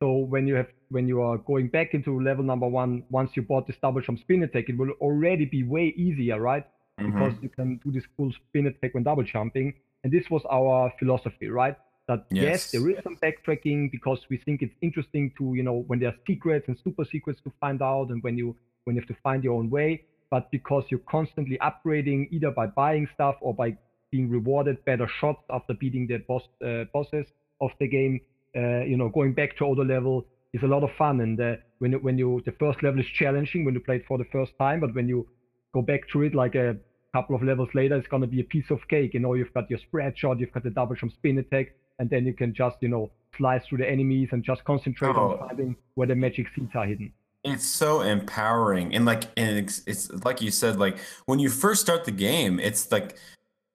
So 0.00 0.12
when 0.18 0.46
you 0.46 0.54
have 0.54 0.68
when 0.90 1.06
you 1.08 1.20
are 1.20 1.38
going 1.38 1.68
back 1.68 1.92
into 1.94 2.20
level 2.20 2.44
number 2.44 2.66
one, 2.68 3.02
once 3.10 3.36
you 3.36 3.42
bought 3.42 3.66
this 3.66 3.76
double 3.82 4.00
jump 4.00 4.18
spin 4.20 4.42
attack, 4.42 4.68
it 4.68 4.76
will 4.78 4.90
already 5.00 5.44
be 5.44 5.62
way 5.64 5.88
easier, 5.96 6.40
right? 6.40 6.64
because 7.04 7.32
Mhm. 7.32 7.42
you 7.42 7.48
can 7.48 7.76
do 7.84 7.92
this 7.92 8.04
cool 8.16 8.32
spin 8.32 8.66
attack 8.66 8.92
when 8.92 9.04
double 9.04 9.22
jumping. 9.22 9.72
And 10.02 10.12
this 10.12 10.28
was 10.30 10.42
our 10.50 10.90
philosophy, 10.98 11.48
right? 11.48 11.74
That 12.08 12.26
yes, 12.30 12.60
Yes. 12.60 12.70
there 12.72 12.88
is 12.90 12.98
some 13.04 13.16
backtracking 13.18 13.90
because 13.92 14.20
we 14.28 14.36
think 14.38 14.62
it's 14.62 14.74
interesting 14.82 15.30
to, 15.38 15.54
you 15.54 15.62
know, 15.62 15.84
when 15.86 16.00
there 16.00 16.08
are 16.10 16.16
secrets 16.26 16.66
and 16.68 16.76
super 16.84 17.04
secrets 17.04 17.40
to 17.42 17.52
find 17.60 17.82
out 17.82 18.10
and 18.10 18.22
when 18.22 18.36
you 18.36 18.56
when 18.84 18.96
you 18.96 19.00
have 19.00 19.08
to 19.08 19.14
find 19.22 19.44
your 19.44 19.54
own 19.54 19.70
way, 19.70 20.00
but 20.30 20.50
because 20.50 20.84
you're 20.90 21.00
constantly 21.08 21.56
upgrading 21.58 22.26
either 22.30 22.50
by 22.50 22.66
buying 22.66 23.06
stuff 23.14 23.36
or 23.40 23.54
by 23.54 23.76
being 24.10 24.28
rewarded 24.30 24.84
better 24.84 25.08
shots 25.20 25.42
after 25.50 25.74
beating 25.74 26.06
the 26.06 26.18
boss 26.18 26.42
uh, 26.64 26.84
bosses 26.92 27.26
of 27.60 27.70
the 27.80 27.88
game, 27.88 28.20
uh, 28.56 28.82
you 28.84 28.96
know, 28.96 29.08
going 29.08 29.32
back 29.34 29.56
to 29.58 29.64
older 29.64 29.84
level 29.84 30.26
is 30.52 30.62
a 30.62 30.66
lot 30.66 30.82
of 30.82 30.90
fun. 30.96 31.20
And 31.20 31.40
uh, 31.40 31.56
when 31.78 31.92
you, 31.92 31.98
when 31.98 32.18
you 32.18 32.42
the 32.46 32.52
first 32.52 32.82
level 32.82 33.00
is 33.00 33.06
challenging 33.06 33.64
when 33.64 33.74
you 33.74 33.80
play 33.80 33.96
it 33.96 34.06
for 34.06 34.18
the 34.18 34.24
first 34.32 34.52
time, 34.58 34.80
but 34.80 34.94
when 34.94 35.08
you 35.08 35.26
go 35.74 35.82
back 35.82 36.08
to 36.12 36.22
it 36.22 36.34
like 36.34 36.54
a 36.54 36.76
couple 37.14 37.36
of 37.36 37.42
levels 37.42 37.68
later, 37.74 37.96
it's 37.96 38.08
gonna 38.08 38.26
be 38.26 38.40
a 38.40 38.44
piece 38.44 38.70
of 38.70 38.78
cake. 38.88 39.12
You 39.14 39.20
know, 39.20 39.34
you've 39.34 39.52
got 39.54 39.68
your 39.68 39.78
spread 39.80 40.16
shot, 40.16 40.40
you've 40.40 40.52
got 40.52 40.62
the 40.62 40.70
double 40.70 40.94
jump 40.94 41.12
spin 41.12 41.38
attack, 41.38 41.74
and 41.98 42.08
then 42.08 42.24
you 42.24 42.32
can 42.32 42.54
just, 42.54 42.76
you 42.80 42.88
know, 42.88 43.10
slice 43.36 43.66
through 43.66 43.78
the 43.78 43.90
enemies 43.90 44.28
and 44.32 44.42
just 44.42 44.64
concentrate 44.64 45.14
Oh. 45.14 45.32
on 45.32 45.48
finding 45.48 45.76
where 45.94 46.06
the 46.06 46.14
magic 46.14 46.46
seeds 46.54 46.70
are 46.74 46.86
hidden. 46.86 47.12
It's 47.44 47.66
so 47.66 48.00
empowering, 48.00 48.94
and 48.94 49.04
like, 49.04 49.24
and 49.36 49.58
it's, 49.58 49.82
it's 49.86 50.10
like 50.24 50.40
you 50.42 50.50
said, 50.50 50.78
like 50.78 50.98
when 51.26 51.38
you 51.38 51.48
first 51.50 51.80
start 51.82 52.04
the 52.04 52.10
game, 52.10 52.58
it's 52.58 52.90
like 52.90 53.16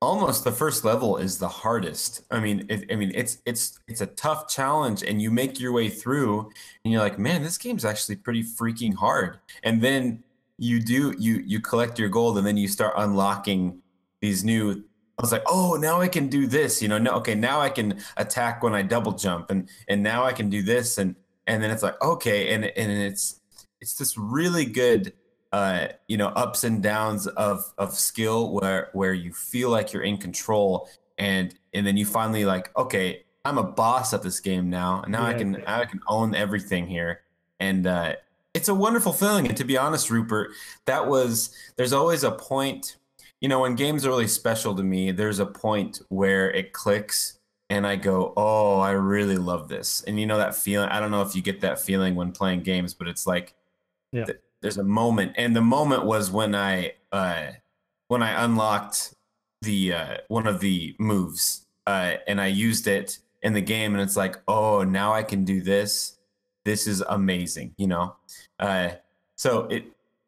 almost 0.04 0.44
the 0.44 0.52
first 0.52 0.84
level 0.84 1.18
is 1.18 1.38
the 1.38 1.48
hardest. 1.48 2.24
I 2.30 2.40
mean, 2.40 2.66
it, 2.70 2.92
I 2.92 2.96
mean, 2.96 3.12
it's 3.16 3.40
it's 3.46 3.80
it's 3.88 4.02
a 4.02 4.08
tough 4.08 4.48
challenge, 4.48 5.04
and 5.04 5.22
you 5.22 5.32
make 5.32 5.60
your 5.60 5.72
way 5.72 5.90
through, 5.90 6.52
and 6.84 6.92
you're 6.92 7.02
like, 7.02 7.18
man, 7.18 7.44
this 7.44 7.58
game's 7.58 7.86
actually 7.86 8.18
pretty 8.18 8.44
freaking 8.44 8.94
hard. 8.94 9.40
And 9.64 9.82
then 9.82 10.24
you 10.58 10.80
do 10.80 11.16
you 11.18 11.42
you 11.46 11.60
collect 11.60 11.98
your 11.98 12.10
gold, 12.10 12.38
and 12.38 12.46
then 12.46 12.58
you 12.58 12.68
start 12.68 12.94
unlocking 12.98 13.82
these 14.22 14.44
new. 14.44 14.84
I 15.18 15.22
was 15.22 15.32
like, 15.32 15.44
oh, 15.48 15.76
now 15.76 16.02
I 16.02 16.08
can 16.08 16.28
do 16.28 16.48
this. 16.48 16.82
You 16.82 16.88
know, 16.88 16.98
no, 16.98 17.12
okay, 17.14 17.36
now 17.36 17.62
I 17.62 17.70
can 17.70 18.00
attack 18.18 18.64
when 18.64 18.74
I 18.74 18.82
double 18.82 19.14
jump, 19.14 19.52
and 19.52 19.70
and 19.88 20.04
now 20.04 20.26
I 20.26 20.34
can 20.34 20.50
do 20.50 20.62
this, 20.62 20.98
and 20.98 21.16
and 21.48 21.64
then 21.64 21.72
it's 21.72 21.84
like, 21.84 22.02
okay, 22.02 22.54
and 22.54 22.66
and 22.66 22.92
it's 22.92 23.40
it's 23.80 23.96
this 23.96 24.18
really 24.18 24.66
good 24.66 25.14
uh, 25.54 25.88
you 26.08 26.18
know 26.18 26.28
ups 26.30 26.64
and 26.64 26.82
downs 26.84 27.28
of 27.28 27.74
of 27.78 27.94
skill 27.94 28.52
where 28.54 28.90
where 28.94 29.14
you 29.14 29.32
feel 29.32 29.70
like 29.70 29.94
you're 29.94 30.02
in 30.04 30.18
control 30.18 30.90
and 31.20 31.54
and 31.74 31.86
then 31.86 31.96
you 31.96 32.06
finally 32.06 32.44
like 32.44 32.76
okay 32.76 33.24
i'm 33.46 33.60
a 33.60 33.64
boss 33.64 34.14
at 34.16 34.24
this 34.24 34.40
game 34.40 34.68
now 34.70 35.02
and 35.04 35.12
now 35.12 35.24
i 35.24 35.34
can 35.34 35.64
i 35.68 35.86
can 35.86 36.00
own 36.08 36.34
everything 36.36 36.88
here. 36.88 37.22
And 37.60 37.86
uh 37.86 38.16
it's 38.56 38.68
a 38.68 38.74
wonderful 38.74 39.14
feeling 39.14 39.48
and 39.48 39.56
to 39.56 39.64
be 39.64 39.78
honest 39.78 40.10
rupert 40.10 40.52
that 40.86 41.08
was 41.08 41.54
there's 41.76 41.94
always 41.94 42.24
a 42.24 42.32
point 42.32 42.98
you 43.40 43.48
know 43.48 43.60
when 43.62 43.76
games 43.76 44.06
are 44.06 44.10
really 44.10 44.28
special 44.28 44.76
to 44.76 44.84
me 44.84 45.12
there's 45.12 45.40
a 45.40 45.46
point 45.46 46.02
where 46.10 46.50
it 46.52 46.74
clicks 46.74 47.40
and 47.70 47.86
i 47.86 47.96
go 47.96 48.34
oh 48.38 48.80
i 48.80 48.92
really 48.92 49.38
love 49.38 49.68
this. 49.70 50.04
And 50.08 50.20
you 50.20 50.26
know 50.26 50.38
that 50.38 50.56
feeling 50.56 50.90
i 50.90 51.00
don't 51.00 51.12
know 51.12 51.22
if 51.22 51.36
you 51.36 51.42
get 51.44 51.62
that 51.62 51.80
feeling 51.80 52.16
when 52.16 52.32
playing 52.32 52.62
games 52.64 52.94
but 52.96 53.08
it's 53.08 53.28
like 53.28 53.54
Yeah. 54.12 54.26
th- 54.26 54.40
there's 54.64 54.78
a 54.80 54.84
moment 54.84 55.34
and 55.36 55.56
the 55.56 55.62
moment 55.62 56.06
was 56.06 56.32
when 56.32 56.56
i 56.56 56.92
uh 57.12 57.48
when 58.08 58.24
i 58.24 58.44
unlocked 58.44 59.14
the 59.62 59.94
uh 59.94 60.18
one 60.30 60.48
of 60.48 60.60
the 60.60 60.96
moves 61.00 61.68
uh 61.86 62.14
and 62.28 62.42
i 62.42 62.48
used 62.48 62.88
it 62.88 63.20
in 63.44 63.54
the 63.54 63.62
game 63.62 63.94
and 63.94 64.02
it's 64.02 64.18
like 64.18 64.38
oh 64.48 64.84
now 64.84 65.14
i 65.14 65.22
can 65.22 65.46
do 65.46 65.62
this 65.62 66.18
this 66.66 66.88
is 66.88 67.02
amazing 67.02 67.76
you 67.78 67.86
know 67.86 68.16
uh 68.60 68.90
so 69.36 69.66
it 69.66 69.86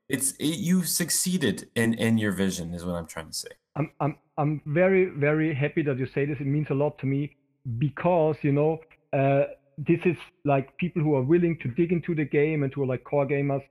it's 0.09 0.33
it, 0.33 0.57
you 0.59 0.83
succeeded 0.83 1.67
in 1.73 1.95
in 1.95 2.19
your 2.19 2.31
vision 2.31 2.73
is 2.73 2.85
what 2.85 2.93
i'm 2.93 3.07
trying 3.07 3.27
to 3.27 3.33
say 3.33 3.49
I'm 3.75 3.91
I'm 3.99 4.17
I'm 4.37 4.61
very 4.65 5.05
very 5.05 5.53
happy 5.53 5.81
that 5.83 5.97
you 5.97 6.07
say 6.07 6.25
this. 6.25 6.37
It 6.39 6.47
means 6.47 6.67
a 6.69 6.73
lot 6.73 6.97
to 6.99 7.05
me 7.05 7.35
because 7.77 8.37
you 8.41 8.51
know 8.51 8.79
uh, 9.13 9.45
this 9.77 9.99
is 10.05 10.17
like 10.45 10.75
people 10.77 11.01
who 11.01 11.15
are 11.15 11.21
willing 11.21 11.57
to 11.59 11.67
dig 11.69 11.91
into 11.91 12.15
the 12.15 12.25
game 12.25 12.63
and 12.63 12.73
who 12.73 12.83
are 12.83 12.87
like 12.87 13.03
core 13.03 13.27
gamers. 13.27 13.63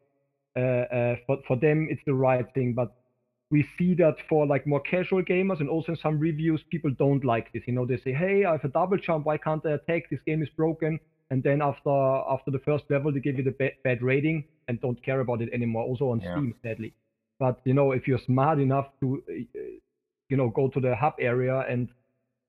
Uh, 0.57 0.61
uh, 0.61 1.17
for 1.27 1.39
for 1.47 1.57
them, 1.57 1.89
it's 1.91 2.03
the 2.07 2.15
right 2.15 2.47
thing. 2.55 2.75
But 2.75 2.93
we 3.51 3.67
see 3.79 3.95
that 3.95 4.17
for 4.29 4.47
like 4.47 4.67
more 4.67 4.81
casual 4.81 5.23
gamers 5.23 5.61
and 5.61 5.69
also 5.69 5.93
in 5.93 5.99
some 5.99 6.19
reviews, 6.19 6.63
people 6.71 6.91
don't 6.99 7.25
like 7.25 7.53
this. 7.53 7.63
You 7.67 7.75
know, 7.75 7.87
they 7.87 7.99
say, 7.99 8.13
"Hey, 8.13 8.45
I 8.45 8.53
have 8.53 8.65
a 8.65 8.69
double 8.69 8.97
jump. 8.97 9.27
Why 9.27 9.37
can't 9.37 9.65
I 9.67 9.73
attack? 9.73 10.11
This 10.11 10.21
game 10.27 10.43
is 10.43 10.49
broken." 10.57 10.99
And 11.31 11.43
then 11.43 11.63
after 11.63 11.91
after 11.91 12.51
the 12.51 12.61
first 12.61 12.85
level, 12.91 13.13
they 13.13 13.21
give 13.21 13.37
you 13.37 13.45
the 13.45 13.57
ba- 13.59 13.77
bad 13.83 14.03
rating 14.03 14.45
and 14.69 14.81
don't 14.81 15.03
care 15.03 15.21
about 15.21 15.43
it 15.43 15.51
anymore. 15.53 15.85
Also 15.85 16.11
on 16.11 16.21
Yeah. 16.21 16.33
Steam, 16.33 16.55
sadly. 16.63 16.93
But 17.39 17.61
you 17.65 17.75
know, 17.75 17.93
if 17.93 18.07
you're 18.07 18.21
smart 18.27 18.59
enough 18.61 18.89
to, 19.01 19.23
uh, 19.29 19.61
you 20.29 20.37
know, 20.37 20.49
go 20.51 20.69
to 20.69 20.81
the 20.81 20.95
hub 20.95 21.15
area 21.19 21.61
and 21.69 21.89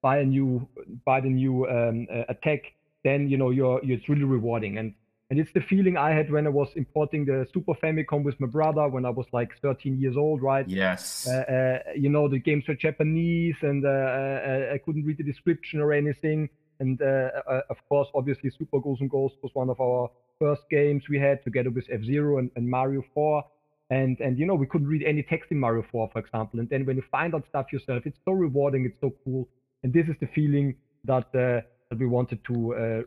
buy 0.02 0.19
a 0.19 0.26
new 0.26 0.68
buy 1.06 1.19
the 1.22 1.30
new 1.30 1.68
um, 1.68 2.07
uh, 2.11 2.23
attack, 2.30 2.61
then 3.03 3.30
you 3.30 3.38
know 3.38 3.49
you're, 3.49 3.84
you're 3.84 3.98
it's 3.98 4.07
really 4.10 4.23
rewarding. 4.23 4.77
And 4.77 4.94
and 5.30 5.39
it's 5.39 5.52
the 5.53 5.61
feeling 5.61 5.97
I 5.97 6.11
had 6.11 6.31
when 6.31 6.45
I 6.45 6.52
was 6.52 6.69
importing 6.76 7.26
the 7.26 7.47
Super 7.52 7.73
Famicom 7.73 8.23
with 8.23 8.39
my 8.39 8.47
brother 8.47 8.88
when 8.88 9.06
I 9.06 9.10
was 9.10 9.26
like 9.31 9.52
13 9.61 9.99
years 9.99 10.15
old, 10.18 10.41
right? 10.41 10.68
yes 10.68 11.27
Uh, 11.27 11.52
uh, 11.52 11.80
you 11.95 12.10
know, 12.10 12.27
the 12.27 12.38
games 12.38 12.68
were 12.68 12.76
Japanese 12.76 13.56
and 13.61 13.85
uh, 13.85 13.89
uh, 13.89 14.73
I 14.73 14.77
couldn't 14.77 15.03
read 15.03 15.18
the 15.18 15.23
description 15.23 15.80
or 15.81 15.93
anything. 15.93 16.49
And 16.80 17.02
uh, 17.02 17.30
uh, 17.49 17.61
of 17.69 17.77
course, 17.89 18.10
obviously, 18.14 18.52
Super 18.52 18.80
Ghosts 18.80 19.02
and 19.02 19.10
Ghosts 19.10 19.38
was 19.41 19.52
one 19.53 19.69
of 19.69 19.80
our 19.80 20.11
first 20.39 20.64
games 20.69 21.03
we 21.10 21.18
had 21.18 21.43
together 21.43 21.72
with 21.72 21.85
F 21.89 22.03
Zero 22.03 22.38
and, 22.38 22.52
and 22.56 22.69
Mario 22.69 23.03
4. 23.14 23.43
And 23.89 24.19
and 24.19 24.38
you 24.38 24.45
know, 24.45 24.56
we 24.56 24.68
couldn't 24.68 24.88
read 24.88 25.03
any 25.03 25.23
text 25.23 25.52
in 25.52 25.60
Mario 25.60 25.85
4, 25.91 26.10
for 26.11 26.19
example. 26.19 26.60
And 26.60 26.69
then 26.69 26.85
when 26.85 26.97
you 26.97 27.03
find 27.10 27.34
out 27.34 27.45
stuff 27.47 27.72
yourself, 27.72 28.03
it's 28.06 28.19
so 28.26 28.34
rewarding, 28.34 28.85
it's 28.85 28.99
so 28.99 29.14
cool. 29.23 29.47
And 29.84 29.93
this 29.93 30.07
is 30.07 30.15
the 30.19 30.27
feeling 30.27 30.76
that 31.06 31.27
uh, 31.34 31.61
that 31.89 31.99
we 31.99 32.07
wanted 32.07 32.43
to, 32.45 33.06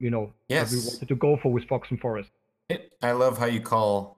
you 0.00 0.10
know, 0.10 0.32
that 0.48 0.70
we 0.70 0.76
Yes. 0.76 0.86
wanted 0.94 1.08
to 1.08 1.14
go 1.14 1.36
for 1.42 1.52
with 1.52 1.64
Fox 1.68 1.88
and 1.90 2.00
Forest. 2.00 2.30
I 3.02 3.12
love 3.12 3.38
how 3.38 3.46
you 3.46 3.60
call 3.60 4.16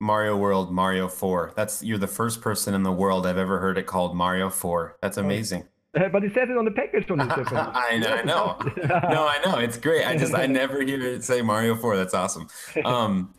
Mario 0.00 0.36
World 0.36 0.72
Mario 0.72 1.08
4. 1.08 1.52
That's 1.56 1.82
you're 1.82 1.98
the 1.98 2.06
first 2.06 2.40
person 2.40 2.72
in 2.74 2.82
the 2.82 2.92
world 2.92 3.26
I've 3.26 3.36
ever 3.38 3.58
heard 3.58 3.76
it 3.78 3.86
called 3.86 4.16
Mario 4.16 4.48
4. 4.50 4.96
That's 5.02 5.18
Oh, 5.18 5.22
amazing. 5.22 5.64
Uh, 5.94 6.08
but 6.08 6.22
it 6.22 6.32
says 6.34 6.48
it 6.48 6.56
on 6.56 6.64
the 6.64 6.70
package 6.70 7.10
on. 7.10 7.20
I 7.30 7.98
know, 7.98 8.08
I 8.14 8.22
know. 8.22 8.58
No, 9.10 9.26
I 9.26 9.38
know. 9.44 9.58
It's 9.58 9.76
great. 9.76 10.06
I 10.06 10.16
just 10.16 10.34
I 10.34 10.46
never 10.46 10.80
hear 10.82 11.00
it 11.02 11.24
say 11.24 11.42
Mario 11.42 11.74
4. 11.74 11.96
That's 11.96 12.14
awesome. 12.14 12.48
Um 12.84 13.34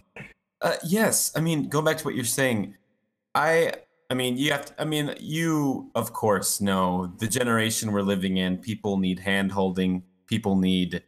uh, 0.64 0.76
yes, 0.86 1.32
I 1.36 1.40
mean, 1.42 1.70
going 1.70 1.86
back 1.86 1.98
to 1.98 2.04
what 2.06 2.14
you're 2.14 2.24
saying, 2.26 2.76
I 3.34 3.74
I 4.12 4.14
mean, 4.14 4.38
you 4.38 4.52
have 4.52 4.66
to, 4.66 4.82
I 4.82 4.86
mean, 4.86 5.16
you 5.20 5.90
of 5.96 6.14
course 6.14 6.60
know 6.62 7.14
the 7.18 7.28
generation 7.28 7.92
we're 7.92 8.02
living 8.04 8.38
in, 8.38 8.58
people 8.58 8.98
need 8.98 9.20
hand 9.20 9.52
holding, 9.54 10.04
people 10.28 10.56
need 10.58 11.02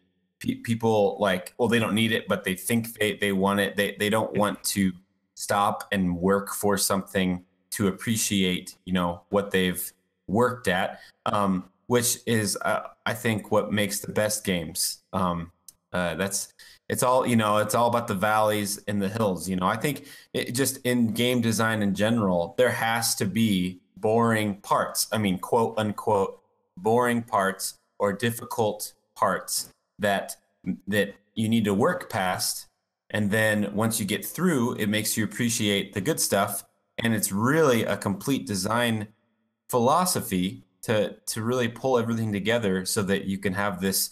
pe- 0.43 0.55
people 0.55 1.17
like 1.19 1.53
well 1.57 1.69
they 1.69 1.79
don't 1.79 1.95
need 1.95 2.11
it 2.11 2.27
but 2.27 2.43
they 2.43 2.55
think 2.55 2.93
they 2.99 3.15
they 3.15 3.31
want 3.31 3.59
it. 3.59 3.75
They 3.75 3.95
they 3.97 4.09
don't 4.09 4.35
want 4.37 4.63
to 4.65 4.91
stop 5.35 5.87
and 5.91 6.17
work 6.17 6.53
for 6.53 6.77
something 6.77 7.43
to 7.71 7.87
appreciate, 7.87 8.77
you 8.85 8.93
know, 8.93 9.23
what 9.29 9.51
they've 9.51 9.91
worked 10.27 10.67
at, 10.67 10.99
um, 11.25 11.69
which 11.87 12.17
is, 12.27 12.55
uh, 12.61 12.81
I 13.05 13.13
think, 13.13 13.51
what 13.51 13.71
makes 13.71 13.99
the 13.99 14.11
best 14.11 14.45
games. 14.45 14.99
Um, 15.11 15.51
uh, 15.91 16.15
that's 16.15 16.53
it's 16.89 17.03
all 17.03 17.25
you 17.25 17.35
know. 17.35 17.57
It's 17.57 17.75
all 17.75 17.87
about 17.87 18.07
the 18.07 18.15
valleys 18.15 18.79
and 18.87 19.01
the 19.01 19.09
hills. 19.09 19.47
You 19.49 19.55
know, 19.55 19.67
I 19.67 19.77
think 19.77 20.07
it, 20.33 20.51
just 20.53 20.77
in 20.85 21.13
game 21.13 21.41
design 21.41 21.81
in 21.81 21.93
general, 21.95 22.55
there 22.57 22.71
has 22.71 23.15
to 23.15 23.25
be 23.25 23.79
boring 23.97 24.55
parts. 24.57 25.07
I 25.11 25.17
mean, 25.17 25.39
quote 25.39 25.75
unquote, 25.77 26.41
boring 26.77 27.21
parts 27.21 27.75
or 27.99 28.11
difficult 28.11 28.93
parts 29.15 29.69
that 30.03 30.35
that 30.87 31.15
you 31.35 31.49
need 31.49 31.65
to 31.65 31.73
work 31.73 32.09
past. 32.09 32.67
And 33.09 33.29
then 33.29 33.75
once 33.75 33.99
you 33.99 34.05
get 34.05 34.25
through 34.25 34.75
it 34.75 34.87
makes 34.87 35.17
you 35.17 35.23
appreciate 35.23 35.93
the 35.93 36.01
good 36.01 36.19
stuff. 36.19 36.63
And 36.99 37.13
it's 37.13 37.31
really 37.31 37.83
a 37.83 37.97
complete 37.97 38.45
design 38.45 39.07
philosophy 39.69 40.63
to 40.83 41.15
to 41.25 41.43
really 41.43 41.67
pull 41.67 41.97
everything 41.97 42.31
together 42.31 42.85
so 42.85 43.01
that 43.03 43.25
you 43.25 43.37
can 43.37 43.53
have 43.53 43.81
this 43.81 44.11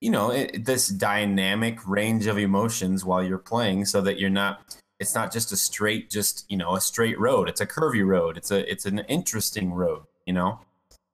you 0.00 0.10
know 0.10 0.30
it, 0.30 0.64
this 0.64 0.88
dynamic 0.88 1.78
range 1.86 2.26
of 2.26 2.38
emotions 2.38 3.04
while 3.04 3.22
you're 3.22 3.38
playing 3.38 3.84
so 3.84 4.00
that 4.00 4.18
you're 4.18 4.30
not 4.30 4.76
it's 4.98 5.14
not 5.14 5.32
just 5.32 5.52
a 5.52 5.56
straight 5.56 6.10
just 6.10 6.44
you 6.48 6.56
know 6.56 6.74
a 6.74 6.80
straight 6.80 7.18
road. 7.20 7.48
It's 7.48 7.60
a 7.60 7.66
curvy 7.66 8.04
road. 8.04 8.36
It's 8.36 8.50
a 8.50 8.70
it's 8.70 8.86
an 8.86 9.00
interesting 9.00 9.72
road 9.72 10.02
you 10.26 10.32
know? 10.32 10.60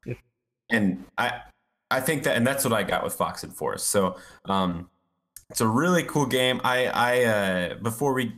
Yes. 0.05 0.17
and 0.71 1.05
i 1.19 1.41
i 1.93 2.01
think 2.01 2.23
that 2.25 2.37
and 2.37 2.47
that's 2.47 2.65
what 2.65 2.73
i 2.73 2.83
got 2.83 3.05
with 3.05 3.15
fox 3.15 3.45
and 3.45 3.55
forest 3.55 3.89
so 3.89 4.17
um 4.47 4.89
it's 5.51 5.61
a 5.61 5.67
really 5.67 6.03
cool 6.03 6.27
game 6.27 6.61
i 6.65 6.87
i 6.87 7.25
uh 7.25 7.75
before 7.77 8.13
we 8.13 8.33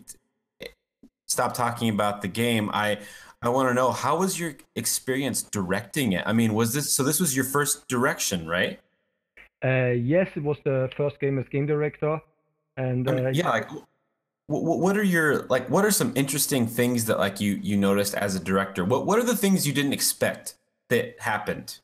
stop 1.26 1.54
talking 1.54 1.88
about 1.88 2.22
the 2.22 2.28
game 2.28 2.70
i 2.72 2.98
i 3.42 3.48
want 3.48 3.68
to 3.68 3.74
know 3.74 3.90
how 3.90 4.18
was 4.18 4.38
your 4.38 4.54
experience 4.76 5.42
directing 5.42 6.12
it 6.12 6.22
i 6.26 6.32
mean 6.32 6.54
was 6.54 6.74
this 6.74 6.92
so 6.92 7.02
this 7.02 7.20
was 7.20 7.34
your 7.34 7.44
first 7.44 7.88
direction 7.88 8.46
right 8.46 8.80
Uh, 9.64 9.96
yes, 9.96 10.28
it 10.36 10.42
was 10.42 10.58
the 10.64 10.90
first 10.94 11.18
game 11.20 11.38
as 11.38 11.48
game 11.48 11.64
director, 11.64 12.20
and 12.76 13.08
I 13.08 13.12
uh, 13.12 13.14
mean, 13.14 13.34
yeah, 13.34 13.48
like 13.48 13.70
what, 14.46 14.78
what 14.78 14.96
are 14.96 15.02
your 15.02 15.46
like 15.46 15.68
what 15.70 15.84
are 15.84 15.90
some 15.90 16.12
interesting 16.14 16.66
things 16.66 17.06
that 17.06 17.18
like 17.18 17.40
you 17.40 17.58
you 17.62 17.76
noticed 17.76 18.14
as 18.14 18.34
a 18.34 18.40
director? 18.40 18.84
What 18.84 19.06
what 19.06 19.18
are 19.18 19.24
the 19.24 19.36
things 19.36 19.66
you 19.66 19.72
didn't 19.72 19.94
expect 19.94 20.56
that 20.90 21.18
happened? 21.20 21.78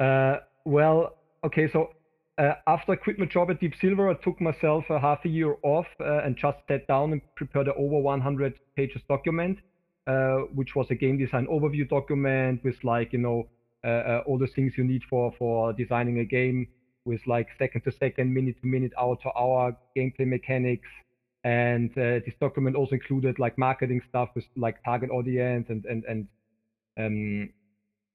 Uh, 0.00 0.38
well, 0.64 1.16
okay, 1.44 1.68
so 1.72 1.90
uh, 2.38 2.54
after 2.66 2.92
I 2.92 2.96
quit 2.96 3.18
my 3.18 3.26
job 3.26 3.50
at 3.50 3.60
Deep 3.60 3.74
Silver, 3.80 4.10
I 4.10 4.14
took 4.14 4.40
myself 4.40 4.84
a 4.90 4.98
half 4.98 5.24
a 5.24 5.28
year 5.28 5.56
off 5.62 5.86
uh, 6.00 6.22
and 6.24 6.36
just 6.36 6.58
sat 6.68 6.86
down 6.86 7.12
and 7.12 7.20
prepared 7.36 7.68
an 7.68 7.74
over 7.76 7.98
100 7.98 8.54
pages 8.76 9.02
document, 9.08 9.58
uh, 10.06 10.38
which 10.54 10.74
was 10.74 10.86
a 10.90 10.94
game 10.94 11.18
design 11.18 11.46
overview 11.46 11.88
document 11.88 12.62
with 12.64 12.76
like 12.84 13.12
you 13.12 13.18
know 13.18 13.48
uh, 13.84 13.88
uh, 13.88 14.22
all 14.26 14.38
the 14.38 14.46
things 14.46 14.72
you 14.76 14.84
need 14.84 15.02
for 15.10 15.32
for 15.38 15.72
designing 15.74 16.20
a 16.20 16.24
game, 16.24 16.66
with 17.04 17.20
like 17.26 17.48
second 17.58 17.82
to 17.82 17.92
second, 17.92 18.32
minute 18.32 18.56
to 18.60 18.66
minute, 18.66 18.92
hour 18.98 19.16
to 19.22 19.30
hour 19.36 19.76
gameplay 19.96 20.26
mechanics. 20.26 20.88
And 21.44 21.90
uh, 21.98 22.20
this 22.24 22.34
document 22.40 22.76
also 22.76 22.94
included 22.94 23.38
like 23.38 23.58
marketing 23.58 24.00
stuff 24.08 24.28
with 24.34 24.44
like 24.56 24.82
target 24.84 25.10
audience 25.10 25.66
and 25.68 25.84
and 25.84 26.04
and 26.04 26.28
um, 26.98 27.50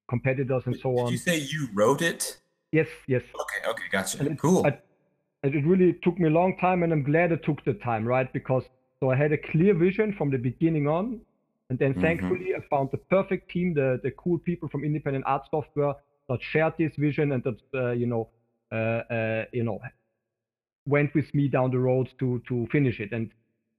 competitors 0.08 0.64
and 0.66 0.76
so 0.82 0.90
Did 0.92 1.00
on. 1.02 1.12
you 1.12 1.18
say 1.18 1.38
you 1.40 1.70
wrote 1.74 2.02
it? 2.02 2.38
Yes, 2.72 2.88
yes. 3.08 3.22
Okay, 3.44 3.70
okay, 3.70 3.84
gotcha. 3.92 4.20
And 4.20 4.28
it- 4.32 4.40
Cool. 4.40 4.66
I- 4.66 4.80
and 5.44 5.54
it 5.56 5.64
really 5.66 5.94
took 6.04 6.18
me 6.20 6.28
a 6.28 6.32
long 6.32 6.58
time, 6.58 6.84
and 6.84 6.92
I'm 6.92 7.04
glad 7.04 7.32
I 7.32 7.36
took 7.38 7.64
the 7.64 7.76
time, 7.76 8.06
right? 8.06 8.32
Because 8.34 8.64
so 9.00 9.12
I 9.12 9.16
had 9.16 9.32
a 9.32 9.38
clear 9.38 9.74
vision 9.76 10.14
from 10.14 10.32
the 10.32 10.38
beginning 10.38 10.88
on, 10.88 11.22
and 11.70 11.78
then 11.78 11.94
Mhm. 11.94 12.02
thankfully 12.02 12.56
I 12.56 12.62
found 12.70 12.90
the 12.92 12.98
perfect 12.98 13.52
team, 13.52 13.74
the 13.74 14.00
the 14.04 14.12
cool 14.12 14.40
people 14.40 14.68
from 14.70 14.84
Independent 14.84 15.24
Art 15.28 15.44
Software 15.52 15.94
that 16.30 16.42
shared 16.42 16.74
this 16.78 16.94
vision 16.96 17.32
and 17.34 17.44
that 17.44 17.60
uh, 17.74 17.92
you 17.92 18.08
know, 18.08 18.30
uh, 18.72 18.76
uh, 18.76 19.46
you 19.54 19.64
know, 19.64 19.80
went 20.86 21.14
with 21.14 21.34
me 21.34 21.48
down 21.48 21.72
the 21.72 21.80
road 21.80 22.08
to 22.20 22.42
to 22.48 22.68
finish 22.68 23.00
it. 23.00 23.12
And 23.14 23.32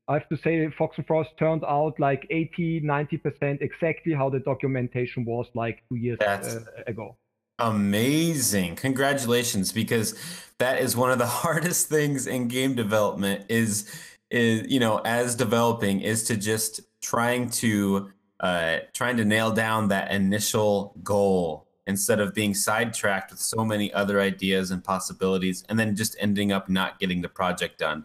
I 0.08 0.14
have 0.14 0.28
to 0.30 0.38
say, 0.38 0.68
Fox 0.70 0.96
and 0.96 1.06
Forest 1.06 1.30
turned 1.38 1.64
out 1.64 2.00
like 2.00 2.26
80, 2.30 2.80
90% 2.80 3.60
exactly 3.60 4.14
how 4.14 4.30
the 4.30 4.38
documentation 4.38 5.24
was 5.26 5.46
like 5.54 5.82
two 5.88 5.96
years 5.96 6.18
uh, 6.20 6.60
ago. 6.86 7.16
Amazing. 7.58 8.76
Congratulations 8.76 9.70
because 9.70 10.18
that 10.58 10.80
is 10.80 10.96
one 10.96 11.10
of 11.10 11.18
the 11.18 11.26
hardest 11.42 11.88
things 11.88 12.26
in 12.26 12.48
game 12.48 12.74
development 12.74 13.44
is 13.48 13.92
is 14.30 14.70
you 14.70 14.78
know 14.78 15.00
as 15.06 15.34
developing 15.34 16.02
is 16.02 16.24
to 16.24 16.36
just 16.36 16.80
trying 17.00 17.48
to 17.48 18.10
uh 18.40 18.76
trying 18.92 19.16
to 19.16 19.24
nail 19.24 19.50
down 19.50 19.88
that 19.88 20.12
initial 20.12 20.94
goal 21.02 21.66
instead 21.86 22.20
of 22.20 22.34
being 22.34 22.52
sidetracked 22.52 23.30
with 23.30 23.40
so 23.40 23.64
many 23.64 23.90
other 23.94 24.20
ideas 24.20 24.70
and 24.70 24.84
possibilities 24.84 25.64
and 25.70 25.78
then 25.78 25.96
just 25.96 26.14
ending 26.20 26.52
up 26.52 26.68
not 26.68 27.00
getting 27.00 27.22
the 27.22 27.28
project 27.28 27.78
done. 27.78 28.04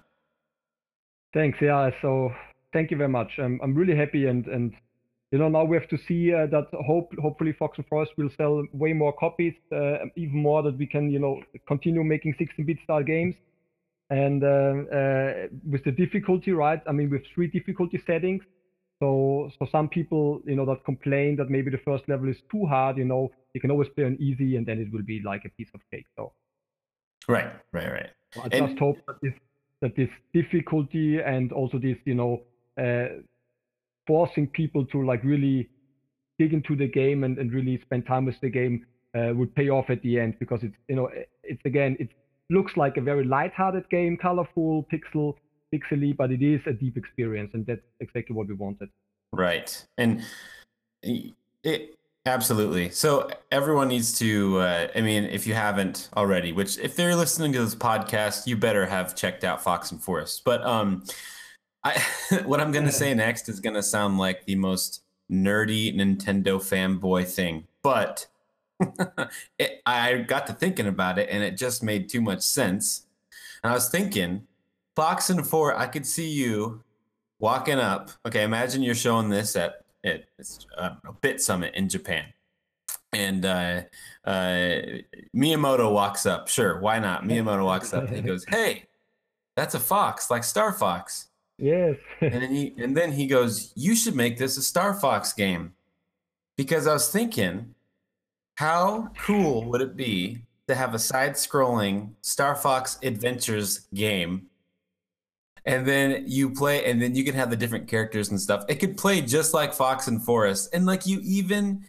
Thanks. 1.33 1.57
Yeah. 1.61 1.89
So 2.01 2.31
thank 2.73 2.91
you 2.91 2.97
very 2.97 3.09
much. 3.09 3.31
I'm 3.39 3.59
I'm 3.63 3.73
really 3.73 3.95
happy 3.95 4.27
and 4.27 4.45
and 4.47 4.73
you 5.31 5.39
know 5.39 5.49
now 5.49 5.63
we 5.63 5.75
have 5.75 5.89
to 5.89 5.97
see 5.97 6.33
uh, 6.33 6.45
that 6.47 6.67
hope 6.85 7.11
hopefully 7.19 7.53
Fox 7.53 7.77
and 7.77 7.87
Forest 7.87 8.11
will 8.17 8.29
sell 8.37 8.63
way 8.71 8.93
more 8.93 9.13
copies, 9.13 9.55
uh, 9.71 9.97
even 10.15 10.37
more 10.37 10.61
that 10.63 10.77
we 10.77 10.85
can 10.85 11.09
you 11.09 11.19
know 11.19 11.41
continue 11.67 12.03
making 12.03 12.35
16-bit 12.35 12.77
style 12.83 13.03
games. 13.03 13.35
And 14.09 14.43
uh, 14.43 14.47
uh, 14.99 15.33
with 15.67 15.83
the 15.85 15.91
difficulty, 15.91 16.51
right? 16.51 16.81
I 16.85 16.91
mean, 16.91 17.09
with 17.09 17.23
three 17.33 17.47
difficulty 17.47 18.01
settings. 18.05 18.43
So 18.99 19.49
so 19.57 19.65
some 19.71 19.89
people 19.89 20.41
you 20.45 20.55
know 20.55 20.65
that 20.65 20.85
complain 20.85 21.35
that 21.37 21.49
maybe 21.49 21.71
the 21.71 21.79
first 21.79 22.07
level 22.07 22.29
is 22.29 22.37
too 22.51 22.65
hard. 22.67 22.97
You 22.97 23.05
know, 23.05 23.31
you 23.55 23.61
can 23.61 23.71
always 23.71 23.89
play 23.89 24.05
on 24.05 24.17
easy, 24.19 24.55
and 24.57 24.67
then 24.67 24.79
it 24.79 24.93
will 24.93 25.01
be 25.01 25.21
like 25.25 25.45
a 25.45 25.49
piece 25.49 25.71
of 25.73 25.81
cake. 25.89 26.05
So. 26.15 26.33
Right, 27.27 27.51
right, 27.71 27.91
right. 27.91 28.09
I 28.37 28.49
And- 28.51 28.67
just 28.67 28.79
hope 28.79 28.97
that 29.07 29.15
this 29.21 29.33
that 29.83 29.97
this 29.97 30.09
difficulty 30.33 31.19
and 31.19 31.51
also 31.51 31.77
this, 31.77 31.97
you 32.05 32.15
know, 32.15 32.41
uh, 32.81 33.19
forcing 34.07 34.47
people 34.47 34.85
to 34.85 35.05
like 35.05 35.21
really 35.23 35.69
dig 36.39 36.53
into 36.53 36.75
the 36.75 36.87
game 36.87 37.25
and, 37.25 37.37
and 37.37 37.51
really 37.51 37.79
spend 37.81 38.05
time 38.07 38.25
with 38.25 38.39
the 38.41 38.49
game 38.49 38.85
uh, 39.13 39.33
would 39.35 39.53
pay 39.55 39.69
off 39.69 39.89
at 39.89 40.01
the 40.01 40.19
end 40.19 40.39
because 40.39 40.63
it's 40.63 40.75
you 40.87 40.95
know 40.95 41.09
it's 41.43 41.61
again 41.65 41.95
it 41.99 42.09
looks 42.49 42.75
like 42.77 42.97
a 42.97 43.01
very 43.01 43.23
light-hearted 43.25 43.89
game, 43.89 44.17
colorful, 44.17 44.87
pixel, 44.91 45.35
pixely, 45.73 46.15
but 46.15 46.31
it 46.31 46.41
is 46.41 46.61
a 46.65 46.73
deep 46.73 46.97
experience 46.97 47.51
and 47.53 47.65
that's 47.65 47.81
exactly 47.99 48.35
what 48.35 48.47
we 48.47 48.53
wanted. 48.53 48.89
Right. 49.31 49.85
And 49.97 50.23
it 51.01 51.97
absolutely. 52.25 52.89
So 52.89 53.29
everyone 53.51 53.87
needs 53.87 54.17
to 54.19 54.59
uh, 54.59 54.87
I 54.95 55.01
mean 55.01 55.25
if 55.25 55.45
you 55.47 55.53
haven't 55.53 56.09
already, 56.15 56.51
which 56.51 56.77
if 56.77 56.95
they're 56.95 57.15
listening 57.15 57.53
to 57.53 57.63
this 57.63 57.75
podcast, 57.75 58.47
you 58.47 58.57
better 58.57 58.85
have 58.85 59.15
checked 59.15 59.43
out 59.43 59.63
Fox 59.63 59.91
and 59.91 60.01
Forest. 60.01 60.43
But 60.43 60.63
um 60.63 61.03
I 61.83 62.01
what 62.45 62.61
I'm 62.61 62.71
going 62.71 62.85
to 62.85 62.91
say 62.91 63.13
next 63.13 63.49
is 63.49 63.59
going 63.59 63.75
to 63.75 63.83
sound 63.83 64.17
like 64.17 64.45
the 64.45 64.55
most 64.55 65.03
nerdy 65.31 65.93
Nintendo 65.95 66.57
fanboy 66.57 67.27
thing. 67.27 67.67
But 67.81 68.27
it, 69.59 69.81
I 69.85 70.17
got 70.19 70.47
to 70.47 70.53
thinking 70.53 70.87
about 70.87 71.19
it 71.19 71.29
and 71.29 71.43
it 71.43 71.57
just 71.57 71.83
made 71.83 72.09
too 72.09 72.21
much 72.21 72.41
sense. 72.41 73.05
And 73.63 73.71
I 73.71 73.75
was 73.75 73.89
thinking 73.89 74.47
Fox 74.95 75.29
and 75.29 75.45
Four, 75.45 75.75
I 75.77 75.87
could 75.87 76.05
see 76.05 76.29
you 76.29 76.83
walking 77.39 77.79
up. 77.79 78.11
Okay, 78.25 78.43
imagine 78.43 78.83
you're 78.83 78.95
showing 78.95 79.29
this 79.29 79.55
at 79.55 79.82
at 80.03 80.25
it's, 80.37 80.65
I 80.77 80.89
don't 80.89 81.03
know, 81.03 81.17
Bit 81.21 81.41
Summit 81.41 81.73
in 81.75 81.89
Japan, 81.89 82.25
and 83.13 83.45
uh, 83.45 83.81
uh, 84.25 84.81
Miyamoto 85.35 85.91
walks 85.91 86.25
up. 86.25 86.47
Sure, 86.47 86.79
why 86.79 86.99
not? 86.99 87.23
Miyamoto 87.23 87.65
walks 87.65 87.93
up 87.93 88.07
and 88.07 88.15
he 88.15 88.21
goes, 88.21 88.45
"Hey, 88.49 88.85
that's 89.55 89.75
a 89.75 89.79
fox, 89.79 90.29
like 90.29 90.43
Star 90.43 90.71
Fox." 90.71 91.27
Yes. 91.57 91.95
And 92.21 92.33
then 92.33 92.51
he 92.53 92.73
and 92.77 92.97
then 92.97 93.11
he 93.11 93.27
goes, 93.27 93.71
"You 93.75 93.95
should 93.95 94.15
make 94.15 94.37
this 94.37 94.57
a 94.57 94.61
Star 94.61 94.93
Fox 94.93 95.33
game," 95.33 95.73
because 96.57 96.87
I 96.87 96.93
was 96.93 97.11
thinking, 97.11 97.73
how 98.55 99.09
cool 99.19 99.63
would 99.69 99.81
it 99.81 99.95
be 99.95 100.39
to 100.67 100.75
have 100.75 100.93
a 100.93 100.99
side-scrolling 100.99 102.11
Star 102.21 102.55
Fox 102.55 102.99
Adventures 103.03 103.87
game? 103.93 104.47
And 105.65 105.85
then 105.87 106.25
you 106.27 106.49
play, 106.49 106.83
and 106.85 107.01
then 107.01 107.15
you 107.15 107.23
can 107.23 107.35
have 107.35 107.49
the 107.49 107.55
different 107.55 107.87
characters 107.87 108.29
and 108.29 108.39
stuff. 108.39 108.65
It 108.67 108.75
could 108.75 108.97
play 108.97 109.21
just 109.21 109.53
like 109.53 109.73
Fox 109.73 110.07
and 110.07 110.21
Forest, 110.21 110.69
and 110.73 110.85
like 110.85 111.05
you 111.05 111.19
even 111.23 111.85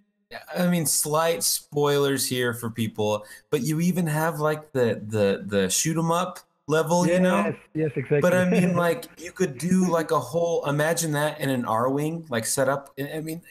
I 0.57 0.67
mean, 0.69 0.87
slight 0.87 1.43
spoilers 1.43 2.27
here 2.27 2.55
for 2.55 2.71
people, 2.71 3.25
but 3.51 3.63
you 3.63 3.81
even 3.81 4.07
have 4.07 4.41
like 4.41 4.73
the 4.73 5.03
the 5.07 5.45
the 5.47 5.69
shoot 5.71 5.97
'em 5.97 6.11
up 6.11 6.41
level, 6.67 7.07
you 7.07 7.21
know. 7.21 7.45
Yes, 7.45 7.55
yes, 7.75 7.91
exactly. 7.97 8.21
But 8.21 8.35
I 8.35 8.45
mean, 8.49 8.75
like 8.87 9.07
you 9.21 9.33
could 9.33 9.59
do 9.59 9.91
like 9.91 10.11
a 10.11 10.21
whole. 10.21 10.65
Imagine 10.67 11.13
that 11.13 11.41
in 11.41 11.51
an 11.51 11.65
Arwing, 11.65 12.29
like 12.31 12.47
set 12.47 12.69
up. 12.69 12.93
I 12.99 13.21
mean, 13.21 13.43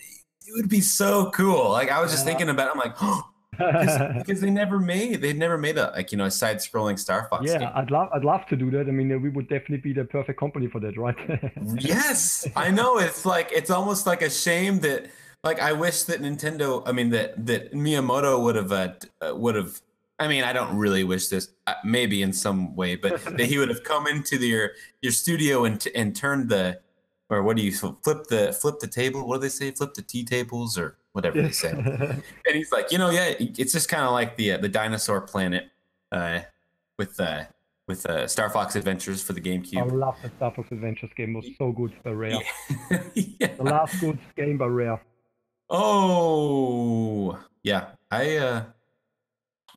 it 0.46 0.52
would 0.56 0.70
be 0.70 0.82
so 0.82 1.30
cool. 1.32 1.70
Like 1.72 1.90
I 1.92 2.02
was 2.02 2.12
just 2.12 2.26
Yeah. 2.26 2.32
thinking 2.32 2.50
about. 2.50 2.68
It, 2.68 2.72
I'm 2.74 2.80
like, 2.80 2.96
because 2.96 3.24
because 4.18 4.42
they 4.42 4.50
never 4.50 4.80
made 4.80 5.22
they 5.22 5.34
never 5.34 5.58
made 5.58 5.78
a 5.78 5.92
like 5.92 6.12
you 6.12 6.18
know 6.18 6.26
a 6.26 6.32
side 6.32 6.58
scrolling 6.58 6.98
Star 6.98 7.28
Fox 7.30 7.46
yeah, 7.46 7.60
game. 7.60 7.70
I'd 7.74 7.92
love, 7.92 8.10
I'd 8.14 8.24
love 8.24 8.46
to 8.48 8.56
do 8.56 8.72
that. 8.72 8.88
I 8.88 8.92
mean, 8.92 9.22
we 9.22 9.30
would 9.30 9.48
definitely 9.48 9.78
be 9.78 9.94
the 9.94 10.06
perfect 10.06 10.40
company 10.40 10.68
for 10.68 10.80
that, 10.80 10.98
right? 10.98 11.16
yes, 11.80 12.48
I 12.56 12.72
know. 12.72 12.98
It's 12.98 13.26
like 13.26 13.52
it's 13.52 13.70
almost 13.70 14.08
like 14.08 14.22
a 14.22 14.30
shame 14.30 14.80
that 14.80 15.08
like 15.44 15.60
I 15.60 15.74
wish 15.74 16.04
that 16.04 16.22
Nintendo. 16.22 16.84
I 16.86 16.92
mean 16.92 17.10
that 17.10 17.46
that 17.46 17.74
Miyamoto 17.74 18.42
would 18.42 18.56
have 18.56 18.72
uh, 18.72 18.94
uh, 19.22 19.36
would 19.36 19.56
have. 19.56 19.82
I 20.20 20.28
mean, 20.28 20.44
I 20.44 20.54
don't 20.54 20.78
really 20.78 21.04
wish 21.04 21.28
this. 21.28 21.50
Uh, 21.68 21.74
maybe 21.84 22.22
in 22.22 22.34
some 22.34 22.76
way, 22.76 22.96
but 22.96 23.24
that 23.26 23.46
he 23.46 23.58
would 23.58 23.70
have 23.70 23.84
come 23.84 24.08
into 24.08 24.38
the, 24.38 24.48
your 24.48 24.72
your 25.02 25.12
studio 25.12 25.66
and 25.66 25.82
t- 25.82 25.94
and 25.96 26.16
turned 26.16 26.50
the 26.50 26.80
or 27.30 27.44
what 27.44 27.58
do 27.58 27.64
you 27.64 27.72
flip 27.72 28.26
the 28.30 28.58
flip 28.60 28.80
the 28.80 28.88
table? 28.88 29.28
What 29.28 29.38
do 29.38 29.42
they 29.42 29.50
say? 29.50 29.72
Flip 29.72 29.94
the 29.94 30.02
tea 30.02 30.24
tables 30.24 30.78
or 30.78 30.98
whatever 31.14 31.42
they 31.42 31.52
say. 31.52 31.72
and 31.72 32.24
he's 32.56 32.72
like, 32.72 32.92
you 32.92 32.98
know, 32.98 33.10
yeah, 33.10 33.34
it's 33.40 33.74
just 33.74 33.90
kind 33.90 34.04
of 34.04 34.12
like 34.12 34.36
the 34.36 34.54
uh, 34.54 34.58
the 34.58 34.70
dinosaur 34.70 35.22
planet 35.22 35.70
uh, 36.12 36.42
with 36.98 37.20
uh, 37.20 37.44
with 37.88 38.06
uh, 38.06 38.28
Star 38.28 38.50
Fox 38.50 38.76
Adventures 38.76 39.22
for 39.22 39.34
the 39.34 39.42
GameCube. 39.42 39.78
I 39.78 39.84
love 39.84 40.16
the 40.22 40.30
Star 40.38 40.54
Fox 40.54 40.72
Adventures 40.72 41.12
game. 41.16 41.34
was 41.34 41.48
so 41.58 41.72
good 41.72 41.94
by 42.04 42.12
Rare. 42.12 42.40
yeah. 43.14 43.56
The 43.56 43.64
last 43.64 44.00
good 44.00 44.20
game 44.36 44.58
by 44.58 44.66
Rare. 44.66 45.02
Oh, 45.70 47.40
yeah. 47.64 47.88
I 48.12 48.38
uh, 48.38 48.64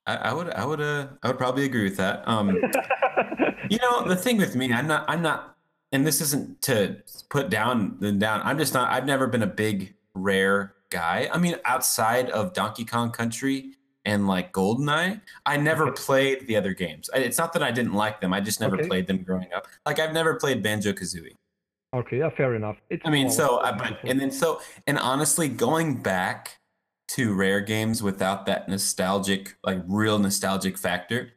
I, 0.07 0.17
I 0.17 0.33
would 0.33 0.51
I 0.51 0.65
would 0.65 0.81
uh 0.81 1.09
I 1.23 1.29
would 1.29 1.39
probably 1.39 1.65
agree 1.65 1.85
with 1.85 1.97
that. 1.97 2.27
Um, 2.29 2.51
you 3.71 3.79
know, 3.79 4.07
the 4.07 4.17
thing 4.17 4.37
with 4.37 4.55
me, 4.55 4.73
I'm 4.73 4.87
not 4.87 5.05
I'm 5.09 5.23
not, 5.23 5.56
and 5.93 6.07
this 6.07 6.21
isn't 6.21 6.63
to 6.63 6.97
put 7.31 7.51
down 7.51 7.97
the 8.01 8.13
down. 8.13 8.41
I'm 8.45 8.59
just 8.59 8.75
not. 8.75 8.91
I've 8.91 9.07
never 9.07 9.27
been 9.27 9.43
a 9.43 9.47
big 9.47 9.95
rare 10.15 10.75
guy. 10.91 11.29
I 11.33 11.39
mean, 11.39 11.57
outside 11.65 12.31
of 12.31 12.53
Donkey 12.53 12.85
Kong 12.85 13.11
Country 13.11 13.73
and 14.05 14.27
like 14.27 14.53
GoldenEye, 14.53 15.21
I 15.45 15.57
never 15.57 15.91
played 15.93 16.47
the 16.47 16.57
other 16.57 16.73
games. 16.75 17.11
It's 17.15 17.39
not 17.39 17.53
that 17.55 17.63
I 17.63 17.71
didn't 17.71 17.95
like 17.95 18.21
them. 18.21 18.33
I 18.33 18.41
just 18.41 18.61
never 18.61 18.77
Okay. 18.77 18.87
played 18.89 19.07
them 19.07 19.23
growing 19.23 19.53
up. 19.55 19.67
Like 19.85 19.99
I've 19.99 20.13
never 20.13 20.35
played 20.35 20.63
Banjo 20.63 20.93
Kazooie. 20.93 21.35
okay, 21.95 22.19
yeah, 22.19 22.31
fair 22.37 22.55
enough. 22.55 22.77
It's 22.91 23.03
I 23.05 23.11
mean, 23.11 23.31
so 23.31 23.59
I, 23.59 23.71
uh, 23.71 23.79
but, 23.79 23.99
and 24.05 24.21
then 24.21 24.31
so 24.31 24.61
and 24.87 24.99
honestly, 24.99 25.49
going 25.49 26.03
back 26.03 26.59
to 27.09 27.35
rare 27.35 27.61
games 27.61 28.03
without 28.03 28.47
that 28.47 28.69
nostalgic, 28.69 29.57
like 29.65 29.81
real 29.87 30.19
nostalgic 30.19 30.77
factor, 30.77 31.33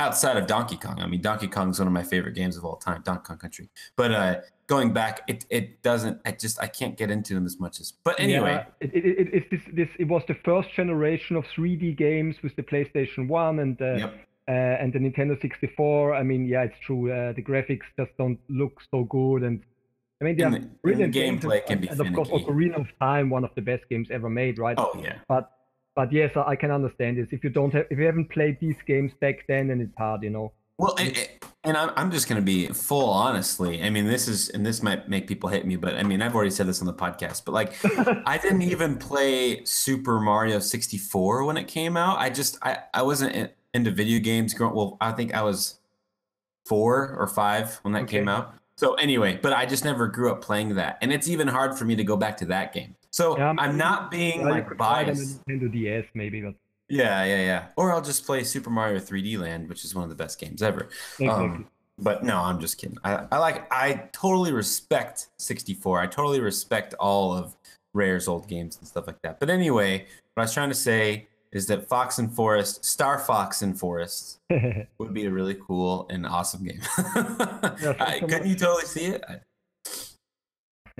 outside 0.00 0.36
of 0.36 0.46
Donkey 0.46 0.76
Kong. 0.76 0.98
I 0.98 1.06
mean, 1.06 1.20
Donkey 1.20 1.46
Kong 1.46 1.70
is 1.70 1.78
one 1.78 1.86
of 1.86 1.92
my 1.92 2.02
favorite 2.02 2.34
games 2.34 2.56
of 2.56 2.64
all 2.64 2.76
time, 2.76 3.02
Donkey 3.02 3.22
Kong 3.26 3.36
Country. 3.36 3.68
But 3.96 4.12
uh, 4.12 4.36
going 4.66 4.92
back, 4.92 5.20
it 5.28 5.44
it 5.50 5.82
doesn't. 5.82 6.20
I 6.24 6.32
just 6.32 6.60
I 6.60 6.66
can't 6.66 6.96
get 6.96 7.10
into 7.10 7.34
them 7.34 7.46
as 7.46 7.60
much 7.60 7.78
as. 7.80 7.92
But 8.02 8.18
anyway, 8.18 8.52
Yeah, 8.52 8.64
it, 8.80 8.94
it, 8.94 9.04
it, 9.04 9.28
it's 9.34 9.50
this, 9.50 9.74
this, 9.74 9.88
it 9.98 10.08
was 10.08 10.22
the 10.26 10.34
first 10.44 10.72
generation 10.72 11.36
of 11.36 11.44
3D 11.56 11.96
games 11.96 12.36
with 12.42 12.56
the 12.56 12.62
PlayStation 12.62 13.28
1 13.28 13.58
and 13.58 13.80
uh, 13.80 13.84
yep. 13.94 14.14
uh, 14.48 14.52
and 14.52 14.92
the 14.92 14.98
Nintendo 14.98 15.40
64. 15.40 16.14
I 16.14 16.22
mean, 16.22 16.46
yeah, 16.46 16.62
it's 16.62 16.78
true. 16.80 17.12
Uh, 17.12 17.32
the 17.32 17.42
graphics 17.42 17.86
just 17.98 18.10
don't 18.18 18.40
look 18.48 18.80
so 18.90 19.04
good, 19.04 19.42
and 19.42 19.62
I 20.20 20.24
mean, 20.24 20.36
they 20.36 20.44
And 20.44 20.54
are 20.54 20.58
the- 20.60 20.66
brilliant 20.82 21.12
games, 21.12 21.44
gameplay 21.44 21.58
and, 21.58 21.66
can 21.66 21.80
be 21.80 21.88
and 21.88 22.00
of 22.00 22.12
course, 22.14 22.28
finicky. 22.28 22.46
Ocarina 22.50 22.80
of 22.80 22.88
Time, 22.98 23.28
one 23.30 23.44
of 23.44 23.50
the 23.54 23.62
best 23.62 23.84
games 23.90 24.08
ever 24.10 24.30
made, 24.30 24.58
right? 24.58 24.76
Oh 24.78 24.92
yeah. 25.02 25.18
But 25.28 25.50
but 26.00 26.10
yes, 26.14 26.34
I 26.34 26.56
can 26.56 26.70
understand 26.70 27.18
this. 27.18 27.28
If 27.30 27.44
you 27.44 27.50
don't 27.50 27.74
have, 27.74 27.84
if 27.90 27.98
you 27.98 28.06
haven't 28.06 28.30
played 28.30 28.58
these 28.58 28.78
games 28.86 29.12
back 29.20 29.46
then, 29.46 29.68
then 29.68 29.82
it's 29.82 29.94
hard, 29.98 30.22
you 30.22 30.30
know. 30.30 30.50
Well, 30.78 30.94
and, 30.98 31.28
and 31.62 31.76
I'm, 31.76 31.90
I'm 31.94 32.10
just 32.10 32.26
going 32.26 32.40
to 32.40 32.44
be 32.44 32.68
full 32.68 33.10
honestly. 33.10 33.82
I 33.82 33.90
mean, 33.90 34.06
this 34.06 34.26
is, 34.26 34.48
and 34.48 34.64
this 34.64 34.82
might 34.82 35.10
make 35.10 35.26
people 35.26 35.50
hate 35.50 35.66
me, 35.66 35.76
but 35.76 35.96
I 35.96 36.02
mean, 36.02 36.22
I've 36.22 36.34
already 36.34 36.52
said 36.52 36.66
this 36.66 36.80
on 36.80 36.86
the 36.86 36.94
podcast, 36.94 37.44
but 37.44 37.52
like, 37.52 37.74
I 38.26 38.38
didn't 38.38 38.62
even 38.62 38.96
play 38.96 39.62
Super 39.66 40.18
Mario 40.20 40.58
64 40.58 41.44
when 41.44 41.58
it 41.58 41.68
came 41.68 41.98
out. 41.98 42.18
I 42.18 42.30
just, 42.30 42.56
I, 42.62 42.78
I 42.94 43.02
wasn't 43.02 43.52
into 43.74 43.90
video 43.90 44.20
games 44.20 44.54
growing. 44.54 44.74
Well, 44.74 44.96
I 45.02 45.12
think 45.12 45.34
I 45.34 45.42
was 45.42 45.80
four 46.64 47.14
or 47.14 47.26
five 47.26 47.74
when 47.82 47.92
that 47.92 48.08
came 48.08 48.26
out. 48.26 48.54
So 48.76 48.94
anyway, 48.94 49.38
but 49.42 49.52
I 49.52 49.66
just 49.66 49.84
never 49.84 50.06
grew 50.06 50.32
up 50.32 50.40
playing 50.40 50.76
that, 50.76 50.96
and 51.02 51.12
it's 51.12 51.28
even 51.28 51.46
hard 51.46 51.76
for 51.76 51.84
me 51.84 51.94
to 51.96 52.04
go 52.04 52.16
back 52.16 52.38
to 52.38 52.46
that 52.46 52.72
game. 52.72 52.96
So 53.12 53.36
Yeah, 53.38 53.54
I'm 53.58 53.76
not 53.76 54.10
being 54.10 54.40
Yeah, 54.40 54.46
you 54.46 54.50
like 54.52 54.68
could 54.68 54.78
try 54.78 55.00
it 55.02 55.08
on 55.08 55.14
biased. 55.14 55.46
Nintendo 55.46 55.72
DS 55.72 56.04
maybe, 56.14 56.40
but 56.42 56.54
Yeah, 56.88 57.24
yeah, 57.24 57.40
yeah. 57.42 57.66
Or 57.76 57.92
I'll 57.92 58.02
just 58.02 58.24
play 58.24 58.44
Super 58.44 58.70
Mario 58.70 58.98
3D 59.00 59.38
Land, 59.38 59.68
which 59.68 59.84
is 59.84 59.94
one 59.94 60.04
of 60.04 60.10
the 60.10 60.16
best 60.16 60.40
games 60.40 60.62
ever. 60.62 60.88
exactly. 61.18 61.28
Um, 61.28 61.66
but 61.98 62.24
no, 62.24 62.38
I'm 62.38 62.60
just 62.60 62.78
kidding. 62.78 62.96
I, 63.04 63.26
I 63.30 63.38
like 63.38 63.70
I 63.72 64.08
totally 64.12 64.52
respect 64.52 65.28
64. 65.38 66.00
I 66.00 66.06
totally 66.06 66.40
respect 66.40 66.94
all 66.98 67.32
of 67.36 67.54
Rare's 67.92 68.26
old 68.28 68.48
games 68.48 68.78
and 68.78 68.86
stuff 68.88 69.06
like 69.06 69.20
that. 69.22 69.38
But 69.40 69.50
anyway, 69.50 70.06
what 70.34 70.42
I 70.42 70.44
was 70.44 70.54
trying 70.54 70.70
to 70.70 70.74
say 70.74 71.26
is 71.52 71.66
that 71.66 71.88
Fox 71.88 72.18
and 72.18 72.32
Forest, 72.32 72.84
Star 72.84 73.18
Fox 73.18 73.60
and 73.62 73.78
Forest, 73.78 74.38
would 74.98 75.12
be 75.12 75.26
a 75.26 75.30
really 75.30 75.56
cool 75.66 76.06
and 76.08 76.24
awesome 76.24 76.64
game. 76.64 76.80
thanks 76.96 77.84
I, 78.00 78.20
couldn't 78.20 78.46
you 78.46 78.54
totally 78.54 78.84
see 78.86 79.06
it? 79.06 79.24
I- 79.28 79.40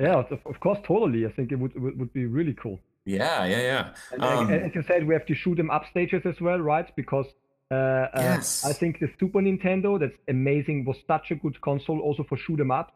yeah, 0.01 0.25
of, 0.53 0.61
course, 0.61 0.79
totally. 0.87 1.27
I 1.27 1.33
think 1.37 1.53
it 1.53 1.59
would 1.63 1.75
would, 1.83 1.99
would 1.99 2.13
be 2.13 2.27
really 2.27 2.55
cool. 2.55 2.79
yeah, 3.05 3.45
yeah, 3.53 3.63
yeah. 3.71 3.85
And 4.13 4.23
Um, 4.23 4.47
uh, 4.49 4.67
as 4.67 4.73
you 4.75 4.83
said, 4.91 5.07
we 5.09 5.15
have 5.15 5.27
to 5.27 5.35
shoot 5.35 5.57
them 5.57 5.71
up 5.71 5.85
stages 5.91 6.23
as 6.33 6.39
well, 6.41 6.59
right? 6.75 6.89
Because 6.97 7.27
uh, 7.71 7.75
uh, 7.75 8.09
Yes. 8.31 8.65
I 8.65 8.73
think 8.81 8.99
the 8.99 9.09
Super 9.21 9.41
Nintendo, 9.41 9.91
that's 10.03 10.19
amazing, 10.29 10.85
was 10.85 10.97
such 11.07 11.31
a 11.31 11.37
good 11.45 11.57
console 11.69 12.01
also 12.01 12.23
for 12.29 12.37
shoot 12.37 12.61
'em 12.61 12.71
up. 12.81 12.89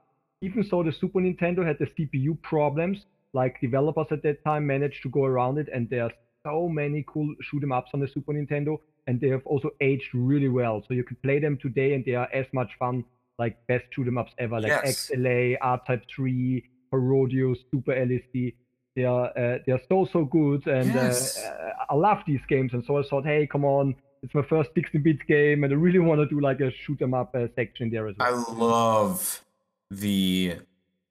Even 0.43 0.63
so, 0.65 0.83
the 0.83 0.93
Super 0.93 1.21
Nintendo 1.21 1.61
had 1.65 1.79
the 1.79 1.87
CPU 1.95 2.33
problems. 2.43 2.99
Like 3.41 3.55
developers 3.61 4.07
at 4.17 4.23
that 4.23 4.39
time 4.45 4.65
managed 4.75 5.01
to 5.05 5.09
go 5.09 5.25
around 5.25 5.59
it, 5.63 5.69
and 5.75 5.83
there 5.91 6.05
are 6.05 6.13
so 6.47 6.69
many 6.69 7.05
cool 7.13 7.29
shoot 7.47 7.63
'em 7.63 7.73
ups 7.73 7.91
on 7.95 8.01
the 8.01 8.09
Super 8.09 8.33
Nintendo, 8.33 8.73
and 9.07 9.21
they 9.21 9.29
have 9.37 9.45
also 9.47 9.71
aged 9.81 10.11
really 10.15 10.49
well. 10.61 10.77
So 10.87 10.95
you 10.95 11.05
can 11.05 11.17
play 11.27 11.39
them 11.41 11.57
today, 11.57 11.95
and 11.95 12.05
they 12.05 12.15
are 12.23 12.29
as 12.33 12.47
much 12.53 12.71
fun 12.79 13.05
like 13.39 13.55
best 13.67 13.85
shoot 13.93 14.07
'em 14.07 14.19
ups 14.19 14.33
ever, 14.39 14.61
like 14.61 14.71
Yes. 14.71 15.11
Axelay, 15.11 15.57
R-Type 15.61 16.05
3, 16.15 16.63
Parodius, 16.99 17.59
Super 17.71 17.93
Aleste. 17.93 18.55
They 18.97 19.05
are 19.05 19.27
uh, 19.37 19.59
they 19.67 19.73
are 19.73 19.81
so 19.89 20.07
so 20.13 20.25
good, 20.25 20.67
and 20.69 20.87
Yes. 20.95 21.39
uh, 21.39 21.49
uh, 21.49 21.93
I 21.93 21.95
love 21.95 22.19
these 22.27 22.41
games. 22.49 22.73
And 22.75 22.85
so 22.87 22.97
I 22.99 23.03
thought, 23.03 23.25
hey, 23.25 23.47
come 23.47 23.65
on, 23.65 23.95
it's 24.23 24.35
my 24.35 24.43
first 24.43 24.71
16-bit 24.77 25.27
game, 25.27 25.65
and 25.65 25.73
I 25.73 25.77
really 25.77 25.99
want 25.99 26.21
to 26.21 26.27
do 26.27 26.41
like 26.41 26.61
a 26.61 26.71
shoot 26.71 27.03
'em 27.03 27.13
up 27.15 27.35
uh, 27.35 27.49
section 27.57 27.91
there 27.91 28.07
as 28.07 28.15
well. 28.19 28.29
I 28.29 28.53
love 28.53 29.45
the 29.91 30.59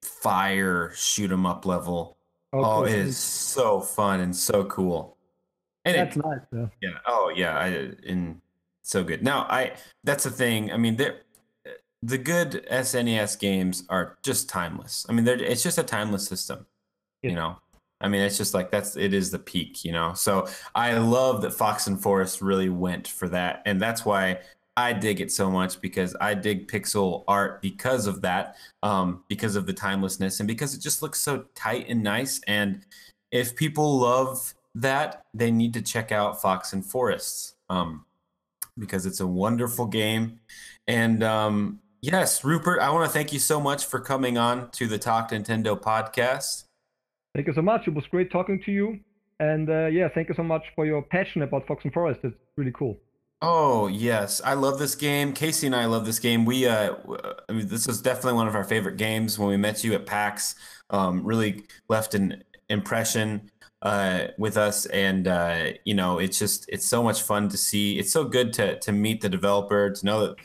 fire 0.02 0.92
shoot 0.94 1.30
'em 1.30 1.44
up 1.46 1.66
level. 1.66 2.16
Oh, 2.52 2.84
it 2.84 2.92
is 2.92 3.18
so 3.18 3.80
fun 3.80 4.20
and 4.20 4.34
so 4.34 4.64
cool. 4.64 5.16
And 5.84 5.96
That's 5.96 6.16
it, 6.16 6.24
nice. 6.24 6.40
Yeah. 6.52 6.66
yeah, 6.80 6.98
oh 7.06 7.30
yeah, 7.36 7.58
I 7.58 7.66
and 8.08 8.40
so 8.82 9.04
good. 9.04 9.22
Now 9.22 9.40
I 9.50 9.72
that's 10.04 10.24
the 10.24 10.30
thing. 10.30 10.72
I 10.72 10.78
mean, 10.78 10.96
they're 10.96 11.20
the 12.04 12.18
good 12.18 12.66
SNES 12.70 13.38
games 13.38 13.84
are 13.88 14.18
just 14.22 14.48
timeless. 14.48 15.06
I 15.08 15.12
mean, 15.12 15.24
they're 15.24 15.42
it's 15.42 15.62
just 15.62 15.78
a 15.78 15.82
timeless 15.82 16.26
system. 16.26 16.66
You 17.22 17.32
know, 17.32 17.56
I 18.00 18.08
mean, 18.08 18.20
it's 18.20 18.36
just 18.36 18.52
like 18.52 18.70
that's 18.70 18.96
it 18.96 19.14
is 19.14 19.30
the 19.30 19.38
peak. 19.38 19.84
You 19.84 19.92
know, 19.92 20.12
so 20.12 20.46
I 20.74 20.98
love 20.98 21.40
that 21.42 21.54
Fox 21.54 21.86
and 21.86 22.00
Forest 22.00 22.42
really 22.42 22.68
went 22.68 23.08
for 23.08 23.28
that, 23.30 23.62
and 23.64 23.80
that's 23.80 24.04
why 24.04 24.40
I 24.76 24.92
dig 24.92 25.20
it 25.22 25.32
so 25.32 25.50
much 25.50 25.80
because 25.80 26.14
I 26.20 26.34
dig 26.34 26.68
pixel 26.68 27.24
art 27.26 27.62
because 27.62 28.06
of 28.06 28.20
that, 28.20 28.56
um, 28.82 29.24
because 29.28 29.56
of 29.56 29.66
the 29.66 29.72
timelessness, 29.72 30.40
and 30.40 30.46
because 30.46 30.74
it 30.74 30.82
just 30.82 31.00
looks 31.00 31.20
so 31.22 31.46
tight 31.54 31.86
and 31.88 32.02
nice. 32.02 32.38
And 32.46 32.84
if 33.32 33.56
people 33.56 33.98
love 33.98 34.52
that, 34.74 35.24
they 35.32 35.50
need 35.50 35.72
to 35.74 35.82
check 35.82 36.12
out 36.12 36.42
Fox 36.42 36.74
and 36.74 36.84
Forests 36.84 37.54
um, 37.70 38.04
because 38.78 39.06
it's 39.06 39.20
a 39.20 39.26
wonderful 39.26 39.86
game. 39.86 40.40
And 40.86 41.22
um, 41.22 41.80
yes, 42.04 42.44
Rupert, 42.44 42.80
I 42.80 42.90
want 42.90 43.06
to 43.06 43.12
thank 43.12 43.32
you 43.32 43.38
so 43.38 43.60
much 43.60 43.86
for 43.86 43.98
coming 43.98 44.36
on 44.36 44.70
to 44.72 44.86
the 44.86 44.98
Talk 44.98 45.30
Nintendo 45.30 45.80
podcast. 45.80 46.64
Thank 47.34 47.46
you 47.46 47.54
so 47.54 47.62
much. 47.62 47.88
It 47.88 47.94
was 47.94 48.04
great 48.06 48.30
talking 48.30 48.62
to 48.64 48.72
you. 48.72 49.00
And 49.40 49.68
uh, 49.68 49.86
yeah, 49.86 50.08
thank 50.14 50.28
you 50.28 50.34
so 50.34 50.42
much 50.42 50.64
for 50.76 50.86
your 50.86 51.02
passion 51.02 51.42
about 51.42 51.66
Fox 51.66 51.82
and 51.84 51.92
Forest. 51.92 52.20
It's 52.22 52.36
really 52.56 52.72
cool. 52.72 52.98
Oh 53.42 53.88
yes, 53.88 54.40
I 54.44 54.54
love 54.54 54.78
this 54.78 54.94
game. 54.94 55.32
Casey 55.32 55.66
and 55.66 55.74
I 55.74 55.86
love 55.86 56.06
this 56.06 56.18
game. 56.18 56.44
We, 56.44 56.66
uh, 56.66 56.94
I 57.48 57.52
mean, 57.52 57.68
this 57.68 57.86
was 57.86 58.00
definitely 58.00 58.34
one 58.34 58.48
of 58.48 58.54
our 58.54 58.64
favorite 58.64 58.96
games 58.96 59.38
when 59.38 59.48
we 59.48 59.56
met 59.56 59.82
you 59.82 59.94
at 59.94 60.06
PAX. 60.06 60.54
Um, 60.90 61.24
really 61.24 61.64
left 61.88 62.14
an 62.14 62.44
impression 62.68 63.50
uh, 63.82 64.28
with 64.38 64.56
us, 64.56 64.86
and 64.86 65.26
uh, 65.26 65.72
you 65.84 65.94
know, 65.94 66.18
it's 66.18 66.38
just 66.38 66.66
it's 66.68 66.86
so 66.86 67.02
much 67.02 67.22
fun 67.22 67.48
to 67.48 67.56
see. 67.56 67.98
It's 67.98 68.12
so 68.12 68.24
good 68.24 68.52
to 68.54 68.78
to 68.78 68.92
meet 68.92 69.20
the 69.20 69.28
developer, 69.28 69.90
to 69.90 70.06
know 70.06 70.26
that, 70.26 70.36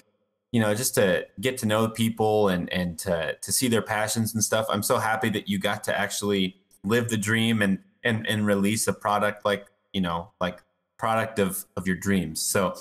you 0.52 0.60
know, 0.60 0.74
just 0.74 0.96
to 0.96 1.28
get 1.40 1.58
to 1.60 1.66
know 1.66 1.88
people 1.88 2.50
and 2.50 2.72
and 2.72 2.98
to 3.00 3.36
to 3.42 3.52
see 3.52 3.68
their 3.68 3.82
passions 3.82 4.34
and 4.34 4.44
stuff. 4.44 4.66
I'm 4.70 4.84
so 4.84 4.98
happy 4.98 5.30
that 5.30 5.48
you 5.48 5.60
got 5.60 5.84
to 5.86 5.98
actually 5.98 6.58
live 6.84 7.10
the 7.10 7.18
dream 7.18 7.62
and 7.62 7.80
and 8.04 8.26
and 8.28 8.46
release 8.46 8.88
a 8.88 8.94
product 8.94 9.46
like 9.46 9.68
you 9.94 10.02
know 10.02 10.32
like 10.40 10.62
product 10.98 11.40
of 11.40 11.66
of 11.78 11.88
your 11.88 11.96
dreams. 11.96 12.42
So 12.42 12.76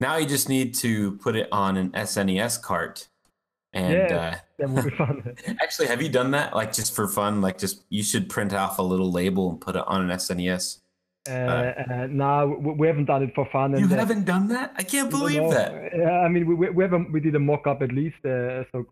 now 0.00 0.16
you 0.16 0.26
just 0.26 0.48
need 0.48 0.74
to 0.76 1.12
put 1.18 1.36
it 1.36 1.48
on 1.52 1.76
an 1.76 1.90
SNES 1.92 2.60
cart. 2.60 3.08
And 3.72 3.94
Yeah. 3.94 4.40
That 4.58 4.70
would 4.70 4.84
be 4.84 4.90
fun. 4.96 5.36
uh, 5.48 5.54
actually, 5.62 5.86
have 5.88 6.02
you 6.02 6.08
done 6.08 6.32
that? 6.32 6.54
Like 6.54 6.72
just 6.72 6.94
for 6.94 7.06
fun? 7.08 7.40
Like 7.40 7.58
just 7.58 7.84
you 7.88 8.02
should 8.02 8.28
print 8.28 8.52
off 8.52 8.78
a 8.78 8.82
little 8.82 9.10
label 9.10 9.48
and 9.50 9.60
put 9.60 9.76
it 9.76 9.84
on 9.86 10.02
an 10.02 10.16
SNES. 10.18 10.78
Uh, 11.28 11.32
uh, 11.32 12.06
no, 12.10 12.58
we 12.60 12.72
we 12.72 12.86
haven't 12.86 13.04
done 13.04 13.22
it 13.22 13.34
for 13.34 13.48
fun. 13.52 13.78
You 13.78 13.86
uh, 13.86 13.88
haven't 13.90 14.24
done 14.24 14.48
that? 14.48 14.72
I 14.76 14.82
can't 14.82 15.08
believe 15.08 15.42
no, 15.42 15.50
that. 15.50 15.92
Yeah, 15.96 16.20
I 16.20 16.28
mean, 16.28 16.46
we 16.46 16.54
we, 16.54 16.70
we, 16.70 16.82
have 16.82 16.92
a, 16.92 16.98
we 16.98 17.20
did 17.20 17.34
a 17.36 17.38
mock-up 17.38 17.82
at 17.82 17.92
least. 17.92 18.24
Uh, 18.24 18.64
so. 18.72 18.86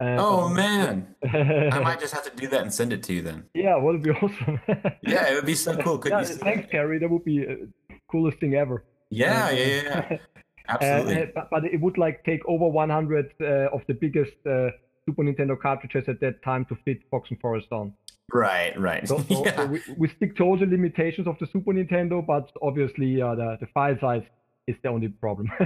Uh, 0.00 0.16
Oh 0.16 0.48
man, 0.48 1.16
I 1.24 1.80
might 1.80 1.98
just 1.98 2.14
have 2.14 2.22
to 2.22 2.30
do 2.30 2.46
that 2.48 2.62
and 2.62 2.72
send 2.72 2.92
it 2.92 3.02
to 3.02 3.12
you 3.12 3.20
then. 3.20 3.46
yeah, 3.52 3.76
it 3.76 3.82
would 3.82 4.00
be 4.00 4.10
awesome. 4.22 4.60
Yeah, 5.02 5.28
it 5.28 5.34
would 5.34 5.44
be 5.44 5.56
so 5.56 5.76
cool. 5.76 5.98
Could 5.98 6.12
yeah, 6.12 6.22
thanks? 6.22 6.70
Carrie. 6.70 7.00
That 7.00 7.10
would 7.10 7.24
be 7.24 7.44
uh, 7.44 7.66
coolest 8.08 8.38
thing 8.38 8.54
ever. 8.54 8.84
Yeah, 9.10 9.50
yeah, 9.50 9.66
yeah, 9.66 10.06
yeah. 10.10 10.18
Absolutely. 10.68 11.16
Uh, 11.16 11.20
uh, 11.20 11.26
but, 11.34 11.50
but 11.50 11.64
it 11.64 11.80
would 11.80 11.98
like 11.98 12.24
take 12.24 12.40
over 12.46 12.68
100 12.68 13.32
uh, 13.40 13.44
of 13.74 13.80
the 13.88 13.94
biggest 13.94 14.34
uh, 14.46 14.68
Super 15.06 15.22
Nintendo 15.22 15.58
cartridges 15.58 16.08
at 16.08 16.20
that 16.20 16.42
time 16.42 16.64
to 16.66 16.76
fit 16.84 17.00
Fox 17.10 17.30
and 17.30 17.40
Forest 17.40 17.68
on. 17.72 17.94
Right, 18.32 18.78
right. 18.78 19.06
So, 19.06 19.18
so, 19.28 19.34
so 19.34 19.44
yeah. 19.44 19.64
we, 19.64 19.80
we 19.96 20.08
stick 20.16 20.36
to 20.36 20.44
all 20.44 20.58
the 20.58 20.66
limitations 20.66 21.26
of 21.26 21.38
the 21.38 21.46
Super 21.46 21.72
Nintendo, 21.72 22.24
but 22.24 22.50
obviously 22.62 23.20
uh, 23.20 23.34
the, 23.34 23.56
the 23.60 23.66
file 23.74 23.96
size 24.00 24.22
is 24.66 24.76
the 24.82 24.88
only 24.88 25.08
problem. 25.08 25.50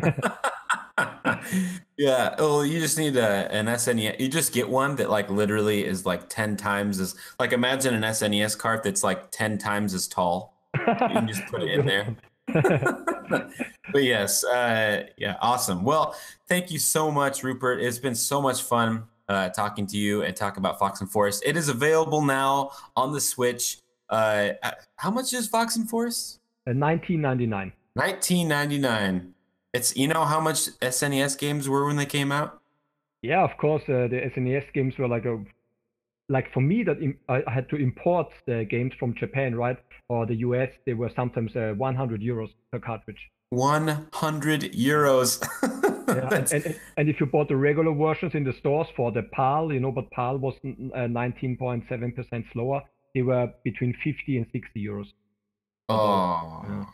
yeah. 1.96 2.34
Oh, 2.38 2.62
you 2.62 2.80
just 2.80 2.98
need 2.98 3.16
a, 3.16 3.50
an 3.52 3.66
SNES. 3.66 4.20
You 4.20 4.28
just 4.28 4.52
get 4.52 4.68
one 4.68 4.96
that 4.96 5.10
like 5.10 5.30
literally 5.30 5.84
is 5.84 6.06
like 6.06 6.28
ten 6.28 6.56
times 6.56 7.00
as 7.00 7.14
like 7.38 7.52
imagine 7.52 7.94
an 7.94 8.02
SNES 8.02 8.56
cart 8.56 8.82
that's 8.82 9.02
like 9.02 9.30
ten 9.30 9.58
times 9.58 9.94
as 9.94 10.06
tall. 10.06 10.54
You 10.78 10.84
can 10.84 11.28
just 11.28 11.44
put 11.46 11.62
it 11.62 11.70
in 11.70 11.86
there. 11.86 12.16
but 13.92 14.02
yes, 14.02 14.44
uh, 14.44 15.04
yeah, 15.16 15.36
awesome. 15.40 15.84
Well, 15.84 16.16
thank 16.48 16.70
you 16.70 16.78
so 16.78 17.10
much, 17.10 17.42
Rupert. 17.42 17.80
It's 17.80 17.98
been 17.98 18.14
so 18.14 18.40
much 18.40 18.62
fun 18.62 19.04
uh, 19.28 19.48
talking 19.50 19.86
to 19.88 19.96
you 19.96 20.22
and 20.22 20.34
talk 20.36 20.56
about 20.56 20.78
Fox 20.78 21.00
and 21.00 21.10
Forest. 21.10 21.42
It 21.46 21.56
is 21.56 21.68
available 21.68 22.22
now 22.22 22.70
on 22.96 23.12
the 23.12 23.20
Switch. 23.20 23.78
Uh, 24.08 24.50
how 24.96 25.10
much 25.10 25.32
is 25.32 25.48
Fox 25.48 25.76
and 25.76 25.88
Forest? 25.88 26.40
Uh, 26.66 26.72
1999. 26.74 27.72
Nineteen 27.94 28.48
ninety 28.48 28.78
nine. 28.78 29.34
It's 29.74 29.94
you 29.96 30.08
know 30.08 30.24
how 30.24 30.40
much 30.40 30.68
SNES 30.80 31.36
games 31.38 31.68
were 31.68 31.86
when 31.86 31.96
they 31.96 32.06
came 32.06 32.32
out. 32.32 32.60
Yeah, 33.20 33.44
of 33.44 33.56
course, 33.58 33.82
uh, 33.82 34.08
the 34.08 34.30
SNES 34.34 34.72
games 34.72 34.96
were 34.98 35.08
like 35.08 35.26
a 35.26 35.38
like 36.28 36.50
for 36.54 36.60
me 36.60 36.82
that 36.84 37.02
im- 37.02 37.18
I 37.28 37.42
had 37.48 37.68
to 37.68 37.76
import 37.76 38.32
the 38.46 38.64
games 38.64 38.92
from 38.98 39.14
Japan, 39.14 39.54
right, 39.54 39.76
or 40.08 40.24
the 40.24 40.36
US. 40.36 40.70
They 40.86 40.94
were 40.94 41.10
sometimes 41.14 41.54
uh, 41.54 41.74
100 41.76 42.22
euros 42.22 42.48
per 42.70 42.78
cartridge. 42.78 43.30
One 43.50 44.08
hundred 44.14 44.72
euros. 44.72 45.38
Yeah, 46.16 46.28
and, 46.34 46.52
and, 46.52 46.80
and 46.96 47.08
if 47.08 47.20
you 47.20 47.26
bought 47.26 47.48
the 47.48 47.56
regular 47.56 47.92
versions 47.94 48.34
in 48.34 48.44
the 48.44 48.52
stores 48.54 48.86
for 48.96 49.12
the 49.12 49.22
PAL, 49.22 49.72
you 49.72 49.80
know, 49.80 49.92
but 49.92 50.10
PAL 50.10 50.38
was 50.38 50.54
mm, 50.64 50.90
uh, 50.94 51.08
19.7% 51.08 52.44
slower. 52.52 52.82
They 53.14 53.22
were 53.22 53.52
between 53.64 53.94
50 54.04 54.38
and 54.38 54.46
60 54.52 54.84
euros. 54.84 55.06
oh 55.88 56.86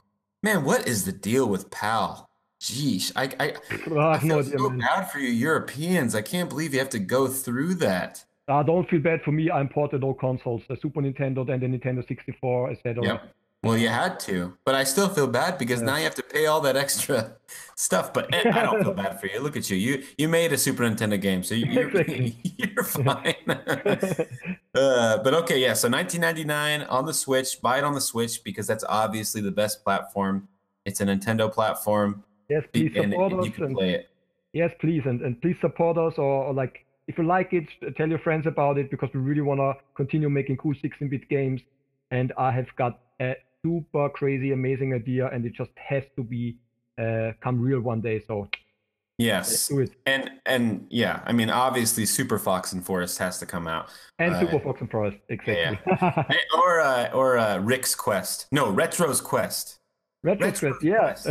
man, 0.42 0.64
what 0.64 0.86
is 0.88 1.04
the 1.04 1.12
deal 1.12 1.46
with 1.48 1.70
PAL? 1.70 2.28
Jeez, 2.60 3.12
I 3.14 3.30
I, 3.38 3.54
Oh, 3.90 3.98
I 3.98 4.12
I 4.12 4.12
have 4.14 4.24
no 4.24 4.42
feel 4.42 4.46
idea, 4.46 4.58
so 4.58 4.70
man. 4.70 4.78
bad 4.80 5.10
for 5.10 5.18
you 5.20 5.28
Europeans. 5.28 6.14
I 6.14 6.22
can't 6.22 6.48
believe 6.48 6.72
you 6.72 6.80
have 6.80 6.88
to 6.90 6.98
go 6.98 7.28
through 7.28 7.74
that. 7.76 8.24
Uh, 8.48 8.62
don't 8.62 8.88
feel 8.88 9.00
bad 9.00 9.20
for 9.22 9.30
me. 9.30 9.50
I 9.50 9.60
imported 9.60 10.02
all 10.02 10.14
consoles, 10.14 10.62
the 10.68 10.76
Super 10.76 11.00
Nintendo, 11.02 11.46
then 11.46 11.60
the 11.60 11.66
Nintendo 11.66 12.06
64, 12.06 12.70
etc. 12.70 13.04
Yep. 13.04 13.34
Well, 13.64 13.76
you 13.76 13.88
had 13.88 14.20
to, 14.20 14.56
but 14.64 14.76
I 14.76 14.84
still 14.84 15.08
feel 15.08 15.26
bad 15.26 15.58
because 15.58 15.82
now 15.82 15.96
you 15.96 16.04
have 16.04 16.14
to 16.14 16.22
pay 16.22 16.46
all 16.46 16.60
that 16.60 16.76
extra 16.76 17.32
stuff. 17.74 18.12
But 18.14 18.32
eh, 18.32 18.48
I 18.54 18.62
don't 18.62 18.82
feel 18.84 18.94
bad 18.94 19.18
for 19.20 19.26
you. 19.26 19.40
Look 19.40 19.56
at 19.56 19.68
you. 19.68 19.76
You 19.76 20.04
you 20.16 20.28
made 20.28 20.52
a 20.52 20.58
Super 20.58 20.84
Nintendo 20.84 21.20
game, 21.20 21.42
so 21.42 21.56
you, 21.56 21.66
you're, 21.66 22.02
you're 22.56 22.84
fine. 22.84 23.34
uh, 24.74 25.18
but 25.24 25.34
okay, 25.34 25.58
yeah. 25.58 25.74
So 25.74 25.88
1999 25.88 26.82
on 26.82 27.04
the 27.06 27.12
Switch. 27.12 27.60
Buy 27.60 27.78
it 27.78 27.84
on 27.84 27.94
the 27.94 28.00
Switch 28.00 28.44
because 28.44 28.68
that's 28.68 28.84
obviously 28.88 29.40
the 29.40 29.50
best 29.50 29.82
platform. 29.82 30.46
It's 30.84 31.00
a 31.00 31.04
Nintendo 31.06 31.52
platform, 31.52 32.22
Yes, 32.48 32.62
please 32.72 32.92
and, 32.94 33.12
support 33.12 33.32
and 33.32 33.44
you 33.44 33.50
us. 33.50 33.56
can 33.56 33.64
And, 33.66 33.76
play 33.76 33.90
it. 33.94 34.10
yes, 34.52 34.72
please, 34.80 35.02
and, 35.04 35.20
and 35.20 35.40
please 35.42 35.56
support 35.60 35.98
us, 35.98 36.14
or, 36.16 36.44
or 36.44 36.54
like 36.54 36.86
if 37.08 37.18
you 37.18 37.24
like 37.24 37.52
it, 37.52 37.66
tell 37.96 38.08
your 38.08 38.20
friends 38.20 38.46
about 38.46 38.78
it 38.78 38.90
because 38.90 39.10
we 39.12 39.20
really 39.20 39.40
want 39.42 39.58
to 39.60 39.74
continue 39.94 40.30
making 40.30 40.56
cool 40.58 40.74
16-bit 40.74 41.28
games. 41.28 41.60
And 42.10 42.32
I 42.38 42.50
have 42.52 42.68
got 42.76 43.00
a 43.20 43.34
super 43.68 44.08
crazy, 44.10 44.52
amazing 44.52 44.94
idea, 44.94 45.28
and 45.32 45.44
it 45.44 45.52
just 45.54 45.70
has 45.76 46.04
to 46.16 46.22
be 46.22 46.56
uh, 46.98 47.32
come 47.40 47.60
real 47.60 47.80
one 47.80 48.00
day. 48.00 48.20
So 48.26 48.48
Yes, 49.18 49.68
and 50.06 50.30
and 50.46 50.86
yeah. 50.90 51.22
I 51.26 51.32
mean, 51.32 51.50
obviously, 51.50 52.06
Super 52.06 52.38
Fox 52.38 52.72
and 52.72 52.86
Forest 52.86 53.18
has 53.18 53.40
to 53.40 53.46
come 53.46 53.66
out. 53.66 53.90
And 54.20 54.32
Uh, 54.32 54.40
Super 54.40 54.60
Fox 54.60 54.80
and 54.80 54.88
Forest, 54.88 55.18
exactly. 55.28 55.78
Eh, 55.90 56.56
or 56.56 56.80
uh, 56.80 57.10
or 57.12 57.36
uh, 57.36 57.58
Rick's 57.58 57.96
Quest. 57.96 58.46
No, 58.52 58.70
Retro's 58.70 59.20
Quest. 59.20 59.80
Retroquest, 60.24 60.82
yeah, 60.82 60.98
Quest. 60.98 61.26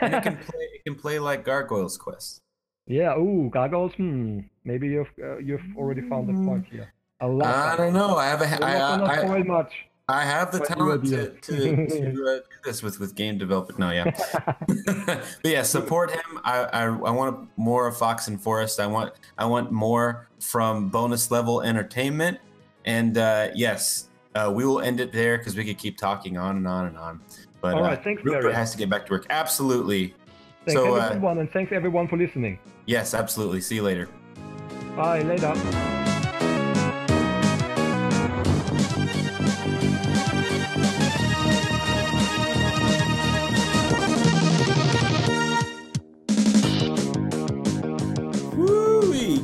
and 0.00 0.14
it 0.14 0.22
can 0.22 0.36
play. 0.38 0.64
It 0.76 0.82
can 0.86 0.94
play 0.94 1.18
like 1.18 1.44
Gargoyle's 1.44 1.98
Quest. 1.98 2.40
yeah. 2.86 3.18
Ooh, 3.18 3.50
gargoyles. 3.52 3.92
Hmm. 3.96 4.40
Maybe 4.64 4.88
you've 4.88 5.12
uh, 5.22 5.36
you've 5.36 5.76
already 5.76 6.08
found 6.08 6.28
the 6.30 6.36
point 6.48 6.64
here. 6.70 6.94
I 7.20 7.26
I 7.26 7.76
don't 7.76 7.92
know. 7.92 8.16
I 8.16 8.26
have 8.28 8.40
a. 8.40 8.46
We're 8.60 8.66
I, 8.66 8.78
not 8.78 8.98
gonna 9.00 9.12
I, 9.12 9.16
spoil 9.26 9.44
much. 9.44 9.72
I 10.08 10.24
have 10.24 10.52
the 10.52 10.60
What 10.60 10.68
talent 10.68 11.04
to, 11.06 11.30
to, 11.30 11.86
to 11.88 12.08
uh, 12.08 12.36
do 12.36 12.42
this 12.64 12.80
with, 12.80 13.00
with 13.00 13.16
game 13.16 13.38
development. 13.38 13.80
No, 13.80 13.90
yeah. 13.90 14.04
but 14.86 15.24
yeah, 15.44 15.62
support 15.62 16.12
him. 16.12 16.38
I, 16.44 16.58
I 16.62 16.82
I 16.84 17.10
want 17.10 17.48
more 17.56 17.88
of 17.88 17.96
Fox 17.96 18.28
and 18.28 18.40
Forest. 18.40 18.78
I 18.78 18.86
want 18.86 19.14
I 19.36 19.46
want 19.46 19.72
more 19.72 20.28
from 20.38 20.90
bonus 20.90 21.32
level 21.32 21.60
entertainment. 21.60 22.38
And 22.84 23.18
uh, 23.18 23.48
yes, 23.56 24.08
uh, 24.36 24.52
we 24.54 24.64
will 24.64 24.80
end 24.80 25.00
it 25.00 25.12
there 25.12 25.38
because 25.38 25.56
we 25.56 25.64
could 25.64 25.78
keep 25.78 25.98
talking 25.98 26.38
on 26.38 26.56
and 26.56 26.68
on 26.68 26.86
and 26.86 26.96
on. 26.96 27.20
But 27.60 27.74
All 27.74 27.82
right, 27.82 27.98
uh, 27.98 28.02
thanks, 28.02 28.22
Rupert 28.24 28.42
Perry. 28.42 28.54
has 28.54 28.70
to 28.70 28.78
get 28.78 28.88
back 28.88 29.06
to 29.06 29.12
work. 29.12 29.26
Absolutely. 29.28 30.14
Thanks 30.66 30.80
so 30.80 30.94
uh, 30.94 31.06
everyone, 31.06 31.38
and 31.38 31.50
thanks 31.50 31.72
everyone 31.72 32.06
for 32.06 32.16
listening. 32.16 32.60
yes, 32.86 33.12
absolutely. 33.12 33.60
See 33.60 33.74
you 33.74 33.82
later. 33.82 34.08
Bye. 34.94 35.22
Later. 35.22 36.12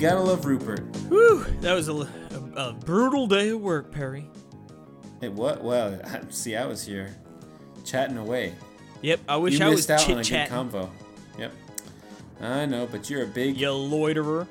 Gotta 0.03 0.21
love 0.21 0.45
Rupert. 0.45 0.81
Whew, 1.09 1.45
that 1.61 1.75
was 1.75 1.89
a, 1.89 1.93
a, 1.93 2.09
a 2.57 2.73
brutal 2.73 3.29
day 3.29 3.51
of 3.51 3.61
work, 3.61 3.93
Perry. 3.93 4.29
Hey, 5.21 5.29
what? 5.29 5.63
Well, 5.63 6.01
see, 6.31 6.57
I 6.57 6.67
was 6.67 6.85
here 6.85 7.15
chatting 7.85 8.19
away. 8.19 8.55
Yep, 9.03 9.21
I 9.29 9.37
wish 9.37 9.59
you 9.59 9.65
I 9.65 9.69
was 9.69 9.79
missed 9.89 9.91
out 9.91 10.11
on 10.11 10.19
a 10.19 10.25
good 10.25 10.49
convo. 10.49 10.91
Yep. 11.39 11.53
I 12.41 12.67
know, 12.67 12.89
but 12.91 13.09
you're 13.09 13.23
a 13.23 13.29
big 13.29 13.57
You 13.57 13.71
loiterer. 13.71 14.49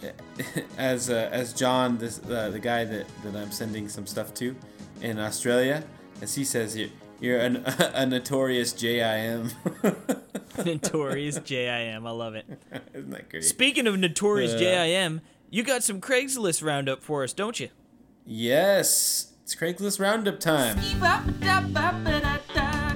as 0.78 1.10
uh, 1.10 1.28
as 1.32 1.52
John, 1.52 1.98
this 1.98 2.20
uh, 2.30 2.50
the 2.50 2.60
guy 2.60 2.84
that, 2.84 3.06
that 3.24 3.34
I'm 3.34 3.50
sending 3.50 3.88
some 3.88 4.06
stuff 4.06 4.32
to 4.34 4.54
in 5.02 5.18
Australia, 5.18 5.82
as 6.22 6.36
he 6.36 6.44
says 6.44 6.74
here, 6.74 6.90
you're 7.20 7.38
an, 7.38 7.56
a 7.66 8.06
notorious 8.06 8.72
JIM. 8.72 9.50
Notorious 10.64 11.38
JIM. 11.44 12.06
I 12.06 12.10
love 12.10 12.34
it. 12.34 12.46
Isn't 12.94 13.10
that 13.10 13.28
great? 13.28 13.44
Speaking 13.44 13.86
of 13.86 13.98
notorious 13.98 14.54
Uh, 14.54 14.58
JIM, 14.58 15.20
you 15.50 15.62
got 15.62 15.82
some 15.84 16.00
Craigslist 16.00 16.62
roundup 16.64 17.02
for 17.02 17.22
us, 17.24 17.32
don't 17.32 17.58
you? 17.60 17.68
yes, 18.26 19.32
it's 19.42 19.54
Craigslist 19.54 19.98
roundup 20.00 20.40
time. 20.40 20.76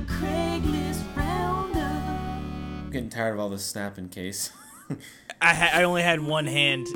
Craigslist 0.07 1.17
Roundup. 1.17 1.77
I'm 1.77 2.91
getting 2.91 3.09
tired 3.11 3.35
of 3.35 3.41
all 3.41 3.49
this 3.49 3.65
snapping 3.65 4.09
case. 4.09 4.51
I 5.41 5.55
ha- 5.55 5.71
I 5.73 5.83
only 5.85 6.03
had 6.03 6.21
one 6.21 6.47
hand. 6.47 6.87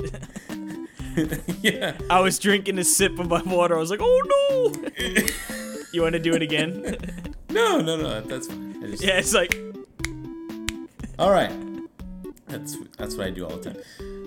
yeah. 1.61 1.97
I 2.09 2.19
was 2.19 2.37
drinking 2.39 2.77
a 2.77 2.83
sip 2.83 3.17
of 3.19 3.27
my 3.29 3.41
water. 3.41 3.75
I 3.75 3.79
was 3.79 3.89
like, 3.89 3.99
oh 4.01 4.21
no! 4.49 5.66
You 5.91 6.01
want 6.01 6.13
to 6.13 6.19
do 6.19 6.33
it 6.33 6.41
again? 6.41 6.95
No, 7.49 7.79
no, 7.79 7.95
no. 7.95 8.21
That's 8.21 8.45
fine. 8.47 8.79
Just, 8.91 9.01
yeah, 9.01 9.17
it's 9.17 9.33
like 9.33 9.57
All 11.17 11.31
right. 11.31 11.51
That's 12.47 12.77
that's 12.97 13.15
what 13.15 13.25
I 13.27 13.29
do 13.31 13.45
all 13.45 13.57
the 13.57 13.71
time. 13.71 13.81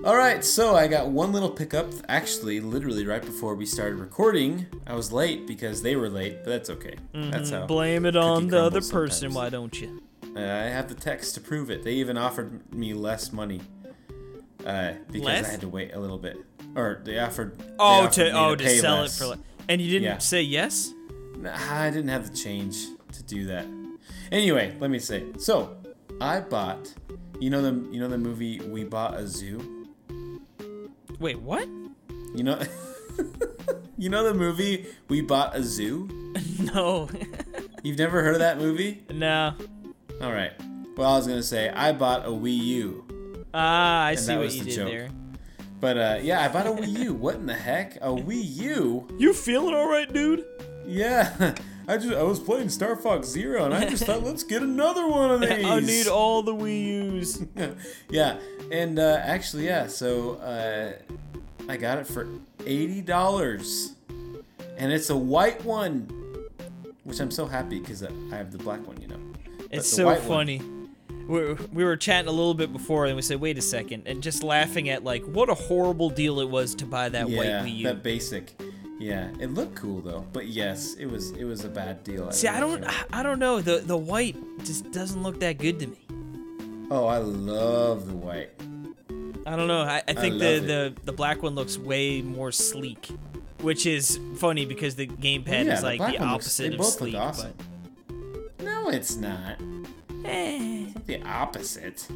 All 0.05 0.17
right, 0.17 0.43
so 0.45 0.75
I 0.75 0.89
got 0.89 1.09
one 1.09 1.31
little 1.33 1.51
pickup. 1.51 1.87
Actually, 2.09 2.61
literally 2.61 3.07
right 3.07 3.21
before 3.23 3.55
we 3.55 3.67
started 3.67 3.97
recording, 3.97 4.67
I 4.87 4.95
was 4.95 5.13
late 5.13 5.47
because 5.47 5.83
they 5.83 5.97
were 5.97 6.09
late, 6.09 6.39
but 6.45 6.51
that's 6.51 6.71
okay. 6.71 6.97
That's 7.13 7.51
how. 7.51 7.67
blame 7.67 8.07
it 8.07 8.17
on 8.17 8.49
the 8.49 8.59
other 8.59 8.81
crumbles 8.81 8.91
person. 8.91 9.31
sometimes. 9.31 9.35
Why 9.37 9.49
don't 9.51 9.81
you? 9.81 10.03
Uh, 10.35 10.41
I 10.41 10.65
have 10.71 10.89
the 10.89 10.95
text 10.95 11.35
to 11.35 11.41
prove 11.41 11.71
it. 11.71 11.83
They 11.85 11.93
even 11.95 12.17
offered 12.17 12.73
me 12.75 12.95
less 12.95 13.33
money 13.33 13.61
uh, 14.67 14.93
because 15.09 15.23
Less? 15.27 15.47
I 15.47 15.51
had 15.53 15.61
to 15.61 15.69
wait 15.69 15.95
a 15.95 15.99
little 16.01 16.19
bit, 16.19 16.39
or 16.75 17.01
they 17.05 17.19
offered. 17.19 17.59
they 17.59 17.65
Oh, 17.79 17.85
offered 17.85 18.13
to 18.15 18.31
oh 18.33 18.57
to 18.57 18.65
pay 18.65 18.79
sell 18.79 19.01
less. 19.03 19.15
it 19.17 19.23
for 19.23 19.27
like, 19.31 19.39
and 19.69 19.81
you 19.81 19.89
didn't 19.91 20.05
Yeah. 20.05 20.19
say 20.19 20.43
yes. 20.43 20.93
I 21.47 21.91
didn't 21.91 22.09
have 22.09 22.31
the 22.31 22.37
change 22.37 22.87
to 23.13 23.23
do 23.23 23.47
that. 23.47 23.67
Anyway, 24.33 24.77
let 24.81 24.91
me 24.91 24.99
say. 24.99 25.25
So, 25.39 25.77
I 26.21 26.41
bought. 26.41 26.93
You 27.41 27.49
know 27.51 27.63
the 27.63 27.73
you 27.93 27.99
know 28.01 28.09
the 28.09 28.19
movie 28.19 28.61
We 28.61 28.85
Bought 28.85 29.15
a 29.15 29.27
Zoo. 29.27 29.87
Wait, 31.19 31.41
what? 31.41 31.67
You 32.35 32.45
know. 32.45 32.61
you 33.99 34.09
know 34.11 34.25
the 34.25 34.35
movie 34.35 34.87
We 35.09 35.21
Bought 35.23 35.57
a 35.57 35.63
Zoo. 35.63 36.09
No. 36.75 37.09
You've 37.83 37.97
never 37.99 38.23
heard 38.23 38.35
of 38.35 38.41
that 38.41 38.59
movie? 38.59 39.03
no. 39.11 39.55
All 40.21 40.31
right. 40.33 40.53
Well, 40.97 41.11
I 41.15 41.17
was 41.17 41.27
gonna 41.27 41.43
say 41.43 41.71
I 41.71 41.93
bought 41.93 42.27
a 42.27 42.29
Wii 42.29 42.57
U, 42.59 43.45
Ah, 43.55 44.05
I 44.05 44.15
see 44.15 44.37
what 44.37 44.53
you 44.53 44.65
the 44.65 44.71
did 44.71 44.75
joke. 44.77 44.89
there. 44.91 45.09
but 45.81 45.97
uh, 45.97 46.19
yeah, 46.23 46.45
I 46.45 46.49
bought 46.49 46.67
a 46.67 46.71
Wii 46.71 46.99
U. 47.05 47.15
What 47.15 47.37
in 47.37 47.47
the 47.47 47.55
heck? 47.55 47.97
A 47.97 48.09
Wii 48.09 48.45
U? 48.59 49.09
You 49.19 49.33
feeling 49.33 49.75
all 49.75 49.89
right, 49.89 50.13
dude? 50.13 50.45
Yeah. 50.87 51.55
I 51.91 51.97
just 51.97 52.15
I 52.15 52.23
was 52.23 52.39
playing 52.39 52.69
Star 52.69 52.95
Fox 52.95 53.27
Zero, 53.27 53.65
and 53.65 53.75
I 53.75 53.89
just 53.89 54.05
thought, 54.05 54.23
let's 54.25 54.45
get 54.45 54.63
another 54.63 55.09
one 55.09 55.33
of 55.33 55.41
these. 55.41 55.65
I 55.65 55.81
need 55.81 56.07
all 56.07 56.41
the 56.41 56.55
Wii 56.55 56.85
U's. 57.15 57.45
yeah, 58.09 58.39
and 58.71 58.97
uh, 59.01 59.21
actually, 59.21 59.67
yeah. 59.67 59.89
So 59.89 60.35
uh, 60.37 60.93
I 61.69 61.77
got 61.77 61.99
it 61.99 62.07
for 62.07 62.29
eighty 62.65 63.03
dollars, 63.03 63.97
and 64.77 64.93
it's 64.93 65.11
a 65.11 65.17
white 65.17 65.65
one, 65.65 66.09
which 67.03 67.19
I'm 67.19 67.33
so 67.33 67.45
happy 67.45 67.81
because 67.81 68.05
I 68.05 68.37
have 68.37 68.53
the 68.53 68.59
black 68.59 68.87
one, 68.87 69.01
you 69.01 69.09
know. 69.09 69.19
It's 69.73 69.91
so 69.91 70.07
white 70.07 70.21
one- 70.21 70.29
funny. 70.29 70.63
We 71.27 71.55
we 71.73 71.83
were 71.83 71.97
chatting 71.97 72.29
a 72.29 72.33
little 72.33 72.55
bit 72.55 72.73
before, 72.73 73.07
and 73.07 73.17
we 73.17 73.23
said, 73.23 73.41
"Wait 73.41 73.59
a 73.59 73.63
second, 73.63 74.05
and 74.07 74.23
just 74.23 74.45
laughing 74.45 74.91
at 74.91 75.03
like 75.03 75.25
what 75.25 75.49
a 75.49 75.55
horrible 75.55 76.11
deal 76.11 76.39
it 76.39 76.49
was 76.49 76.77
to 76.77 76.87
buy 76.87 77.09
that 77.09 77.29
white 77.29 77.49
Wii 77.49 77.77
U. 77.79 77.85
that 77.89 78.05
basic. 78.05 78.61
Yeah, 79.01 79.31
it 79.41 79.55
looked 79.55 79.77
cool 79.77 80.03
though, 80.03 80.27
but 80.31 80.47
yes, 80.47 80.95
it 80.95 81.07
was 81.07 81.31
it 81.31 81.45
was 81.45 81.65
a 81.65 81.69
bad 81.71 82.05
deal. 82.05 82.31
See, 82.33 82.47
I 82.49 82.61
don't, 82.61 82.83
sure. 82.85 82.93
I 83.13 83.23
don't 83.23 83.39
know. 83.39 83.61
The 83.63 83.79
the 83.79 83.97
white 83.97 84.37
just 84.63 84.93
doesn't 84.93 85.23
look 85.23 85.41
that 85.41 85.57
good 85.57 85.79
to 85.81 85.87
me. 85.87 85.97
Oh, 86.91 87.07
I 87.07 87.17
love 87.19 88.07
the 88.07 88.15
white. 88.15 88.51
I 89.47 89.57
don't 89.57 89.69
know. 89.69 89.81
I, 89.81 90.03
I 90.07 90.13
think 90.13 90.39
the, 90.39 90.59
love 90.59 90.67
the 90.67 90.95
the 91.05 91.13
black 91.13 91.43
one 91.43 91.55
looks 91.55 91.79
way 91.79 92.21
more 92.21 92.53
sleek, 92.53 93.09
which 93.63 93.87
is 93.87 94.21
funny 94.37 94.67
because 94.67 94.97
the 94.97 95.07
gamepad 95.07 95.65
yeah, 95.65 95.79
is 95.79 95.83
like 95.83 95.99
the 95.99 96.05
looks- 96.07 96.21
opposite 96.21 96.69
they 96.69 96.75
of 96.75 96.79
both 96.79 96.87
look 97.01 97.11
sleek. 97.11 97.15
awesome. 97.17 97.55
No, 98.61 98.91
it's 98.91 99.17
not. 99.17 99.57
Eh. 100.25 100.87
The 101.07 101.23
opposite. 101.25 102.07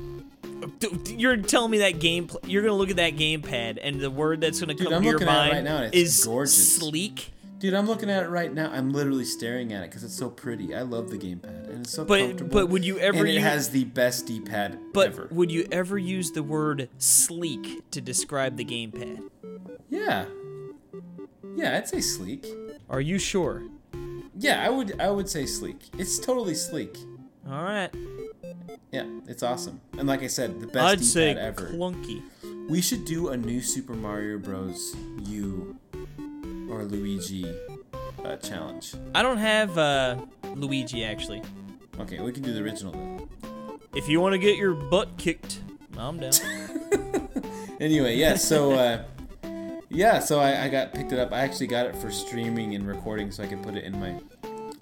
You're 1.09 1.37
telling 1.39 1.71
me 1.71 1.79
that 1.79 1.99
game. 2.01 2.29
You're 2.47 2.63
gonna 2.63 2.75
look 2.77 2.91
at 2.91 2.97
that 2.97 3.17
gamepad, 3.17 3.79
and 3.83 4.01
the 4.01 4.11
word 4.11 4.41
that's 4.41 4.61
gonna 4.61 4.75
Dude, 4.75 4.85
come 4.87 4.95
I'm 4.95 5.03
to 5.03 5.09
your 5.09 5.15
looking 5.19 5.29
at 5.29 5.35
it 5.35 5.39
mind 5.39 5.53
right 5.53 5.65
now, 5.65 5.77
and 5.83 5.95
it's 5.95 6.19
is 6.21 6.25
gorgeous. 6.25 6.77
sleek. 6.77 7.31
Dude, 7.59 7.73
I'm 7.73 7.87
looking 7.87 8.11
at 8.11 8.25
it 8.25 8.29
right 8.29 8.53
now. 8.53 8.71
I'm 8.71 8.93
literally 8.93 9.25
staring 9.25 9.73
at 9.73 9.83
it 9.85 9.91
because 9.91 10.05
it's 10.05 10.15
so 10.15 10.29
pretty. 10.29 10.75
I 10.75 10.83
love 10.83 11.09
the 11.11 11.17
gamepad 11.17 11.71
and 11.71 11.81
it's 11.85 11.93
so 11.93 12.05
But- 12.05 12.21
comfortable. 12.21 12.51
but 12.53 12.67
would 12.69 12.85
you 12.85 12.99
ever 12.99 13.21
And 13.21 13.29
it 13.29 13.35
use- 13.35 13.43
has 13.43 13.71
the 13.71 13.85
best 13.85 14.27
D-pad 14.27 14.79
But 14.93 15.09
ever. 15.09 15.29
would 15.31 15.51
you 15.51 15.67
ever 15.73 15.97
use 15.97 16.33
the 16.33 16.43
word 16.43 16.91
sleek 16.99 17.89
to 17.93 18.03
describe 18.03 18.57
the 18.59 18.67
gamepad? 18.67 19.23
yeah. 19.89 20.27
Yeah, 21.57 21.77
I'd 21.79 21.89
say 21.89 22.03
sleek. 22.03 22.47
Are 22.91 23.01
you 23.01 23.19
sure? 23.19 23.63
Yeah, 24.39 24.63
I 24.63 24.69
would. 24.69 25.01
I 25.01 25.11
would 25.11 25.29
say 25.31 25.47
sleek. 25.47 25.79
It's 25.97 26.19
totally 26.19 26.55
sleek. 26.57 26.99
All 27.51 27.63
right. 27.63 27.91
Yeah, 28.91 29.05
it's 29.29 29.43
awesome. 29.43 29.81
And 29.99 30.09
like 30.09 30.23
I 30.23 30.29
said, 30.29 30.61
the 30.61 30.67
best 30.67 30.77
I'd 30.85 30.99
D-pad 30.99 31.05
say 31.05 31.31
ever. 31.33 31.69
clunky. 31.69 32.23
we 32.69 32.81
should 32.81 33.05
do 33.05 33.29
a 33.29 33.37
new 33.37 33.61
Super 33.61 33.95
Mario 33.95 34.39
Bros. 34.39 34.95
U 35.25 35.77
or 36.71 36.85
Luigi 36.85 37.45
uh, 38.25 38.37
challenge. 38.37 38.95
I 39.15 39.23
don't 39.23 39.39
have 39.39 39.77
uh, 39.77 40.17
Luigi 40.55 41.05
actually. 41.05 41.43
Okay, 42.01 42.21
we 42.21 42.33
can 42.33 42.43
do 42.43 42.53
the 42.53 42.63
original 42.63 42.93
then. 42.93 43.29
If 43.95 44.09
you 44.09 44.21
want 44.21 44.33
to 44.33 44.39
get 44.39 44.57
your 44.57 44.75
butt 44.75 45.17
kicked, 45.19 45.61
I'm 45.99 46.19
down. 46.19 46.33
Anyway, 47.81 48.17
yeah, 48.17 48.37
so 48.37 48.73
uh, 48.73 49.03
yeah, 49.91 50.21
so 50.21 50.39
I, 50.39 50.65
I 50.65 50.69
got 50.69 50.95
picked 50.95 51.11
it 51.13 51.19
up. 51.19 51.33
I 51.33 51.41
actually 51.41 51.67
got 51.67 51.87
it 51.87 51.97
for 51.97 52.09
streaming 52.11 52.77
and 52.77 52.87
recording, 52.87 53.33
so 53.33 53.43
I 53.43 53.47
could 53.49 53.63
put 53.65 53.75
it 53.75 53.83
in 53.85 53.99
my 53.99 54.21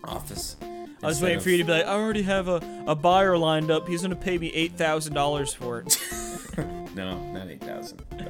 office. 0.05 0.57
I 1.03 1.07
was 1.07 1.21
waiting 1.21 1.41
for 1.41 1.51
you 1.51 1.59
to 1.59 1.65
be 1.65 1.73
like, 1.73 1.85
I 1.87 1.95
already 1.95 2.23
have 2.23 2.47
a, 2.49 2.85
a 2.87 2.95
buyer 2.95 3.37
lined 3.37 3.71
up. 3.71 3.89
He's 3.89 4.03
gonna 4.03 4.15
pay 4.17 4.39
me 4.39 4.49
eight 4.53 4.73
thousand 4.77 5.15
dollars 5.15 5.53
for 5.53 5.81
it. 5.81 5.99
No, 6.95 7.19
not 7.33 7.49
eight 7.49 7.63
thousand. 7.65 8.03
No, 8.19 8.27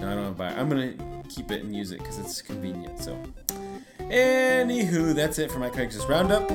I 0.00 0.14
don't 0.14 0.18
have 0.24 0.32
to 0.32 0.38
buy. 0.38 0.50
it. 0.50 0.58
I'm 0.58 0.68
gonna 0.68 0.92
keep 1.30 1.50
it 1.50 1.62
and 1.64 1.74
use 1.74 1.92
it 1.92 1.98
because 2.00 2.18
it's 2.18 2.42
convenient. 2.42 2.98
So, 3.02 3.18
anywho, 4.00 5.14
that's 5.14 5.38
it 5.38 5.50
for 5.50 5.58
my 5.60 5.70
Craigslist 5.70 6.06
roundup, 6.06 6.50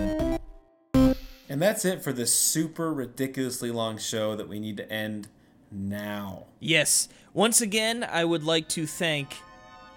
and 1.49 1.59
that's 1.61 1.83
it 1.83 2.03
for 2.03 2.13
this 2.13 2.31
super 2.31 2.93
ridiculously 2.93 3.71
long 3.71 3.97
show 3.97 4.35
that 4.35 4.47
we 4.47 4.59
need 4.59 4.77
to 4.77 4.91
end 4.91 5.27
now. 5.71 6.45
yes. 6.59 7.09
Once 7.33 7.59
again, 7.59 8.07
I 8.09 8.23
would 8.23 8.43
like 8.45 8.69
to 8.69 8.85
thank 8.87 9.35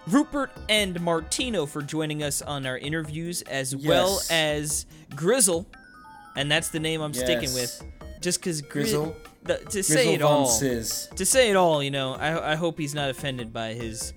Rupert 0.08 0.50
and 0.68 0.98
Martino 1.00 1.66
for 1.66 1.82
joining 1.82 2.20
us 2.22 2.40
on 2.42 2.64
our 2.66 2.76
interviews, 2.78 3.42
as 3.42 3.76
well 3.76 4.18
as 4.30 4.86
Grizzle, 5.14 5.66
and 6.36 6.50
that's 6.50 6.68
the 6.68 6.80
name 6.80 7.00
I'm 7.00 7.14
sticking 7.14 7.52
with, 7.54 7.82
just 8.20 8.40
because 8.40 8.62
Grizzle. 8.62 9.16
The, 9.44 9.54
to 9.58 9.64
Grizzle 9.64 9.82
say 9.96 10.14
it 10.14 10.22
all. 10.22 10.46
Sis. 10.46 11.06
to 11.16 11.24
say 11.24 11.48
it 11.50 11.56
all, 11.56 11.82
you 11.82 11.90
know, 11.90 12.14
I, 12.14 12.52
I 12.52 12.54
hope 12.56 12.78
he's 12.78 12.94
not 12.94 13.08
offended 13.10 13.52
by 13.52 13.72
his 13.74 14.12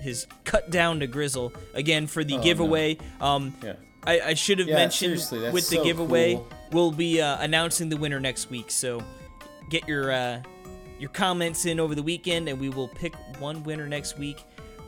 his 0.00 0.26
cut 0.44 0.70
down 0.70 1.00
to 1.00 1.06
Grizzle 1.06 1.52
again 1.74 2.06
for 2.06 2.24
the 2.24 2.36
Oh, 2.36 2.42
giveaway. 2.42 2.98
Um, 3.20 3.54
Yeah. 3.62 3.74
I, 4.06 4.20
I 4.20 4.34
should 4.34 4.58
have 4.58 4.68
Yeah, 4.68 4.74
mentioned 4.76 5.14
with 5.52 5.70
the 5.70 5.76
so 5.76 5.84
giveaway, 5.84 6.34
cool. 6.34 6.48
we'll 6.72 6.90
be 6.92 7.22
uh, 7.22 7.38
announcing 7.40 7.88
the 7.88 7.96
winner 7.96 8.20
next 8.20 8.50
week. 8.50 8.70
So 8.70 9.02
get 9.70 9.88
your 9.88 10.12
uh, 10.12 10.42
your 10.98 11.08
comments 11.10 11.64
in 11.66 11.78
over 11.80 11.94
the 11.94 12.02
weekend, 12.02 12.48
and 12.48 12.58
we 12.60 12.68
will 12.68 12.88
pick 12.88 13.14
one 13.38 13.62
winner 13.62 13.86
next 13.88 14.18
week. 14.18 14.42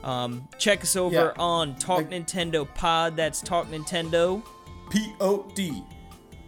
Um, 0.05 0.47
check 0.59 0.83
us 0.83 0.97
over 0.97 1.15
Yeah. 1.37 1.43
on 1.43 1.77
Talk 1.77 2.05
Nintendo 2.11 2.67
Pod. 2.75 3.17
That's 3.17 3.41
Talk 3.41 3.69
Nintendo. 3.69 4.43
P 4.91 5.13
O 5.21 5.51
D. 5.55 5.83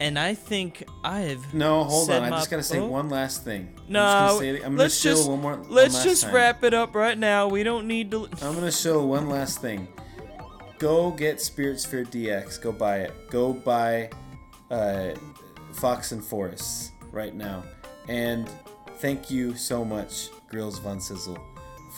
And 0.01 0.17
I 0.19 0.35
think 0.35 0.85
I 1.03 1.21
have. 1.21 1.53
No, 1.53 1.83
hold 1.83 2.11
on. 2.11 2.23
I 2.23 2.31
my- 2.31 2.37
just 2.37 2.51
gotta 2.51 2.63
say 2.63 2.79
oh. 2.79 2.87
one 2.87 3.09
last 3.09 3.45
thing. 3.45 3.75
No, 3.89 4.03
I'm 4.03 4.29
just 4.29 4.41
gonna, 4.41 4.41
say. 4.41 4.57
I'm 4.57 4.63
gonna 4.63 4.77
let's 4.77 5.01
show 5.01 5.11
just 5.11 5.29
one 5.29 5.41
more. 5.41 5.57
one 5.57 5.71
let's 5.71 6.05
just 6.05 6.23
time. 6.25 6.35
wrap 6.35 6.65
it 6.65 6.75
up 6.75 6.95
right 6.95 7.19
now. 7.19 7.49
We 7.49 7.63
don't 7.65 7.89
need 7.89 8.11
to. 8.13 8.29
I'm 8.43 8.55
gonna 8.55 8.71
show 8.71 9.05
one 9.05 9.29
last 9.29 9.61
thing. 9.61 9.89
Go 10.79 11.11
get 11.11 11.41
Spirit 11.41 11.81
Sphere 11.81 12.05
DX. 12.05 12.63
Go 12.63 12.71
buy 12.71 12.99
it. 12.99 13.31
Go 13.31 13.53
buy 13.53 14.11
uh, 14.71 15.11
Fox 15.73 16.13
and 16.13 16.25
Forests 16.25 16.93
right 17.11 17.35
now. 17.35 17.65
And 18.09 18.49
thank 18.99 19.31
you 19.31 19.57
so 19.57 19.85
much, 19.85 20.29
Grills 20.49 20.79
Von 20.79 21.01
Sizzle, 21.01 21.39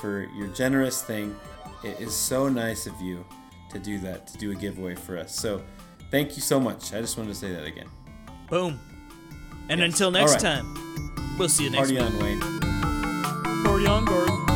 for 0.00 0.26
your 0.36 0.48
generous 0.48 1.02
thing. 1.02 1.36
It 1.84 2.00
is 2.00 2.14
so 2.14 2.48
nice 2.48 2.86
of 2.86 2.98
you 3.00 3.24
to 3.70 3.78
do 3.78 3.98
that, 4.00 4.26
to 4.28 4.38
do 4.38 4.52
a 4.52 4.54
giveaway 4.54 4.94
for 4.94 5.18
us. 5.18 5.34
So 5.34 5.62
thank 6.10 6.36
you 6.36 6.42
so 6.42 6.58
much. 6.60 6.92
I 6.94 7.00
just 7.00 7.16
wanted 7.16 7.30
to 7.30 7.34
say 7.34 7.52
that 7.52 7.64
again. 7.64 7.88
Boom. 8.48 8.78
And 9.68 9.80
until 9.82 10.10
next 10.10 10.42
All 10.44 10.50
right. 10.52 10.62
time, 10.64 11.36
we'll 11.38 11.48
see 11.48 11.64
you 11.64 11.70
next 11.70 11.92
Party 11.92 11.94
week. 11.94 12.02
on, 12.02 12.18
Wayne. 12.18 13.64
Party 13.64 13.86
on, 13.86 14.04
Gordon. 14.04 14.49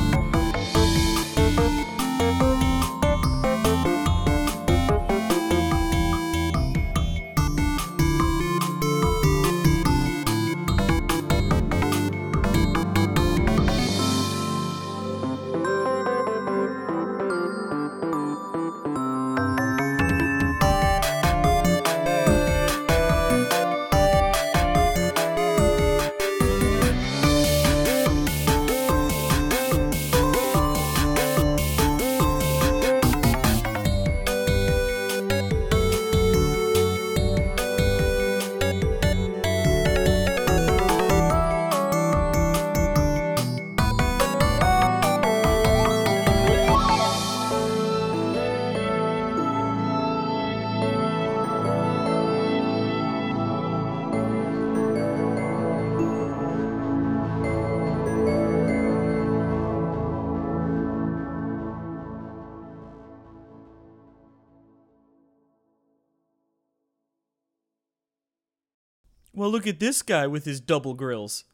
Well, 69.44 69.52
look 69.52 69.66
at 69.66 69.78
this 69.78 70.00
guy 70.00 70.26
with 70.26 70.46
his 70.46 70.58
double 70.58 70.94
grills. 70.94 71.44